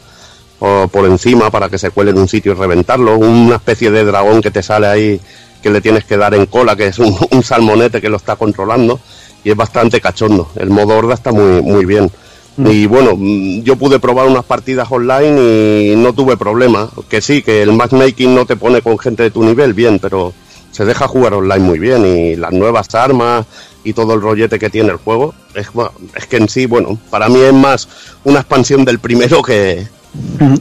o 0.60 0.89
por 0.89 1.06
encima 1.06 1.51
para 1.51 1.68
que 1.68 1.78
se 1.78 1.90
cuele 1.90 2.10
en 2.10 2.18
un 2.18 2.28
sitio 2.28 2.52
y 2.52 2.55
reventarlo, 2.55 3.16
una 3.16 3.56
especie 3.56 3.90
de 3.90 4.05
dragón 4.05 4.43
que 4.43 4.51
te 4.51 4.62
sale 4.62 4.86
ahí 4.86 5.20
que 5.62 5.70
le 5.70 5.80
tienes 5.80 6.05
que 6.05 6.16
dar 6.16 6.35
en 6.35 6.47
cola, 6.47 6.76
que 6.76 6.86
es 6.86 6.98
un, 6.98 7.16
un 7.30 7.43
salmonete 7.43 8.01
que 8.01 8.09
lo 8.09 8.16
está 8.16 8.36
controlando 8.36 9.01
y 9.44 9.51
es 9.51 9.56
bastante 9.56 10.01
cachondo. 10.01 10.51
El 10.56 10.70
modo 10.70 10.97
horda 10.97 11.14
está 11.14 11.32
muy, 11.32 11.62
muy 11.62 11.85
bien. 11.85 12.10
Y 12.59 12.86
bueno, 12.86 13.14
mm, 13.16 13.62
yo 13.62 13.76
pude 13.76 14.01
probar 14.01 14.26
unas 14.26 14.44
partidas 14.44 14.89
online 14.90 15.93
y 15.93 15.97
no 15.97 16.12
tuve 16.12 16.36
problema. 16.36 16.90
Que 17.09 17.20
sí, 17.20 17.43
que 17.43 17.62
el 17.62 17.72
matchmaking 17.72 18.35
no 18.35 18.47
te 18.47 18.56
pone 18.56 18.82
con 18.82 18.98
gente 18.98 19.22
de 19.22 19.30
tu 19.30 19.44
nivel, 19.44 19.74
bien, 19.74 19.98
pero 19.98 20.35
se 20.72 20.85
deja 20.85 21.09
jugar 21.09 21.35
online 21.35 21.64
muy 21.64 21.78
bien 21.78 22.05
y 22.05 22.36
las 22.36 22.52
nuevas 22.52 22.94
armas 22.94 23.47
y 23.85 23.93
todo 23.93 24.14
el 24.14 24.20
rollete 24.20 24.59
que 24.59 24.70
tiene 24.70 24.90
el 24.90 24.97
juego. 24.97 25.35
Es, 25.55 25.68
es 26.16 26.26
que 26.26 26.36
en 26.36 26.48
sí, 26.48 26.66
bueno, 26.66 26.98
para 27.10 27.28
mí 27.28 27.40
es 27.40 27.55
más 27.55 27.89
una 28.24 28.40
expansión 28.40 28.85
del 28.85 28.98
primero 28.98 29.43
que, 29.43 29.86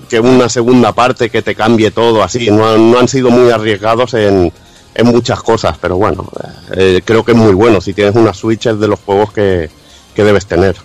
que 0.07 0.19
una 0.19 0.49
segunda 0.49 0.93
parte 0.93 1.29
que 1.29 1.41
te 1.41 1.55
cambie 1.55 1.91
todo 1.91 2.23
así. 2.23 2.51
No 2.51 2.67
han, 2.67 2.91
no 2.91 2.99
han 2.99 3.07
sido 3.07 3.31
muy 3.31 3.49
arriesgados 3.51 4.13
en, 4.13 4.51
en 4.93 5.07
muchas 5.07 5.41
cosas, 5.41 5.77
pero 5.79 5.97
bueno, 5.97 6.29
eh, 6.75 7.01
creo 7.03 7.25
que 7.25 7.31
es 7.31 7.37
muy 7.37 7.53
bueno. 7.53 7.81
Si 7.81 7.93
tienes 7.93 8.15
una 8.15 8.33
Switch 8.33 8.67
es 8.67 8.79
de 8.79 8.87
los 8.87 8.99
juegos 8.99 9.33
que, 9.33 9.69
que 10.15 10.23
debes 10.23 10.45
tener. 10.45 10.75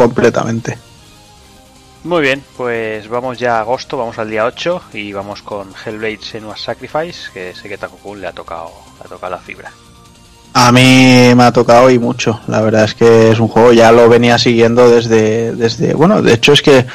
Completamente. 0.00 0.78
Muy 2.04 2.22
bien, 2.22 2.42
pues 2.56 3.06
vamos 3.06 3.38
ya 3.38 3.58
a 3.58 3.60
agosto, 3.60 3.98
vamos 3.98 4.18
al 4.18 4.30
día 4.30 4.46
8 4.46 4.84
y 4.94 5.12
vamos 5.12 5.42
con 5.42 5.74
Hellblade 5.84 6.22
Senua's 6.22 6.62
Sacrifice, 6.62 7.30
que 7.34 7.54
sé 7.54 7.68
que 7.68 7.76
Takokun 7.76 8.18
le 8.18 8.26
ha 8.26 8.32
tocado, 8.32 8.70
le 8.98 9.04
ha 9.04 9.08
tocado 9.10 9.32
la 9.32 9.38
fibra. 9.38 9.70
A 10.54 10.72
mí 10.72 11.34
me 11.36 11.42
ha 11.42 11.52
tocado 11.52 11.90
y 11.90 11.98
mucho. 11.98 12.40
La 12.46 12.62
verdad 12.62 12.84
es 12.84 12.94
que 12.94 13.30
es 13.30 13.38
un 13.40 13.48
juego, 13.48 13.74
ya 13.74 13.92
lo 13.92 14.08
venía 14.08 14.38
siguiendo 14.38 14.88
desde, 14.88 15.54
desde, 15.54 15.92
bueno, 15.92 16.22
de 16.22 16.32
hecho 16.32 16.54
es 16.54 16.62
que, 16.62 16.86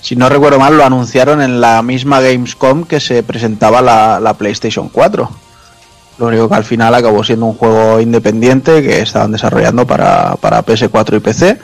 si 0.00 0.16
no 0.16 0.30
recuerdo 0.30 0.58
mal, 0.58 0.74
lo 0.74 0.86
anunciaron 0.86 1.42
en 1.42 1.60
la 1.60 1.82
misma 1.82 2.22
Gamescom 2.22 2.84
que 2.84 2.98
se 2.98 3.22
presentaba 3.22 3.82
la, 3.82 4.20
la 4.20 4.32
PlayStation 4.32 4.88
4. 4.88 5.30
Lo 6.16 6.26
único 6.28 6.48
que 6.48 6.54
al 6.54 6.64
final 6.64 6.94
acabó 6.94 7.22
siendo 7.24 7.44
un 7.44 7.58
juego 7.58 8.00
independiente 8.00 8.82
que 8.82 9.02
estaban 9.02 9.32
desarrollando 9.32 9.86
para, 9.86 10.36
para 10.36 10.64
PS4 10.64 11.18
y 11.18 11.20
PC. 11.20 11.58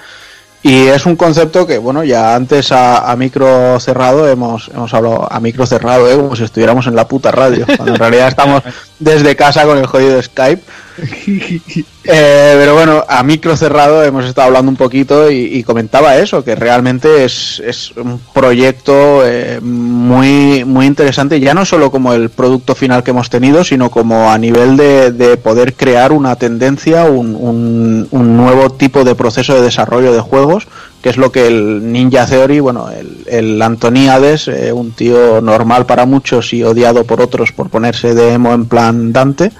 Y 0.62 0.88
es 0.88 1.06
un 1.06 1.16
concepto 1.16 1.66
que, 1.66 1.78
bueno, 1.78 2.04
ya 2.04 2.34
antes 2.34 2.70
a, 2.70 3.10
a 3.10 3.16
micro 3.16 3.80
cerrado 3.80 4.28
hemos, 4.28 4.68
hemos 4.68 4.92
hablado 4.92 5.26
a 5.30 5.40
micro 5.40 5.64
cerrado, 5.64 6.10
¿eh? 6.10 6.16
como 6.16 6.36
si 6.36 6.44
estuviéramos 6.44 6.86
en 6.86 6.94
la 6.94 7.08
puta 7.08 7.30
radio, 7.30 7.64
cuando 7.64 7.94
en 7.94 7.98
realidad 7.98 8.28
estamos 8.28 8.62
desde 8.98 9.36
casa 9.36 9.64
con 9.64 9.78
el 9.78 9.86
jodido 9.86 10.22
Skype. 10.22 10.62
Eh, 12.02 12.54
pero 12.58 12.74
bueno, 12.74 13.04
a 13.06 13.22
micro 13.22 13.54
cerrado 13.56 14.02
hemos 14.02 14.24
estado 14.24 14.46
hablando 14.48 14.70
un 14.70 14.76
poquito 14.76 15.30
y, 15.30 15.62
comentaba 15.62 16.16
eso, 16.16 16.42
que 16.42 16.56
realmente 16.56 17.24
es, 17.24 17.62
es 17.64 17.92
un 17.94 18.18
proyecto 18.32 19.20
eh, 19.24 19.60
muy, 19.60 20.64
muy 20.64 20.86
interesante, 20.86 21.38
ya 21.38 21.52
no 21.52 21.64
solo 21.66 21.90
como 21.90 22.14
el 22.14 22.30
producto 22.30 22.74
final 22.74 23.04
que 23.04 23.10
hemos 23.10 23.28
tenido, 23.28 23.62
sino 23.64 23.90
como 23.90 24.30
a 24.32 24.38
nivel 24.38 24.78
de, 24.78 25.12
de 25.12 25.36
poder 25.36 25.74
crear 25.74 26.10
una 26.10 26.36
tendencia, 26.36 27.04
un, 27.04 27.36
un- 27.36 28.08
un 28.10 28.36
nuevo 28.36 28.70
tipo 28.70 29.04
de 29.04 29.14
proceso 29.14 29.54
de 29.54 29.60
desarrollo 29.60 30.12
de 30.12 30.20
juegos, 30.20 30.66
que 31.02 31.10
es 31.10 31.18
lo 31.18 31.30
que 31.30 31.46
el 31.46 31.92
Ninja 31.92 32.26
Theory, 32.26 32.60
bueno, 32.60 32.88
el, 32.90 33.24
el 33.26 33.60
Antoniades, 33.62 34.48
eh, 34.48 34.72
un 34.72 34.92
tío 34.92 35.42
normal 35.42 35.84
para 35.84 36.06
muchos 36.06 36.52
y 36.54 36.64
odiado 36.64 37.04
por 37.04 37.20
otros 37.20 37.52
por 37.52 37.68
ponerse 37.68 38.14
de 38.14 38.32
emo 38.32 38.54
en 38.54 38.64
plan 38.66 39.12
Dante, 39.12 39.52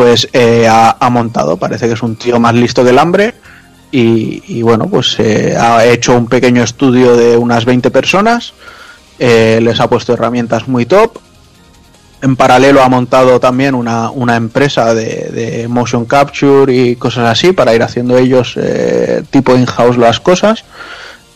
pues 0.00 0.28
eh, 0.32 0.66
ha, 0.66 1.10
montado. 1.10 1.58
Parece 1.58 1.86
que 1.86 1.92
es 1.92 2.02
un 2.02 2.16
tío 2.16 2.40
más 2.40 2.54
listo 2.54 2.82
que 2.82 2.88
el 2.88 2.98
hambre. 2.98 3.34
Y, 3.92 4.42
y 4.46 4.62
bueno, 4.62 4.86
pues 4.86 5.16
eh, 5.18 5.54
ha 5.60 5.84
hecho 5.84 6.16
un 6.16 6.26
pequeño 6.26 6.62
estudio 6.62 7.14
de 7.18 7.36
unas 7.36 7.66
20 7.66 7.90
personas. 7.90 8.54
eh, 9.18 9.60
les 9.62 9.78
ha 9.78 9.90
puesto 9.90 10.14
herramientas 10.14 10.68
muy 10.68 10.86
top. 10.86 11.18
En 12.22 12.34
paralelo 12.34 12.82
ha 12.82 12.88
montado 12.88 13.40
también 13.40 13.74
una, 13.74 14.10
una 14.10 14.36
empresa 14.36 14.94
de, 14.94 15.28
de 15.34 15.68
motion 15.68 16.06
capture 16.06 16.74
y 16.74 16.96
cosas 16.96 17.26
así 17.26 17.52
para 17.52 17.74
ir 17.74 17.82
haciendo 17.82 18.16
ellos 18.16 18.54
eh, 18.56 19.22
tipo 19.28 19.54
in-house 19.54 19.98
las 19.98 20.18
cosas. 20.18 20.64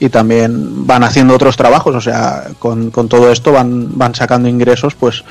Y 0.01 0.09
también 0.09 0.86
van 0.86 1.05
haciendo 1.05 1.35
otros 1.35 1.59
trabajos, 1.59 1.95
o 1.95 2.01
sea, 2.01 2.45
con, 2.59 2.91
con 2.91 3.11
todo 3.11 3.31
esto 3.31 3.53
van, 3.53 3.99
van 3.99 4.15
sacando 4.15 4.49
ingresos, 4.49 4.95
pues 4.95 5.23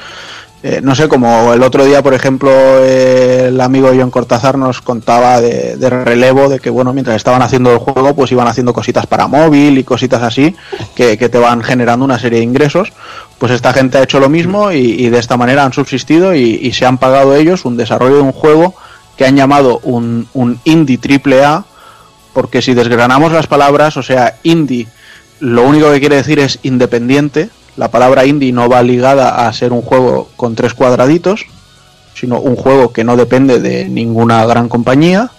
eh, 0.63 0.79
no 0.81 0.95
sé, 0.95 1.09
como 1.09 1.51
el 1.53 1.61
otro 1.61 1.83
día, 1.83 2.01
por 2.01 2.13
ejemplo, 2.13 2.49
eh, 2.51 3.47
el 3.49 3.59
amigo 3.59 3.91
John 3.93 4.09
Cortázar 4.09 4.57
nos 4.57 4.81
contaba 4.81 5.41
de, 5.41 5.75
relevo, 5.89 6.47
de 6.47 6.61
que, 6.61 6.69
bueno, 6.69 6.93
mientras 6.93 7.17
estaban 7.17 7.41
haciendo 7.41 7.73
el 7.73 7.79
juego, 7.79 8.15
pues 8.15 8.31
iban 8.31 8.47
haciendo 8.47 8.73
cositas 8.73 9.05
para 9.05 9.27
móvil 9.27 9.77
y 9.77 9.83
cositas 9.83 10.23
así, 10.23 10.55
que, 10.95 11.17
que 11.17 11.27
te 11.27 11.37
van 11.37 11.61
generando 11.63 12.05
una 12.05 12.17
serie 12.17 12.39
de 12.39 12.45
ingresos. 12.45 12.93
Pues 13.37 13.51
esta 13.51 13.73
gente 13.73 13.97
ha 13.97 14.03
hecho 14.03 14.21
lo 14.21 14.29
mismo 14.29 14.71
y, 14.71 14.77
y 14.77 15.09
de 15.09 15.19
esta 15.19 15.35
manera 15.35 15.65
han 15.65 15.73
subsistido 15.73 16.33
y, 16.33 16.59
y 16.61 16.71
se 16.71 16.85
han 16.85 16.97
pagado 16.97 17.35
ellos 17.35 17.65
un 17.65 17.75
desarrollo 17.75 18.15
de 18.15 18.21
un 18.21 18.31
juego 18.31 18.73
que 19.17 19.25
han 19.25 19.35
llamado 19.35 19.79
un, 19.83 20.27
un 20.33 20.59
indie 20.63 20.97
triple 20.97 21.43
A, 21.43 21.65
porque 22.31 22.61
si 22.61 22.73
desgranamos 22.73 23.33
las 23.33 23.47
palabras, 23.47 23.97
o 23.97 24.03
sea, 24.03 24.37
indie, 24.43 24.87
lo 25.39 25.63
único 25.63 25.91
que 25.91 25.99
quiere 25.99 26.15
decir 26.15 26.39
es 26.39 26.59
independiente. 26.63 27.49
La 27.75 27.89
palabra 27.89 28.25
indie 28.25 28.51
no 28.51 28.69
va 28.69 28.83
ligada 28.83 29.47
a 29.47 29.53
ser 29.53 29.73
un 29.73 29.81
juego 29.81 30.29
con 30.35 30.55
tres 30.55 30.73
cuadraditos, 30.73 31.45
sino 32.13 32.39
un 32.39 32.55
juego 32.55 32.93
que 32.93 33.03
no 33.03 33.15
depende 33.15 33.59
de 33.59 33.85
ninguna 33.89 34.45
gran 34.45 34.69
compañía. 34.69 35.31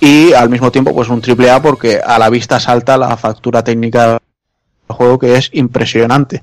Y 0.00 0.32
al 0.32 0.50
mismo 0.50 0.70
tiempo, 0.70 0.94
pues 0.94 1.08
un 1.08 1.20
triple 1.20 1.50
A 1.50 1.62
porque 1.62 2.00
a 2.04 2.18
la 2.18 2.30
vista 2.30 2.60
salta 2.60 2.96
la 2.96 3.16
factura 3.16 3.62
técnica 3.62 4.12
del 4.12 4.20
juego 4.88 5.18
que 5.18 5.36
es 5.36 5.50
impresionante. 5.52 6.42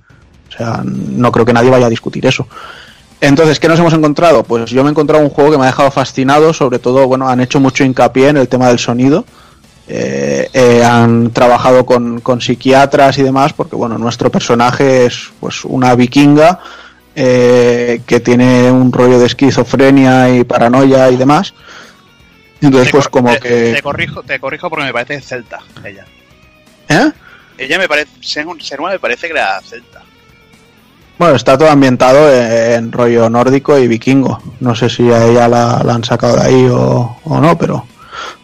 O 0.50 0.58
sea, 0.58 0.82
no 0.84 1.32
creo 1.32 1.46
que 1.46 1.54
nadie 1.54 1.70
vaya 1.70 1.86
a 1.88 1.90
discutir 1.90 2.26
eso. 2.26 2.48
Entonces, 3.22 3.60
¿qué 3.60 3.68
nos 3.68 3.80
hemos 3.80 3.94
encontrado? 3.94 4.44
Pues 4.44 4.72
yo 4.72 4.84
me 4.84 4.90
he 4.90 4.92
encontrado 4.92 5.24
un 5.24 5.30
juego 5.30 5.52
que 5.52 5.58
me 5.58 5.64
ha 5.64 5.68
dejado 5.68 5.92
fascinado, 5.92 6.54
sobre 6.54 6.80
todo, 6.80 7.08
bueno, 7.08 7.30
han 7.30 7.40
hecho 7.40 7.60
mucho 7.60 7.84
hincapié 7.84 8.30
en 8.30 8.38
el 8.38 8.48
tema 8.48 8.68
del 8.68 8.80
sonido. 8.80 9.26
Eh, 9.94 10.48
eh, 10.54 10.84
han 10.86 11.32
trabajado 11.32 11.86
con, 11.86 12.22
con 12.22 12.40
psiquiatras 12.40 13.18
y 13.18 13.24
demás, 13.24 13.52
porque 13.52 13.76
bueno, 13.76 13.98
nuestro 13.98 14.32
personaje 14.32 15.06
es 15.06 15.32
pues 15.42 15.66
una 15.66 15.96
vikinga 15.96 16.60
eh, 17.14 18.02
que 18.06 18.22
tiene 18.22 18.72
un 18.72 18.94
rollo 18.94 19.20
de 19.20 19.26
esquizofrenia 19.26 20.34
y 20.34 20.46
paranoia 20.46 21.12
y 21.12 21.18
demás. 21.18 21.54
Entonces, 22.62 22.88
Te 22.88 22.92
pues 22.94 23.10
como 23.10 23.34
te, 23.34 23.40
que... 23.40 23.74
te 23.74 23.82
corrijo, 23.82 24.24
te 24.24 24.40
corrijo 24.40 24.70
porque 24.70 24.86
me 24.86 24.94
parece 24.94 25.20
celta, 25.20 25.60
ella. 25.84 26.06
¿Eh? 26.88 27.12
Ella 27.58 27.78
me 27.78 27.90
parece, 27.90 28.12
Senua 28.22 28.92
me 28.92 29.00
parece 29.00 29.28
que 29.28 29.34
era 29.34 29.60
celta. 29.60 30.04
Bueno, 31.18 31.36
está 31.36 31.58
todo 31.58 31.70
ambientado 31.70 32.32
en 32.34 32.94
rollo 32.94 33.30
nórdico 33.30 33.78
y 33.78 33.90
vikingo. 33.90 34.42
No 34.62 34.74
sé 34.74 34.90
si 34.90 35.12
a 35.12 35.26
ella 35.26 35.50
la, 35.50 35.82
la 35.84 35.96
han 35.96 36.04
sacado 36.06 36.38
de 36.38 36.44
ahí 36.44 36.68
o, 36.72 37.18
o 37.26 37.42
no, 37.42 37.58
pero 37.58 37.86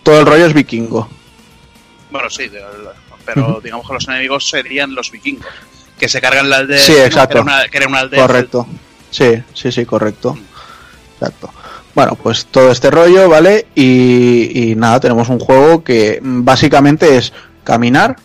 todo 0.04 0.20
el 0.20 0.26
rollo 0.26 0.46
es 0.46 0.54
vikingo. 0.54 1.08
Bueno, 2.10 2.30
sí, 2.30 2.50
pero 3.26 3.60
digamos 3.62 3.88
que 3.88 3.94
los 3.94 4.08
enemigos 4.08 4.50
serían 4.50 4.96
los 4.96 5.12
vikingos, 5.12 5.48
que 5.98 6.08
se 6.08 6.22
cargan 6.22 6.50
la 6.50 6.58
aldea. 6.58 6.80
Sí, 6.80 6.94
que 6.94 7.06
exacto. 7.06 7.38
era 7.38 7.42
una, 7.42 7.68
que 7.68 7.78
era 7.78 7.88
una 7.88 8.00
aldea 8.00 8.22
Correcto. 8.22 8.68
Sí, 9.12 9.42
sí, 9.54 9.72
sí, 9.72 9.86
correcto. 9.86 10.38
Exacto. 11.14 11.52
Bueno, 11.96 12.16
pues 12.22 12.46
todo 12.46 12.72
este 12.72 12.92
rollo, 12.92 13.28
¿vale? 13.28 13.68
Y, 13.74 14.72
y 14.72 14.76
nada, 14.76 15.00
tenemos 15.00 15.30
un 15.30 15.40
juego 15.40 15.84
que 15.84 16.20
mm, 16.22 16.44
básicamente 16.44 17.18
es 17.18 17.34
caminar, 17.64 18.16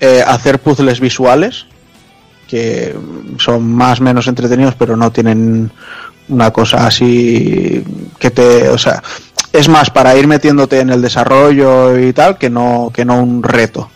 eh, 0.00 0.22
hacer 0.26 0.58
puzzles 0.58 1.00
visuales, 1.00 1.66
que 2.46 2.94
mm, 2.94 3.38
son 3.38 3.72
más 3.72 4.00
o 4.00 4.02
menos 4.02 4.26
entretenidos, 4.26 4.74
pero 4.74 4.96
no 4.96 5.10
tienen 5.10 5.70
una 6.28 6.50
cosa 6.50 6.86
así 6.86 7.82
que 8.18 8.30
te, 8.30 8.68
o 8.68 8.78
sea, 8.78 9.02
es 9.54 9.68
más 9.68 9.88
para 9.88 10.16
ir 10.16 10.26
metiéndote 10.26 10.80
en 10.80 10.90
el 10.90 11.00
desarrollo 11.00 11.96
y 11.96 12.12
tal 12.12 12.36
que 12.36 12.50
no, 12.50 12.90
que 12.92 13.04
no 13.04 13.22
un 13.22 13.40
reto. 13.40 13.88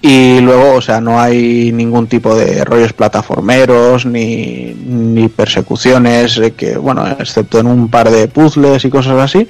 Y 0.00 0.40
luego, 0.40 0.76
o 0.76 0.80
sea, 0.80 0.98
no 0.98 1.20
hay 1.20 1.72
ningún 1.72 2.06
tipo 2.06 2.34
de 2.34 2.64
rollos 2.64 2.94
plataformeros 2.94 4.06
ni, 4.06 4.74
ni 4.86 5.28
persecuciones, 5.28 6.38
eh, 6.38 6.52
que 6.52 6.78
bueno, 6.78 7.06
excepto 7.06 7.58
en 7.58 7.66
un 7.66 7.90
par 7.90 8.08
de 8.10 8.28
puzzles 8.28 8.82
y 8.82 8.88
cosas 8.88 9.20
así. 9.20 9.46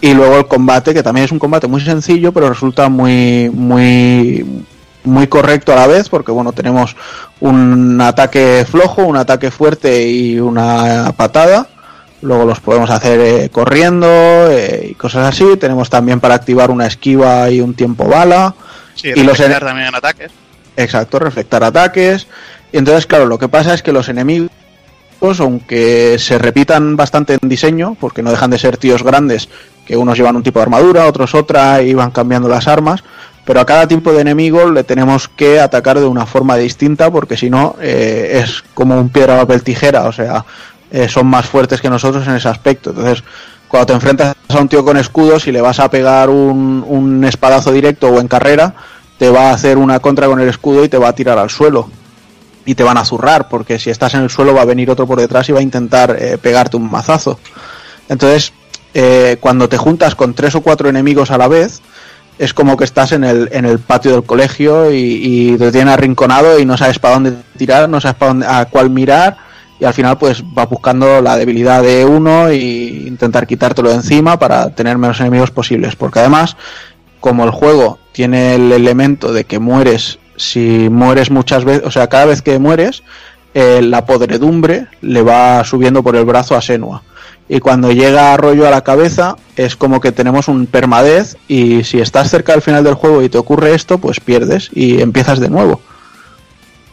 Y 0.00 0.14
luego 0.14 0.38
el 0.38 0.46
combate, 0.46 0.94
que 0.94 1.02
también 1.02 1.26
es 1.26 1.32
un 1.32 1.38
combate 1.38 1.66
muy 1.66 1.82
sencillo, 1.82 2.32
pero 2.32 2.48
resulta 2.48 2.88
muy, 2.88 3.50
muy, 3.52 4.64
muy 5.04 5.26
correcto 5.26 5.74
a 5.74 5.76
la 5.76 5.86
vez, 5.86 6.08
porque 6.08 6.32
bueno, 6.32 6.52
tenemos 6.52 6.96
un 7.40 8.00
ataque 8.00 8.64
flojo, 8.66 9.04
un 9.04 9.18
ataque 9.18 9.50
fuerte 9.50 10.08
y 10.08 10.40
una 10.40 11.12
patada. 11.14 11.68
Luego 12.22 12.44
los 12.44 12.60
podemos 12.60 12.90
hacer 12.90 13.18
eh, 13.20 13.48
corriendo 13.50 14.06
eh, 14.50 14.88
y 14.90 14.94
cosas 14.94 15.28
así. 15.28 15.56
Tenemos 15.58 15.88
también 15.88 16.20
para 16.20 16.34
activar 16.34 16.70
una 16.70 16.86
esquiva 16.86 17.48
y 17.50 17.60
un 17.60 17.74
tiempo 17.74 18.06
bala. 18.06 18.54
Sí, 18.94 19.12
Y 19.14 19.22
los 19.22 19.38
ene- 19.40 19.58
también 19.58 19.88
en 19.88 19.94
ataques. 19.94 20.30
Exacto, 20.76 21.18
reflectar 21.18 21.64
ataques. 21.64 22.26
Y 22.72 22.78
entonces, 22.78 23.06
claro, 23.06 23.26
lo 23.26 23.38
que 23.38 23.48
pasa 23.48 23.72
es 23.74 23.82
que 23.82 23.92
los 23.92 24.08
enemigos, 24.08 24.50
aunque 25.40 26.16
se 26.18 26.38
repitan 26.38 26.96
bastante 26.96 27.38
en 27.40 27.48
diseño, 27.48 27.96
porque 27.98 28.22
no 28.22 28.30
dejan 28.30 28.50
de 28.50 28.58
ser 28.58 28.76
tíos 28.76 29.02
grandes, 29.02 29.48
que 29.86 29.96
unos 29.96 30.16
llevan 30.16 30.36
un 30.36 30.42
tipo 30.42 30.58
de 30.58 30.64
armadura, 30.64 31.06
otros 31.06 31.34
otra, 31.34 31.82
y 31.82 31.94
van 31.94 32.10
cambiando 32.10 32.48
las 32.48 32.68
armas, 32.68 33.02
pero 33.44 33.60
a 33.60 33.66
cada 33.66 33.88
tipo 33.88 34.12
de 34.12 34.20
enemigo 34.20 34.70
le 34.70 34.84
tenemos 34.84 35.26
que 35.28 35.58
atacar 35.60 35.98
de 35.98 36.06
una 36.06 36.26
forma 36.26 36.56
distinta, 36.56 37.10
porque 37.10 37.36
si 37.36 37.50
no, 37.50 37.74
eh, 37.80 38.42
es 38.44 38.62
como 38.74 38.98
un 39.00 39.08
piedra, 39.08 39.36
papel, 39.38 39.62
tijera, 39.62 40.04
o 40.04 40.12
sea, 40.12 40.44
eh, 40.90 41.08
son 41.08 41.26
más 41.26 41.46
fuertes 41.46 41.80
que 41.80 41.88
nosotros 41.88 42.26
en 42.26 42.34
ese 42.34 42.48
aspecto. 42.48 42.90
Entonces, 42.90 43.22
cuando 43.68 43.86
te 43.86 43.92
enfrentas 43.92 44.34
a 44.48 44.58
un 44.58 44.68
tío 44.68 44.84
con 44.84 44.96
escudos 44.96 45.46
y 45.46 45.52
le 45.52 45.60
vas 45.60 45.78
a 45.78 45.88
pegar 45.88 46.28
un, 46.28 46.84
un 46.86 47.24
espadazo 47.24 47.70
directo 47.72 48.08
o 48.08 48.20
en 48.20 48.26
carrera, 48.26 48.74
te 49.18 49.30
va 49.30 49.50
a 49.50 49.54
hacer 49.54 49.78
una 49.78 50.00
contra 50.00 50.26
con 50.26 50.40
el 50.40 50.48
escudo 50.48 50.84
y 50.84 50.88
te 50.88 50.98
va 50.98 51.08
a 51.08 51.14
tirar 51.14 51.38
al 51.38 51.50
suelo. 51.50 51.88
Y 52.66 52.74
te 52.74 52.82
van 52.82 52.98
a 52.98 53.04
zurrar, 53.04 53.48
porque 53.48 53.78
si 53.78 53.90
estás 53.90 54.14
en 54.14 54.22
el 54.22 54.30
suelo 54.30 54.54
va 54.54 54.62
a 54.62 54.66
venir 54.66 54.90
otro 54.90 55.06
por 55.06 55.18
detrás 55.18 55.48
y 55.48 55.52
va 55.52 55.60
a 55.60 55.62
intentar 55.62 56.16
eh, 56.18 56.36
pegarte 56.38 56.76
un 56.76 56.90
mazazo. 56.90 57.38
Entonces, 58.08 58.52
eh, 58.92 59.36
cuando 59.40 59.68
te 59.68 59.76
juntas 59.76 60.14
con 60.14 60.34
tres 60.34 60.54
o 60.56 60.60
cuatro 60.60 60.88
enemigos 60.88 61.30
a 61.30 61.38
la 61.38 61.48
vez, 61.48 61.80
es 62.38 62.52
como 62.54 62.76
que 62.76 62.84
estás 62.84 63.12
en 63.12 63.22
el, 63.22 63.48
en 63.52 63.66
el 63.66 63.78
patio 63.78 64.12
del 64.12 64.24
colegio 64.24 64.90
y, 64.90 64.96
y 65.22 65.58
te 65.58 65.70
tienen 65.70 65.88
arrinconado 65.88 66.58
y 66.58 66.64
no 66.64 66.76
sabes 66.76 66.98
para 66.98 67.14
dónde 67.14 67.34
tirar, 67.56 67.88
no 67.88 68.00
sabes 68.00 68.16
para 68.16 68.30
dónde, 68.30 68.46
a 68.46 68.64
cuál 68.64 68.90
mirar 68.90 69.49
y 69.80 69.84
al 69.86 69.94
final 69.94 70.18
pues 70.18 70.44
vas 70.44 70.68
buscando 70.68 71.22
la 71.22 71.36
debilidad 71.36 71.82
de 71.82 72.04
uno 72.04 72.52
y 72.52 73.06
intentar 73.08 73.46
quitártelo 73.46 73.88
de 73.88 73.96
encima 73.96 74.38
para 74.38 74.70
tener 74.74 74.98
menos 74.98 75.18
enemigos 75.20 75.50
posibles. 75.50 75.96
Porque 75.96 76.18
además, 76.18 76.56
como 77.18 77.44
el 77.44 77.50
juego 77.50 77.98
tiene 78.12 78.54
el 78.56 78.70
elemento 78.72 79.32
de 79.32 79.44
que 79.44 79.58
mueres, 79.58 80.18
si 80.36 80.88
mueres 80.90 81.30
muchas 81.30 81.64
veces, 81.64 81.86
o 81.86 81.90
sea, 81.90 82.08
cada 82.08 82.26
vez 82.26 82.42
que 82.42 82.58
mueres, 82.58 83.02
eh, 83.54 83.80
la 83.82 84.04
podredumbre 84.04 84.86
le 85.00 85.22
va 85.22 85.64
subiendo 85.64 86.02
por 86.02 86.14
el 86.14 86.26
brazo 86.26 86.56
a 86.56 86.60
Senua. 86.60 87.02
Y 87.48 87.58
cuando 87.58 87.90
llega 87.90 88.36
rollo 88.36 88.68
a 88.68 88.70
la 88.70 88.82
cabeza, 88.82 89.36
es 89.56 89.76
como 89.76 90.00
que 90.00 90.12
tenemos 90.12 90.46
un 90.46 90.66
permadez 90.66 91.36
y 91.48 91.84
si 91.84 92.00
estás 92.00 92.30
cerca 92.30 92.52
del 92.52 92.62
final 92.62 92.84
del 92.84 92.94
juego 92.94 93.22
y 93.22 93.28
te 93.28 93.38
ocurre 93.38 93.74
esto, 93.74 93.98
pues 93.98 94.20
pierdes 94.20 94.70
y 94.72 95.00
empiezas 95.00 95.40
de 95.40 95.48
nuevo. 95.48 95.80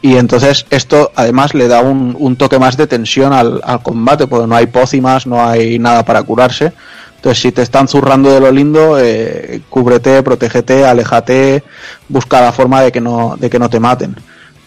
Y 0.01 0.15
entonces 0.17 0.65
esto 0.69 1.11
además 1.15 1.53
le 1.53 1.67
da 1.67 1.81
un, 1.81 2.15
un 2.19 2.35
toque 2.35 2.59
más 2.59 2.77
de 2.77 2.87
tensión 2.87 3.33
al, 3.33 3.61
al 3.63 3.81
combate, 3.81 4.27
porque 4.27 4.47
no 4.47 4.55
hay 4.55 4.67
pócimas, 4.67 5.25
no 5.25 5.43
hay 5.43 5.79
nada 5.79 6.05
para 6.05 6.21
curarse. 6.23 6.73
Entonces 7.15 7.41
si 7.41 7.51
te 7.51 7.63
están 7.63 7.87
zurrando 7.87 8.31
de 8.31 8.39
lo 8.39 8.51
lindo, 8.51 8.99
eh, 8.99 9.61
cúbrete, 9.69 10.21
protégete, 10.21 10.85
aléjate, 10.85 11.63
busca 12.07 12.41
la 12.41 12.51
forma 12.51 12.81
de 12.81 12.91
que 12.91 13.01
no, 13.01 13.35
de 13.39 13.49
que 13.49 13.57
no 13.57 13.69
te 13.69 13.79
maten. 13.79 14.15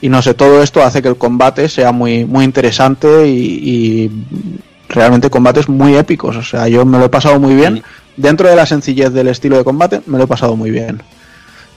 Y 0.00 0.08
no 0.08 0.20
sé, 0.20 0.34
todo 0.34 0.62
esto 0.62 0.82
hace 0.82 1.00
que 1.00 1.08
el 1.08 1.16
combate 1.16 1.68
sea 1.68 1.92
muy, 1.92 2.24
muy 2.24 2.44
interesante 2.44 3.28
y, 3.28 3.36
y 3.36 4.10
realmente 4.88 5.30
combates 5.30 5.68
muy 5.68 5.94
épicos. 5.94 6.36
O 6.36 6.42
sea, 6.42 6.66
yo 6.68 6.84
me 6.84 6.98
lo 6.98 7.04
he 7.04 7.08
pasado 7.08 7.38
muy 7.38 7.54
bien. 7.54 7.82
Dentro 8.16 8.48
de 8.48 8.56
la 8.56 8.66
sencillez 8.66 9.12
del 9.12 9.28
estilo 9.28 9.56
de 9.56 9.64
combate, 9.64 10.00
me 10.06 10.18
lo 10.18 10.24
he 10.24 10.26
pasado 10.26 10.56
muy 10.56 10.70
bien. 10.70 11.02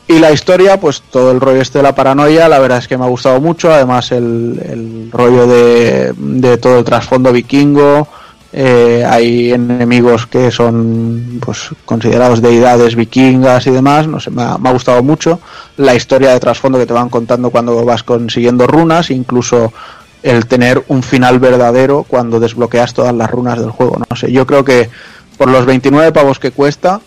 Y 0.08 0.20
la 0.20 0.32
historia, 0.32 0.80
pues 0.80 1.02
todo 1.02 1.32
el 1.32 1.40
rollo 1.40 1.62
este 1.62 1.80
de 1.80 1.84
la 1.84 1.96
paranoia, 1.96 2.50
la 2.50 2.60
verdad 2.60 2.80
es 2.80 2.88
que 2.88 2.98
me 2.98 3.06
ha 3.06 3.10
gustado 3.10 3.40
mucho. 3.40 3.74
Además, 3.74 4.12
el, 4.12 4.62
el 4.70 5.10
rollo 5.12 5.48
de, 5.48 6.14
de 6.18 6.58
todo 6.58 6.80
el 6.80 6.84
trasfondo 6.84 7.32
vikingo. 7.32 8.08
Eh, 8.56 9.04
hay 9.10 9.52
enemigos 9.52 10.28
que 10.28 10.52
son 10.52 11.40
pues 11.44 11.70
considerados 11.86 12.40
deidades 12.40 12.96
vikingas 12.96 13.66
y 13.66 13.72
demás. 13.72 14.08
No 14.08 14.20
sé, 14.20 14.30
me 14.30 14.44
ha, 14.44 14.58
me 14.58 14.70
ha 14.70 14.74
gustado 14.74 15.02
mucho. 15.02 15.40
La 15.78 15.96
historia 15.96 16.32
de 16.32 16.40
trasfondo 16.40 16.78
que 16.78 16.86
te 16.86 16.94
van 16.94 17.10
contando 17.10 17.50
cuando 17.50 17.84
vas 17.84 18.04
consiguiendo 18.04 18.68
runas, 18.68 19.10
incluso 19.10 19.74
el 20.22 20.46
tener 20.46 20.84
un 20.88 21.02
final 21.02 21.40
verdadero 21.40 22.04
cuando 22.08 22.40
desbloqueas 22.40 22.94
todas 22.94 23.14
las 23.16 23.30
runas 23.32 23.60
del 23.60 23.72
juego. 23.72 24.00
No 24.10 24.16
sé, 24.16 24.32
yo 24.32 24.46
creo 24.46 24.64
que 24.64 24.90
por 25.38 25.50
los 25.50 25.66
29 25.66 26.12
pavos 26.12 26.40
que 26.40 26.52
cuesta, 26.52 27.02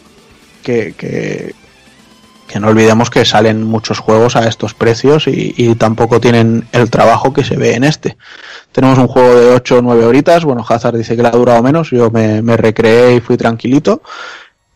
que, 0.63 0.95
que, 0.97 1.55
que 2.47 2.61
no 2.61 2.69
olvidemos 2.69 3.11
que 3.11 3.25
salen 3.25 3.63
muchos 3.63 3.99
juegos 3.99 4.37
a 4.37 4.47
estos 4.49 4.75
precios 4.75 5.27
y, 5.27 5.75
tampoco 5.77 6.21
tienen 6.21 6.67
el 6.73 6.91
trabajo 6.91 7.33
que 7.33 7.45
se 7.45 7.57
ve 7.57 7.75
en 7.75 7.85
este. 7.85 8.17
Tenemos 8.73 8.99
un 8.99 9.09
juego 9.09 9.35
de 9.35 9.55
8 9.55 9.79
o 9.79 9.83
9 9.83 10.05
horitas, 10.05 10.45
bueno, 10.45 10.65
Hazard 10.67 10.97
dice 10.97 11.17
que 11.17 11.23
le 11.23 11.29
ha 11.29 11.33
durado 11.33 11.63
menos, 11.63 11.91
yo 11.91 12.11
me, 12.11 12.57
recreé 12.57 13.17
y 13.17 13.21
fui 13.21 13.37
tranquilito. 13.37 14.03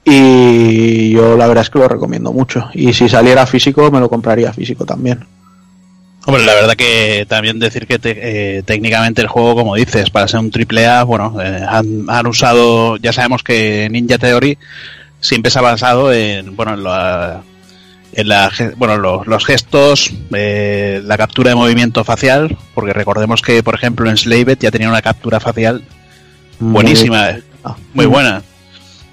Y 0.03 1.11
yo 1.11 1.37
la 1.37 1.47
verdad 1.47 1.63
es 1.63 1.71
que 1.71 1.79
lo 1.79 1.87
recomiendo 1.87 2.33
mucho. 2.33 2.71
Y 2.73 2.95
si 2.95 3.09
saliera 3.09 3.47
físico, 3.47 3.91
me 3.91 4.01
lo 4.01 4.09
compraría 4.09 4.53
físico 4.53 4.87
también. 4.87 5.27
Hombre, 6.27 6.45
la 6.45 6.55
verdad 6.55 6.75
que 6.75 7.27
también 7.29 7.59
decir 7.59 7.87
que 7.87 7.99
eh, 8.03 8.63
técnicamente 8.65 9.23
el 9.23 9.29
juego, 9.29 9.55
como 9.55 9.75
dices, 9.77 10.11
para 10.11 10.27
ser 10.27 10.41
un 10.41 10.51
triple 10.51 10.87
A, 10.87 11.05
bueno, 11.05 11.37
eh, 11.41 11.65
han, 11.67 12.07
han 12.09 12.27
usado, 12.27 12.97
ya 12.97 13.13
sabemos 13.13 13.43
que 13.43 13.89
Ninja 13.91 14.19
Theory 14.19 14.59
siempre 15.21 15.51
se 15.51 15.59
ha 15.59 15.63
basado 15.63 16.13
en, 16.13 16.57
bueno, 16.57 16.75
en 16.75 16.85
la, 16.85 17.43
en 18.13 18.29
la 18.29 18.51
bueno, 18.77 18.97
los, 18.97 19.27
los 19.27 19.45
gestos, 19.45 20.13
eh, 20.35 21.01
la 21.05 21.17
captura 21.17 21.51
de 21.51 21.57
movimiento 21.57 22.05
facial, 22.05 22.57
porque 22.75 22.93
recordemos 22.93 23.43
que, 23.43 23.63
por 23.63 23.75
ejemplo, 23.75 24.09
en 24.11 24.17
Slaved 24.17 24.59
ya 24.61 24.71
tenía 24.71 24.89
una 24.89 25.03
captura 25.03 25.41
facial 25.41 25.83
buenísima, 26.59 27.31
eh, 27.31 27.43
Ah. 27.65 27.77
muy 27.95 28.07
buena. 28.07 28.43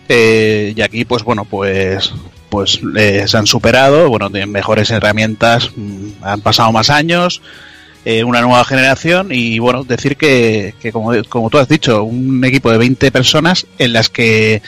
Eh, 0.10 0.74
y 0.76 0.82
aquí, 0.82 1.06
pues 1.06 1.24
bueno, 1.24 1.46
pues 1.46 2.14
pues 2.50 2.80
eh, 2.96 3.26
se 3.28 3.38
han 3.38 3.46
superado, 3.46 4.10
bueno, 4.10 4.30
tienen 4.30 4.52
mejores 4.52 4.90
herramientas, 4.90 5.70
mm, 5.76 6.24
han 6.24 6.40
pasado 6.40 6.72
más 6.72 6.90
años, 6.90 7.42
eh, 8.06 8.24
una 8.24 8.40
nueva 8.40 8.64
generación 8.64 9.30
y 9.32 9.60
bueno, 9.60 9.84
decir 9.84 10.16
que, 10.16 10.74
que 10.82 10.94
como, 10.94 11.12
como 11.28 11.50
tú 11.50 11.58
has 11.58 11.68
dicho, 11.68 12.06
un 12.06 12.44
equipo 12.46 12.72
de 12.72 12.78
20 12.78 13.12
personas 13.12 13.68
en 13.78 13.92
las 13.92 14.10
que 14.10 14.62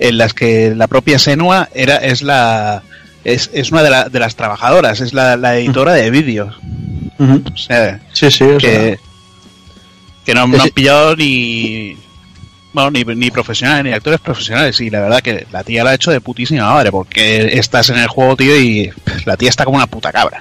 en 0.00 0.18
las 0.18 0.34
que 0.34 0.74
la 0.74 0.88
propia 0.88 1.20
Senua 1.20 1.68
era 1.74 1.96
es 1.98 2.22
la 2.22 2.82
es, 3.24 3.50
es 3.52 3.72
una 3.72 3.82
de, 3.82 3.90
la- 3.90 4.08
de 4.08 4.18
las 4.18 4.36
trabajadoras, 4.36 5.00
es 5.00 5.12
la, 5.12 5.36
la 5.36 5.56
editora 5.56 5.92
de 5.94 6.10
vídeos. 6.10 6.56
Ujú. 7.18 7.42
O 7.52 7.56
sea, 7.56 8.00
Sí, 8.12 8.30
sí, 8.30 8.44
que, 8.58 8.98
que 10.24 10.34
no, 10.34 10.42
han 10.42 10.70
pillado 10.70 11.14
ni 11.16 11.96
bueno, 12.72 12.90
ni, 12.90 13.04
ni 13.04 13.30
profesionales 13.30 13.84
ni 13.84 13.92
actores 13.92 14.18
profesionales 14.20 14.80
y 14.80 14.88
la 14.88 15.00
verdad 15.00 15.20
que 15.20 15.46
la 15.52 15.62
tía 15.62 15.84
la 15.84 15.90
ha 15.90 15.94
hecho 15.94 16.10
de 16.10 16.20
putísima 16.22 16.64
madre 16.72 16.90
porque 16.90 17.58
estás 17.58 17.90
en 17.90 17.98
el 17.98 18.06
juego 18.08 18.34
tío 18.36 18.58
y 18.58 18.90
la 19.26 19.36
tía 19.36 19.50
está 19.50 19.64
como 19.66 19.76
una 19.76 19.86
puta 19.86 20.10
cabra 20.10 20.40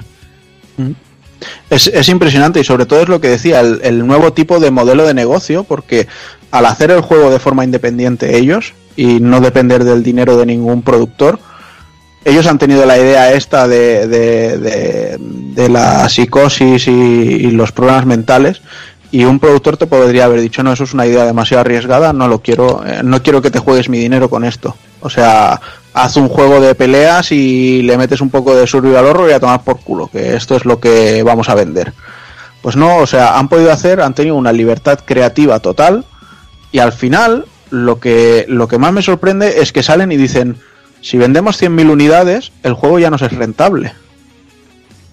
Es, 1.70 1.88
es 1.88 2.08
impresionante 2.10 2.60
y 2.60 2.64
sobre 2.64 2.86
todo 2.86 3.02
es 3.02 3.10
lo 3.10 3.20
que 3.20 3.28
decía, 3.30 3.60
el, 3.62 3.82
el 3.84 4.06
nuevo 4.08 4.32
tipo 4.34 4.60
de 4.60 4.72
modelo 4.72 5.06
de 5.06 5.14
negocio, 5.14 5.64
porque 5.64 6.08
al 6.52 6.66
hacer 6.66 6.92
el 6.92 7.02
juego 7.02 7.30
de 7.32 7.40
forma 7.40 7.64
independiente 7.64 8.38
ellos 8.38 8.74
y 8.96 9.20
no 9.20 9.42
depender 9.42 9.84
del 9.84 10.04
dinero 10.04 10.38
de 10.38 10.46
ningún 10.46 10.84
productor, 10.84 11.40
ellos 12.26 12.46
han 12.48 12.58
tenido 12.60 12.86
la 12.86 12.98
idea 12.98 13.34
esta 13.34 13.68
de, 13.68 14.08
de, 14.08 14.58
de- 14.58 15.70
la 15.70 16.08
psicosis 16.10 16.88
y, 16.88 16.92
y 16.92 17.52
los 17.52 17.72
problemas 17.72 18.06
mentales 18.06 18.62
y 19.12 19.26
un 19.26 19.40
productor 19.40 19.78
te 19.78 19.86
podría 19.88 20.26
haber 20.26 20.42
dicho 20.42 20.64
no 20.64 20.74
eso 20.74 20.84
es 20.86 20.94
una 20.94 21.06
idea 21.06 21.26
demasiado 21.26 21.62
arriesgada 21.62 22.14
no 22.14 22.28
lo 22.28 22.40
quiero 22.42 22.84
eh, 22.86 23.02
no 23.04 23.22
quiero 23.22 23.42
que 23.42 23.52
te 23.52 23.60
juegues 23.60 23.88
mi 23.90 24.00
dinero 24.00 24.30
con 24.30 24.44
esto 24.44 24.76
o 25.02 25.10
sea 25.10 25.60
haz 25.94 26.16
un 26.16 26.30
juego 26.30 26.60
de 26.62 26.74
peleas 26.74 27.32
y 27.32 27.82
le 27.84 27.98
metes 27.98 28.22
un 28.22 28.30
poco 28.30 28.56
de 28.56 28.66
survival 28.66 29.06
horror 29.06 29.30
y 29.30 29.34
a 29.34 29.40
tomar 29.40 29.64
por 29.64 29.80
culo 29.82 30.08
que 30.12 30.36
esto 30.36 30.56
es 30.56 30.66
lo 30.66 30.80
que 30.80 31.22
vamos 31.24 31.50
a 31.50 31.56
vender. 31.56 31.94
Pues 32.62 32.76
no 32.76 32.98
o 32.98 33.08
sea 33.08 33.38
han 33.38 33.50
podido 33.50 33.72
hacer 33.72 34.00
han 34.02 34.14
tenido 34.14 34.36
una 34.36 34.54
libertad 34.54 35.00
creativa 35.04 35.60
total 35.60 36.06
y 36.72 36.80
al 36.80 36.94
final 36.94 37.46
lo 37.72 38.00
que 38.00 38.46
lo 38.48 38.68
que 38.68 38.78
más 38.78 38.94
me 38.94 39.02
sorprende 39.02 39.62
es 39.62 39.72
que 39.74 39.84
salen 39.84 40.12
y 40.12 40.18
dicen 40.18 40.58
si 41.02 41.18
vendemos 41.18 41.62
100.000 41.62 41.92
unidades 41.92 42.52
el 42.64 42.74
juego 42.74 43.00
ya 43.00 43.10
nos 43.10 43.22
es 43.22 43.32
rentable 43.32 43.94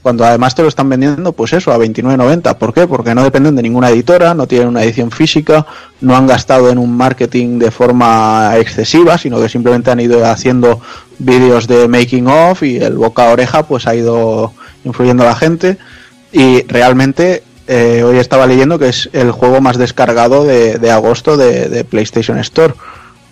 cuando 0.09 0.25
además 0.25 0.55
te 0.55 0.63
lo 0.63 0.69
están 0.69 0.89
vendiendo, 0.89 1.33
pues 1.33 1.53
eso, 1.53 1.71
a 1.71 1.79
29.90. 1.79 2.57
¿Por 2.57 2.73
qué? 2.73 2.87
Porque 2.87 3.15
no 3.15 3.25
dependen 3.25 3.57
de 3.57 3.63
ninguna 3.63 3.91
editora, 3.91 4.33
no 4.33 4.47
tienen 4.47 4.69
una 4.69 4.83
edición 4.83 5.11
física, 5.11 5.67
no 6.01 6.17
han 6.17 6.27
gastado 6.27 6.71
en 6.71 6.79
un 6.79 6.97
marketing 6.97 7.59
de 7.59 7.71
forma 7.71 8.53
excesiva, 8.57 9.19
sino 9.19 9.39
que 9.39 9.51
simplemente 9.51 9.91
han 9.91 10.01
ido 10.01 10.25
haciendo 10.25 10.81
vídeos 11.19 11.67
de 11.67 11.89
making 11.89 12.29
of 12.29 12.63
y 12.63 12.79
el 12.79 12.95
boca 12.95 13.29
a 13.29 13.33
oreja 13.33 13.65
pues 13.65 13.87
ha 13.87 13.95
ido 13.95 14.55
influyendo 14.85 15.25
a 15.25 15.27
la 15.27 15.35
gente 15.35 15.77
y 16.33 16.63
realmente 16.69 17.43
eh, 17.67 18.03
hoy 18.03 18.17
estaba 18.17 18.47
leyendo 18.47 18.79
que 18.79 18.89
es 18.89 19.11
el 19.13 19.33
juego 19.33 19.61
más 19.61 19.77
descargado 19.77 20.45
de, 20.45 20.79
de 20.79 20.91
agosto 20.91 21.37
de 21.37 21.85
PlayStation 21.85 22.39
Store. 22.39 22.73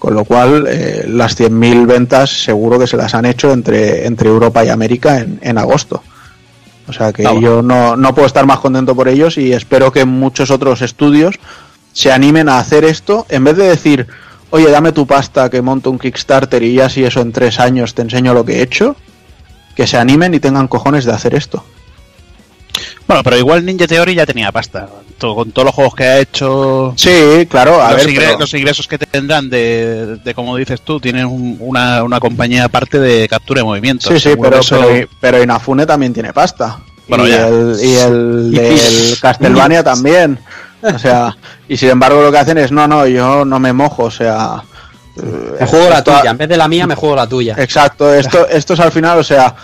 Con 0.07 0.15
lo 0.15 0.25
cual, 0.25 0.69
eh, 0.69 1.05
las 1.09 1.37
100.000 1.37 1.85
ventas 1.85 2.45
seguro 2.45 2.79
que 2.79 2.87
se 2.87 2.97
las 2.97 3.13
han 3.17 3.25
hecho 3.25 3.53
entre, 3.53 4.07
entre 4.07 4.29
Europa 4.29 4.65
y 4.65 4.69
América 4.69 5.19
en, 5.19 5.41
en 5.43 5.59
agosto. 5.59 6.01
O 6.87 6.93
sea 6.93 7.13
que 7.13 7.27
Ah, 7.27 7.35
yo 7.35 7.61
no, 7.61 7.97
no 7.97 8.15
puedo 8.15 8.29
estar 8.29 8.47
más 8.47 8.61
contento 8.61 8.95
por 8.95 9.09
ellos 9.09 9.37
y 9.37 9.53
espero 9.53 9.91
que 9.91 10.05
muchos 10.05 10.53
otros 10.53 10.81
estudios 10.81 11.41
se 11.93 12.13
animen 12.13 12.49
a 12.49 12.61
hacer 12.61 12.85
esto 12.85 13.27
en 13.31 13.43
vez 13.43 13.57
de 13.57 13.67
decir, 13.67 14.07
oye, 14.51 14.71
dame 14.71 14.93
tu 14.93 15.09
pasta 15.09 15.51
que 15.51 15.61
monto 15.61 15.91
un 15.91 15.99
Kickstarter 15.99 16.63
y 16.63 16.75
ya 16.75 16.89
si 16.89 17.03
eso 17.03 17.21
en 17.21 17.33
tres 17.33 17.59
años 17.59 17.93
te 17.97 18.03
enseño 18.03 18.33
lo 18.33 18.45
que 18.45 18.61
he 18.61 18.63
hecho, 18.63 18.95
que 19.75 19.89
se 19.89 19.97
animen 19.99 20.35
y 20.35 20.39
tengan 20.39 20.69
cojones 20.69 21.05
de 21.05 21.15
hacer 21.15 21.35
esto. 21.35 21.65
Bueno, 23.07 23.23
pero 23.23 23.37
igual 23.39 23.65
Ninja 23.65 23.87
Theory 23.87 24.15
ya 24.15 24.27
tenía 24.27 24.51
pasta. 24.51 24.89
Con 25.19 25.51
todos 25.53 25.67
los 25.67 25.75
juegos 25.75 25.95
que 25.95 26.05
ha 26.05 26.19
hecho, 26.19 26.93
Sí, 26.97 27.47
claro, 27.49 27.81
a 27.83 27.93
los, 27.93 28.05
ver, 28.05 28.15
pero- 28.17 28.39
los 28.39 28.53
ingresos 28.53 28.87
que 28.87 28.99
tendrán 28.99 29.49
de, 29.49 30.17
de 30.23 30.35
como 30.35 30.57
dices 30.57 30.83
tú, 30.83 31.01
tienen 31.01 31.25
un- 31.25 31.57
una, 31.61 32.03
una 32.03 32.21
compañía 32.21 32.65
aparte 32.65 32.99
de 32.99 33.27
captura 33.29 33.61
de 33.61 33.65
movimiento. 33.65 34.09
Sí, 34.11 34.21
sí, 34.21 34.31
pero, 34.41 34.59
eso- 34.59 34.79
pero, 34.87 35.09
pero 35.21 35.43
Inafune 35.43 35.87
también 35.87 36.13
tiene 36.13 36.33
pasta. 36.35 36.81
Bueno, 37.09 37.27
y, 37.27 37.31
ya. 37.31 37.47
el, 37.49 37.79
y 37.81 37.95
el 37.95 38.51
del 38.53 39.19
Castlevania 39.23 39.83
también. 39.85 40.39
O 40.83 40.99
sea, 40.99 41.35
y 41.69 41.77
sin 41.79 41.89
embargo 41.91 42.21
lo 42.21 42.31
que 42.31 42.39
hacen 42.39 42.59
es, 42.59 42.71
no, 42.71 42.87
no, 42.87 43.07
yo 43.07 43.45
no 43.47 43.59
me 43.59 43.73
mojo, 43.73 44.05
o 44.05 44.11
sea... 44.11 44.63
eh, 45.17 45.57
Me 45.61 45.67
juego 45.67 45.89
la 45.89 45.99
esto- 45.99 46.19
tuya, 46.19 46.31
en 46.33 46.37
vez 46.39 46.49
de 46.49 46.57
la 46.59 46.69
mía 46.69 46.87
me 46.87 46.95
juego 46.95 47.17
la 47.17 47.27
tuya. 47.27 47.55
Exacto, 47.59 48.13
esto, 48.13 48.47
esto 48.49 48.75
es 48.75 48.81
al 48.81 48.93
final, 48.93 49.19
o 49.19 49.25
sea, 49.25 49.55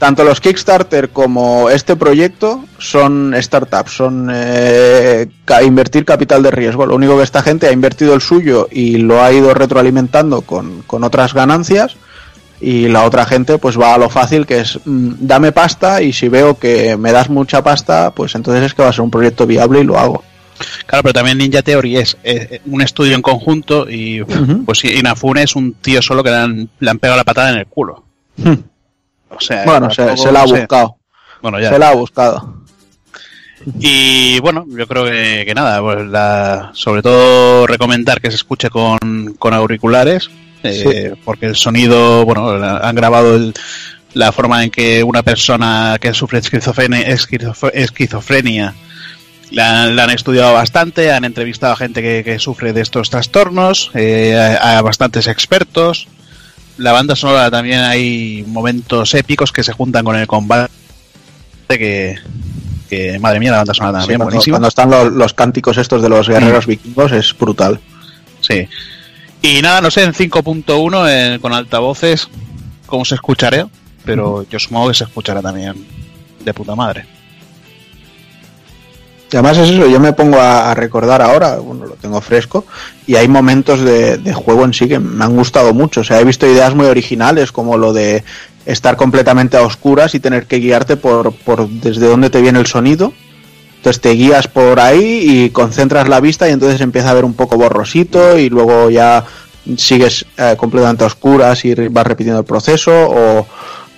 tanto 0.00 0.24
los 0.24 0.40
Kickstarter 0.40 1.10
como 1.10 1.68
este 1.68 1.94
proyecto 1.94 2.64
son 2.78 3.34
startups, 3.38 3.92
son 3.92 4.30
eh, 4.32 5.28
invertir 5.62 6.06
capital 6.06 6.42
de 6.42 6.50
riesgo. 6.50 6.86
Lo 6.86 6.94
único 6.94 7.18
que 7.18 7.22
esta 7.22 7.42
gente 7.42 7.68
ha 7.68 7.72
invertido 7.72 8.14
el 8.14 8.22
suyo 8.22 8.66
y 8.72 8.96
lo 8.96 9.22
ha 9.22 9.30
ido 9.30 9.52
retroalimentando 9.52 10.40
con, 10.40 10.82
con 10.86 11.04
otras 11.04 11.34
ganancias 11.34 11.96
y 12.62 12.88
la 12.88 13.04
otra 13.04 13.26
gente 13.26 13.58
pues 13.58 13.78
va 13.78 13.94
a 13.94 13.98
lo 13.98 14.08
fácil 14.08 14.46
que 14.46 14.60
es 14.60 14.80
mm, 14.86 15.16
dame 15.18 15.52
pasta 15.52 16.00
y 16.00 16.14
si 16.14 16.28
veo 16.28 16.58
que 16.58 16.96
me 16.96 17.12
das 17.12 17.28
mucha 17.28 17.62
pasta 17.62 18.10
pues 18.12 18.34
entonces 18.34 18.64
es 18.64 18.72
que 18.74 18.82
va 18.82 18.88
a 18.88 18.92
ser 18.94 19.02
un 19.02 19.10
proyecto 19.10 19.46
viable 19.46 19.80
y 19.80 19.84
lo 19.84 19.98
hago. 19.98 20.24
Claro, 20.86 21.02
pero 21.02 21.12
también 21.12 21.36
Ninja 21.36 21.60
Theory 21.60 21.98
es 21.98 22.16
eh, 22.24 22.62
un 22.64 22.80
estudio 22.80 23.14
en 23.14 23.22
conjunto 23.22 23.88
y 23.90 24.22
Ujú. 24.22 24.64
pues 24.64 24.78
sí, 24.78 24.88
Inafune 24.98 25.42
es 25.42 25.54
un 25.56 25.74
tío 25.74 26.00
solo 26.00 26.22
que 26.24 26.30
le 26.30 26.36
han, 26.36 26.70
le 26.78 26.90
han 26.90 26.98
pegado 26.98 27.18
la 27.18 27.24
patada 27.24 27.50
en 27.50 27.58
el 27.58 27.66
culo. 27.66 28.04
O 29.30 29.40
sea, 29.40 29.64
Bueno, 29.64 29.90
se, 29.90 30.04
la 30.32 30.42
ha 30.42 30.46
buscado, 30.46 30.96
Bueno, 31.40 31.60
ya. 31.60 31.70
se 31.70 31.78
la 31.78 31.88
ha 31.90 31.94
buscado. 31.94 32.60
Y 33.78 34.40
bueno, 34.40 34.64
yo 34.68 34.86
creo 34.86 35.04
que, 35.04 35.44
que 35.46 35.54
nada, 35.54 35.80
pues 35.82 36.06
la, 36.06 36.70
sobre 36.72 37.02
todo 37.02 37.66
recomendar 37.66 38.20
que 38.20 38.30
se 38.30 38.36
escuche 38.36 38.70
con, 38.70 38.98
con 39.38 39.52
auriculares, 39.52 40.30
eh, 40.62 41.14
porque 41.24 41.46
el 41.46 41.56
sonido, 41.56 42.24
bueno, 42.24 42.48
han 42.50 42.94
grabado 42.96 43.36
el- 43.36 43.54
la 44.14 44.32
forma 44.32 44.64
en 44.64 44.70
que 44.70 45.04
una 45.04 45.22
persona 45.22 45.96
que 46.00 46.12
sufre 46.14 46.38
esquizofrenia, 46.40 47.06
esquizof- 47.06 47.70
esquizofrenia 47.72 48.74
la, 49.52 49.86
la 49.86 50.04
han 50.04 50.10
estudiado 50.10 50.52
bastante, 50.54 51.12
han 51.12 51.24
entrevistado 51.24 51.74
a 51.74 51.76
gente 51.76 52.02
que, 52.02 52.24
que 52.24 52.38
sufre 52.40 52.72
de 52.72 52.80
estos 52.80 53.10
trastornos, 53.10 53.90
eh, 53.94 54.36
a, 54.60 54.78
a 54.78 54.82
bastantes 54.82 55.26
expertos. 55.28 56.08
La 56.80 56.92
banda 56.92 57.14
sonora 57.14 57.50
también 57.50 57.80
hay 57.80 58.42
momentos 58.48 59.12
épicos 59.14 59.52
que 59.52 59.62
se 59.62 59.72
juntan 59.72 60.02
con 60.02 60.16
el 60.16 60.26
combate 60.26 60.70
que, 61.68 62.18
que 62.88 63.18
madre 63.18 63.38
mía, 63.38 63.50
la 63.50 63.58
banda 63.58 63.74
sonora 63.74 63.98
Sí, 63.98 64.02
también, 64.02 64.18
cuando, 64.18 64.30
buenísima. 64.30 64.54
cuando 64.54 64.68
están 64.68 64.90
los, 64.90 65.12
los 65.12 65.34
cánticos 65.34 65.76
estos 65.76 66.00
de 66.00 66.08
los 66.08 66.26
guerreros 66.28 66.66
vikingos 66.66 67.12
es 67.12 67.36
brutal. 67.38 67.78
Sí. 68.40 68.66
Y 69.42 69.60
nada, 69.60 69.82
no 69.82 69.90
sé, 69.90 70.04
en 70.04 70.14
5.1 70.14 71.06
eh, 71.08 71.38
con 71.40 71.52
altavoces, 71.52 72.28
cómo 72.86 73.04
se 73.04 73.14
escuchará, 73.16 73.68
pero 74.06 74.46
yo 74.48 74.58
supongo 74.58 74.88
que 74.88 74.94
se 74.94 75.04
escuchará 75.04 75.42
también 75.42 75.86
de 76.42 76.54
puta 76.54 76.74
madre. 76.74 77.04
Además 79.32 79.58
es 79.58 79.70
eso, 79.70 79.86
yo 79.86 80.00
me 80.00 80.12
pongo 80.12 80.38
a, 80.38 80.70
a 80.70 80.74
recordar 80.74 81.22
ahora, 81.22 81.56
bueno, 81.56 81.86
lo 81.86 81.94
tengo 81.94 82.20
fresco, 82.20 82.64
y 83.06 83.16
hay 83.16 83.28
momentos 83.28 83.80
de, 83.80 84.18
de 84.18 84.34
juego 84.34 84.64
en 84.64 84.72
sí 84.72 84.88
que 84.88 84.98
me 84.98 85.24
han 85.24 85.36
gustado 85.36 85.72
mucho. 85.72 86.00
O 86.00 86.04
sea, 86.04 86.20
he 86.20 86.24
visto 86.24 86.46
ideas 86.46 86.74
muy 86.74 86.86
originales, 86.86 87.52
como 87.52 87.76
lo 87.76 87.92
de 87.92 88.24
estar 88.66 88.96
completamente 88.96 89.56
a 89.56 89.62
oscuras 89.62 90.14
y 90.14 90.20
tener 90.20 90.46
que 90.46 90.58
guiarte 90.58 90.96
por, 90.96 91.32
por 91.32 91.68
desde 91.68 92.06
dónde 92.06 92.30
te 92.30 92.40
viene 92.40 92.58
el 92.58 92.66
sonido. 92.66 93.12
Entonces 93.76 94.02
te 94.02 94.10
guías 94.10 94.46
por 94.46 94.78
ahí 94.78 95.22
y 95.24 95.50
concentras 95.50 96.08
la 96.08 96.20
vista 96.20 96.48
y 96.48 96.52
entonces 96.52 96.80
empieza 96.82 97.10
a 97.10 97.14
ver 97.14 97.24
un 97.24 97.32
poco 97.32 97.56
borrosito 97.56 98.38
y 98.38 98.50
luego 98.50 98.90
ya 98.90 99.24
sigues 99.76 100.26
eh, 100.36 100.54
completamente 100.58 101.04
a 101.04 101.06
oscuras 101.06 101.64
y 101.64 101.74
vas 101.74 102.06
repitiendo 102.06 102.40
el 102.40 102.44
proceso 102.44 102.92
o 102.92 103.46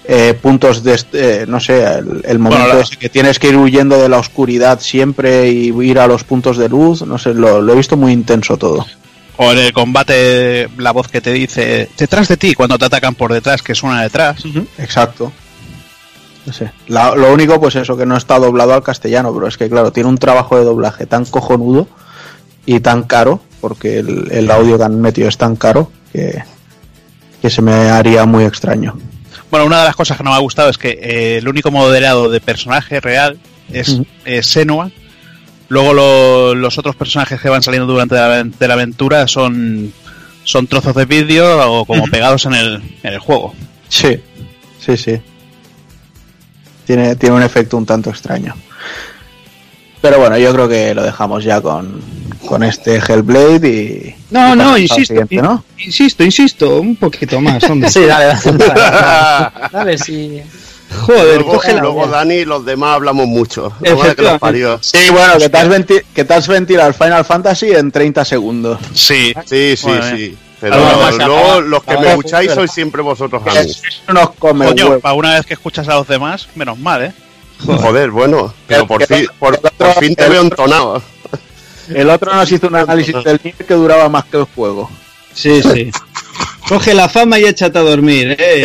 eh, 0.04 0.34
puntos 0.40 0.82
de, 0.82 0.94
este- 0.94 1.42
eh, 1.42 1.46
no 1.46 1.60
sé, 1.60 1.82
el, 1.84 2.22
el 2.24 2.38
momento 2.38 2.64
Bueno, 2.64 2.74
la- 2.78 2.80
ese 2.80 2.96
que 2.96 3.08
tienes 3.08 3.38
que 3.38 3.48
ir 3.48 3.56
huyendo 3.56 4.00
de 4.00 4.08
la 4.08 4.18
oscuridad 4.18 4.80
siempre 4.80 5.48
y 5.50 5.68
ir 5.82 5.98
a 5.98 6.06
los 6.06 6.24
puntos 6.24 6.56
de 6.56 6.68
luz, 6.68 7.02
no 7.02 7.18
sé, 7.18 7.34
lo, 7.34 7.60
lo 7.62 7.72
he 7.72 7.76
visto 7.76 7.96
muy 7.96 8.12
intenso 8.12 8.56
todo. 8.56 8.84
O 9.36 9.50
en 9.52 9.58
el 9.58 9.72
combate, 9.72 10.68
la 10.76 10.90
voz 10.92 11.08
que 11.08 11.20
te 11.20 11.32
dice 11.32 11.88
detrás 11.96 12.28
de 12.28 12.36
ti 12.36 12.54
cuando 12.54 12.78
te 12.78 12.84
atacan 12.84 13.14
por 13.14 13.32
detrás, 13.32 13.62
que 13.62 13.74
suena 13.74 14.02
detrás. 14.02 14.42
Exacto. 14.78 15.32
No 16.44 16.52
sé. 16.52 16.72
La- 16.88 17.14
lo 17.14 17.32
único, 17.32 17.60
pues 17.60 17.76
eso, 17.76 17.96
que 17.96 18.04
no 18.04 18.16
está 18.16 18.38
doblado 18.38 18.74
al 18.74 18.82
castellano, 18.82 19.32
pero 19.32 19.46
es 19.46 19.56
que, 19.56 19.68
claro, 19.70 19.92
tiene 19.92 20.08
un 20.08 20.18
trabajo 20.18 20.58
de 20.58 20.64
doblaje 20.64 21.06
tan 21.06 21.24
cojonudo 21.24 21.86
y 22.66 22.80
tan 22.80 23.04
caro, 23.04 23.40
porque 23.60 23.98
el, 24.00 24.28
el 24.32 24.50
audio 24.50 24.76
que 24.76 24.84
han 24.84 25.00
metido 25.00 25.28
es 25.28 25.38
tan 25.38 25.54
caro 25.56 25.90
que, 26.12 26.42
que 27.40 27.48
se 27.50 27.62
me 27.62 27.72
haría 27.90 28.26
muy 28.26 28.44
extraño. 28.44 28.98
Bueno, 29.52 29.66
una 29.66 29.80
de 29.80 29.84
las 29.84 29.94
cosas 29.96 30.16
que 30.16 30.24
no 30.24 30.30
me 30.30 30.36
ha 30.36 30.40
gustado 30.40 30.70
es 30.70 30.78
que 30.78 30.98
eh, 31.00 31.36
el 31.36 31.46
único 31.46 31.70
moderado 31.70 32.30
de 32.30 32.40
personaje 32.40 33.00
real 33.00 33.38
es 33.70 33.98
eh, 34.24 34.42
Senua. 34.42 34.90
Luego 35.68 35.92
lo- 35.92 36.54
los 36.54 36.78
otros 36.78 36.96
personajes 36.96 37.38
que 37.38 37.50
van 37.50 37.62
saliendo 37.62 37.86
durante 37.92 38.14
la, 38.14 38.42
de 38.44 38.66
la 38.68 38.72
aventura 38.74 39.28
son, 39.28 39.92
son 40.44 40.66
trozos 40.68 40.94
de 40.94 41.04
vídeo 41.04 41.70
o 41.70 41.84
como 41.84 42.04
pegados 42.06 42.46
en 42.46 42.54
el, 42.54 42.76
en 43.02 43.12
el 43.12 43.18
juego. 43.18 43.54
Sí, 43.90 44.18
sí, 44.80 44.96
sí. 44.96 45.20
Tiene, 46.86 47.14
tiene 47.16 47.36
un 47.36 47.42
efecto 47.42 47.76
un 47.76 47.84
tanto 47.84 48.08
extraño. 48.08 48.54
Pero 50.02 50.18
bueno, 50.18 50.36
yo 50.36 50.52
creo 50.52 50.68
que 50.68 50.94
lo 50.94 51.04
dejamos 51.04 51.44
ya 51.44 51.60
con, 51.60 52.02
con 52.46 52.62
este 52.64 52.96
Hellblade 52.96 53.68
y... 53.68 54.14
No, 54.30 54.52
y 54.52 54.56
no, 54.56 54.76
insisto, 54.76 55.14
¿no? 55.30 55.64
insisto, 55.78 56.24
insisto, 56.24 56.80
un 56.80 56.96
poquito 56.96 57.40
más. 57.40 57.62
hombre. 57.70 57.88
Sí, 57.92 58.04
dale, 58.04 58.26
dale. 58.26 58.58
dale, 58.58 59.50
dale, 59.72 59.98
sí. 59.98 60.42
Joder, 61.06 61.36
luego, 61.36 61.52
coge 61.52 61.72
la... 61.72 61.80
luego 61.80 62.06
Dani 62.06 62.34
y 62.34 62.44
los 62.44 62.64
demás 62.64 62.96
hablamos 62.96 63.26
mucho. 63.26 63.72
Que 63.82 64.22
los 64.22 64.38
parió. 64.38 64.78
Sí, 64.82 64.98
bueno, 65.10 65.38
que 65.38 65.48
te, 65.48 65.56
has 65.56 65.84
que 66.14 66.24
te 66.24 66.34
has 66.34 66.48
ventilado 66.48 66.88
el 66.88 66.94
Final 66.94 67.24
Fantasy 67.24 67.70
en 67.70 67.90
30 67.90 68.24
segundos. 68.24 68.78
Sí, 68.92 69.32
Sí, 69.46 69.76
sí, 69.76 69.86
Bueno, 69.86 70.16
sí. 70.16 70.38
Pero 70.60 70.76
luego 71.26 71.60
los 71.60 71.82
que 71.82 71.98
me 71.98 72.08
escucháis 72.08 72.52
sois 72.52 72.70
siempre 72.70 73.02
vosotros 73.02 73.42
a 73.46 73.62
mí. 73.62 73.72
Coño, 74.38 75.00
para 75.00 75.14
una 75.14 75.34
vez 75.34 75.46
que 75.46 75.54
escuchas 75.54 75.88
a 75.88 75.94
los 75.94 76.06
demás, 76.06 76.48
menos 76.54 76.78
mal, 76.78 77.02
¿eh? 77.02 77.12
Joder, 77.64 78.10
bueno, 78.10 78.52
pero 78.66 78.86
por 78.86 79.04
fin, 79.06 79.26
por, 79.38 79.58
por 79.60 79.94
fin 79.94 80.14
te 80.14 80.28
veo 80.28 80.42
entonado. 80.42 81.02
El 81.88 82.08
otro 82.10 82.34
nos 82.34 82.50
hizo 82.50 82.68
un 82.68 82.76
análisis 82.76 83.14
del 83.24 83.40
Nier 83.42 83.54
que 83.56 83.74
duraba 83.74 84.08
más 84.08 84.24
que 84.26 84.38
el 84.38 84.44
juego. 84.44 84.90
Sí, 85.34 85.62
sí. 85.62 85.90
Coge 86.68 86.94
la 86.94 87.08
fama 87.08 87.38
y 87.38 87.44
échate 87.44 87.78
a 87.78 87.82
dormir, 87.82 88.36
eh, 88.38 88.64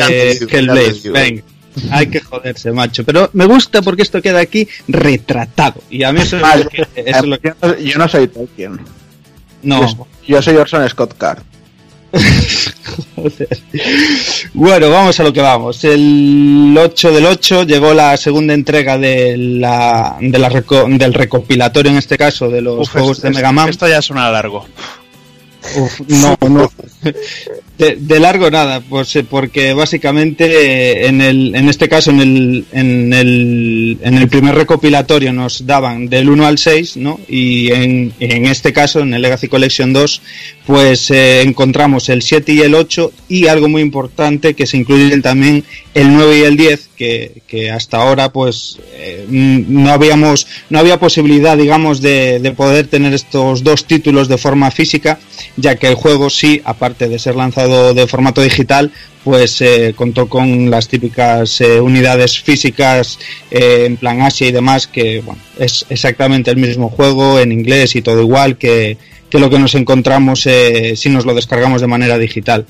digo. 1.03 1.13
Venga. 1.13 1.43
Hay 1.91 2.07
que 2.07 2.19
joderse, 2.21 2.71
macho. 2.71 3.03
Pero 3.03 3.29
me 3.33 3.45
gusta 3.45 3.81
porque 3.81 4.01
esto 4.01 4.21
queda 4.21 4.39
aquí 4.39 4.67
retratado. 4.87 5.81
Y 5.89 6.03
a 6.03 6.11
mí 6.11 6.21
eso 6.21 6.37
es 6.37 6.41
lo 6.63 6.69
que... 6.69 6.81
Eso 6.95 7.19
es 7.19 7.25
lo 7.25 7.39
que 7.39 7.49
Yo 7.61 7.67
no- 7.67 7.77
Yo 7.77 7.97
no 7.99 8.07
soy 8.07 8.27
Tolkien. 8.27 8.79
no. 9.63 10.07
Yo 10.27 10.41
soy 10.41 10.55
Orson 10.57 10.87
Scott 10.89 11.17
Card. 11.17 11.39
Bueno, 14.53 14.89
vamos 14.89 15.19
a 15.19 15.23
lo 15.23 15.34
que 15.34 15.41
vamos. 15.41 15.84
El 15.84 16.75
8 16.77 17.11
del 17.11 17.25
8 17.25 17.63
llegó 17.63 17.93
la 17.93 18.17
segunda 18.17 18.53
entrega 18.53 18.97
de 18.97 19.35
la, 19.38 20.17
de 20.19 20.39
la 20.39 20.49
reco- 20.49 20.88
del 20.97 21.13
recopilatorio, 21.13 21.91
en 21.91 21.97
este 21.97 22.17
caso, 22.17 22.49
de 22.49 22.61
los 22.61 22.88
Uf, 22.88 22.91
juegos 22.93 23.17
es- 23.17 23.23
de 23.23 23.29
Mega 23.31 23.51
Man. 23.51 23.69
Esto 23.69 23.88
ya 23.88 24.01
suena 24.01 24.29
largo. 24.31 24.65
Uf, 25.76 26.02
no, 26.07 26.38
no. 26.49 26.72
De, 27.77 28.19
largo 28.19 28.49
nada, 28.49 28.81
pues 28.81 29.15
eh, 29.15 29.23
porque 29.23 29.73
básicamente 29.73 30.45
eh, 30.45 31.07
en 31.07 31.22
el, 31.22 31.53
en 31.56 31.69
este 31.69 31.88
caso 31.88 32.10
en 32.10 32.22
el, 32.22 32.65
en 32.72 33.14
el, 33.14 33.99
en 34.02 34.15
el 34.15 34.27
primer 34.30 34.56
recopilatorio 34.56 35.31
nos 35.31 35.68
daban 35.68 36.10
del 36.10 36.30
1 36.30 36.48
al 36.48 36.57
6, 36.57 36.98
¿no? 36.98 37.19
Y 37.27 37.72
en, 37.72 38.14
en 38.19 38.45
este 38.45 38.73
caso, 38.73 39.02
en 39.02 39.14
el 39.14 39.22
Legacy 39.22 39.48
Collection 39.48 39.94
2, 39.94 40.22
pues 40.65 41.11
eh, 41.11 41.41
encontramos 41.41 42.10
el 42.10 42.23
7 42.23 42.52
y 42.53 42.61
el 42.61 42.73
8 42.73 43.11
y 43.30 43.48
algo 43.48 43.69
muy 43.69 43.84
importante 43.84 44.56
que 44.56 44.65
se 44.65 44.77
incluyen 44.77 45.22
también 45.22 45.64
el 45.94 46.14
9 46.14 46.39
y 46.39 46.44
el 46.44 46.57
10, 46.57 46.86
que, 46.97 47.41
que 47.47 47.71
hasta 47.71 47.97
ahora 47.97 48.33
pues 48.33 48.79
eh, 48.93 49.25
no 49.29 49.89
habíamos, 49.91 50.47
no 50.69 50.79
había 50.79 50.99
posibilidad, 50.99 51.57
digamos, 51.57 52.01
de, 52.01 52.39
de 52.39 52.51
poder 52.51 52.87
tener 52.87 53.13
estos 53.13 53.63
dos 53.63 53.85
títulos 53.85 54.27
de 54.27 54.37
forma 54.37 54.71
física, 54.71 55.19
ya 55.55 55.75
que 55.75 55.87
el 55.87 55.95
juego 55.95 56.29
sí, 56.29 56.61
aparte 56.65 57.07
de 57.07 57.19
ser 57.19 57.35
lanzado 57.35 57.93
de 57.93 58.07
formato 58.07 58.41
digital, 58.41 58.91
pues 59.23 59.61
eh, 59.61 59.93
contó 59.95 60.29
con 60.29 60.69
las 60.69 60.87
típicas 60.87 61.59
eh, 61.59 61.81
unidades 61.81 62.39
físicas 62.39 63.19
eh, 63.51 63.83
en 63.85 63.97
plan 63.97 64.21
Asia 64.21 64.47
y 64.47 64.51
demás, 64.51 64.87
que 64.87 65.19
bueno, 65.19 65.41
es 65.59 65.85
exactamente 65.89 66.49
el 66.49 66.55
mismo 66.55 66.89
juego 66.89 67.37
en 67.39 67.51
inglés 67.51 67.95
y 67.97 68.01
todo 68.01 68.21
igual 68.21 68.57
que, 68.57 68.97
que 69.29 69.39
lo 69.39 69.49
que 69.49 69.59
nos 69.59 69.75
encontramos 69.75 70.45
eh, 70.45 70.95
si 70.95 71.09
nos 71.09 71.25
lo 71.25 71.33
descargamos 71.33 71.81
de 71.81 71.87
manera 71.87 72.17
digital. 72.17 72.65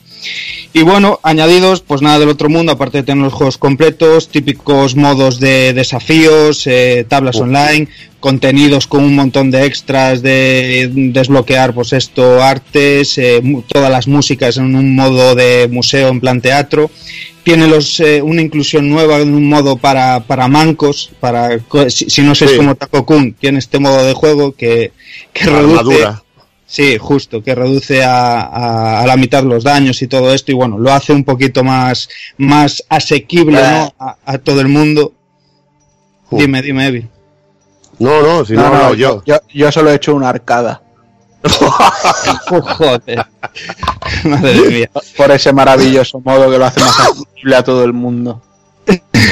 Y 0.73 0.81
bueno, 0.81 1.19
añadidos, 1.23 1.81
pues 1.81 2.01
nada 2.01 2.19
del 2.19 2.29
otro 2.29 2.49
mundo, 2.49 2.71
aparte 2.71 2.99
de 2.99 3.03
tener 3.03 3.23
los 3.23 3.33
juegos 3.33 3.57
completos, 3.57 4.29
típicos 4.29 4.95
modos 4.95 5.39
de 5.39 5.73
desafíos, 5.73 6.65
eh, 6.67 7.05
tablas 7.07 7.37
online, 7.37 7.87
contenidos 8.19 8.87
con 8.87 9.03
un 9.03 9.15
montón 9.15 9.51
de 9.51 9.65
extras 9.65 10.21
de 10.21 10.89
desbloquear, 10.91 11.73
pues 11.73 11.93
esto, 11.93 12.41
artes, 12.43 13.17
eh, 13.17 13.41
todas 13.67 13.91
las 13.91 14.07
músicas 14.07 14.57
en 14.57 14.75
un 14.75 14.95
modo 14.95 15.35
de 15.35 15.67
museo 15.71 16.09
en 16.09 16.19
plan 16.19 16.41
teatro. 16.41 16.89
Tiene 17.43 17.67
los, 17.67 17.99
eh, 18.01 18.21
una 18.21 18.41
inclusión 18.41 18.89
nueva 18.89 19.19
en 19.19 19.33
un 19.33 19.47
modo 19.47 19.77
para, 19.77 20.19
para 20.21 20.49
mancos, 20.49 21.11
para 21.21 21.57
si, 21.87 22.09
si 22.09 22.21
no 22.21 22.35
sois 22.35 22.51
Sí. 22.51 22.57
como 22.57 22.75
Taco 22.75 23.05
Kun, 23.05 23.33
tiene 23.33 23.59
este 23.59 23.79
modo 23.79 24.03
de 24.03 24.13
juego 24.13 24.53
que, 24.53 24.91
que 25.31 25.45
reduce, 25.45 25.79
armadura. 25.79 26.23
Sí, 26.69 26.97
justo, 26.97 27.41
que 27.41 27.55
reduce 27.55 28.03
a, 28.03 28.41
a- 28.41 29.01
a 29.01 29.07
la 29.07 29.15
mitad 29.15 29.41
los 29.43 29.63
daños 29.63 30.01
y 30.01 30.07
todo 30.07 30.33
esto, 30.33 30.51
y 30.51 30.55
bueno, 30.55 30.77
lo 30.77 30.91
hace 30.91 31.13
un 31.13 31.23
poquito 31.23 31.63
más, 31.63 32.09
más 32.37 32.83
asequible 32.89 33.61
¿no? 33.61 33.93
a, 33.97 34.17
a 34.25 34.37
todo 34.37 34.59
el 34.59 34.67
mundo. 34.67 35.13
Uh. 36.29 36.37
Dime, 36.39 36.61
dime, 36.61 36.87
Evi. 36.87 37.07
No, 37.99 38.21
no, 38.21 38.43
si 38.45 38.53
no, 38.53 38.63
No, 38.63 38.69
no, 38.69 38.83
no, 38.89 38.93
yo. 38.95 39.23
yo, 39.25 39.37
yo 39.53 39.71
solo 39.71 39.91
he 39.91 39.95
hecho 39.95 40.13
una 40.13 40.29
arcada. 40.29 40.81
Oh, 42.51 42.61
joder. 42.61 43.25
Madre 44.25 44.69
mía. 44.69 44.89
Por 45.15 45.31
ese 45.31 45.51
maravilloso 45.53 46.19
modo 46.19 46.49
que 46.51 46.57
lo 46.57 46.65
hace 46.65 46.79
más 46.81 46.99
accesible 46.99 47.55
a 47.55 47.63
todo 47.63 47.83
el 47.83 47.93
mundo. 47.93 48.41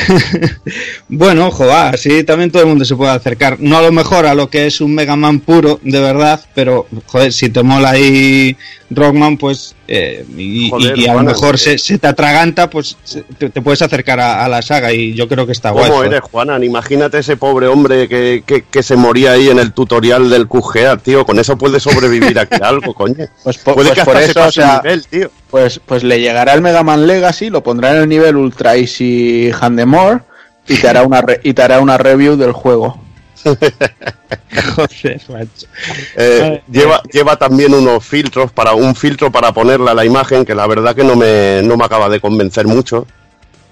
Bueno, 1.07 1.47
ojo, 1.47 1.71
así 1.71 2.23
también 2.23 2.51
todo 2.51 2.63
el 2.63 2.69
mundo 2.69 2.85
se 2.85 2.95
puede 2.95 3.11
acercar. 3.11 3.57
No 3.59 3.77
a 3.77 3.81
lo 3.81 3.91
mejor 3.91 4.25
a 4.25 4.33
lo 4.33 4.49
que 4.49 4.65
es 4.65 4.81
un 4.81 4.95
Mega 4.95 5.15
Man 5.15 5.39
puro, 5.39 5.79
de 5.83 5.99
verdad, 5.99 6.43
pero, 6.53 6.87
joder, 7.05 7.31
si 7.31 7.49
te 7.49 7.63
mola 7.63 7.91
ahí 7.91 8.57
Rockman, 8.95 9.37
pues, 9.37 9.75
eh, 9.87 10.25
y, 10.37 10.69
Joder, 10.69 10.97
y- 10.97 11.03
y 11.03 11.07
a 11.07 11.13
lo 11.13 11.23
mejor 11.23 11.55
eh. 11.55 11.57
se, 11.57 11.77
se 11.77 11.97
te 11.97 12.07
atraganta, 12.07 12.69
pues 12.69 12.97
se- 13.03 13.21
te, 13.23 13.49
te 13.49 13.61
puedes 13.61 13.81
acercar 13.81 14.19
a, 14.19 14.43
a 14.45 14.49
la 14.49 14.61
saga 14.61 14.91
y 14.93 15.13
yo 15.13 15.27
creo 15.27 15.45
que 15.45 15.51
está 15.51 15.71
guay. 15.71 15.89
¿Cómo 15.89 16.03
eres, 16.03 16.21
Juanan? 16.21 16.63
Imagínate 16.63 17.19
ese 17.19 17.37
pobre 17.37 17.67
hombre 17.67 18.07
que, 18.07 18.43
que, 18.45 18.63
que 18.63 18.83
se 18.83 18.95
moría 18.95 19.33
ahí 19.33 19.49
en 19.49 19.59
el 19.59 19.73
tutorial 19.73 20.29
del 20.29 20.47
QGEAR, 20.47 20.99
tío. 21.01 21.25
Con 21.25 21.37
eso 21.39 21.57
puede 21.57 21.79
sobrevivir 21.79 22.39
aquí 22.39 22.57
algo, 22.61 22.93
coño. 22.93 23.15
Pues, 23.43 23.57
po- 23.59 23.75
Puede 23.75 23.89
pues 23.89 23.99
que 23.99 24.05
por 24.05 24.17
eso, 24.17 24.43
o 24.45 24.51
sea, 24.51 24.81
nivel, 24.83 25.05
tío. 25.07 25.29
pues, 25.51 25.79
pues 25.85 26.03
le 26.03 26.19
llegará 26.19 26.53
el 26.53 26.61
Mega 26.61 26.81
Man 26.83 27.05
Legacy, 27.05 27.49
lo 27.49 27.61
pondrá 27.61 27.91
en 27.91 27.97
el 28.03 28.09
nivel 28.09 28.35
Ultra 28.37 28.75
Easy 28.75 29.51
Handemore 29.59 30.21
y 30.67 30.77
te 30.77 30.87
hará 30.87 31.03
una 31.03 31.21
re- 31.21 31.39
y 31.43 31.53
te 31.53 31.61
hará 31.61 31.79
una 31.79 31.97
review 31.97 32.35
del 32.37 32.51
juego. 32.53 32.99
Joder, 34.75 35.21
macho. 35.29 35.67
Eh, 36.15 36.61
lleva, 36.71 37.01
lleva 37.11 37.35
también 37.35 37.73
unos 37.73 38.05
filtros 38.05 38.51
para 38.51 38.73
un 38.73 38.95
filtro 38.95 39.31
para 39.31 39.51
ponerle 39.51 39.91
a 39.91 39.93
la 39.93 40.05
imagen 40.05 40.45
que 40.45 40.55
la 40.55 40.67
verdad 40.67 40.95
que 40.95 41.03
no 41.03 41.15
me, 41.15 41.61
no 41.63 41.77
me 41.77 41.85
acaba 41.85 42.09
de 42.09 42.19
convencer 42.19 42.65
mucho. 42.67 43.05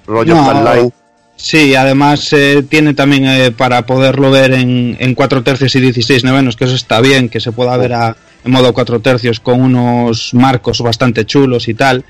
Rollo 0.06 0.35
No. 0.35 0.45
timeline. 0.49 0.94
Sí, 1.35 1.73
además 1.76 2.31
eh, 2.34 2.64
tiene 2.69 2.94
también 2.94 3.26
eh, 3.26 3.52
para 3.52 3.85
poderlo 3.85 4.30
ver 4.30 4.53
en, 4.53 4.95
en 4.99 5.15
4 5.15 5.44
tercios 5.44 5.76
y 5.76 5.81
16 5.81 6.23
novenos, 6.23 6.56
que 6.56 6.65
eso 6.65 6.76
está 6.76 7.02
bien, 7.02 7.27
que 7.27 7.40
se 7.40 7.52
pueda 7.52 7.76
ver 7.77 7.94
a- 7.94 8.15
en 8.45 8.52
modo 8.52 8.72
4 8.73 8.99
tercios 8.99 9.40
con 9.40 9.60
unos 9.61 10.34
marcos 10.34 10.81
bastante 10.81 11.26
chulos 11.26 11.68
y 11.68 11.73
tal. 11.73 12.06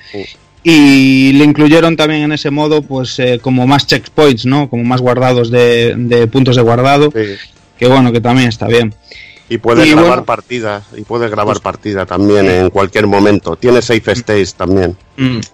Y 0.63 1.33
le 1.33 1.43
incluyeron 1.43 1.97
también 1.97 2.23
en 2.23 2.31
ese 2.31 2.49
modo, 2.49 2.81
pues 2.81 3.19
eh, 3.19 3.39
como 3.41 3.67
más 3.67 3.85
checkpoints, 3.85 4.45
¿no? 4.45 4.69
Como 4.69 4.83
más 4.85 5.01
guardados 5.01 5.51
de, 5.51 5.93
de 5.97 6.25
puntos 6.27 6.55
de 6.55 6.61
guardado, 6.61 7.11
Sí. 7.13 7.35
que 7.77 7.87
bueno, 7.87 8.11
que 8.13 8.21
también 8.21 8.47
está 8.47 8.67
bien. 8.67 8.93
Y 9.53 9.59
puedes 9.59 9.85
Y 9.85 9.91
grabar 9.91 10.07
bueno- 10.09 10.25
partidas. 10.25 10.83
Y 10.97 11.01
puedes 11.01 11.29
grabar 11.29 11.59
partida 11.61 12.07
también 12.07 12.49
en 12.49 12.69
cualquier 12.71 13.05
momento. 13.05 13.55
Tiene 13.55 13.83
safe 13.83 14.11
states 14.13 14.55
también. 14.55 14.97
Mm. 15.17 15.39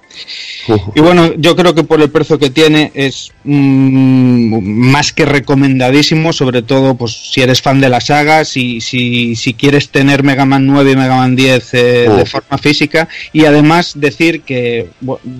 Y 0.95 0.99
bueno, 1.01 1.33
yo 1.37 1.55
creo 1.55 1.73
que 1.73 1.83
por 1.83 1.99
el 2.01 2.09
precio 2.11 2.37
que 2.37 2.49
tiene 2.49 2.91
es 2.93 3.31
mm, 3.43 4.59
más 4.91 5.11
que 5.13 5.25
recomendadísimo, 5.25 6.31
sobre 6.33 6.61
todo 6.61 6.95
pues 6.95 7.31
si 7.33 7.41
eres 7.41 7.61
fan 7.61 7.81
de 7.81 7.89
la 7.89 7.99
saga, 8.01 8.45
si, 8.45 8.79
si, 8.81 9.35
si 9.35 9.53
quieres 9.53 9.89
tener 9.89 10.23
Mega 10.23 10.45
Man 10.45 10.65
9 10.67 10.91
y 10.91 10.95
Mega 10.95 11.15
Man 11.15 11.35
10 11.35 11.73
eh, 11.73 12.05
Oh. 12.09 12.15
de 12.17 12.25
forma 12.25 12.57
física. 12.57 13.07
Y 13.33 13.45
además 13.45 13.93
decir 13.95 14.41
que 14.41 14.89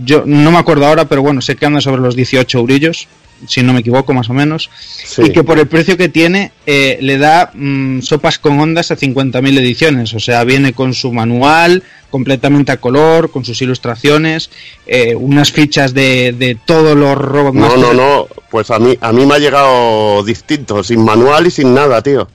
yo 0.03 0.23
no 0.25 0.51
me 0.51 0.57
acuerdo 0.57 0.85
ahora, 0.87 1.05
pero 1.05 1.21
bueno, 1.21 1.41
sé 1.41 1.55
que 1.55 1.65
anda 1.65 1.79
sobre 1.81 2.01
los 2.01 2.15
18 2.15 2.57
eurillos, 2.59 3.07
si 3.47 3.61
no 3.63 3.73
me 3.73 3.79
equivoco 3.79 4.13
más 4.13 4.29
o 4.29 4.33
menos. 4.33 4.69
Sí. 5.03 5.23
Y 5.25 5.31
que 5.31 5.43
por 5.43 5.59
el 5.59 5.67
precio 5.67 5.97
que 5.97 6.09
tiene 6.09 6.51
eh, 6.65 6.97
le 7.01 7.17
da 7.17 7.51
mm, 7.53 8.01
sopas 8.01 8.39
con 8.39 8.59
ondas 8.59 8.91
a 8.91 8.97
50.000 8.97 9.57
ediciones. 9.59 10.13
O 10.13 10.19
sea, 10.19 10.43
viene 10.43 10.73
con 10.73 10.93
su 10.93 11.11
manual 11.11 11.83
completamente 12.09 12.71
a 12.71 12.77
color, 12.77 13.29
con 13.31 13.45
sus 13.45 13.61
ilustraciones, 13.61 14.49
eh, 14.87 15.15
unas 15.15 15.51
fichas 15.51 15.93
de, 15.93 16.33
de 16.37 16.55
todos 16.55 16.97
los 16.97 17.15
robots 17.15 17.55
No, 17.55 17.77
no, 17.77 17.93
no. 17.93 18.27
Pues 18.49 18.71
a 18.71 18.79
mí, 18.79 18.97
a 18.99 19.11
mí 19.11 19.25
me 19.25 19.35
ha 19.35 19.39
llegado 19.39 20.23
distinto, 20.23 20.83
sin 20.83 21.03
manual 21.03 21.47
y 21.47 21.51
sin 21.51 21.73
nada, 21.73 22.01
tío. 22.01 22.27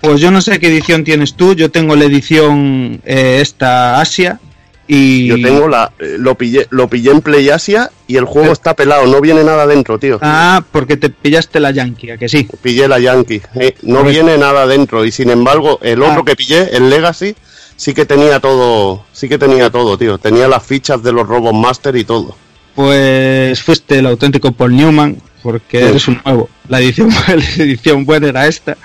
Pues 0.00 0.20
yo 0.20 0.30
no 0.30 0.42
sé 0.42 0.60
qué 0.60 0.66
edición 0.66 1.04
tienes 1.04 1.34
tú. 1.34 1.54
Yo 1.54 1.70
tengo 1.70 1.96
la 1.96 2.04
edición 2.04 3.00
eh, 3.06 3.38
esta 3.40 4.00
Asia 4.00 4.38
y 4.86 5.28
Yo 5.28 5.36
tengo 5.40 5.68
la, 5.68 5.92
eh, 5.98 6.16
lo 6.18 6.34
pillé, 6.34 6.66
lo 6.70 6.88
pillé 6.88 7.10
en 7.10 7.20
Play 7.22 7.48
Asia 7.50 7.90
y 8.06 8.16
el 8.16 8.24
juego 8.24 8.42
Pero- 8.42 8.52
está 8.52 8.74
pelado, 8.76 9.06
no 9.06 9.20
viene 9.20 9.42
nada 9.42 9.66
dentro, 9.66 9.98
tío. 9.98 10.18
ah 10.22 10.62
porque 10.72 10.96
te 10.96 11.08
pillaste 11.10 11.58
la 11.60 11.70
Yankee, 11.70 12.10
¿a 12.10 12.16
que 12.18 12.28
sí. 12.28 12.46
Pillé 12.62 12.86
la 12.88 12.98
Yankee, 12.98 13.40
eh, 13.54 13.74
no 13.82 14.04
viene 14.04 14.36
nada 14.36 14.66
dentro 14.66 15.04
y 15.04 15.10
sin 15.10 15.30
embargo 15.30 15.78
el 15.82 16.02
otro 16.02 16.20
Ah. 16.20 16.24
que 16.26 16.36
pillé, 16.36 16.76
el 16.76 16.90
Legacy, 16.90 17.34
sí 17.76 17.94
que 17.94 18.04
tenía 18.04 18.40
todo, 18.40 19.04
sí 19.12 19.28
que 19.28 19.38
tenía 19.38 19.70
todo, 19.70 19.96
tío. 19.98 20.18
Tenía 20.18 20.48
las 20.48 20.62
fichas 20.64 21.02
de 21.02 21.12
los 21.12 21.26
Robot 21.26 21.54
Master 21.54 21.96
y 21.96 22.04
todo. 22.04 22.36
Pues 22.74 23.62
fuiste 23.62 23.98
el 24.00 24.06
auténtico 24.06 24.52
Paul 24.52 24.76
Newman, 24.76 25.16
porque 25.42 25.78
Sí. 25.80 25.84
eres 25.86 26.08
un 26.08 26.20
nuevo. 26.24 26.48
La 26.68 26.80
edición, 26.80 27.08
la 27.28 27.34
edición 27.64 28.04
buena 28.04 28.28
era 28.28 28.46
esta, 28.46 28.76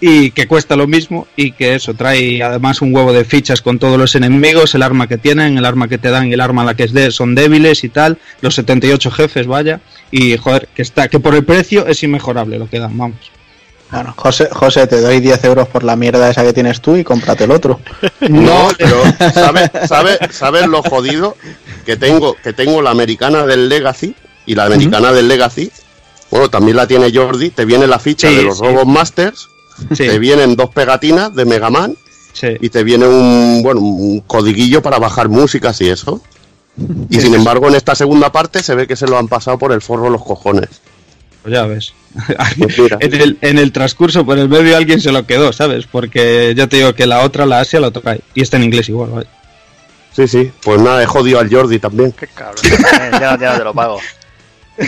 y 0.00 0.30
que 0.32 0.46
cuesta 0.46 0.76
lo 0.76 0.86
mismo, 0.86 1.26
y 1.36 1.52
que 1.52 1.74
eso 1.74 1.94
trae 1.94 2.42
además 2.42 2.82
un 2.82 2.94
huevo 2.94 3.12
de 3.12 3.24
fichas 3.24 3.62
con 3.62 3.78
todos 3.78 3.98
los 3.98 4.14
enemigos, 4.14 4.74
el 4.74 4.82
arma 4.82 5.06
que 5.06 5.18
tienen, 5.18 5.56
el 5.56 5.64
arma 5.64 5.88
que 5.88 5.98
te 5.98 6.10
dan 6.10 6.28
y 6.28 6.34
el 6.34 6.40
arma 6.40 6.62
a 6.62 6.66
la 6.66 6.74
que 6.74 6.84
es 6.84 6.92
de, 6.92 7.10
son 7.10 7.34
débiles 7.34 7.82
y 7.84 7.88
tal, 7.88 8.18
los 8.40 8.54
78 8.54 9.10
jefes, 9.10 9.46
vaya, 9.46 9.80
y 10.10 10.36
joder, 10.36 10.68
que 10.74 10.82
está, 10.82 11.08
que 11.08 11.20
por 11.20 11.34
el 11.34 11.44
precio 11.44 11.86
es 11.86 12.02
inmejorable 12.02 12.58
lo 12.58 12.68
que 12.68 12.78
dan, 12.78 12.96
vamos. 12.96 13.30
Bueno, 13.90 14.12
José, 14.16 14.48
José, 14.50 14.86
te 14.88 15.00
doy 15.00 15.20
10 15.20 15.44
euros 15.44 15.68
por 15.68 15.84
la 15.84 15.94
mierda 15.94 16.28
esa 16.28 16.42
que 16.42 16.52
tienes 16.52 16.80
tú 16.80 16.96
y 16.96 17.04
cómprate 17.04 17.44
el 17.44 17.52
otro. 17.52 17.80
No, 18.28 18.68
pero 18.76 19.00
¿sabes 19.32 19.70
sabe, 19.86 20.18
sabes 20.30 20.66
lo 20.66 20.82
jodido? 20.82 21.36
Que 21.84 21.96
tengo, 21.96 22.34
que 22.34 22.52
tengo 22.52 22.82
la 22.82 22.90
americana 22.90 23.46
del 23.46 23.68
Legacy 23.68 24.14
y 24.44 24.56
la 24.56 24.64
americana 24.64 25.12
del 25.12 25.28
Legacy. 25.28 25.70
Bueno, 26.30 26.50
también 26.50 26.76
la 26.76 26.88
tiene 26.88 27.12
Jordi. 27.14 27.50
Te 27.50 27.64
viene 27.64 27.86
la 27.86 28.00
ficha 28.00 28.28
Sí, 28.28 28.34
de 28.34 28.42
los 28.42 28.58
sí. 28.58 28.64
Robot 28.64 28.86
Masters. 28.86 29.48
Sí, 29.90 30.06
Te 30.06 30.18
vienen 30.18 30.56
dos 30.56 30.70
pegatinas 30.70 31.34
de 31.34 31.44
Mega 31.44 31.70
Man 31.70 31.96
sí. 32.32 32.48
y 32.60 32.68
te 32.70 32.82
viene 32.84 33.06
un 33.06 33.62
bueno 33.62 33.80
un 33.80 34.20
codiguillo 34.20 34.82
para 34.82 34.98
bajar 34.98 35.28
músicas 35.28 35.80
y 35.80 35.88
eso. 35.88 36.20
Y 37.08 37.20
sin 37.20 37.34
embargo, 37.34 37.68
en 37.68 37.74
esta 37.74 37.94
segunda 37.94 38.30
parte 38.32 38.62
se 38.62 38.74
ve 38.74 38.86
que 38.86 38.96
se 38.96 39.06
lo 39.06 39.16
han 39.18 39.28
pasado 39.28 39.58
por 39.58 39.72
el 39.72 39.80
forro 39.80 40.10
los 40.10 40.22
cojones. 40.22 40.68
Pues 41.42 41.54
ya 41.54 41.66
ves. 41.66 41.92
Pues 42.58 42.92
en, 43.00 43.14
el, 43.14 43.38
en 43.40 43.58
el 43.58 43.72
transcurso 43.72 44.24
por 44.24 44.38
el 44.38 44.48
medio 44.48 44.76
alguien 44.76 45.00
se 45.00 45.12
lo 45.12 45.26
quedó, 45.26 45.52
¿sabes? 45.52 45.86
Porque 45.86 46.54
ya 46.56 46.66
te 46.66 46.76
digo 46.78 46.94
que 46.94 47.06
la 47.06 47.20
otra, 47.20 47.44
la 47.46 47.60
Asia, 47.60 47.78
la 47.80 47.90
toca 47.90 48.16
y 48.34 48.40
está 48.42 48.56
en 48.56 48.64
inglés 48.64 48.88
igual, 48.88 49.10
¿vale? 49.10 49.26
Sí, 50.14 50.26
sí. 50.26 50.50
Pues 50.62 50.80
nada, 50.80 51.02
he 51.02 51.06
jodido 51.06 51.38
al 51.38 51.50
Jordi 51.50 51.78
también. 51.78 52.12
Qué 52.12 52.26
cabrón. 52.26 52.64
eh, 52.64 53.10
ya, 53.20 53.38
ya 53.38 53.58
te 53.58 53.64
lo 53.64 53.74
pago. 53.74 53.98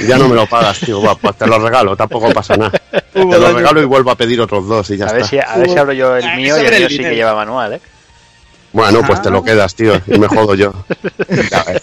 Ya 0.06 0.18
no 0.18 0.28
me 0.28 0.34
lo 0.34 0.46
pagas, 0.46 0.80
tío. 0.80 1.00
Va, 1.02 1.14
pues 1.14 1.36
te 1.36 1.46
lo 1.46 1.58
regalo, 1.58 1.96
tampoco 1.96 2.30
pasa 2.32 2.56
nada. 2.56 2.72
Te 3.12 3.24
lo 3.24 3.52
regalo 3.52 3.80
y 3.82 3.84
vuelvo 3.86 4.10
a 4.10 4.16
pedir 4.16 4.40
otros 4.40 4.66
dos 4.68 4.90
y 4.90 4.96
ya 4.96 5.06
A 5.06 5.12
ver, 5.12 5.22
está. 5.22 5.30
si, 5.30 5.38
a 5.38 5.56
ver 5.56 5.70
si 5.70 5.78
abro 5.78 5.92
yo 5.92 6.16
el 6.16 6.36
mío 6.36 6.56
y 6.62 6.66
el 6.66 6.78
mío 6.78 6.88
sí 6.88 6.98
que 6.98 7.14
lleva 7.14 7.34
manual, 7.34 7.74
¿eh? 7.74 7.80
Bueno, 8.72 9.00
pues 9.06 9.22
te 9.22 9.30
lo 9.30 9.42
quedas, 9.42 9.74
tío, 9.74 10.00
y 10.06 10.18
me 10.18 10.28
jodo 10.28 10.54
yo. 10.54 10.72
A 11.52 11.64
ver. 11.64 11.82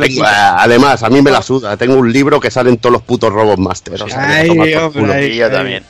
Tengo- 0.00 0.24
además, 0.26 1.02
a 1.04 1.10
mí 1.10 1.22
me 1.22 1.30
la 1.30 1.42
suda. 1.42 1.76
Tengo 1.76 1.94
un 1.94 2.12
libro 2.12 2.40
que 2.40 2.50
salen 2.50 2.76
todos 2.78 2.94
los 2.94 3.02
putos 3.02 3.32
Robot 3.32 3.58
Masters. 3.58 4.00
o 4.02 4.08
sea, 4.08 4.28
Ay, 4.40 4.48
por 4.48 4.92
culo. 4.92 5.20
Y 5.22 5.36
yo 5.36 5.50
también. 5.50 5.84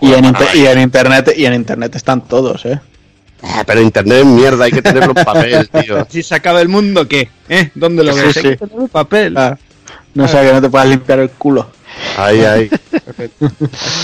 Y 0.00 0.12
en, 0.14 0.24
inter- 0.24 0.54
y 0.56 0.66
en 0.66 0.78
internet 0.80 1.32
y 1.36 1.44
en 1.44 1.54
internet 1.54 1.94
están 1.96 2.20
todos, 2.22 2.64
¿eh? 2.66 2.78
Ah, 3.42 3.64
Pero 3.66 3.80
internet 3.80 4.18
es 4.18 4.26
mierda, 4.26 4.64
hay 4.66 4.70
que 4.72 4.82
tenerlo 4.82 5.12
en 5.16 5.24
papel, 5.24 5.68
tío. 5.70 6.06
Si 6.08 6.22
se 6.22 6.34
acaba 6.34 6.60
el 6.60 6.68
mundo, 6.68 7.08
¿qué? 7.08 7.28
¿Eh? 7.48 7.70
¿Dónde 7.74 8.04
lo 8.04 8.12
Sí, 8.14 8.20
ves? 8.20 8.32
sí. 8.34 8.38
Hay 8.38 8.56
que 8.56 8.66
tener 8.66 8.82
el 8.84 8.88
papel. 8.88 9.36
Ah, 9.36 9.58
no 10.14 10.28
sé 10.28 10.40
que 10.42 10.52
no 10.52 10.60
te 10.60 10.68
puedas 10.68 10.88
limpiar 10.88 11.18
el 11.20 11.30
culo. 11.30 11.70
Ahí, 12.16 12.40
ahí. 12.44 12.70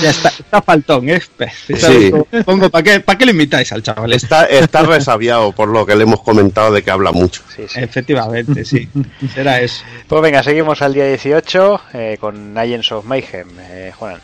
Ya 0.02 0.10
está, 0.10 0.28
está 0.28 0.62
faltón, 0.62 1.08
¿eh? 1.08 1.20
Sí. 1.58 2.12
Pongo, 2.44 2.68
¿para 2.68 2.82
qué, 2.82 3.00
¿para 3.00 3.18
qué 3.18 3.26
le 3.26 3.32
invitáis 3.32 3.72
al 3.72 3.82
chaval? 3.82 4.12
Está, 4.12 4.44
está 4.46 4.82
resabiado 4.82 5.52
por 5.52 5.68
lo 5.68 5.86
que 5.86 5.96
le 5.96 6.02
hemos 6.02 6.20
comentado 6.20 6.72
de 6.72 6.82
que 6.82 6.90
habla 6.90 7.12
mucho. 7.12 7.42
Sí, 7.54 7.62
sí. 7.68 7.80
Efectivamente, 7.80 8.64
sí. 8.64 8.88
Será 9.34 9.60
eso. 9.60 9.82
Pues 10.06 10.22
venga, 10.22 10.42
seguimos 10.42 10.82
al 10.82 10.94
día 10.94 11.06
18 11.06 11.80
eh, 11.94 12.16
con 12.20 12.56
Agents 12.56 12.92
of 12.92 13.04
Mayhem. 13.04 13.48
Eh, 13.60 13.92
Juan. 13.96 14.20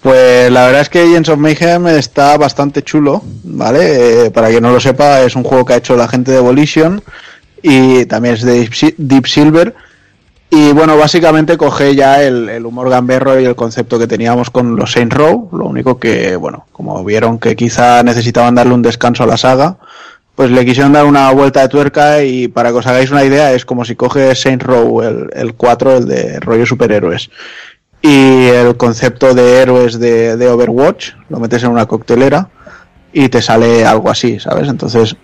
Pues 0.00 0.50
la 0.50 0.66
verdad 0.66 0.82
es 0.82 0.88
que 0.88 1.00
Agents 1.00 1.28
of 1.28 1.38
Mayhem 1.38 1.88
está 1.88 2.36
bastante 2.36 2.82
chulo, 2.82 3.22
¿vale? 3.44 4.26
Eh, 4.26 4.30
para 4.30 4.48
quien 4.48 4.62
no 4.62 4.70
lo 4.70 4.80
sepa, 4.80 5.22
es 5.22 5.34
un 5.34 5.42
juego 5.42 5.64
que 5.64 5.72
ha 5.72 5.76
hecho 5.76 5.96
la 5.96 6.08
gente 6.08 6.30
de 6.30 6.40
Volition 6.40 7.02
y 7.62 8.06
también 8.06 8.34
es 8.34 8.42
de 8.42 8.94
Deep 8.96 9.26
Silver. 9.26 9.74
Y 10.50 10.72
bueno, 10.72 10.96
básicamente 10.96 11.58
coge 11.58 11.94
ya 11.94 12.22
el, 12.22 12.48
el 12.48 12.64
humor 12.64 12.88
gamberro 12.88 13.38
y 13.38 13.44
el 13.44 13.54
concepto 13.54 13.98
que 13.98 14.06
teníamos 14.06 14.50
con 14.50 14.76
los 14.76 14.92
Saints 14.92 15.14
Row. 15.14 15.50
Lo 15.52 15.66
único 15.66 15.98
que, 15.98 16.36
bueno, 16.36 16.66
como 16.72 17.04
vieron 17.04 17.38
que 17.38 17.54
quizá 17.54 18.02
necesitaban 18.02 18.54
darle 18.54 18.72
un 18.72 18.82
descanso 18.82 19.24
a 19.24 19.26
la 19.26 19.36
saga, 19.36 19.76
pues 20.38 20.52
le 20.52 20.64
quisieron 20.64 20.92
dar 20.92 21.04
una 21.04 21.30
vuelta 21.32 21.62
de 21.62 21.68
tuerca 21.68 22.22
y 22.22 22.46
para 22.46 22.70
que 22.70 22.76
os 22.76 22.86
hagáis 22.86 23.10
una 23.10 23.24
idea 23.24 23.52
es 23.52 23.64
como 23.64 23.84
si 23.84 23.96
coges 23.96 24.40
Saints 24.40 24.64
Row, 24.64 25.02
el, 25.02 25.28
el 25.32 25.54
4, 25.54 25.96
el 25.96 26.06
de 26.06 26.38
rollo 26.38 26.64
superhéroes, 26.64 27.28
y 28.00 28.46
el 28.46 28.76
concepto 28.76 29.34
de 29.34 29.60
héroes 29.60 29.98
de, 29.98 30.36
de 30.36 30.48
Overwatch, 30.48 31.14
lo 31.28 31.40
metes 31.40 31.64
en 31.64 31.70
una 31.70 31.86
coctelera 31.86 32.50
y 33.12 33.28
te 33.28 33.42
sale 33.42 33.84
algo 33.84 34.10
así, 34.10 34.38
¿sabes? 34.38 34.68
Entonces, 34.68 35.16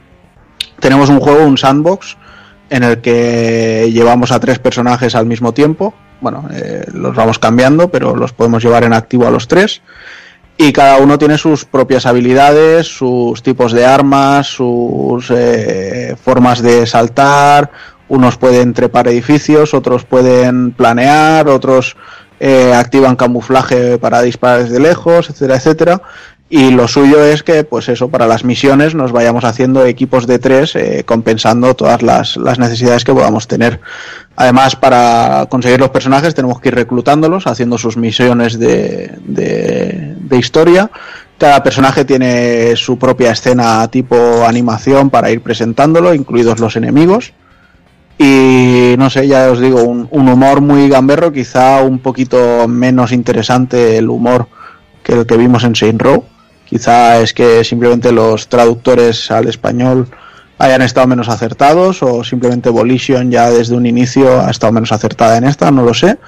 tenemos 0.81 1.09
un 1.09 1.21
juego, 1.21 1.47
un 1.47 1.59
sandbox, 1.59 2.17
en 2.71 2.83
el 2.83 3.01
que 3.01 3.91
llevamos 3.93 4.33
a 4.33 4.41
tres 4.41 4.59
personajes 4.59 5.15
al 5.15 5.27
mismo 5.27 5.53
tiempo. 5.53 5.95
Bueno, 6.21 6.49
eh, 6.53 6.85
los 6.93 7.15
vamos 7.15 7.39
cambiando, 7.39 7.91
pero 7.91 8.17
los 8.17 8.33
podemos 8.33 8.63
llevar 8.63 8.85
en 8.85 8.93
activo 8.93 9.27
a 9.27 9.31
los 9.31 9.49
tres. 9.49 9.83
Y 10.57 10.73
cada 10.73 10.99
uno 10.99 11.19
tiene 11.19 11.37
sus 11.37 11.65
propias 11.65 12.07
habilidades, 12.07 12.87
sus 12.87 13.43
tipos 13.43 13.73
de 13.73 13.85
armas, 13.85 14.47
sus 14.47 15.31
eh, 15.31 16.17
formas 16.23 16.63
de 16.63 16.87
saltar. 16.87 17.71
Unos 18.09 18.37
pueden 18.37 18.73
trepar 18.73 19.09
edificios, 19.09 19.75
otros 19.75 20.05
pueden 20.05 20.71
planear, 20.71 21.49
otros 21.49 21.97
eh, 22.39 22.73
activan 22.75 23.17
camuflaje 23.17 23.99
para 23.99 24.23
disparar 24.23 24.65
desde 24.65 24.79
lejos, 24.79 25.31
etcétera, 25.31 25.57
etcétera. 25.57 26.03
Y 26.51 26.71
lo 26.71 26.87
suyo 26.87 27.25
es 27.25 27.43
que, 27.43 27.65
pues 27.65 27.89
eso, 27.89 28.11
para 28.11 28.27
las 28.27 28.45
misiones 28.45 28.95
nos 28.95 29.13
vayamos 29.13 29.45
haciendo 29.45 29.87
equipos 29.87 30.27
de 30.27 30.39
tres, 30.39 30.77
eh, 30.77 31.03
compensando 31.05 31.75
todas 31.75 32.03
las, 32.03 32.37
las 32.37 32.59
necesidades 32.59 33.03
que 33.03 33.15
podamos 33.15 33.49
tener. 33.49 33.81
Además, 34.37 34.77
para 34.77 35.47
conseguir 35.49 35.81
los 35.81 35.89
personajes 35.89 36.35
tenemos 36.35 36.61
que 36.61 36.69
ir 36.69 36.75
reclutándolos, 36.75 37.47
haciendo 37.47 37.79
sus 37.79 37.97
misiones 37.97 38.59
de, 38.59 39.13
de, 39.25 40.15
de 40.19 40.37
historia. 40.37 40.91
Cada 41.39 41.63
personaje 41.63 42.05
tiene 42.05 42.77
su 42.77 42.99
propia 42.99 43.33
escena 43.33 43.89
tipo 43.89 44.45
animación 44.47 45.11
para 45.11 45.31
ir 45.31 45.41
presentándolo, 45.41 46.15
incluidos 46.15 46.61
los 46.61 46.77
enemigos. 46.77 47.33
Y 48.19 48.95
no 48.97 49.11
sé, 49.11 49.27
ya 49.27 49.51
os 49.51 49.61
digo, 49.61 49.83
un, 49.83 50.07
un 50.11 50.29
humor 50.29 50.61
muy 50.61 50.89
gamberro, 50.89 51.33
quizá 51.33 51.83
un 51.83 51.99
poquito 51.99 52.69
menos 52.69 53.11
interesante 53.11 53.97
el 53.97 54.09
humor 54.09 54.47
que 55.03 55.15
el 55.15 55.27
que 55.27 55.37
vimos 55.37 55.65
en 55.65 55.75
Saint 55.75 56.01
Row. 56.01 56.25
Quizá 56.67 57.21
es 57.21 57.35
que 57.35 57.63
simplemente 57.65 58.13
los 58.13 58.49
traductores 58.49 59.31
al 59.31 59.49
español 59.49 60.09
hayan 60.59 60.83
estado 60.83 61.07
menos 61.07 61.29
acertados 61.29 62.03
o 62.03 62.25
simplemente 62.25 62.71
Volition 62.71 63.31
ya 63.31 63.51
desde 63.51 63.77
un 63.77 63.87
inicio 63.87 64.41
ha 64.41 64.51
estado 64.51 64.73
menos 64.73 64.93
acertada 64.93 65.37
en 65.37 65.45
esta, 65.45 65.71
no 65.71 65.83
lo 65.83 65.95
sé. 65.95 66.19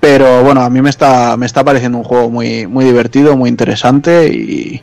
Pero 0.00 0.44
bueno, 0.44 0.60
a 0.62 0.70
mí 0.70 0.80
me 0.80 0.90
está, 0.90 1.36
me 1.36 1.46
está 1.46 1.64
pareciendo 1.64 1.98
un 1.98 2.04
juego 2.04 2.30
muy, 2.30 2.66
muy 2.66 2.84
divertido, 2.84 3.36
muy 3.36 3.48
interesante 3.48 4.28
y 4.28 4.82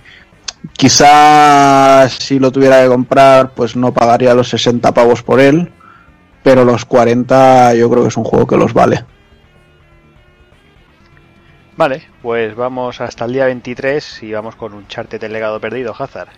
quizá 0.73 2.09
si 2.09 2.37
lo 2.39 2.51
tuviera 2.51 2.81
que 2.81 2.89
comprar 2.89 3.51
pues 3.53 3.75
no 3.75 3.93
pagaría 3.93 4.33
los 4.33 4.49
60 4.49 4.93
pavos 4.93 5.23
por 5.23 5.39
él, 5.39 5.71
pero 6.43 6.65
los 6.65 6.83
40 6.85 7.75
yo 7.75 7.89
creo 7.89 8.03
que 8.03 8.09
es 8.09 8.17
un 8.17 8.25
juego 8.25 8.45
que 8.45 8.57
los 8.57 8.73
vale. 8.73 9.05
Vale, 11.77 12.03
pues 12.21 12.55
vamos 12.55 13.01
hasta 13.01 13.25
el 13.25 13.33
día 13.33 13.45
23 13.45 14.23
y 14.23 14.31
vamos 14.31 14.55
con 14.55 14.73
un 14.73 14.87
charte 14.87 15.19
del 15.19 15.33
legado 15.33 15.59
perdido, 15.59 15.93
Hazard. 15.97 16.29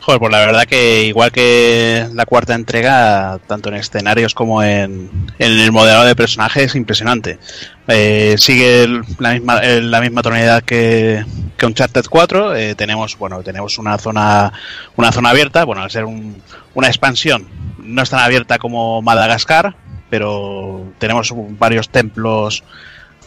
Joder, 0.00 0.18
pues 0.18 0.32
la 0.32 0.38
verdad 0.40 0.64
que 0.64 1.04
igual 1.04 1.30
que 1.30 2.06
la 2.14 2.24
cuarta 2.24 2.54
entrega, 2.54 3.38
tanto 3.46 3.68
en 3.68 3.74
escenarios 3.76 4.34
como 4.34 4.62
en, 4.62 5.10
en 5.38 5.60
el 5.60 5.70
modelado 5.72 6.06
de 6.06 6.16
personajes, 6.16 6.64
es 6.64 6.74
impresionante. 6.74 7.38
Eh, 7.86 8.34
sigue 8.38 8.88
la 9.18 9.32
misma 9.34 9.60
la 9.62 10.00
misma 10.00 10.22
tonalidad 10.22 10.62
que, 10.62 11.22
que 11.58 11.66
Uncharted 11.66 12.06
4. 12.08 12.56
eh, 12.56 12.74
tenemos 12.74 13.18
bueno 13.18 13.42
tenemos 13.42 13.76
una 13.78 13.98
zona 13.98 14.52
una 14.96 15.12
zona 15.12 15.30
abierta. 15.30 15.64
Bueno, 15.64 15.82
al 15.82 15.90
ser 15.90 16.06
un- 16.06 16.42
una 16.74 16.86
expansión, 16.88 17.46
no 17.78 18.00
es 18.02 18.08
tan 18.10 18.20
abierta 18.20 18.58
como 18.58 19.02
Madagascar, 19.02 19.76
pero 20.08 20.82
tenemos 20.98 21.30
varios 21.58 21.90
templos 21.90 22.64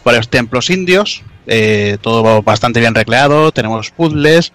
varios 0.04 0.28
templos 0.28 0.70
indios. 0.70 1.22
eh, 1.46 1.98
todo 2.00 2.42
bastante 2.42 2.80
bien 2.80 2.94
recreado. 2.94 3.52
Tenemos 3.52 3.90
puzzles 3.90 4.52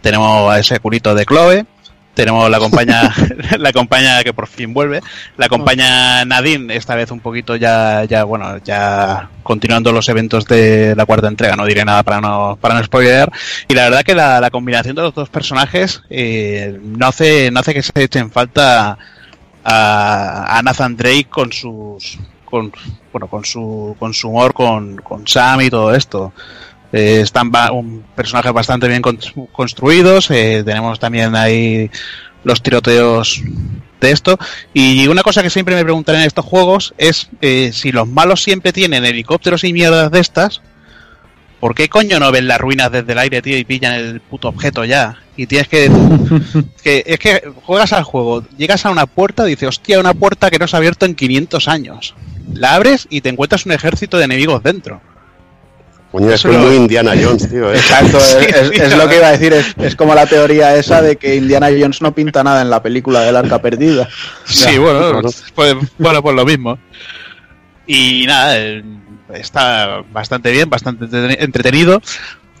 tenemos 0.00 0.52
a 0.52 0.58
ese 0.58 0.78
culito 0.80 1.14
de 1.14 1.24
Chloe, 1.24 1.66
tenemos 2.14 2.50
la 2.50 2.58
compañía, 2.58 3.12
la 3.58 3.72
compañía 3.72 4.22
que 4.24 4.32
por 4.32 4.46
fin 4.46 4.72
vuelve, 4.72 5.00
la 5.36 5.48
compañía 5.48 6.24
Nadine, 6.24 6.74
esta 6.74 6.94
vez 6.94 7.10
un 7.10 7.20
poquito 7.20 7.56
ya, 7.56 8.04
ya, 8.04 8.24
bueno, 8.24 8.58
ya 8.58 9.28
continuando 9.42 9.92
los 9.92 10.08
eventos 10.08 10.46
de 10.46 10.94
la 10.96 11.06
cuarta 11.06 11.28
entrega, 11.28 11.56
no 11.56 11.66
diré 11.66 11.84
nada 11.84 12.02
para 12.02 12.20
no, 12.20 12.58
para 12.60 12.74
no 12.74 12.84
spoilear, 12.84 13.30
y 13.68 13.74
la 13.74 13.84
verdad 13.84 14.02
que 14.02 14.14
la, 14.14 14.40
la 14.40 14.50
combinación 14.50 14.96
de 14.96 15.02
los 15.02 15.14
dos 15.14 15.28
personajes 15.28 16.02
eh, 16.10 16.78
no 16.82 17.06
hace, 17.06 17.50
no 17.50 17.60
hace 17.60 17.74
que 17.74 17.82
se 17.82 17.92
echen 17.94 18.30
falta 18.30 18.98
a, 19.64 20.58
a 20.58 20.62
Nathan 20.62 20.96
Drake 20.96 21.26
con 21.28 21.52
sus, 21.52 22.18
con, 22.50 22.72
bueno, 23.12 23.28
con 23.28 23.44
su, 23.44 23.96
con 23.98 24.12
su 24.12 24.28
humor, 24.28 24.52
con, 24.52 24.96
con 24.96 25.26
Sam 25.26 25.60
y 25.62 25.70
todo 25.70 25.94
esto. 25.94 26.32
Eh, 26.92 27.20
están 27.22 27.50
ba- 27.50 27.70
un 27.72 28.02
personajes 28.16 28.52
bastante 28.52 28.88
bien 28.88 29.00
con- 29.02 29.18
construidos. 29.52 30.30
eh, 30.30 30.62
tenemos 30.64 30.98
también 30.98 31.34
ahí 31.36 31.88
los 32.42 32.62
tiroteos 32.62 33.42
de 34.00 34.10
esto. 34.10 34.38
Y 34.74 35.06
una 35.06 35.22
cosa 35.22 35.42
que 35.42 35.50
siempre 35.50 35.74
me 35.76 35.84
preguntan 35.84 36.16
en 36.16 36.22
estos 36.22 36.44
juegos 36.44 36.94
es 36.98 37.28
eh, 37.40 37.70
si 37.72 37.92
los 37.92 38.08
malos 38.08 38.42
siempre 38.42 38.72
tienen 38.72 39.04
helicópteros 39.04 39.62
y 39.64 39.72
mierdas 39.72 40.10
de 40.10 40.20
estas. 40.20 40.62
¿Por 41.60 41.74
qué 41.74 41.90
coño 41.90 42.18
no 42.18 42.32
ven 42.32 42.48
las 42.48 42.58
ruinas 42.58 42.90
desde 42.90 43.12
el 43.12 43.18
aire, 43.18 43.42
tío, 43.42 43.58
y 43.58 43.64
pillan 43.64 43.92
el 43.92 44.20
puto 44.22 44.48
objeto 44.48 44.82
ya? 44.86 45.18
Y 45.36 45.46
tienes 45.46 45.68
que, 45.68 45.90
que. 46.82 47.04
Es 47.06 47.18
que 47.18 47.52
juegas 47.66 47.92
al 47.92 48.02
juego, 48.04 48.42
llegas 48.56 48.86
a 48.86 48.90
una 48.90 49.04
puerta 49.04 49.46
y 49.46 49.50
dices, 49.50 49.68
hostia, 49.68 50.00
una 50.00 50.14
puerta 50.14 50.50
que 50.50 50.58
no 50.58 50.66
se 50.66 50.74
ha 50.74 50.78
abierto 50.78 51.04
en 51.04 51.14
500 51.14 51.68
años. 51.68 52.14
La 52.54 52.74
abres 52.74 53.06
y 53.10 53.20
te 53.20 53.28
encuentras 53.28 53.66
un 53.66 53.72
ejército 53.72 54.18
de 54.18 54.24
enemigos 54.24 54.62
dentro. 54.62 55.00
Coño, 56.12 56.30
es 56.32 56.44
Indiana 56.44 57.12
Jones, 57.20 57.48
tío. 57.48 57.72
¿eh? 57.72 57.76
Exacto, 57.78 58.18
es, 58.18 58.24
Sí, 58.24 58.46
es- 58.48 58.68
sí, 58.70 58.74
es 58.82 58.90
la 58.90 58.96
lo 59.04 59.08
que 59.08 59.16
iba 59.16 59.28
a 59.28 59.32
decir, 59.32 59.52
es, 59.52 59.74
es 59.78 59.94
como 59.94 60.14
la 60.14 60.26
teoría 60.26 60.74
esa 60.74 61.00
de 61.02 61.16
que 61.16 61.36
Indiana 61.36 61.68
Jones 61.68 62.02
no 62.02 62.12
pinta 62.12 62.42
nada 62.42 62.62
en 62.62 62.70
la 62.70 62.82
película 62.82 63.20
del 63.20 63.36
arca 63.36 63.60
perdida. 63.62 64.08
Sí, 64.44 64.64
Ya, 64.74 64.80
bueno, 64.80 64.98
claro. 65.12 65.30
pues, 65.54 65.76
bueno, 65.98 66.20
pues 66.22 66.34
lo 66.34 66.44
mismo. 66.44 66.78
Y 67.86 68.24
nada, 68.26 68.58
eh, 68.58 68.82
está 69.34 70.02
bastante 70.12 70.50
bien, 70.50 70.68
bastante 70.68 71.04
entreten- 71.06 71.36
entretenido. 71.38 72.02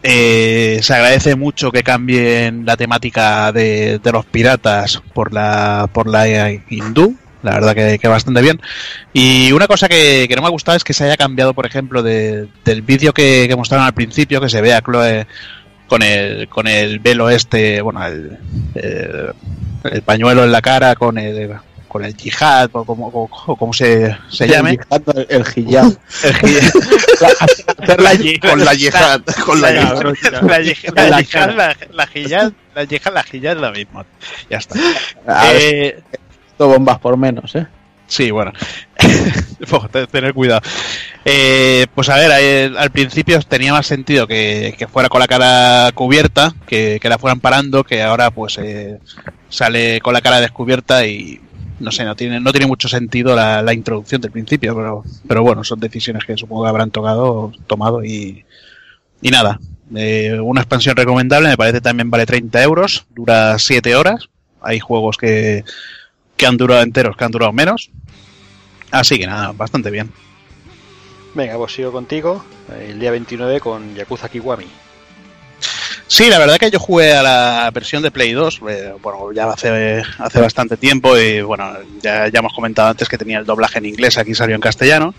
Eh, 0.02 0.78
se 0.82 0.94
agradece 0.94 1.34
mucho 1.36 1.70
que 1.72 1.82
cambien 1.82 2.64
la 2.64 2.76
temática 2.76 3.52
de, 3.52 3.98
de 4.02 4.12
los 4.12 4.24
piratas 4.24 5.02
por 5.12 5.32
la 5.34 5.88
por 5.92 6.06
la 6.08 6.50
hindú. 6.70 7.16
La 7.42 7.52
verdad 7.52 7.74
que, 7.74 7.98
que 7.98 8.08
bastante 8.08 8.42
bien. 8.42 8.60
Y 9.12 9.52
una 9.52 9.66
cosa 9.66 9.88
que, 9.88 10.26
que 10.28 10.36
no 10.36 10.42
me 10.42 10.48
ha 10.48 10.50
gustado 10.50 10.76
es 10.76 10.84
que 10.84 10.92
se 10.92 11.04
haya 11.04 11.16
cambiado, 11.16 11.54
por 11.54 11.66
ejemplo, 11.66 12.02
de- 12.02 12.48
del 12.64 12.82
vídeo 12.82 13.12
que, 13.12 13.46
que 13.48 13.56
mostraron 13.56 13.86
al 13.86 13.94
principio, 13.94 14.40
que 14.40 14.48
se 14.50 14.60
ve 14.60 14.74
a 14.74 14.82
Chloe 14.82 15.26
con 15.88 16.02
el, 16.02 16.48
con 16.48 16.66
el 16.68 16.98
velo 17.00 17.30
este, 17.30 17.80
bueno, 17.80 18.04
el, 18.06 18.38
el- 18.74 19.32
el 19.90 20.02
pañuelo 20.02 20.44
en 20.44 20.52
la 20.52 20.60
cara, 20.60 20.94
con 20.94 21.16
el, 21.16 21.52
con 21.88 22.04
el 22.04 22.14
yihad 22.14 22.68
o 22.74 22.84
como, 22.84 23.06
o- 23.08 23.56
como 23.56 23.72
se, 23.72 24.14
se 24.28 24.46
llame. 24.46 24.78
El, 24.90 25.26
el 25.30 25.44
hijab. 25.56 25.96
El 27.88 27.94
la 28.04 28.48
Con 28.50 28.64
la 28.64 28.74
yihad, 28.74 29.22
con 29.44 29.60
la 29.60 29.70
la, 29.72 29.82
yihad. 29.82 30.42
la 30.42 30.60
yihad, 30.60 30.92
la, 30.92 31.08
La 31.08 31.20
yihad, 31.22 31.54
la, 31.56 31.76
la 31.92 32.04
yihad, 32.14 32.52
la 32.74 32.84
yihad, 32.84 33.12
la 33.14 33.24
yihad 33.24 33.72
mismo. 33.72 34.04
Ya 34.50 34.58
está. 34.58 34.78
Eh, 35.52 36.00
bombas 36.68 36.98
por 36.98 37.16
menos, 37.16 37.54
¿eh? 37.54 37.66
Sí, 38.06 38.30
bueno. 38.32 38.52
Te- 39.92 40.06
tener 40.08 40.34
cuidado. 40.34 40.60
Eh, 41.24 41.86
pues 41.94 42.08
a 42.08 42.16
ver, 42.16 42.30
eh, 42.40 42.72
al 42.76 42.90
principio 42.90 43.40
tenía 43.42 43.72
más 43.72 43.86
sentido 43.86 44.26
que, 44.26 44.74
que 44.76 44.88
fuera 44.88 45.08
con 45.08 45.20
la 45.20 45.28
cara 45.28 45.90
cubierta, 45.94 46.52
que, 46.66 46.98
que 47.00 47.08
la 47.08 47.18
fueran 47.18 47.40
parando, 47.40 47.84
que 47.84 48.02
ahora 48.02 48.30
pues 48.30 48.58
eh, 48.58 48.98
sale 49.48 50.00
con 50.00 50.12
la 50.14 50.20
cara 50.22 50.40
descubierta 50.40 51.06
y 51.06 51.40
no 51.78 51.90
sé, 51.92 52.04
no 52.04 52.16
tiene, 52.16 52.40
no 52.40 52.50
tiene 52.52 52.66
mucho 52.66 52.88
sentido 52.88 53.34
la, 53.36 53.62
la 53.62 53.72
introducción 53.72 54.20
del 54.20 54.30
principio, 54.32 54.74
pero, 54.74 55.02
pero 55.28 55.42
bueno, 55.42 55.62
son 55.64 55.78
decisiones 55.80 56.24
que 56.24 56.36
supongo 56.36 56.64
que 56.64 56.68
habrán 56.68 56.90
tocado, 56.90 57.52
tomado 57.66 58.04
y, 58.04 58.44
y 59.22 59.30
nada. 59.30 59.58
Eh, 59.94 60.38
una 60.40 60.60
expansión 60.62 60.96
recomendable, 60.96 61.48
me 61.48 61.56
parece 61.56 61.80
también 61.80 62.10
vale 62.10 62.26
30 62.26 62.62
euros, 62.62 63.06
dura 63.14 63.58
7 63.58 63.94
horas. 63.96 64.28
Hay 64.62 64.78
juegos 64.78 65.16
que, 65.16 65.64
que 66.40 66.46
han 66.46 66.56
durado 66.56 66.80
enteros, 66.80 67.18
que 67.18 67.24
han 67.24 67.30
durado 67.30 67.52
menos. 67.52 67.90
Así 68.90 69.18
que 69.18 69.26
nada, 69.26 69.52
bastante 69.52 69.90
bien. 69.90 70.10
Venga, 71.34 71.58
pues 71.58 71.74
sigo 71.74 71.92
contigo. 71.92 72.42
El 72.80 72.98
día 72.98 73.10
29 73.10 73.60
con 73.60 73.94
Yakuza 73.94 74.30
Kiwami. 74.30 74.64
Sí, 76.06 76.30
la 76.30 76.38
verdad 76.38 76.56
que 76.56 76.70
yo 76.70 76.80
jugué 76.80 77.12
a 77.12 77.22
la 77.22 77.70
versión 77.74 78.02
de 78.02 78.10
Play 78.10 78.32
2, 78.32 78.60
eh, 78.68 78.94
bueno, 79.02 79.32
ya 79.32 79.50
hace, 79.50 80.02
hace 80.18 80.40
bastante 80.40 80.78
tiempo 80.78 81.16
y 81.16 81.42
bueno, 81.42 81.72
ya, 82.02 82.26
ya 82.28 82.38
hemos 82.38 82.54
comentado 82.54 82.88
antes 82.88 83.08
que 83.08 83.18
tenía 83.18 83.38
el 83.38 83.44
doblaje 83.44 83.78
en 83.78 83.86
inglés, 83.86 84.16
aquí 84.16 84.34
salió 84.34 84.54
en 84.54 84.62
castellano. 84.62 85.14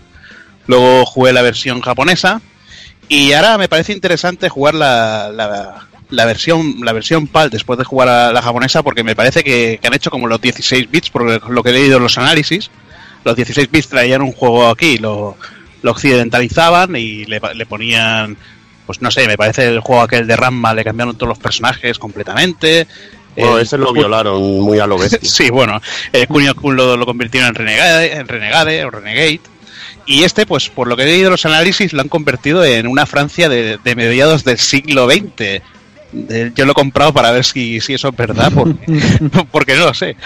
Luego 0.66 1.06
jugué 1.06 1.32
la 1.32 1.42
versión 1.42 1.80
japonesa 1.80 2.42
y 3.08 3.32
ahora 3.32 3.58
me 3.58 3.68
parece 3.68 3.92
interesante 3.92 4.48
jugar 4.48 4.74
la, 4.74 5.30
la, 5.32 5.86
la 6.12 6.24
versión 6.24 6.76
la 6.82 6.92
versión 6.92 7.26
PAL 7.26 7.50
después 7.50 7.78
de 7.78 7.84
jugar 7.84 8.08
a 8.08 8.32
la 8.32 8.42
japonesa 8.42 8.82
porque 8.82 9.02
me 9.02 9.16
parece 9.16 9.42
que, 9.42 9.78
que 9.80 9.86
han 9.88 9.94
hecho 9.94 10.10
como 10.10 10.26
los 10.28 10.40
16 10.40 10.90
bits, 10.90 11.10
por 11.10 11.50
lo 11.50 11.62
que 11.62 11.70
he 11.70 11.72
leído 11.72 11.96
en 11.96 12.02
los 12.04 12.18
análisis. 12.18 12.70
Los 13.24 13.36
16 13.36 13.70
bits 13.70 13.88
traían 13.88 14.22
un 14.22 14.32
juego 14.32 14.68
aquí, 14.68 14.98
lo, 14.98 15.36
lo 15.82 15.90
occidentalizaban 15.90 16.94
y 16.96 17.24
le, 17.24 17.40
le 17.54 17.66
ponían 17.66 18.36
pues 18.86 19.00
no 19.00 19.10
sé, 19.10 19.26
me 19.28 19.36
parece 19.36 19.68
el 19.68 19.80
juego 19.80 20.02
aquel 20.02 20.26
de 20.26 20.34
Ramma, 20.36 20.74
le 20.74 20.84
cambiaron 20.84 21.16
todos 21.16 21.28
los 21.28 21.38
personajes 21.38 21.98
completamente. 21.98 22.86
Bueno, 23.36 23.56
El- 23.56 23.62
ese 23.62 23.78
lo 23.78 23.92
violaron 23.92 24.42
muy 24.60 24.78
a 24.80 24.86
lo 24.86 24.98
bestia. 24.98 25.20
Sí, 25.22 25.50
bueno, 25.50 25.80
el 26.12 26.26
Kunio 26.26 26.54
Kun 26.54 26.76
lo, 26.76 26.96
lo 26.96 27.06
convirtieron 27.06 27.48
en 27.50 27.54
Renegade, 27.54 28.12
en 28.16 28.28
Renegade 28.28 28.84
o 28.84 28.90
Renegade. 28.90 29.40
Y 30.04 30.24
este, 30.24 30.46
pues 30.46 30.68
por 30.68 30.88
lo 30.88 30.96
que 30.96 31.04
he 31.04 31.06
leído 31.06 31.30
los 31.30 31.46
análisis, 31.46 31.92
lo 31.92 32.02
han 32.02 32.08
convertido 32.08 32.64
en 32.64 32.88
una 32.88 33.06
Francia 33.06 33.48
de, 33.48 33.78
de 33.82 33.94
mediados 33.94 34.42
del 34.42 34.58
siglo 34.58 35.08
XX. 35.08 35.62
Yo 36.12 36.64
lo 36.66 36.72
he 36.72 36.74
comprado 36.74 37.12
para 37.12 37.30
ver 37.30 37.44
si, 37.44 37.80
si 37.80 37.94
eso 37.94 38.08
es 38.08 38.16
verdad, 38.16 38.52
porque, 38.54 38.78
porque 39.50 39.76
no 39.76 39.86
lo 39.86 39.94
sé. 39.94 40.16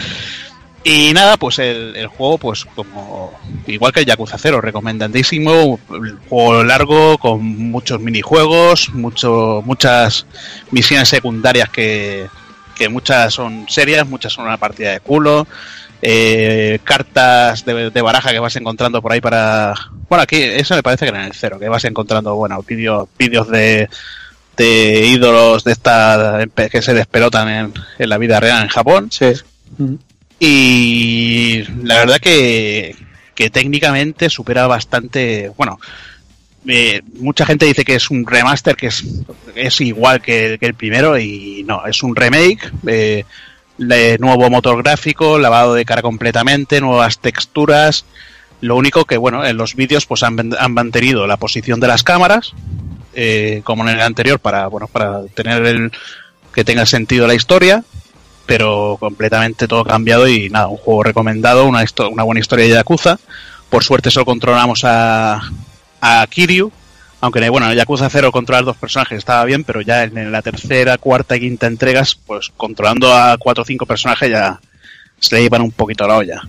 Y 0.84 1.12
nada, 1.14 1.36
pues 1.36 1.58
el, 1.58 1.96
el 1.96 2.06
juego, 2.06 2.38
pues 2.38 2.64
como 2.64 3.40
igual 3.66 3.92
que 3.92 4.00
el 4.00 4.06
Yakuza 4.06 4.38
0, 4.38 4.60
recomendadísimo. 4.60 5.80
El 5.90 6.18
juego 6.28 6.62
largo, 6.64 7.18
con 7.18 7.44
muchos 7.44 8.00
minijuegos, 8.00 8.90
mucho, 8.94 9.62
muchas 9.64 10.26
misiones 10.70 11.08
secundarias 11.08 11.70
que, 11.70 12.30
que 12.74 12.88
muchas 12.88 13.34
son 13.34 13.66
serias, 13.68 14.06
muchas 14.06 14.32
son 14.32 14.44
una 14.46 14.58
partida 14.58 14.92
de 14.92 15.00
culo. 15.00 15.48
eh, 16.02 16.78
cartas 16.84 17.64
de, 17.64 17.90
de 17.90 18.02
baraja 18.02 18.30
que 18.32 18.38
vas 18.38 18.56
encontrando 18.56 19.02
por 19.02 19.12
ahí 19.12 19.20
para. 19.20 19.74
Bueno, 20.08 20.22
aquí 20.22 20.36
eso 20.42 20.74
me 20.74 20.82
parece 20.82 21.04
que 21.06 21.10
era 21.10 21.20
en 21.20 21.26
el 21.26 21.34
cero, 21.34 21.58
que 21.58 21.68
vas 21.68 21.84
encontrando, 21.84 22.36
bueno, 22.36 22.62
vídeos 22.62 23.08
vídeos 23.18 23.48
de, 23.48 23.88
de 24.56 25.06
ídolos 25.06 25.64
de 25.64 25.72
esta 25.72 26.44
que 26.70 26.82
se 26.82 26.94
despelotan 26.94 27.48
en, 27.48 27.74
en 27.98 28.08
la 28.08 28.18
vida 28.18 28.40
real 28.40 28.62
en 28.62 28.68
Japón. 28.68 29.08
Sí. 29.10 29.32
Y 30.38 31.64
la 31.82 31.96
verdad 31.96 32.18
que, 32.18 32.96
que 33.34 33.50
técnicamente 33.50 34.28
supera 34.30 34.66
bastante. 34.66 35.50
Bueno, 35.56 35.78
eh, 36.66 37.02
mucha 37.18 37.46
gente 37.46 37.66
dice 37.66 37.84
que 37.84 37.94
es 37.94 38.10
un 38.10 38.26
remaster 38.26 38.76
que 38.76 38.88
es, 38.88 39.04
es 39.54 39.80
igual 39.80 40.20
que, 40.20 40.56
que 40.58 40.66
el 40.66 40.74
primero 40.74 41.18
y 41.18 41.64
no, 41.66 41.86
es 41.86 42.02
un 42.02 42.16
remake. 42.16 42.70
eh, 42.86 43.24
de 43.78 44.16
nuevo 44.18 44.48
motor 44.48 44.82
gráfico, 44.82 45.38
lavado 45.38 45.74
de 45.74 45.84
cara 45.84 46.02
completamente, 46.02 46.80
nuevas 46.80 47.18
texturas. 47.18 48.04
Lo 48.60 48.76
único 48.76 49.04
que, 49.04 49.18
bueno, 49.18 49.44
en 49.44 49.56
los 49.56 49.74
vídeos 49.74 50.06
pues 50.06 50.22
han, 50.22 50.54
han 50.58 50.72
mantenido 50.72 51.26
la 51.26 51.36
posición 51.36 51.78
de 51.78 51.88
las 51.88 52.02
cámaras, 52.02 52.54
eh, 53.16 53.62
como 53.64 53.82
en 53.82 53.96
el 53.96 54.00
anterior, 54.02 54.38
para, 54.38 54.66
bueno, 54.68 54.86
para 54.88 55.24
tener 55.34 55.64
el 55.64 55.90
que 56.54 56.64
tenga 56.64 56.84
sentido 56.84 57.26
la 57.26 57.34
historia, 57.34 57.82
pero 58.44 58.98
completamente 59.00 59.66
todo 59.66 59.84
cambiado 59.84 60.28
y 60.28 60.50
nada, 60.50 60.68
un 60.68 60.76
juego 60.76 61.02
recomendado, 61.02 61.64
una, 61.64 61.82
una 62.10 62.22
buena 62.22 62.40
historia 62.40 62.66
de 62.66 62.72
Yakuza. 62.72 63.18
Por 63.70 63.82
suerte 63.82 64.10
solo 64.10 64.26
controlamos 64.26 64.84
a, 64.84 65.40
a 66.00 66.26
Kiryu, 66.28 66.70
aunque 67.22 67.48
bueno, 67.48 67.70
en 67.70 67.76
Yakuza 67.76 68.10
0 68.10 68.30
controlar 68.30 68.64
dos 68.64 68.76
personajes 68.76 69.16
estaba 69.18 69.44
bien, 69.44 69.64
pero 69.64 69.80
ya 69.80 70.04
en 70.04 70.30
la 70.30 70.42
tercera, 70.42 70.98
cuarta 70.98 71.36
y 71.36 71.40
quinta 71.40 71.66
entregas, 71.66 72.14
pues 72.14 72.52
controlando 72.54 73.12
a 73.14 73.38
cuatro 73.38 73.62
o 73.62 73.66
cinco 73.66 73.86
personajes 73.86 74.30
ya 74.30 74.60
se 75.18 75.34
le 75.34 75.42
iban 75.42 75.62
un 75.62 75.72
poquito 75.72 76.06
la 76.06 76.18
olla. 76.18 76.42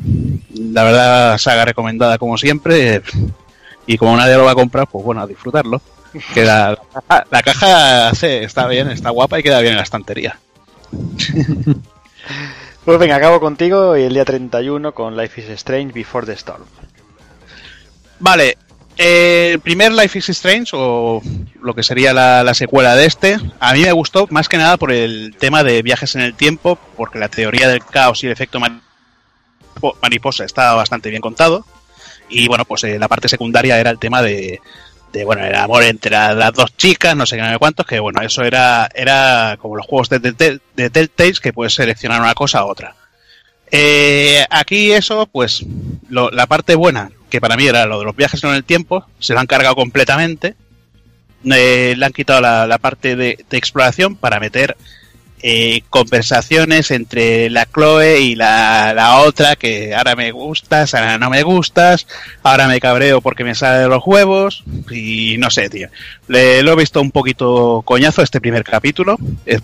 La 0.54 0.84
verdad, 0.84 1.38
saga 1.38 1.64
recomendada 1.64 2.18
como 2.18 2.38
siempre, 2.38 3.02
y 3.86 3.98
como 3.98 4.18
nadie 4.18 4.36
lo 4.36 4.44
va 4.44 4.52
a 4.52 4.56
comprar, 4.56 4.88
pues 4.88 5.04
bueno, 5.04 5.22
a 5.22 5.28
disfrutarlo. 5.28 5.82
Que 6.34 6.44
la, 6.46 6.78
la 7.30 7.44
caja 7.44 8.10
hace- 8.10 8.44
está 8.44 8.68
bien, 8.68 8.90
está 8.90 9.10
guapa 9.10 9.40
y 9.40 9.44
queda 9.44 9.60
bien 9.62 9.74
en 9.74 9.78
la 9.78 9.84
estantería. 9.84 10.40
Pues 12.86 13.00
venga, 13.00 13.18
acabo 13.18 13.42
contigo 13.42 13.98
y 13.98 14.04
el 14.04 14.14
día 14.14 14.24
31 14.24 14.94
con 14.94 15.18
Life 15.18 15.42
is 15.42 15.50
Strange 15.50 15.92
Before 15.94 16.26
the 16.26 16.32
Storm. 16.34 16.64
Vale, 18.20 18.58
eh, 18.98 19.50
el 19.54 19.60
primer 19.60 19.92
Life 19.92 20.18
is 20.18 20.30
Strange, 20.30 20.72
o 20.74 21.22
lo 21.62 21.74
que 21.76 21.84
sería 21.84 22.14
la, 22.14 22.44
la 22.46 22.54
secuela 22.54 22.96
de 22.96 23.06
este, 23.06 23.38
a 23.60 23.74
mí 23.74 23.82
me 23.82 23.92
gustó 23.92 24.26
más 24.30 24.48
que 24.48 24.56
nada 24.58 24.78
por 24.78 24.94
el 24.94 25.36
tema 25.38 25.64
de 25.64 25.82
viajes 25.82 26.16
en 26.16 26.22
el 26.22 26.34
tiempo, 26.34 26.80
porque 26.96 27.20
la 27.20 27.28
teoría 27.28 27.68
del 27.68 27.84
caos 27.84 28.24
y 28.24 28.28
el 28.28 28.32
efecto 28.32 28.58
mari- 28.60 28.80
mariposa 30.02 30.46
está 30.46 30.74
bastante 30.74 31.10
bien 31.10 31.22
contado. 31.22 31.66
Y 32.30 32.48
bueno, 32.48 32.64
pues 32.64 32.86
eh, 32.86 32.98
la 33.00 33.10
parte 33.10 33.28
secundaria 33.28 33.80
era 33.80 33.90
el 33.92 34.00
tema 34.00 34.22
de, 34.22 34.62
de, 35.12 35.24
bueno, 35.26 35.46
el 35.46 35.56
amor 35.56 35.84
entre 35.84 36.12
la- 36.12 36.34
las 36.34 36.54
dos 36.54 36.76
chicas, 36.76 37.16
no 37.16 37.26
sé 37.26 37.36
qué, 37.38 37.42
no 37.42 37.52
sé 37.52 37.58
cuántos, 37.58 37.86
que 37.86 38.00
bueno, 38.00 38.22
eso 38.22 38.44
era, 38.44 38.90
era 38.94 39.58
como 39.60 39.76
los 39.76 39.86
juegos 39.86 40.10
de, 40.10 40.20
de 40.20 41.40
que 41.42 41.54
puedes 41.54 41.74
seleccionar 41.74 42.22
una 42.22 42.34
cosa 42.34 42.64
u 42.66 42.70
otra. 42.70 42.96
Eh, 43.72 44.46
aquí 44.50 44.92
eso, 44.92 45.28
pues 45.28 45.66
lo- 46.10 46.32
la 46.32 46.48
parte 46.48 46.76
buena, 46.76 47.12
que 47.30 47.42
para 47.42 47.58
mí 47.58 47.68
era 47.68 47.86
lo 47.86 48.00
de 48.00 48.06
los 48.06 48.16
viajes 48.16 48.44
en 48.44 48.52
el 48.52 48.64
tiempo, 48.64 49.06
se 49.20 49.34
lo 49.34 49.40
han 49.40 49.48
cargado 49.48 49.76
completamente. 49.76 50.56
Eh, 51.46 51.94
le 51.98 52.06
han 52.06 52.14
quitado 52.14 52.42
la, 52.42 52.66
parte 52.80 53.16
de 53.50 53.58
exploración 53.58 54.16
para 54.16 54.40
meter 54.40 54.76
eh, 55.42 55.82
conversaciones 55.90 56.92
entre 56.92 57.50
la 57.50 57.66
Chloe 57.66 58.20
y 58.20 58.36
la, 58.36 58.94
la 58.96 59.18
otra, 59.18 59.56
que 59.56 59.94
ahora 59.96 60.16
me 60.16 60.32
gustas, 60.32 60.94
ahora 60.94 61.18
no 61.18 61.30
me 61.30 61.44
gustas, 61.44 62.08
ahora 62.44 62.68
me 62.68 62.80
cabreo 62.80 63.22
porque 63.22 63.44
me 63.44 63.56
sale 63.56 63.80
de 63.80 63.88
los 63.88 64.04
huevos, 64.06 64.64
y 64.90 65.36
no 65.38 65.50
sé, 65.50 65.70
tío. 65.70 65.90
Le, 66.28 66.64
lo 66.64 66.74
he 66.74 66.76
visto 66.76 67.02
un 67.02 67.12
poquito 67.12 67.82
coñazo 67.86 68.22
este 68.22 68.42
primer 68.42 68.64
capítulo. 68.64 69.18
Eh, 69.46 69.60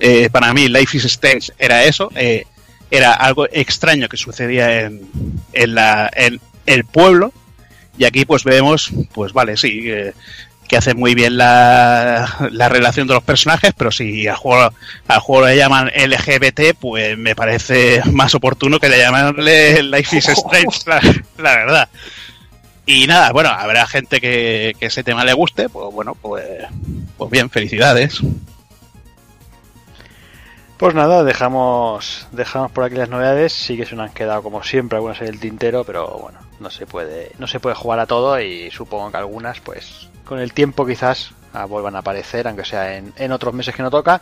eh, 0.00 0.28
para 0.30 0.54
mí, 0.54 0.68
Life 0.68 0.96
is 0.96 1.04
Strange 1.06 1.52
era 1.58 1.84
eso. 1.84 2.10
eh, 2.14 2.44
era 2.90 3.12
algo 3.12 3.46
extraño 3.52 4.08
que 4.08 4.16
sucedía 4.16 4.80
en, 4.80 5.02
en, 5.52 5.74
la, 5.74 6.10
en 6.14 6.40
el 6.66 6.84
pueblo. 6.84 7.32
Y 7.98 8.04
aquí 8.04 8.24
pues 8.24 8.44
vemos, 8.44 8.90
pues 9.12 9.32
vale, 9.32 9.56
sí, 9.56 9.82
eh, 9.86 10.14
que 10.68 10.76
hace 10.76 10.94
muy 10.94 11.14
bien 11.14 11.36
la, 11.38 12.48
la 12.52 12.68
relación 12.68 13.08
de 13.08 13.14
los 13.14 13.22
personajes, 13.22 13.72
pero 13.76 13.90
si 13.90 14.28
al 14.28 14.36
juego, 14.36 14.72
al 15.08 15.20
juego 15.20 15.46
le 15.46 15.56
llaman 15.56 15.88
LGBT, 15.88 16.76
pues 16.78 17.16
me 17.16 17.34
parece 17.34 18.02
más 18.12 18.34
oportuno 18.34 18.78
que 18.78 18.88
le 18.88 18.98
llamarle 18.98 19.82
Life 19.82 20.18
is 20.18 20.28
Strange, 20.28 20.80
la, 20.86 21.00
la 21.38 21.56
verdad. 21.56 21.88
Y 22.86 23.06
nada, 23.06 23.32
bueno, 23.32 23.50
habrá 23.50 23.86
gente 23.86 24.20
que, 24.20 24.74
que 24.78 24.86
ese 24.86 25.02
tema 25.02 25.24
le 25.24 25.32
guste, 25.32 25.68
pues 25.68 25.92
bueno, 25.92 26.14
pues, 26.14 26.44
pues 27.16 27.30
bien, 27.30 27.50
felicidades. 27.50 28.20
Pues 30.78 30.94
nada, 30.94 31.24
dejamos 31.24 32.28
dejamos 32.30 32.70
por 32.70 32.84
aquí 32.84 32.94
las 32.94 33.08
novedades. 33.08 33.52
Sí 33.52 33.76
que 33.76 33.84
se 33.84 33.96
nos 33.96 34.08
han 34.08 34.14
quedado 34.14 34.44
como 34.44 34.62
siempre 34.62 34.96
algunas 34.96 35.20
en 35.20 35.26
el 35.26 35.40
tintero, 35.40 35.82
pero 35.82 36.06
bueno, 36.18 36.38
no 36.60 36.70
se 36.70 36.86
puede 36.86 37.32
no 37.38 37.48
se 37.48 37.58
puede 37.58 37.74
jugar 37.74 37.98
a 37.98 38.06
todo 38.06 38.40
y 38.40 38.70
supongo 38.70 39.10
que 39.10 39.16
algunas 39.16 39.58
pues 39.60 40.08
con 40.28 40.38
el 40.38 40.52
tiempo 40.52 40.86
quizás 40.86 41.30
a- 41.52 41.64
vuelvan 41.64 41.96
a 41.96 42.00
aparecer, 42.00 42.46
aunque 42.46 42.64
sea 42.64 42.96
en, 42.96 43.12
en 43.16 43.32
otros 43.32 43.54
meses 43.54 43.74
que 43.74 43.82
no 43.82 43.90
toca. 43.90 44.20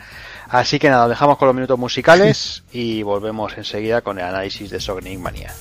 Así 0.48 0.78
que 0.78 0.88
nada, 0.88 1.04
os 1.04 1.10
dejamos 1.10 1.36
con 1.36 1.46
los 1.48 1.54
minutos 1.54 1.78
musicales 1.78 2.62
y 2.72 3.02
volvemos 3.02 3.56
enseguida 3.58 4.00
con 4.02 4.18
el 4.18 4.24
análisis 4.24 4.70
de 4.70 4.80
Sonic 4.80 5.18
Mania. 5.18 5.52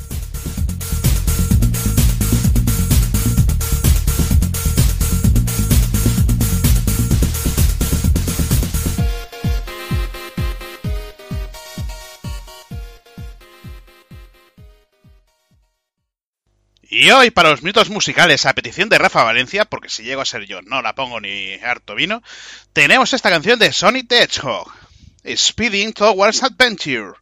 Y 17.05 17.11
hoy, 17.11 17.29
para 17.29 17.51
los 17.51 17.61
minutos 17.61 17.91
musicales, 17.91 18.47
a 18.47 18.55
petición 18.55 18.89
de 18.89 18.97
Rafa 18.97 19.23
Valencia, 19.23 19.65
porque 19.65 19.89
si 19.89 20.01
llego 20.01 20.21
a 20.21 20.25
ser 20.25 20.47
yo 20.47 20.63
no 20.63 20.81
la 20.81 20.95
pongo 20.95 21.21
ni 21.21 21.53
harto 21.53 21.93
vino, 21.93 22.23
tenemos 22.73 23.13
esta 23.13 23.29
canción 23.29 23.59
de 23.59 23.71
Sonic 23.71 24.07
the 24.07 24.23
Hedgehog, 24.23 24.73
Speeding 25.35 25.93
Towards 25.93 26.41
Adventure. 26.41 27.13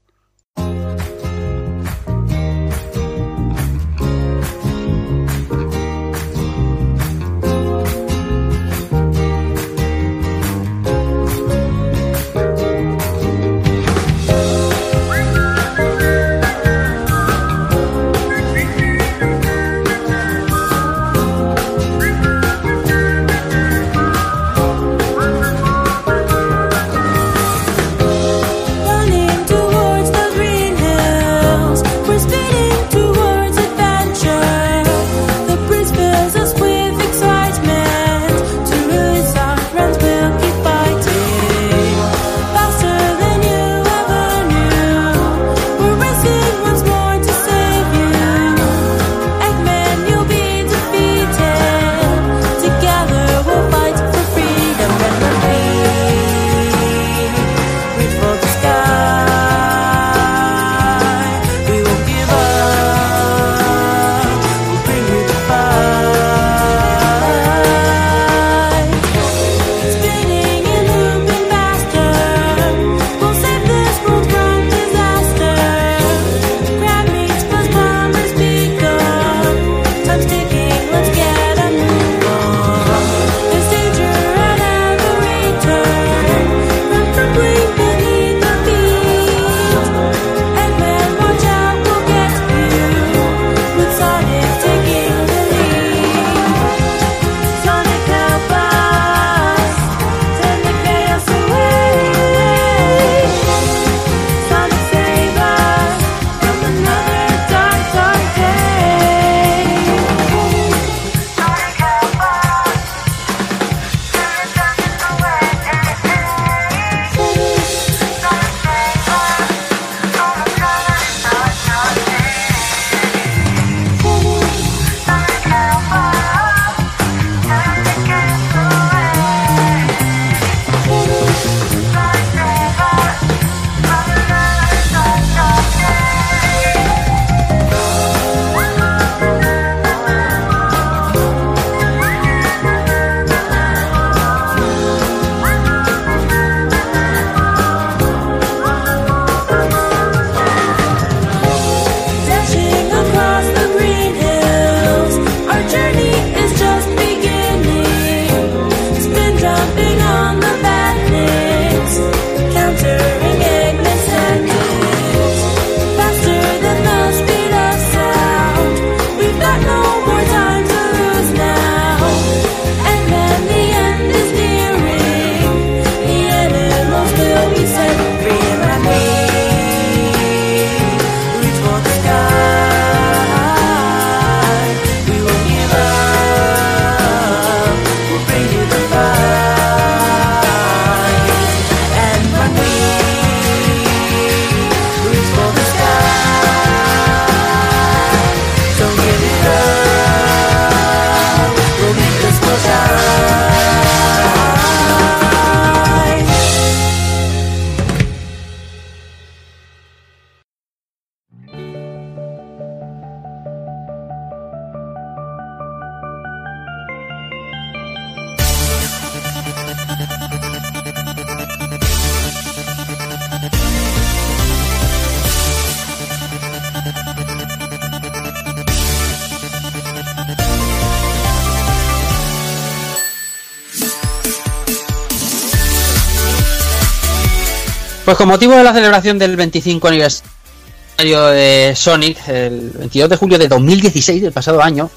Pues 238.14 238.20
con 238.20 238.28
motivo 238.28 238.54
de 238.54 238.64
la 238.64 238.74
celebración 238.74 239.18
del 239.18 239.36
25 239.36 239.88
aniversario 239.88 241.26
de 241.32 241.74
Sonic, 241.76 242.28
el 242.28 242.70
22 242.70 243.10
de 243.10 243.16
julio 243.16 243.40
de 243.40 243.48
2016, 243.48 244.22
del 244.22 244.32
pasado 244.32 244.62
año, 244.62 244.92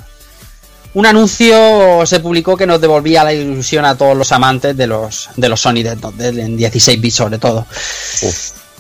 un 0.93 1.07
anuncio 1.07 2.05
se 2.05 2.21
publicó 2.21 2.59
que 2.59 2.67
nos 2.67 2.79
devolvía 2.79 3.25
la 3.25 3.33
ilusión 3.33 3.87
a 3.87 3.97
todos 3.97 4.15
los 4.15 4.33
amantes 4.33 4.77
de 4.77 4.87
los, 4.87 5.31
de 5.35 5.49
los 5.49 5.59
Sonic 5.63 5.97
en 6.19 6.59
16 6.59 7.01
bits 7.01 7.15
sobre 7.15 7.39
todo. 7.39 7.67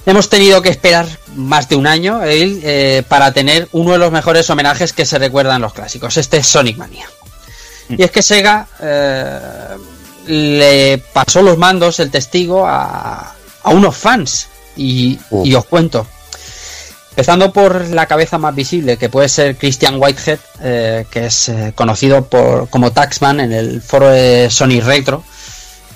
Hemos 0.04 0.28
tenido 0.28 0.60
que 0.60 0.68
esperar 0.68 1.06
más 1.34 1.70
de 1.70 1.76
un 1.76 1.86
año 1.86 2.20
eh, 2.22 3.04
para 3.08 3.32
tener 3.32 3.68
uno 3.72 3.92
de 3.92 3.98
los 3.98 4.12
mejores 4.12 4.50
homenajes 4.50 4.92
que 4.92 5.06
se 5.06 5.18
recuerdan 5.18 5.62
los 5.62 5.72
clásicos. 5.72 6.14
Este 6.18 6.36
es 6.36 6.46
Sonic 6.46 6.76
Mania. 6.76 7.08
Y 7.88 8.02
es 8.02 8.10
que 8.10 8.20
Sega 8.20 8.68
eh, 8.82 9.38
le 10.26 10.98
pasó 11.12 11.42
los 11.42 11.56
mandos 11.56 12.00
el 12.00 12.10
testigo 12.10 12.66
a, 12.66 13.15
a 13.66 13.70
unos 13.70 13.96
fans. 13.96 14.48
Y, 14.76 15.18
Uh. 15.30 15.44
y 15.46 15.54
os 15.54 15.64
cuento. 15.64 16.06
Empezando 17.10 17.50
por 17.50 17.86
la 17.88 18.04
cabeza 18.06 18.36
más 18.36 18.54
visible, 18.54 18.98
que 18.98 19.08
puede 19.08 19.28
ser 19.30 19.56
Christian 19.56 19.96
Whitehead, 19.98 20.38
eh, 20.60 21.06
que 21.10 21.26
es 21.26 21.48
eh, 21.48 21.72
conocido 21.74 22.26
por, 22.26 22.68
como 22.68 22.92
Taxman 22.92 23.40
en 23.40 23.52
el 23.52 23.80
foro 23.80 24.10
de 24.10 24.48
Sonic 24.50 24.84
Retro, 24.84 25.24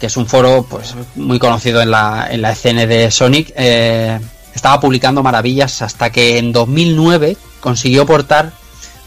que 0.00 0.06
es 0.06 0.16
un 0.16 0.26
foro 0.26 0.66
pues, 0.68 0.94
muy 1.16 1.38
conocido 1.38 1.82
en 1.82 1.90
la, 1.90 2.26
en 2.30 2.40
la 2.40 2.52
escena 2.52 2.86
de 2.86 3.10
Sonic. 3.10 3.52
eh, 3.54 4.18
estaba 4.54 4.80
publicando 4.80 5.22
maravillas 5.22 5.82
hasta 5.82 6.10
que 6.10 6.38
en 6.38 6.52
2009 6.52 7.36
consiguió 7.60 8.06
portar 8.06 8.50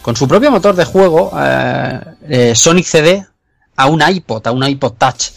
con 0.03 0.16
su 0.16 0.27
propio 0.27 0.51
motor 0.51 0.75
de 0.75 0.85
juego 0.85 1.32
Sonic 2.53 2.85
CD 2.85 3.25
a 3.75 3.88
un 3.88 4.01
iPod, 4.08 4.48
a 4.48 4.51
un 4.51 4.64
iPod 4.64 4.93
Touch. 4.93 5.32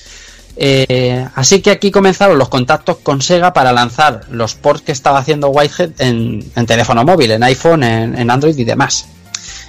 Eh, 0.59 1.27
así 1.35 1.61
que 1.61 1.71
aquí 1.71 1.91
comenzaron 1.91 2.39
los 2.39 2.49
contactos 2.49 2.97
con 3.03 3.21
Sega 3.21 3.53
para 3.53 3.73
lanzar 3.73 4.23
los 4.31 4.55
ports 4.55 4.83
que 4.83 4.93
estaba 4.93 5.19
haciendo 5.19 5.49
Whitehead 5.49 5.91
en, 5.99 6.51
teléfono 6.67 7.05
móvil, 7.05 7.33
en 7.33 7.43
iPhone, 7.43 7.83
en, 7.83 8.31
Android 8.31 8.57
y 8.57 8.65
demás. 8.65 9.07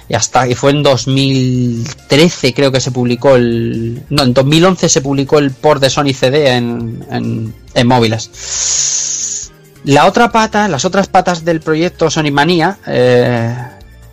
Y 0.08 0.14
hasta 0.14 0.48
y 0.48 0.54
fue 0.54 0.70
en 0.70 0.82
2013 0.82 2.54
creo 2.54 2.72
que 2.72 2.80
se 2.80 2.90
publicó 2.90 3.36
el... 3.36 4.02
No, 4.08 4.22
en 4.22 4.32
2011 4.32 4.88
se 4.88 5.02
publicó 5.02 5.38
el 5.38 5.50
port 5.50 5.82
de 5.82 5.90
Sony 5.90 6.14
CD 6.14 6.52
en, 6.52 7.54
móviles. 7.84 9.50
La 9.84 10.06
otra 10.06 10.32
pata, 10.32 10.68
las 10.68 10.86
otras 10.86 11.08
patas 11.08 11.44
del 11.44 11.60
proyecto 11.60 12.10
Sonic 12.10 12.32
Mania 12.32 12.78
eh, 12.86 13.54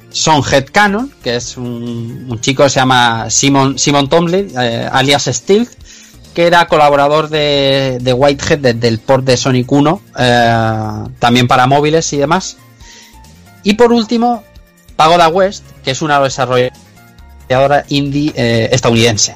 son 0.09 0.43
Headcanon, 0.43 1.13
que 1.23 1.37
es 1.37 1.55
un, 1.57 2.27
un 2.29 2.41
chico 2.41 2.63
que 2.63 2.69
se 2.69 2.79
llama 2.81 3.29
Simon, 3.29 3.79
Simon 3.79 4.09
Tomlin, 4.09 4.51
eh, 4.57 4.87
alias 4.91 5.25
Stealth, 5.25 5.84
que 6.35 6.45
era 6.45 6.67
colaborador 6.67 7.29
de, 7.29 8.13
Whitehead 8.15 8.59
desde 8.59 8.87
el 8.89 8.99
port 8.99 9.23
de 9.23 9.37
Sonic 9.37 9.71
1, 9.71 10.01
eh, 10.19 11.03
también 11.17 11.47
para 11.47 11.65
móviles 11.65 12.11
y 12.13 12.17
demás. 12.17 12.57
Y 13.63 13.73
por 13.75 13.91
último, 13.93 14.43
Pagoda 14.97 15.29
West, 15.29 15.63
que 15.83 15.91
es 15.91 16.01
una 16.01 16.19
desarrolladora 16.19 17.85
indie 17.87 18.33
eh, 18.35 18.69
estadounidense. 18.71 19.35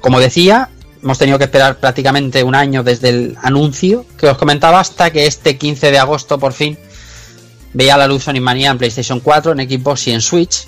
Como 0.00 0.18
decía, 0.18 0.70
hemos 1.02 1.18
tenido 1.18 1.36
que 1.36 1.44
esperar 1.44 1.76
prácticamente 1.76 2.42
un 2.42 2.54
año 2.54 2.82
desde 2.82 3.10
el 3.10 3.36
anuncio 3.42 4.06
que 4.18 4.28
os 4.28 4.38
comentaba 4.38 4.80
hasta 4.80 5.10
que 5.10 5.26
este 5.26 5.58
15 5.58 5.90
de 5.90 5.98
agosto 5.98 6.38
por 6.38 6.54
fin 6.54 6.78
veía 7.74 7.98
la 7.98 8.06
luz 8.06 8.24
Sonic 8.24 8.42
Mania 8.42 8.70
en 8.70 8.78
PlayStation 8.78 9.20
4, 9.20 9.52
en 9.52 9.70
Xbox 9.70 10.08
y 10.08 10.12
en 10.12 10.22
Switch. 10.22 10.66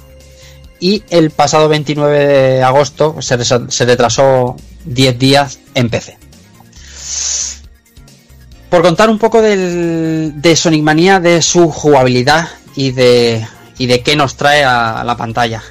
Y 0.80 1.02
el 1.08 1.30
pasado 1.30 1.68
29 1.68 2.26
de 2.26 2.62
agosto 2.62 3.16
se 3.22 3.36
retrasó 3.86 4.56
10 4.84 5.18
días 5.18 5.58
en 5.74 5.88
PC. 5.90 6.18
Por 8.70 8.82
contar 8.82 9.10
un 9.10 9.18
poco 9.18 9.42
del, 9.42 10.32
de 10.36 10.56
Sonic 10.56 10.82
Mania, 10.82 11.20
de 11.20 11.42
su 11.42 11.68
jugabilidad 11.68 12.48
y 12.74 12.90
de, 12.92 13.46
y 13.78 13.86
de 13.86 14.02
qué 14.02 14.16
nos 14.16 14.36
trae 14.36 14.64
a, 14.64 15.00
a 15.00 15.04
la 15.04 15.16
pantalla. 15.16 15.62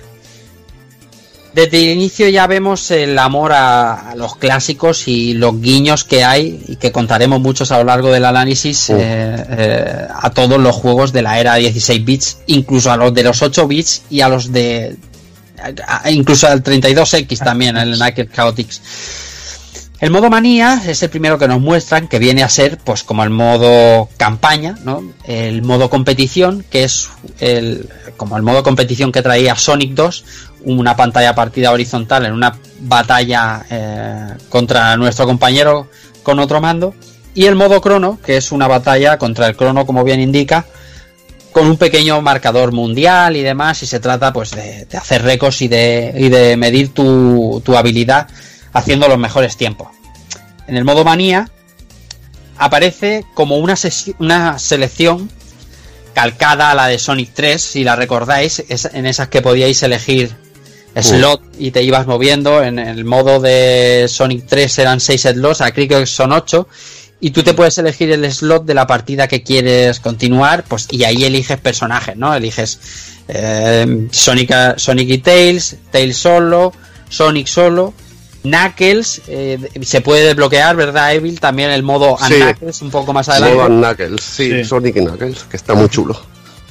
Desde 1.54 1.84
el 1.84 1.90
inicio 1.98 2.30
ya 2.30 2.48
vemos 2.48 2.92
el 2.92 3.18
amor 3.20 3.52
a, 3.52 4.12
a 4.12 4.16
los 4.16 4.38
clásicos 4.38 5.10
y 5.10 5.34
los 5.34 5.60
guiños 5.60 6.06
que 6.06 6.24
hay 6.24 6.64
y 6.68 6.78
que 6.78 6.94
contaremos 6.94 7.42
muchos 7.42 7.72
a 7.74 7.80
lo 7.80 7.84
largo 7.86 8.10
del 8.12 8.24
análisis 8.24 8.90
Uh. 8.90 8.94
eh, 8.98 9.46
eh, 9.50 10.08
a 10.14 10.30
todos 10.30 10.60
los 10.62 10.74
juegos 10.76 11.12
de 11.12 11.24
la 11.24 11.40
era 11.42 11.56
16 11.56 12.06
bits, 12.06 12.38
incluso 12.48 12.90
a 12.90 12.96
los 12.98 13.14
de 13.14 13.24
los 13.24 13.42
8 13.42 13.68
bits 13.68 14.04
y 14.10 14.22
a 14.22 14.30
los 14.30 14.54
de 14.54 14.96
incluso 16.10 16.48
al 16.48 16.64
32X 16.64 17.44
también, 17.44 17.78
el 17.78 17.98
Naked 17.98 18.30
Chaotix. 18.34 18.82
El 20.02 20.10
modo 20.10 20.32
manía 20.32 20.82
es 20.88 21.04
el 21.04 21.12
primero 21.12 21.38
que 21.38 21.48
nos 21.48 21.62
muestran, 21.62 22.08
que 22.08 22.18
viene 22.18 22.42
a 22.42 22.50
ser 22.50 22.80
pues 22.80 23.04
como 23.04 23.24
el 23.24 23.30
modo 23.30 24.10
campaña, 24.18 24.76
¿no? 24.84 25.04
El 25.26 25.62
modo 25.62 25.92
competición, 25.92 26.66
que 26.72 26.84
es 26.84 27.10
el, 27.40 27.88
como 28.18 28.36
el 28.36 28.42
modo 28.42 28.64
competición 28.64 29.12
que 29.12 29.22
traía 29.22 29.56
Sonic 29.56 29.94
2, 29.94 30.26
una 30.64 30.96
pantalla 30.96 31.36
partida 31.36 31.72
horizontal 31.72 32.26
en 32.26 32.34
una 32.34 32.58
batalla 32.80 33.64
eh, 33.70 34.34
contra 34.50 34.98
nuestro 34.98 35.28
compañero 35.28 35.88
con 36.24 36.40
otro 36.40 36.62
mando. 36.62 36.96
Y 37.36 37.46
el 37.46 37.56
modo 37.56 37.80
crono, 37.80 38.20
que 38.26 38.38
es 38.38 38.52
una 38.52 38.68
batalla 38.68 39.20
contra 39.20 39.46
el 39.46 39.56
crono, 39.56 39.86
como 39.86 40.04
bien 40.04 40.20
indica, 40.20 40.66
con 41.52 41.68
un 41.68 41.78
pequeño 41.78 42.22
marcador 42.22 42.72
mundial 42.72 43.36
y 43.36 43.42
demás, 43.42 43.84
y 43.84 43.86
se 43.86 44.00
trata 44.00 44.32
pues 44.32 44.52
de, 44.52 44.86
de 44.86 44.98
hacer 44.98 45.24
récords 45.24 45.62
y 45.62 45.68
de, 45.68 46.14
y 46.18 46.30
de 46.30 46.58
medir 46.58 46.94
tu, 46.94 47.62
tu 47.66 47.76
habilidad 47.76 48.28
haciendo 48.74 49.08
los 49.08 49.18
mejores 49.18 49.58
tiempos. 49.58 49.90
En 50.68 50.78
el 50.78 50.86
modo 50.86 51.04
manía 51.04 51.50
aparece 52.58 53.26
como 53.34 53.58
una, 53.58 53.76
una 54.20 54.60
selección 54.60 55.30
calcada 56.14 56.72
a 56.72 56.76
la 56.76 56.88
de 56.88 57.00
Sonic 57.00 57.32
3, 57.34 57.62
si 57.62 57.84
la 57.84 57.96
recordáis, 57.96 58.64
es 58.70 58.86
en 58.86 59.06
esas 59.06 59.30
que 59.30 59.42
podíais 59.42 59.82
elegir 59.84 60.36
slot 60.96 61.42
y 61.58 61.72
te 61.72 61.84
ibas 61.84 62.06
moviendo. 62.06 62.64
En 62.64 62.80
el 62.80 63.06
modo 63.06 63.40
de 63.40 64.06
Sonic 64.10 64.46
3 64.48 64.80
eran 64.80 65.00
6 65.00 65.22
slots, 65.22 65.62
aquí 65.62 65.88
creo 65.88 66.02
que 66.02 66.06
son 66.06 66.32
8. 66.32 66.68
Y 67.24 67.30
tú 67.32 67.44
te 67.44 67.54
puedes 67.54 67.78
elegir 67.78 68.12
el 68.12 68.30
slot 68.32 68.66
de 68.66 68.74
la 68.74 68.88
partida 68.88 69.28
que 69.28 69.44
quieres 69.44 70.00
continuar, 70.00 70.64
pues 70.68 70.88
y 70.90 71.04
ahí 71.04 71.24
eliges 71.24 71.60
personajes, 71.60 72.18
¿no? 72.18 72.34
Eliges 72.34 72.80
eh, 73.28 74.08
Sonic, 74.12 74.78
Sonic 74.78 75.10
y 75.10 75.18
Tails, 75.20 75.76
Tails 75.92 76.18
solo, 76.18 76.74
Sonic 77.10 77.46
solo, 77.46 77.94
Knuckles, 78.42 79.22
eh, 79.28 79.60
se 79.84 80.02
puede 80.02 80.26
desbloquear, 80.26 80.76
¿verdad, 80.76 81.14
Evil? 81.14 81.40
También 81.40 81.70
el 81.70 81.84
modo 81.84 82.18
Sí. 82.28 82.34
Knuckles 82.34 82.82
un 82.82 82.90
poco 82.90 83.14
más 83.14 83.30
adelante. 83.30 83.56
Modo 83.56 83.68
Knuckles, 83.68 84.24
sí, 84.24 84.50
Sí. 84.50 84.64
Sonic 84.66 84.96
y 84.96 85.02
Knuckles, 85.02 85.44
que 85.44 85.58
está 85.58 85.76
muy 85.76 85.90
chulo. 85.90 86.20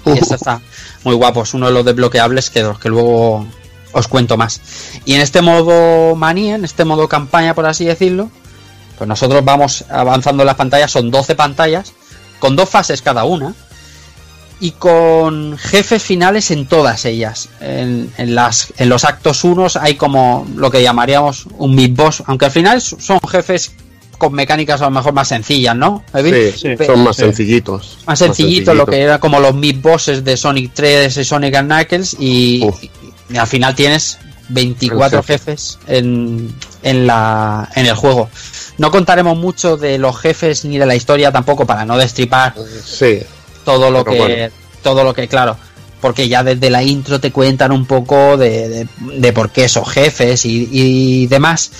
Y 0.07 0.19
este 0.19 0.35
está 0.35 0.61
muy 1.05 1.15
guapo, 1.15 1.45
es 1.45 1.55
uno 1.55 1.67
de 1.69 1.73
los 1.73 1.85
desbloqueables 1.85 2.51
que 2.51 2.62
los 2.62 2.79
que 2.81 2.89
luego 2.89 3.47
os 3.93 4.09
cuento 4.09 4.37
más. 4.37 4.61
Y 5.05 5.15
en 5.15 5.20
este 5.20 5.43
modo 5.43 6.17
manía, 6.17 6.57
en 6.57 6.65
este 6.65 6.85
modo 6.85 7.09
campaña, 7.09 7.55
por 7.55 7.67
así 7.67 7.85
decirlo, 7.85 8.31
pues 9.01 9.09
nosotros 9.09 9.43
vamos 9.43 9.83
avanzando 9.89 10.43
en 10.43 10.47
las 10.49 10.57
pantallas, 10.57 10.91
son 10.91 11.11
12 11.11 11.35
pantallas, 11.35 11.95
con 12.39 12.55
dos 12.55 12.69
fases 12.69 13.01
cada 13.01 13.25
una, 13.25 13.55
y 14.61 14.73
con 14.73 15.57
jefes 15.57 16.03
finales 16.03 16.51
en 16.51 16.67
todas 16.67 17.07
ellas. 17.07 17.49
En, 17.62 18.12
en 18.19 18.35
las, 18.35 18.75
en 18.77 18.91
los 18.91 19.05
actos 19.07 19.43
unos 19.43 19.77
hay 19.77 19.95
como 19.95 20.47
lo 20.55 20.70
que 20.70 20.83
llamaríamos 20.83 21.47
un 21.57 21.75
mid 21.75 21.97
boss, 21.97 22.23
aunque 22.27 22.45
al 22.45 22.51
final 22.51 22.83
son 22.83 23.19
jefes 23.27 23.73
con 24.19 24.35
mecánicas 24.35 24.83
a 24.83 24.85
lo 24.85 24.91
mejor 24.91 25.15
más 25.15 25.29
sencillas, 25.29 25.75
¿no? 25.75 26.05
Sí, 26.15 26.53
Sí. 26.55 26.85
son 26.85 27.03
más 27.03 27.17
sencillitos. 27.17 28.01
más 28.07 28.19
sencillito, 28.19 28.75
lo 28.75 28.85
que 28.85 29.01
era 29.01 29.19
como 29.19 29.41
los 29.41 29.55
mid 29.55 29.77
bosses 29.81 30.23
de 30.23 30.37
Sonic 30.37 30.73
3 30.75 31.17
y 31.17 31.25
Sonic 31.25 31.55
and 31.55 31.73
Knuckles 31.73 32.17
y 32.20 32.69
al 33.35 33.47
final 33.47 33.75
tienes 33.75 34.19
24 34.51 35.19
El 35.19 35.25
jefe. 35.25 35.39
jefes 35.53 35.79
en, 35.87 36.55
en, 36.83 37.07
la, 37.07 37.69
en 37.75 37.87
el 37.87 37.95
juego. 37.95 38.29
No 38.79 38.91
contaremos 38.91 39.37
mucho 39.37 39.77
de 39.77 39.99
los 39.99 40.19
jefes 40.19 40.65
ni 40.65 40.79
de 40.79 40.87
la 40.87 40.95
historia 40.95 41.31
tampoco 41.33 41.67
para 41.67 41.85
no 41.85 41.97
destripar 41.99 42.55
Sí, 42.85 43.20
todo 43.65 43.91
lo 43.91 44.05
que 44.05 44.17
bueno. 44.19 44.53
todo 44.83 45.05
lo 45.05 45.12
que 45.15 45.29
claro 45.29 45.57
porque 46.01 46.29
ya 46.29 46.43
desde 46.43 46.70
la 46.70 46.83
intro 46.83 47.20
te 47.20 47.31
cuentan 47.31 47.73
un 47.73 47.85
poco 47.85 48.39
de, 48.39 48.69
de- 48.70 48.89
de 49.19 49.33
por 49.35 49.51
qué 49.51 49.69
son 49.69 49.85
jefes 49.85 50.47
y, 50.47 50.67
y 50.73 51.27
demás 51.27 51.70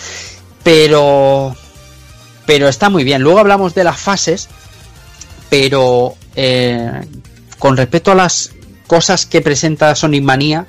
pero 0.62 1.57
pero 2.44 2.68
está 2.68 2.90
muy 2.90 3.02
bien 3.02 3.23
luego 3.23 3.39
hablamos 3.39 3.74
de 3.74 3.84
las 3.84 3.99
fases 3.99 4.49
pero 5.49 6.16
eh, 6.36 7.00
con 7.58 7.76
respecto 7.78 8.12
a 8.12 8.15
las 8.15 8.50
cosas 8.86 9.24
que 9.26 9.40
presenta 9.40 9.94
Sonic 9.94 10.23
Mania 10.23 10.66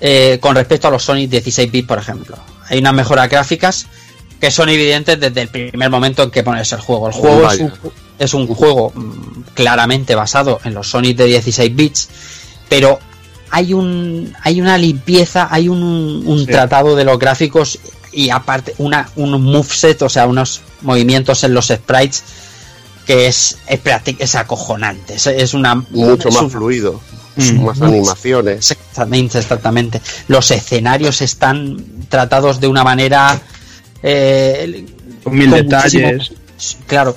eh, 0.00 0.38
con 0.40 0.54
respecto 0.56 0.88
a 0.88 0.90
los 0.90 1.02
Sonic 1.04 1.30
16 1.30 1.70
bits 1.72 1.88
por 1.88 1.98
ejemplo 1.98 2.36
hay 2.68 2.78
unas 2.78 2.94
mejoras 2.94 3.28
gráficas 3.30 3.86
que 4.40 4.50
son 4.50 4.68
evidentes 4.68 5.18
desde 5.18 5.42
el 5.42 5.48
primer 5.48 5.88
momento 5.90 6.22
en 6.22 6.30
que 6.30 6.42
pones 6.42 6.70
el 6.72 6.80
juego 6.80 7.08
el 7.08 7.14
juego 7.14 7.50
es 7.50 7.60
un, 7.60 7.72
es 8.18 8.34
un 8.34 8.46
juego 8.46 8.92
mm, 8.94 9.40
claramente 9.54 10.14
basado 10.14 10.60
en 10.64 10.74
los 10.74 10.88
Sonic 10.90 11.16
de 11.16 11.24
16 11.26 11.74
bits, 11.76 12.08
pero 12.68 12.98
hay 13.50 13.72
un 13.72 14.34
hay 14.42 14.60
una 14.60 14.76
limpieza, 14.76 15.48
hay 15.50 15.68
un, 15.68 16.22
un 16.26 16.38
Sí. 16.40 16.46
tratado 16.46 16.96
de 16.96 17.04
los 17.04 17.18
gráficos 17.18 17.78
y 18.12 18.28
aparte 18.30 18.74
una 18.78 19.08
un 19.16 19.40
moveset, 19.42 20.00
o 20.02 20.08
sea, 20.08 20.26
unos 20.26 20.60
movimientos 20.82 21.42
en 21.44 21.54
los 21.54 21.68
sprites 21.68 22.22
que 23.06 23.26
es 23.28 23.56
es, 23.68 23.80
es 24.18 24.34
acojonante, 24.34 25.14
es, 25.14 25.26
es 25.28 25.54
una 25.54 25.76
mucho 25.76 26.28
es 26.28 26.34
más 26.34 26.42
un- 26.44 26.50
fluido. 26.50 27.00
Más 27.60 27.80
animaciones. 27.82 28.56
Exactamente, 28.70 29.38
exactamente. 29.38 30.00
Los 30.28 30.50
escenarios 30.50 31.20
están 31.22 31.76
tratados 32.08 32.60
de 32.60 32.68
una 32.68 32.82
manera 32.84 33.40
eh, 34.02 34.86
Con 35.22 35.36
mil 35.36 35.50
con 35.50 35.58
detalles. 35.60 36.32
Claro, 36.86 37.14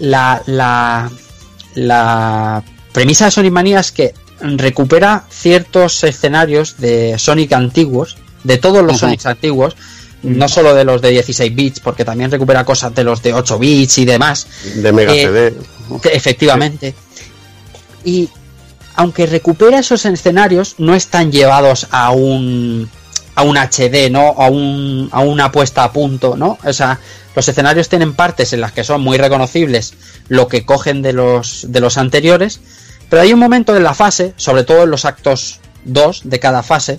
la, 0.00 0.42
la, 0.46 1.10
la 1.74 2.62
premisa 2.92 3.24
de 3.26 3.30
Sonic 3.30 3.52
Mania 3.52 3.80
es 3.80 3.90
que 3.92 4.14
recupera 4.40 5.24
ciertos 5.30 6.04
escenarios 6.04 6.76
de 6.78 7.18
Sonic 7.18 7.52
antiguos, 7.52 8.16
de 8.44 8.58
todos 8.58 8.84
los. 8.84 8.98
Sonics 8.98 9.26
antiguos, 9.26 9.76
no 10.22 10.48
solo 10.48 10.74
de 10.74 10.84
los 10.84 11.00
de 11.02 11.10
16 11.10 11.54
bits, 11.54 11.80
porque 11.80 12.04
también 12.04 12.30
recupera 12.30 12.64
cosas 12.64 12.94
de 12.94 13.02
los 13.04 13.22
de 13.22 13.32
8 13.32 13.58
bits 13.58 13.98
y 13.98 14.04
demás. 14.04 14.46
De 14.76 14.92
Mega 14.92 15.12
Eh, 15.14 15.22
CD. 15.24 15.54
efectivamente. 16.12 16.94
Y 18.04 18.28
aunque 18.96 19.26
recupera 19.26 19.78
esos 19.78 20.04
escenarios, 20.04 20.74
no 20.78 20.94
están 20.94 21.30
llevados 21.30 21.86
a 21.90 22.10
un 22.10 22.90
a 23.36 23.42
un 23.42 23.56
HD, 23.58 24.10
¿no? 24.10 24.34
A, 24.38 24.48
un, 24.48 25.10
a 25.12 25.20
una 25.20 25.52
puesta 25.52 25.84
a 25.84 25.92
punto, 25.92 26.36
¿no? 26.36 26.58
O 26.64 26.72
sea, 26.72 26.98
los 27.34 27.46
escenarios 27.46 27.90
tienen 27.90 28.14
partes 28.14 28.54
en 28.54 28.62
las 28.62 28.72
que 28.72 28.82
son 28.82 29.02
muy 29.02 29.18
reconocibles 29.18 29.92
lo 30.28 30.48
que 30.48 30.64
cogen 30.64 31.02
de 31.02 31.12
los, 31.12 31.66
de 31.68 31.80
los 31.80 31.98
anteriores, 31.98 32.60
pero 33.10 33.20
hay 33.20 33.34
un 33.34 33.38
momento 33.38 33.76
en 33.76 33.84
la 33.84 33.92
fase, 33.92 34.32
sobre 34.36 34.64
todo 34.64 34.84
en 34.84 34.90
los 34.90 35.04
actos 35.04 35.60
2 35.84 36.22
de 36.24 36.40
cada 36.40 36.62
fase, 36.62 36.98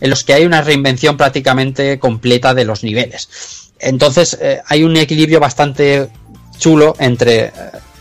en 0.00 0.10
los 0.10 0.22
que 0.22 0.34
hay 0.34 0.46
una 0.46 0.62
reinvención 0.62 1.16
prácticamente 1.16 1.98
completa 1.98 2.54
de 2.54 2.64
los 2.64 2.84
niveles. 2.84 3.72
Entonces 3.80 4.38
eh, 4.40 4.62
hay 4.66 4.84
un 4.84 4.96
equilibrio 4.96 5.40
bastante 5.40 6.08
chulo 6.56 6.94
entre 7.00 7.46
eh, 7.46 7.52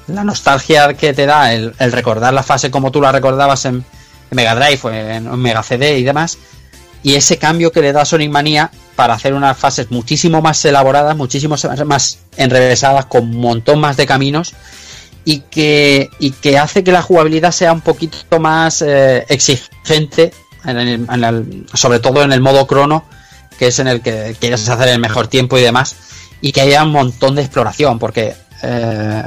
la 0.08 0.24
nostalgia 0.24 0.94
que 0.94 1.14
te 1.14 1.26
da 1.26 1.54
el, 1.54 1.74
el 1.80 1.92
recordar 1.92 2.34
la 2.34 2.44
fase 2.44 2.70
como 2.72 2.92
tú 2.92 3.02
la 3.02 3.12
recordabas 3.12 3.66
en, 3.66 3.84
Mega 4.32 4.56
Drive 4.56 4.80
en, 5.16 5.28
en 5.28 5.40
Mega 5.40 5.62
CD 5.64 5.98
y 6.00 6.04
demás, 6.04 6.38
y 7.04 7.16
ese 7.16 7.38
cambio 7.38 7.72
que 7.72 7.82
le 7.82 7.92
da 7.94 8.06
Sonic 8.06 8.32
Mania 8.32 8.72
para 8.96 9.14
hacer 9.14 9.34
unas 9.34 9.58
fases 9.58 9.92
muchísimo 9.92 10.42
más 10.42 10.64
elaboradas, 10.66 11.16
muchísimo 11.18 11.56
más 11.86 12.20
enrevesadas, 12.38 13.06
con 13.06 13.24
un 13.24 13.38
montón 13.38 13.80
más 13.80 13.98
de 13.98 14.06
caminos 14.06 14.54
y 15.26 15.40
que, 15.42 16.10
y 16.20 16.32
que 16.32 16.58
hace 16.58 16.84
que 16.84 16.92
la 16.92 17.02
jugabilidad 17.02 17.52
sea 17.52 17.74
un 17.74 17.82
poquito 17.82 18.40
más 18.40 18.82
eh, 18.82 19.26
exigente, 19.30 20.34
en 20.66 20.78
el- 20.78 21.66
sobre 21.74 22.00
todo 22.00 22.24
en 22.24 22.32
el 22.32 22.42
modo 22.42 22.66
crono, 22.68 23.06
que 23.60 23.68
es 23.68 23.80
en 23.80 23.88
el 23.88 24.02
que 24.02 24.36
quieres 24.40 24.68
hacer 24.68 24.88
el 24.88 25.00
mejor 25.00 25.28
tiempo 25.28 25.58
y 25.58 25.62
demás, 25.62 25.96
y 26.42 26.52
que 26.52 26.62
haya 26.62 26.84
un 26.84 26.92
montón 26.92 27.36
de 27.36 27.42
exploración, 27.42 28.00
porque 28.00 28.34
eh, 28.64 29.24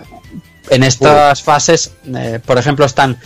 en 0.71 0.83
estas 0.83 1.43
fases, 1.43 1.93
eh, 2.15 2.41
por 2.45 2.59
ejemplo, 2.59 2.85
están 2.85 3.19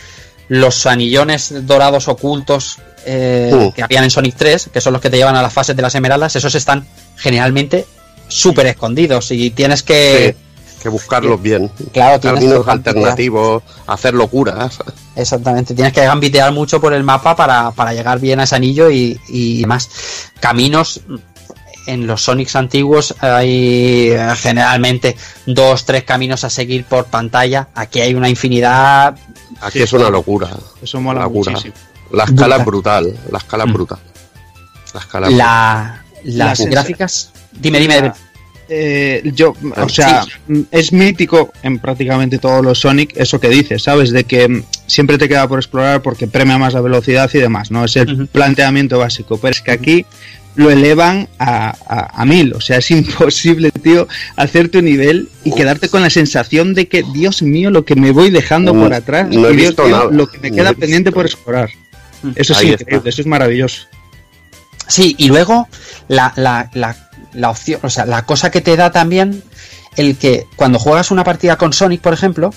los 0.49 0.87
anillones 0.87 1.67
dorados 1.67 2.09
ocultos 2.09 2.79
eh, 3.07 3.51
Uh. 3.53 3.73
que 3.73 3.83
habían 3.83 4.05
en 4.05 4.11
Sonic 4.11 4.35
3, 4.37 4.71
que 4.73 4.81
son 4.81 4.93
los 4.93 5.01
que 5.01 5.09
te 5.09 5.17
llevan 5.17 5.35
a 5.37 5.43
las 5.43 5.53
fases 5.53 5.75
de 5.75 5.81
las 5.83 5.95
esmeraldas, 5.95 6.37
esos 6.37 6.55
están 6.55 6.87
generalmente 7.17 7.87
súper 8.29 8.67
escondidos 8.67 9.31
y 9.31 9.51
tienes 9.51 9.83
que... 9.83 10.37
Que 10.83 10.89
buscarlos 10.89 11.41
bien. 11.43 11.71
Claro, 11.93 12.21
Caminos 12.21 12.67
alternativos, 12.67 13.63
hacer 13.87 14.15
locuras. 14.15 14.79
Exactamente, 15.15 15.75
tienes 15.75 15.93
que 15.93 16.03
gambitear 16.05 16.53
mucho 16.53 16.81
por 16.81 16.95
el 16.95 17.03
mapa 17.05 17.37
para, 17.37 17.71
para 17.73 17.93
llegar 17.93 18.19
bien 18.19 18.41
a 18.41 18.45
ese 18.45 18.57
anillo 18.57 18.91
y, 18.91 19.21
y 19.29 19.61
demás. 19.61 19.91
Caminos 20.41 21.01
en 21.87 22.07
los 22.07 22.23
Sonics 22.23 22.57
antiguos 22.57 23.15
hay 23.21 24.11
eh, 24.11 24.29
generalmente 24.37 25.17
dos, 25.47 25.85
tres 25.85 26.05
caminos 26.05 26.45
a 26.45 26.51
seguir 26.51 26.85
por 26.85 27.07
pantalla. 27.07 27.69
Aquí 27.75 28.01
hay 28.01 28.15
una 28.15 28.29
infinidad. 28.29 29.17
Aquí 29.61 29.81
es 29.83 29.93
una 29.93 30.11
locura. 30.11 30.51
Eso 30.83 31.01
mola 31.01 31.23
Locura. 31.23 31.53
muchísimo. 31.53 31.75
La 32.13 32.25
escala 32.25 32.59
Brutal. 32.59 33.07
es 33.07 33.13
brutal. 33.15 33.33
La 33.33 33.39
escala 33.39 33.65
es 33.65 33.71
Mm. 33.71 33.73
brutal. 33.73 33.99
La 34.95 35.01
escala 35.01 35.27
es 35.29 35.35
brutal. 35.35 35.39
La, 35.39 36.05
las 36.25 36.59
Las- 36.61 36.67
gráficas. 36.71 37.31
Dime, 37.53 37.79
dime. 37.81 38.13
Eh, 38.73 39.33
yo, 39.35 39.53
o 39.77 39.89
sea, 39.89 40.25
es 40.71 40.93
mítico 40.93 41.53
en 41.65 41.81
prácticamente 41.81 42.39
todos 42.39 42.65
los 42.65 42.79
Sonic 42.79 43.17
eso 43.17 43.41
que 43.41 43.49
dices, 43.49 43.83
¿sabes? 43.83 44.13
De 44.13 44.23
que 44.23 44.63
siempre 44.87 45.19
te 45.19 45.29
queda 45.29 45.49
por 45.49 45.59
explorar 45.59 46.03
porque 46.03 46.29
premia 46.29 46.57
más 46.57 46.75
la 46.75 46.81
velocidad 46.81 47.29
y 47.35 47.39
demás, 47.39 47.73
¿no? 47.73 47.85
Es 47.85 47.97
el 47.97 48.29
planteamiento 48.29 48.97
básico, 49.01 49.39
pero 49.39 49.51
es 49.51 49.61
que 49.61 49.73
aquí 49.73 50.07
lo 50.61 50.71
elevan 50.71 51.29
a, 51.39 51.75
a- 51.89 52.23
a 52.23 52.25
mil, 52.25 52.53
o 52.55 52.61
sea, 52.61 52.79
es 52.79 52.91
imposible, 52.91 53.71
tío, 53.71 54.07
hacerte 54.37 54.79
un 54.79 54.85
nivel 54.85 55.29
y 55.45 55.53
quedarte 55.55 55.89
con 55.89 56.03
la 56.03 56.11
sensación 56.11 56.75
de 56.75 56.87
que, 56.89 57.03
Dios 57.15 57.43
mío, 57.43 57.71
lo 57.71 57.85
que 57.85 57.97
me 57.97 58.11
voy 58.13 58.31
dejando 58.31 58.75
Mm, 58.75 58.81
por 58.81 58.95
atrás, 58.95 59.29
no 59.31 59.49
he 59.49 59.53
y 59.53 59.57
Dios 59.57 59.69
visto 59.69 59.85
mío, 59.85 59.97
nada. 59.97 60.11
lo 60.11 60.29
que 60.29 60.39
me 60.39 60.51
queda 60.53 60.73
pendiente 60.75 61.13
por 61.13 61.27
explorar. 61.27 61.71
Eso 62.37 62.53
es 62.53 62.59
Ahí 62.59 62.69
increíble, 62.73 62.97
está. 62.99 63.09
eso 63.09 63.21
es 63.23 63.27
maravilloso. 63.27 63.83
Sí, 64.87 65.15
y 65.19 65.29
luego 65.29 65.69
la, 66.09 66.33
la, 66.37 66.69
la, 66.75 67.11
la 67.33 67.51
opción, 67.51 67.81
o 67.83 67.91
sea, 67.91 68.05
la 68.07 68.27
cosa 68.27 68.51
que 68.51 68.61
te 68.61 68.77
da 68.77 68.91
también 68.91 69.43
el 69.97 70.17
que 70.17 70.45
cuando 70.57 70.79
juegas 70.79 71.11
una 71.11 71.25
partida 71.25 71.57
con 71.57 71.73
Sonic, 71.73 72.01
por 72.01 72.13
ejemplo, 72.13 72.53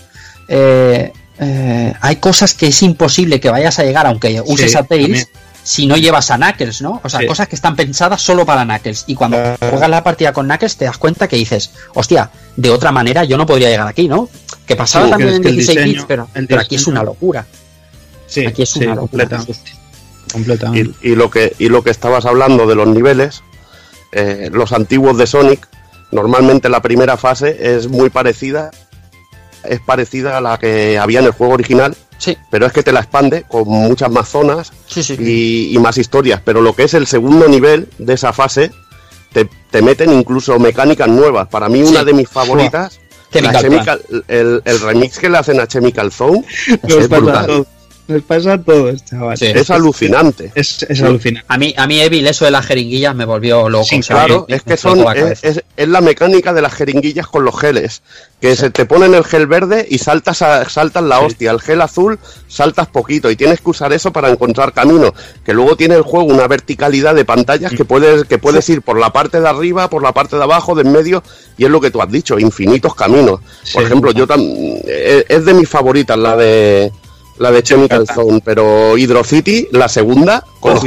eh, 0.49 1.11
eh, 1.39 1.93
hay 2.01 2.15
cosas 2.17 2.53
que 2.53 2.67
es 2.67 2.81
imposible 2.83 3.39
que 3.39 3.49
vayas 3.49 3.79
a 3.79 3.83
llegar 3.83 4.05
aunque 4.07 4.41
uses 4.45 4.71
Sí, 4.71 4.77
a 4.77 4.83
Tails 4.83 5.07
también. 5.27 5.27
Si 5.63 5.85
no 5.87 5.95
llevas 5.97 6.29
a 6.29 6.35
Knuckles, 6.37 6.81
¿no? 6.81 6.99
O 7.03 7.09
sea, 7.09 7.21
Sí. 7.21 7.25
cosas 7.27 7.47
que 7.47 7.55
están 7.55 7.75
pensadas 7.75 8.21
solo 8.21 8.45
para 8.45 8.63
Knuckles. 8.65 9.05
Y 9.07 9.15
cuando 9.15 9.37
juegas 9.59 9.89
la 9.89 10.03
partida 10.03 10.33
con 10.33 10.45
Knuckles 10.45 10.75
te 10.77 10.85
das 10.85 10.97
cuenta 10.97 11.27
que 11.27 11.37
dices, 11.37 11.71
hostia, 11.93 12.29
de 12.57 12.69
otra 12.69 12.91
manera 12.91 13.23
yo 13.23 13.37
no 13.37 13.45
podría 13.45 13.69
llegar 13.69 13.87
aquí, 13.87 14.07
¿no? 14.07 14.27
Que 14.65 14.75
pasaba 14.75 15.05
Sí, 15.05 15.11
también 15.11 15.29
que 15.29 15.35
en 15.37 15.41
que 15.43 15.49
el 15.49 15.55
16 15.55 15.77
diseño- 15.79 15.93
bits, 15.93 16.05
pero, 16.07 16.27
pero 16.47 16.61
aquí 16.61 16.75
es 16.75 16.87
una 16.87 17.01
locura. 17.03 17.45
Sí, 18.27 18.45
Aquí 18.45 18.63
es 18.63 18.69
sí, 18.69 18.79
una 18.83 18.95
locura. 18.95 19.25
completamente. 19.27 19.71
completamente. 20.31 20.91
Y, 21.01 21.11
y 21.11 21.15
lo 21.15 21.29
que 21.29 21.53
y 21.59 21.69
lo 21.69 21.83
que 21.83 21.91
estabas 21.91 22.25
hablando 22.25 22.65
de 22.67 22.75
los 22.75 22.87
niveles, 22.87 23.43
eh, 24.11 24.49
los 24.51 24.71
antiguos 24.73 25.17
de 25.17 25.27
Sonic, 25.27 25.67
normalmente 26.11 26.69
la 26.69 26.81
primera 26.81 27.17
fase 27.17 27.75
es 27.77 27.87
muy 27.87 28.09
parecida, 28.09 28.71
es 29.63 29.79
parecida 29.81 30.37
a 30.37 30.41
la 30.41 30.57
que 30.57 30.97
había 30.97 31.19
en 31.19 31.25
el 31.25 31.31
juego 31.31 31.53
original, 31.53 31.95
Sí, 32.23 32.37
pero 32.49 32.65
es 32.65 32.71
que 32.71 32.83
te 32.83 32.93
la 32.93 33.01
expande 33.01 33.43
con 33.43 33.67
muchas 33.67 34.09
más 34.09 34.29
zonas 34.29 34.71
sí, 34.87 35.03
sí. 35.03 35.17
y, 35.19 35.75
y 35.75 35.77
más 35.79 35.97
historias. 35.97 36.39
Pero 36.45 36.61
lo 36.61 36.73
que 36.73 36.83
es 36.83 36.93
el 36.93 37.05
segundo 37.05 37.49
nivel 37.49 37.89
de 37.97 38.13
esa 38.13 38.31
fase, 38.31 38.71
te, 39.33 39.49
te 39.69 39.81
meten 39.81 40.13
incluso 40.13 40.57
mecánicas 40.57 41.09
nuevas. 41.09 41.49
Para 41.49 41.67
mí, 41.67 41.83
una 41.83 42.05
de 42.05 42.13
mis 42.13 42.29
favoritas, 42.29 43.01
la 43.33 43.59
Chemical 43.59 44.01
el, 44.29 44.61
el 44.63 44.79
remix 44.79 45.19
que 45.19 45.29
le 45.29 45.37
hacen 45.37 45.59
a 45.59 45.67
Chemical 45.67 46.13
Zone, 46.13 46.45
es 46.87 47.09
brutal. 47.09 47.67
Nos 48.07 48.21
pasa 48.23 48.53
a 48.53 48.57
todos, 48.61 49.03
chaval. 49.05 49.37
Sí. 49.37 49.45
es 49.47 49.69
alucinante. 49.69 50.51
Es, 50.55 50.83
es 50.83 51.01
alucinante. 51.01 51.45
A 51.47 51.57
mí, 51.57 51.73
a 51.77 51.87
mí 51.87 51.99
Evil, 52.01 52.27
eso 52.27 52.45
de 52.45 52.51
las 52.51 52.65
jeringuillas 52.65 53.15
me 53.15 53.25
volvió 53.25 53.69
loco. 53.69 53.85
Sí, 53.85 54.01
Claro, 54.01 54.45
me- 54.49 54.55
es 54.55 54.63
que 54.63 54.77
son 54.77 55.03
la 55.03 55.13
es, 55.13 55.19
cabeza. 55.21 55.47
es- 55.47 55.63
es 55.77 55.87
la 55.87 56.01
mecánica 56.01 56.53
de 56.53 56.61
las 56.61 56.73
jeringuillas 56.73 57.27
con 57.27 57.45
los 57.45 57.57
geles, 57.59 58.01
que 58.41 58.55
se 58.55 58.69
te 58.69 58.85
ponen 58.85 59.13
el 59.13 59.23
gel 59.23 59.47
verde 59.47 59.87
y 59.89 59.97
saltas 59.99 60.41
a- 60.41 60.67
saltas 60.69 61.03
la 61.03 61.19
hostia, 61.21 61.51
el 61.51 61.61
gel 61.61 61.81
azul 61.81 62.19
saltas 62.47 62.87
poquito 62.87 63.31
y 63.31 63.35
tienes 63.35 63.61
que 63.61 63.69
usar 63.69 63.93
eso 63.93 64.11
para 64.11 64.29
encontrar 64.29 64.73
camino, 64.73 65.13
que 65.45 65.53
luego 65.53 65.75
tiene 65.77 65.95
el 65.95 66.01
juego 66.03 66.25
una 66.25 66.47
verticalidad 66.47 67.15
de 67.15 67.25
pantallas 67.25 67.71
que 67.71 67.85
puedes 67.85 68.25
que 68.25 68.37
puedes 68.37 68.67
ir 68.69 68.81
por 68.81 68.99
la 68.99 69.11
parte 69.13 69.39
de 69.39 69.47
arriba, 69.47 69.89
por 69.89 70.03
la 70.03 70.11
parte 70.11 70.35
de 70.35 70.43
abajo, 70.43 70.75
de 70.75 70.81
en 70.83 70.91
medio 70.91 71.23
y 71.57 71.63
es 71.63 71.69
lo 71.71 71.79
que 71.79 71.89
tú 71.89 72.01
has 72.01 72.11
dicho, 72.11 72.37
infinitos 72.37 72.93
caminos. 72.95 73.39
Sí. 73.63 73.73
Por 73.75 73.83
ejemplo, 73.83 74.11
yo 74.11 74.27
tam- 74.27 74.41
eh, 74.85 75.25
es 75.29 75.45
de 75.45 75.53
mis 75.53 75.69
favoritas 75.69 76.17
la 76.17 76.35
de 76.35 76.91
la 77.39 77.51
de 77.51 77.63
Chemical 77.63 78.05
Zone, 78.07 78.41
pero 78.43 78.97
Hydro 78.97 79.23
City, 79.23 79.67
la 79.71 79.87
segunda 79.89 80.43
con 80.59 80.73
los 80.75 80.83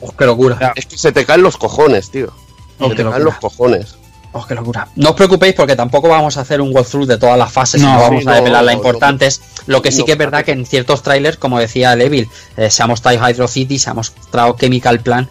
Oh, 0.00 0.14
qué 0.16 0.24
locura. 0.26 0.72
es 0.74 0.86
que 0.86 0.96
se 0.98 1.12
te 1.12 1.24
caen 1.24 1.42
los 1.42 1.56
cojones, 1.56 2.10
tío. 2.10 2.32
Oh, 2.78 2.88
Se 2.90 2.96
te 2.96 3.02
caen 3.02 3.06
locura. 3.06 3.24
los 3.24 3.36
cojones. 3.38 3.94
Oh, 4.36 4.44
qué 4.46 4.54
locura. 4.56 4.88
No 4.96 5.10
os 5.10 5.14
preocupéis 5.14 5.54
porque 5.54 5.76
tampoco 5.76 6.08
vamos 6.08 6.36
a 6.36 6.40
hacer 6.40 6.60
un 6.60 6.74
walkthrough 6.74 7.06
de 7.06 7.18
todas 7.18 7.38
las 7.38 7.52
fases, 7.52 7.80
No, 7.80 7.92
no, 7.94 8.00
vamos 8.00 8.22
sí, 8.24 8.28
a 8.28 8.32
develar 8.34 8.62
no, 8.62 8.66
las 8.66 8.74
no, 8.74 8.80
importantes. 8.80 9.40
Lo 9.66 9.80
que 9.80 9.92
sí 9.92 9.98
no, 10.00 10.04
que 10.06 10.12
es 10.12 10.18
verdad 10.18 10.44
que 10.44 10.50
en 10.52 10.66
ciertos 10.66 11.02
trailers, 11.04 11.36
como 11.36 11.60
decía 11.60 11.94
Levil, 11.94 12.28
eh, 12.56 12.68
se 12.70 12.82
ha 12.82 12.86
mostrado 12.88 13.16
Hydro 13.28 13.46
City, 13.46 13.78
se 13.78 13.90
ha 13.90 13.94
mostrado 13.94 14.56
Chemical 14.58 14.98
Plan 15.00 15.28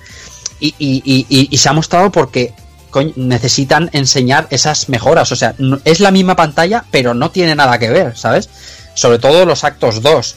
y, 0.62 0.74
y- 0.80 1.02
y- 1.04 1.26
y- 1.28 1.48
y 1.52 1.58
se 1.58 1.68
ha 1.68 1.74
mostrado 1.74 2.12
porque 2.14 2.54
coño, 2.92 3.12
necesitan 3.18 3.90
enseñar 3.92 4.48
esas 4.52 4.88
mejoras. 4.88 5.32
O 5.34 5.36
sea, 5.36 5.54
es 5.84 6.00
la 6.00 6.12
misma 6.12 6.38
pantalla, 6.38 6.86
pero 6.92 7.14
no 7.14 7.30
tiene 7.32 7.56
nada 7.56 7.78
que 7.80 7.90
ver, 7.90 8.16
¿sabes? 8.16 8.50
Sobre 8.94 9.20
todo 9.20 9.46
los 9.46 9.64
actos 9.64 10.02
2. 10.02 10.36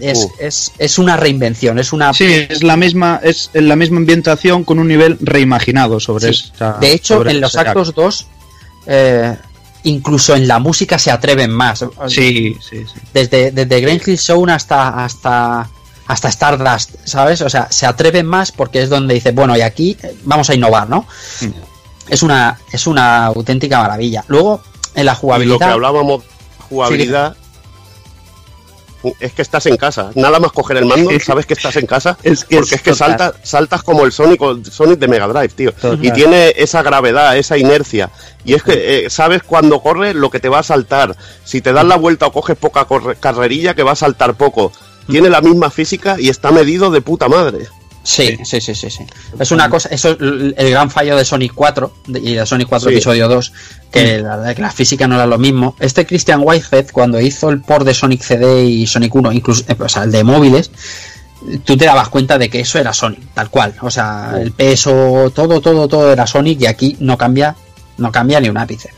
Es, 0.00 0.18
Uh. 0.18 0.32
es, 0.38 0.72
es 0.78 0.98
una 0.98 1.16
reinvención, 1.18 1.78
es 1.78 1.92
una 1.92 2.14
Sí, 2.14 2.46
es 2.48 2.62
la 2.62 2.76
misma, 2.76 3.20
es 3.22 3.50
la 3.52 3.76
misma 3.76 3.98
ambientación 3.98 4.64
con 4.64 4.78
un 4.78 4.88
nivel 4.88 5.18
reimaginado 5.20 6.00
sobre 6.00 6.32
Sí. 6.32 6.50
De 6.80 6.92
hecho, 6.92 7.16
sobre 7.16 7.32
en 7.32 7.40
los 7.42 7.54
actos 7.56 7.94
2, 7.94 8.26
eh, 8.86 9.36
incluso 9.82 10.34
en 10.34 10.48
la 10.48 10.58
música 10.58 10.98
se 10.98 11.10
atreven 11.10 11.50
más. 11.50 11.84
Sí, 12.08 12.56
sí, 12.66 12.84
sí. 12.86 13.00
Desde, 13.12 13.50
desde 13.50 13.80
Green 13.80 14.00
Hill 14.04 14.18
Zone 14.18 14.52
hasta, 14.52 15.04
hasta, 15.04 15.68
hasta 16.06 16.28
Stardust, 16.28 16.94
¿sabes? 17.04 17.42
O 17.42 17.50
sea, 17.50 17.70
se 17.70 17.84
atreven 17.84 18.24
más 18.26 18.52
porque 18.52 18.82
es 18.82 18.88
donde 18.88 19.12
dice, 19.14 19.32
bueno, 19.32 19.54
y 19.54 19.60
aquí 19.60 19.98
eh, 20.02 20.14
vamos 20.24 20.48
a 20.48 20.54
innovar, 20.54 20.88
¿no? 20.88 21.06
Mm. 21.42 21.46
Es 22.08 22.22
una, 22.22 22.58
es 22.72 22.86
una 22.86 23.26
auténtica 23.26 23.80
maravilla. 23.82 24.24
Luego, 24.28 24.62
en 24.94 25.04
la 25.04 25.12
Y 25.12 25.14
lo 25.14 25.16
que 25.16 25.20
jugabilidad. 25.20 25.70
hablábamos, 25.72 26.24
jugabilidad, 26.68 27.36
es 29.18 29.32
que 29.32 29.42
estás 29.42 29.66
en 29.66 29.76
casa. 29.76 30.10
Nada 30.14 30.38
más 30.40 30.52
coger 30.52 30.78
el 30.78 30.86
mando, 30.86 31.10
sabes 31.20 31.46
que 31.46 31.54
estás 31.54 31.76
en 31.76 31.86
casa. 31.86 32.16
Es 32.22 32.44
que 32.44 32.56
porque 32.56 32.74
es 32.76 32.82
que 32.82 32.94
saltas, 32.94 33.34
saltas 33.42 33.82
como 33.82 34.04
el 34.04 34.12
Sonic, 34.12 34.40
Sonic 34.70 34.98
de 34.98 35.08
Mega 35.08 35.26
Drive, 35.26 35.48
tío. 35.48 35.72
Total. 35.72 36.04
Y 36.04 36.10
tiene 36.12 36.52
esa 36.56 36.82
gravedad, 36.82 37.36
esa 37.36 37.58
inercia. 37.58 38.10
Y 38.44 38.54
es 38.54 38.62
que 38.62 39.06
eh, 39.06 39.10
sabes 39.10 39.42
cuando 39.42 39.80
corre 39.80 40.14
lo 40.14 40.30
que 40.30 40.40
te 40.40 40.48
va 40.48 40.60
a 40.60 40.62
saltar. 40.62 41.16
Si 41.44 41.60
te 41.60 41.72
das 41.72 41.84
la 41.84 41.96
vuelta 41.96 42.26
o 42.26 42.32
coges 42.32 42.56
poca 42.56 42.86
carrerilla, 43.18 43.74
que 43.74 43.82
va 43.82 43.92
a 43.92 43.96
saltar 43.96 44.34
poco. 44.34 44.72
Tiene 45.08 45.28
la 45.28 45.40
misma 45.40 45.70
física 45.70 46.16
y 46.18 46.28
está 46.28 46.50
medido 46.50 46.90
de 46.90 47.00
puta 47.00 47.28
madre. 47.28 47.68
Sí, 48.02 48.38
sí, 48.44 48.60
sí, 48.62 48.74
sí, 48.74 48.90
sí. 48.90 49.04
Es 49.38 49.50
una 49.50 49.68
cosa, 49.68 49.88
eso 49.90 50.10
es 50.12 50.16
el 50.20 50.70
gran 50.70 50.90
fallo 50.90 51.16
de 51.16 51.24
Sonic 51.24 51.52
4 51.54 51.92
de- 52.06 52.20
y 52.20 52.34
de 52.34 52.46
Sonic 52.46 52.66
4 52.68 52.88
Sí. 52.88 52.94
episodio 52.96 53.28
2, 53.28 53.52
que 53.92 54.18
la, 54.20 54.54
que 54.54 54.62
la 54.62 54.70
física 54.70 55.06
no 55.06 55.16
era 55.16 55.26
lo 55.26 55.36
mismo. 55.38 55.76
Este 55.80 56.06
Christian 56.06 56.40
Whitehead, 56.42 56.86
cuando 56.92 57.20
hizo 57.20 57.50
el 57.50 57.60
port 57.60 57.84
de 57.84 57.92
Sonic 57.92 58.22
CD 58.22 58.64
y 58.64 58.86
Sonic 58.86 59.14
1, 59.14 59.32
incluso, 59.32 59.64
eh, 59.68 59.76
o 59.78 59.88
sea, 59.88 60.04
el 60.04 60.12
de 60.12 60.24
móviles, 60.24 60.70
tú 61.64 61.76
te 61.76 61.84
dabas 61.84 62.08
cuenta 62.08 62.38
de 62.38 62.48
que 62.48 62.60
eso 62.60 62.78
era 62.78 62.92
Sonic, 62.94 63.20
tal 63.34 63.50
cual. 63.50 63.74
O 63.82 63.90
sea, 63.90 64.32
el 64.40 64.52
peso, 64.52 65.30
todo, 65.34 65.60
todo, 65.60 65.86
todo 65.86 66.10
era 66.12 66.26
Sonic 66.26 66.62
y 66.62 66.66
aquí 66.66 66.96
no 67.00 67.18
cambia, 67.18 67.54
no 67.98 68.10
cambia 68.10 68.40
ni 68.40 68.48
un 68.48 68.56
ápice. 68.56 68.90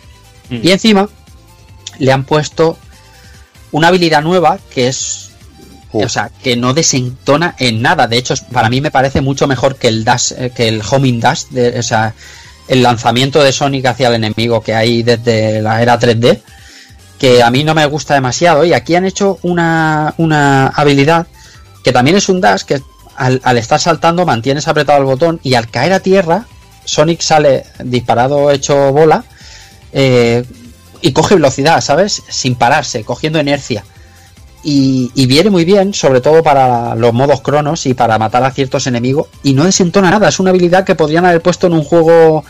Y 0.49 0.71
encima 0.71 1.09
le 1.99 2.13
han 2.13 2.25
puesto 2.25 2.79
una 3.73 3.89
habilidad 3.89 4.23
nueva 4.23 4.59
que 4.73 4.87
es. 4.89 5.32
O 5.93 6.09
sea, 6.09 6.31
que 6.43 6.57
no 6.57 6.75
desentona 6.75 7.55
en 7.59 7.83
nada. 7.83 8.07
De 8.07 8.17
hecho, 8.17 8.35
para 8.53 8.71
mí 8.71 8.81
me 8.81 8.91
parece 8.91 9.21
mucho 9.21 9.47
mejor 9.47 9.77
que 9.77 9.89
el 9.89 10.05
dash, 10.05 10.33
eh, 10.37 10.51
que 10.55 10.69
el 10.69 10.83
homing 10.89 11.21
dash, 11.21 11.45
o 11.79 11.83
sea, 11.83 12.15
el 12.69 12.83
lanzamiento 12.83 13.43
de 13.43 13.53
Sonic 13.53 13.87
hacia 13.87 14.09
el 14.09 14.15
enemigo 14.15 14.62
que 14.62 14.75
hay 14.75 15.03
desde 15.03 15.61
la 15.61 15.83
era 15.83 15.99
3D, 15.99 16.41
que 17.19 17.43
a 17.43 17.51
mí 17.51 17.65
no 17.65 17.75
me 17.75 17.85
gusta 17.87 18.15
demasiado. 18.15 18.65
Y 18.65 18.73
aquí 18.73 18.95
han 18.95 19.05
hecho 19.05 19.39
una, 19.43 20.15
una 20.17 20.69
habilidad 20.69 21.27
que 21.85 21.93
también 21.93 22.17
es 22.17 22.29
un 22.29 22.41
dash 22.41 22.62
que 22.62 22.81
al, 23.17 23.41
al 23.45 23.59
estar 23.59 23.79
saltando 23.79 24.25
mantienes 24.25 24.69
apretado 24.69 24.99
el 24.99 25.05
botón 25.05 25.41
y 25.43 25.55
al 25.55 25.69
caer 25.69 25.93
a 25.93 26.01
tierra, 26.01 26.47
Sonic 26.85 27.21
sale 27.21 27.65
disparado 27.85 28.51
hecho 28.51 28.93
bola 28.93 29.25
eh, 29.93 30.45
y 31.03 31.12
coge 31.12 31.35
velocidad, 31.35 31.81
¿sabes? 31.81 32.23
Sin 32.29 32.55
pararse, 32.55 33.05
cogiendo 33.05 33.41
inercia 33.41 33.85
y, 34.65 35.10
y 35.15 35.26
viene 35.26 35.50
muy 35.50 35.65
bien, 35.65 35.92
sobre 35.94 36.20
todo 36.20 36.42
para 36.42 36.94
los 36.94 37.12
modos 37.12 37.41
cronos 37.41 37.84
y 37.86 37.94
para 37.94 38.18
matar 38.18 38.44
a 38.44 38.50
ciertos 38.50 38.86
enemigos. 38.86 39.26
Y 39.42 39.55
no 39.55 39.65
desentona 39.65 40.10
nada, 40.10 40.28
es 40.28 40.39
una 40.41 40.50
habilidad 40.50 40.84
que 40.84 40.94
podrían 40.94 41.24
haber 41.26 41.41
puesto 41.42 41.66
en 41.66 41.73
un 41.74 41.82
juego, 41.84 42.44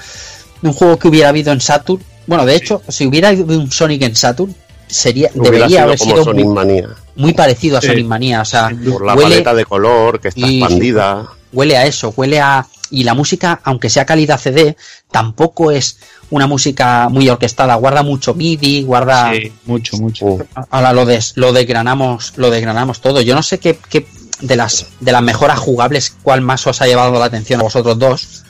en 0.63 0.69
un 0.69 0.75
juego 0.75 0.99
que 0.99 1.09
hubiera 1.09 1.31
habido 1.31 1.53
en 1.53 1.61
Saturn. 1.61 2.03
Bueno, 2.27 2.45
de 2.47 2.55
hecho, 2.55 2.83
si 2.89 3.07
hubiera 3.07 3.29
habido 3.31 3.47
un 3.59 3.71
Sonic 3.71 4.03
en 4.03 4.15
Saturn, 4.15 4.55
sería 4.87 5.31
Hubiera 5.35 5.51
debería 5.67 5.69
sido 5.69 5.83
haber 5.85 5.99
como 5.99 6.11
sido 6.13 6.25
Sonic 6.25 6.45
muy, 6.45 6.55
Manía. 6.55 6.89
muy 7.17 7.33
parecido 7.35 7.79
a 7.79 7.81
Sí. 7.81 7.87
Sonic 7.89 8.07
Manía. 8.07 8.41
O 8.43 8.45
sea, 8.45 8.71
Por 8.91 9.05
la 9.07 9.15
huele, 9.15 9.31
paleta 9.31 9.55
de 9.55 9.65
color 9.65 10.21
que 10.21 10.29
está 10.29 10.47
expandida. 10.47 11.27
huele 11.53 11.77
a 11.77 11.87
eso, 11.87 12.13
huele 12.17 12.41
a. 12.41 12.67
Y 12.93 13.05
la 13.05 13.15
música, 13.15 13.61
aunque 13.65 13.89
sea 13.91 14.05
calidad 14.05 14.39
CD, 14.39 14.77
tampoco 15.11 15.71
es 15.73 15.99
una 16.31 16.47
música 16.47 17.09
muy 17.09 17.29
orquestada. 17.29 17.75
Guarda 17.75 18.03
mucho 18.03 18.35
MIDI, 18.35 18.83
guarda. 18.85 19.33
Sí, 19.33 19.51
mucho, 19.65 19.97
mucho. 19.97 20.39
Ahora 20.71 20.93
lo 20.93 21.05
des, 21.07 21.33
lo 21.37 21.53
desgranamos, 21.53 22.35
lo 22.37 22.51
desgranamos 22.51 23.01
todo. 23.01 23.21
Yo 23.23 23.35
no 23.35 23.43
sé 23.43 23.59
qué, 23.59 23.79
qué 23.89 24.07
de 24.41 24.57
las 24.57 24.87
de 25.01 25.11
las 25.13 25.23
mejoras 25.23 25.59
jugables, 25.59 26.15
cuál 26.23 26.43
más 26.43 26.67
os 26.67 26.83
ha 26.83 26.87
llevado 26.87 27.19
la 27.19 27.25
atención 27.25 27.61
a 27.61 27.65
vosotros 27.65 27.99
dos. 27.99 28.45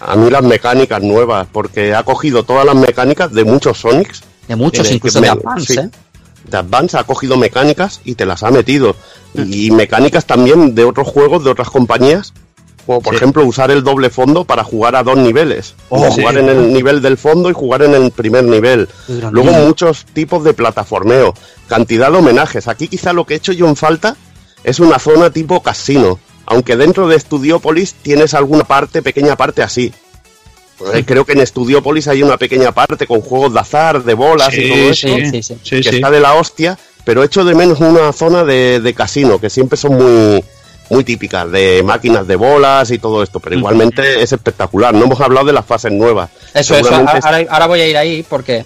a 0.00 0.14
mí 0.14 0.30
las 0.30 0.42
mecánicas 0.44 1.02
nuevas, 1.02 1.48
porque 1.50 1.92
ha 1.94 2.04
cogido 2.04 2.44
todas 2.44 2.64
las 2.64 2.76
mecánicas 2.76 3.32
de 3.32 3.44
muchos 3.44 3.78
Sonics. 3.78 4.22
De 4.46 4.54
muchos, 4.56 4.88
Eh, 4.90 4.94
incluso 4.94 5.20
de 5.20 5.28
Advance, 5.28 5.74
sí. 5.74 5.80
¿eh? 5.80 5.90
De 6.48 6.56
Advance 6.56 6.96
ha 6.96 7.04
cogido 7.04 7.36
mecánicas 7.36 8.00
y 8.04 8.14
te 8.14 8.24
las 8.24 8.42
ha 8.44 8.50
metido. 8.50 8.94
Y 9.34 9.70
mecánicas 9.72 10.24
también 10.24 10.74
de 10.74 10.84
otros 10.84 11.08
juegos, 11.08 11.42
de 11.44 11.50
otras 11.50 11.68
compañías. 11.68 12.32
Como 12.88 13.02
por 13.02 13.12
Sí. 13.12 13.16
ejemplo 13.18 13.44
usar 13.44 13.70
el 13.70 13.84
doble 13.84 14.08
fondo 14.08 14.46
para 14.46 14.64
jugar 14.64 14.96
a 14.96 15.02
dos 15.02 15.18
niveles. 15.18 15.74
Oh, 15.90 16.06
O 16.06 16.10
jugar 16.10 16.32
sí. 16.36 16.40
en 16.40 16.48
el 16.48 16.72
nivel 16.72 17.02
del 17.02 17.18
fondo 17.18 17.50
y 17.50 17.52
jugar 17.52 17.82
en 17.82 17.92
el 17.92 18.10
primer 18.12 18.44
nivel. 18.44 18.88
Luego 19.30 19.52
muchos 19.52 20.06
tipos 20.06 20.42
de 20.42 20.54
plataformeo. 20.54 21.34
Cantidad 21.66 22.10
de 22.10 22.16
homenajes. 22.16 22.66
Aquí 22.66 22.88
quizá 22.88 23.12
lo 23.12 23.26
que 23.26 23.34
he 23.34 23.36
hecho 23.36 23.52
yo 23.52 23.68
en 23.68 23.76
falta 23.76 24.16
es 24.64 24.80
una 24.80 24.98
zona 24.98 25.28
tipo 25.28 25.62
casino. 25.62 26.18
Aunque 26.46 26.78
dentro 26.78 27.06
de 27.08 27.20
Studiopolis 27.20 27.92
tienes 27.92 28.32
alguna 28.32 28.64
parte, 28.64 29.02
pequeña 29.02 29.36
parte 29.36 29.62
así. 29.62 29.92
Eh, 30.94 31.04
Creo 31.06 31.26
que 31.26 31.32
en 31.32 31.46
Studiopolis 31.46 32.08
hay 32.08 32.22
una 32.22 32.38
pequeña 32.38 32.72
parte 32.72 33.06
con 33.06 33.20
juegos 33.20 33.52
de 33.52 33.60
azar, 33.60 34.02
de 34.02 34.14
bolas 34.14 34.48
y 34.56 34.66
todo 34.66 34.78
eso 34.78 35.08
Sí, 35.08 35.26
sí, 35.30 35.42
sí. 35.42 35.58
Sí, 35.62 35.80
que 35.82 35.90
está 35.90 36.10
de 36.10 36.20
la 36.20 36.32
hostia, 36.36 36.78
pero 37.04 37.22
echo 37.22 37.44
de 37.44 37.54
menos 37.54 37.80
una 37.80 38.10
zona 38.14 38.44
de, 38.44 38.80
de 38.80 38.94
casino, 38.94 39.38
que 39.38 39.50
siempre 39.50 39.76
son 39.76 39.92
muy 39.98 40.42
muy 40.90 41.04
típicas, 41.04 41.50
de 41.50 41.82
máquinas 41.84 42.26
de 42.26 42.36
bolas 42.36 42.90
y 42.90 42.98
todo 42.98 43.22
esto, 43.22 43.40
pero 43.40 43.56
igualmente 43.56 44.22
es 44.22 44.32
espectacular. 44.32 44.94
No 44.94 45.04
hemos 45.04 45.20
hablado 45.20 45.46
de 45.46 45.52
las 45.52 45.64
fases 45.66 45.92
nuevas. 45.92 46.30
Eso, 46.54 46.74
eso. 46.76 46.94
Ahora, 46.94 47.44
ahora 47.50 47.66
voy 47.66 47.80
a 47.80 47.86
ir 47.88 47.96
ahí 47.96 48.22
porque 48.28 48.64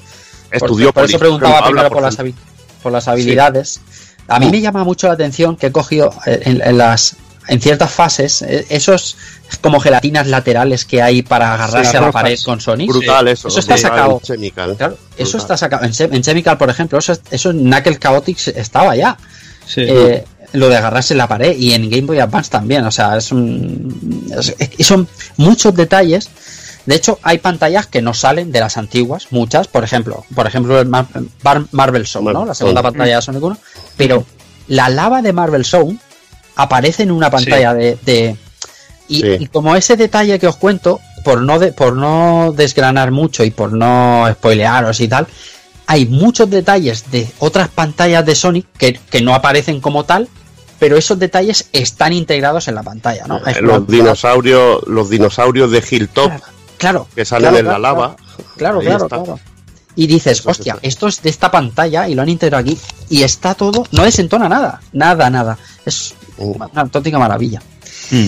por, 0.50 0.56
estudió 0.56 0.92
por 0.92 1.04
eso 1.04 1.18
preguntaba 1.18 1.58
Habla, 1.58 1.66
primero 1.68 1.90
por, 1.90 2.02
las, 2.02 2.14
ejemplo. 2.14 2.34
habi- 2.42 2.82
por 2.82 2.92
las 2.92 3.08
habilidades. 3.08 3.80
A 4.28 4.38
mí 4.38 4.48
me 4.50 4.60
llama 4.60 4.84
mucho 4.84 5.08
la 5.08 5.14
atención 5.14 5.56
que 5.56 5.66
he 5.66 5.72
cogido 5.72 6.10
eh, 6.26 6.40
en, 6.44 6.62
en 6.62 6.78
las 6.78 7.16
en 7.48 7.60
ciertas 7.60 7.90
fases 7.90 8.40
eh, 8.42 8.64
esos 8.70 9.16
como 9.60 9.80
gelatinas 9.80 10.28
laterales 10.28 10.84
que 10.84 11.02
hay 11.02 11.22
para 11.22 11.54
agarrarse 11.54 11.90
Sí, 11.90 11.96
a 11.96 12.00
la 12.00 12.06
las 12.06 12.12
pared 12.14 12.38
con 12.44 12.60
Sonic. 12.60 12.88
Brutal 12.88 13.26
eso. 13.26 13.48
Eso 13.48 13.58
está 13.58 13.76
sacado. 13.76 14.20
Chemical. 14.22 14.76
Claro, 14.76 14.96
eso 15.16 15.38
está 15.38 15.56
sacado. 15.56 15.84
En 15.84 16.22
Chemical, 16.22 16.56
por 16.56 16.70
ejemplo, 16.70 17.00
eso, 17.00 17.14
eso 17.32 17.50
en 17.50 17.64
Knuckle 17.64 17.98
Chaotix 17.98 18.46
estaba 18.48 18.94
ya. 18.94 19.16
Sí. 19.66 19.80
Eh, 19.86 20.24
lo 20.52 20.68
de 20.68 20.76
agarrarse 20.76 21.14
en 21.14 21.18
la 21.18 21.28
pared 21.28 21.56
y 21.56 21.72
en 21.72 21.88
Game 21.88 22.02
Boy 22.06 22.18
Advance 22.18 22.50
también. 22.50 22.84
O 22.84 22.90
sea, 22.90 23.16
es 23.16 23.32
un. 23.32 24.30
es- 24.38 24.86
son 24.86 25.08
muchos 25.36 25.74
detalles. 25.74 26.28
De 26.86 26.96
hecho, 26.96 27.18
hay 27.22 27.38
pantallas 27.38 27.86
que 27.86 28.02
no 28.02 28.12
salen 28.12 28.50
de 28.50 28.58
las 28.60 28.76
antiguas, 28.76 29.28
muchas. 29.30 29.68
Por 29.68 29.84
ejemplo, 29.84 30.24
por 30.34 30.46
ejemplo, 30.46 30.80
el 30.80 30.88
Mar- 30.88 31.06
Marvel 31.70 32.06
Zone, 32.06 32.32
¿no? 32.32 32.44
La 32.44 32.54
segunda 32.54 32.82
pantalla 32.82 33.16
de 33.16 33.22
Sonic 33.22 33.42
1. 33.42 33.58
Pero 33.96 34.24
la 34.68 34.88
lava 34.88 35.22
de 35.22 35.32
Marvel 35.32 35.64
Zone 35.64 35.96
aparece 36.56 37.04
en 37.04 37.10
una 37.12 37.30
pantalla 37.30 37.72
de. 37.74 37.98
de- 38.04 38.36
y, 39.08 39.20
Sí. 39.20 39.26
y 39.40 39.46
como 39.46 39.76
ese 39.76 39.96
detalle 39.96 40.38
que 40.38 40.46
os 40.46 40.56
cuento, 40.56 41.00
por 41.24 41.40
no, 41.42 41.58
de- 41.58 41.72
por 41.72 41.94
no 41.94 42.52
desgranar 42.56 43.10
mucho 43.10 43.44
y 43.44 43.50
por 43.50 43.72
no 43.72 44.26
spoilearos 44.32 45.00
y 45.00 45.08
tal, 45.08 45.26
hay 45.86 46.06
muchos 46.06 46.48
detalles 46.50 47.10
de 47.10 47.28
otras 47.38 47.68
pantallas 47.68 48.24
de 48.24 48.34
Sonic 48.34 48.66
que, 48.78 48.94
que 49.10 49.20
no 49.20 49.34
aparecen 49.34 49.80
como 49.80 50.04
tal, 50.04 50.28
pero 50.82 50.96
esos 50.96 51.16
detalles 51.16 51.68
están 51.72 52.12
integrados 52.12 52.66
en 52.66 52.74
la 52.74 52.82
pantalla, 52.82 53.24
¿no? 53.28 53.40
Los 53.60 53.86
dinosaurios, 53.86 54.82
los 54.88 55.08
dinosaurios 55.10 55.70
de 55.70 55.80
Hilltop 55.88 56.32
Claro, 56.76 57.06
que 57.14 57.24
salen 57.24 57.50
claro, 57.50 57.58
en 57.60 57.66
la 57.72 57.78
lava. 57.78 58.16
Claro, 58.56 58.80
claro, 58.80 59.04
está. 59.04 59.22
claro. 59.22 59.38
Y 59.94 60.08
dices, 60.08 60.44
hostia, 60.44 60.72
eso. 60.72 60.80
esto 60.82 61.06
es 61.06 61.22
de 61.22 61.30
esta 61.30 61.52
pantalla 61.52 62.08
y 62.08 62.16
lo 62.16 62.22
han 62.22 62.28
integrado 62.30 62.62
aquí. 62.62 62.76
Y 63.10 63.22
está 63.22 63.54
todo, 63.54 63.84
no 63.92 64.02
desentona 64.02 64.48
nada, 64.48 64.80
nada, 64.92 65.30
nada. 65.30 65.56
Es 65.86 66.14
Uh. 66.38 66.56
una 66.56 66.80
auténtica 66.82 67.16
maravilla. 67.16 67.62
Mm. 68.10 68.26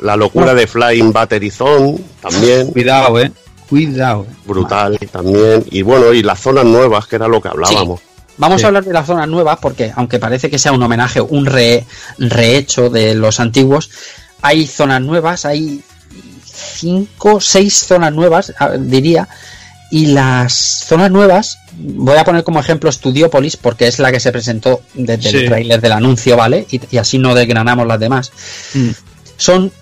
La 0.00 0.16
locura 0.16 0.54
de 0.54 0.66
Flying 0.66 1.12
Battery 1.12 1.50
Zone 1.52 1.98
también. 2.20 2.72
Cuidado, 2.72 3.20
eh. 3.20 3.30
Cuidado. 3.70 4.26
eh. 4.28 4.34
brutal 4.44 4.98
también. 5.12 5.64
Y 5.70 5.82
bueno, 5.82 6.12
y 6.12 6.24
las 6.24 6.40
zonas 6.40 6.64
nuevas, 6.64 7.06
que 7.06 7.14
era 7.14 7.28
lo 7.28 7.40
que 7.40 7.46
hablábamos. 7.46 8.00
Vamos 8.36 8.60
Sí. 8.60 8.64
a 8.64 8.68
hablar 8.68 8.84
de 8.84 8.92
las 8.92 9.06
zonas 9.06 9.28
nuevas 9.28 9.58
porque, 9.60 9.92
aunque 9.94 10.18
parece 10.18 10.50
que 10.50 10.58
sea 10.58 10.72
un 10.72 10.82
homenaje, 10.82 11.20
un 11.20 11.46
re- 11.46 11.84
rehecho 12.18 12.90
de 12.90 13.14
los 13.14 13.38
antiguos, 13.40 13.90
hay 14.42 14.66
zonas 14.66 15.00
nuevas, 15.02 15.44
hay 15.44 15.82
cinco, 16.52 17.40
seis 17.40 17.74
zonas 17.86 18.12
nuevas, 18.12 18.52
ah, 18.58 18.70
diría, 18.78 19.28
y 19.90 20.06
las 20.06 20.52
zonas 20.86 21.10
nuevas, 21.10 21.58
voy 21.76 22.16
a 22.16 22.24
poner 22.24 22.42
como 22.44 22.58
ejemplo 22.60 22.90
Studiopolis 22.90 23.56
porque 23.56 23.86
es 23.86 23.98
la 23.98 24.10
que 24.10 24.20
se 24.20 24.32
presentó 24.32 24.82
desde 24.94 25.30
Sí. 25.30 25.36
el 25.38 25.46
trailer 25.46 25.80
del 25.80 25.92
anuncio, 25.92 26.36
¿vale? 26.36 26.66
Y, 26.70 26.80
y 26.90 26.98
así 26.98 27.18
no 27.18 27.34
desgranamos 27.34 27.86
las 27.86 28.00
demás. 28.00 28.32
Mm. 28.74 28.90
Son, 29.36 29.72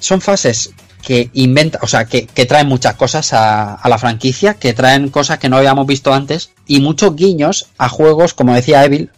son 0.00 0.20
fases 0.20 0.70
que 1.02 1.30
inventa, 1.34 1.80
o 1.82 1.86
sea, 1.86 2.04
que, 2.06 2.26
que 2.26 2.46
traen 2.46 2.68
muchas 2.68 2.94
cosas 2.94 3.32
a, 3.32 3.74
a 3.74 3.88
la 3.88 3.98
franquicia, 3.98 4.54
que 4.54 4.72
traen 4.72 5.08
cosas 5.10 5.38
que 5.38 5.48
no 5.48 5.56
habíamos 5.56 5.86
visto 5.86 6.14
antes 6.14 6.50
y 6.66 6.80
muchos 6.80 7.16
guiños 7.16 7.66
a 7.76 7.88
juegos, 7.88 8.34
como 8.34 8.54
decía 8.54 8.84
Evil, 8.84 9.10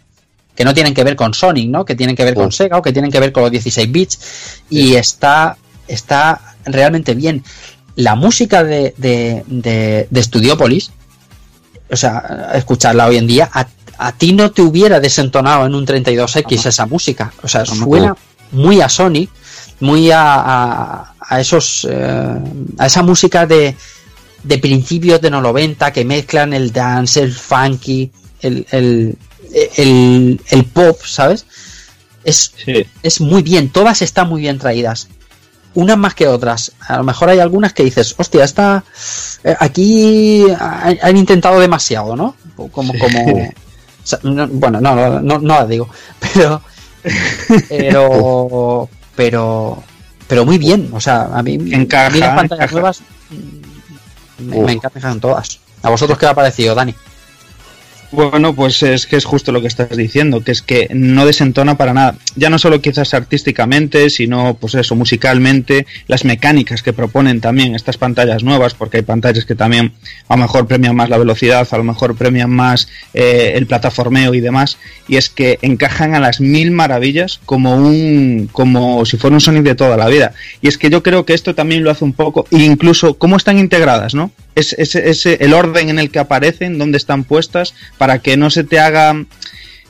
que 0.54 0.64
no 0.64 0.74
tienen 0.74 0.94
que 0.94 1.04
ver 1.04 1.16
con 1.16 1.34
Sonic, 1.34 1.68
¿no? 1.68 1.84
Que 1.84 1.94
tienen 1.94 2.16
que 2.16 2.24
ver 2.24 2.34
con. 2.34 2.52
Sega 2.52 2.78
o 2.78 2.82
que 2.82 2.92
tienen 2.92 3.10
que 3.10 3.20
ver 3.20 3.32
con 3.32 3.42
los 3.42 3.52
16 3.52 3.90
bits 3.90 4.18
y 4.70 4.94
está, 4.94 5.56
está 5.88 6.40
realmente 6.64 7.14
bien. 7.14 7.44
La 7.96 8.14
música 8.14 8.64
de, 8.64 8.94
de, 8.96 9.44
de, 9.46 10.08
de 10.10 10.22
Studiopolis, 10.22 10.90
o 11.90 11.96
sea, 11.96 12.50
escucharla 12.54 13.06
hoy 13.06 13.18
en 13.18 13.26
día, 13.26 13.50
a, 13.52 13.66
a 13.98 14.12
ti 14.12 14.32
no 14.32 14.50
te 14.50 14.62
hubiera 14.62 15.00
desentonado 15.00 15.66
en 15.66 15.74
un 15.74 15.86
32X 15.86 16.66
esa 16.66 16.86
música. 16.86 17.32
O 17.42 17.48
sea, 17.48 17.64
suena 17.64 18.16
muy 18.52 18.80
a 18.80 18.88
Sonic, 18.88 19.30
muy 19.80 20.10
a, 20.10 20.22
a, 20.22 21.13
a 21.34 21.40
esos 21.40 21.86
eh, 21.90 22.38
a 22.78 22.86
esa 22.86 23.02
música 23.02 23.46
de, 23.46 23.74
de 24.42 24.58
principios 24.58 25.20
de 25.20 25.30
los 25.30 25.42
90 25.42 25.92
que 25.92 26.04
mezclan 26.04 26.52
el 26.52 26.72
dance, 26.72 27.20
el 27.20 27.32
funky, 27.32 28.10
el, 28.40 28.66
el, 28.70 29.16
el, 29.76 30.40
el 30.50 30.64
pop, 30.66 30.98
¿sabes? 31.04 31.46
Es, 32.24 32.52
Sí. 32.64 32.86
es 33.02 33.20
muy 33.20 33.42
bien, 33.42 33.68
todas 33.70 34.00
están 34.02 34.28
muy 34.28 34.40
bien 34.42 34.58
traídas. 34.58 35.08
Unas 35.74 35.98
más 35.98 36.14
que 36.14 36.28
otras. 36.28 36.70
A 36.86 36.98
lo 36.98 37.02
mejor 37.04 37.28
hay 37.30 37.40
algunas 37.40 37.72
que 37.72 37.82
dices, 37.82 38.14
hostia, 38.16 38.44
esta. 38.44 38.84
eh, 39.42 39.56
aquí 39.58 40.44
han, 41.02 41.16
intentado 41.16 41.58
demasiado, 41.58 42.14
¿no? 42.14 42.36
Como, 42.70 42.92
Sí. 42.92 42.98
como. 43.00 43.52
bueno, 44.52 44.80
no, 44.80 44.94
no, 44.94 45.20
no, 45.20 45.38
no 45.40 45.54
las 45.58 45.68
digo. 45.68 45.88
Pero. 46.34 46.62
Pero. 47.68 48.88
Pero. 49.16 49.82
Pero 50.28 50.44
muy 50.44 50.58
bien. 50.58 50.90
O 50.92 51.00
sea, 51.00 51.30
a 51.32 51.42
mí, 51.42 51.54
Encaja, 51.72 52.06
a 52.06 52.10
mí 52.10 52.18
las 52.18 52.34
pantallas 52.34 52.64
encaja. 52.64 52.72
nuevas 52.72 53.00
mm, 53.30 54.48
me, 54.50 54.60
me 54.60 54.72
encajan 54.72 55.20
todas. 55.20 55.60
¿A 55.82 55.90
vosotros 55.90 56.18
qué 56.18 56.26
os 56.26 56.32
ha 56.32 56.34
parecido, 56.34 56.74
Dani? 56.74 56.94
Bueno, 58.10 58.54
pues 58.54 58.82
es 58.82 59.06
que 59.06 59.16
es 59.16 59.24
justo 59.24 59.50
lo 59.50 59.60
que 59.60 59.66
estás 59.66 59.96
diciendo, 59.96 60.42
que 60.42 60.52
es 60.52 60.62
que 60.62 60.88
no 60.92 61.26
desentona 61.26 61.76
para 61.76 61.94
nada. 61.94 62.16
Ya 62.36 62.48
no 62.48 62.58
solo 62.58 62.80
quizás 62.80 63.12
artísticamente, 63.12 64.08
sino 64.08 64.54
pues 64.54 64.74
eso, 64.74 64.94
musicalmente, 64.94 65.86
las 66.06 66.24
mecánicas 66.24 66.82
que 66.82 66.92
proponen 66.92 67.40
también 67.40 67.74
estas 67.74 67.96
pantallas 67.96 68.44
nuevas, 68.44 68.74
porque 68.74 68.98
hay 68.98 69.02
pantallas 69.02 69.44
que 69.44 69.54
también 69.54 69.92
a 70.28 70.36
lo 70.36 70.42
mejor 70.42 70.66
premian 70.66 70.94
más 70.94 71.08
la 71.08 71.18
velocidad, 71.18 71.66
a 71.68 71.76
lo 71.76 71.84
mejor 71.84 72.16
premian 72.16 72.50
más 72.50 72.88
eh, 73.14 73.52
el 73.56 73.66
plataformeo 73.66 74.32
y 74.34 74.40
demás, 74.40 74.78
y 75.08 75.16
es 75.16 75.28
que 75.28 75.58
encajan 75.62 76.14
a 76.14 76.20
las 76.20 76.40
mil 76.40 76.70
maravillas 76.70 77.40
como 77.44 77.76
un 77.76 78.48
como 78.52 79.04
si 79.06 79.16
fuera 79.16 79.34
un 79.34 79.40
Sonic 79.40 79.64
de 79.64 79.74
toda 79.74 79.96
la 79.96 80.08
vida. 80.08 80.34
Y 80.60 80.68
es 80.68 80.78
que 80.78 80.90
yo 80.90 81.02
creo 81.02 81.24
que 81.24 81.34
esto 81.34 81.54
también 81.54 81.82
lo 81.82 81.90
hace 81.90 82.04
un 82.04 82.12
poco, 82.12 82.46
e 82.50 82.58
incluso 82.58 83.14
cómo 83.14 83.36
están 83.36 83.58
integradas, 83.58 84.14
¿no? 84.14 84.30
Es, 84.54 84.72
ese 84.74 85.08
ese- 85.10 85.38
el 85.40 85.52
orden 85.52 85.88
en 85.88 85.98
el 85.98 86.10
que 86.10 86.18
aparecen, 86.20 86.78
dónde 86.78 86.96
están 86.98 87.24
puestas, 87.24 87.74
para 87.98 88.20
que 88.20 88.36
no 88.36 88.50
se 88.50 88.64
te 88.64 88.78
haga 88.78 89.24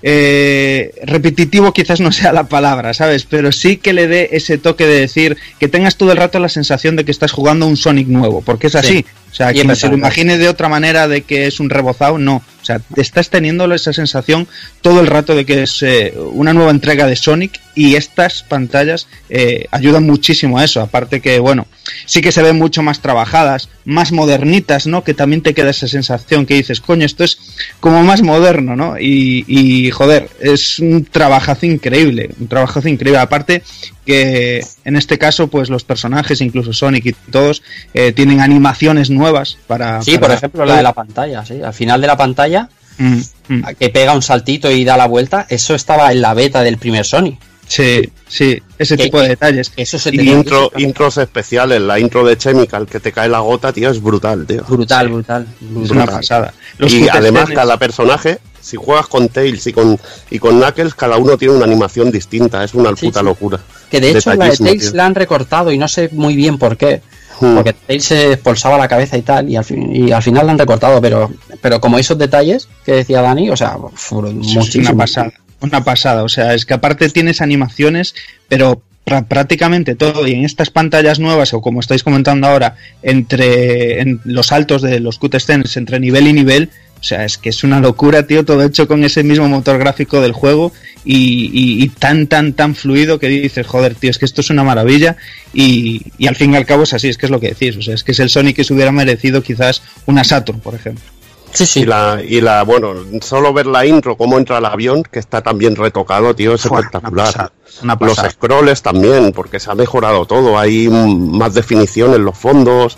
eh, 0.06 0.92
repetitivo 1.04 1.72
quizás 1.72 2.00
no 2.00 2.12
sea 2.12 2.32
la 2.32 2.44
palabra, 2.48 2.92
¿sabes? 2.92 3.24
Pero 3.24 3.52
sí 3.52 3.78
que 3.78 3.92
le 3.94 4.06
dé 4.06 4.28
ese 4.32 4.58
toque 4.58 4.86
de 4.86 5.00
decir 5.00 5.36
que 5.58 5.68
tengas 5.68 5.96
todo 5.96 6.12
el 6.12 6.18
rato 6.18 6.38
la 6.38 6.50
sensación 6.50 6.94
de 6.96 7.04
que 7.06 7.10
estás 7.10 7.32
jugando 7.32 7.66
un 7.66 7.76
Sonic 7.78 8.08
nuevo, 8.08 8.42
porque 8.42 8.66
es 8.66 8.74
así. 8.74 8.98
Sí. 8.98 9.06
O 9.34 9.36
sea, 9.36 9.52
quien 9.52 9.74
se 9.74 9.88
lo 9.88 9.94
imagine 9.94 10.38
de 10.38 10.48
otra 10.48 10.68
manera 10.68 11.08
de 11.08 11.22
que 11.22 11.48
es 11.48 11.58
un 11.58 11.68
rebozado, 11.68 12.18
no. 12.18 12.36
O 12.36 12.64
sea, 12.64 12.78
te 12.78 13.00
estás 13.00 13.30
teniendo 13.30 13.64
esa 13.74 13.92
sensación 13.92 14.46
todo 14.80 15.00
el 15.00 15.08
rato 15.08 15.34
de 15.34 15.44
que 15.44 15.64
es 15.64 15.82
eh, 15.82 16.14
una 16.16 16.54
nueva 16.54 16.70
entrega 16.70 17.08
de 17.08 17.16
Sonic 17.16 17.60
y 17.74 17.96
estas 17.96 18.44
pantallas 18.44 19.08
eh, 19.28 19.66
ayudan 19.72 20.06
muchísimo 20.06 20.58
a 20.58 20.64
eso. 20.64 20.80
Aparte 20.80 21.20
que, 21.20 21.40
bueno, 21.40 21.66
sí 22.06 22.20
que 22.20 22.30
se 22.30 22.42
ven 22.44 22.56
mucho 22.56 22.84
más 22.84 23.00
trabajadas, 23.00 23.70
más 23.84 24.12
modernitas, 24.12 24.86
¿no? 24.86 25.02
Que 25.02 25.14
también 25.14 25.42
te 25.42 25.52
queda 25.52 25.70
esa 25.70 25.88
sensación 25.88 26.46
que 26.46 26.54
dices, 26.54 26.80
coño, 26.80 27.04
esto 27.04 27.24
es 27.24 27.36
como 27.80 28.04
más 28.04 28.22
moderno, 28.22 28.76
¿no? 28.76 29.00
Y, 29.00 29.44
y 29.48 29.90
joder, 29.90 30.30
es 30.38 30.78
un 30.78 31.04
trabajazo 31.06 31.66
increíble, 31.66 32.30
un 32.38 32.46
trabajazo 32.46 32.88
increíble. 32.88 33.18
Aparte 33.18 33.64
que 34.04 34.64
en 34.84 34.96
este 34.96 35.18
caso, 35.18 35.48
pues 35.48 35.70
los 35.70 35.84
personajes, 35.84 36.40
incluso 36.40 36.72
Sonic 36.72 37.06
y 37.06 37.12
todos, 37.30 37.62
eh, 37.94 38.12
tienen 38.12 38.40
animaciones 38.40 39.10
nuevas 39.10 39.58
para... 39.66 40.02
Sí, 40.02 40.18
por 40.18 40.30
ejemplo, 40.30 40.64
la 40.64 40.76
de 40.76 40.82
la 40.82 40.92
pantalla, 40.92 41.44
sí. 41.44 41.60
Al 41.62 41.74
final 41.74 42.00
de 42.00 42.06
la 42.06 42.16
pantalla, 42.16 42.68
Mm, 42.96 43.18
mm. 43.48 43.62
que 43.76 43.88
pega 43.90 44.12
un 44.12 44.22
saltito 44.22 44.70
y 44.70 44.84
da 44.84 44.96
la 44.96 45.08
vuelta, 45.08 45.46
eso 45.48 45.74
estaba 45.74 46.12
en 46.12 46.20
la 46.22 46.32
beta 46.32 46.62
del 46.62 46.78
primer 46.78 47.04
Sony. 47.04 47.36
Sí, 47.66 48.08
sí, 48.28 48.62
ese 48.78 48.96
Que- 48.96 49.04
tipo 49.04 49.18
de 49.20 49.28
detalles. 49.30 49.72
Eso 49.76 49.98
se 49.98 50.14
Y 50.14 50.30
Intro, 50.30 50.70
que- 50.70 50.82
intros 50.82 51.16
especiales, 51.16 51.80
la 51.80 51.98
intro 51.98 52.24
de 52.24 52.36
Chemical 52.38 52.86
que 52.86 53.00
te 53.00 53.10
cae 53.10 53.28
la 53.28 53.40
gota, 53.40 53.72
tío, 53.72 53.90
es 53.90 54.00
brutal, 54.00 54.46
tío. 54.46 54.62
Brutal, 54.68 55.08
brutal. 55.08 55.46
Es 55.60 55.70
brutal. 55.70 55.96
una 55.96 56.06
pasada. 56.06 56.54
Los 56.78 56.92
y 56.92 57.08
además 57.08 57.48
cada 57.52 57.78
personaje, 57.78 58.38
si 58.60 58.76
juegas 58.76 59.06
con 59.08 59.28
Tails 59.28 59.66
y 59.66 59.72
con, 59.72 59.98
y 60.30 60.38
con 60.38 60.60
Knuckles, 60.60 60.94
cada 60.94 61.16
uno 61.16 61.36
tiene 61.36 61.54
una 61.54 61.64
animación 61.64 62.12
distinta, 62.12 62.62
es 62.62 62.74
una 62.74 62.94
Sí, 62.94 63.06
puta 63.06 63.20
sí. 63.20 63.24
locura. 63.24 63.58
Que 63.94 64.00
de 64.00 64.18
hecho 64.18 64.34
la 64.34 64.50
de 64.50 64.56
Tails 64.56 64.90
tío. 64.90 64.96
la 64.96 65.06
han 65.06 65.14
recortado 65.14 65.70
y 65.70 65.78
no 65.78 65.86
sé 65.86 66.08
muy 66.12 66.34
bien 66.34 66.58
por 66.58 66.76
qué. 66.76 67.00
Hmm. 67.40 67.54
Porque 67.54 67.72
Tails 67.72 68.04
se 68.04 68.32
expulsaba 68.32 68.76
la 68.78 68.88
cabeza 68.88 69.16
y 69.16 69.22
tal, 69.22 69.48
y 69.48 69.56
al, 69.56 69.64
fin, 69.64 69.94
y 69.94 70.10
al 70.10 70.22
final 70.22 70.46
la 70.46 70.52
han 70.52 70.58
recortado, 70.58 71.00
pero, 71.00 71.32
pero 71.60 71.80
como 71.80 71.98
esos 71.98 72.18
detalles 72.18 72.68
que 72.84 72.92
decía 72.92 73.22
Dani, 73.22 73.50
o 73.50 73.56
sea, 73.56 73.76
fueron. 73.94 74.42
Una 74.76 74.94
pasada, 74.94 75.32
una 75.60 75.84
pasada. 75.84 76.22
O 76.24 76.28
sea, 76.28 76.54
es 76.54 76.66
que 76.66 76.74
aparte 76.74 77.08
tienes 77.10 77.40
animaciones, 77.40 78.14
pero 78.48 78.82
prácticamente 79.04 79.94
todo. 79.94 80.26
Y 80.26 80.32
en 80.32 80.44
estas 80.44 80.70
pantallas 80.70 81.18
nuevas, 81.18 81.52
o 81.54 81.60
como 81.60 81.80
estáis 81.80 82.02
comentando 82.02 82.46
ahora, 82.46 82.76
entre 83.02 84.00
en 84.00 84.20
los 84.24 84.48
saltos 84.48 84.82
de 84.82 85.00
los 85.00 85.18
cutscenes, 85.18 85.76
entre 85.76 86.00
nivel 86.00 86.26
y 86.26 86.32
nivel, 86.32 86.70
o 87.04 87.06
sea, 87.06 87.26
es 87.26 87.36
que 87.36 87.50
es 87.50 87.62
una 87.64 87.80
locura, 87.80 88.26
tío, 88.26 88.46
todo 88.46 88.62
hecho 88.62 88.88
con 88.88 89.04
ese 89.04 89.22
mismo 89.22 89.46
motor 89.46 89.76
gráfico 89.76 90.22
del 90.22 90.32
juego 90.32 90.72
y, 91.04 91.50
y- 91.52 91.84
y 91.84 91.88
tan, 91.90 92.28
tan, 92.28 92.54
tan 92.54 92.74
fluido 92.74 93.18
que 93.18 93.28
dices, 93.28 93.66
joder, 93.66 93.94
tío, 93.94 94.10
es 94.10 94.16
que 94.16 94.24
esto 94.24 94.40
es 94.40 94.48
una 94.48 94.64
maravilla 94.64 95.18
y, 95.52 96.00
y 96.16 96.28
al 96.28 96.34
fin 96.36 96.54
y 96.54 96.56
al 96.56 96.64
cabo 96.64 96.84
es 96.84 96.94
así, 96.94 97.08
es 97.10 97.18
que 97.18 97.26
es 97.26 97.30
lo 97.30 97.40
que 97.40 97.48
decís, 97.48 97.76
o 97.76 97.82
sea, 97.82 97.94
es 97.94 98.02
que 98.04 98.12
es 98.12 98.20
el 98.20 98.30
Sonic 98.30 98.56
que 98.56 98.64
se 98.64 98.72
hubiera 98.72 98.90
merecido 98.90 99.42
quizás 99.42 99.82
una 100.06 100.24
Saturn, 100.24 100.60
por 100.60 100.74
ejemplo. 100.74 101.04
Sí, 101.52 101.66
sí. 101.66 101.80
Y 101.80 101.84
la, 101.84 102.22
y 102.26 102.40
la, 102.40 102.62
bueno, 102.64 102.94
solo 103.20 103.52
ver 103.52 103.66
la 103.66 103.84
intro, 103.84 104.16
cómo 104.16 104.38
entra 104.38 104.56
el 104.56 104.64
avión, 104.64 105.02
que 105.02 105.18
está 105.18 105.42
también 105.42 105.76
retocado, 105.76 106.34
tío, 106.34 106.54
es 106.54 106.64
una 106.64 106.78
espectacular. 106.80 107.26
pasada, 107.26 107.52
una 107.82 107.98
Los 108.00 108.16
scrolls 108.16 108.80
también, 108.82 109.30
porque 109.32 109.60
se 109.60 109.70
ha 109.70 109.74
mejorado 109.74 110.24
todo, 110.24 110.58
hay 110.58 110.88
más 110.88 111.52
definición 111.52 112.14
en 112.14 112.24
los 112.24 112.36
fondos, 112.38 112.96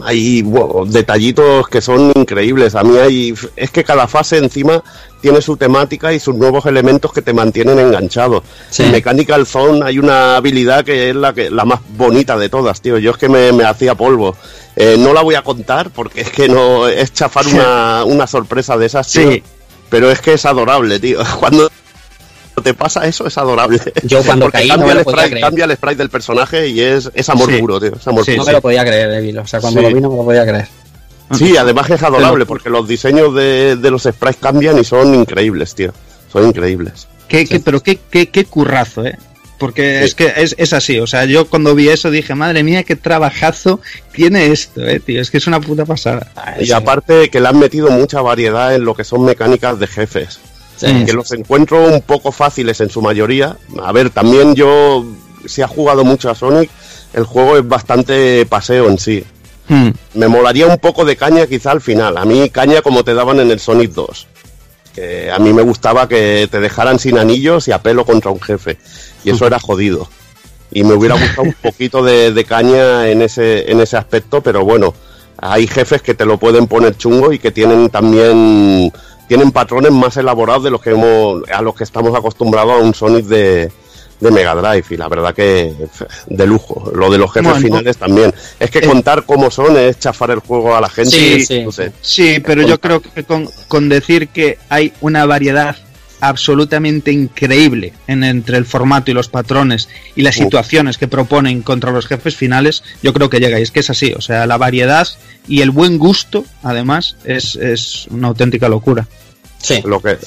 hay 0.00 0.42
wow, 0.42 0.86
detallitos 0.86 1.68
que 1.68 1.80
son 1.80 2.12
increíbles. 2.14 2.74
A 2.74 2.82
mí 2.82 2.96
hay, 2.98 3.34
es 3.56 3.70
que 3.70 3.84
cada 3.84 4.08
fase 4.08 4.38
encima 4.38 4.82
tiene 5.20 5.42
su 5.42 5.56
temática 5.56 6.12
y 6.12 6.18
sus 6.18 6.34
nuevos 6.34 6.66
elementos 6.66 7.12
que 7.12 7.22
te 7.22 7.32
mantienen 7.32 7.78
enganchado. 7.78 8.42
Sí. 8.70 8.84
En 8.84 8.92
Mechanical 8.92 9.46
Zone 9.46 9.84
hay 9.84 9.98
una 9.98 10.36
habilidad 10.36 10.84
que 10.84 11.10
es 11.10 11.16
la 11.16 11.32
que 11.32 11.50
la 11.50 11.64
más 11.64 11.80
bonita 11.96 12.36
de 12.36 12.48
todas, 12.48 12.80
tío. 12.80 12.98
Yo 12.98 13.12
es 13.12 13.16
que 13.18 13.28
me, 13.28 13.52
me 13.52 13.64
hacía 13.64 13.94
polvo. 13.94 14.36
Eh, 14.74 14.96
no 14.98 15.12
la 15.12 15.22
voy 15.22 15.34
a 15.34 15.42
contar 15.42 15.90
porque 15.90 16.22
es 16.22 16.30
que 16.30 16.48
no 16.48 16.88
es 16.88 17.12
chafar 17.12 17.46
una, 17.46 18.04
una 18.04 18.26
sorpresa 18.26 18.76
de 18.76 18.86
esas, 18.86 19.10
tío. 19.10 19.30
Sí. 19.30 19.42
Pero 19.90 20.10
es 20.10 20.20
que 20.20 20.32
es 20.32 20.46
adorable, 20.46 20.98
tío. 20.98 21.20
Cuando 21.38 21.70
te 22.62 22.74
pasa 22.74 23.06
eso 23.06 23.26
es 23.26 23.36
adorable. 23.36 23.80
Yo 24.04 24.22
cuando 24.24 24.46
Porque 24.46 24.58
caí 24.58 24.68
no 24.68 24.74
cambia, 24.76 24.86
me 24.88 24.94
lo 24.94 25.00
el 25.00 25.04
podía 25.04 25.16
sprite, 25.18 25.30
creer. 25.30 25.44
cambia 25.44 25.64
el 25.66 25.72
sprite 25.76 25.96
del 25.96 26.10
personaje 26.10 26.68
y 26.68 26.80
es, 26.80 27.10
es 27.14 27.28
amor 27.28 27.50
Sí. 27.50 27.58
puro, 27.58 27.80
tío. 27.80 27.92
Es 27.94 28.06
amor 28.08 28.24
Sí, 28.24 28.36
No 28.36 28.44
me 28.44 28.52
lo 28.52 28.60
podía 28.62 28.84
creer, 28.84 29.10
Evil. 29.12 29.38
O 29.38 29.46
sea, 29.46 29.60
cuando 29.60 29.80
Sí. 29.80 29.86
lo 29.88 29.94
vi 29.94 30.00
no 30.00 30.10
me 30.10 30.16
lo 30.16 30.24
podía 30.24 30.46
creer. 30.46 30.68
Sí, 31.36 31.56
además 31.56 31.88
es 31.90 32.02
adorable 32.02 32.44
porque 32.46 32.68
los 32.70 32.86
diseños 32.86 33.34
de, 33.34 33.76
de 33.76 33.90
los 33.90 34.02
sprites 34.02 34.36
cambian 34.40 34.78
y 34.78 34.84
son 34.84 35.14
increíbles, 35.14 35.74
tío. 35.74 35.92
Son 36.30 36.46
increíbles. 36.46 37.08
Qué, 37.28 37.46
qué- 37.46 37.60
pero 37.60 37.80
qué, 37.82 37.98
qué, 38.10 38.28
qué 38.28 38.44
currazo, 38.44 39.04
¿eh? 39.06 39.16
Porque 39.58 40.00
Sí. 40.00 40.04
es 40.06 40.14
que 40.16 40.32
es, 40.36 40.54
es 40.58 40.72
así, 40.72 40.98
o 40.98 41.06
sea, 41.06 41.24
yo 41.24 41.46
cuando 41.48 41.74
vi 41.76 41.88
eso 41.88 42.10
dije, 42.10 42.34
madre 42.34 42.64
mía, 42.64 42.82
qué 42.82 42.96
trabajazo 42.96 43.80
tiene 44.12 44.46
esto, 44.48 44.84
eh, 44.86 44.98
tío, 44.98 45.20
es 45.22 45.30
que 45.30 45.38
es 45.38 45.46
una 45.46 45.60
puta 45.60 45.84
pasada. 45.86 46.32
Y 46.60 46.72
aparte 46.72 47.30
que 47.30 47.40
le 47.40 47.46
han 47.48 47.58
metido 47.60 47.88
mucha 47.90 48.20
variedad 48.20 48.74
en 48.74 48.84
lo 48.84 48.94
que 48.94 49.04
son 49.04 49.24
mecánicas 49.24 49.78
de 49.78 49.86
jefes. 49.86 50.40
Sí, 50.76 51.04
que 51.04 51.12
los 51.12 51.30
encuentro 51.32 51.84
un 51.86 52.00
poco 52.00 52.32
fáciles 52.32 52.80
en 52.80 52.90
su 52.90 53.00
mayoría. 53.02 53.56
A 53.82 53.92
ver, 53.92 54.10
también 54.10 54.54
yo, 54.54 55.04
si 55.46 55.62
ha 55.62 55.68
jugado 55.68 56.04
mucho 56.04 56.30
a 56.30 56.34
Sonic, 56.34 56.70
el 57.12 57.24
juego 57.24 57.56
es 57.56 57.66
bastante 57.66 58.44
paseo 58.46 58.88
en 58.88 58.98
sí. 58.98 59.24
Hmm. 59.68 59.90
Me 60.14 60.28
molaría 60.28 60.66
un 60.66 60.78
poco 60.78 61.04
de 61.04 61.16
caña 61.16 61.46
quizá 61.46 61.70
al 61.70 61.80
final. 61.80 62.16
A 62.16 62.24
mí 62.24 62.50
caña 62.50 62.82
como 62.82 63.04
te 63.04 63.14
daban 63.14 63.38
en 63.40 63.50
el 63.50 63.60
Sonic 63.60 63.92
2. 63.92 64.26
Que 64.94 65.30
a 65.30 65.38
mí 65.38 65.52
me 65.52 65.62
gustaba 65.62 66.08
que 66.08 66.48
te 66.50 66.60
dejaran 66.60 66.98
sin 66.98 67.16
anillos 67.16 67.68
y 67.68 67.72
a 67.72 67.82
pelo 67.82 68.04
contra 68.04 68.30
un 68.30 68.40
jefe. 68.40 68.78
Y 69.24 69.30
eso 69.30 69.46
era 69.46 69.60
jodido. 69.60 70.08
Y 70.70 70.84
me 70.84 70.94
hubiera 70.94 71.14
gustado 71.14 71.42
un 71.42 71.52
poquito 71.62 72.02
de, 72.02 72.32
de 72.32 72.44
caña 72.44 73.08
en 73.08 73.22
ese, 73.22 73.70
en 73.70 73.80
ese 73.80 73.96
aspecto, 73.96 74.42
pero 74.42 74.64
bueno, 74.64 74.94
hay 75.38 75.66
jefes 75.66 76.02
que 76.02 76.14
te 76.14 76.24
lo 76.24 76.38
pueden 76.38 76.66
poner 76.66 76.96
chungo 76.96 77.32
y 77.32 77.38
que 77.38 77.50
tienen 77.50 77.90
también 77.90 78.92
tienen 79.32 79.50
patrones 79.50 79.92
más 79.92 80.14
elaborados 80.18 80.62
de 80.64 80.70
los 80.70 80.82
que 80.82 80.90
hemos, 80.90 81.42
a 81.50 81.62
los 81.62 81.74
que 81.74 81.84
estamos 81.84 82.14
acostumbrados 82.14 82.72
a 82.74 82.76
un 82.84 82.92
Sonic 82.94 83.24
de, 83.24 83.72
de 84.20 84.30
Mega 84.30 84.54
Drive 84.54 84.84
y 84.90 84.96
la 84.98 85.08
verdad 85.08 85.34
que 85.34 85.72
de 86.26 86.46
lujo. 86.46 86.92
Lo 86.94 87.10
de 87.10 87.16
los 87.16 87.32
jefes 87.32 87.50
Bueno. 87.50 87.66
finales 87.66 87.96
también. 87.96 88.34
Es 88.60 88.70
que 88.70 88.80
Eh. 88.80 88.86
contar 88.86 89.24
cómo 89.24 89.50
son 89.50 89.74
es 89.78 89.98
chafar 89.98 90.32
el 90.32 90.40
juego 90.40 90.76
a 90.76 90.82
la 90.82 90.90
gente. 90.90 91.12
Sí, 91.12 91.34
y, 91.38 91.46
sí, 91.46 91.62
no 91.64 91.72
sé. 91.72 91.92
Sí, 92.02 92.42
pero 92.44 92.60
yo 92.60 92.78
creo 92.78 93.00
que 93.00 93.24
con, 93.24 93.48
con 93.68 93.88
decir 93.88 94.28
que 94.28 94.58
hay 94.68 94.92
una 95.00 95.24
variedad 95.24 95.76
absolutamente 96.20 97.10
increíble 97.10 97.94
en, 98.06 98.22
entre 98.22 98.58
el 98.58 98.66
formato 98.66 99.10
y 99.10 99.14
los 99.14 99.28
patrones 99.28 99.88
y 100.14 100.20
las 100.22 100.36
Uh. 100.36 100.42
situaciones 100.44 100.98
que 100.98 101.08
proponen 101.08 101.62
contra 101.62 101.90
los 101.90 102.06
jefes 102.06 102.36
finales, 102.36 102.84
yo 103.02 103.14
creo 103.14 103.30
que 103.30 103.40
llega. 103.40 103.58
Y 103.58 103.62
es 103.62 103.70
que 103.70 103.80
es 103.80 103.88
así, 103.88 104.12
o 104.14 104.20
sea, 104.20 104.46
la 104.46 104.58
variedad 104.58 105.08
y 105.48 105.62
el 105.62 105.70
buen 105.70 105.98
gusto, 105.98 106.44
además, 106.62 107.16
es, 107.24 107.56
es 107.56 108.06
una 108.10 108.28
auténtica 108.28 108.68
locura. 108.68 109.08
Sí. 109.62 109.80
lo 109.86 110.00
que 110.00 110.18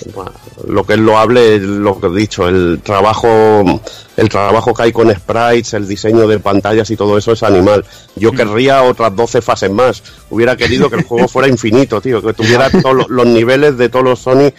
lo 0.67 0.83
que 0.85 0.93
es 0.93 0.99
loable 0.99 1.55
es 1.57 1.61
lo 1.61 1.99
que 1.99 2.07
he 2.07 2.15
dicho 2.15 2.47
el 2.47 2.79
trabajo 2.83 3.63
el 4.17 4.29
trabajo 4.29 4.73
que 4.73 4.83
hay 4.83 4.91
con 4.91 5.13
sprites 5.13 5.73
el 5.75 5.87
diseño 5.87 6.27
de 6.27 6.39
pantallas 6.39 6.89
y 6.89 6.95
todo 6.95 7.17
eso 7.17 7.33
es 7.33 7.43
animal 7.43 7.85
yo 8.15 8.31
querría 8.31 8.81
otras 8.83 9.15
12 9.15 9.41
fases 9.41 9.69
más 9.69 10.01
hubiera 10.29 10.55
querido 10.55 10.89
que 10.89 10.95
el 10.95 11.03
juego 11.03 11.27
fuera 11.27 11.47
infinito 11.47 12.01
tío 12.01 12.21
que 12.21 12.33
tuviera 12.33 12.69
todos 12.81 13.07
los- 13.09 13.27
niveles 13.27 13.77
de 13.77 13.89
todos 13.89 14.05
los 14.05 14.19
Sony 14.19 14.51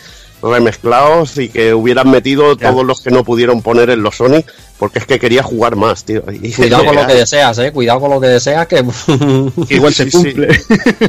remezclados 0.42 1.38
y 1.38 1.48
que 1.48 1.72
hubieran 1.74 2.10
metido 2.10 2.56
Ya. 2.56 2.70
todos 2.70 2.84
los 2.84 3.00
que 3.00 3.10
no 3.10 3.24
pudieron 3.24 3.62
poner 3.62 3.90
en 3.90 4.02
los 4.02 4.16
Sony 4.16 4.42
porque 4.78 4.98
es 4.98 5.06
que 5.06 5.18
quería 5.18 5.42
jugar 5.42 5.76
más 5.76 6.04
tío 6.04 6.22
Y- 6.30 6.52
Cuidado 6.52 6.84
con 6.84 6.94
lo 6.96 7.06
que 7.06 7.14
deseas, 7.14 7.58
eh. 7.58 7.72
Cuidado 7.72 8.00
con 8.00 8.10
lo 8.10 8.20
que 8.20 8.26
deseas, 8.28 8.66
que. 8.66 8.84
Igual 9.70 9.94
se 9.94 10.04
Sí, 10.04 10.10
sí. 10.10 10.18
cumple. 10.34 10.60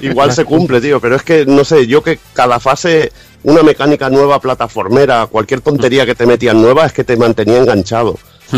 Igual 0.02 0.32
se 0.34 0.46
cumple, 0.46 0.80
tío, 0.82 1.00
pero 1.02 1.16
es 1.18 1.24
que 1.24 1.46
no 1.46 1.66
sé, 1.66 1.86
yo 1.88 2.02
que 2.02 2.18
cada 2.34 2.60
fase, 2.62 3.12
una 3.48 3.64
mecánica 3.64 4.09
nueva, 4.09 4.42
plataformera, 4.42 5.26
cualquier 5.27 5.61
tontería 5.61 6.06
que 6.06 6.16
te 6.16 6.26
metían 6.26 6.61
nueva 6.61 6.85
es 6.85 6.92
que 6.92 7.06
te 7.06 7.16
mantenía 7.16 7.58
enganchado. 7.58 8.19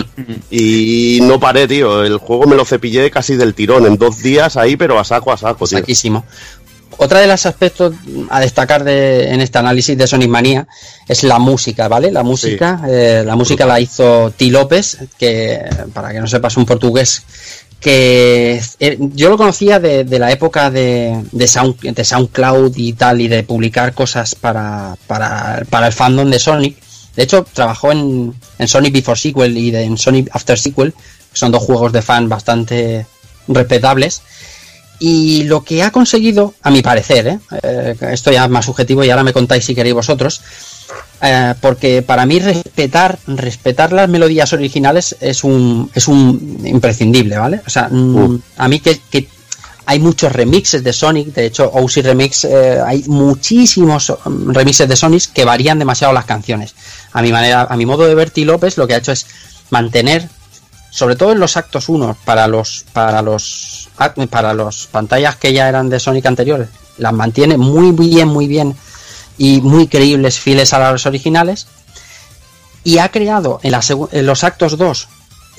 Y 0.51 1.19
no 1.23 1.39
paré, 1.39 1.67
tío. 1.67 2.03
El 2.03 2.17
juego 2.17 2.45
me 2.45 2.55
lo 2.55 2.65
cepillé 2.65 3.09
casi 3.11 3.35
del 3.35 3.53
tirón 3.53 3.85
en 3.85 3.97
dos 3.97 4.21
días 4.21 4.57
ahí, 4.57 4.75
pero 4.75 4.99
a 4.99 5.03
saco 5.03 5.31
a 5.31 5.37
saco, 5.37 5.67
tío. 5.67 5.77
Saquísimo. 5.77 6.25
Otra 6.97 7.19
de 7.19 7.27
los 7.27 7.45
aspectos 7.45 7.93
a 8.29 8.39
destacar 8.39 8.83
de, 8.83 9.31
en 9.31 9.41
este 9.41 9.59
análisis 9.59 9.97
de 9.97 10.07
Sonic 10.07 10.29
Manía 10.29 10.67
es 11.07 11.23
la 11.23 11.39
música, 11.39 11.87
¿vale? 11.87 12.11
La 12.11 12.23
música, 12.23 12.81
eh, 12.89 13.23
la 13.25 13.35
música 13.35 13.65
la 13.65 13.79
hizo 13.79 14.33
T. 14.35 14.47
López, 14.47 14.97
que 15.17 15.59
para 15.93 16.11
que 16.11 16.19
no 16.19 16.27
sepas 16.27 16.57
un 16.57 16.65
portugués, 16.65 17.23
que 17.79 18.61
eh, 18.79 18.97
yo 18.99 19.29
lo 19.29 19.37
conocía 19.37 19.79
de, 19.79 20.05
la 20.19 20.31
época 20.31 20.69
de, 20.69 21.23
Sound, 21.47 21.79
de 21.81 22.03
SoundCloud 22.03 22.75
y 22.75 22.93
tal, 22.93 23.21
y 23.21 23.27
de 23.27 23.43
publicar 23.43 23.93
cosas 23.93 24.35
para, 24.35 24.97
para, 25.07 25.63
para 25.69 25.87
el 25.87 25.93
fandom 25.93 26.29
de 26.29 26.39
Sonic. 26.39 26.77
De 27.15 27.23
hecho, 27.23 27.45
trabajó 27.51 27.91
en, 27.91 28.33
Sonic 28.65 28.93
Before 28.93 29.19
Sequel 29.19 29.57
y 29.57 29.75
en 29.75 29.97
Sonic 29.97 30.29
After 30.33 30.57
Sequel, 30.57 30.93
que 30.93 31.37
son 31.37 31.51
dos 31.51 31.63
juegos 31.63 31.91
de 31.91 32.01
fan 32.01 32.27
bastante 32.29 33.05
respetables. 33.47 34.21
Y 34.99 35.43
lo 35.43 35.63
que 35.63 35.81
ha 35.81 35.91
conseguido, 35.91 36.53
a 36.61 36.71
mi 36.71 36.81
parecer, 36.81 37.27
¿eh? 37.27 37.39
Eh, 37.63 37.95
esto 38.11 38.31
ya 38.31 38.43
es 38.43 38.49
más 38.49 38.65
subjetivo 38.65 39.03
y 39.03 39.09
ahora 39.09 39.23
me 39.23 39.31
contáis 39.31 39.63
si 39.63 39.73
queréis 39.73 39.95
vosotros, 39.95 40.41
eh, 41.21 41.53
porque 41.61 42.01
para 42.01 42.25
mí 42.25 42.39
respetar, 42.39 43.19
respetar 43.27 43.91
las 43.91 44.09
melodías 44.09 44.53
originales 44.53 45.15
es 45.19 45.43
un, 45.43 45.91
es 45.93 46.07
un 46.07 46.61
imprescindible, 46.63 47.37
¿vale? 47.37 47.61
O 47.65 47.69
sea, 47.69 47.89
mm, 47.89 48.41
a 48.57 48.67
mí 48.67 48.79
que, 48.79 48.99
que 49.09 49.27
hay 49.85 49.99
muchos 49.99 50.31
remixes 50.31 50.83
de 50.83 50.93
Sonic, 50.93 51.33
de 51.33 51.47
hecho, 51.47 51.69
OC 51.73 52.03
Remix, 52.03 52.45
eh, 52.45 52.79
hay 52.85 53.03
muchísimos 53.07 54.13
mm, 54.23 54.51
remixes 54.51 54.87
de 54.87 54.95
Sonic 54.95 55.33
que 55.33 55.45
varían 55.45 55.79
demasiado 55.79 56.13
las 56.13 56.25
canciones. 56.25 56.75
A 57.11 57.21
mi 57.21 57.31
manera, 57.31 57.63
a 57.69 57.75
mi 57.75 57.85
modo 57.85 58.05
de 58.05 58.13
ver, 58.15 58.29
T. 58.29 58.45
López 58.45 58.77
lo 58.77 58.87
que 58.87 58.93
ha 58.93 58.97
hecho 58.97 59.11
es 59.11 59.25
mantener 59.71 60.29
sobre 60.91 61.15
todo 61.15 61.31
en 61.31 61.39
los 61.39 61.57
actos 61.57 61.89
1 61.89 62.17
para 62.25 62.47
los 62.47 62.85
para 62.93 63.21
los 63.21 63.89
para 64.29 64.53
los 64.53 64.87
pantallas 64.87 65.35
que 65.35 65.53
ya 65.53 65.69
eran 65.69 65.89
de 65.89 65.99
Sonic 65.99 66.25
anteriores 66.25 66.69
las 66.97 67.13
mantiene 67.13 67.57
muy 67.57 67.91
bien 67.91 68.27
muy 68.27 68.47
bien 68.47 68.75
y 69.39 69.61
muy 69.61 69.87
creíbles 69.87 70.39
fieles 70.39 70.73
a 70.73 70.79
las 70.79 71.07
originales 71.07 71.65
y 72.83 72.99
ha 72.99 73.09
creado 73.09 73.59
en, 73.63 73.71
la 73.71 73.81
en 74.11 74.25
los 74.27 74.43
actos 74.43 74.77
2 74.77 75.07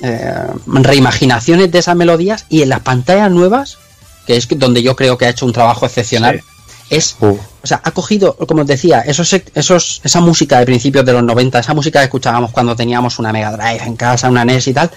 eh, 0.03 0.47
reimaginaciones 0.65 1.69
de 1.71 1.79
esas 1.79 1.97
melodías 1.97 2.45
y 2.47 2.61
en 2.61 2.69
las 2.69 2.79
pantallas 2.79 3.29
nuevas 3.29 3.77
que 4.25 4.37
es 4.37 4.47
donde 4.47 4.81
yo 4.81 4.95
creo 4.95 5.17
que 5.17 5.25
ha 5.25 5.29
hecho 5.29 5.45
un 5.45 5.51
trabajo 5.51 5.85
excepcional 5.85 6.41
es 6.89 7.15
Uh, 7.21 7.37
o 7.63 7.67
sea, 7.67 7.79
ha 7.83 7.91
cogido, 7.91 8.35
como 8.35 8.61
os 8.61 8.67
decía, 8.67 9.01
esos, 9.01 9.33
esos, 9.53 10.01
esa 10.03 10.19
música 10.19 10.59
de 10.59 10.65
principios 10.65 11.05
de 11.05 11.13
los 11.13 11.23
90, 11.23 11.59
esa 11.59 11.73
música 11.73 11.99
que 11.99 12.05
escuchábamos 12.05 12.51
cuando 12.51 12.75
teníamos 12.75 13.19
una 13.19 13.31
Mega 13.31 13.51
Drive 13.51 13.83
en 13.85 13.95
casa, 13.95 14.29
una 14.29 14.43
NES 14.43 14.67
y 14.67 14.73
tal, 14.73 14.91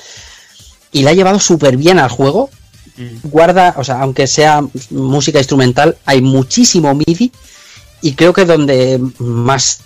y 0.91 1.03
la 1.03 1.11
ha 1.11 1.15
llevado 1.15 1.39
súper 1.39 1.77
bien 1.77 1.99
al 1.99 2.09
juego. 2.09 2.51
Guarda, 3.25 3.75
o 3.77 3.85
sea, 3.85 4.01
aunque 4.01 4.27
sea 4.27 4.63
música 4.91 5.39
instrumental, 5.39 5.99
hay 6.07 6.23
muchísimo 6.23 6.95
MIDI 6.95 7.31
y 8.05 8.13
creo 8.15 8.33
que 8.33 8.45
donde 8.45 9.01
más 9.19 9.81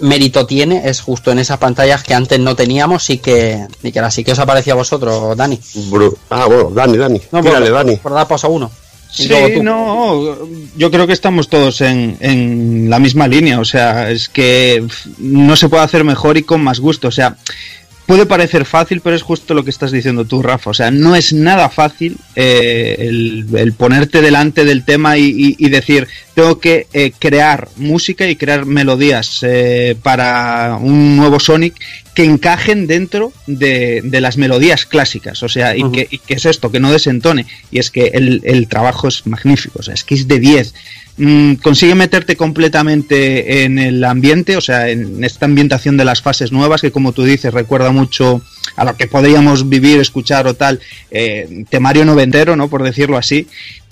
mérito 0.00 0.46
tiene 0.46 0.88
es 0.88 1.00
justo 1.00 1.30
en 1.32 1.38
esas 1.38 1.58
pantallas 1.58 2.02
que 2.02 2.14
antes 2.14 2.38
no 2.40 2.54
teníamos 2.56 3.10
y 3.10 3.18
que, 3.18 3.66
y 3.82 3.92
que 3.92 3.98
así 4.00 4.24
que 4.24 4.32
os 4.32 4.38
ha 4.38 4.46
parecido 4.46 4.74
a 4.74 4.78
vosotros, 4.78 5.36
Dani. 5.36 5.58
bru- 5.90 6.16
ah, 6.30 6.46
bueno, 6.46 6.70
Dani, 6.70 6.96
Dani. 6.96 7.20
No, 7.32 7.42
Tírale, 7.42 7.66
por, 7.66 7.74
Dani. 7.74 7.96
por 7.96 8.12
dar 8.14 8.28
paso 8.28 8.46
a 8.46 8.50
uno. 8.50 8.70
Sí, 9.10 9.28
no, 9.62 10.36
yo 10.76 10.90
creo 10.90 11.06
que 11.06 11.12
estamos 11.14 11.48
todos 11.48 11.80
en, 11.80 12.16
en 12.20 12.90
la 12.90 12.98
misma 12.98 13.26
línea, 13.28 13.58
o 13.60 13.64
sea, 13.64 14.10
es 14.10 14.28
que 14.28 14.84
no 15.18 15.56
se 15.56 15.68
puede 15.68 15.84
hacer 15.84 16.04
mejor 16.04 16.36
y 16.36 16.42
con 16.42 16.62
más 16.62 16.80
gusto, 16.80 17.08
o 17.08 17.12
sea, 17.12 17.36
puede 18.04 18.26
parecer 18.26 18.64
fácil, 18.66 19.00
pero 19.00 19.16
es 19.16 19.22
justo 19.22 19.54
lo 19.54 19.64
que 19.64 19.70
estás 19.70 19.90
diciendo 19.90 20.24
tú, 20.26 20.42
Rafa, 20.42 20.70
o 20.70 20.74
sea, 20.74 20.90
no 20.90 21.16
es 21.16 21.32
nada 21.32 21.70
fácil 21.70 22.18
eh, 22.34 22.96
el, 22.98 23.46
el 23.56 23.72
ponerte 23.72 24.20
delante 24.20 24.64
del 24.64 24.84
tema 24.84 25.16
y, 25.16 25.24
y- 25.24 25.56
y 25.58 25.68
decir, 25.70 26.08
tengo 26.36 26.60
que 26.60 26.86
eh, 26.92 27.12
crear 27.18 27.70
música 27.76 28.28
y 28.28 28.36
crear 28.36 28.66
melodías 28.66 29.38
eh, 29.40 29.96
para 30.02 30.76
un 30.78 31.16
nuevo 31.16 31.40
Sonic 31.40 31.74
que 32.14 32.24
encajen 32.24 32.86
dentro 32.86 33.32
de, 33.46 34.02
de 34.04 34.20
las 34.20 34.36
melodías 34.36 34.84
clásicas, 34.84 35.42
o 35.42 35.48
sea, 35.48 35.74
y, 35.74 35.90
que, 35.92 36.06
y 36.10 36.18
que 36.18 36.34
es 36.34 36.44
esto, 36.44 36.70
que 36.70 36.78
no 36.78 36.92
desentone, 36.92 37.46
y 37.70 37.78
es 37.78 37.90
que 37.90 38.08
el, 38.08 38.42
el 38.44 38.68
trabajo 38.68 39.08
es 39.08 39.26
magnífico, 39.26 39.78
o 39.78 39.82
sea, 39.82 39.94
es 39.94 40.04
que 40.04 40.14
es 40.14 40.28
de 40.28 40.38
10. 40.38 40.74
Mm, 41.18 41.54
consigue 41.54 41.94
meterte 41.94 42.36
completamente 42.36 43.64
en 43.64 43.78
el 43.78 44.04
ambiente, 44.04 44.58
o 44.58 44.60
sea, 44.60 44.90
en 44.90 45.24
esta 45.24 45.46
ambientación 45.46 45.96
de 45.96 46.04
las 46.04 46.20
fases 46.20 46.52
nuevas, 46.52 46.82
que 46.82 46.92
como 46.92 47.12
tú 47.12 47.24
dices, 47.24 47.54
recuerda 47.54 47.92
mucho 47.92 48.42
a 48.76 48.84
lo 48.84 48.94
que 48.94 49.06
podríamos 49.06 49.70
vivir, 49.70 50.00
escuchar 50.00 50.46
o 50.46 50.52
tal, 50.52 50.80
eh, 51.10 51.64
temario 51.70 52.04
noventero, 52.04 52.56
¿no? 52.56 52.68
Por 52.68 52.82
decirlo 52.82 53.16
así. 53.16 53.46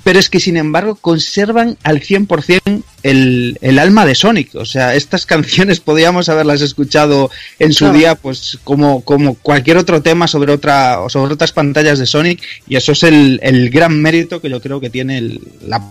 Pero 0.04 0.18
es 0.18 0.28
que, 0.28 0.38
sin 0.38 0.56
embargo, 0.56 0.94
conservan 0.96 1.76
al 1.82 2.00
100% 2.00 2.82
el, 3.02 3.58
el 3.60 3.78
alma 3.78 4.04
de 4.06 4.14
Sonic. 4.14 4.54
O 4.54 4.64
sea, 4.66 4.94
estas 4.94 5.26
canciones 5.34 5.80
podríamos 5.80 6.28
haberlas 6.28 6.60
escuchado 6.60 7.30
en 7.58 7.72
su 7.72 7.86
Claro. 7.86 7.98
día, 7.98 8.14
pues 8.14 8.58
como, 8.64 9.02
como 9.02 9.34
cualquier 9.34 9.78
otro 9.78 10.02
tema 10.02 10.28
sobre, 10.28 10.52
otra, 10.52 10.98
sobre 11.08 11.34
otras 11.34 11.52
pantallas 11.52 11.98
de 11.98 12.06
Sonic. 12.06 12.42
Y 12.68 12.76
eso 12.76 12.92
es 12.92 13.02
el, 13.02 13.40
el 13.42 13.70
gran 13.70 14.00
mérito 14.00 14.40
que 14.40 14.50
yo 14.50 14.60
creo 14.60 14.80
que 14.80 14.90
tiene 14.90 15.18
el, 15.18 15.40
la 15.66 15.90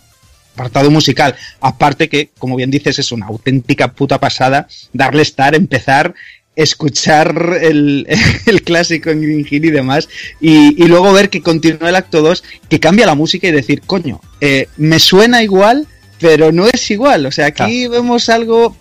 apartado 0.55 0.91
musical. 0.91 1.35
Aparte 1.61 2.09
que, 2.09 2.29
como 2.37 2.55
bien 2.55 2.69
dices, 2.71 2.99
es 2.99 3.11
una 3.11 3.25
auténtica 3.25 3.91
puta 3.93 4.19
pasada 4.19 4.67
darle 4.93 5.23
estar, 5.23 5.55
empezar, 5.55 6.13
escuchar 6.55 7.57
el, 7.61 8.07
el 8.45 8.61
clásico 8.63 9.09
en 9.09 9.21
Green 9.21 9.47
Hill 9.49 9.65
y 9.65 9.71
demás, 9.71 10.09
y, 10.39 10.81
y 10.81 10.87
luego 10.87 11.13
ver 11.13 11.29
que 11.29 11.41
continúa 11.41 11.89
el 11.89 11.95
acto 11.95 12.21
2, 12.21 12.43
que 12.69 12.79
cambia 12.79 13.05
la 13.05 13.15
música 13.15 13.47
y 13.47 13.51
decir, 13.51 13.81
coño, 13.81 14.21
eh, 14.41 14.67
me 14.77 14.99
suena 14.99 15.43
igual, 15.43 15.87
pero 16.23 16.53
no 16.53 16.67
es 16.67 16.89
igual. 16.89 17.25
O 17.25 17.31
sea, 17.31 17.47
aquí 17.47 17.87
vemos 17.87 18.29
algo 18.29 18.77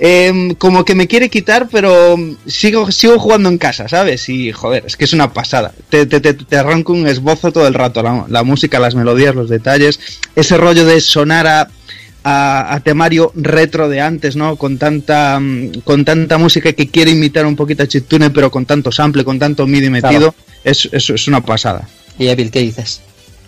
em, 0.00 0.54
como 0.54 0.84
que 0.84 0.96
me 0.96 1.06
quiere 1.06 1.28
quitar, 1.28 1.68
pero 1.70 2.16
sigo, 2.46 2.90
sigo 2.90 3.18
jugando 3.18 3.48
en 3.48 3.58
casa, 3.58 3.86
¿sabes? 3.88 4.28
Y 4.28 4.50
joder, 4.50 4.84
es 4.86 4.96
que 4.96 5.04
es 5.04 5.12
una 5.12 5.32
pasada. 5.32 5.72
Te, 5.88 6.06
te, 6.06 6.20
te, 6.20 6.34
te 6.34 6.56
arranca 6.56 6.92
un 6.92 7.06
esbozo 7.06 7.52
todo 7.52 7.68
el 7.68 7.74
rato, 7.74 8.02
la, 8.02 8.26
la 8.28 8.42
música, 8.42 8.80
las 8.80 8.96
melodías, 8.96 9.36
los 9.36 9.48
detalles, 9.48 10.00
ese 10.34 10.56
rollo 10.56 10.84
de 10.84 11.00
sonar 11.00 11.46
a, 11.46 11.68
a, 12.24 12.74
a 12.74 12.80
temario 12.80 13.32
retro 13.34 13.88
de 13.88 14.00
antes, 14.00 14.36
¿no? 14.36 14.56
Con 14.56 14.78
tanta, 14.78 15.38
mm, 15.40 15.80
con 15.84 16.04
tanta 16.04 16.38
música 16.38 16.72
que 16.72 16.88
quiere 16.88 17.10
imitar 17.10 17.46
un 17.46 17.56
poquito 17.56 17.82
a 17.82 17.86
chiptune, 17.86 18.30
pero 18.30 18.50
con 18.50 18.66
tanto 18.66 18.92
sample, 18.92 19.24
con 19.24 19.38
tanto 19.38 19.66
MIDI 19.66 19.90
metido, 19.90 20.34
es, 20.64 20.88
es, 20.92 21.10
es 21.10 21.28
una 21.28 21.40
pasada. 21.40 21.88
Y 22.18 22.28
Evil, 22.28 22.50
¿qué 22.50 22.60
dices? 22.60 23.00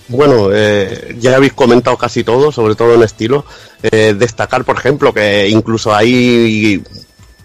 Bueno, 0.08 0.48
eh, 0.52 1.16
ya 1.20 1.36
habéis 1.36 1.52
comentado 1.52 1.96
casi 1.96 2.24
todo, 2.24 2.52
sobre 2.52 2.74
todo 2.74 2.94
en 2.94 3.02
estilo. 3.02 3.44
Eh, 3.82 4.14
destacar, 4.18 4.64
por 4.64 4.76
ejemplo, 4.76 5.12
que 5.12 5.48
incluso 5.48 5.94
hay 5.94 6.82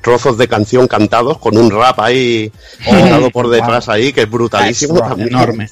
trozos 0.02 0.38
de 0.38 0.48
canción 0.48 0.88
cantados 0.88 1.38
con 1.38 1.58
un 1.58 1.70
rap 1.70 2.00
ahí 2.00 2.52
dado 2.86 3.30
por 3.30 3.50
detrás 3.50 3.90
ahí, 3.90 4.14
que 4.14 4.22
es 4.22 4.30
brutalísimo. 4.30 4.96
Rock, 4.96 5.10
también. 5.10 5.30
enorme. 5.30 5.70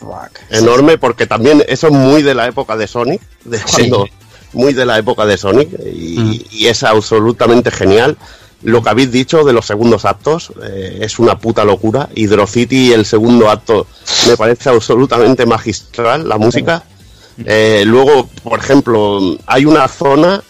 Enorme, 0.50 0.98
porque 0.98 1.26
también 1.26 1.64
eso 1.68 1.88
es 1.88 1.94
muy 1.94 2.22
de 2.22 2.36
la 2.36 2.48
época 2.48 2.76
de 2.76 2.88
Sonic, 2.88 3.22
de 3.46 3.60
cuando, 3.60 4.08
muy 4.56 4.74
de 4.74 4.86
la 4.86 4.98
época 4.98 5.26
de 5.26 5.38
Sonic, 5.38 5.70
y, 5.86 6.46
y 6.52 6.68
es 6.68 6.84
absolutamente 6.84 7.70
genial. 7.72 8.18
Lo 8.64 8.82
que 8.82 8.90
habéis 8.90 9.12
dicho 9.12 9.44
de 9.44 9.54
los 9.54 9.68
segundos 9.68 10.06
actos 10.06 10.52
eh, 10.64 10.98
es 11.02 11.20
una 11.20 11.38
puta 11.38 11.64
locura. 11.64 12.10
Hydrocity, 12.16 12.94
el 12.94 13.06
segundo 13.06 13.52
acto, 13.52 13.86
me 14.28 14.36
parece 14.38 14.70
absolutamente 14.70 15.46
magistral, 15.46 16.28
la 16.28 16.38
música. 16.40 16.84
Eh, 17.46 17.84
luego, 17.86 18.28
por 18.44 18.58
ejemplo, 18.60 19.38
hay 19.46 19.66
una 19.66 19.88
zona 19.88 20.42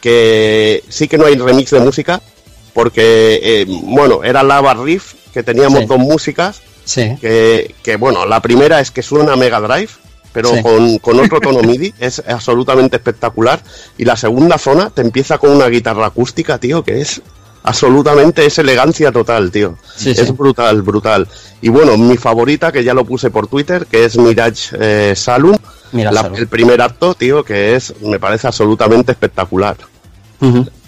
que 0.00 0.82
sí 0.88 1.08
que 1.08 1.16
no 1.16 1.26
hay 1.26 1.36
remix 1.36 1.70
de 1.70 1.80
música, 1.80 2.20
porque, 2.74 3.40
eh, 3.42 3.66
bueno, 3.68 4.24
era 4.24 4.42
Lava 4.42 4.74
Riff, 4.74 5.14
que 5.32 5.42
teníamos 5.42 5.80
Sí. 5.80 5.86
dos 5.86 5.98
músicas, 5.98 6.60
Sí. 6.84 7.16
que, 7.20 7.74
que, 7.82 7.96
bueno, 7.96 8.26
la 8.26 8.40
primera 8.42 8.80
es 8.80 8.90
que 8.90 9.02
suena 9.02 9.36
Mega 9.36 9.60
Drive, 9.60 9.90
pero 10.32 10.48
Sí. 10.50 10.62
con, 10.62 10.98
con 10.98 11.20
otro 11.20 11.40
tono 11.40 11.60
MIDI, 11.62 11.94
es 11.98 12.22
absolutamente 12.26 12.96
espectacular. 12.96 13.62
Y 13.98 14.04
la 14.04 14.16
segunda 14.16 14.58
zona 14.58 14.90
te 14.90 15.02
empieza 15.02 15.38
con 15.38 15.50
una 15.50 15.66
guitarra 15.68 16.06
acústica, 16.06 16.58
tío, 16.58 16.82
que 16.82 17.00
es 17.00 17.20
absolutamente, 17.64 18.44
es 18.44 18.58
elegancia 18.58 19.12
total, 19.12 19.50
tío. 19.50 19.76
Sí, 19.94 20.10
es 20.10 20.18
sí. 20.26 20.32
brutal, 20.32 20.82
brutal. 20.82 21.28
Y 21.60 21.68
bueno, 21.68 21.96
mi 21.96 22.16
favorita, 22.16 22.72
que 22.72 22.82
ya 22.82 22.92
lo 22.94 23.04
puse 23.04 23.30
por 23.30 23.46
Twitter, 23.46 23.86
que 23.86 24.04
es 24.04 24.16
Mirage 24.18 24.76
eh, 24.80 25.14
Salum, 25.16 25.56
la- 25.92 26.12
Salum. 26.12 26.36
el 26.38 26.48
primer 26.48 26.80
acto, 26.82 27.14
tío, 27.14 27.44
que 27.44 27.76
es, 27.76 27.94
me 28.02 28.18
parece 28.18 28.48
absolutamente 28.48 29.12
espectacular. 29.12 29.76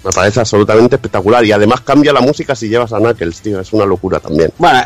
Me 0.04 0.10
parece 0.10 0.40
absolutamente 0.40 0.96
espectacular. 0.96 1.44
Y 1.44 1.52
además 1.52 1.80
cambia 1.80 2.12
la 2.12 2.20
música 2.20 2.54
si 2.54 2.68
llevas 2.68 2.92
a 2.92 2.98
Knuckles, 2.98 3.40
tío. 3.40 3.60
Es 3.60 3.72
una 3.72 3.86
locura 3.86 4.20
también. 4.20 4.52
Bueno, 4.58 4.82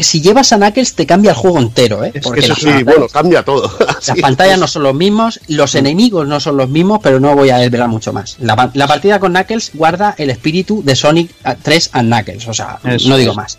si 0.00 0.20
llevas 0.20 0.52
a 0.52 0.56
Knuckles 0.58 0.94
te 0.94 1.06
cambia 1.06 1.30
el 1.32 1.36
juego 1.36 1.58
entero, 1.58 2.04
¿eh? 2.04 2.12
Es 2.14 2.22
Porque 2.22 2.40
que 2.40 2.46
eso 2.46 2.54
Sí, 2.54 2.66
pantallas- 2.66 2.84
bueno, 2.84 3.08
cambia 3.08 3.42
todo. 3.44 3.72
las 3.80 4.04
Sí. 4.04 4.20
pantallas 4.20 4.58
no 4.58 4.66
son 4.68 4.84
los 4.84 4.94
mismos, 4.94 5.40
los 5.48 5.74
enemigos 5.74 6.26
no 6.28 6.38
son 6.40 6.56
los 6.56 6.68
mismos, 6.68 7.00
pero 7.02 7.18
no 7.20 7.34
voy 7.34 7.50
a 7.50 7.56
desvelar 7.58 7.88
mucho 7.88 8.12
más. 8.12 8.36
La, 8.40 8.70
la 8.74 8.86
partida 8.86 9.18
con 9.18 9.32
Knuckles 9.32 9.72
guarda 9.74 10.14
el 10.18 10.30
espíritu 10.30 10.82
de 10.84 10.94
Sonic 10.94 11.32
3 11.62 11.90
and 11.92 12.12
Knuckles, 12.12 12.46
o 12.48 12.54
sea, 12.54 12.78
Eso 12.84 13.08
no 13.08 13.16
digo 13.16 13.34
más. 13.34 13.58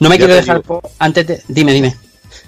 No 0.00 0.08
me 0.08 0.16
quiero 0.18 0.34
dejar... 0.34 0.62
digo. 0.62 0.80
Antes 0.98 1.26
de... 1.26 1.42
Dime, 1.48 1.72
dime. 1.72 1.96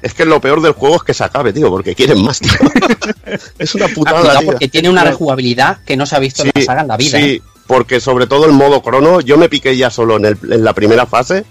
Es 0.02 0.14
que 0.14 0.24
lo 0.24 0.40
peor 0.40 0.60
del 0.60 0.72
juego 0.72 0.96
es 0.96 1.02
que 1.02 1.14
se 1.14 1.24
acabe, 1.24 1.52
tío, 1.52 1.70
porque 1.70 1.94
quieren 1.94 2.22
más, 2.22 2.38
tío. 2.38 2.52
es 3.58 3.74
una 3.74 3.86
Ah, 3.86 3.90
putada, 3.94 4.20
cuidado, 4.20 4.38
tío. 4.40 4.46
porque 4.50 4.68
tiene 4.68 4.88
una 4.90 5.04
rejugabilidad 5.04 5.78
que 5.84 5.96
no 5.96 6.06
se 6.06 6.16
ha 6.16 6.18
visto 6.18 6.42
en 6.42 6.50
la 6.54 6.62
saga 6.62 6.82
en 6.82 6.88
la 6.88 6.96
vida. 6.96 7.18
Sí, 7.18 7.24
¿eh? 7.24 7.42
Porque 7.66 8.00
sobre 8.00 8.26
todo 8.26 8.46
el 8.46 8.52
modo 8.52 8.82
crono, 8.82 9.20
yo 9.20 9.36
me 9.38 9.48
piqué 9.48 9.76
ya 9.76 9.90
solo 9.90 10.16
en, 10.16 10.24
el- 10.26 10.38
en 10.52 10.64
la 10.64 10.72
primera 10.72 11.06
fase. 11.06 11.44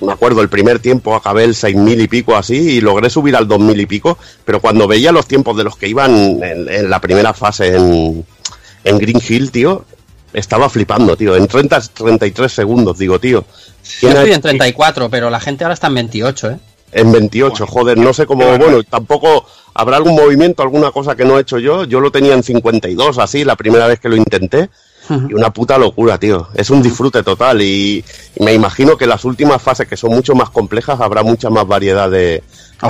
Me 0.00 0.12
acuerdo, 0.12 0.40
el 0.40 0.48
primer 0.48 0.78
tiempo 0.78 1.14
acabé 1.14 1.44
el 1.44 1.54
6000 1.54 2.00
y 2.00 2.08
pico 2.08 2.34
así 2.34 2.56
y 2.56 2.80
logré 2.80 3.10
subir 3.10 3.36
al 3.36 3.46
2000 3.46 3.80
y 3.80 3.86
pico, 3.86 4.16
pero 4.46 4.58
cuando 4.60 4.88
veía 4.88 5.12
los 5.12 5.26
tiempos 5.26 5.56
de 5.58 5.64
los 5.64 5.76
que 5.76 5.88
iban 5.88 6.42
en, 6.42 6.68
en 6.70 6.88
la 6.88 7.00
primera 7.00 7.34
fase 7.34 7.76
en, 7.76 8.24
en 8.84 8.98
Green 8.98 9.20
Hill, 9.26 9.50
tío, 9.50 9.84
estaba 10.32 10.70
flipando, 10.70 11.16
tío. 11.16 11.36
En 11.36 11.46
30, 11.46 11.80
33 11.92 12.50
segundos, 12.50 12.96
digo, 12.96 13.18
tío. 13.20 13.40
Yo 14.00 14.08
¿Quién 14.08 14.12
ha 14.12 14.20
estoy 14.20 14.32
en 14.32 14.40
34, 14.40 15.10
pero 15.10 15.28
la 15.28 15.38
gente 15.40 15.64
ahora 15.64 15.74
está 15.74 15.88
en 15.88 15.94
28, 15.96 16.50
¿eh? 16.50 16.56
en 16.92 17.12
28, 17.12 17.66
joder, 17.66 17.98
no 17.98 18.12
sé 18.14 18.26
cómo, 18.26 18.46
bueno, 18.58 18.82
tampoco 18.82 19.44
habrá 19.74 19.96
algún 19.98 20.14
movimiento, 20.16 20.62
alguna 20.62 20.90
cosa 20.92 21.14
que 21.14 21.24
no 21.26 21.36
he 21.38 21.42
hecho 21.42 21.58
yo. 21.58 21.84
Yo 21.84 22.00
lo 22.00 22.10
tenía 22.10 22.32
en 22.34 22.42
52, 22.42 23.18
así, 23.18 23.44
la 23.44 23.54
primera 23.54 23.86
vez 23.86 24.00
que 24.00 24.08
lo 24.08 24.16
intenté. 24.16 24.70
Y 25.28 25.34
una 25.34 25.50
puta 25.50 25.76
locura, 25.76 26.18
tío. 26.18 26.48
Es 26.54 26.70
un 26.70 26.82
disfrute 26.82 27.22
total. 27.22 27.62
Y, 27.62 28.04
y 28.36 28.44
me 28.44 28.54
imagino 28.54 28.96
que 28.96 29.06
las 29.06 29.24
últimas 29.24 29.60
fases, 29.60 29.88
que 29.88 29.96
son 29.96 30.10
mucho 30.10 30.34
más 30.34 30.50
complejas, 30.50 31.00
habrá 31.00 31.22
mucha 31.22 31.50
más 31.50 31.66
variedad 31.66 32.10
de, 32.10 32.42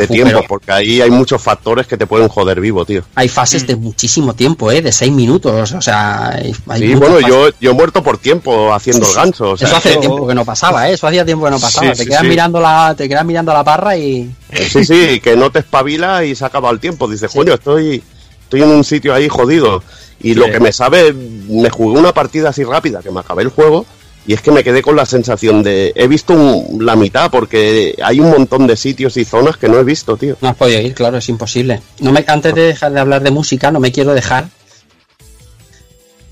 tiempo, 0.09 0.43
porque 0.47 0.71
ahí 0.71 1.01
hay 1.01 1.11
muchos 1.11 1.43
factores 1.43 1.87
que 1.87 1.97
te 1.97 2.07
pueden 2.07 2.29
joder 2.29 2.61
vivo, 2.61 2.85
tío. 2.85 3.03
Hay 3.15 3.29
fases 3.29 3.67
de 3.67 3.77
muchísimo 3.77 4.35
tiempo, 4.35 4.71
¿eh? 4.71 4.83
De 4.83 4.93
6 4.93 5.13
minutos, 5.13 5.73
o 5.73 5.81
sea... 5.81 6.29
Hay, 6.29 6.53
Sí, 6.53 6.95
bueno, 6.95 7.15
fases. 7.17 7.29
yo, 7.29 7.49
yo 7.61 7.71
he 7.71 7.75
muerto 7.75 8.03
por 8.03 8.19
tiempo 8.19 8.73
haciendo 8.73 9.09
el 9.09 9.15
ganso. 9.15 9.51
o 9.51 9.57
sea, 9.57 9.69
Eso 9.69 9.77
hace 9.77 9.97
tiempo 9.97 10.27
que 10.27 10.35
no 10.35 10.45
pasaba, 10.45 10.89
¿eh? 10.89 10.95
Eso 10.95 11.07
hacía 11.07 11.25
tiempo 11.25 11.45
que 11.47 11.51
no 11.51 11.59
pasaba. 11.61 11.87
Sí, 11.89 11.93
te 11.93 12.05
sí, 12.05 12.09
quedas 12.09 12.23
sí. 12.23 12.29
mirando 12.29 12.61
la, 12.61 12.95
te 12.97 13.09
quedas 13.09 13.25
mirando 13.25 13.53
la 13.53 13.65
parra 13.65 13.97
y 13.97 14.31
Sí, 14.53 14.85
sí, 14.85 15.21
que 15.21 15.37
no 15.37 15.51
te 15.51 15.61
espabila 15.61 16.25
y 16.25 16.35
se 16.35 16.45
acaba 16.45 16.71
el 16.71 16.81
tiempo. 16.81 17.09
Dices, 17.09 17.31
coño, 17.33 17.55
estoy, 17.55 18.03
estoy 18.51 18.63
en 18.63 18.71
un 18.71 18.83
sitio 18.83 19.15
ahí 19.15 19.29
jodido. 19.29 19.81
Y 20.21 20.35
lo 20.35 20.51
que 20.51 20.59
me 20.59 20.73
sabe, 20.73 21.13
me 21.15 21.71
jugué 21.71 22.01
una 22.01 22.13
partida 22.13 22.49
así 22.51 22.65
rápida, 22.65 23.01
que 23.01 23.11
me 23.13 23.21
acabé 23.21 23.45
el 23.45 23.49
juego, 23.51 23.87
y 24.27 24.35
es 24.35 24.43
que 24.43 24.51
me 24.51 24.65
quedé 24.65 24.83
con 24.83 24.97
la 24.97 25.07
sensación 25.07 25.63
de, 25.63 25.93
he 25.95 26.09
visto 26.09 26.35
un- 26.35 26.85
la 26.85 26.97
mitad, 26.97 27.31
porque 27.31 27.95
hay 28.03 28.19
un 28.21 28.29
montón 28.31 28.67
de 28.67 28.77
sitios 28.77 29.17
y 29.17 29.25
zonas 29.25 29.57
que 29.57 29.69
no 29.69 29.79
he 29.79 29.85
visto, 29.85 30.17
tío. 30.17 30.37
no 30.41 30.49
has 30.49 30.57
podido 30.57 30.81
ir, 30.81 30.95
claro, 30.95 31.17
es 31.19 31.29
imposible. 31.29 31.81
No 32.01 32.11
me, 32.13 32.25
antes 32.27 32.53
de 32.55 32.63
dejar 32.63 32.93
de 32.93 32.99
hablar 33.01 33.23
de 33.23 33.31
música, 33.31 33.71
no 33.71 33.79
me 33.81 33.93
quiero 33.93 34.13
dejar 34.13 34.49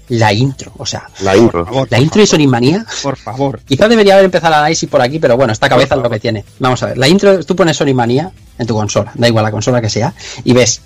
la 0.09 0.33
intro, 0.33 0.73
o 0.79 0.85
sea, 0.87 1.09
La 1.21 1.37
intro. 1.37 1.87
la 1.89 2.01
intro 2.01 2.21
de 2.21 2.27
Sonic 2.27 2.49
Manía. 2.49 2.85
Por 3.03 3.17
favor. 3.17 3.61
Quizás 3.67 3.89
debería 3.91 4.15
haber 4.15 4.25
empezado 4.25 4.55
el 4.55 4.59
análisis 4.61 4.89
por 4.89 5.01
aquí, 5.03 5.19
pero 5.19 5.37
bueno, 5.37 5.53
esta 5.53 5.69
cabeza 5.69 5.95
es 5.97 6.03
lo 6.03 6.11
que 6.11 6.19
tiene. 6.19 6.45
Vamos 6.59 6.83
a 6.83 6.87
ver, 6.87 6.99
la 6.99 7.07
intro, 7.09 7.45
tú 7.45 7.55
pones 7.55 7.77
Sonic 7.77 7.95
Manía 7.95 8.31
en 8.59 8.67
tu 8.67 8.75
consola, 8.75 9.13
da 9.15 9.29
igual 9.29 9.45
la 9.45 9.51
consola 9.51 9.81
que 9.81 9.89
sea, 9.91 10.15
y 10.45 10.53
ves 10.53 10.81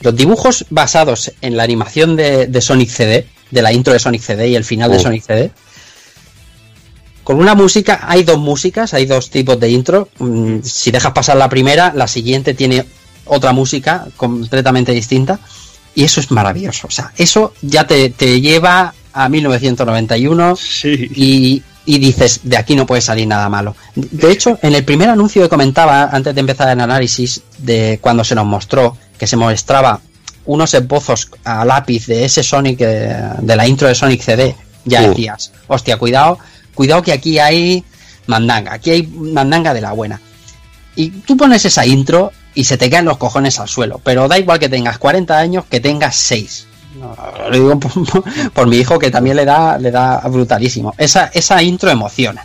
los 0.00 0.14
dibujos 0.14 0.64
basados 0.70 1.32
en 1.40 1.56
la 1.56 1.62
animación 1.64 2.16
de, 2.16 2.46
de 2.46 2.60
Sonic 2.60 2.88
CD, 2.90 3.26
de 3.50 3.62
la 3.62 3.72
intro 3.72 3.92
de 3.92 3.98
Sonic 3.98 4.22
CD 4.22 4.48
y 4.48 4.56
el 4.56 4.64
final 4.64 4.90
de 4.90 4.96
Oh. 4.98 5.00
Sonic 5.00 5.22
CD. 5.24 5.50
Con 7.24 7.38
una 7.38 7.54
música, 7.54 8.00
hay 8.08 8.22
dos 8.24 8.38
músicas, 8.38 8.94
hay 8.94 9.04
dos 9.04 9.28
tipos 9.30 9.60
de 9.60 9.70
intro. 9.70 10.08
Mm, 10.18 10.60
Si 10.62 10.90
dejas 10.90 11.12
pasar 11.12 11.36
la 11.36 11.48
primera, 11.48 11.92
la 11.94 12.08
siguiente 12.08 12.54
tiene 12.54 12.86
otra 13.26 13.52
música 13.52 14.06
completamente 14.16 14.92
distinta. 14.92 15.38
Y 15.94 16.04
eso 16.04 16.20
es 16.20 16.30
maravilloso. 16.30 16.86
O 16.86 16.90
sea, 16.90 17.12
eso 17.16 17.52
ya 17.60 17.86
te, 17.86 18.08
te 18.10 18.40
lleva 18.40 18.94
a 19.12 19.28
1991 19.28 20.56
Sí. 20.56 21.10
y, 21.14 21.62
y 21.84 21.98
dices, 21.98 22.40
de 22.44 22.56
aquí 22.56 22.74
no 22.76 22.86
puede 22.86 23.02
salir 23.02 23.26
nada 23.26 23.48
malo. 23.48 23.74
De 23.94 24.30
hecho, 24.30 24.58
en 24.62 24.74
el 24.74 24.84
primer 24.84 25.10
anuncio 25.10 25.42
que 25.42 25.48
comentaba, 25.50 26.04
antes 26.04 26.34
de 26.34 26.40
empezar 26.40 26.68
el 26.70 26.80
análisis, 26.80 27.42
de 27.58 27.98
cuando 28.00 28.24
se 28.24 28.34
nos 28.36 28.46
mostró 28.46 28.96
que 29.18 29.26
se 29.26 29.36
mostraba 29.36 30.00
unos 30.46 30.72
esbozos 30.74 31.30
a 31.44 31.64
lápiz 31.64 32.06
de 32.06 32.24
ese 32.24 32.42
Sonic, 32.42 32.80
eh, 32.80 33.16
de 33.40 33.56
la 33.56 33.66
intro 33.66 33.88
de 33.88 33.94
Sonic 33.94 34.22
CD, 34.22 34.54
ya 34.84 35.02
Sí. 35.02 35.08
decías, 35.08 35.52
hostia, 35.66 35.96
cuidado, 35.98 36.38
cuidado 36.74 37.02
que 37.02 37.12
aquí 37.12 37.38
hay 37.38 37.84
mandanga, 38.26 38.72
aquí 38.74 38.90
hay 38.90 39.06
mandanga 39.06 39.74
de 39.74 39.80
la 39.80 39.92
buena. 39.92 40.20
Y 40.96 41.10
tú 41.10 41.36
pones 41.36 41.64
esa 41.64 41.84
intro 41.86 42.32
y 42.54 42.64
se 42.64 42.76
te 42.78 42.88
caen 42.90 43.04
los 43.04 43.18
cojones 43.18 43.60
al 43.60 43.68
suelo, 43.68 44.00
pero 44.02 44.26
da 44.28 44.38
igual 44.38 44.58
que 44.58 44.68
tengas 44.68 44.98
40 44.98 45.38
años, 45.38 45.64
que 45.68 45.80
tengas 45.80 46.16
6. 46.16 46.66
No, 46.98 47.14
lo 47.44 47.50
digo 47.50 47.78
por, 47.78 47.92
por- 48.06 48.24
por 48.52 48.66
mi 48.66 48.78
hijo 48.78 48.98
que 48.98 49.10
también 49.10 49.36
le 49.36 49.44
da, 49.44 49.78
le 49.78 49.90
da 49.90 50.20
brutalísimo. 50.20 50.94
Esa, 50.98 51.26
esa 51.34 51.62
intro 51.62 51.90
emociona. 51.90 52.44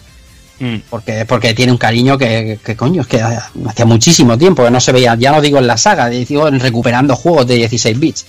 Mm. 0.60 0.76
Porque, 0.90 1.26
porque 1.26 1.54
tiene 1.54 1.72
un 1.72 1.78
cariño 1.78 2.18
que, 2.18 2.60
que 2.64 2.76
coño, 2.76 3.02
es 3.02 3.08
que 3.08 3.22
hacía 3.22 3.86
muchísimo 3.86 4.38
tiempo 4.38 4.64
que 4.64 4.72
no 4.72 4.80
se 4.80 4.92
veía, 4.92 5.16
ya 5.16 5.32
no 5.32 5.42
digo 5.42 5.58
en 5.58 5.68
la 5.68 5.78
saga, 5.78 6.08
digo 6.10 6.48
en 6.48 6.60
recuperando 6.60 7.16
juegos 7.16 7.48
de 7.48 7.56
16 7.56 8.00
bits. 8.00 8.26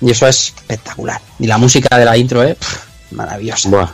Y 0.00 0.10
eso 0.10 0.26
es 0.26 0.52
espectacular. 0.56 1.20
Y 1.38 1.46
la 1.46 1.56
música 1.58 1.96
de 1.96 2.04
la 2.04 2.16
intro 2.16 2.42
es 2.42 2.56
pff, 2.56 2.76
maravillosa. 3.12 3.68
Buah. 3.70 3.88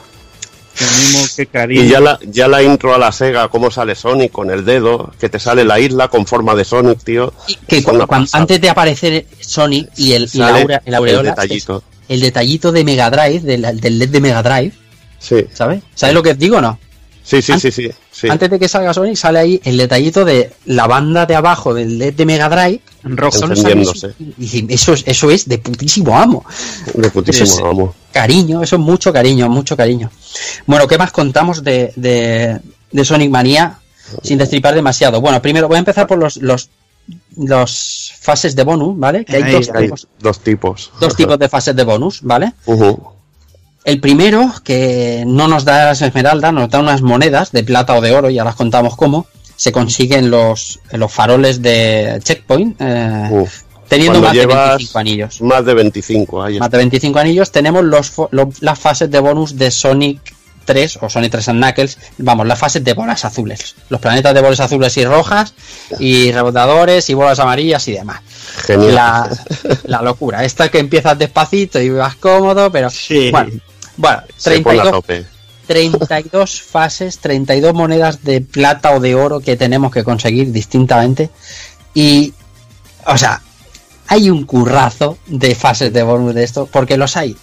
Cariño. 1.53 1.83
Y 1.83 1.89
ya 1.89 2.01
la, 2.01 2.19
ya 2.23 2.49
la 2.49 2.63
intro 2.63 2.95
a 2.95 2.99
la 2.99 3.13
Sega, 3.13 3.49
cómo 3.49 3.71
sale 3.71 3.95
Sonic 3.95 4.33
con 4.33 4.51
el 4.51 4.65
dedo, 4.65 5.13
que 5.21 5.29
te 5.29 5.39
sale 5.39 5.65
la 5.65 5.79
isla 5.79 6.09
con 6.09 6.27
forma 6.27 6.55
de 6.55 6.65
Sonic, 6.65 7.03
tío. 7.05 7.33
Que 7.69 7.85
antes 8.33 8.61
de 8.61 8.71
aparecer 8.71 9.27
Sonic 9.41 9.91
y 9.97 10.13
el, 10.13 10.29
y 10.33 10.39
la 10.39 10.47
Sale 10.49 10.61
aura- 10.63 10.83
el 10.85 10.95
aureola, 10.95 11.21
el 11.31 11.35
detallito. 11.37 11.83
es 12.09 12.15
el 12.15 12.21
detallito 12.21 12.73
de 12.73 12.85
Mega 12.85 13.11
Drive, 13.11 13.41
del, 13.41 13.81
del 13.81 13.99
LED 13.99 14.09
de 14.09 14.21
Mega 14.21 14.43
Drive, 14.43 14.73
Sí, 15.19 15.45
¿sabes? 15.53 15.83
¿Sabes 15.95 16.15
lo 16.15 16.23
que 16.23 16.31
os 16.31 16.39
digo 16.39 16.57
o 16.57 16.61
no? 16.63 16.79
Sí, 17.23 17.43
sí, 17.43 17.53
An- 17.53 17.61
sí, 17.61 17.71
sí. 17.71 17.91
sí. 18.11 18.29
Antes 18.29 18.51
de 18.51 18.59
que 18.59 18.69
salga 18.69 18.93
Sonic 18.95 19.17
sale 19.17 19.39
ahí 19.39 19.61
el 19.65 19.77
detallito 19.77 20.25
de 20.25 20.53
la 20.67 20.87
banda 20.87 21.27
de 21.27 21.35
abajo 21.37 21.73
del 21.75 21.99
LED 21.99 22.15
de 22.15 22.27
Mega 22.27 22.49
Drive. 22.49 22.81
En 23.05 23.17
rojo. 23.17 23.39
Y 24.39 24.73
eso 24.75 24.93
es, 24.93 25.05
eso 25.07 25.31
es 25.31 25.49
de 25.49 25.59
putísimo 25.59 26.19
amo. 26.19 26.45
De 26.95 27.11
putísimo, 27.11 27.45
Eso 27.45 27.57
es- 27.57 27.63
vamos. 27.63 27.91
Cariño, 28.13 28.63
eso 28.63 28.77
es 28.77 28.83
mucho 28.83 29.13
cariño, 29.13 29.49
mucho 29.49 29.77
cariño. 29.77 30.11
Bueno, 30.67 30.87
¿qué 30.89 30.99
más 30.99 31.13
contamos 31.13 31.63
de, 31.65 31.93
de, 31.97 32.59
de 32.91 33.05
Sonic 33.05 33.31
Manía 33.31 33.79
sin 34.23 34.37
destripar 34.39 34.75
demasiado? 34.75 35.21
Bueno, 35.21 35.41
primero 35.41 35.69
voy 35.69 35.77
a 35.77 35.79
empezar 35.79 36.07
por 36.07 36.19
los, 36.19 36.37
los, 36.39 36.69
los 37.37 38.13
fases 38.21 38.55
de 38.57 38.65
bonus, 38.65 38.99
¿vale? 38.99 39.25
Que 39.25 39.37
hay 39.37 39.43
Ahí, 39.45 39.53
dos, 39.53 39.71
Hay 39.75 39.85
tipos, 39.85 40.09
dos 40.19 40.41
tipos. 40.41 40.93
dos 41.01 41.17
tipos 41.17 41.39
de 41.39 41.49
fases 41.49 41.75
de 41.77 41.85
bonus, 41.85 42.21
¿vale? 42.23 42.53
Ujú. 42.67 43.01
El 43.85 44.01
primero, 44.01 44.53
que 44.63 45.25
no 45.27 45.49
nos 45.49 45.65
da 45.65 45.87
las 45.87 46.03
esmeraldas, 46.03 46.53
nos 46.53 46.69
da 46.69 46.81
unas 46.81 47.01
monedas 47.03 47.51
de 47.53 47.65
plata 47.65 47.95
o 47.97 48.01
de 48.01 48.13
oro, 48.13 48.29
ya 48.31 48.45
las 48.45 48.55
contamos 48.55 48.95
cómo, 48.97 49.27
se 49.57 49.73
consiguen 49.73 50.31
los, 50.31 50.81
los 50.93 51.11
faroles 51.13 51.63
de 51.63 52.21
checkpoint, 52.23 52.77
eh, 52.81 53.29
Uf. 53.31 53.63
teniendo 53.89 54.21
Cuando 54.21 54.29
más 54.29 54.35
de 54.37 54.41
llevas 54.41 54.69
25 54.71 54.99
anillos. 54.99 55.41
Más 55.43 55.65
de 55.65 55.75
25, 55.75 56.43
ahí 56.43 56.59
Más 56.59 56.71
de 56.71 56.77
25 56.79 57.19
anillos, 57.19 57.51
tenemos 57.51 57.83
los, 57.85 58.15
fo- 58.15 58.29
lo- 58.33 58.51
las 58.61 58.79
fases 58.79 59.11
de 59.11 59.19
bonus 59.19 59.57
de 59.57 59.71
Sonic 59.71 60.35
3 60.67 60.99
o 61.01 61.09
Sonic 61.09 61.33
3 61.33 61.49
and 61.49 61.63
Knuckles, 61.65 61.99
vamos, 62.19 62.47
las 62.47 62.59
fases 62.59 62.85
de 62.85 62.93
bolas 62.93 63.25
azules, 63.25 63.75
los 63.89 64.01
planetas 64.01 64.35
de 64.35 64.41
bolas 64.43 64.61
azules 64.61 64.95
y 64.99 65.05
rojas, 65.07 65.55
y 65.99 66.31
rebotadores 66.33 67.09
y 67.11 67.15
bolas 67.15 67.39
amarillas 67.41 67.89
y 67.89 67.93
demás. 67.93 68.21
Genial. 68.67 68.95
La, 68.95 69.31
la 69.85 70.03
locura, 70.03 70.45
esta 70.45 70.69
que 70.69 70.79
empiezas 70.79 71.19
despacito 71.19 71.81
y 71.81 71.89
vas 71.89 72.15
cómodo, 72.17 72.71
pero 72.71 72.89
Sí. 72.91 73.31
bueno, 73.31 73.51
bueno, 74.01 74.23
Se 74.37 74.61
pone 74.61 74.81
a 74.81 74.83
32, 74.83 74.91
tope. 74.91 75.27
32 75.67 76.63
fases, 76.63 77.19
32 77.19 77.75
monedas 77.75 78.25
de 78.25 78.41
plata 78.41 78.93
o 78.93 79.01
de 79.01 79.15
oro 79.15 79.41
que 79.41 79.57
tenemos 79.57 79.93
que 79.93 80.03
conseguir 80.03 80.51
distintamente. 80.53 81.31
Y, 81.95 82.33
o 83.07 83.19
sea, 83.19 83.43
hay 84.09 84.31
un 84.31 84.45
currazo 84.45 85.19
de 85.27 85.55
fases 85.55 85.93
de 85.93 86.03
bonus 86.03 86.35
de 86.35 86.45
esto, 86.45 86.67
porque 86.67 86.97
los 86.97 87.17
hay. 87.17 87.37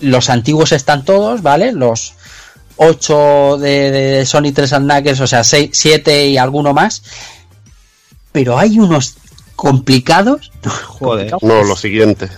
Los 0.00 0.30
antiguos 0.30 0.72
están 0.72 1.04
todos, 1.04 1.42
¿vale? 1.42 1.72
Los 1.72 2.14
8 2.76 3.58
de, 3.58 3.90
de 3.90 4.26
Sonic 4.26 4.54
3 4.54 4.72
and 4.74 4.90
Knuckles, 4.90 5.20
o 5.20 5.26
sea, 5.26 5.42
7 5.42 6.26
y 6.28 6.38
alguno 6.38 6.72
más. 6.72 7.02
Pero 8.30 8.58
hay 8.58 8.78
unos 8.78 9.16
complicados. 9.56 10.52
Joder. 10.86 11.34
No, 11.42 11.64
lo 11.64 11.76
siguiente. 11.76 12.30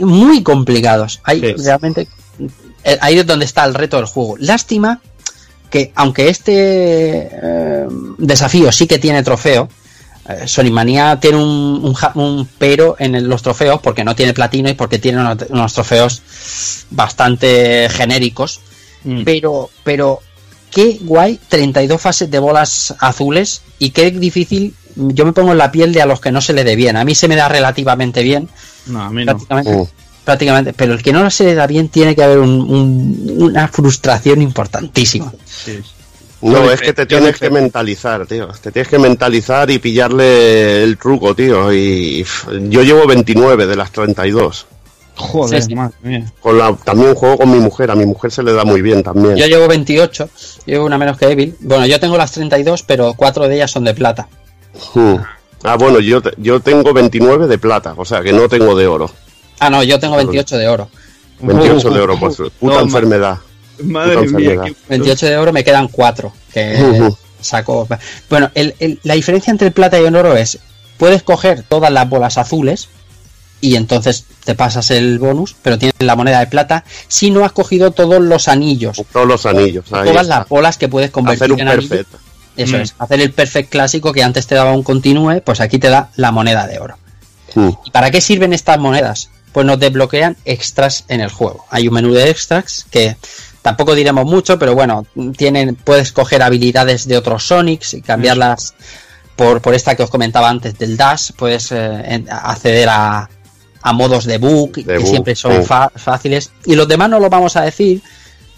Muy 0.00 0.42
complicados. 0.42 1.20
Hay 1.24 1.40
Sí. 1.40 1.54
realmente 1.64 2.08
eh, 2.84 2.98
ahí 3.00 3.18
es 3.18 3.26
donde 3.26 3.44
está 3.44 3.64
el 3.64 3.74
reto 3.74 3.96
del 3.96 4.06
juego. 4.06 4.36
Lástima 4.38 5.00
que 5.70 5.92
aunque 5.94 6.28
este 6.28 7.28
eh, 7.32 7.86
desafío 8.18 8.72
sí 8.72 8.86
que 8.86 8.98
tiene 8.98 9.22
trofeo, 9.22 9.68
eh, 10.28 10.46
Sonic 10.48 10.72
Mania 10.72 11.18
tiene 11.20 11.36
un, 11.38 11.80
un 11.84 11.94
ja- 11.94 12.12
un 12.14 12.48
pero 12.58 12.96
en 12.98 13.14
el- 13.14 13.24
los 13.28 13.42
trofeos 13.42 13.80
porque 13.80 14.02
no 14.04 14.16
tiene 14.16 14.32
platino 14.34 14.68
y 14.70 14.74
porque 14.74 14.98
tiene 14.98 15.20
unos, 15.20 15.36
unos 15.50 15.72
trofeos 15.74 16.22
bastante 16.90 17.88
genéricos. 17.90 18.60
Mm. 19.04 19.22
Pero, 19.24 19.70
pero 19.84 20.20
qué 20.70 20.98
guay, 21.02 21.38
32 21.48 22.00
fases 22.00 22.30
de 22.30 22.38
bolas 22.38 22.94
azules 22.98 23.62
y 23.78 23.90
qué 23.90 24.10
difícil. 24.10 24.74
Yo 24.96 25.24
me 25.24 25.32
pongo 25.32 25.52
en 25.52 25.58
la 25.58 25.70
piel 25.72 25.92
de 25.92 26.02
a 26.02 26.06
los 26.06 26.20
que 26.20 26.32
no 26.32 26.40
se 26.40 26.52
le 26.52 26.64
dé 26.64 26.76
bien. 26.76 26.96
A 26.96 27.04
mí 27.04 27.14
se 27.14 27.28
me 27.28 27.36
da 27.36 27.48
relativamente 27.48 28.22
bien, 28.22 28.48
No, 28.86 29.02
a 29.02 29.10
mí 29.10 29.24
no. 29.24 29.32
prácticamente, 29.36 29.92
prácticamente, 30.24 30.72
pero 30.72 30.92
el 30.94 31.02
que 31.02 31.12
no 31.12 31.28
se 31.30 31.44
le 31.44 31.54
da 31.54 31.66
bien 31.66 31.88
tiene 31.88 32.14
que 32.14 32.22
haber 32.22 32.38
un- 32.38 32.60
un- 32.60 33.36
una 33.42 33.68
frustración 33.68 34.42
importantísima. 34.42 35.32
Sí. 35.46 35.80
No, 36.42 36.70
es 36.70 36.80
que 36.80 36.94
te 36.94 37.04
tienes 37.04 37.38
que 37.38 37.50
mentalizar, 37.50 38.26
tío. 38.26 38.48
Te 38.62 38.72
tienes 38.72 38.88
que 38.88 38.98
mentalizar 38.98 39.70
y 39.70 39.78
pillarle 39.78 40.82
el 40.82 40.96
truco, 40.96 41.34
tío. 41.34 41.70
Y 41.72 42.24
yo 42.68 42.82
llevo 42.82 43.06
29 43.06 43.66
de 43.66 43.76
las 43.76 43.92
32. 43.92 44.66
Joder, 45.16 45.60
Sí, 45.62 45.68
sí. 45.68 45.74
madre 45.74 45.94
mía. 46.02 46.32
Con 46.40 46.56
la, 46.56 46.74
también 46.82 47.14
juego 47.14 47.36
con 47.36 47.50
mi 47.50 47.58
mujer, 47.58 47.90
a 47.90 47.94
mi 47.94 48.06
mujer 48.06 48.30
se 48.32 48.42
le 48.42 48.54
da 48.54 48.64
muy 48.64 48.80
bien 48.80 49.02
también. 49.02 49.36
Yo 49.36 49.46
llevo 49.46 49.68
28, 49.68 50.30
llevo 50.64 50.86
una 50.86 50.96
menos 50.96 51.18
que 51.18 51.26
Evil. 51.30 51.54
Bueno, 51.60 51.84
yo 51.84 52.00
tengo 52.00 52.16
las 52.16 52.32
32, 52.32 52.84
pero 52.84 53.12
cuatro 53.12 53.46
de 53.46 53.56
ellas 53.56 53.70
son 53.70 53.84
de 53.84 53.92
plata. 53.92 54.26
Hmm. 54.94 55.16
Ah, 55.62 55.76
bueno, 55.76 56.00
yo, 56.00 56.22
te- 56.22 56.32
yo 56.38 56.60
tengo 56.60 56.92
29 56.94 57.46
de 57.46 57.58
plata, 57.58 57.94
o 57.96 58.04
sea 58.04 58.22
que 58.22 58.32
no 58.32 58.48
tengo 58.48 58.74
de 58.76 58.86
oro. 58.86 59.10
Ah, 59.58 59.68
no, 59.68 59.82
yo 59.82 59.98
tengo 60.00 60.16
28 60.16 60.56
de 60.56 60.68
oro. 60.68 60.88
28 61.40 61.90
de 61.90 62.00
oro, 62.00 62.16
por 62.20 62.32
su 62.34 62.50
puta 62.50 62.80
enfermedad. 62.80 63.38
Madre 63.82 64.16
Puta 64.18 64.26
mía, 64.38 64.50
enfermedad. 64.52 64.64
qué- 64.64 64.74
28 64.88 65.26
de 65.26 65.36
oro 65.38 65.52
me 65.52 65.64
quedan 65.64 65.88
4 65.88 66.32
que 66.52 67.10
saco. 67.40 67.86
Bueno, 68.28 68.50
el- 68.54 68.74
el- 68.78 69.00
la 69.02 69.14
diferencia 69.14 69.50
entre 69.50 69.68
el 69.68 69.72
plata 69.72 70.00
y 70.00 70.04
el 70.04 70.16
oro 70.16 70.36
es, 70.36 70.58
puedes 70.98 71.22
coger 71.22 71.62
todas 71.68 71.90
las 71.92 72.08
bolas 72.08 72.36
azules 72.38 72.88
y 73.62 73.76
entonces 73.76 74.24
te 74.44 74.54
pasas 74.54 74.90
el 74.90 75.18
bonus, 75.18 75.54
pero 75.62 75.78
tienes 75.78 75.94
la 75.98 76.16
moneda 76.16 76.40
de 76.40 76.46
plata 76.46 76.84
si 77.08 77.30
no 77.30 77.44
has 77.44 77.52
cogido 77.52 77.90
todos 77.90 78.20
los 78.20 78.48
anillos, 78.48 79.02
Todos 79.12 79.26
los 79.26 79.44
anillos. 79.46 79.84
ahí 79.92 80.08
todas 80.08 80.22
está. 80.22 80.38
las 80.40 80.48
bolas 80.48 80.78
que 80.78 80.88
puedes 80.88 81.10
convertir 81.10 81.42
Hacer 81.44 81.52
un 81.52 81.60
en 81.60 81.68
anillos. 81.68 81.88
perfecto. 81.88 82.18
Eso 82.56 82.76
Mm. 82.76 82.80
es, 82.80 82.94
hacer 82.98 83.20
el 83.20 83.32
perfect 83.32 83.70
clásico 83.70 84.12
que 84.12 84.22
antes 84.22 84.46
te 84.46 84.54
daba 84.54 84.72
un 84.72 84.82
continúe, 84.82 85.40
pues 85.44 85.60
aquí 85.60 85.78
te 85.78 85.88
da 85.88 86.10
la 86.16 86.30
moneda 86.32 86.66
de 86.66 86.78
oro. 86.78 86.96
Hmm. 87.54 87.70
¿Y 87.84 87.90
para 87.90 88.10
qué 88.10 88.20
sirven 88.20 88.52
estas 88.52 88.78
monedas? 88.78 89.30
Pues 89.52 89.66
nos 89.66 89.78
desbloquean 89.80 90.36
extras 90.44 91.04
en 91.08 91.20
el 91.20 91.30
juego. 91.30 91.64
Hay 91.70 91.88
un 91.88 91.94
menú 91.94 92.12
de 92.12 92.30
extras 92.30 92.86
que 92.90 93.16
tampoco 93.62 93.94
diremos 93.94 94.24
mucho, 94.24 94.58
pero 94.58 94.74
bueno, 94.74 95.06
tienen, 95.36 95.74
puedes 95.74 96.12
coger 96.12 96.42
habilidades 96.42 97.06
de 97.08 97.16
otros 97.16 97.46
Sonics 97.46 97.94
y 97.94 98.02
cambiarlas 98.02 98.74
por, 99.36 99.60
por 99.60 99.74
esta 99.74 99.94
que 99.96 100.02
os 100.04 100.10
comentaba 100.10 100.48
antes 100.48 100.78
del 100.78 100.96
Dash. 100.96 101.30
Puedes 101.36 101.72
eh, 101.72 102.24
acceder 102.30 102.88
a, 102.90 103.28
a 103.82 103.92
modos 103.92 104.24
de 104.26 104.38
book, 104.38 104.72
que 104.84 105.00
siempre 105.06 105.34
son 105.34 105.64
fa- 105.64 105.90
fáciles. 105.96 106.50
Y 106.66 106.76
los 106.76 106.86
demás 106.86 107.08
no 107.10 107.18
lo 107.18 107.28
vamos 107.30 107.56
a 107.56 107.62
decir. 107.62 108.02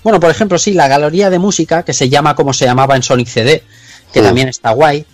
Bueno, 0.03 0.19
por 0.21 0.31
ejemplo, 0.31 0.59
sí, 0.59 0.73
la 0.73 0.89
galería 0.89 1.31
de 1.31 1.39
música, 1.39 1.85
que 1.85 1.93
se 1.95 2.09
llama 2.11 2.35
como 2.35 2.53
se 2.53 2.65
llamaba 2.67 2.97
en 2.97 3.03
Sonic 3.03 3.29
CD, 3.29 3.63
que 4.13 4.21
Sí. 4.21 4.25
también 4.27 4.49
está 4.49 4.71
guay. 4.73 5.05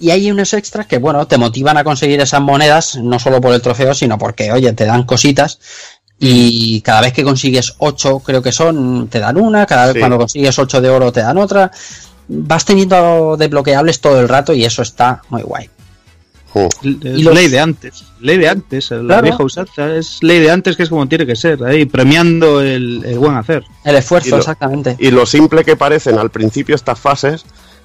Y 0.00 0.10
hay 0.10 0.30
unos 0.30 0.52
extras 0.54 0.86
que, 0.86 0.98
bueno, 0.98 1.26
te 1.26 1.38
motivan 1.38 1.76
a 1.76 1.84
conseguir 1.84 2.20
esas 2.20 2.40
monedas, 2.40 2.96
no 2.96 3.18
solo 3.18 3.40
por 3.40 3.54
el 3.54 3.62
trofeo, 3.62 3.94
sino 3.94 4.18
porque, 4.18 4.50
oye, 4.52 4.72
te 4.72 4.84
dan 4.84 5.04
cositas. 5.04 5.58
Y 6.18 6.80
cada 6.82 7.00
vez 7.02 7.12
que 7.12 7.24
consigues 7.24 7.74
8, 7.78 8.20
creo 8.20 8.42
que 8.42 8.52
son, 8.52 9.08
te 9.08 9.18
dan 9.18 9.36
una, 9.36 9.66
cada 9.66 9.86
vez 9.86 9.94
Sí. 9.94 9.98
cuando 10.00 10.18
consigues 10.18 10.58
8 10.58 10.80
de 10.80 10.88
oro 10.90 11.12
te 11.12 11.20
dan 11.20 11.38
otra. 11.38 11.70
Vas 12.28 12.64
teniendo 12.64 13.36
desbloqueables 13.38 14.00
todo 14.00 14.20
el 14.20 14.28
rato 14.28 14.52
y 14.52 14.64
eso 14.64 14.82
está 14.82 15.22
muy 15.28 15.42
guay. 15.42 15.68
Es 16.54 17.20
los- 17.20 17.34
ley 17.34 17.48
de 17.48 17.58
antes, 17.58 18.04
ley 18.20 18.38
de 18.38 18.48
antes, 18.48 18.90
la 18.92 19.00
Claro. 19.02 19.22
vieja 19.24 19.42
usanza, 19.42 19.92
es 19.96 20.18
ley 20.22 20.38
de 20.38 20.52
antes 20.52 20.76
que 20.76 20.84
es 20.84 20.88
como 20.88 21.08
tiene 21.08 21.26
que 21.26 21.34
ser, 21.34 21.62
ahí 21.64 21.84
premiando 21.84 22.60
el, 22.60 23.02
el 23.04 23.18
buen 23.18 23.34
hacer. 23.36 23.64
El 23.84 23.96
esfuerzo, 23.96 24.28
Y 24.28 24.30
lo- 24.30 24.36
exactamente. 24.38 24.96
Y 25.00 25.10
lo 25.10 25.26
simple 25.26 25.64
que 25.64 25.74
parecen 25.76 26.16
al 26.16 26.30
principio 26.30 26.76
estas 26.76 26.98
fases, 27.00 27.44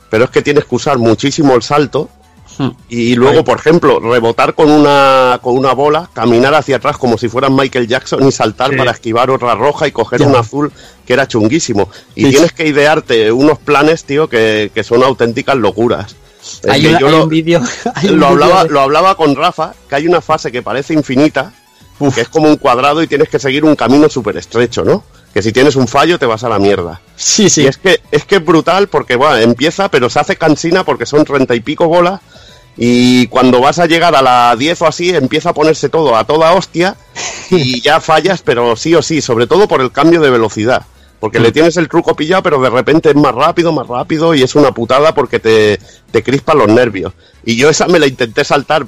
pero 0.09 0.25
es 0.25 0.29
que 0.29 0.41
tienes 0.41 0.65
que 0.65 0.75
usar 0.75 0.97
muchísimo 0.97 1.53
el 1.55 1.61
salto 1.61 2.09
Hmm. 2.57 2.71
y 2.89 3.15
luego, 3.15 3.45
por 3.45 3.57
ejemplo, 3.59 4.01
rebotar 4.01 4.53
con 4.53 4.69
una, 4.69 5.39
con 5.41 5.57
una 5.57 5.71
bola, 5.73 6.09
caminar 6.11 6.53
hacia 6.55 6.75
atrás 6.75 6.97
como 6.97 7.17
si 7.17 7.29
fueras 7.29 7.51
Michael 7.51 7.87
Jackson 7.87 8.27
y 8.27 8.33
saltar 8.33 8.71
Sí. 8.71 8.75
para 8.75 8.91
esquivar 8.91 9.29
otra 9.29 9.55
roja 9.55 9.87
y 9.87 9.93
coger 9.93 10.23
un 10.23 10.35
azul 10.35 10.69
que 11.05 11.13
era 11.13 11.25
chunguísimo. 11.25 11.89
Y 12.15 12.25
Sí, 12.25 12.31
tienes 12.31 12.51
que 12.51 12.67
idearte 12.67 13.31
unos 13.31 13.59
planes, 13.59 14.03
tío, 14.03 14.27
que, 14.27 14.71
que 14.73 14.83
son 14.83 15.03
auténticas 15.03 15.55
locuras. 15.55 16.17
Hay, 16.67 16.81
que 16.81 16.89
una- 16.89 16.99
yo 16.99 17.07
hay 17.07 17.11
lo- 17.13 17.23
un 17.23 17.29
vídeo. 17.29 17.61
lo 18.11 18.27
hablaba, 18.27 18.63
de- 18.65 18.71
lo 18.71 18.81
hablaba 18.81 19.15
con 19.15 19.37
Rafa, 19.37 19.73
que 19.87 19.95
hay 19.95 20.07
una 20.07 20.19
fase 20.19 20.51
que 20.51 20.61
parece 20.61 20.93
infinita, 20.93 21.53
que 22.13 22.21
es 22.21 22.29
como 22.29 22.47
un 22.47 22.57
cuadrado 22.57 23.03
y 23.03 23.07
tienes 23.07 23.29
que 23.29 23.39
seguir 23.39 23.65
un 23.65 23.75
camino 23.75 24.09
súper 24.09 24.37
estrecho, 24.37 24.83
¿no? 24.83 25.03
Que 25.33 25.41
si 25.41 25.51
tienes 25.51 25.75
un 25.75 25.87
fallo 25.87 26.17
te 26.17 26.25
vas 26.25 26.43
a 26.43 26.49
la 26.49 26.59
mierda. 26.59 27.01
Sí, 27.15 27.49
sí. 27.49 27.63
Y 27.63 27.67
es 27.67 27.77
que, 27.77 27.99
es 28.11 28.25
que 28.25 28.37
es 28.37 28.45
brutal 28.45 28.87
porque, 28.87 29.15
bueno, 29.15 29.35
empieza, 29.37 29.89
pero 29.89 30.09
se 30.09 30.19
hace 30.19 30.37
cansina 30.37 30.83
porque 30.83 31.05
son 31.05 31.25
treinta 31.25 31.53
y 31.55 31.59
pico 31.59 31.87
bolas. 31.87 32.21
Y 32.77 33.27
cuando 33.27 33.59
vas 33.59 33.77
a 33.79 33.87
llegar 33.87 34.15
a 34.15 34.21
la 34.21 34.55
10 34.57 34.81
o 34.83 34.87
así, 34.87 35.09
empieza 35.09 35.49
a 35.49 35.53
ponerse 35.53 35.89
todo 35.89 36.15
a 36.15 36.23
toda 36.23 36.53
hostia 36.53 36.95
y 37.51 37.81
ya 37.81 37.99
fallas, 37.99 38.41
pero 38.41 38.75
sí 38.77 38.95
o 38.95 39.01
sí, 39.01 39.21
sobre 39.21 39.47
todo 39.47 39.67
por 39.67 39.81
el 39.81 39.91
cambio 39.91 40.21
de 40.21 40.29
velocidad. 40.29 40.85
Porque 41.19 41.39
le 41.39 41.51
tienes 41.51 41.75
el 41.75 41.89
truco 41.89 42.15
pillado, 42.15 42.43
pero 42.43 42.61
de 42.61 42.69
repente 42.69 43.09
es 43.09 43.15
más 43.15 43.35
rápido, 43.35 43.73
más 43.73 43.87
rápido 43.87 44.33
y 44.33 44.41
es 44.41 44.55
una 44.55 44.71
putada 44.71 45.13
porque 45.13 45.39
te, 45.39 45.77
te 46.11 46.23
crispan 46.23 46.57
los 46.57 46.69
nervios. 46.69 47.13
Y 47.43 47.57
yo 47.57 47.69
esa 47.69 47.87
me 47.87 47.99
la 47.99 48.07
intenté 48.07 48.45
saltar, 48.45 48.87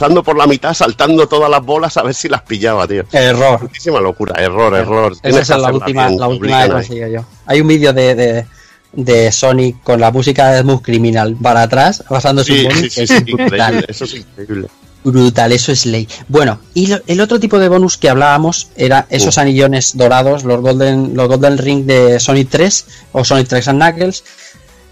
pasando 0.00 0.22
por 0.22 0.36
la 0.36 0.46
mitad, 0.46 0.74
saltando 0.74 1.26
todas 1.26 1.50
las 1.50 1.62
bolas 1.64 1.96
a 1.96 2.02
ver 2.02 2.14
si 2.14 2.28
las 2.28 2.42
pillaba, 2.42 2.86
tío. 2.86 3.04
Error. 3.12 3.62
Muchísima 3.62 4.00
locura, 4.00 4.34
error, 4.42 4.74
error. 4.74 5.16
Esa 5.22 5.40
es 5.40 5.48
la 5.48 5.72
última, 5.72 6.06
bien, 6.08 6.20
la 6.20 6.28
última 6.28 6.80
que 6.82 7.12
yo. 7.12 7.24
Hay 7.46 7.60
un 7.60 7.68
vídeo 7.68 7.92
de, 7.92 8.14
de, 8.14 8.46
de 8.92 9.32
Sonic 9.32 9.82
con 9.82 10.00
la 10.00 10.10
música 10.10 10.50
de 10.50 10.62
Smooth 10.62 10.82
Criminal 10.82 11.36
para 11.40 11.62
atrás, 11.62 12.04
basándose 12.08 12.52
Sí, 12.52 12.60
en 12.66 12.74
bonus, 12.74 12.92
sí, 12.92 13.00
es 13.02 13.24
brutal. 13.24 13.44
increíble, 13.46 13.86
eso 13.88 14.04
es 14.04 14.14
increíble. 14.14 14.68
Brutal, 15.06 15.52
eso 15.52 15.70
es 15.70 15.84
ley. 15.84 16.08
Bueno, 16.28 16.60
y 16.72 16.86
lo- 16.86 17.00
el 17.06 17.20
otro 17.20 17.38
tipo 17.38 17.58
de 17.58 17.68
bonus 17.68 17.98
que 17.98 18.08
hablábamos 18.08 18.68
era 18.74 19.06
esos 19.10 19.36
Uh. 19.36 19.40
anillones 19.40 19.96
dorados, 19.98 20.44
los 20.44 20.62
Golden, 20.62 21.14
los 21.14 21.28
Golden 21.28 21.58
Ring 21.58 21.84
de 21.84 22.18
Sonic 22.18 22.48
3 22.48 22.86
o 23.12 23.22
Sonic 23.22 23.48
3 23.48 23.68
and 23.68 23.82
Knuckles, 23.82 24.24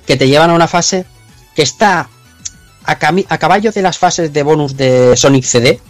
que 0.07 0.17
te 0.19 0.29
llevan 0.29 0.51
a 0.51 0.55
una 0.55 0.69
fase 0.69 1.07
que 1.55 1.63
está 1.63 2.11
a, 2.85 3.39
caballo 3.39 3.73
de 3.73 3.83
las 3.83 3.99
fases 3.99 4.33
de 4.33 4.43
bonus 4.43 4.77
de 4.77 5.17
Sonic 5.17 5.45
CD, 5.45 5.81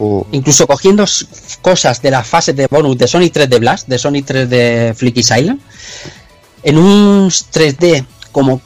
Uh, 0.00 0.24
incluso 0.30 0.64
cogiendo 0.68 1.04
cosas 1.60 2.00
de 2.00 2.12
las 2.12 2.24
fases 2.24 2.54
de 2.54 2.68
bonus 2.68 2.96
de 2.96 3.08
Sonic 3.08 3.32
3 3.32 3.50
de 3.50 3.58
Blast, 3.58 3.88
de 3.88 3.98
Sonic 3.98 4.26
3 4.26 4.48
de 4.48 4.94
Flicky 4.96 5.20
Island, 5.22 5.58
en 6.62 6.78
un 6.78 7.28
3D 7.28 8.06
como, 8.30 8.60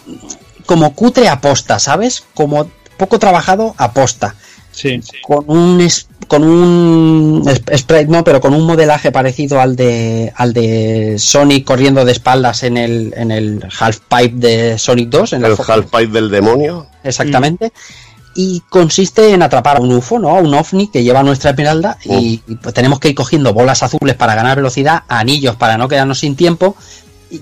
como 0.66 0.94
cutre 0.94 1.30
aposta, 1.30 1.78
¿sabes? 1.78 2.22
Como 2.34 2.70
poco 2.98 3.18
trabajado 3.18 3.74
aposta. 3.78 4.34
Sí, 4.72 5.00
con 5.22 5.44
un 5.48 5.80
es- 5.80 6.06
con 6.26 6.44
un 6.44 7.44
sprite 7.76 8.06
no 8.06 8.24
pero 8.24 8.40
con 8.40 8.54
un 8.54 8.64
modelaje 8.66 9.10
parecido 9.12 9.60
al 9.60 9.76
de 9.76 10.32
al 10.36 10.52
de 10.52 11.16
Sonic 11.18 11.64
corriendo 11.64 12.04
de 12.04 12.12
espaldas 12.12 12.62
en 12.62 12.76
el 12.76 13.12
en 13.16 13.30
el 13.30 13.64
half 13.80 13.98
pipe 14.08 14.34
de 14.36 14.78
Sonic 14.78 15.08
2 15.08 15.32
en 15.34 15.44
el 15.44 15.56
foto- 15.56 15.72
Half-Pipe 15.72 16.08
del 16.12 16.30
demonio. 16.30 16.86
exactamente. 17.04 17.72
Y 18.34 18.62
consiste 18.70 19.34
en 19.34 19.42
atrapar 19.42 19.76
a 19.76 19.80
un 19.80 19.92
UFO 19.92 20.18
no 20.18 20.30
a 20.30 20.40
un 20.40 20.54
ovni 20.54 20.88
que 20.88 21.02
lleva 21.02 21.22
nuestra 21.22 21.50
esmeralda 21.50 21.98
y, 22.04 22.40
y, 22.46 22.54
pues, 22.56 22.74
tenemos 22.74 22.98
que 22.98 23.10
ir 23.10 23.14
cogiendo 23.14 23.52
bolas 23.52 23.82
azules 23.82 24.14
para 24.14 24.34
ganar 24.34 24.56
velocidad 24.56 25.02
anillos 25.08 25.56
para 25.56 25.76
no 25.76 25.86
quedarnos 25.88 26.18
sin 26.20 26.34
tiempo 26.34 26.74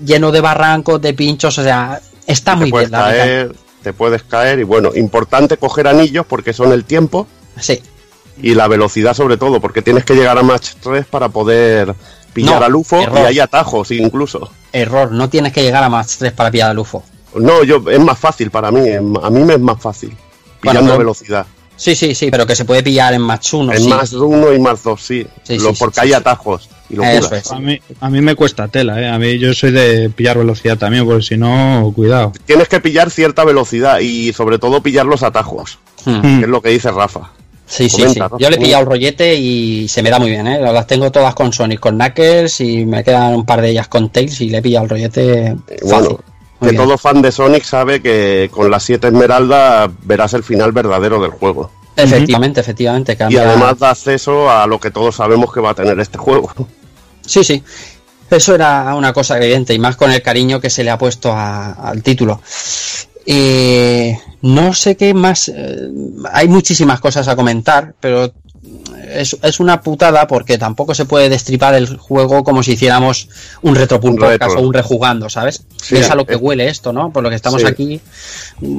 lleno 0.05 0.31
de 0.31 0.41
barrancos 0.41 1.01
de 1.01 1.13
pinchos 1.13 1.57
o 1.57 1.63
sea 1.63 2.01
está 2.27 2.55
muy 2.57 2.71
bien 2.71 2.89
caer, 2.89 3.55
te 3.83 3.93
puedes 3.93 4.23
caer 4.23 4.59
y 4.59 4.63
bueno, 4.63 4.91
importante 4.93 5.55
coger 5.57 5.87
anillos 5.87 6.25
porque 6.27 6.51
son 6.53 6.71
el 6.73 6.83
tiempo. 6.83 7.25
Sí 7.59 7.81
y 8.41 8.53
la 8.55 8.67
velocidad 8.67 9.13
sobre 9.13 9.37
todo, 9.37 9.59
porque 9.61 9.81
tienes 9.81 10.03
que 10.05 10.15
llegar 10.15 10.37
a 10.37 10.43
match 10.43 10.69
3 10.81 11.05
para 11.05 11.29
poder 11.29 11.93
pillar 12.33 12.59
No, 12.59 12.65
al 12.65 12.75
UFO 12.75 13.01
error. 13.01 13.19
y 13.19 13.21
hay 13.25 13.39
atajos 13.39 13.91
incluso. 13.91 14.51
error 14.71 15.11
no 15.11 15.29
tienes 15.29 15.51
que 15.53 15.63
llegar 15.63 15.83
a 15.83 15.89
más 15.89 16.17
3 16.17 16.31
para 16.33 16.49
pillar 16.51 16.71
al 16.71 16.79
UFO 16.79 17.03
No, 17.35 17.63
yo 17.63 17.83
es 17.89 17.99
más 17.99 18.17
fácil 18.19 18.51
para 18.51 18.71
mí, 18.71 18.89
a 18.89 19.29
mí 19.29 19.39
me 19.43 19.53
es 19.55 19.59
más 19.59 19.81
fácil 19.81 20.15
pillando 20.61 20.91
pero- 20.91 20.97
velocidad. 20.99 21.45
Sí, 21.75 21.95
sí, 21.95 22.13
sí, 22.13 22.29
pero 22.29 22.45
que 22.45 22.55
se 22.55 22.63
puede 22.63 22.83
pillar 22.83 23.11
en 23.15 23.21
match 23.21 23.55
1. 23.55 23.73
en 23.73 23.79
sí. 23.81 23.87
más 23.89 24.13
1 24.13 24.53
y 24.53 24.59
más 24.59 24.83
2, 24.83 25.01
sí, 25.01 25.25
Sí, 25.41 25.57
Lo- 25.57 25.71
sí, 25.71 25.77
porque 25.79 25.95
sí, 25.95 26.01
hay 26.01 26.07
sí. 26.09 26.13
atajos 26.13 26.69
y 26.91 27.01
Eso 27.01 27.33
es. 27.33 27.51
A 27.51 27.57
mí, 27.57 27.79
a 27.99 28.09
mí 28.09 28.21
me 28.21 28.35
cuesta 28.35 28.67
tela, 28.67 29.01
¿eh? 29.01 29.09
A 29.09 29.17
mí 29.17 29.39
yo 29.39 29.51
soy 29.55 29.71
de 29.71 30.09
pillar 30.11 30.37
velocidad 30.37 30.77
también, 30.77 31.05
porque 31.05 31.23
si 31.23 31.37
no, 31.37 31.91
cuidado. 31.95 32.33
Tienes 32.45 32.67
que 32.67 32.79
pillar 32.81 33.09
cierta 33.09 33.43
velocidad 33.45 33.99
y 33.99 34.31
sobre 34.33 34.59
todo 34.59 34.83
pillar 34.83 35.07
los 35.07 35.23
atajos, 35.23 35.79
Hmm. 36.05 36.21
que 36.39 36.41
es 36.43 36.49
lo 36.49 36.61
que 36.61 36.69
dice 36.69 36.91
Rafa. 36.91 37.31
Sí, 37.71 37.89
sí, 37.89 38.01
Comenta, 38.01 38.27
sí. 38.27 38.35
Yo 38.39 38.49
le 38.49 38.57
he 38.57 38.59
pillado 38.59 38.81
el 38.83 38.89
rollete 38.89 39.33
y 39.33 39.87
se 39.87 40.03
me 40.03 40.09
da 40.09 40.19
muy 40.19 40.29
bien, 40.29 40.45
¿eh? 40.45 40.59
Las 40.59 40.85
tengo 40.87 41.09
todas 41.09 41.33
con 41.33 41.53
Sonic, 41.53 41.79
con 41.79 41.95
Knuckles 41.95 42.59
y 42.59 42.85
me 42.85 43.01
quedan 43.01 43.33
un 43.33 43.45
par 43.45 43.61
de 43.61 43.69
ellas 43.69 43.87
con 43.87 44.09
Tails 44.09 44.41
y 44.41 44.49
le 44.49 44.57
he 44.57 44.61
pillado 44.61 44.83
el 44.83 44.89
rollete 44.89 45.55
fácil. 45.67 45.87
Bueno, 45.89 46.09
Muy 46.59 46.69
que 46.69 46.71
bien. 46.75 46.83
todo 46.83 46.97
fan 46.97 47.21
de 47.21 47.31
Sonic 47.31 47.63
sabe 47.63 48.01
que 48.01 48.49
con 48.51 48.69
las 48.69 48.83
7 48.83 49.07
esmeraldas 49.07 49.89
verás 50.03 50.33
el 50.33 50.43
final 50.43 50.73
verdadero 50.73 51.21
del 51.21 51.31
juego. 51.31 51.71
Efectivamente, 51.95 52.59
efectivamente. 52.59 53.13
Y 53.13 53.15
Cambia... 53.15 53.43
además 53.49 53.79
da 53.79 53.91
acceso 53.91 54.49
a 54.51 54.67
lo 54.67 54.77
que 54.79 54.91
todos 54.91 55.15
sabemos 55.15 55.53
que 55.53 55.61
va 55.61 55.69
a 55.69 55.73
tener 55.75 55.97
este 56.01 56.17
juego. 56.17 56.51
Sí, 57.25 57.43
sí. 57.43 57.63
Eso 58.29 58.53
era 58.55 58.93
una 58.95 59.13
cosa 59.13 59.37
evidente 59.37 59.73
y 59.73 59.79
más 59.79 59.95
con 59.95 60.11
el 60.11 60.21
cariño 60.21 60.59
que 60.59 60.69
se 60.69 60.83
le 60.83 60.89
ha 60.89 60.97
puesto 60.97 61.31
a- 61.31 61.71
al 61.71 62.03
título. 62.03 62.41
Eh, 63.25 64.17
no 64.41 64.73
sé 64.73 64.95
qué 64.97 65.13
más. 65.13 65.49
eh, 65.53 65.89
hay 66.31 66.47
muchísimas 66.47 66.99
cosas 66.99 67.27
a 67.27 67.35
comentar, 67.35 67.93
pero 67.99 68.33
es, 69.13 69.35
es 69.41 69.59
una 69.59 69.81
putada 69.81 70.25
porque 70.27 70.57
tampoco 70.57 70.93
se 70.95 71.05
puede 71.05 71.29
destripar 71.29 71.73
el 71.75 71.97
juego 71.97 72.43
como 72.43 72.63
si 72.63 72.73
hiciéramos 72.73 73.27
un 73.61 73.75
retropul 73.75 74.11
Un 74.11 74.15
podcast 74.17 74.41
retro. 74.43 74.59
o 74.59 74.67
un 74.67 74.73
rejugando, 74.73 75.29
¿sabes? 75.29 75.63
Sí, 75.81 75.97
es 75.97 76.09
a 76.09 76.15
lo 76.15 76.25
que 76.25 76.33
eh. 76.33 76.37
huele 76.37 76.67
esto, 76.67 76.93
¿no? 76.93 77.11
Por 77.11 77.21
lo 77.23 77.29
que 77.29 77.35
estamos 77.35 77.61
Sí. 77.61 77.67
aquí. 77.67 78.01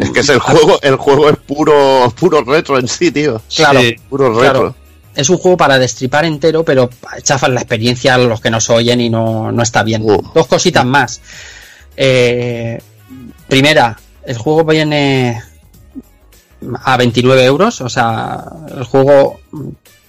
Es 0.01 0.11
que 0.11 0.21
es 0.21 0.29
el 0.29 0.39
juego, 0.39 0.79
el 0.83 0.97
juego 0.97 1.29
es 1.31 1.37
puro, 1.37 2.13
puro 2.19 2.43
retro 2.43 2.79
en 2.79 2.89
sí, 2.89 3.11
tío. 3.11 3.41
Claro, 3.55 3.81
Sí, 3.81 3.97
Puro 4.09 4.29
retro. 4.29 4.41
claro. 4.41 4.77
Es 5.15 5.29
un 5.29 5.37
juego 5.37 5.59
para 5.59 5.79
destripar 5.79 6.25
entero, 6.25 6.65
pero 6.65 6.89
chafan 7.23 7.53
la 7.55 7.61
experiencia 7.61 8.15
a 8.15 8.19
los 8.19 8.41
que 8.41 8.51
nos 8.51 8.71
oyen 8.71 8.99
y 9.01 9.11
no, 9.11 9.53
no 9.53 9.63
está 9.63 9.83
bien. 9.83 10.01
Uh. 10.03 10.23
Dos 10.35 10.47
cositas 10.47 10.87
más. 10.87 11.21
Eh, 11.97 12.81
primera, 13.47 13.99
el 14.25 14.39
juego 14.39 14.65
viene 14.65 15.43
a 16.85 16.97
29 16.97 17.45
euros, 17.45 17.81
o 17.81 17.89
sea, 17.89 18.45
el 18.77 18.85
juego 18.85 19.41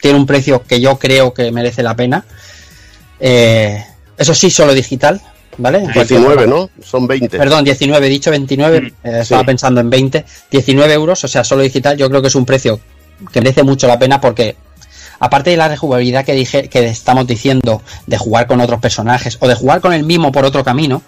tiene 0.01 0.17
un 0.17 0.25
precio 0.25 0.64
que 0.64 0.80
yo 0.80 0.98
creo 0.98 1.33
que 1.33 1.51
merece 1.51 1.83
la 1.83 1.95
pena. 1.95 2.25
Eh, 3.19 3.83
eso 4.17 4.33
sí, 4.35 4.51
solo 4.51 4.74
digital, 4.74 5.22
¿vale? 5.58 5.80
En 5.80 5.92
cualquier 5.92 6.19
19, 6.19 6.35
forma. 6.35 6.56
¿no? 6.56 6.69
Son 6.83 7.08
20. 7.08 7.38
Perdón, 7.38 7.64
19, 7.64 8.06
he 8.06 8.09
dicho 8.09 8.30
29, 8.30 8.77
eh, 8.77 9.19
estaba 9.22 9.42
sí. 9.42 9.45
pensando 9.45 9.82
en 9.82 9.90
20. 9.90 10.25
19 10.51 10.93
euros, 10.93 11.24
o 11.24 11.27
sea, 11.27 11.43
solo 11.43 11.61
digital, 11.61 11.98
yo 11.98 12.09
creo 12.09 12.22
que 12.22 12.27
es 12.27 12.35
un 12.35 12.45
precio 12.45 12.80
que 13.32 13.42
merece 13.42 13.64
mucho 13.64 13.88
la 13.88 13.98
pena 13.98 14.19
porque, 14.19 14.56
aparte 15.19 15.51
de 15.51 15.58
la 15.58 15.67
rejugabilidad 15.67 16.25
que, 16.25 16.33
dije, 16.33 16.67
que 16.69 16.85
estamos 16.88 17.25
diciendo, 17.25 17.82
de 18.06 18.17
jugar 18.17 18.48
con 18.48 18.59
otros 18.61 18.80
personajes 18.80 19.38
o 19.40 19.48
de 19.48 19.56
jugar 19.56 19.82
con 19.82 19.93
el 19.93 20.03
mismo 20.03 20.32
por 20.32 20.45
otro 20.45 20.64
camino, 20.64 21.01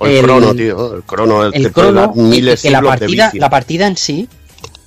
O 0.00 0.06
el, 0.06 0.22
crono, 0.22 0.54
tío. 0.54 0.94
El 0.96 1.02
crono 1.02 1.50
te 1.50 1.56
el 1.58 1.70
puede 1.70 1.88
crono, 1.92 2.12
miles 2.16 2.62
que 2.62 2.70
la 2.70 2.80
de 2.80 2.86
partida, 2.88 3.30
la 3.34 3.50
partida 3.50 3.86
en 3.86 3.96
sí, 3.96 4.28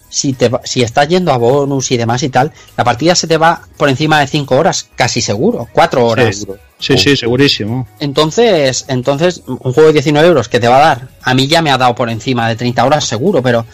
si, 0.09 0.33
te, 0.33 0.49
va- 0.49 0.61
si 0.63 0.81
estás 0.83 1.07
yendo 1.07 1.31
a 1.31 1.37
bonus 1.37 1.91
y 1.91 1.97
demás 1.97 2.21
y 2.23 2.29
tal, 2.29 2.51
la 2.77 2.83
partida 2.83 3.15
se 3.15 3.27
te 3.27 3.37
va 3.37 3.61
por 3.77 3.89
encima 3.89 4.19
de 4.19 4.27
5 4.27 4.55
horas, 4.55 4.89
casi 4.95 5.21
seguro, 5.21 5.67
4 5.71 6.05
horas. 6.05 6.45
Sí, 6.79 6.97
sí, 6.97 7.15
segurísimo. 7.15 7.87
Entonces, 7.99 8.85
entonces, 8.89 9.41
un 9.47 9.57
juego 9.73 9.87
de 9.87 9.93
19 9.93 10.27
euros 10.27 10.49
que 10.49 10.59
te 10.59 10.67
va 10.67 10.77
a 10.77 10.87
dar, 10.87 11.07
a 11.21 11.33
mí 11.33 11.47
ya 11.47 11.61
me 11.61 11.71
ha 11.71 11.77
dado 11.77 11.95
por 11.95 12.09
encima 12.09 12.49
de 12.49 12.55
30 12.55 12.83
horas 12.85 13.05
seguro, 13.05 13.41
pero 13.41 13.65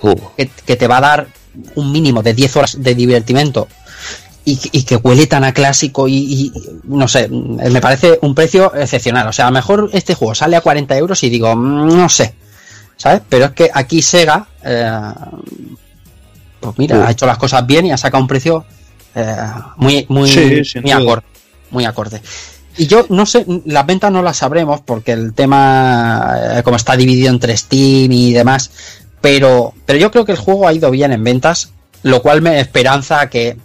Uh, 0.00 0.14
que, 0.36 0.48
que 0.66 0.76
te 0.76 0.86
va 0.86 0.98
a 0.98 1.00
dar 1.00 1.26
un 1.74 1.90
mínimo 1.90 2.22
de 2.22 2.34
10 2.34 2.56
horas 2.56 2.82
de 2.82 2.94
divertimento 2.94 3.66
y, 4.46 4.58
y 4.72 4.84
que 4.84 4.96
huele 4.96 5.26
tan 5.26 5.42
a 5.44 5.52
clásico 5.52 6.06
y, 6.06 6.14
y, 6.14 6.52
no 6.84 7.08
sé, 7.08 7.28
me 7.28 7.80
parece 7.80 8.18
un 8.22 8.32
precio 8.34 8.72
excepcional. 8.74 9.26
O 9.26 9.32
sea, 9.32 9.46
a 9.46 9.50
lo 9.50 9.54
mejor 9.54 9.90
este 9.92 10.14
juego 10.14 10.34
sale 10.36 10.54
a 10.56 10.60
40 10.60 10.96
euros 10.96 11.22
y 11.24 11.28
digo, 11.28 11.54
mm, 11.54 11.88
no 11.96 12.08
sé, 12.08 12.34
¿sabes? 12.96 13.22
Pero 13.28 13.46
es 13.46 13.50
que 13.50 13.68
aquí 13.74 14.00
Sega, 14.00 14.46
eh, 14.64 15.00
pues 16.60 16.78
mira, 16.78 16.96
Sí. 16.96 17.02
ha 17.06 17.10
hecho 17.10 17.26
las 17.26 17.38
cosas 17.38 17.66
bien 17.66 17.86
y 17.86 17.90
ha 17.90 17.96
sacado 17.96 18.22
un 18.22 18.28
precio 18.28 18.64
eh, 19.16 19.36
muy, 19.76 20.06
muy, 20.08 20.30
Sí, 20.30 20.80
muy 20.80 20.92
acorde. 20.92 21.26
Muy 21.70 21.84
acorde. 21.84 22.22
Y 22.78 22.86
yo 22.86 23.06
no 23.08 23.26
sé, 23.26 23.44
las 23.64 23.84
ventas 23.86 24.12
no 24.12 24.22
las 24.22 24.36
sabremos 24.36 24.80
porque 24.82 25.12
el 25.12 25.32
tema, 25.32 26.36
eh, 26.58 26.62
como 26.62 26.76
está 26.76 26.96
dividido 26.96 27.30
entre 27.30 27.56
Steam 27.56 28.12
y 28.12 28.32
demás, 28.32 28.70
pero, 29.20 29.74
pero 29.86 29.98
yo 29.98 30.10
creo 30.12 30.24
que 30.24 30.32
el 30.32 30.38
juego 30.38 30.68
ha 30.68 30.72
ido 30.72 30.90
bien 30.90 31.10
en 31.12 31.24
ventas, 31.24 31.70
lo 32.02 32.22
cual 32.22 32.42
me 32.42 32.60
esperanza 32.60 33.20
a 33.22 33.30
que, 33.30 33.56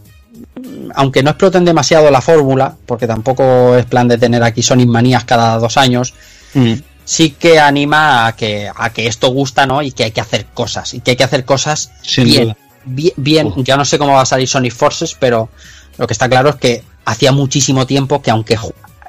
aunque 0.96 1.24
no 1.24 1.32
exploten 1.32 1.66
demasiado 1.66 2.10
la 2.12 2.22
fórmula, 2.22 2.76
porque 2.86 3.08
tampoco 3.08 3.76
es 3.76 3.86
plan 3.86 4.08
de 4.08 4.18
tener 4.18 4.44
aquí 4.44 4.62
Sonic 4.64 4.88
manías 4.88 5.24
cada 5.26 5.58
dos 5.58 5.78
años, 5.78 6.14
Mm. 6.54 6.74
sí 7.06 7.32
que 7.32 7.60
anima 7.60 8.28
a 8.28 8.36
que, 8.36 8.70
a 8.76 8.90
que 8.92 9.08
esto 9.08 9.30
gusta, 9.30 9.66
¿no? 9.66 9.82
Y 9.82 9.92
que 9.94 10.04
hay 10.04 10.12
que 10.12 10.20
hacer 10.22 10.46
cosas, 10.54 10.94
y 10.94 11.00
que 11.00 11.12
hay 11.12 11.18
que 11.18 11.24
hacer 11.24 11.46
cosas 11.46 11.92
Sin 12.02 12.26
bien, 12.26 12.44
duda. 12.44 12.58
bien, 12.86 13.14
bien. 13.16 13.54
Ya 13.64 13.78
no 13.78 13.86
sé 13.86 13.98
cómo 13.98 14.14
va 14.14 14.22
a 14.22 14.26
salir 14.26 14.48
Sonic 14.48 14.74
Forces, 14.74 15.16
pero 15.20 15.50
lo 15.98 16.08
que 16.08 16.14
está 16.14 16.28
claro 16.28 16.50
es 16.50 16.56
que 16.56 16.84
hacía 17.06 17.32
muchísimo 17.32 17.86
tiempo 17.86 18.22
que 18.22 18.32
aunque 18.32 18.58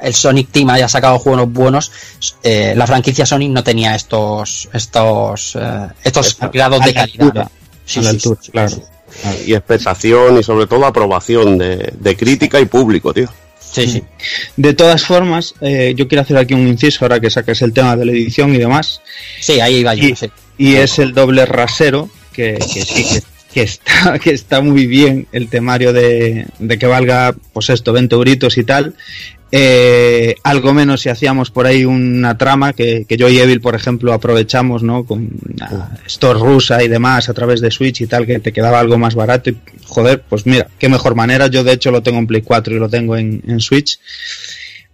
el 0.00 0.14
Sonic 0.14 0.50
Team 0.50 0.70
haya 0.70 0.88
sacado 0.88 1.18
juegos 1.18 1.52
buenos, 1.52 1.90
eh, 2.42 2.74
la 2.76 2.86
franquicia 2.86 3.26
Sonic 3.26 3.50
no 3.50 3.62
tenía 3.64 3.94
estos 3.94 4.68
estos 4.72 5.56
eh, 5.56 5.88
estos 6.04 6.36
grados 6.52 6.84
de 6.84 6.94
calidad. 6.94 7.48
Sí, 7.84 7.98
a 7.98 8.02
la 8.02 8.10
sí, 8.10 8.16
altura, 8.16 8.40
sí, 8.42 8.50
claro. 8.52 8.68
sí. 8.68 8.82
Y 9.46 9.54
expectación 9.54 10.38
y 10.38 10.42
sobre 10.42 10.66
todo 10.66 10.86
aprobación 10.86 11.58
de, 11.58 11.92
de 11.98 12.16
crítica 12.16 12.60
y 12.60 12.66
público, 12.66 13.12
tío. 13.12 13.28
Sí, 13.60 13.86
sí. 13.86 14.02
De 14.56 14.74
todas 14.74 15.04
formas, 15.04 15.54
eh, 15.62 15.94
yo 15.96 16.06
quiero 16.06 16.22
hacer 16.22 16.36
aquí 16.36 16.52
un 16.52 16.66
inciso 16.68 17.04
ahora 17.04 17.20
que 17.20 17.30
saques 17.30 17.62
el 17.62 17.72
tema 17.72 17.96
de 17.96 18.04
la 18.04 18.12
edición 18.12 18.54
y 18.54 18.58
demás. 18.58 19.00
Sí, 19.40 19.60
ahí 19.60 19.76
iba 19.76 19.94
yo. 19.94 20.08
Y- 20.08 20.16
sí. 20.16 20.30
Y 20.58 20.74
es 20.74 20.98
el 20.98 21.14
doble 21.14 21.46
rasero, 21.46 22.10
que, 22.32 22.58
que 22.72 22.84
sí, 22.84 23.02
que, 23.04 23.22
que 23.54 23.62
está, 23.62 24.18
que 24.22 24.30
está 24.32 24.60
muy 24.60 24.86
bien 24.86 25.26
el 25.32 25.48
temario 25.48 25.92
de, 25.94 26.46
de 26.58 26.78
que 26.78 26.86
valga, 26.86 27.34
pues 27.54 27.70
esto, 27.70 27.92
20 27.94 28.14
euritos 28.14 28.58
y 28.58 28.64
tal. 28.64 28.94
Eh, 29.54 30.34
algo 30.44 30.72
menos 30.72 31.02
si 31.02 31.10
hacíamos 31.10 31.50
por 31.50 31.66
ahí 31.66 31.84
una 31.84 32.38
trama 32.38 32.72
que, 32.72 33.04
que 33.06 33.18
yo 33.18 33.28
y 33.28 33.38
Evil, 33.38 33.60
por 33.60 33.74
ejemplo, 33.74 34.14
aprovechamos, 34.14 34.82
¿no? 34.82 35.04
Con 35.04 35.28
store 36.06 36.40
rusa 36.40 36.82
y 36.82 36.88
demás 36.88 37.28
a 37.28 37.34
través 37.34 37.60
de 37.60 37.70
Switch 37.70 38.00
y 38.00 38.06
tal, 38.06 38.24
que 38.24 38.38
te 38.38 38.50
quedaba 38.50 38.80
algo 38.80 38.96
más 38.96 39.14
barato. 39.14 39.50
Y, 39.50 39.58
joder, 39.84 40.22
pues 40.26 40.46
mira, 40.46 40.68
qué 40.78 40.88
mejor 40.88 41.14
manera. 41.14 41.48
Yo, 41.48 41.64
de 41.64 41.74
hecho, 41.74 41.90
lo 41.90 42.02
tengo 42.02 42.18
en 42.18 42.26
Play 42.26 42.40
4 42.40 42.74
y 42.74 42.78
lo 42.78 42.88
tengo 42.88 43.14
en, 43.14 43.42
en 43.46 43.60
Switch. 43.60 44.00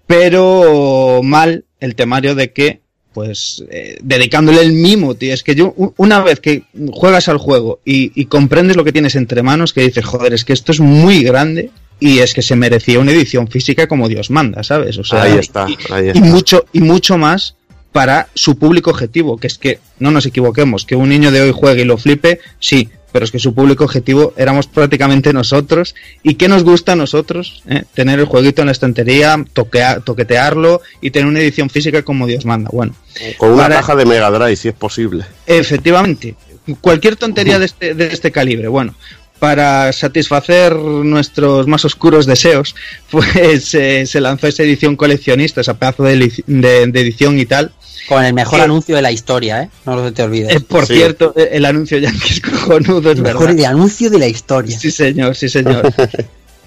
Pero 0.09 1.21
mal 1.23 1.65
el 1.79 1.95
temario 1.95 2.35
de 2.35 2.53
que 2.53 2.81
pues 3.13 3.65
eh, 3.71 3.99
dedicándole 4.01 4.61
el 4.61 4.73
mimo, 4.73 5.15
tío. 5.15 5.35
Es 5.35 5.43
que 5.43 5.55
yo, 5.55 5.75
una 5.97 6.21
vez 6.21 6.41
que 6.41 6.65
juegas 6.93 7.29
al 7.29 7.39
juego 7.39 7.81
y, 7.85 8.13
y 8.21 8.27
comprendes 8.27 8.77
lo 8.77 8.85
que 8.85 8.93
tienes 8.93 9.17
entre 9.17 9.43
manos, 9.43 9.73
que 9.73 9.83
dices, 9.83 10.05
joder, 10.05 10.35
es 10.35 10.45
que 10.45 10.53
esto 10.53 10.73
es 10.73 10.81
muy 10.81 11.23
grande 11.23 11.71
y 12.01 12.19
es 12.21 12.35
que 12.35 12.43
se 12.43 12.57
merecía 12.57 12.99
una 13.01 13.13
edición 13.13 13.49
física 13.49 13.87
como 13.87 14.09
Dios 14.09 14.31
manda, 14.31 14.63
¿sabes? 14.63 14.99
O 14.99 15.05
sea, 15.05 15.23
ahí 15.23 15.39
está, 15.39 15.67
y, 15.69 15.77
ahí 15.93 16.07
y 16.07 16.09
está. 16.11 16.21
mucho, 16.21 16.65
y 16.73 16.81
mucho 16.81 17.19
más 17.19 17.55
para 17.93 18.29
su 18.35 18.59
público 18.59 18.91
objetivo, 18.91 19.39
que 19.39 19.47
es 19.47 19.59
que, 19.59 19.79
no 19.99 20.11
nos 20.11 20.27
equivoquemos, 20.27 20.85
que 20.85 20.95
un 20.95 21.09
niño 21.09 21.31
de 21.31 21.41
hoy 21.41 21.53
juegue 21.53 21.83
y 21.83 21.85
lo 21.87 21.97
flipe, 21.99 22.39
sí, 22.61 22.89
pero 23.11 23.25
es 23.25 23.31
que 23.31 23.39
su 23.39 23.55
público 23.55 23.85
objetivo 23.85 24.35
éramos 24.37 24.67
prácticamente 24.67 25.33
nosotros. 25.33 25.95
¿Y 26.23 26.35
qué 26.35 26.47
nos 26.47 26.63
gusta 26.63 26.93
a 26.93 26.97
nosotros? 26.97 27.63
eh? 27.67 27.85
Tener 27.95 28.19
el 28.21 28.27
jueguito 28.27 28.61
en 28.61 28.67
la 28.67 28.73
estantería, 28.73 29.35
toquea- 29.55 30.05
toquetearlo 30.05 30.83
y 31.01 31.11
tener 31.11 31.27
una 31.27 31.41
edición 31.41 31.71
física 31.71 32.03
como 32.03 32.27
Dios 32.27 32.45
manda. 32.45 32.69
Bueno, 32.71 32.95
Con 33.39 33.53
una 33.53 33.63
para- 33.63 33.77
caja 33.77 33.97
de 33.97 34.05
Mega 34.05 34.31
Drive, 34.31 34.57
si 34.57 34.69
es 34.69 34.75
posible. 34.75 35.25
Efectivamente, 35.47 36.35
cualquier 36.83 37.17
tontería 37.17 37.59
de 37.59 37.65
este, 37.65 37.95
de 37.95 38.09
este 38.09 38.31
calibre, 38.31 38.69
bueno, 38.69 38.95
para 39.39 39.93
satisfacer 39.93 40.75
nuestros 40.77 41.67
más 41.67 41.85
oscuros 41.85 42.27
deseos, 42.27 42.75
pues 43.11 43.75
eh, 43.75 44.07
se 44.07 44.21
lanzó 44.21 44.47
esa 44.47 44.63
edición 44.63 44.97
coleccionista, 44.97 45.61
esa 45.61 45.75
pedazo 45.79 46.03
de, 46.05 46.17
de- 46.47 46.87
de 46.87 47.01
edición 47.01 47.39
y 47.39 47.47
tal. 47.47 47.73
Con 48.09 48.25
el 48.25 48.33
mejor 48.33 48.61
Eh, 48.61 48.63
anuncio 48.63 48.97
de 48.97 49.03
la 49.03 49.13
historia, 49.13 49.63
¿eh? 49.65 49.71
No 49.85 49.95
lo 49.97 50.13
te 50.13 50.23
olvides. 50.23 50.57
Eh, 50.57 50.61
por 50.61 50.87
Sí. 50.87 50.95
cierto, 50.95 51.35
eh, 51.37 51.51
el 51.53 51.65
anuncio 51.67 51.99
ya 51.99 52.09
es 52.31 52.41
cojonudo, 52.41 53.11
es 53.11 53.19
el 53.19 53.23
verdad. 53.23 53.41
mejor 53.41 53.55
de 53.57 53.67
anuncio 53.67 54.09
de 54.11 54.19
la 54.19 54.27
historia. 54.29 54.79
Sí, 54.79 54.91
señor, 54.91 55.35
sí, 55.37 55.49
señor. 55.49 55.93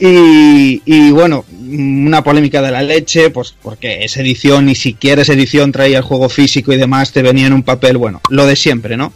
Y, 0.04 0.82
y 0.84 1.12
bueno, 1.12 1.46
una 1.62 2.24
polémica 2.24 2.60
de 2.64 2.72
la 2.72 2.82
leche, 2.82 3.30
pues 3.30 3.54
porque 3.62 4.04
esa 4.04 4.22
edición, 4.22 4.66
ni 4.66 4.74
siquiera 4.74 5.22
esa 5.22 5.34
edición 5.34 5.72
traía 5.72 5.98
el 6.00 6.04
juego 6.04 6.28
físico 6.28 6.74
y 6.74 6.78
demás, 6.78 7.12
te 7.12 7.22
venía 7.22 7.46
en 7.46 7.54
un 7.54 7.62
papel, 7.62 7.98
bueno, 7.98 8.20
lo 8.32 8.48
de 8.48 8.56
siempre, 8.56 8.98
¿no? 8.98 9.14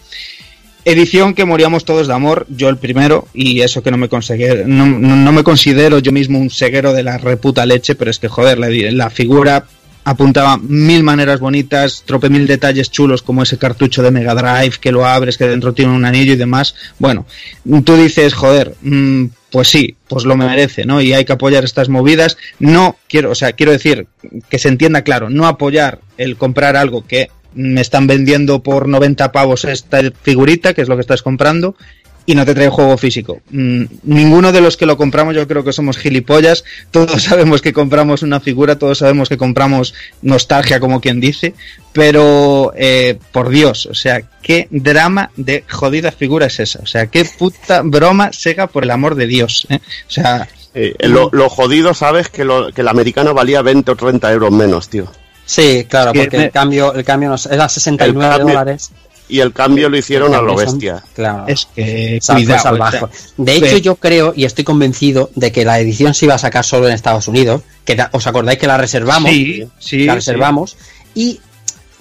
Edición 0.85 1.33
que 1.33 1.45
moríamos 1.45 1.83
todos 1.83 2.07
de 2.07 2.13
amor, 2.13 2.45
yo 2.47 2.69
el 2.69 2.77
primero, 2.77 3.27
y 3.33 3.61
eso 3.61 3.81
que 3.81 3.89
no 3.89 3.97
me 3.97 4.07
considero, 4.07 4.67
no, 4.67 4.85
no- 4.85 5.31
me 5.31 5.43
considero 5.43 5.97
yo 5.97 6.11
mismo 6.11 6.37
un 6.39 6.51
ceguero 6.51 6.93
de 6.93 7.01
la 7.01 7.17
reputa 7.17 7.65
leche, 7.65 7.95
pero 7.95 8.11
es 8.11 8.19
que 8.19 8.27
joder, 8.27 8.59
la, 8.59 8.69
la 8.69 9.09
figura 9.09 9.65
apuntaba 10.03 10.57
mil 10.57 11.01
maneras 11.01 11.39
bonitas, 11.39 12.03
trope 12.05 12.29
mil 12.29 12.45
detalles 12.45 12.91
chulos 12.91 13.23
como 13.23 13.41
ese 13.41 13.57
cartucho 13.57 14.03
de 14.03 14.11
Mega 14.11 14.35
Drive 14.35 14.75
que 14.79 14.91
lo 14.91 15.07
abres, 15.07 15.39
que 15.39 15.47
dentro 15.47 15.73
tiene 15.73 15.91
un 15.93 16.05
anillo 16.05 16.33
y 16.33 16.37
demás. 16.37 16.75
Bueno, 16.99 17.25
tú 17.83 17.95
dices, 17.97 18.35
joder, 18.35 18.75
mm, 18.83 19.25
pues 19.49 19.67
sí, 19.69 19.95
pues 20.07 20.23
lo 20.25 20.37
merece, 20.37 20.85
¿no? 20.85 21.01
Y 21.01 21.13
hay 21.13 21.25
que 21.25 21.33
apoyar 21.33 21.63
estas 21.63 21.89
movidas. 21.89 22.37
No 22.59 22.97
quiero, 23.09 23.31
o 23.31 23.35
sea, 23.35 23.53
quiero 23.53 23.71
decir 23.71 24.05
que 24.47 24.59
se 24.59 24.67
entienda 24.67 25.01
claro, 25.01 25.31
no 25.31 25.47
apoyar 25.47 25.99
el 26.19 26.35
comprar 26.37 26.75
algo 26.75 27.07
que 27.07 27.31
me 27.55 27.81
están 27.81 28.07
vendiendo 28.07 28.61
por 28.61 28.87
90 28.87 29.31
pavos 29.31 29.65
esta 29.65 30.01
figurita, 30.21 30.73
que 30.73 30.81
es 30.81 30.89
lo 30.89 30.95
que 30.95 31.01
estás 31.01 31.21
comprando, 31.21 31.75
y 32.25 32.35
no 32.35 32.45
te 32.45 32.55
trae 32.55 32.69
juego 32.69 32.97
físico. 32.97 33.41
Mm, 33.51 33.83
ninguno 34.03 34.51
de 34.51 34.61
los 34.61 34.77
que 34.77 34.85
lo 34.85 34.97
compramos 34.97 35.35
yo 35.35 35.47
creo 35.47 35.63
que 35.63 35.73
somos 35.73 35.97
gilipollas. 35.97 36.63
Todos 36.91 37.23
sabemos 37.23 37.61
que 37.61 37.73
compramos 37.73 38.23
una 38.23 38.39
figura, 38.39 38.77
todos 38.77 38.99
sabemos 38.99 39.29
que 39.29 39.37
compramos 39.37 39.93
nostalgia, 40.21 40.79
como 40.79 41.01
quien 41.01 41.19
dice. 41.19 41.53
Pero, 41.93 42.73
eh, 42.75 43.17
por 43.31 43.49
Dios, 43.49 43.85
o 43.85 43.93
sea, 43.93 44.21
qué 44.41 44.67
drama 44.71 45.31
de 45.37 45.63
jodida 45.69 46.11
figura 46.11 46.47
es 46.47 46.59
esa. 46.59 46.79
O 46.81 46.87
sea, 46.87 47.07
qué 47.07 47.25
puta 47.25 47.81
broma 47.83 48.33
Sega 48.33 48.67
por 48.67 48.83
el 48.83 48.91
amor 48.91 49.15
de 49.15 49.27
Dios. 49.27 49.67
¿eh? 49.69 49.79
O 50.07 50.11
sea, 50.11 50.47
Eh, 50.77 50.93
lo, 51.07 51.29
lo 51.31 51.47
jodido, 51.47 51.93
sabes, 51.93 52.27
que, 52.27 52.43
lo, 52.43 52.73
que 52.73 52.83
valía 52.83 53.61
20 53.61 53.91
o 53.91 53.95
30 53.95 54.33
euros 54.33 54.51
menos, 54.51 54.89
tío. 54.89 55.09
Sí, 55.45 55.85
claro, 55.87 56.11
porque 56.13 56.37
me- 56.37 56.45
el 56.45 56.51
cambio, 56.51 56.93
el 56.93 57.03
cambio 57.03 57.29
nos, 57.29 57.45
era 57.45 57.69
69 57.69 58.25
El 58.25 58.37
cambio- 58.37 58.53
dólares. 58.55 58.91
y 59.27 59.39
el 59.39 59.53
cambio 59.53 59.89
lo 59.89 59.97
hicieron 59.97 60.33
a 60.35 60.41
lo 60.41 60.55
bestia. 60.55 61.03
Claro. 61.13 61.45
Es 61.47 61.67
que 61.75 62.19
cuidado, 62.25 62.61
salvaje. 62.63 62.97
o 62.97 63.09
sea, 63.09 63.09
De 63.37 63.55
hecho, 63.55 63.75
sí. 63.77 63.81
yo 63.81 63.95
creo 63.95 64.33
y 64.35 64.45
estoy 64.45 64.63
convencido 64.63 65.29
de 65.35 65.51
que 65.51 65.65
la 65.65 65.79
edición 65.79 66.13
se 66.13 66.25
iba 66.25 66.35
a 66.35 66.39
sacar 66.39 66.63
solo 66.65 66.87
en 66.87 66.93
Estados 66.93 67.27
Unidos. 67.27 67.61
Que 67.83 67.97
os 68.11 68.25
acordáis 68.27 68.57
que 68.59 68.67
la 68.67 68.77
reservamos. 68.77 69.29
Sí, 69.31 69.63
sí, 69.79 70.05
la 70.05 70.13
sí. 70.13 70.15
reservamos. 70.17 70.77
Y 71.13 71.39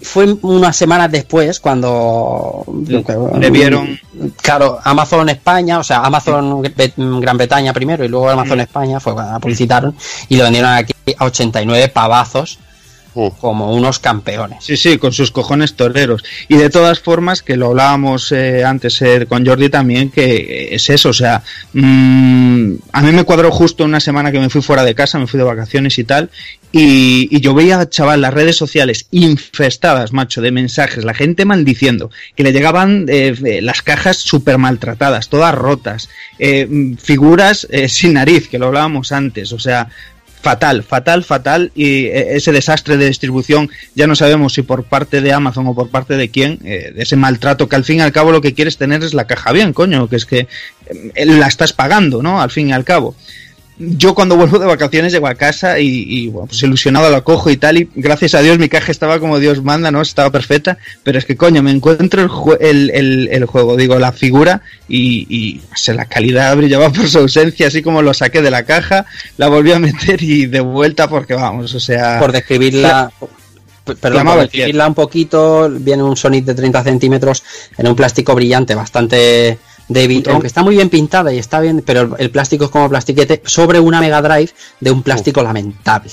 fue 0.03 0.35
unas 0.43 0.77
semanas 0.77 1.11
después 1.13 1.61
cuando 1.61 2.65
Le 3.39 3.51
vieron- 3.51 3.99
Claro, 4.43 4.79
Amazon 4.83 5.29
España, 5.29 5.79
o 5.79 5.85
sea, 5.85 6.01
Amazon 6.01 6.63
Gran 6.63 7.37
Bretaña 7.37 7.73
primero 7.73 8.05
y 8.05 8.09
luego 8.09 8.29
Amazon 8.29 8.61
España 8.61 9.01
fue 9.01 9.15
cuando 9.15 9.33
la 9.33 9.39
publicitaron 9.39 9.95
y 10.29 10.37
lo 10.37 10.45
vendieron 10.45 10.71
aquí 10.73 10.93
a 11.19 11.25
89 11.25 11.89
pavazos 11.89 12.59
Como 13.15 13.73
unos 13.73 14.01
campeones. 14.01 14.65
Sí, 14.65 14.77
sí, 14.77 14.99
con 14.99 15.13
sus 15.13 15.31
cojones 15.31 15.75
toreros. 15.75 16.25
Y 16.49 16.57
de 16.57 16.69
todas 16.69 16.99
formas, 17.01 17.43
que 17.43 17.57
lo 17.57 17.69
hablábamos 17.69 18.33
eh, 18.33 18.65
antes 18.65 19.01
eh, 19.03 19.27
con 19.29 19.47
Jordi 19.47 19.69
también, 19.69 20.11
que 20.11 20.75
es 20.75 20.91
eso, 20.91 21.11
o 21.11 21.13
sea, 21.13 21.43
mm, 21.73 22.75
a 22.93 23.03
mí 23.03 23.13
me 23.13 23.25
cuadró 23.25 23.51
justo 23.53 23.85
una 23.85 24.01
semana 24.01 24.33
que 24.33 24.41
me 24.41 24.51
fui 24.51 24.63
fuera 24.63 24.85
de 24.85 24.95
casa, 24.95 25.19
me 25.19 25.27
fui 25.27 25.39
de 25.39 25.45
vacaciones 25.45 25.99
y 25.99 26.05
tal, 26.05 26.31
y, 26.77 27.29
y 27.31 27.41
yo 27.41 27.55
veía, 27.55 27.89
chaval, 27.89 28.21
las 28.21 28.35
redes 28.35 28.57
sociales 28.57 29.07
infestadas, 29.13 30.13
macho, 30.13 30.43
de 30.43 30.51
mensajes, 30.51 31.05
la 31.05 31.15
gente 31.15 31.45
maldiciendo, 31.45 32.11
que 32.35 32.43
le 32.43 32.53
llegaban 32.53 33.07
eh, 33.09 33.33
eh, 33.45 33.63
las 33.63 33.83
cajas 33.83 34.17
súper 34.17 34.59
maltratadas, 34.59 35.29
todas 35.29 35.55
rotas, 35.55 36.09
mm, 36.41 36.95
figuras 36.95 37.69
eh, 37.71 37.89
sin 37.89 38.15
nariz, 38.15 38.49
que 38.49 38.59
lo 38.59 38.67
hablábamos 38.67 39.13
antes, 39.13 39.53
o 39.53 39.61
sea, 39.61 39.89
fatal, 40.45 40.83
fatal, 40.83 41.25
fatal 41.25 41.73
y 41.75 42.05
eh, 42.05 42.37
ese 42.37 42.53
desastre 42.53 42.99
de 42.99 43.07
distribución 43.07 43.71
ya 43.95 44.07
no 44.07 44.15
sabemos 44.15 44.53
si 44.53 44.61
por 44.61 44.85
parte 44.85 45.23
de 45.23 45.33
Amazon 45.33 45.67
o 45.67 45.75
por 45.75 45.89
parte 45.89 46.19
de 46.19 46.29
quién, 46.29 46.61
eh, 46.65 46.93
ese 46.99 47.17
maltrato 47.17 47.67
que 47.67 47.77
al 47.77 47.85
fin 47.85 47.97
y 47.97 48.03
al 48.03 48.13
cabo 48.13 48.31
lo 48.31 48.43
que 48.43 48.53
quieres 48.53 48.77
tener 48.77 49.03
es 49.03 49.15
la 49.15 49.27
caja 49.27 49.53
bien, 49.53 49.73
coño, 49.73 50.07
que 50.07 50.17
es 50.17 50.27
que 50.27 50.47
eh, 51.15 51.25
la 51.25 51.47
estás 51.47 51.73
pagando, 51.73 52.23
¿no? 52.23 52.43
Al 52.43 52.51
fin 52.51 52.69
y 52.69 52.73
al 52.75 52.85
cabo. 52.85 53.17
Yo 53.77 54.15
cuando 54.15 54.37
vuelvo 54.37 54.61
de 54.61 54.67
vacaciones 54.67 55.13
llego 55.13 55.27
a 55.27 55.35
casa 55.35 55.81
y, 55.81 56.05
y, 56.07 56.29
bueno, 56.29 56.47
pues 56.47 56.63
ilusionado 56.63 57.11
la 57.11 57.23
cojo 57.23 57.51
y 57.51 57.57
tal 57.57 57.77
y 57.79 57.89
gracias 57.97 58.35
a 58.37 58.41
Dios 58.41 58.57
mi 58.57 58.69
caja 58.69 58.93
estaba 58.93 59.19
como 59.19 59.41
Dios 59.41 59.65
manda, 59.65 59.91
¿no? 59.91 60.01
Estaba 60.01 60.31
perfecta, 60.31 60.79
pero 61.03 61.19
es 61.19 61.25
que 61.25 61.37
coño, 61.37 61.61
me 61.61 61.73
encuentro 61.73 62.23
el, 62.23 62.29
jue- 62.29 62.59
el, 62.61 62.91
el- 62.91 63.29
el 63.33 63.45
juego, 63.47 63.77
digo, 63.77 63.99
la 63.99 64.13
figura 64.13 64.63
y, 64.89 65.27
y 65.29 65.61
la 65.93 66.05
calidad 66.05 66.57
brillaba 66.57 66.91
por 66.93 67.09
su 67.09 67.19
ausencia, 67.19 67.67
así 67.67 67.83
como 67.83 68.01
lo 68.01 68.15
saqué 68.15 68.43
de 68.43 68.53
la 68.53 68.63
caja, 68.63 69.07
la 69.39 69.49
volví 69.49 69.73
a 69.73 69.81
meter 69.81 70.23
y 70.23 70.47
de 70.47 70.61
vuelta 70.61 71.09
porque 71.09 71.35
vamos, 71.35 71.75
o 71.75 71.81
sea... 71.81 72.21
por 72.21 72.31
describirla 72.31 73.11
perdón, 73.85 74.25
por 74.35 74.43
describirla 74.43 74.87
un 74.87 74.95
poquito 74.95 75.69
viene 75.69 76.03
un 76.05 76.17
Sonic 76.17 76.45
de 76.45 76.55
30 76.55 76.85
centímetros 76.85 77.43
en 77.77 77.89
un 77.89 77.97
plástico 77.97 78.35
brillante 78.35 78.75
bastante 78.77 79.59
débil 79.89 80.19
Puto. 80.19 80.31
aunque 80.33 80.47
está 80.47 80.63
muy 80.63 80.77
bien 80.77 80.89
pintada 80.89 81.33
y 81.33 81.39
está 81.39 81.61
bien 81.61 81.83
pero 81.85 82.17
el, 82.19 82.31
plástico 82.31 82.65
es 82.67 82.71
como 82.71 82.89
plastiquete 82.89 83.43
sobre 83.45 83.79
una 83.81 84.01
Mega 84.01 84.23
Drive 84.23 84.51
de 84.81 84.91
un 84.91 85.03
plástico 85.03 85.43
lamentable 85.43 86.11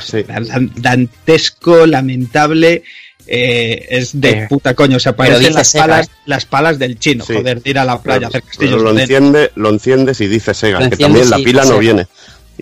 Sí. 0.00 0.22
dan- 0.22 0.70
dantesco, 0.76 1.84
lamentable, 1.84 2.84
eh, 3.26 3.86
es 3.90 4.20
de 4.20 4.30
Eh, 4.30 4.46
puta 4.48 4.74
coño, 4.74 4.98
o 4.98 5.00
sea, 5.00 5.16
pero 5.16 5.32
parecen 5.34 5.54
las 5.54 5.66
Sega, 5.68 5.84
palas, 5.86 6.06
¿eh? 6.06 6.10
las 6.26 6.44
palas 6.46 6.78
del 6.78 6.98
chino, 6.98 7.24
Sí. 7.24 7.34
joder, 7.34 7.60
de 7.60 7.70
ir 7.70 7.78
a 7.78 7.84
la 7.84 8.00
playa, 8.00 8.26
a 8.26 8.28
hacer 8.28 8.42
Pero 8.42 8.48
castillos 8.50 8.82
lo 8.82 8.94
de- 8.94 9.02
enciende, 9.02 9.50
lo 9.56 9.68
enciendes 9.70 10.20
y 10.20 10.28
dice 10.28 10.54
Sega, 10.54 10.78
Lo 10.80 10.90
que 10.90 10.96
también 10.96 11.28
la 11.28 11.38
pila 11.38 11.62
Sega. 11.64 11.74
no 11.74 11.80
viene. 11.80 12.06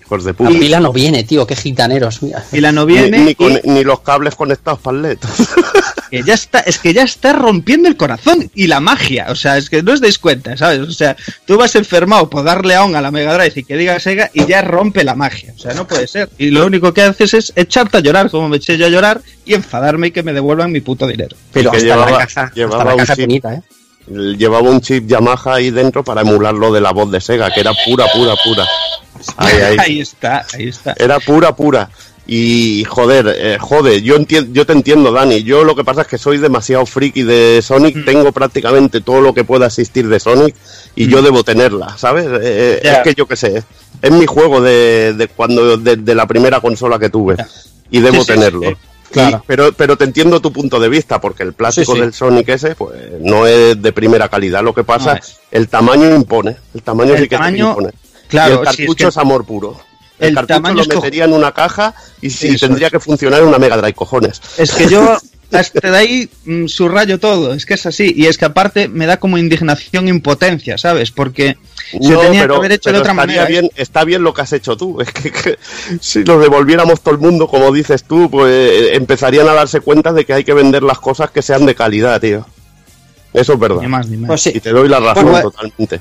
Hijos 0.05 0.25
de 0.25 0.33
la 0.33 0.37
puta. 0.37 0.51
pila 0.51 0.81
no 0.81 0.93
viene 0.93 1.25
tío 1.25 1.47
qué 1.47 1.55
gitaneros 1.57 2.23
mira. 2.23 2.45
Y 2.53 2.61
la 2.61 2.73
no 2.73 2.85
Ni, 2.87 2.93
viene 2.95 3.19
ni 3.19 3.35
con- 3.35 3.61
ni 3.65 3.85
los 3.85 4.01
cables 4.01 4.35
conectados 4.35 4.81
para 4.81 4.97
el 4.97 5.03
LED. 5.03 5.19
que 6.11 6.23
ya 6.23 6.35
está, 6.35 6.61
es 6.61 6.79
que 6.79 6.95
ya 6.95 7.03
está 7.03 7.33
rompiendo 7.35 7.87
el 7.89 7.97
corazón 7.97 8.51
y 8.55 8.67
la 8.67 8.81
magia, 8.81 9.27
o 9.29 9.35
sea, 9.35 9.59
es 9.59 9.69
que 9.69 9.83
no 9.83 9.93
os 9.93 10.01
dais 10.01 10.19
cuenta, 10.19 10.57
¿sabes? 10.57 10.81
O 10.81 10.91
sea, 10.93 11.15
tú 11.45 11.59
vas 11.59 11.75
enfermado 11.75 12.31
por 12.31 12.45
darle 12.45 12.75
a 12.75 12.79
a 12.83 13.01
la 13.03 13.11
Mega 13.11 13.35
Drive 13.37 13.53
y 13.57 13.65
que 13.65 13.77
diga 13.77 13.99
Sega 14.01 14.31
y 14.33 14.47
ya 14.47 14.63
rompe 14.63 15.05
la 15.05 15.15
magia, 15.15 15.53
o 15.55 15.59
sea, 15.59 15.75
no 15.75 15.87
puede 15.87 16.07
ser. 16.07 16.31
Y 16.39 16.51
lo 16.51 16.65
único 16.65 16.95
que 16.95 17.03
haces 17.03 17.35
es 17.35 17.53
echarte 17.57 17.99
a 17.99 18.01
llorar, 18.01 18.31
como 18.31 18.49
me 18.49 18.57
eché 18.57 18.79
yo 18.79 18.87
a 18.87 18.89
llorar, 18.89 19.21
y 19.45 19.53
enfadarme 19.55 20.07
y 20.07 20.11
que 20.13 20.23
me 20.23 20.33
devuelvan 20.33 20.73
mi 20.73 20.81
puto 20.81 21.07
dinero. 21.07 21.37
pero 21.53 21.71
hasta 21.71 21.83
llevaba- 21.83 22.11
la 22.13 22.19
caja 22.19 22.53
llevaba 22.55 22.77
hasta 22.77 22.85
la 22.89 22.95
un 22.95 22.99
caja 23.01 23.17
chip. 23.17 23.25
finita, 23.27 23.55
¿eh? 23.55 23.63
Llevaba 24.11 24.71
un 24.71 24.81
chip 24.81 25.07
Yamaha 25.07 25.55
ahí 25.57 25.71
dentro 25.71 26.03
para 26.03 26.23
emular 26.23 26.55
lo 26.55 26.73
de 26.73 26.81
la 26.81 26.93
voz 26.93 27.11
de 27.11 27.21
Sega, 27.21 27.51
que 27.53 27.61
era 27.61 27.73
pura, 27.85 28.07
pura, 28.15 28.35
pura. 28.43 28.65
Ahí, 29.37 29.57
ahí. 29.61 29.77
ahí 29.81 30.01
está, 30.01 30.45
ahí 30.55 30.69
está. 30.69 30.95
Era 30.99 31.19
pura, 31.21 31.55
pura. 31.57 31.89
Y 32.31 32.85
joder, 32.85 33.35
eh, 33.39 33.57
joder, 33.59 34.03
yo, 34.03 34.17
yo 34.19 34.67
te 34.67 34.73
entiendo, 34.75 35.11
Dani. 35.13 35.43
Yo 35.45 35.65
lo 35.65 35.75
que 35.75 35.83
pasa 35.83 36.03
es 36.03 36.07
que 36.09 36.19
soy 36.19 36.37
demasiado 36.37 36.85
friki 36.85 37.23
de 37.23 37.61
Sonic. 37.63 37.97
Mm. 37.97 38.05
Tengo 38.05 38.33
prácticamente 38.33 39.01
todo 39.01 39.23
lo 39.23 39.33
que 39.33 39.45
pueda 39.45 39.67
existir 39.67 40.07
de 40.09 40.21
Sonic 40.21 40.55
y 40.95 41.09
yo 41.09 41.23
debo 41.23 41.43
tenerla, 41.43 41.97
¿sabes? 41.97 42.27
Eh, 42.27 42.41
eh, 42.43 42.81
Mm. 42.85 42.87
Es 42.87 42.99
que 43.03 43.15
yo 43.15 43.27
qué 43.27 43.35
sé. 43.37 43.63
Es 44.03 44.11
mi 44.13 44.27
juego 44.27 44.61
de, 44.61 45.15
de 45.15 45.29
cuando 45.29 45.79
de, 45.79 45.97
de 45.97 46.15
la 46.15 46.27
primera 46.27 46.61
consola 46.61 46.99
que 46.99 47.09
tuve 47.09 47.37
y 47.91 48.01
debo 48.01 48.21
Sí, 48.21 48.27
tenerlo. 48.27 48.61
sí, 48.69 48.77
claro. 49.11 49.39
Y- 49.39 49.47
pero, 49.47 49.73
pero 49.73 49.97
te 49.97 50.05
entiendo 50.05 50.39
tu 50.41 50.53
punto 50.53 50.79
de 50.79 50.91
vista, 50.91 51.21
porque 51.23 51.43
el 51.45 51.55
plástico 51.55 51.93
Sí, 51.93 51.97
sí. 51.99 52.03
del 52.03 52.13
Sonic 52.13 52.49
ese, 52.51 52.75
pues 52.75 52.95
no 53.21 53.47
es 53.47 53.81
de 53.81 53.93
primera 53.93 54.29
calidad. 54.29 54.63
Lo 54.63 54.75
que 54.75 54.85
pasa 54.85 55.15
No 55.15 55.19
es 55.21 55.39
el 55.51 55.67
tamaño 55.69 56.15
impone. 56.15 56.57
El 56.75 56.83
tamaño 56.83 57.15
El 57.15 57.23
sí 57.23 57.29
que 57.29 57.37
tamaño, 57.37 57.71
impone. 57.71 57.91
Claro, 58.29 58.55
y 58.55 58.57
el 58.57 58.63
es 58.63 58.77
cartucho 58.77 59.05
que- 59.05 59.09
es 59.09 59.17
amor 59.17 59.45
puro. 59.45 59.81
El, 60.19 60.31
el 60.31 60.35
cartucho 60.35 60.55
tamaño 60.57 60.75
lo 60.77 60.83
es 60.83 60.89
metería 60.89 61.25
en 61.27 61.33
una 61.33 61.53
caja 61.53 61.95
y, 62.21 62.31
sí, 62.31 62.57
tendría 62.57 62.89
es. 62.89 62.93
que 62.93 62.99
funcionar 63.01 63.41
en 63.41 63.47
una 63.49 63.59
Mega 63.59 63.77
Drive, 63.77 63.95
cojones. 63.95 64.41
Es 64.57 64.73
que 64.73 64.89
yo 64.89 65.17
hasta 65.53 65.91
de 65.93 65.97
ahí 65.97 66.29
mm, 66.45 66.67
subrayo 66.67 67.19
todo, 67.21 67.55
es 67.55 67.65
que 67.65 67.75
es 67.75 67.87
así. 67.87 68.13
Y 68.17 68.27
es 68.27 68.37
que 68.37 68.45
aparte 68.45 68.89
me 68.89 69.07
da 69.07 69.19
como 69.19 69.39
indignación 69.39 70.09
e 70.09 70.11
impotencia, 70.11 70.77
¿sabes? 70.77 71.13
Porque 71.13 71.57
se 71.93 72.11
No, 72.11 72.19
tenía 72.21 72.43
pero- 72.43 72.55
que 72.55 72.59
haber 72.59 72.73
hecho 72.73 72.93
de 72.93 72.99
otra 72.99 73.15
manera. 73.15 73.45
¿eh? 73.45 73.47
Bien, 73.49 73.71
está 73.77 74.03
bien 74.05 74.25
lo 74.25 74.35
que 74.35 74.43
has 74.43 74.53
hecho 74.53 74.77
tú. 74.77 75.01
Es 75.01 75.13
que, 75.13 75.31
que 75.31 75.59
si 76.01 76.25
lo 76.25 76.41
devolviéramos 76.41 77.01
todo 77.01 77.15
el 77.15 77.21
mundo, 77.21 77.47
como 77.47 77.71
dices 77.73 78.03
tú, 78.03 78.29
pues 78.29 78.53
eh, 78.53 78.97
empezarían 78.97 79.49
a 79.49 79.55
darse 79.55 79.81
cuenta 79.81 80.13
de 80.13 80.25
que 80.27 80.33
hay 80.35 80.43
que 80.45 80.53
vender 80.53 80.83
las 80.83 80.99
cosas 80.99 81.31
que 81.31 81.43
sean 81.43 81.65
de 81.65 81.77
calidad, 81.77 82.21
tío. 82.21 82.45
Eso 83.33 83.53
es 83.53 83.59
verdad. 83.61 83.83
Ni 83.83 83.87
más 83.89 84.07
ni 84.09 84.17
menos. 84.17 84.27
Pues 84.29 84.43
sí. 84.43 84.53
Y 84.53 84.59
te 84.61 84.71
doy 84.71 84.89
la 84.89 84.99
razón 84.99 85.41
totalmente. 85.41 86.01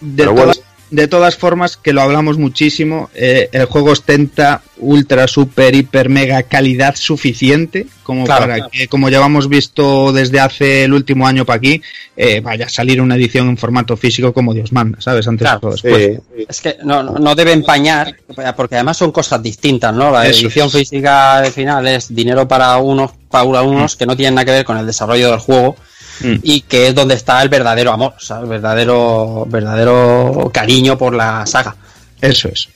de, 0.00 0.16
pero 0.16 0.32
bueno. 0.32 0.52
De 0.90 1.08
todas 1.08 1.36
formas, 1.36 1.76
que 1.76 1.92
lo 1.92 2.00
hablamos 2.02 2.38
muchísimo, 2.38 3.10
eh, 3.14 3.48
el 3.52 3.64
juego 3.64 3.90
ostenta 3.90 4.62
ultra, 4.78 5.26
super, 5.26 5.74
hiper, 5.74 6.08
mega 6.08 6.42
calidad 6.44 6.94
suficiente 6.96 7.86
como 8.02 8.24
Claro, 8.24 8.42
para 8.42 8.54
claro. 8.56 8.70
que, 8.70 8.86
como 8.86 9.08
ya 9.08 9.24
hemos 9.24 9.48
visto 9.48 10.12
desde 10.12 10.38
hace 10.38 10.84
el 10.84 10.92
último 10.92 11.26
año 11.26 11.44
para 11.44 11.56
aquí, 11.56 11.82
eh, 12.16 12.40
vaya 12.40 12.66
a 12.66 12.68
salir 12.68 13.00
una 13.00 13.16
edición 13.16 13.48
en 13.48 13.56
formato 13.56 13.96
físico 13.96 14.32
como 14.32 14.54
Dios 14.54 14.72
manda, 14.72 15.00
¿sabes? 15.00 15.26
Antes 15.26 15.46
Claro, 15.48 15.68
o 15.68 15.70
después. 15.72 16.20
Sí, 16.36 16.44
Es 16.48 16.60
que 16.60 16.76
no, 16.84 17.02
no- 17.02 17.18
no 17.18 17.34
debe 17.34 17.52
empañar, 17.52 18.14
porque 18.56 18.76
además 18.76 18.96
son 18.96 19.10
cosas 19.10 19.42
distintas, 19.42 19.92
¿no? 19.94 20.10
La 20.12 20.26
Eso 20.28 20.42
edición 20.46 20.68
es. 20.68 20.72
física 20.74 21.38
al 21.38 21.52
final 21.52 21.86
es 21.88 22.14
dinero 22.14 22.46
para 22.46 22.76
unos, 22.76 23.10
para 23.28 23.62
unos 23.62 23.96
que 23.96 24.06
no 24.06 24.16
tienen 24.16 24.36
nada 24.36 24.44
que 24.44 24.52
ver 24.52 24.64
con 24.64 24.78
el 24.78 24.86
desarrollo 24.86 25.30
del 25.30 25.40
juego 25.40 25.74
Mm. 26.20 26.34
y 26.42 26.60
que 26.62 26.88
es 26.88 26.94
donde 26.94 27.14
está 27.14 27.42
el 27.42 27.48
verdadero 27.48 27.92
amor, 27.92 28.14
o 28.16 28.20
sea, 28.20 28.38
el 28.40 28.46
verdadero, 28.46 29.44
verdadero 29.48 30.50
cariño 30.52 30.96
por 30.96 31.14
la 31.14 31.44
saga. 31.46 31.76
Eso 32.20 32.48
es. 32.48 32.68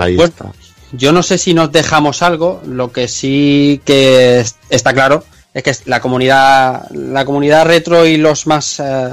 ahí 0.00 0.16
está. 0.18 0.46
Yo 0.92 1.12
no 1.12 1.22
sé 1.22 1.38
si 1.38 1.52
nos 1.54 1.72
dejamos 1.72 2.22
algo, 2.22 2.62
lo 2.66 2.92
que 2.92 3.08
sí 3.08 3.80
que 3.84 4.40
es- 4.40 4.56
está 4.70 4.92
claro 4.94 5.24
es 5.52 5.62
que 5.62 5.72
la 5.86 6.00
comunidad, 6.00 6.88
la 6.92 7.24
comunidad 7.24 7.64
retro 7.66 8.06
y 8.06 8.16
los 8.16 8.46
más 8.46 8.80
eh, 8.80 9.08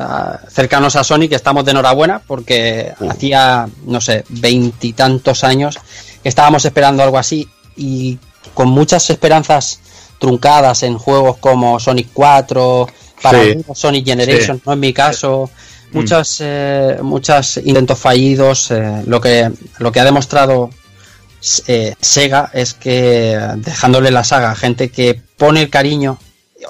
cercanos 0.49 0.95
a 0.95 1.03
Sonic 1.03 1.33
estamos 1.33 1.65
de 1.65 1.71
enhorabuena 1.71 2.21
porque 2.25 2.93
hacía, 3.09 3.67
no 3.85 3.99
sé, 4.01 4.23
veintitantos 4.29 5.43
años 5.43 5.77
que 6.23 6.29
estábamos 6.29 6.63
esperando 6.65 7.03
algo 7.03 7.17
así 7.17 7.47
y 7.75 8.17
con 8.53 8.69
muchas 8.69 9.09
esperanzas 9.09 9.79
truncadas 10.19 10.83
en 10.83 10.97
juegos 10.99 11.37
como 11.37 11.79
Sonic 11.79 12.09
4, 12.13 12.87
para 13.21 13.41
Sí. 13.43 13.49
algunos 13.51 13.77
Sonic 13.79 14.05
Generation, 14.05 14.61
no 14.65 14.73
en 14.73 14.79
mi 14.79 14.93
caso, 14.93 15.49
Mm. 15.91 15.97
muchas, 15.97 16.37
eh, 16.39 16.97
muchos 17.01 17.57
intentos 17.65 17.99
fallidos, 17.99 18.71
eh, 18.71 19.03
lo 19.07 19.19
que 19.19 19.51
lo 19.79 19.91
que 19.91 19.99
ha 19.99 20.05
demostrado 20.05 20.69
eh, 21.67 21.95
Sega 21.99 22.49
es 22.53 22.73
que 22.75 23.37
dejándole 23.57 24.11
la 24.11 24.23
saga 24.23 24.51
a 24.51 24.55
gente 24.55 24.89
que 24.89 25.19
pone 25.37 25.63
el 25.63 25.69
cariño 25.69 26.19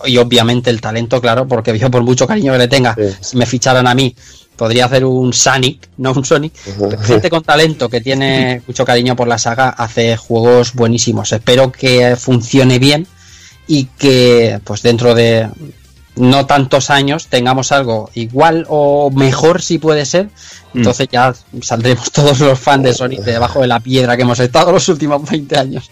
y 0.06 0.18
obviamente 0.18 0.70
el 0.70 0.80
talento, 0.80 1.20
claro, 1.20 1.46
porque 1.48 1.78
yo 1.78 1.92
por 1.92 2.02
mucho 2.04 2.26
cariño 2.26 2.54
que 2.54 2.58
le 2.60 2.68
tenga, 2.70 2.96
Sí. 2.96 3.16
si 3.20 3.38
me 3.38 3.46
ficharan 3.46 3.86
a 3.88 3.94
mí, 3.94 4.16
podría 4.56 4.86
hacer 4.86 5.04
un 5.04 5.34
Sonic, 5.34 5.90
no 5.98 6.14
un 6.14 6.24
Sonic. 6.24 6.54
Gente 7.04 7.30
con 7.30 7.44
talento 7.44 7.90
que 7.90 8.00
tiene 8.00 8.62
mucho 8.68 8.86
cariño 8.86 9.16
por 9.16 9.28
la 9.28 9.38
saga 9.38 9.70
hace 9.70 10.16
juegos 10.16 10.74
buenísimos. 10.74 11.32
Espero 11.34 11.72
que 11.72 12.16
funcione 12.16 12.80
bien 12.80 13.06
y 13.68 13.86
que 13.98 14.60
pues 14.64 14.82
dentro 14.82 15.14
de 15.14 15.50
no 16.16 16.46
tantos 16.46 16.90
años 16.90 17.28
tengamos 17.28 17.72
algo 17.72 18.10
igual 18.14 18.66
o 18.70 19.10
mejor 19.12 19.62
si 19.62 19.78
puede 19.80 20.06
ser. 20.06 20.30
Entonces 20.74 21.08
ya 21.12 21.34
saldremos 21.62 22.12
todos 22.14 22.40
los 22.40 22.60
fans 22.60 22.84
de 22.84 22.94
Sonic 22.94 23.20
de 23.22 23.34
debajo 23.34 23.62
de 23.62 23.68
la 23.68 23.80
piedra 23.80 24.16
que 24.16 24.24
hemos 24.24 24.40
estado 24.40 24.72
los 24.72 24.88
últimos 24.90 25.30
20 25.30 25.58
años. 25.58 25.90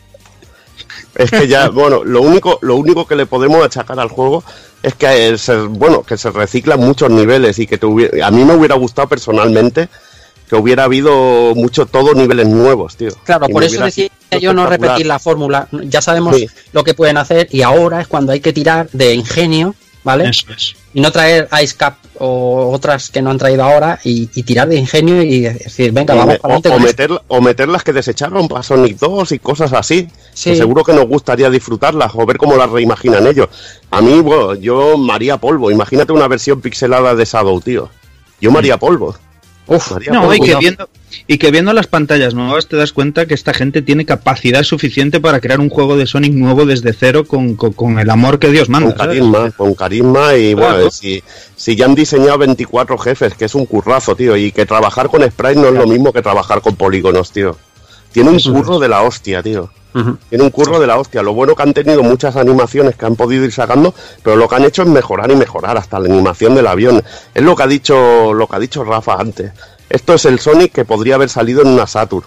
Es 1.15 1.31
que 1.31 1.47
ya, 1.47 1.69
bueno, 1.73 2.03
lo 2.03 2.21
único, 2.21 2.59
lo 2.61 2.75
único 2.75 3.05
que 3.07 3.15
le 3.15 3.25
podemos 3.25 3.63
achacar 3.65 3.99
al 3.99 4.09
juego 4.09 4.43
es 4.83 4.93
que 4.95 5.37
se, 5.37 5.55
bueno, 5.57 6.03
que 6.03 6.17
se 6.17 6.31
reciclan 6.31 6.79
muchos 6.79 7.09
niveles 7.09 7.59
y 7.59 7.67
que 7.67 7.77
te 7.77 7.85
hubiera- 7.85 8.25
a 8.27 8.31
mí 8.31 8.43
me 8.45 8.53
hubiera 8.55 8.75
gustado 8.75 9.07
personalmente 9.09 9.89
que 10.49 10.55
hubiera 10.55 10.85
habido 10.85 11.53
mucho 11.55 11.85
todos 11.85 12.15
niveles 12.15 12.47
nuevos, 12.47 12.95
tío. 12.95 13.09
Claro, 13.23 13.45
Y 13.47 13.53
por 13.53 13.63
eso 13.63 13.83
decía 13.85 14.09
yo 14.41 14.51
no 14.53 14.65
repetir 14.65 15.05
la 15.05 15.19
fórmula. 15.19 15.67
Ya 15.83 16.01
sabemos 16.01 16.35
Sí. 16.37 16.47
lo 16.73 16.83
que 16.83 16.93
pueden 16.95 17.17
hacer 17.17 17.47
y 17.51 17.61
ahora 17.61 18.01
es 18.01 18.07
cuando 18.07 18.31
hay 18.31 18.39
que 18.39 18.51
tirar 18.51 18.89
de 18.91 19.13
ingenio, 19.13 19.75
¿vale? 20.03 20.29
Eso 20.29 20.45
es. 20.55 20.75
Y 20.93 21.01
no 21.01 21.11
traer 21.11 21.47
Ice 21.61 21.75
Cap 21.77 21.95
o 22.17 22.71
otras 22.73 23.09
que 23.09 23.21
no 23.21 23.29
han 23.29 23.37
traído 23.37 23.63
ahora 23.63 23.99
y, 24.03 24.29
y 24.33 24.43
tirar 24.43 24.67
de 24.67 24.75
ingenio 24.77 25.21
y 25.21 25.41
decir, 25.41 25.91
venga, 25.91 26.13
o, 26.15 26.17
vamos 26.17 26.33
me- 26.33 26.39
para 26.39 26.53
adelante 26.55 26.69
o- 26.69 26.75
o 26.75 26.79
meter, 26.79 27.21
o 27.27 27.41
meter 27.41 27.67
las 27.69 27.83
que 27.83 27.93
desecharon 27.93 28.47
para 28.47 28.63
Sonic 28.63 28.97
2 28.97 29.31
y 29.33 29.39
cosas 29.39 29.71
así. 29.73 30.07
Sí. 30.33 30.51
Que 30.51 30.55
seguro 30.57 30.83
que 30.83 30.93
nos 30.93 31.05
gustaría 31.07 31.49
disfrutarlas 31.49 32.11
o 32.15 32.25
ver 32.25 32.37
cómo 32.37 32.55
las 32.55 32.69
reimaginan 32.69 33.27
ellos. 33.27 33.49
A 33.91 34.01
mí, 34.01 34.19
bueno, 34.21 34.55
yo 34.55 34.97
me 34.97 35.13
haría 35.13 35.37
polvo. 35.37 35.69
Imagínate 35.71 36.11
una 36.11 36.27
versión 36.27 36.59
pixelada 36.61 37.13
de 37.15 37.25
Shadow, 37.25 37.61
tío. 37.61 37.89
Yo 38.41 38.51
me 38.51 38.59
haría 38.59 38.77
polvo. 38.77 39.15
Uf, 39.69 39.91
No, 40.11 40.33
y 40.33 40.39
que, 40.39 40.55
viendo, 40.55 40.89
y 41.27 41.37
que 41.37 41.51
viendo 41.51 41.71
las 41.73 41.87
pantallas 41.87 42.33
nuevas 42.33 42.67
te 42.67 42.75
das 42.75 42.91
cuenta 42.91 43.25
que 43.27 43.33
esta 43.33 43.53
gente 43.53 43.81
tiene 43.81 44.05
capacidad 44.05 44.63
suficiente 44.63 45.19
para 45.19 45.39
crear 45.39 45.59
un 45.59 45.69
juego 45.69 45.95
de 45.95 46.07
Sonic 46.07 46.33
nuevo 46.33 46.65
desde 46.65 46.91
cero 46.93 47.25
con, 47.25 47.55
con- 47.55 47.73
con 47.73 47.99
el 47.99 48.09
amor 48.09 48.39
que 48.39 48.49
Dios 48.49 48.65
Con 48.67 48.71
manda. 48.71 48.97
¿sabes? 48.97 49.17
carisma, 49.19 49.51
con 49.51 49.73
carisma 49.75 50.35
y 50.35 50.55
Claro. 50.55 50.73
bueno, 50.75 50.91
si, 50.91 51.23
si 51.55 51.75
ya 51.75 51.85
han 51.85 51.95
diseñado 51.95 52.37
24 52.39 52.97
jefes, 52.97 53.33
que 53.35 53.45
es 53.45 53.55
un 53.55 53.65
currazo, 53.65 54.15
tío, 54.15 54.35
y 54.35 54.51
que 54.51 54.65
trabajar 54.65 55.07
con 55.09 55.21
sprite 55.23 55.55
no 55.55 55.67
es 55.67 55.73
lo 55.75 55.87
mismo 55.87 56.11
que 56.11 56.21
trabajar 56.21 56.61
con 56.61 56.75
polígonos, 56.75 57.31
tío. 57.31 57.55
Tiene 58.11 58.31
un 58.31 58.39
curro 58.39 58.79
de 58.79 58.87
la 58.87 59.03
hostia, 59.03 59.43
tío. 59.43 59.69
Tiene 60.29 60.43
un 60.43 60.49
curro 60.51 60.79
de 60.79 60.85
la 60.87 60.97
hostia. 60.99 61.23
Lo 61.23 61.33
bueno 61.33 61.55
que 61.55 61.63
han 61.63 61.73
tenido 61.73 62.03
muchas 62.03 62.35
animaciones 62.35 62.95
que 62.95 63.05
han 63.05 63.15
podido 63.15 63.43
ir 63.43 63.51
sacando, 63.51 63.93
pero 64.23 64.35
lo 64.35 64.47
que 64.47 64.55
han 64.55 64.63
hecho 64.65 64.83
es 64.83 64.87
mejorar 64.87 65.31
y 65.31 65.35
mejorar 65.35 65.77
hasta 65.77 65.99
la 65.99 66.05
animación 66.05 66.53
del 66.55 66.67
avión. 66.67 67.01
Es 67.33 67.43
lo 67.43 67.55
que 67.55 67.63
ha 67.63 67.67
dicho, 67.67 68.33
lo 68.33 68.47
que 68.47 68.55
ha 68.55 68.59
dicho 68.59 68.83
Rafa 68.83 69.15
antes. 69.15 69.51
Esto 69.89 70.13
es 70.13 70.25
el 70.25 70.39
Sonic 70.39 70.71
que 70.73 70.85
podría 70.85 71.15
haber 71.15 71.29
salido 71.29 71.61
en 71.63 71.69
una 71.69 71.87
Saturn 71.87 72.25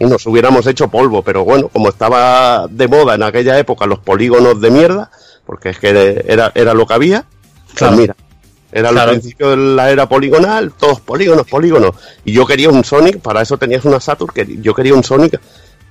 y 0.00 0.04
nos 0.04 0.26
hubiéramos 0.26 0.66
hecho 0.66 0.88
polvo, 0.88 1.22
pero 1.22 1.44
bueno, 1.44 1.68
como 1.68 1.90
estaba 1.90 2.66
de 2.68 2.88
moda 2.88 3.14
en 3.14 3.22
aquella 3.22 3.56
época 3.56 3.86
los 3.86 4.00
polígonos 4.00 4.60
de 4.60 4.70
mierda, 4.72 5.12
porque 5.46 5.68
es 5.68 5.78
que 5.78 6.24
era, 6.26 6.50
era 6.56 6.74
lo 6.74 6.84
que 6.88 6.94
había, 6.94 7.24
pues 7.66 7.76
Claro. 7.78 7.96
mira, 7.96 8.16
era 8.72 8.88
Claro. 8.90 9.12
el 9.12 9.20
principio 9.20 9.50
de 9.50 9.56
la 9.56 9.92
era 9.92 10.08
poligonal, 10.08 10.72
todos 10.76 10.98
polígonos, 11.00 11.46
polígonos, 11.46 11.92
y 12.24 12.32
yo 12.32 12.44
quería 12.46 12.68
un 12.68 12.82
Sonic, 12.84 13.20
para 13.20 13.42
eso 13.42 13.56
tenías 13.58 13.84
una 13.84 14.00
Saturn, 14.00 14.32
que 14.34 14.58
yo 14.60 14.74
quería 14.74 14.92
un 14.94 15.04
Sonic 15.04 15.40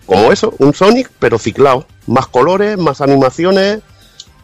como 0.09 0.31
eso, 0.31 0.55
un 0.57 0.73
Sonic, 0.73 1.11
pero 1.19 1.38
ciclado, 1.38 1.85
más 2.07 2.25
colores, 2.25 2.79
más 2.79 2.99
animaciones, 2.99 3.81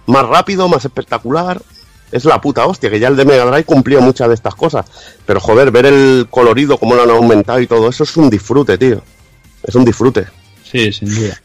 más 0.05 0.25
rápido, 0.27 0.69
más 0.69 0.85
espectacular. 0.85 1.59
Es 2.11 2.23
la 2.23 2.39
puta 2.39 2.67
hostia, 2.67 2.91
que 2.91 2.99
ya 2.99 3.07
el 3.07 3.15
de 3.15 3.25
Mega 3.25 3.45
Drive 3.45 3.63
cumplía 3.63 3.99
muchas 3.99 4.27
de 4.27 4.35
estas 4.35 4.53
cosas. 4.53 4.85
Pero 5.25 5.39
joder, 5.39 5.71
ver 5.71 5.87
el 5.87 6.27
colorido, 6.29 6.77
cómo 6.77 6.93
lo 6.93 7.01
han 7.01 7.09
aumentado 7.09 7.59
y 7.59 7.67
todo 7.67 7.89
eso 7.89 8.03
es 8.03 8.15
un 8.15 8.29
disfrute, 8.29 8.77
tío. 8.77 9.01
Es 9.63 9.73
un 9.73 9.83
disfrute. 9.83 10.27
Sí, 10.63 10.93
sin 10.93 11.13
duda. 11.13 11.41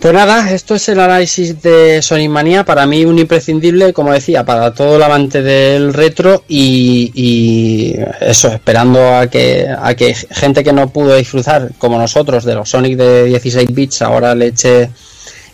Pues 0.00 0.12
nada, 0.12 0.52
esto 0.52 0.74
es 0.74 0.86
el 0.90 1.00
análisis 1.00 1.62
de 1.62 2.02
Sonic 2.02 2.28
Manía. 2.28 2.64
Para 2.64 2.86
mí, 2.86 3.06
un 3.06 3.18
imprescindible, 3.18 3.94
como 3.94 4.12
decía, 4.12 4.44
para 4.44 4.74
todo 4.74 4.96
el 4.96 5.02
amante 5.02 5.40
del 5.42 5.94
retro. 5.94 6.44
Y, 6.46 7.10
y 7.14 7.96
eso, 8.20 8.48
esperando 8.48 9.16
a 9.16 9.28
que, 9.28 9.66
a 9.66 9.94
que 9.94 10.14
gente 10.14 10.62
que 10.62 10.74
no 10.74 10.90
pudo 10.90 11.16
disfrutar, 11.16 11.70
como 11.78 11.98
nosotros, 11.98 12.44
de 12.44 12.54
los 12.54 12.68
Sonic 12.68 12.98
de 12.98 13.24
16 13.24 13.74
bits, 13.74 14.02
ahora 14.02 14.34
le 14.34 14.48
eche 14.48 14.90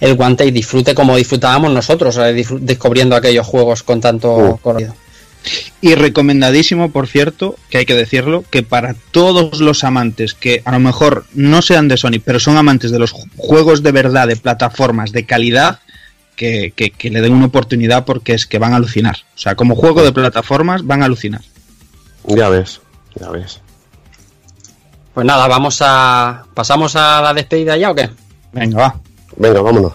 el 0.01 0.15
guante 0.17 0.45
y 0.47 0.51
disfrute 0.51 0.95
como 0.95 1.17
disfrutábamos 1.17 1.71
nosotros, 1.73 2.17
eh, 2.19 2.45
descubriendo 2.61 3.15
aquellos 3.15 3.47
juegos 3.47 3.83
con 3.83 4.01
tanto 4.01 4.35
Uh. 4.35 4.59
colorido. 4.59 4.95
Y 5.81 5.95
recomendadísimo, 5.95 6.91
por 6.91 7.07
cierto, 7.07 7.57
que 7.71 7.79
hay 7.79 7.87
que 7.87 7.95
decirlo, 7.95 8.45
que 8.51 8.63
para 8.63 8.95
todos 9.11 9.61
los 9.61 9.85
amantes 9.85 10.35
que 10.35 10.61
a 10.65 10.73
lo 10.73 10.81
mejor 10.81 11.25
no 11.35 11.63
sean 11.63 11.89
de 11.89 11.97
Sonic, 11.97 12.23
pero 12.25 12.39
son 12.41 12.57
amantes 12.59 12.91
de 12.91 12.99
los 12.99 13.15
ju- 13.15 13.29
juegos 13.37 13.83
de 13.83 13.93
verdad, 13.93 14.29
de 14.29 14.37
plataformas, 14.37 15.13
de 15.13 15.25
calidad, 15.25 15.81
que, 16.37 16.73
que- 16.77 16.91
que 16.91 17.11
le 17.11 17.21
den 17.23 17.33
una 17.33 17.47
oportunidad 17.47 18.05
porque 18.05 18.35
es 18.35 18.47
que 18.47 18.59
van 18.59 18.73
a 18.75 18.77
alucinar. 18.77 19.17
O 19.35 19.39
sea, 19.39 19.55
como 19.55 19.75
juego 19.77 20.03
de 20.03 20.13
plataformas 20.13 20.85
van 20.87 21.03
a 21.03 21.07
alucinar. 21.07 21.41
Ya 22.27 22.49
ves, 22.51 22.81
ya 23.19 23.31
ves. 23.31 23.61
Pues 25.15 25.27
nada, 25.27 25.49
vamos 25.49 25.79
a. 25.81 26.45
¿Pasamos 26.55 26.95
a 26.97 27.21
la 27.21 27.35
despedida 27.35 27.77
ya 27.77 27.91
o 27.91 27.95
qué? 27.95 28.11
Venga, 28.53 28.79
va. 28.79 29.01
Venga, 29.37 29.61
vámonos. 29.61 29.95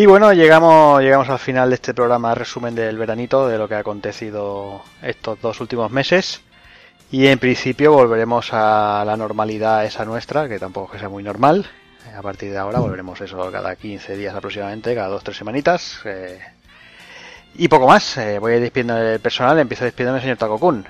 Y 0.00 0.06
bueno, 0.06 0.32
llegamos, 0.32 1.02
llegamos 1.02 1.28
al 1.28 1.38
final 1.38 1.68
de 1.68 1.74
este 1.74 1.92
programa 1.92 2.34
resumen 2.34 2.74
del 2.74 2.96
veranito, 2.96 3.46
de 3.46 3.58
lo 3.58 3.68
que 3.68 3.74
ha 3.74 3.80
acontecido 3.80 4.82
estos 5.02 5.38
dos 5.42 5.60
últimos 5.60 5.90
meses. 5.90 6.40
Y 7.10 7.26
en 7.26 7.38
principio 7.38 7.92
volveremos 7.92 8.48
a 8.54 9.04
la 9.04 9.14
normalidad 9.18 9.84
esa 9.84 10.06
nuestra, 10.06 10.48
que 10.48 10.58
tampoco 10.58 10.86
es 10.86 10.92
que 10.92 10.98
sea 11.00 11.10
muy 11.10 11.22
normal. 11.22 11.66
A 12.16 12.22
partir 12.22 12.50
de 12.50 12.56
ahora 12.56 12.78
volveremos 12.78 13.20
eso 13.20 13.52
cada 13.52 13.76
15 13.76 14.16
días 14.16 14.34
aproximadamente, 14.34 14.94
cada 14.94 15.14
2-3 15.14 15.34
semanitas. 15.34 16.00
eh, 16.06 16.40
y 17.56 17.68
poco 17.68 17.86
más. 17.86 18.16
eh, 18.16 18.38
voy 18.38 18.52
a 18.52 18.56
ir 18.56 18.62
despidiendo 18.62 18.96
el 18.96 19.20
personal, 19.20 19.58
empiezo 19.58 19.84
despidiéndome 19.84 20.22
señor 20.22 20.38
Takokun. 20.38 20.86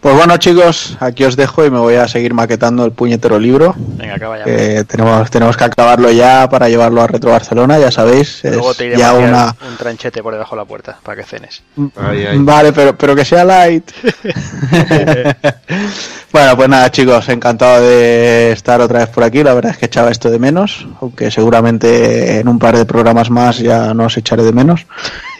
Pues 0.00 0.16
bueno, 0.16 0.38
chicos, 0.38 0.96
aquí 0.98 1.24
os 1.24 1.36
dejo 1.36 1.62
y 1.66 1.70
me 1.70 1.78
voy 1.78 1.96
a 1.96 2.08
seguir 2.08 2.32
maquetando 2.32 2.86
el 2.86 2.92
puñetero 2.92 3.38
libro. 3.38 3.74
Venga, 3.76 4.14
acaba 4.14 4.38
ya. 4.38 4.44
que 4.44 4.84
tenemos, 4.84 5.30
tenemos 5.30 5.58
que 5.58 5.64
acabarlo 5.64 6.10
ya 6.10 6.48
para 6.48 6.70
llevarlo 6.70 7.02
a 7.02 7.06
Retro 7.06 7.32
Barcelona, 7.32 7.78
ya 7.78 7.90
sabéis. 7.90 8.42
Es 8.42 8.54
Luego 8.54 8.72
te 8.72 8.86
iremos 8.86 8.98
ya 8.98 9.12
una. 9.12 9.54
un 9.68 9.76
tranchete 9.76 10.22
por 10.22 10.32
debajo 10.32 10.56
de 10.56 10.62
la 10.62 10.64
puerta 10.64 10.98
para 11.02 11.20
que 11.20 11.28
cenes. 11.28 11.62
Ay, 11.96 12.24
ay. 12.24 12.38
Vale, 12.38 12.72
pero, 12.72 12.96
pero 12.96 13.14
que 13.14 13.26
sea 13.26 13.44
light. 13.44 13.90
bueno, 16.32 16.56
pues 16.56 16.68
nada, 16.70 16.90
chicos, 16.90 17.28
encantado 17.28 17.82
de 17.82 18.52
estar 18.52 18.80
otra 18.80 19.00
vez 19.00 19.10
por 19.10 19.22
aquí. 19.22 19.42
La 19.42 19.52
verdad 19.52 19.72
es 19.72 19.78
que 19.78 19.84
echaba 19.84 20.10
esto 20.10 20.30
de 20.30 20.38
menos, 20.38 20.86
aunque 21.02 21.30
seguramente 21.30 22.40
en 22.40 22.48
un 22.48 22.58
par 22.58 22.74
de 22.74 22.86
programas 22.86 23.28
más 23.28 23.58
ya 23.58 23.92
no 23.92 24.04
os 24.04 24.16
echaré 24.16 24.44
de 24.44 24.52
menos. 24.54 24.86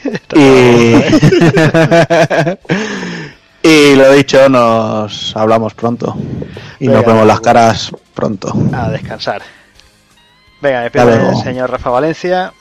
y... 0.36 0.96
y 3.62 3.94
lo 3.94 4.12
dicho, 4.12 4.48
nos 4.48 5.36
hablamos 5.36 5.74
pronto. 5.74 6.16
Y 6.78 6.88
nos 6.88 7.04
vemos 7.04 7.26
las 7.26 7.40
bueno. 7.40 7.42
caras 7.42 7.90
pronto. 8.14 8.52
A 8.72 8.90
descansar. 8.90 9.42
Venga, 10.60 10.88
del 10.88 10.92
luego. 11.06 11.42
señor 11.42 11.70
Rafa 11.70 11.90
Valencia. 11.90 12.52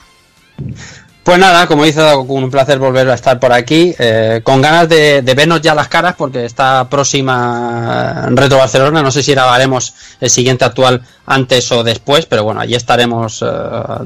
Pues 1.22 1.38
nada, 1.38 1.66
como 1.66 1.84
dice 1.84 2.02
un 2.14 2.50
placer 2.50 2.78
volver 2.78 3.08
a 3.10 3.14
estar 3.14 3.38
por 3.38 3.52
aquí, 3.52 3.94
eh, 3.98 4.40
con 4.42 4.62
ganas 4.62 4.88
de, 4.88 5.20
de 5.22 5.34
vernos 5.34 5.60
ya 5.60 5.74
las 5.74 5.88
caras, 5.88 6.14
porque 6.16 6.46
está 6.46 6.88
próxima 6.88 8.26
Retro 8.30 8.58
Barcelona, 8.58 9.02
no 9.02 9.10
sé 9.10 9.22
si 9.22 9.32
grabaremos 9.32 9.94
el 10.20 10.30
siguiente 10.30 10.64
actual 10.64 11.02
antes 11.26 11.70
o 11.72 11.84
después, 11.84 12.24
pero 12.24 12.42
bueno, 12.42 12.60
allí 12.60 12.74
estaremos 12.74 13.42
eh, 13.42 13.46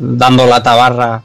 dando 0.00 0.44
la 0.47 0.62
tabarra 0.62 1.23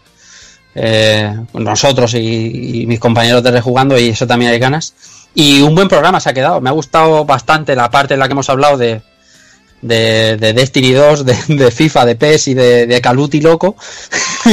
eh, 0.76 1.36
nosotros 1.54 2.14
y, 2.14 2.82
y 2.82 2.86
mis 2.88 3.00
compañeros 3.00 3.44
de 3.44 3.52
Rejugando, 3.52 3.98
y 3.98 4.10
eso 4.10 4.28
también 4.28 4.52
hay 4.52 4.60
ganas. 4.60 4.94
Y 5.34 5.62
un 5.62 5.76
buen 5.76 5.88
programa 5.88 6.20
se 6.20 6.30
ha 6.30 6.34
quedado, 6.34 6.62
me 6.62 6.70
ha 6.70 6.74
gustado 6.74 7.26
bastante 7.26 7.76
la 7.76 7.90
parte 7.92 8.14
en 8.16 8.20
la 8.20 8.28
que 8.28 8.34
hemos 8.34 8.50
hablado 8.50 8.78
de, 8.78 9.02
de, 9.82 10.38
de 10.38 10.54
Destiny 10.54 10.92
2, 10.92 11.26
de, 11.26 11.38
de 11.48 11.72
FIFA, 11.72 12.06
de 12.06 12.16
PES 12.16 12.48
y 12.50 12.54
de, 12.54 12.88
de 12.88 13.02
Caluti 13.02 13.42
loco. 13.42 13.76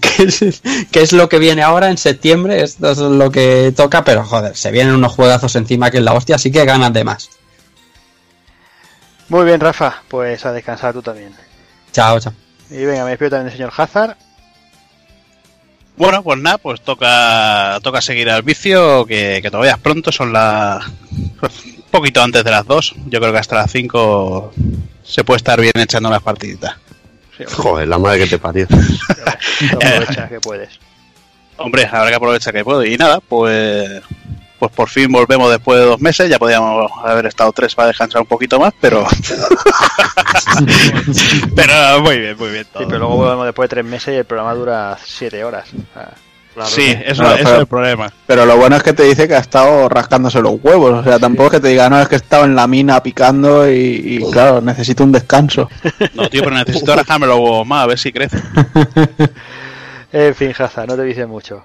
que, 0.00 0.22
es, 0.22 0.62
que 0.90 1.02
es 1.02 1.12
lo 1.12 1.28
que 1.28 1.38
viene 1.38 1.62
ahora 1.62 1.90
en 1.90 1.98
septiembre, 1.98 2.62
esto 2.62 2.90
es 2.90 2.98
lo 2.98 3.30
que 3.30 3.72
toca, 3.76 4.04
pero 4.04 4.24
joder, 4.24 4.56
se 4.56 4.70
vienen 4.70 4.94
unos 4.94 5.12
juegazos 5.12 5.56
encima 5.56 5.90
que 5.90 5.98
es 5.98 6.04
la 6.04 6.12
hostia, 6.12 6.36
así 6.36 6.50
que 6.50 6.64
ganas 6.64 6.92
de 6.92 7.04
más. 7.04 7.30
Muy 9.28 9.44
bien, 9.44 9.60
Rafa, 9.60 10.02
pues 10.08 10.44
a 10.44 10.52
descansar 10.52 10.92
tú 10.92 11.02
también. 11.02 11.34
Chao, 11.92 12.20
chao. 12.20 12.43
Y 12.74 12.84
venga, 12.84 13.04
me 13.04 13.10
despido 13.10 13.30
también 13.30 13.46
del 13.46 13.56
señor 13.56 13.72
Hazard. 13.76 14.16
Bueno, 15.96 16.24
pues 16.24 16.40
nada, 16.40 16.58
pues 16.58 16.80
toca 16.80 17.78
toca 17.84 18.00
seguir 18.00 18.28
al 18.28 18.42
vicio, 18.42 19.06
que, 19.06 19.38
que 19.40 19.50
todavía 19.50 19.74
es 19.74 19.78
pronto, 19.78 20.10
son 20.10 20.32
las... 20.32 20.84
un 21.12 21.84
poquito 21.92 22.20
antes 22.20 22.42
de 22.42 22.50
las 22.50 22.66
2. 22.66 22.94
Yo 23.06 23.20
creo 23.20 23.32
que 23.32 23.38
hasta 23.38 23.54
las 23.54 23.70
5 23.70 24.52
se 25.04 25.22
puede 25.22 25.36
estar 25.36 25.60
bien 25.60 25.72
echando 25.76 26.08
unas 26.08 26.22
partiditas. 26.22 26.74
Sí, 27.38 27.44
Joder, 27.46 27.86
la 27.86 27.98
madre 27.98 28.20
que 28.20 28.26
te 28.26 28.38
parió. 28.38 28.66
aprovecha 29.72 30.28
que 30.28 30.40
puedes. 30.40 30.80
Hombre, 31.56 31.84
habrá 31.86 32.08
que 32.08 32.16
aprovechar 32.16 32.52
que 32.52 32.64
puedo. 32.64 32.84
Y 32.84 32.96
nada, 32.96 33.20
pues 33.20 34.02
pues 34.58 34.72
por 34.72 34.88
fin 34.88 35.10
volvemos 35.10 35.50
después 35.50 35.78
de 35.78 35.84
dos 35.86 36.00
meses. 36.00 36.28
Ya 36.28 36.38
podíamos 36.38 36.90
haber 37.04 37.26
estado 37.26 37.52
tres 37.52 37.74
para 37.74 37.88
descansar 37.88 38.20
un 38.22 38.26
poquito 38.28 38.58
más, 38.58 38.72
pero... 38.80 39.04
pero 41.56 42.00
muy 42.02 42.18
bien, 42.18 42.36
muy 42.38 42.50
bien. 42.50 42.64
Sí, 42.64 42.84
pero 42.86 42.98
luego 42.98 43.16
volvemos 43.16 43.46
después 43.46 43.68
de 43.68 43.74
tres 43.76 43.84
meses 43.84 44.14
y 44.14 44.18
el 44.18 44.24
programa 44.24 44.54
dura 44.54 44.96
siete 45.04 45.44
horas. 45.44 45.68
Ah, 45.96 46.10
Sí, 46.66 46.96
eso, 47.04 47.20
Claro, 47.22 47.34
eso 47.34 47.42
pero- 47.44 47.54
es 47.56 47.60
el 47.62 47.66
problema. 47.66 48.12
Pero 48.28 48.46
lo 48.46 48.56
bueno 48.56 48.76
es 48.76 48.82
que 48.84 48.92
te 48.92 49.02
dice 49.02 49.26
que 49.26 49.34
ha 49.34 49.40
estado 49.40 49.88
rascándose 49.88 50.40
los 50.40 50.54
huevos. 50.62 50.92
O 51.00 51.02
sea, 51.02 51.18
tampoco 51.18 51.46
es 51.46 51.50
que 51.54 51.60
te 51.60 51.66
diga, 51.68 51.90
no, 51.90 52.00
es 52.00 52.06
que 52.06 52.14
he 52.14 52.18
estado 52.18 52.44
en 52.44 52.54
la 52.54 52.68
mina 52.68 53.02
picando 53.02 53.68
y, 53.68 53.74
y, 54.20 54.30
claro, 54.30 54.60
necesito 54.60 55.02
un 55.02 55.10
descanso. 55.10 55.68
No, 56.14 56.28
tío, 56.30 56.44
pero 56.44 56.54
necesito 56.54 56.94
rascarme 56.94 57.26
los 57.26 57.38
huevos 57.40 57.66
más, 57.66 57.82
a 57.82 57.86
ver 57.86 57.98
si 57.98 58.12
crece. 58.12 58.38
En 60.12 60.32
fin, 60.32 60.52
Hazard, 60.56 60.86
no 60.86 60.94
te 60.94 61.02
dices 61.02 61.26
mucho. 61.26 61.64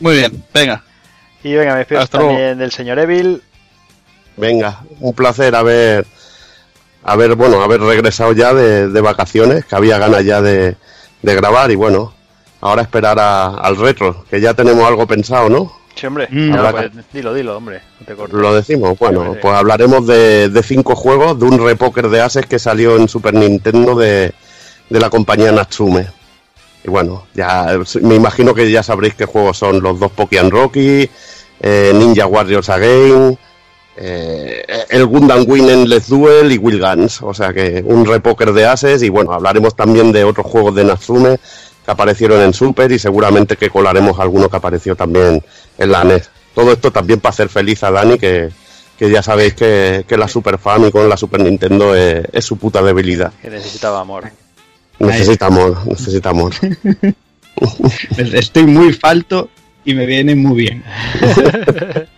Muy 0.00 0.16
bien, 0.16 0.44
venga. 0.52 0.84
Y 1.44 1.54
venga, 1.54 1.72
me 1.72 1.78
despido 1.80 2.00
Hasta 2.00 2.18
luego. 2.18 2.32
también 2.32 2.58
del 2.58 2.72
señor 2.72 2.98
Evil. 2.98 3.42
Venga, 4.36 4.80
un 5.00 5.12
placer 5.14 5.54
haber, 5.54 6.06
haber 7.02 7.34
bueno, 7.34 7.60
haber 7.62 7.80
regresado 7.80 8.32
ya 8.32 8.54
de, 8.54 8.88
de 8.88 9.00
vacaciones, 9.00 9.64
que 9.64 9.74
había 9.76 9.98
ganas 9.98 10.24
ya 10.24 10.40
de, 10.40 10.76
de 11.22 11.34
grabar 11.34 11.70
y 11.70 11.74
bueno, 11.74 12.14
ahora 12.60 12.82
esperar 12.82 13.18
a- 13.18 13.48
al 13.54 13.76
retro, 13.76 14.24
que 14.30 14.40
ya 14.40 14.54
tenemos 14.54 14.84
algo 14.86 15.06
pensado, 15.06 15.48
¿no? 15.48 15.72
Sí, 15.96 16.06
hombre. 16.06 16.28
Mm, 16.30 16.52
habrá 16.54 16.70
pues, 16.70 16.90
dilo, 17.12 17.34
dilo, 17.34 17.56
hombre. 17.56 17.80
No 17.98 18.06
te 18.06 18.14
corto. 18.14 18.36
Lo 18.36 18.54
decimos, 18.54 18.96
bueno, 18.98 19.32
sí. 19.32 19.38
pues 19.42 19.54
hablaremos 19.54 20.06
de, 20.06 20.48
de 20.48 20.62
cinco 20.62 20.94
juegos, 20.94 21.38
de 21.40 21.44
un 21.46 21.58
repóker 21.64 22.08
de 22.08 22.20
Ases 22.20 22.46
que 22.46 22.60
salió 22.60 22.94
en 22.96 23.08
Super 23.08 23.34
Nintendo 23.34 23.96
de, 23.96 24.32
de 24.88 25.00
la 25.00 25.10
compañía 25.10 25.50
Natsume. 25.50 26.06
Y 26.84 26.90
bueno, 26.90 27.26
ya 27.34 27.78
me 28.02 28.14
imagino 28.14 28.54
que 28.54 28.70
ya 28.70 28.82
sabréis 28.82 29.14
qué 29.14 29.24
juegos 29.24 29.58
son 29.58 29.80
los 29.82 29.98
dos 29.98 30.12
Pokémon 30.12 30.50
Rocky, 30.50 31.08
eh, 31.60 31.92
Ninja 31.94 32.26
Warriors 32.26 32.68
Again, 32.68 33.38
eh, 33.96 34.64
el 34.90 35.06
Gundam 35.06 35.44
Wing 35.46 35.68
Endless 35.68 36.08
Duel 36.08 36.52
y 36.52 36.58
Will 36.58 36.80
Guns. 36.80 37.20
O 37.22 37.34
sea 37.34 37.52
que 37.52 37.82
un 37.84 38.06
repóker 38.06 38.52
de 38.52 38.66
Ases 38.66 39.02
y 39.02 39.08
bueno, 39.08 39.32
hablaremos 39.32 39.74
también 39.74 40.12
de 40.12 40.24
otros 40.24 40.46
juegos 40.46 40.74
de 40.74 40.84
Natsume 40.84 41.38
que 41.84 41.90
aparecieron 41.90 42.40
en 42.40 42.54
Super 42.54 42.92
y 42.92 42.98
seguramente 42.98 43.56
que 43.56 43.70
colaremos 43.70 44.18
alguno 44.20 44.48
que 44.48 44.56
apareció 44.56 44.94
también 44.94 45.42
en 45.78 45.90
la 45.90 46.04
NES. 46.04 46.30
Todo 46.54 46.72
esto 46.72 46.92
también 46.92 47.20
para 47.20 47.30
hacer 47.30 47.48
feliz 47.48 47.82
a 47.82 47.90
Dani, 47.90 48.18
que, 48.18 48.50
que 48.96 49.10
ya 49.10 49.22
sabéis 49.22 49.54
que, 49.54 50.04
que 50.06 50.16
la 50.16 50.28
Super 50.28 50.58
Famicom, 50.58 51.08
la 51.08 51.16
Super 51.16 51.40
Nintendo 51.40 51.94
es, 51.94 52.24
es 52.32 52.44
su 52.44 52.56
puta 52.56 52.82
debilidad. 52.82 53.32
Que 53.40 53.50
necesitaba 53.50 54.00
amor. 54.00 54.30
Necesitamos, 54.98 55.86
necesitamos. 55.86 56.56
Estoy 58.16 58.64
muy 58.64 58.92
falto 58.92 59.48
y 59.84 59.94
me 59.94 60.06
viene 60.06 60.34
muy 60.34 60.56
bien. 60.56 60.84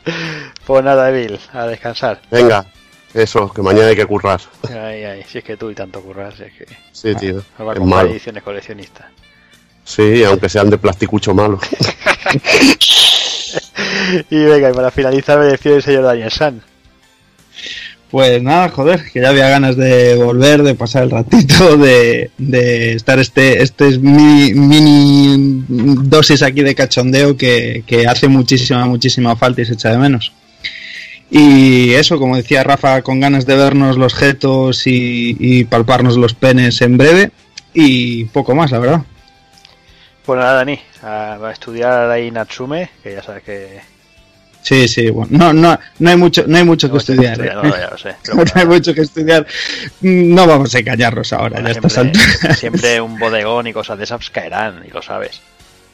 Pues 0.67 0.85
nada, 0.85 1.09
Evil, 1.11 1.41
a 1.53 1.67
descansar. 1.67 2.21
Venga, 2.31 2.65
eso, 3.13 3.53
que 3.53 3.61
mañana 3.61 3.89
hay 3.89 3.97
que 3.97 4.07
currar. 4.07 4.41
Ay, 4.69 5.03
ay, 5.03 5.25
si 5.27 5.39
es 5.39 5.45
que 5.45 5.57
tú 5.57 5.69
y 5.69 5.75
tanto 5.75 6.01
curras, 6.01 6.35
si 6.37 6.45
es 6.45 6.53
que 6.53 6.67
Sí, 6.93 7.13
tío. 7.17 7.43
va 7.61 7.73
a 7.73 7.75
comprar 7.75 8.07
ediciones 8.07 8.45
coleccionistas. 8.45 9.07
Sí, 9.83 10.23
aunque 10.23 10.49
sean 10.49 10.71
de 10.71 10.79
plasticucho 10.79 11.35
malo. 11.35 11.59
Y 14.31 14.45
venga, 14.45 14.71
y 14.71 14.75
para 14.75 14.91
finalizar 14.93 15.39
me 15.39 15.47
despido 15.47 15.75
del 15.77 15.83
señor 15.83 16.05
Daniel 16.05 16.31
San. 16.31 16.63
Pues 18.11 18.43
nada, 18.43 18.69
joder, 18.71 19.05
que 19.13 19.21
ya 19.21 19.29
había 19.29 19.49
ganas 19.49 19.77
de 19.77 20.17
volver, 20.17 20.65
de 20.65 20.75
pasar 20.75 21.05
el 21.05 21.11
ratito, 21.11 21.77
de, 21.77 22.31
de 22.39 22.95
estar 22.95 23.21
este, 23.21 23.63
este 23.63 23.87
es 23.89 23.99
mi 24.01 24.53
mini 24.53 25.65
dosis 25.69 26.43
aquí 26.43 26.63
de 26.63 26.75
cachondeo 26.75 27.37
que, 27.37 27.85
que 27.87 28.09
hace 28.09 28.27
muchísima, 28.27 28.85
muchísima 28.87 29.37
falta 29.37 29.63
y 29.63 29.65
se 29.65 29.75
echa 29.75 29.91
de 29.91 29.99
menos. 29.99 30.33
Y 31.31 31.93
eso, 31.93 32.19
como 32.19 32.37
decía 32.37 32.65
Rafa, 32.65 33.03
con 33.03 33.21
ganas 33.21 33.47
de 33.47 33.55
vernos 33.55 33.97
los 33.97 34.15
jetos 34.15 34.89
y, 34.89 35.37
y 35.39 35.65
palparnos 35.65 36.17
los 36.17 36.35
penes 36.35 36.83
en 36.83 36.99
breve. 36.99 37.31
Y 37.73 38.25
poco 38.25 38.57
más, 38.57 38.73
la 38.73 38.81
verdad. 38.81 39.03
Pues 40.27 40.41
nada, 40.41 40.55
Dani, 40.55 40.81
a, 41.03 41.35
a 41.35 41.53
estudiar 41.53 42.11
ahí 42.11 42.33
Natsume, 42.33 42.91
que 43.05 43.13
ya 43.13 43.23
sabes 43.23 43.45
que... 43.45 43.81
Sí, 44.63 44.87
sí, 44.89 45.09
bueno, 45.11 45.29
no, 45.31 45.53
no, 45.53 45.79
no 45.99 46.11
hay 46.11 46.17
mucho, 46.17 46.45
no 46.47 46.57
hay 46.59 46.65
mucho 46.65 46.91
que 46.93 47.01
sé, 47.01 47.13
estudiar. 47.13 47.41
¿eh? 47.41 47.51
no, 47.55 47.63
ya 47.77 47.91
lo 47.91 47.97
sé. 47.99 48.15
pero 48.23 48.35
No 48.35 48.37
bueno, 48.37 48.53
hay 48.55 48.67
mucho 48.67 48.95
que 48.95 49.01
estudiar. 49.01 49.47
No 50.03 50.47
vamos 50.47 50.75
a 50.75 50.79
engañarnos 50.79 51.33
ahora, 51.33 51.61
bueno, 51.63 51.81
ya 52.43 52.55
siempre, 52.55 53.01
un 53.01 53.19
bodegón 53.19 53.67
y 53.69 53.73
cosas 53.73 53.97
de 53.99 54.05
esas 54.05 54.29
caerán, 54.31 54.85
y 54.87 54.91
lo 54.93 55.01
sabes. 55.03 55.41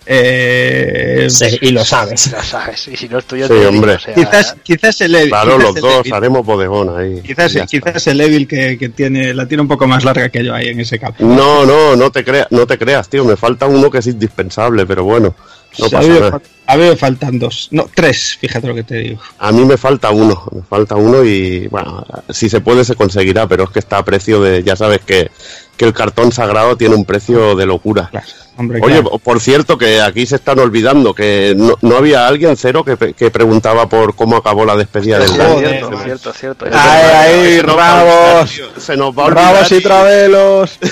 Eh, 0.08 1.26
Sí, 1.28 1.58
y 1.60 1.70
lo 1.72 1.84
sabes. 1.84 2.30
Lo 2.32 2.42
sabes, 2.42 2.86
y 2.88 2.96
si 2.96 3.08
no 3.08 3.18
estudio 3.18 3.46
Sí, 3.46 3.52
te 3.54 3.58
digo, 3.58 3.70
hombre. 3.70 3.94
o 3.94 3.98
sea, 3.98 4.14
quizás, 4.14 4.56
quizás 4.62 5.00
el 5.00 5.14
Evil. 5.16 5.28
Claro, 5.30 5.58
los 5.58 5.74
dos 5.74 6.06
Evil- 6.06 6.14
haremos 6.14 6.46
bodegón 6.46 6.96
ahí. 6.98 7.20
Quizás, 7.22 7.52
quizás 7.68 8.06
el 8.06 8.20
Evil 8.20 8.46
que, 8.46 8.78
que 8.78 8.88
tiene, 8.90 9.34
la 9.34 9.46
tiene 9.46 9.62
un 9.62 9.68
poco 9.68 9.86
más 9.88 10.04
larga 10.04 10.28
que 10.28 10.44
yo 10.44 10.54
ahí 10.54 10.68
en 10.68 10.80
ese 10.80 10.98
campo. 10.98 11.24
No, 11.24 11.66
no, 11.66 11.96
no 11.96 12.10
te 12.12 12.24
creas, 12.24 12.46
no 12.50 12.66
te 12.66 12.78
creas, 12.78 13.08
tío. 13.08 13.24
Me 13.24 13.36
falta 13.36 13.66
uno 13.66 13.90
que 13.90 13.98
es 13.98 14.06
indispensable, 14.06 14.86
pero 14.86 15.02
bueno, 15.04 15.34
no 15.78 15.90
pasa 15.90 15.98
a, 15.98 16.00
mí 16.02 16.08
me 16.08 16.20
nada. 16.20 16.30
fal- 16.32 16.42
a 16.68 16.76
mí 16.76 16.82
me 16.84 16.96
faltan 16.96 17.38
dos, 17.38 17.68
no, 17.70 17.88
tres, 17.94 18.36
fíjate 18.40 18.66
lo 18.66 18.74
que 18.74 18.82
te 18.82 18.96
digo. 18.96 19.20
A 19.38 19.52
mí 19.52 19.64
me 19.64 19.76
falta 19.76 20.10
uno, 20.10 20.42
me 20.52 20.62
falta 20.62 20.96
uno 20.96 21.22
y 21.24 21.68
bueno, 21.68 22.04
si 22.30 22.48
se 22.48 22.60
puede 22.60 22.84
se 22.84 22.96
conseguirá, 22.96 23.46
pero 23.46 23.64
es 23.64 23.70
que 23.70 23.78
está 23.78 23.98
a 23.98 24.04
precio 24.04 24.40
de, 24.40 24.62
ya 24.64 24.74
sabes 24.74 25.00
que, 25.06 25.30
que 25.76 25.84
el 25.84 25.92
cartón 25.92 26.32
sagrado 26.32 26.76
tiene 26.76 26.94
un 26.96 27.04
precio 27.04 27.54
de 27.54 27.66
locura. 27.66 28.08
Claro, 28.10 28.26
hombre, 28.56 28.80
Oye, 28.82 29.00
claro. 29.00 29.18
por 29.18 29.38
cierto, 29.40 29.78
que 29.78 30.00
aquí 30.00 30.26
se 30.26 30.36
están 30.36 30.58
olvidando 30.58 31.14
que 31.14 31.54
no, 31.56 31.74
no 31.82 31.96
había 31.98 32.26
alguien 32.26 32.56
cero 32.56 32.82
que, 32.84 32.96
que 33.14 33.30
preguntaba 33.30 33.88
por 33.88 34.16
cómo 34.16 34.36
acabó 34.36 34.64
la 34.64 34.74
despedida 34.74 35.20
del 35.20 35.36
Dani. 35.36 35.58
cierto, 35.60 35.98
cierto, 36.02 36.32
cierto. 36.32 36.66
Ay, 36.72 37.04
ay, 37.12 37.60
Se 37.60 37.62
nos 37.66 37.78
va 37.78 37.90
a 37.90 38.02
olvidar, 38.02 38.34
rabos. 38.34 38.62
Se 38.78 38.96
nos 38.96 39.16
va 39.16 39.22
a 39.22 39.26
olvidar 39.26 39.52
Bravos 39.52 39.72
y 39.72 39.80
travelos. 39.82 40.78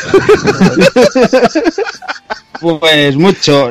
Pues 2.65 3.15
mucho. 3.17 3.70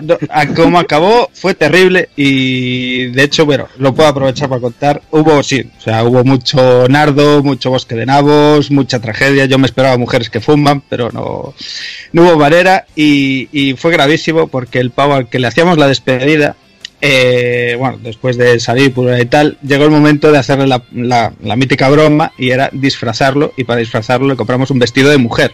Como 0.56 0.78
acabó 0.78 1.28
fue 1.34 1.56
terrible 1.56 2.10
y 2.16 3.08
de 3.08 3.24
hecho, 3.24 3.44
bueno, 3.44 3.68
lo 3.80 3.92
puedo 3.96 4.08
aprovechar 4.08 4.50
para 4.50 4.62
contar. 4.62 5.02
Hubo, 5.10 5.42
sí, 5.42 5.66
o 5.80 5.82
sea, 5.82 6.04
hubo 6.04 6.24
mucho 6.24 6.88
nardo, 6.88 7.42
mucho 7.42 7.72
bosque 7.72 7.96
de 7.96 8.06
nabos, 8.06 8.70
mucha 8.70 9.00
tragedia. 9.00 9.46
Yo 9.46 9.58
me 9.58 9.66
esperaba 9.66 9.98
mujeres 9.98 10.30
que 10.30 10.42
fuman, 10.42 10.84
pero 10.90 11.10
no, 11.12 11.56
no 12.12 12.22
hubo 12.22 12.38
manera 12.38 12.86
y, 12.96 13.74
fue 13.80 13.92
gravísimo 13.92 14.46
porque 14.48 14.78
el 14.80 14.92
pavo 14.92 15.16
al 15.16 15.28
que 15.28 15.40
le 15.40 15.48
hacíamos 15.48 15.80
la 15.80 15.88
despedida, 15.88 16.56
eh, 17.02 17.76
bueno, 17.80 17.98
después 18.04 18.38
de 18.38 18.60
salir 18.60 18.94
y 19.20 19.26
tal, 19.26 19.58
llegó 19.68 19.86
el 19.86 19.90
momento 19.92 20.32
de 20.32 20.38
hacerle 20.38 20.68
la, 20.68 20.84
la- 20.94 21.34
la 21.42 21.56
mítica 21.56 21.90
broma 21.90 22.32
y 22.38 22.52
era 22.52 22.70
disfrazarlo 22.72 23.54
y 23.58 23.64
para 23.64 23.80
disfrazarlo 23.80 24.28
le 24.28 24.36
compramos 24.36 24.70
un 24.70 24.78
vestido 24.78 25.10
de 25.10 25.18
mujer 25.18 25.52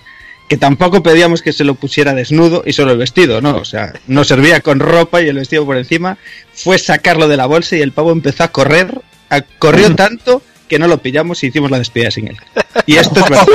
que 0.50 0.58
tampoco 0.58 1.02
pedíamos 1.04 1.42
que 1.42 1.54
se 1.54 1.64
lo 1.64 1.76
pusiera 1.76 2.14
desnudo 2.14 2.64
y 2.66 2.74
solo 2.74 2.92
el 2.92 2.98
vestido, 2.98 3.40
¿no? 3.40 3.56
O 3.58 3.66
sea, 3.66 3.94
nos 4.08 4.28
servía 4.28 4.60
con 4.60 4.80
ropa 4.80 5.22
y 5.22 5.28
el 5.30 5.36
vestido 5.38 5.66
por 5.66 5.78
encima, 5.78 6.18
fue 6.54 6.78
sacarlo 6.78 7.28
de 7.30 7.38
la 7.38 7.46
bolsa 7.46 7.78
y 7.78 7.82
el 7.82 7.92
pavo 7.94 8.12
empezó 8.12 8.44
a 8.44 8.48
correr, 8.50 9.00
a- 9.30 9.42
corrió 9.42 9.96
tanto 9.96 10.42
que 10.68 10.78
no 10.80 10.88
lo 10.88 10.98
pillamos 10.98 11.44
y 11.44 11.48
hicimos 11.48 11.72
la 11.72 11.78
despedida 11.80 12.12
sin 12.12 12.28
él. 12.28 12.38
Y 12.86 12.98
esto 12.98 13.20
es 13.22 13.30
verdad. 13.30 13.46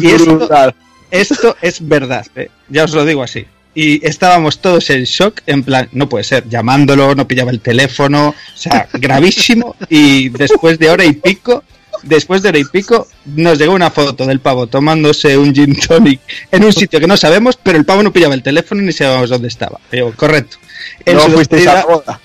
Y 0.00 0.06
esto, 0.10 0.74
esto 1.10 1.56
es 1.60 1.86
verdad, 1.86 2.26
¿eh? 2.34 2.48
ya 2.68 2.84
os 2.84 2.92
lo 2.92 3.04
digo 3.04 3.22
así. 3.22 3.44
Y 3.74 4.06
estábamos 4.06 4.60
todos 4.60 4.88
en 4.90 5.04
shock, 5.04 5.40
en 5.46 5.62
plan, 5.62 5.88
no 5.92 6.08
puede 6.08 6.24
ser, 6.24 6.48
llamándolo, 6.48 7.14
no 7.14 7.26
pillaba 7.26 7.50
el 7.50 7.60
teléfono, 7.60 8.28
o 8.28 8.56
sea, 8.56 8.88
gravísimo. 8.92 9.76
Y 9.88 10.28
después 10.30 10.78
de 10.78 10.90
hora 10.90 11.04
y 11.04 11.12
pico, 11.12 11.64
después 12.02 12.42
de 12.42 12.48
hora 12.50 12.58
y 12.58 12.64
pico, 12.64 13.06
nos 13.26 13.58
llegó 13.58 13.72
una 13.74 13.90
foto 13.90 14.26
del 14.26 14.40
pavo 14.40 14.66
tomándose 14.66 15.36
un 15.38 15.54
gin 15.54 15.74
tonic 15.78 16.20
en 16.50 16.64
un 16.64 16.72
sitio 16.72 17.00
que 17.00 17.06
no 17.06 17.16
sabemos, 17.16 17.58
pero 17.62 17.78
el 17.78 17.84
pavo 17.84 18.02
no 18.02 18.12
pillaba 18.12 18.34
el 18.34 18.42
teléfono 18.42 18.82
ni 18.82 18.92
sabíamos 18.92 19.30
dónde 19.30 19.48
estaba. 19.48 19.80
Digo, 19.90 20.12
correcto. 20.16 20.56
En 21.04 21.16
No 21.16 21.22
fuisteis 21.28 21.66
a 21.66 21.74
la 21.74 21.84
boda. 21.84 22.20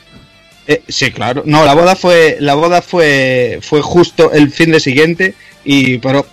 eh, 0.68 0.82
sí, 0.88 1.12
claro. 1.12 1.44
No, 1.46 1.64
la 1.66 1.74
boda 1.74 1.96
fue, 1.96 2.38
la 2.40 2.56
boda 2.56 2.82
fue, 2.82 3.60
fue 3.62 3.82
justo 3.82 4.32
el 4.32 4.52
fin 4.52 4.72
de 4.72 4.80
siguiente 4.80 5.34
y, 5.64 5.98
pero, 6.00 6.26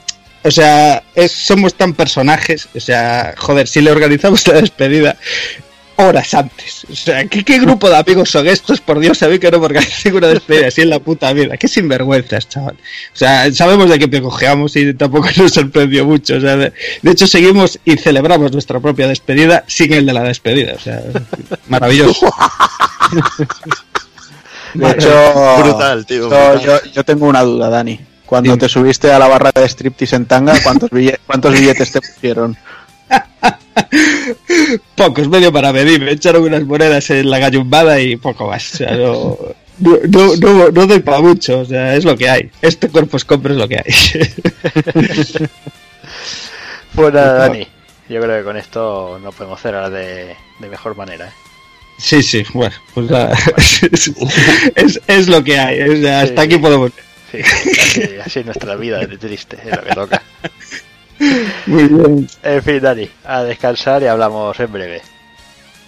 o 0.42 0.50
sea, 0.50 1.02
es- 1.14 1.32
somos 1.32 1.74
tan 1.74 1.94
personajes, 1.94 2.68
o 2.74 2.81
sea, 2.81 3.34
joder, 3.36 3.68
si 3.68 3.81
le 3.81 3.90
organizamos 3.92 4.47
la 4.48 4.60
despedida, 4.60 5.16
horas 5.97 6.34
antes. 6.34 6.86
O 6.90 6.94
sea, 6.94 7.24
¿qué, 7.26 7.44
qué 7.44 7.58
grupo 7.58 7.89
de 7.89 7.97
amigos 7.97 8.31
son 8.31 8.47
estos? 8.47 8.81
Por 8.81 8.98
Dios, 8.98 9.18
sabéis 9.18 9.40
que 9.40 9.50
no 9.50 9.58
organicen 9.58 10.14
una 10.16 10.28
despedida 10.28 10.68
así 10.68 10.82
en 10.82 10.90
la 10.90 10.98
puta 10.98 11.32
vida. 11.32 11.56
Qué 11.56 11.68
sinvergüenzas, 11.68 12.48
chaval. 12.48 12.74
O 12.74 13.16
sea, 13.16 13.52
sabemos 13.52 13.89
de 13.90 13.98
qué 13.98 14.08
pie 14.08 14.20
cojeamos 14.23 14.74
y 14.76 14.94
tampoco 14.94 15.28
nos 15.36 15.52
sorprendió 15.52 16.05
mucho. 16.05 16.36
O 16.36 16.40
sea, 16.40 16.56
de, 16.56 16.73
de 17.02 17.10
hecho, 17.10 17.26
seguimos 17.26 17.78
y 17.84 17.97
celebramos 17.97 18.52
nuestra 18.52 18.81
propia 18.81 19.06
despedida 19.08 19.64
sin 19.66 19.92
el 19.92 20.06
de 20.06 20.12
la 20.12 20.23
despedida. 20.23 20.74
O 20.74 20.81
sea, 20.81 21.02
maravilloso. 21.68 22.26
De 24.74 24.90
hecho, 24.90 25.56
Brutal, 25.62 26.05
tío, 26.06 26.28
brutal. 26.28 26.60
Yo, 26.60 26.82
yo 26.92 27.05
tengo 27.05 27.26
una 27.26 27.42
duda, 27.42 27.68
Dani. 27.68 28.00
Cuando 28.26 28.50
Dime. 28.52 28.60
te 28.60 28.68
subiste 28.68 29.12
a 29.12 29.18
la 29.18 29.28
barra 29.28 29.52
de 29.55 29.68
striptease 29.68 30.16
en 30.16 30.26
tanga, 30.26 30.55
¿cuántos, 30.62 30.90
bille- 30.90 31.18
cuántos 31.26 31.52
billetes 31.52 31.92
te 31.92 32.00
pusieron? 32.00 32.56
Pocos, 34.97 35.28
medio 35.28 35.53
para 35.53 35.73
medir. 35.73 36.01
Me 36.01 36.12
echaron 36.12 36.43
unas 36.44 36.65
monedas 36.65 37.11
en 37.11 37.28
la 37.31 37.39
gallumbada 37.39 38.01
y 38.01 38.17
poco 38.17 38.49
más. 38.49 38.75
O 38.75 38.77
sea, 38.78 38.93
no, 38.97 39.39
no, 39.81 39.99
no, 40.09 40.36
no, 40.36 40.69
no 40.70 40.86
doy 40.86 41.01
para 41.01 41.20
mucho. 41.20 41.61
O 41.61 41.65
sea, 41.65 41.94
es 41.97 42.05
lo 42.05 42.17
que 42.17 42.28
hay. 42.28 42.51
Este 42.62 42.89
cuerpo 42.89 43.17
es 43.17 43.25
compra 43.25 43.53
es 43.53 43.59
lo 43.59 43.69
que 43.69 43.78
hay. 43.78 43.85
Pues 46.94 47.12
nada, 47.12 47.49
Dani. 47.49 47.67
Yo 48.09 48.20
creo 48.20 48.39
que 48.39 48.44
con 48.44 48.57
esto 48.57 49.19
no 49.20 49.33
podemos 49.33 49.61
cerrar 49.61 49.91
de, 49.91 50.36
de 50.61 50.69
mejor 50.69 50.97
manera. 50.97 51.27
¿eh? 51.27 51.33
Sí, 51.99 52.23
sí, 52.23 52.44
bueno, 52.55 52.75
pues 52.94 53.11
nada. 53.11 53.36
es, 54.77 55.01
es 55.09 55.28
lo 55.28 55.43
que 55.43 55.59
hay. 55.59 55.83
o 55.83 55.97
sea, 56.01 56.20
hasta 56.20 56.43
Sí. 56.43 56.47
aquí 56.47 56.59
podemos. 56.59 56.93
Sí, 57.33 57.39
así, 57.41 58.03
así 58.25 58.39
es 58.41 58.47
nuestra 58.47 58.77
vida 58.77 59.01
de 59.01 59.17
triste, 59.19 59.57
es 59.65 59.77
lo 59.77 59.83
que 59.83 59.93
toca. 59.94 60.23
Muy 61.67 61.84
bien. 61.84 62.28
En 62.43 62.62
fin, 62.62 62.81
Dani, 62.81 63.09
a 63.25 63.43
descansar 63.43 64.02
y 64.02 64.07
hablamos 64.07 64.59
en 64.60 64.73
breve. 64.73 65.02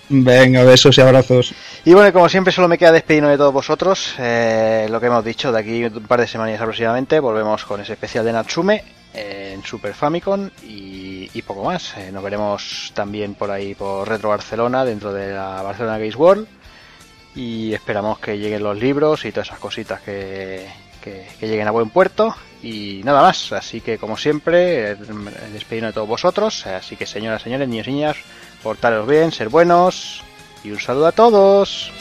Venga, 0.08 0.62
besos 0.62 0.96
y 0.98 1.00
abrazos. 1.00 1.52
Y 1.84 1.92
bueno, 1.92 2.12
como 2.12 2.28
siempre, 2.28 2.52
solo 2.52 2.68
me 2.68 2.78
queda 2.78 2.92
despedirnos 2.92 3.32
de 3.32 3.38
todos 3.38 3.52
vosotros. 3.52 4.14
Eh, 4.18 4.86
lo 4.88 5.00
que 5.00 5.06
hemos 5.06 5.24
dicho, 5.24 5.50
de 5.50 5.58
aquí 5.58 5.84
un 5.84 6.04
par 6.04 6.20
de 6.20 6.28
semanas 6.28 6.60
aproximadamente, 6.60 7.18
volvemos 7.18 7.64
con 7.64 7.80
ese 7.80 7.94
especial 7.94 8.24
de 8.24 8.32
Natsume 8.32 8.84
eh, 9.14 9.50
en 9.54 9.64
Super 9.64 9.94
Famicom 9.94 10.48
y, 10.62 11.28
y 11.34 11.42
poco 11.42 11.64
más. 11.64 11.96
Eh, 11.96 12.10
nos 12.12 12.22
veremos 12.22 12.92
también 12.94 13.34
por 13.34 13.50
ahí 13.50 13.74
por 13.74 14.08
Retro 14.08 14.28
Barcelona, 14.28 14.84
dentro 14.84 15.12
de 15.12 15.32
la 15.32 15.60
Barcelona 15.62 15.98
Games 15.98 16.16
World. 16.16 16.46
Y 17.34 17.74
esperamos 17.74 18.20
que 18.20 18.38
lleguen 18.38 18.62
los 18.62 18.78
libros 18.78 19.24
y 19.24 19.32
todas 19.32 19.48
esas 19.48 19.58
cositas 19.58 20.00
que, 20.02 20.66
que- 21.02 21.26
que 21.38 21.48
lleguen 21.48 21.66
a 21.66 21.72
buen 21.72 21.90
puerto. 21.90 22.34
Y 22.66 23.00
nada 23.04 23.22
más, 23.22 23.52
así 23.52 23.80
que 23.80 23.96
como 23.96 24.16
siempre, 24.16 24.96
despedirnos 25.52 25.90
de 25.90 25.94
todos 25.94 26.08
vosotros. 26.08 26.66
Así 26.66 26.96
que 26.96 27.06
señoras, 27.06 27.42
señores, 27.42 27.68
niños 27.68 27.86
y 27.86 27.92
niñas, 27.92 28.16
portaros 28.60 29.06
bien, 29.06 29.30
ser 29.30 29.48
buenos. 29.48 30.24
Y 30.64 30.72
un 30.72 30.80
saludo 30.80 31.06
a 31.06 31.12
todos. 31.12 31.92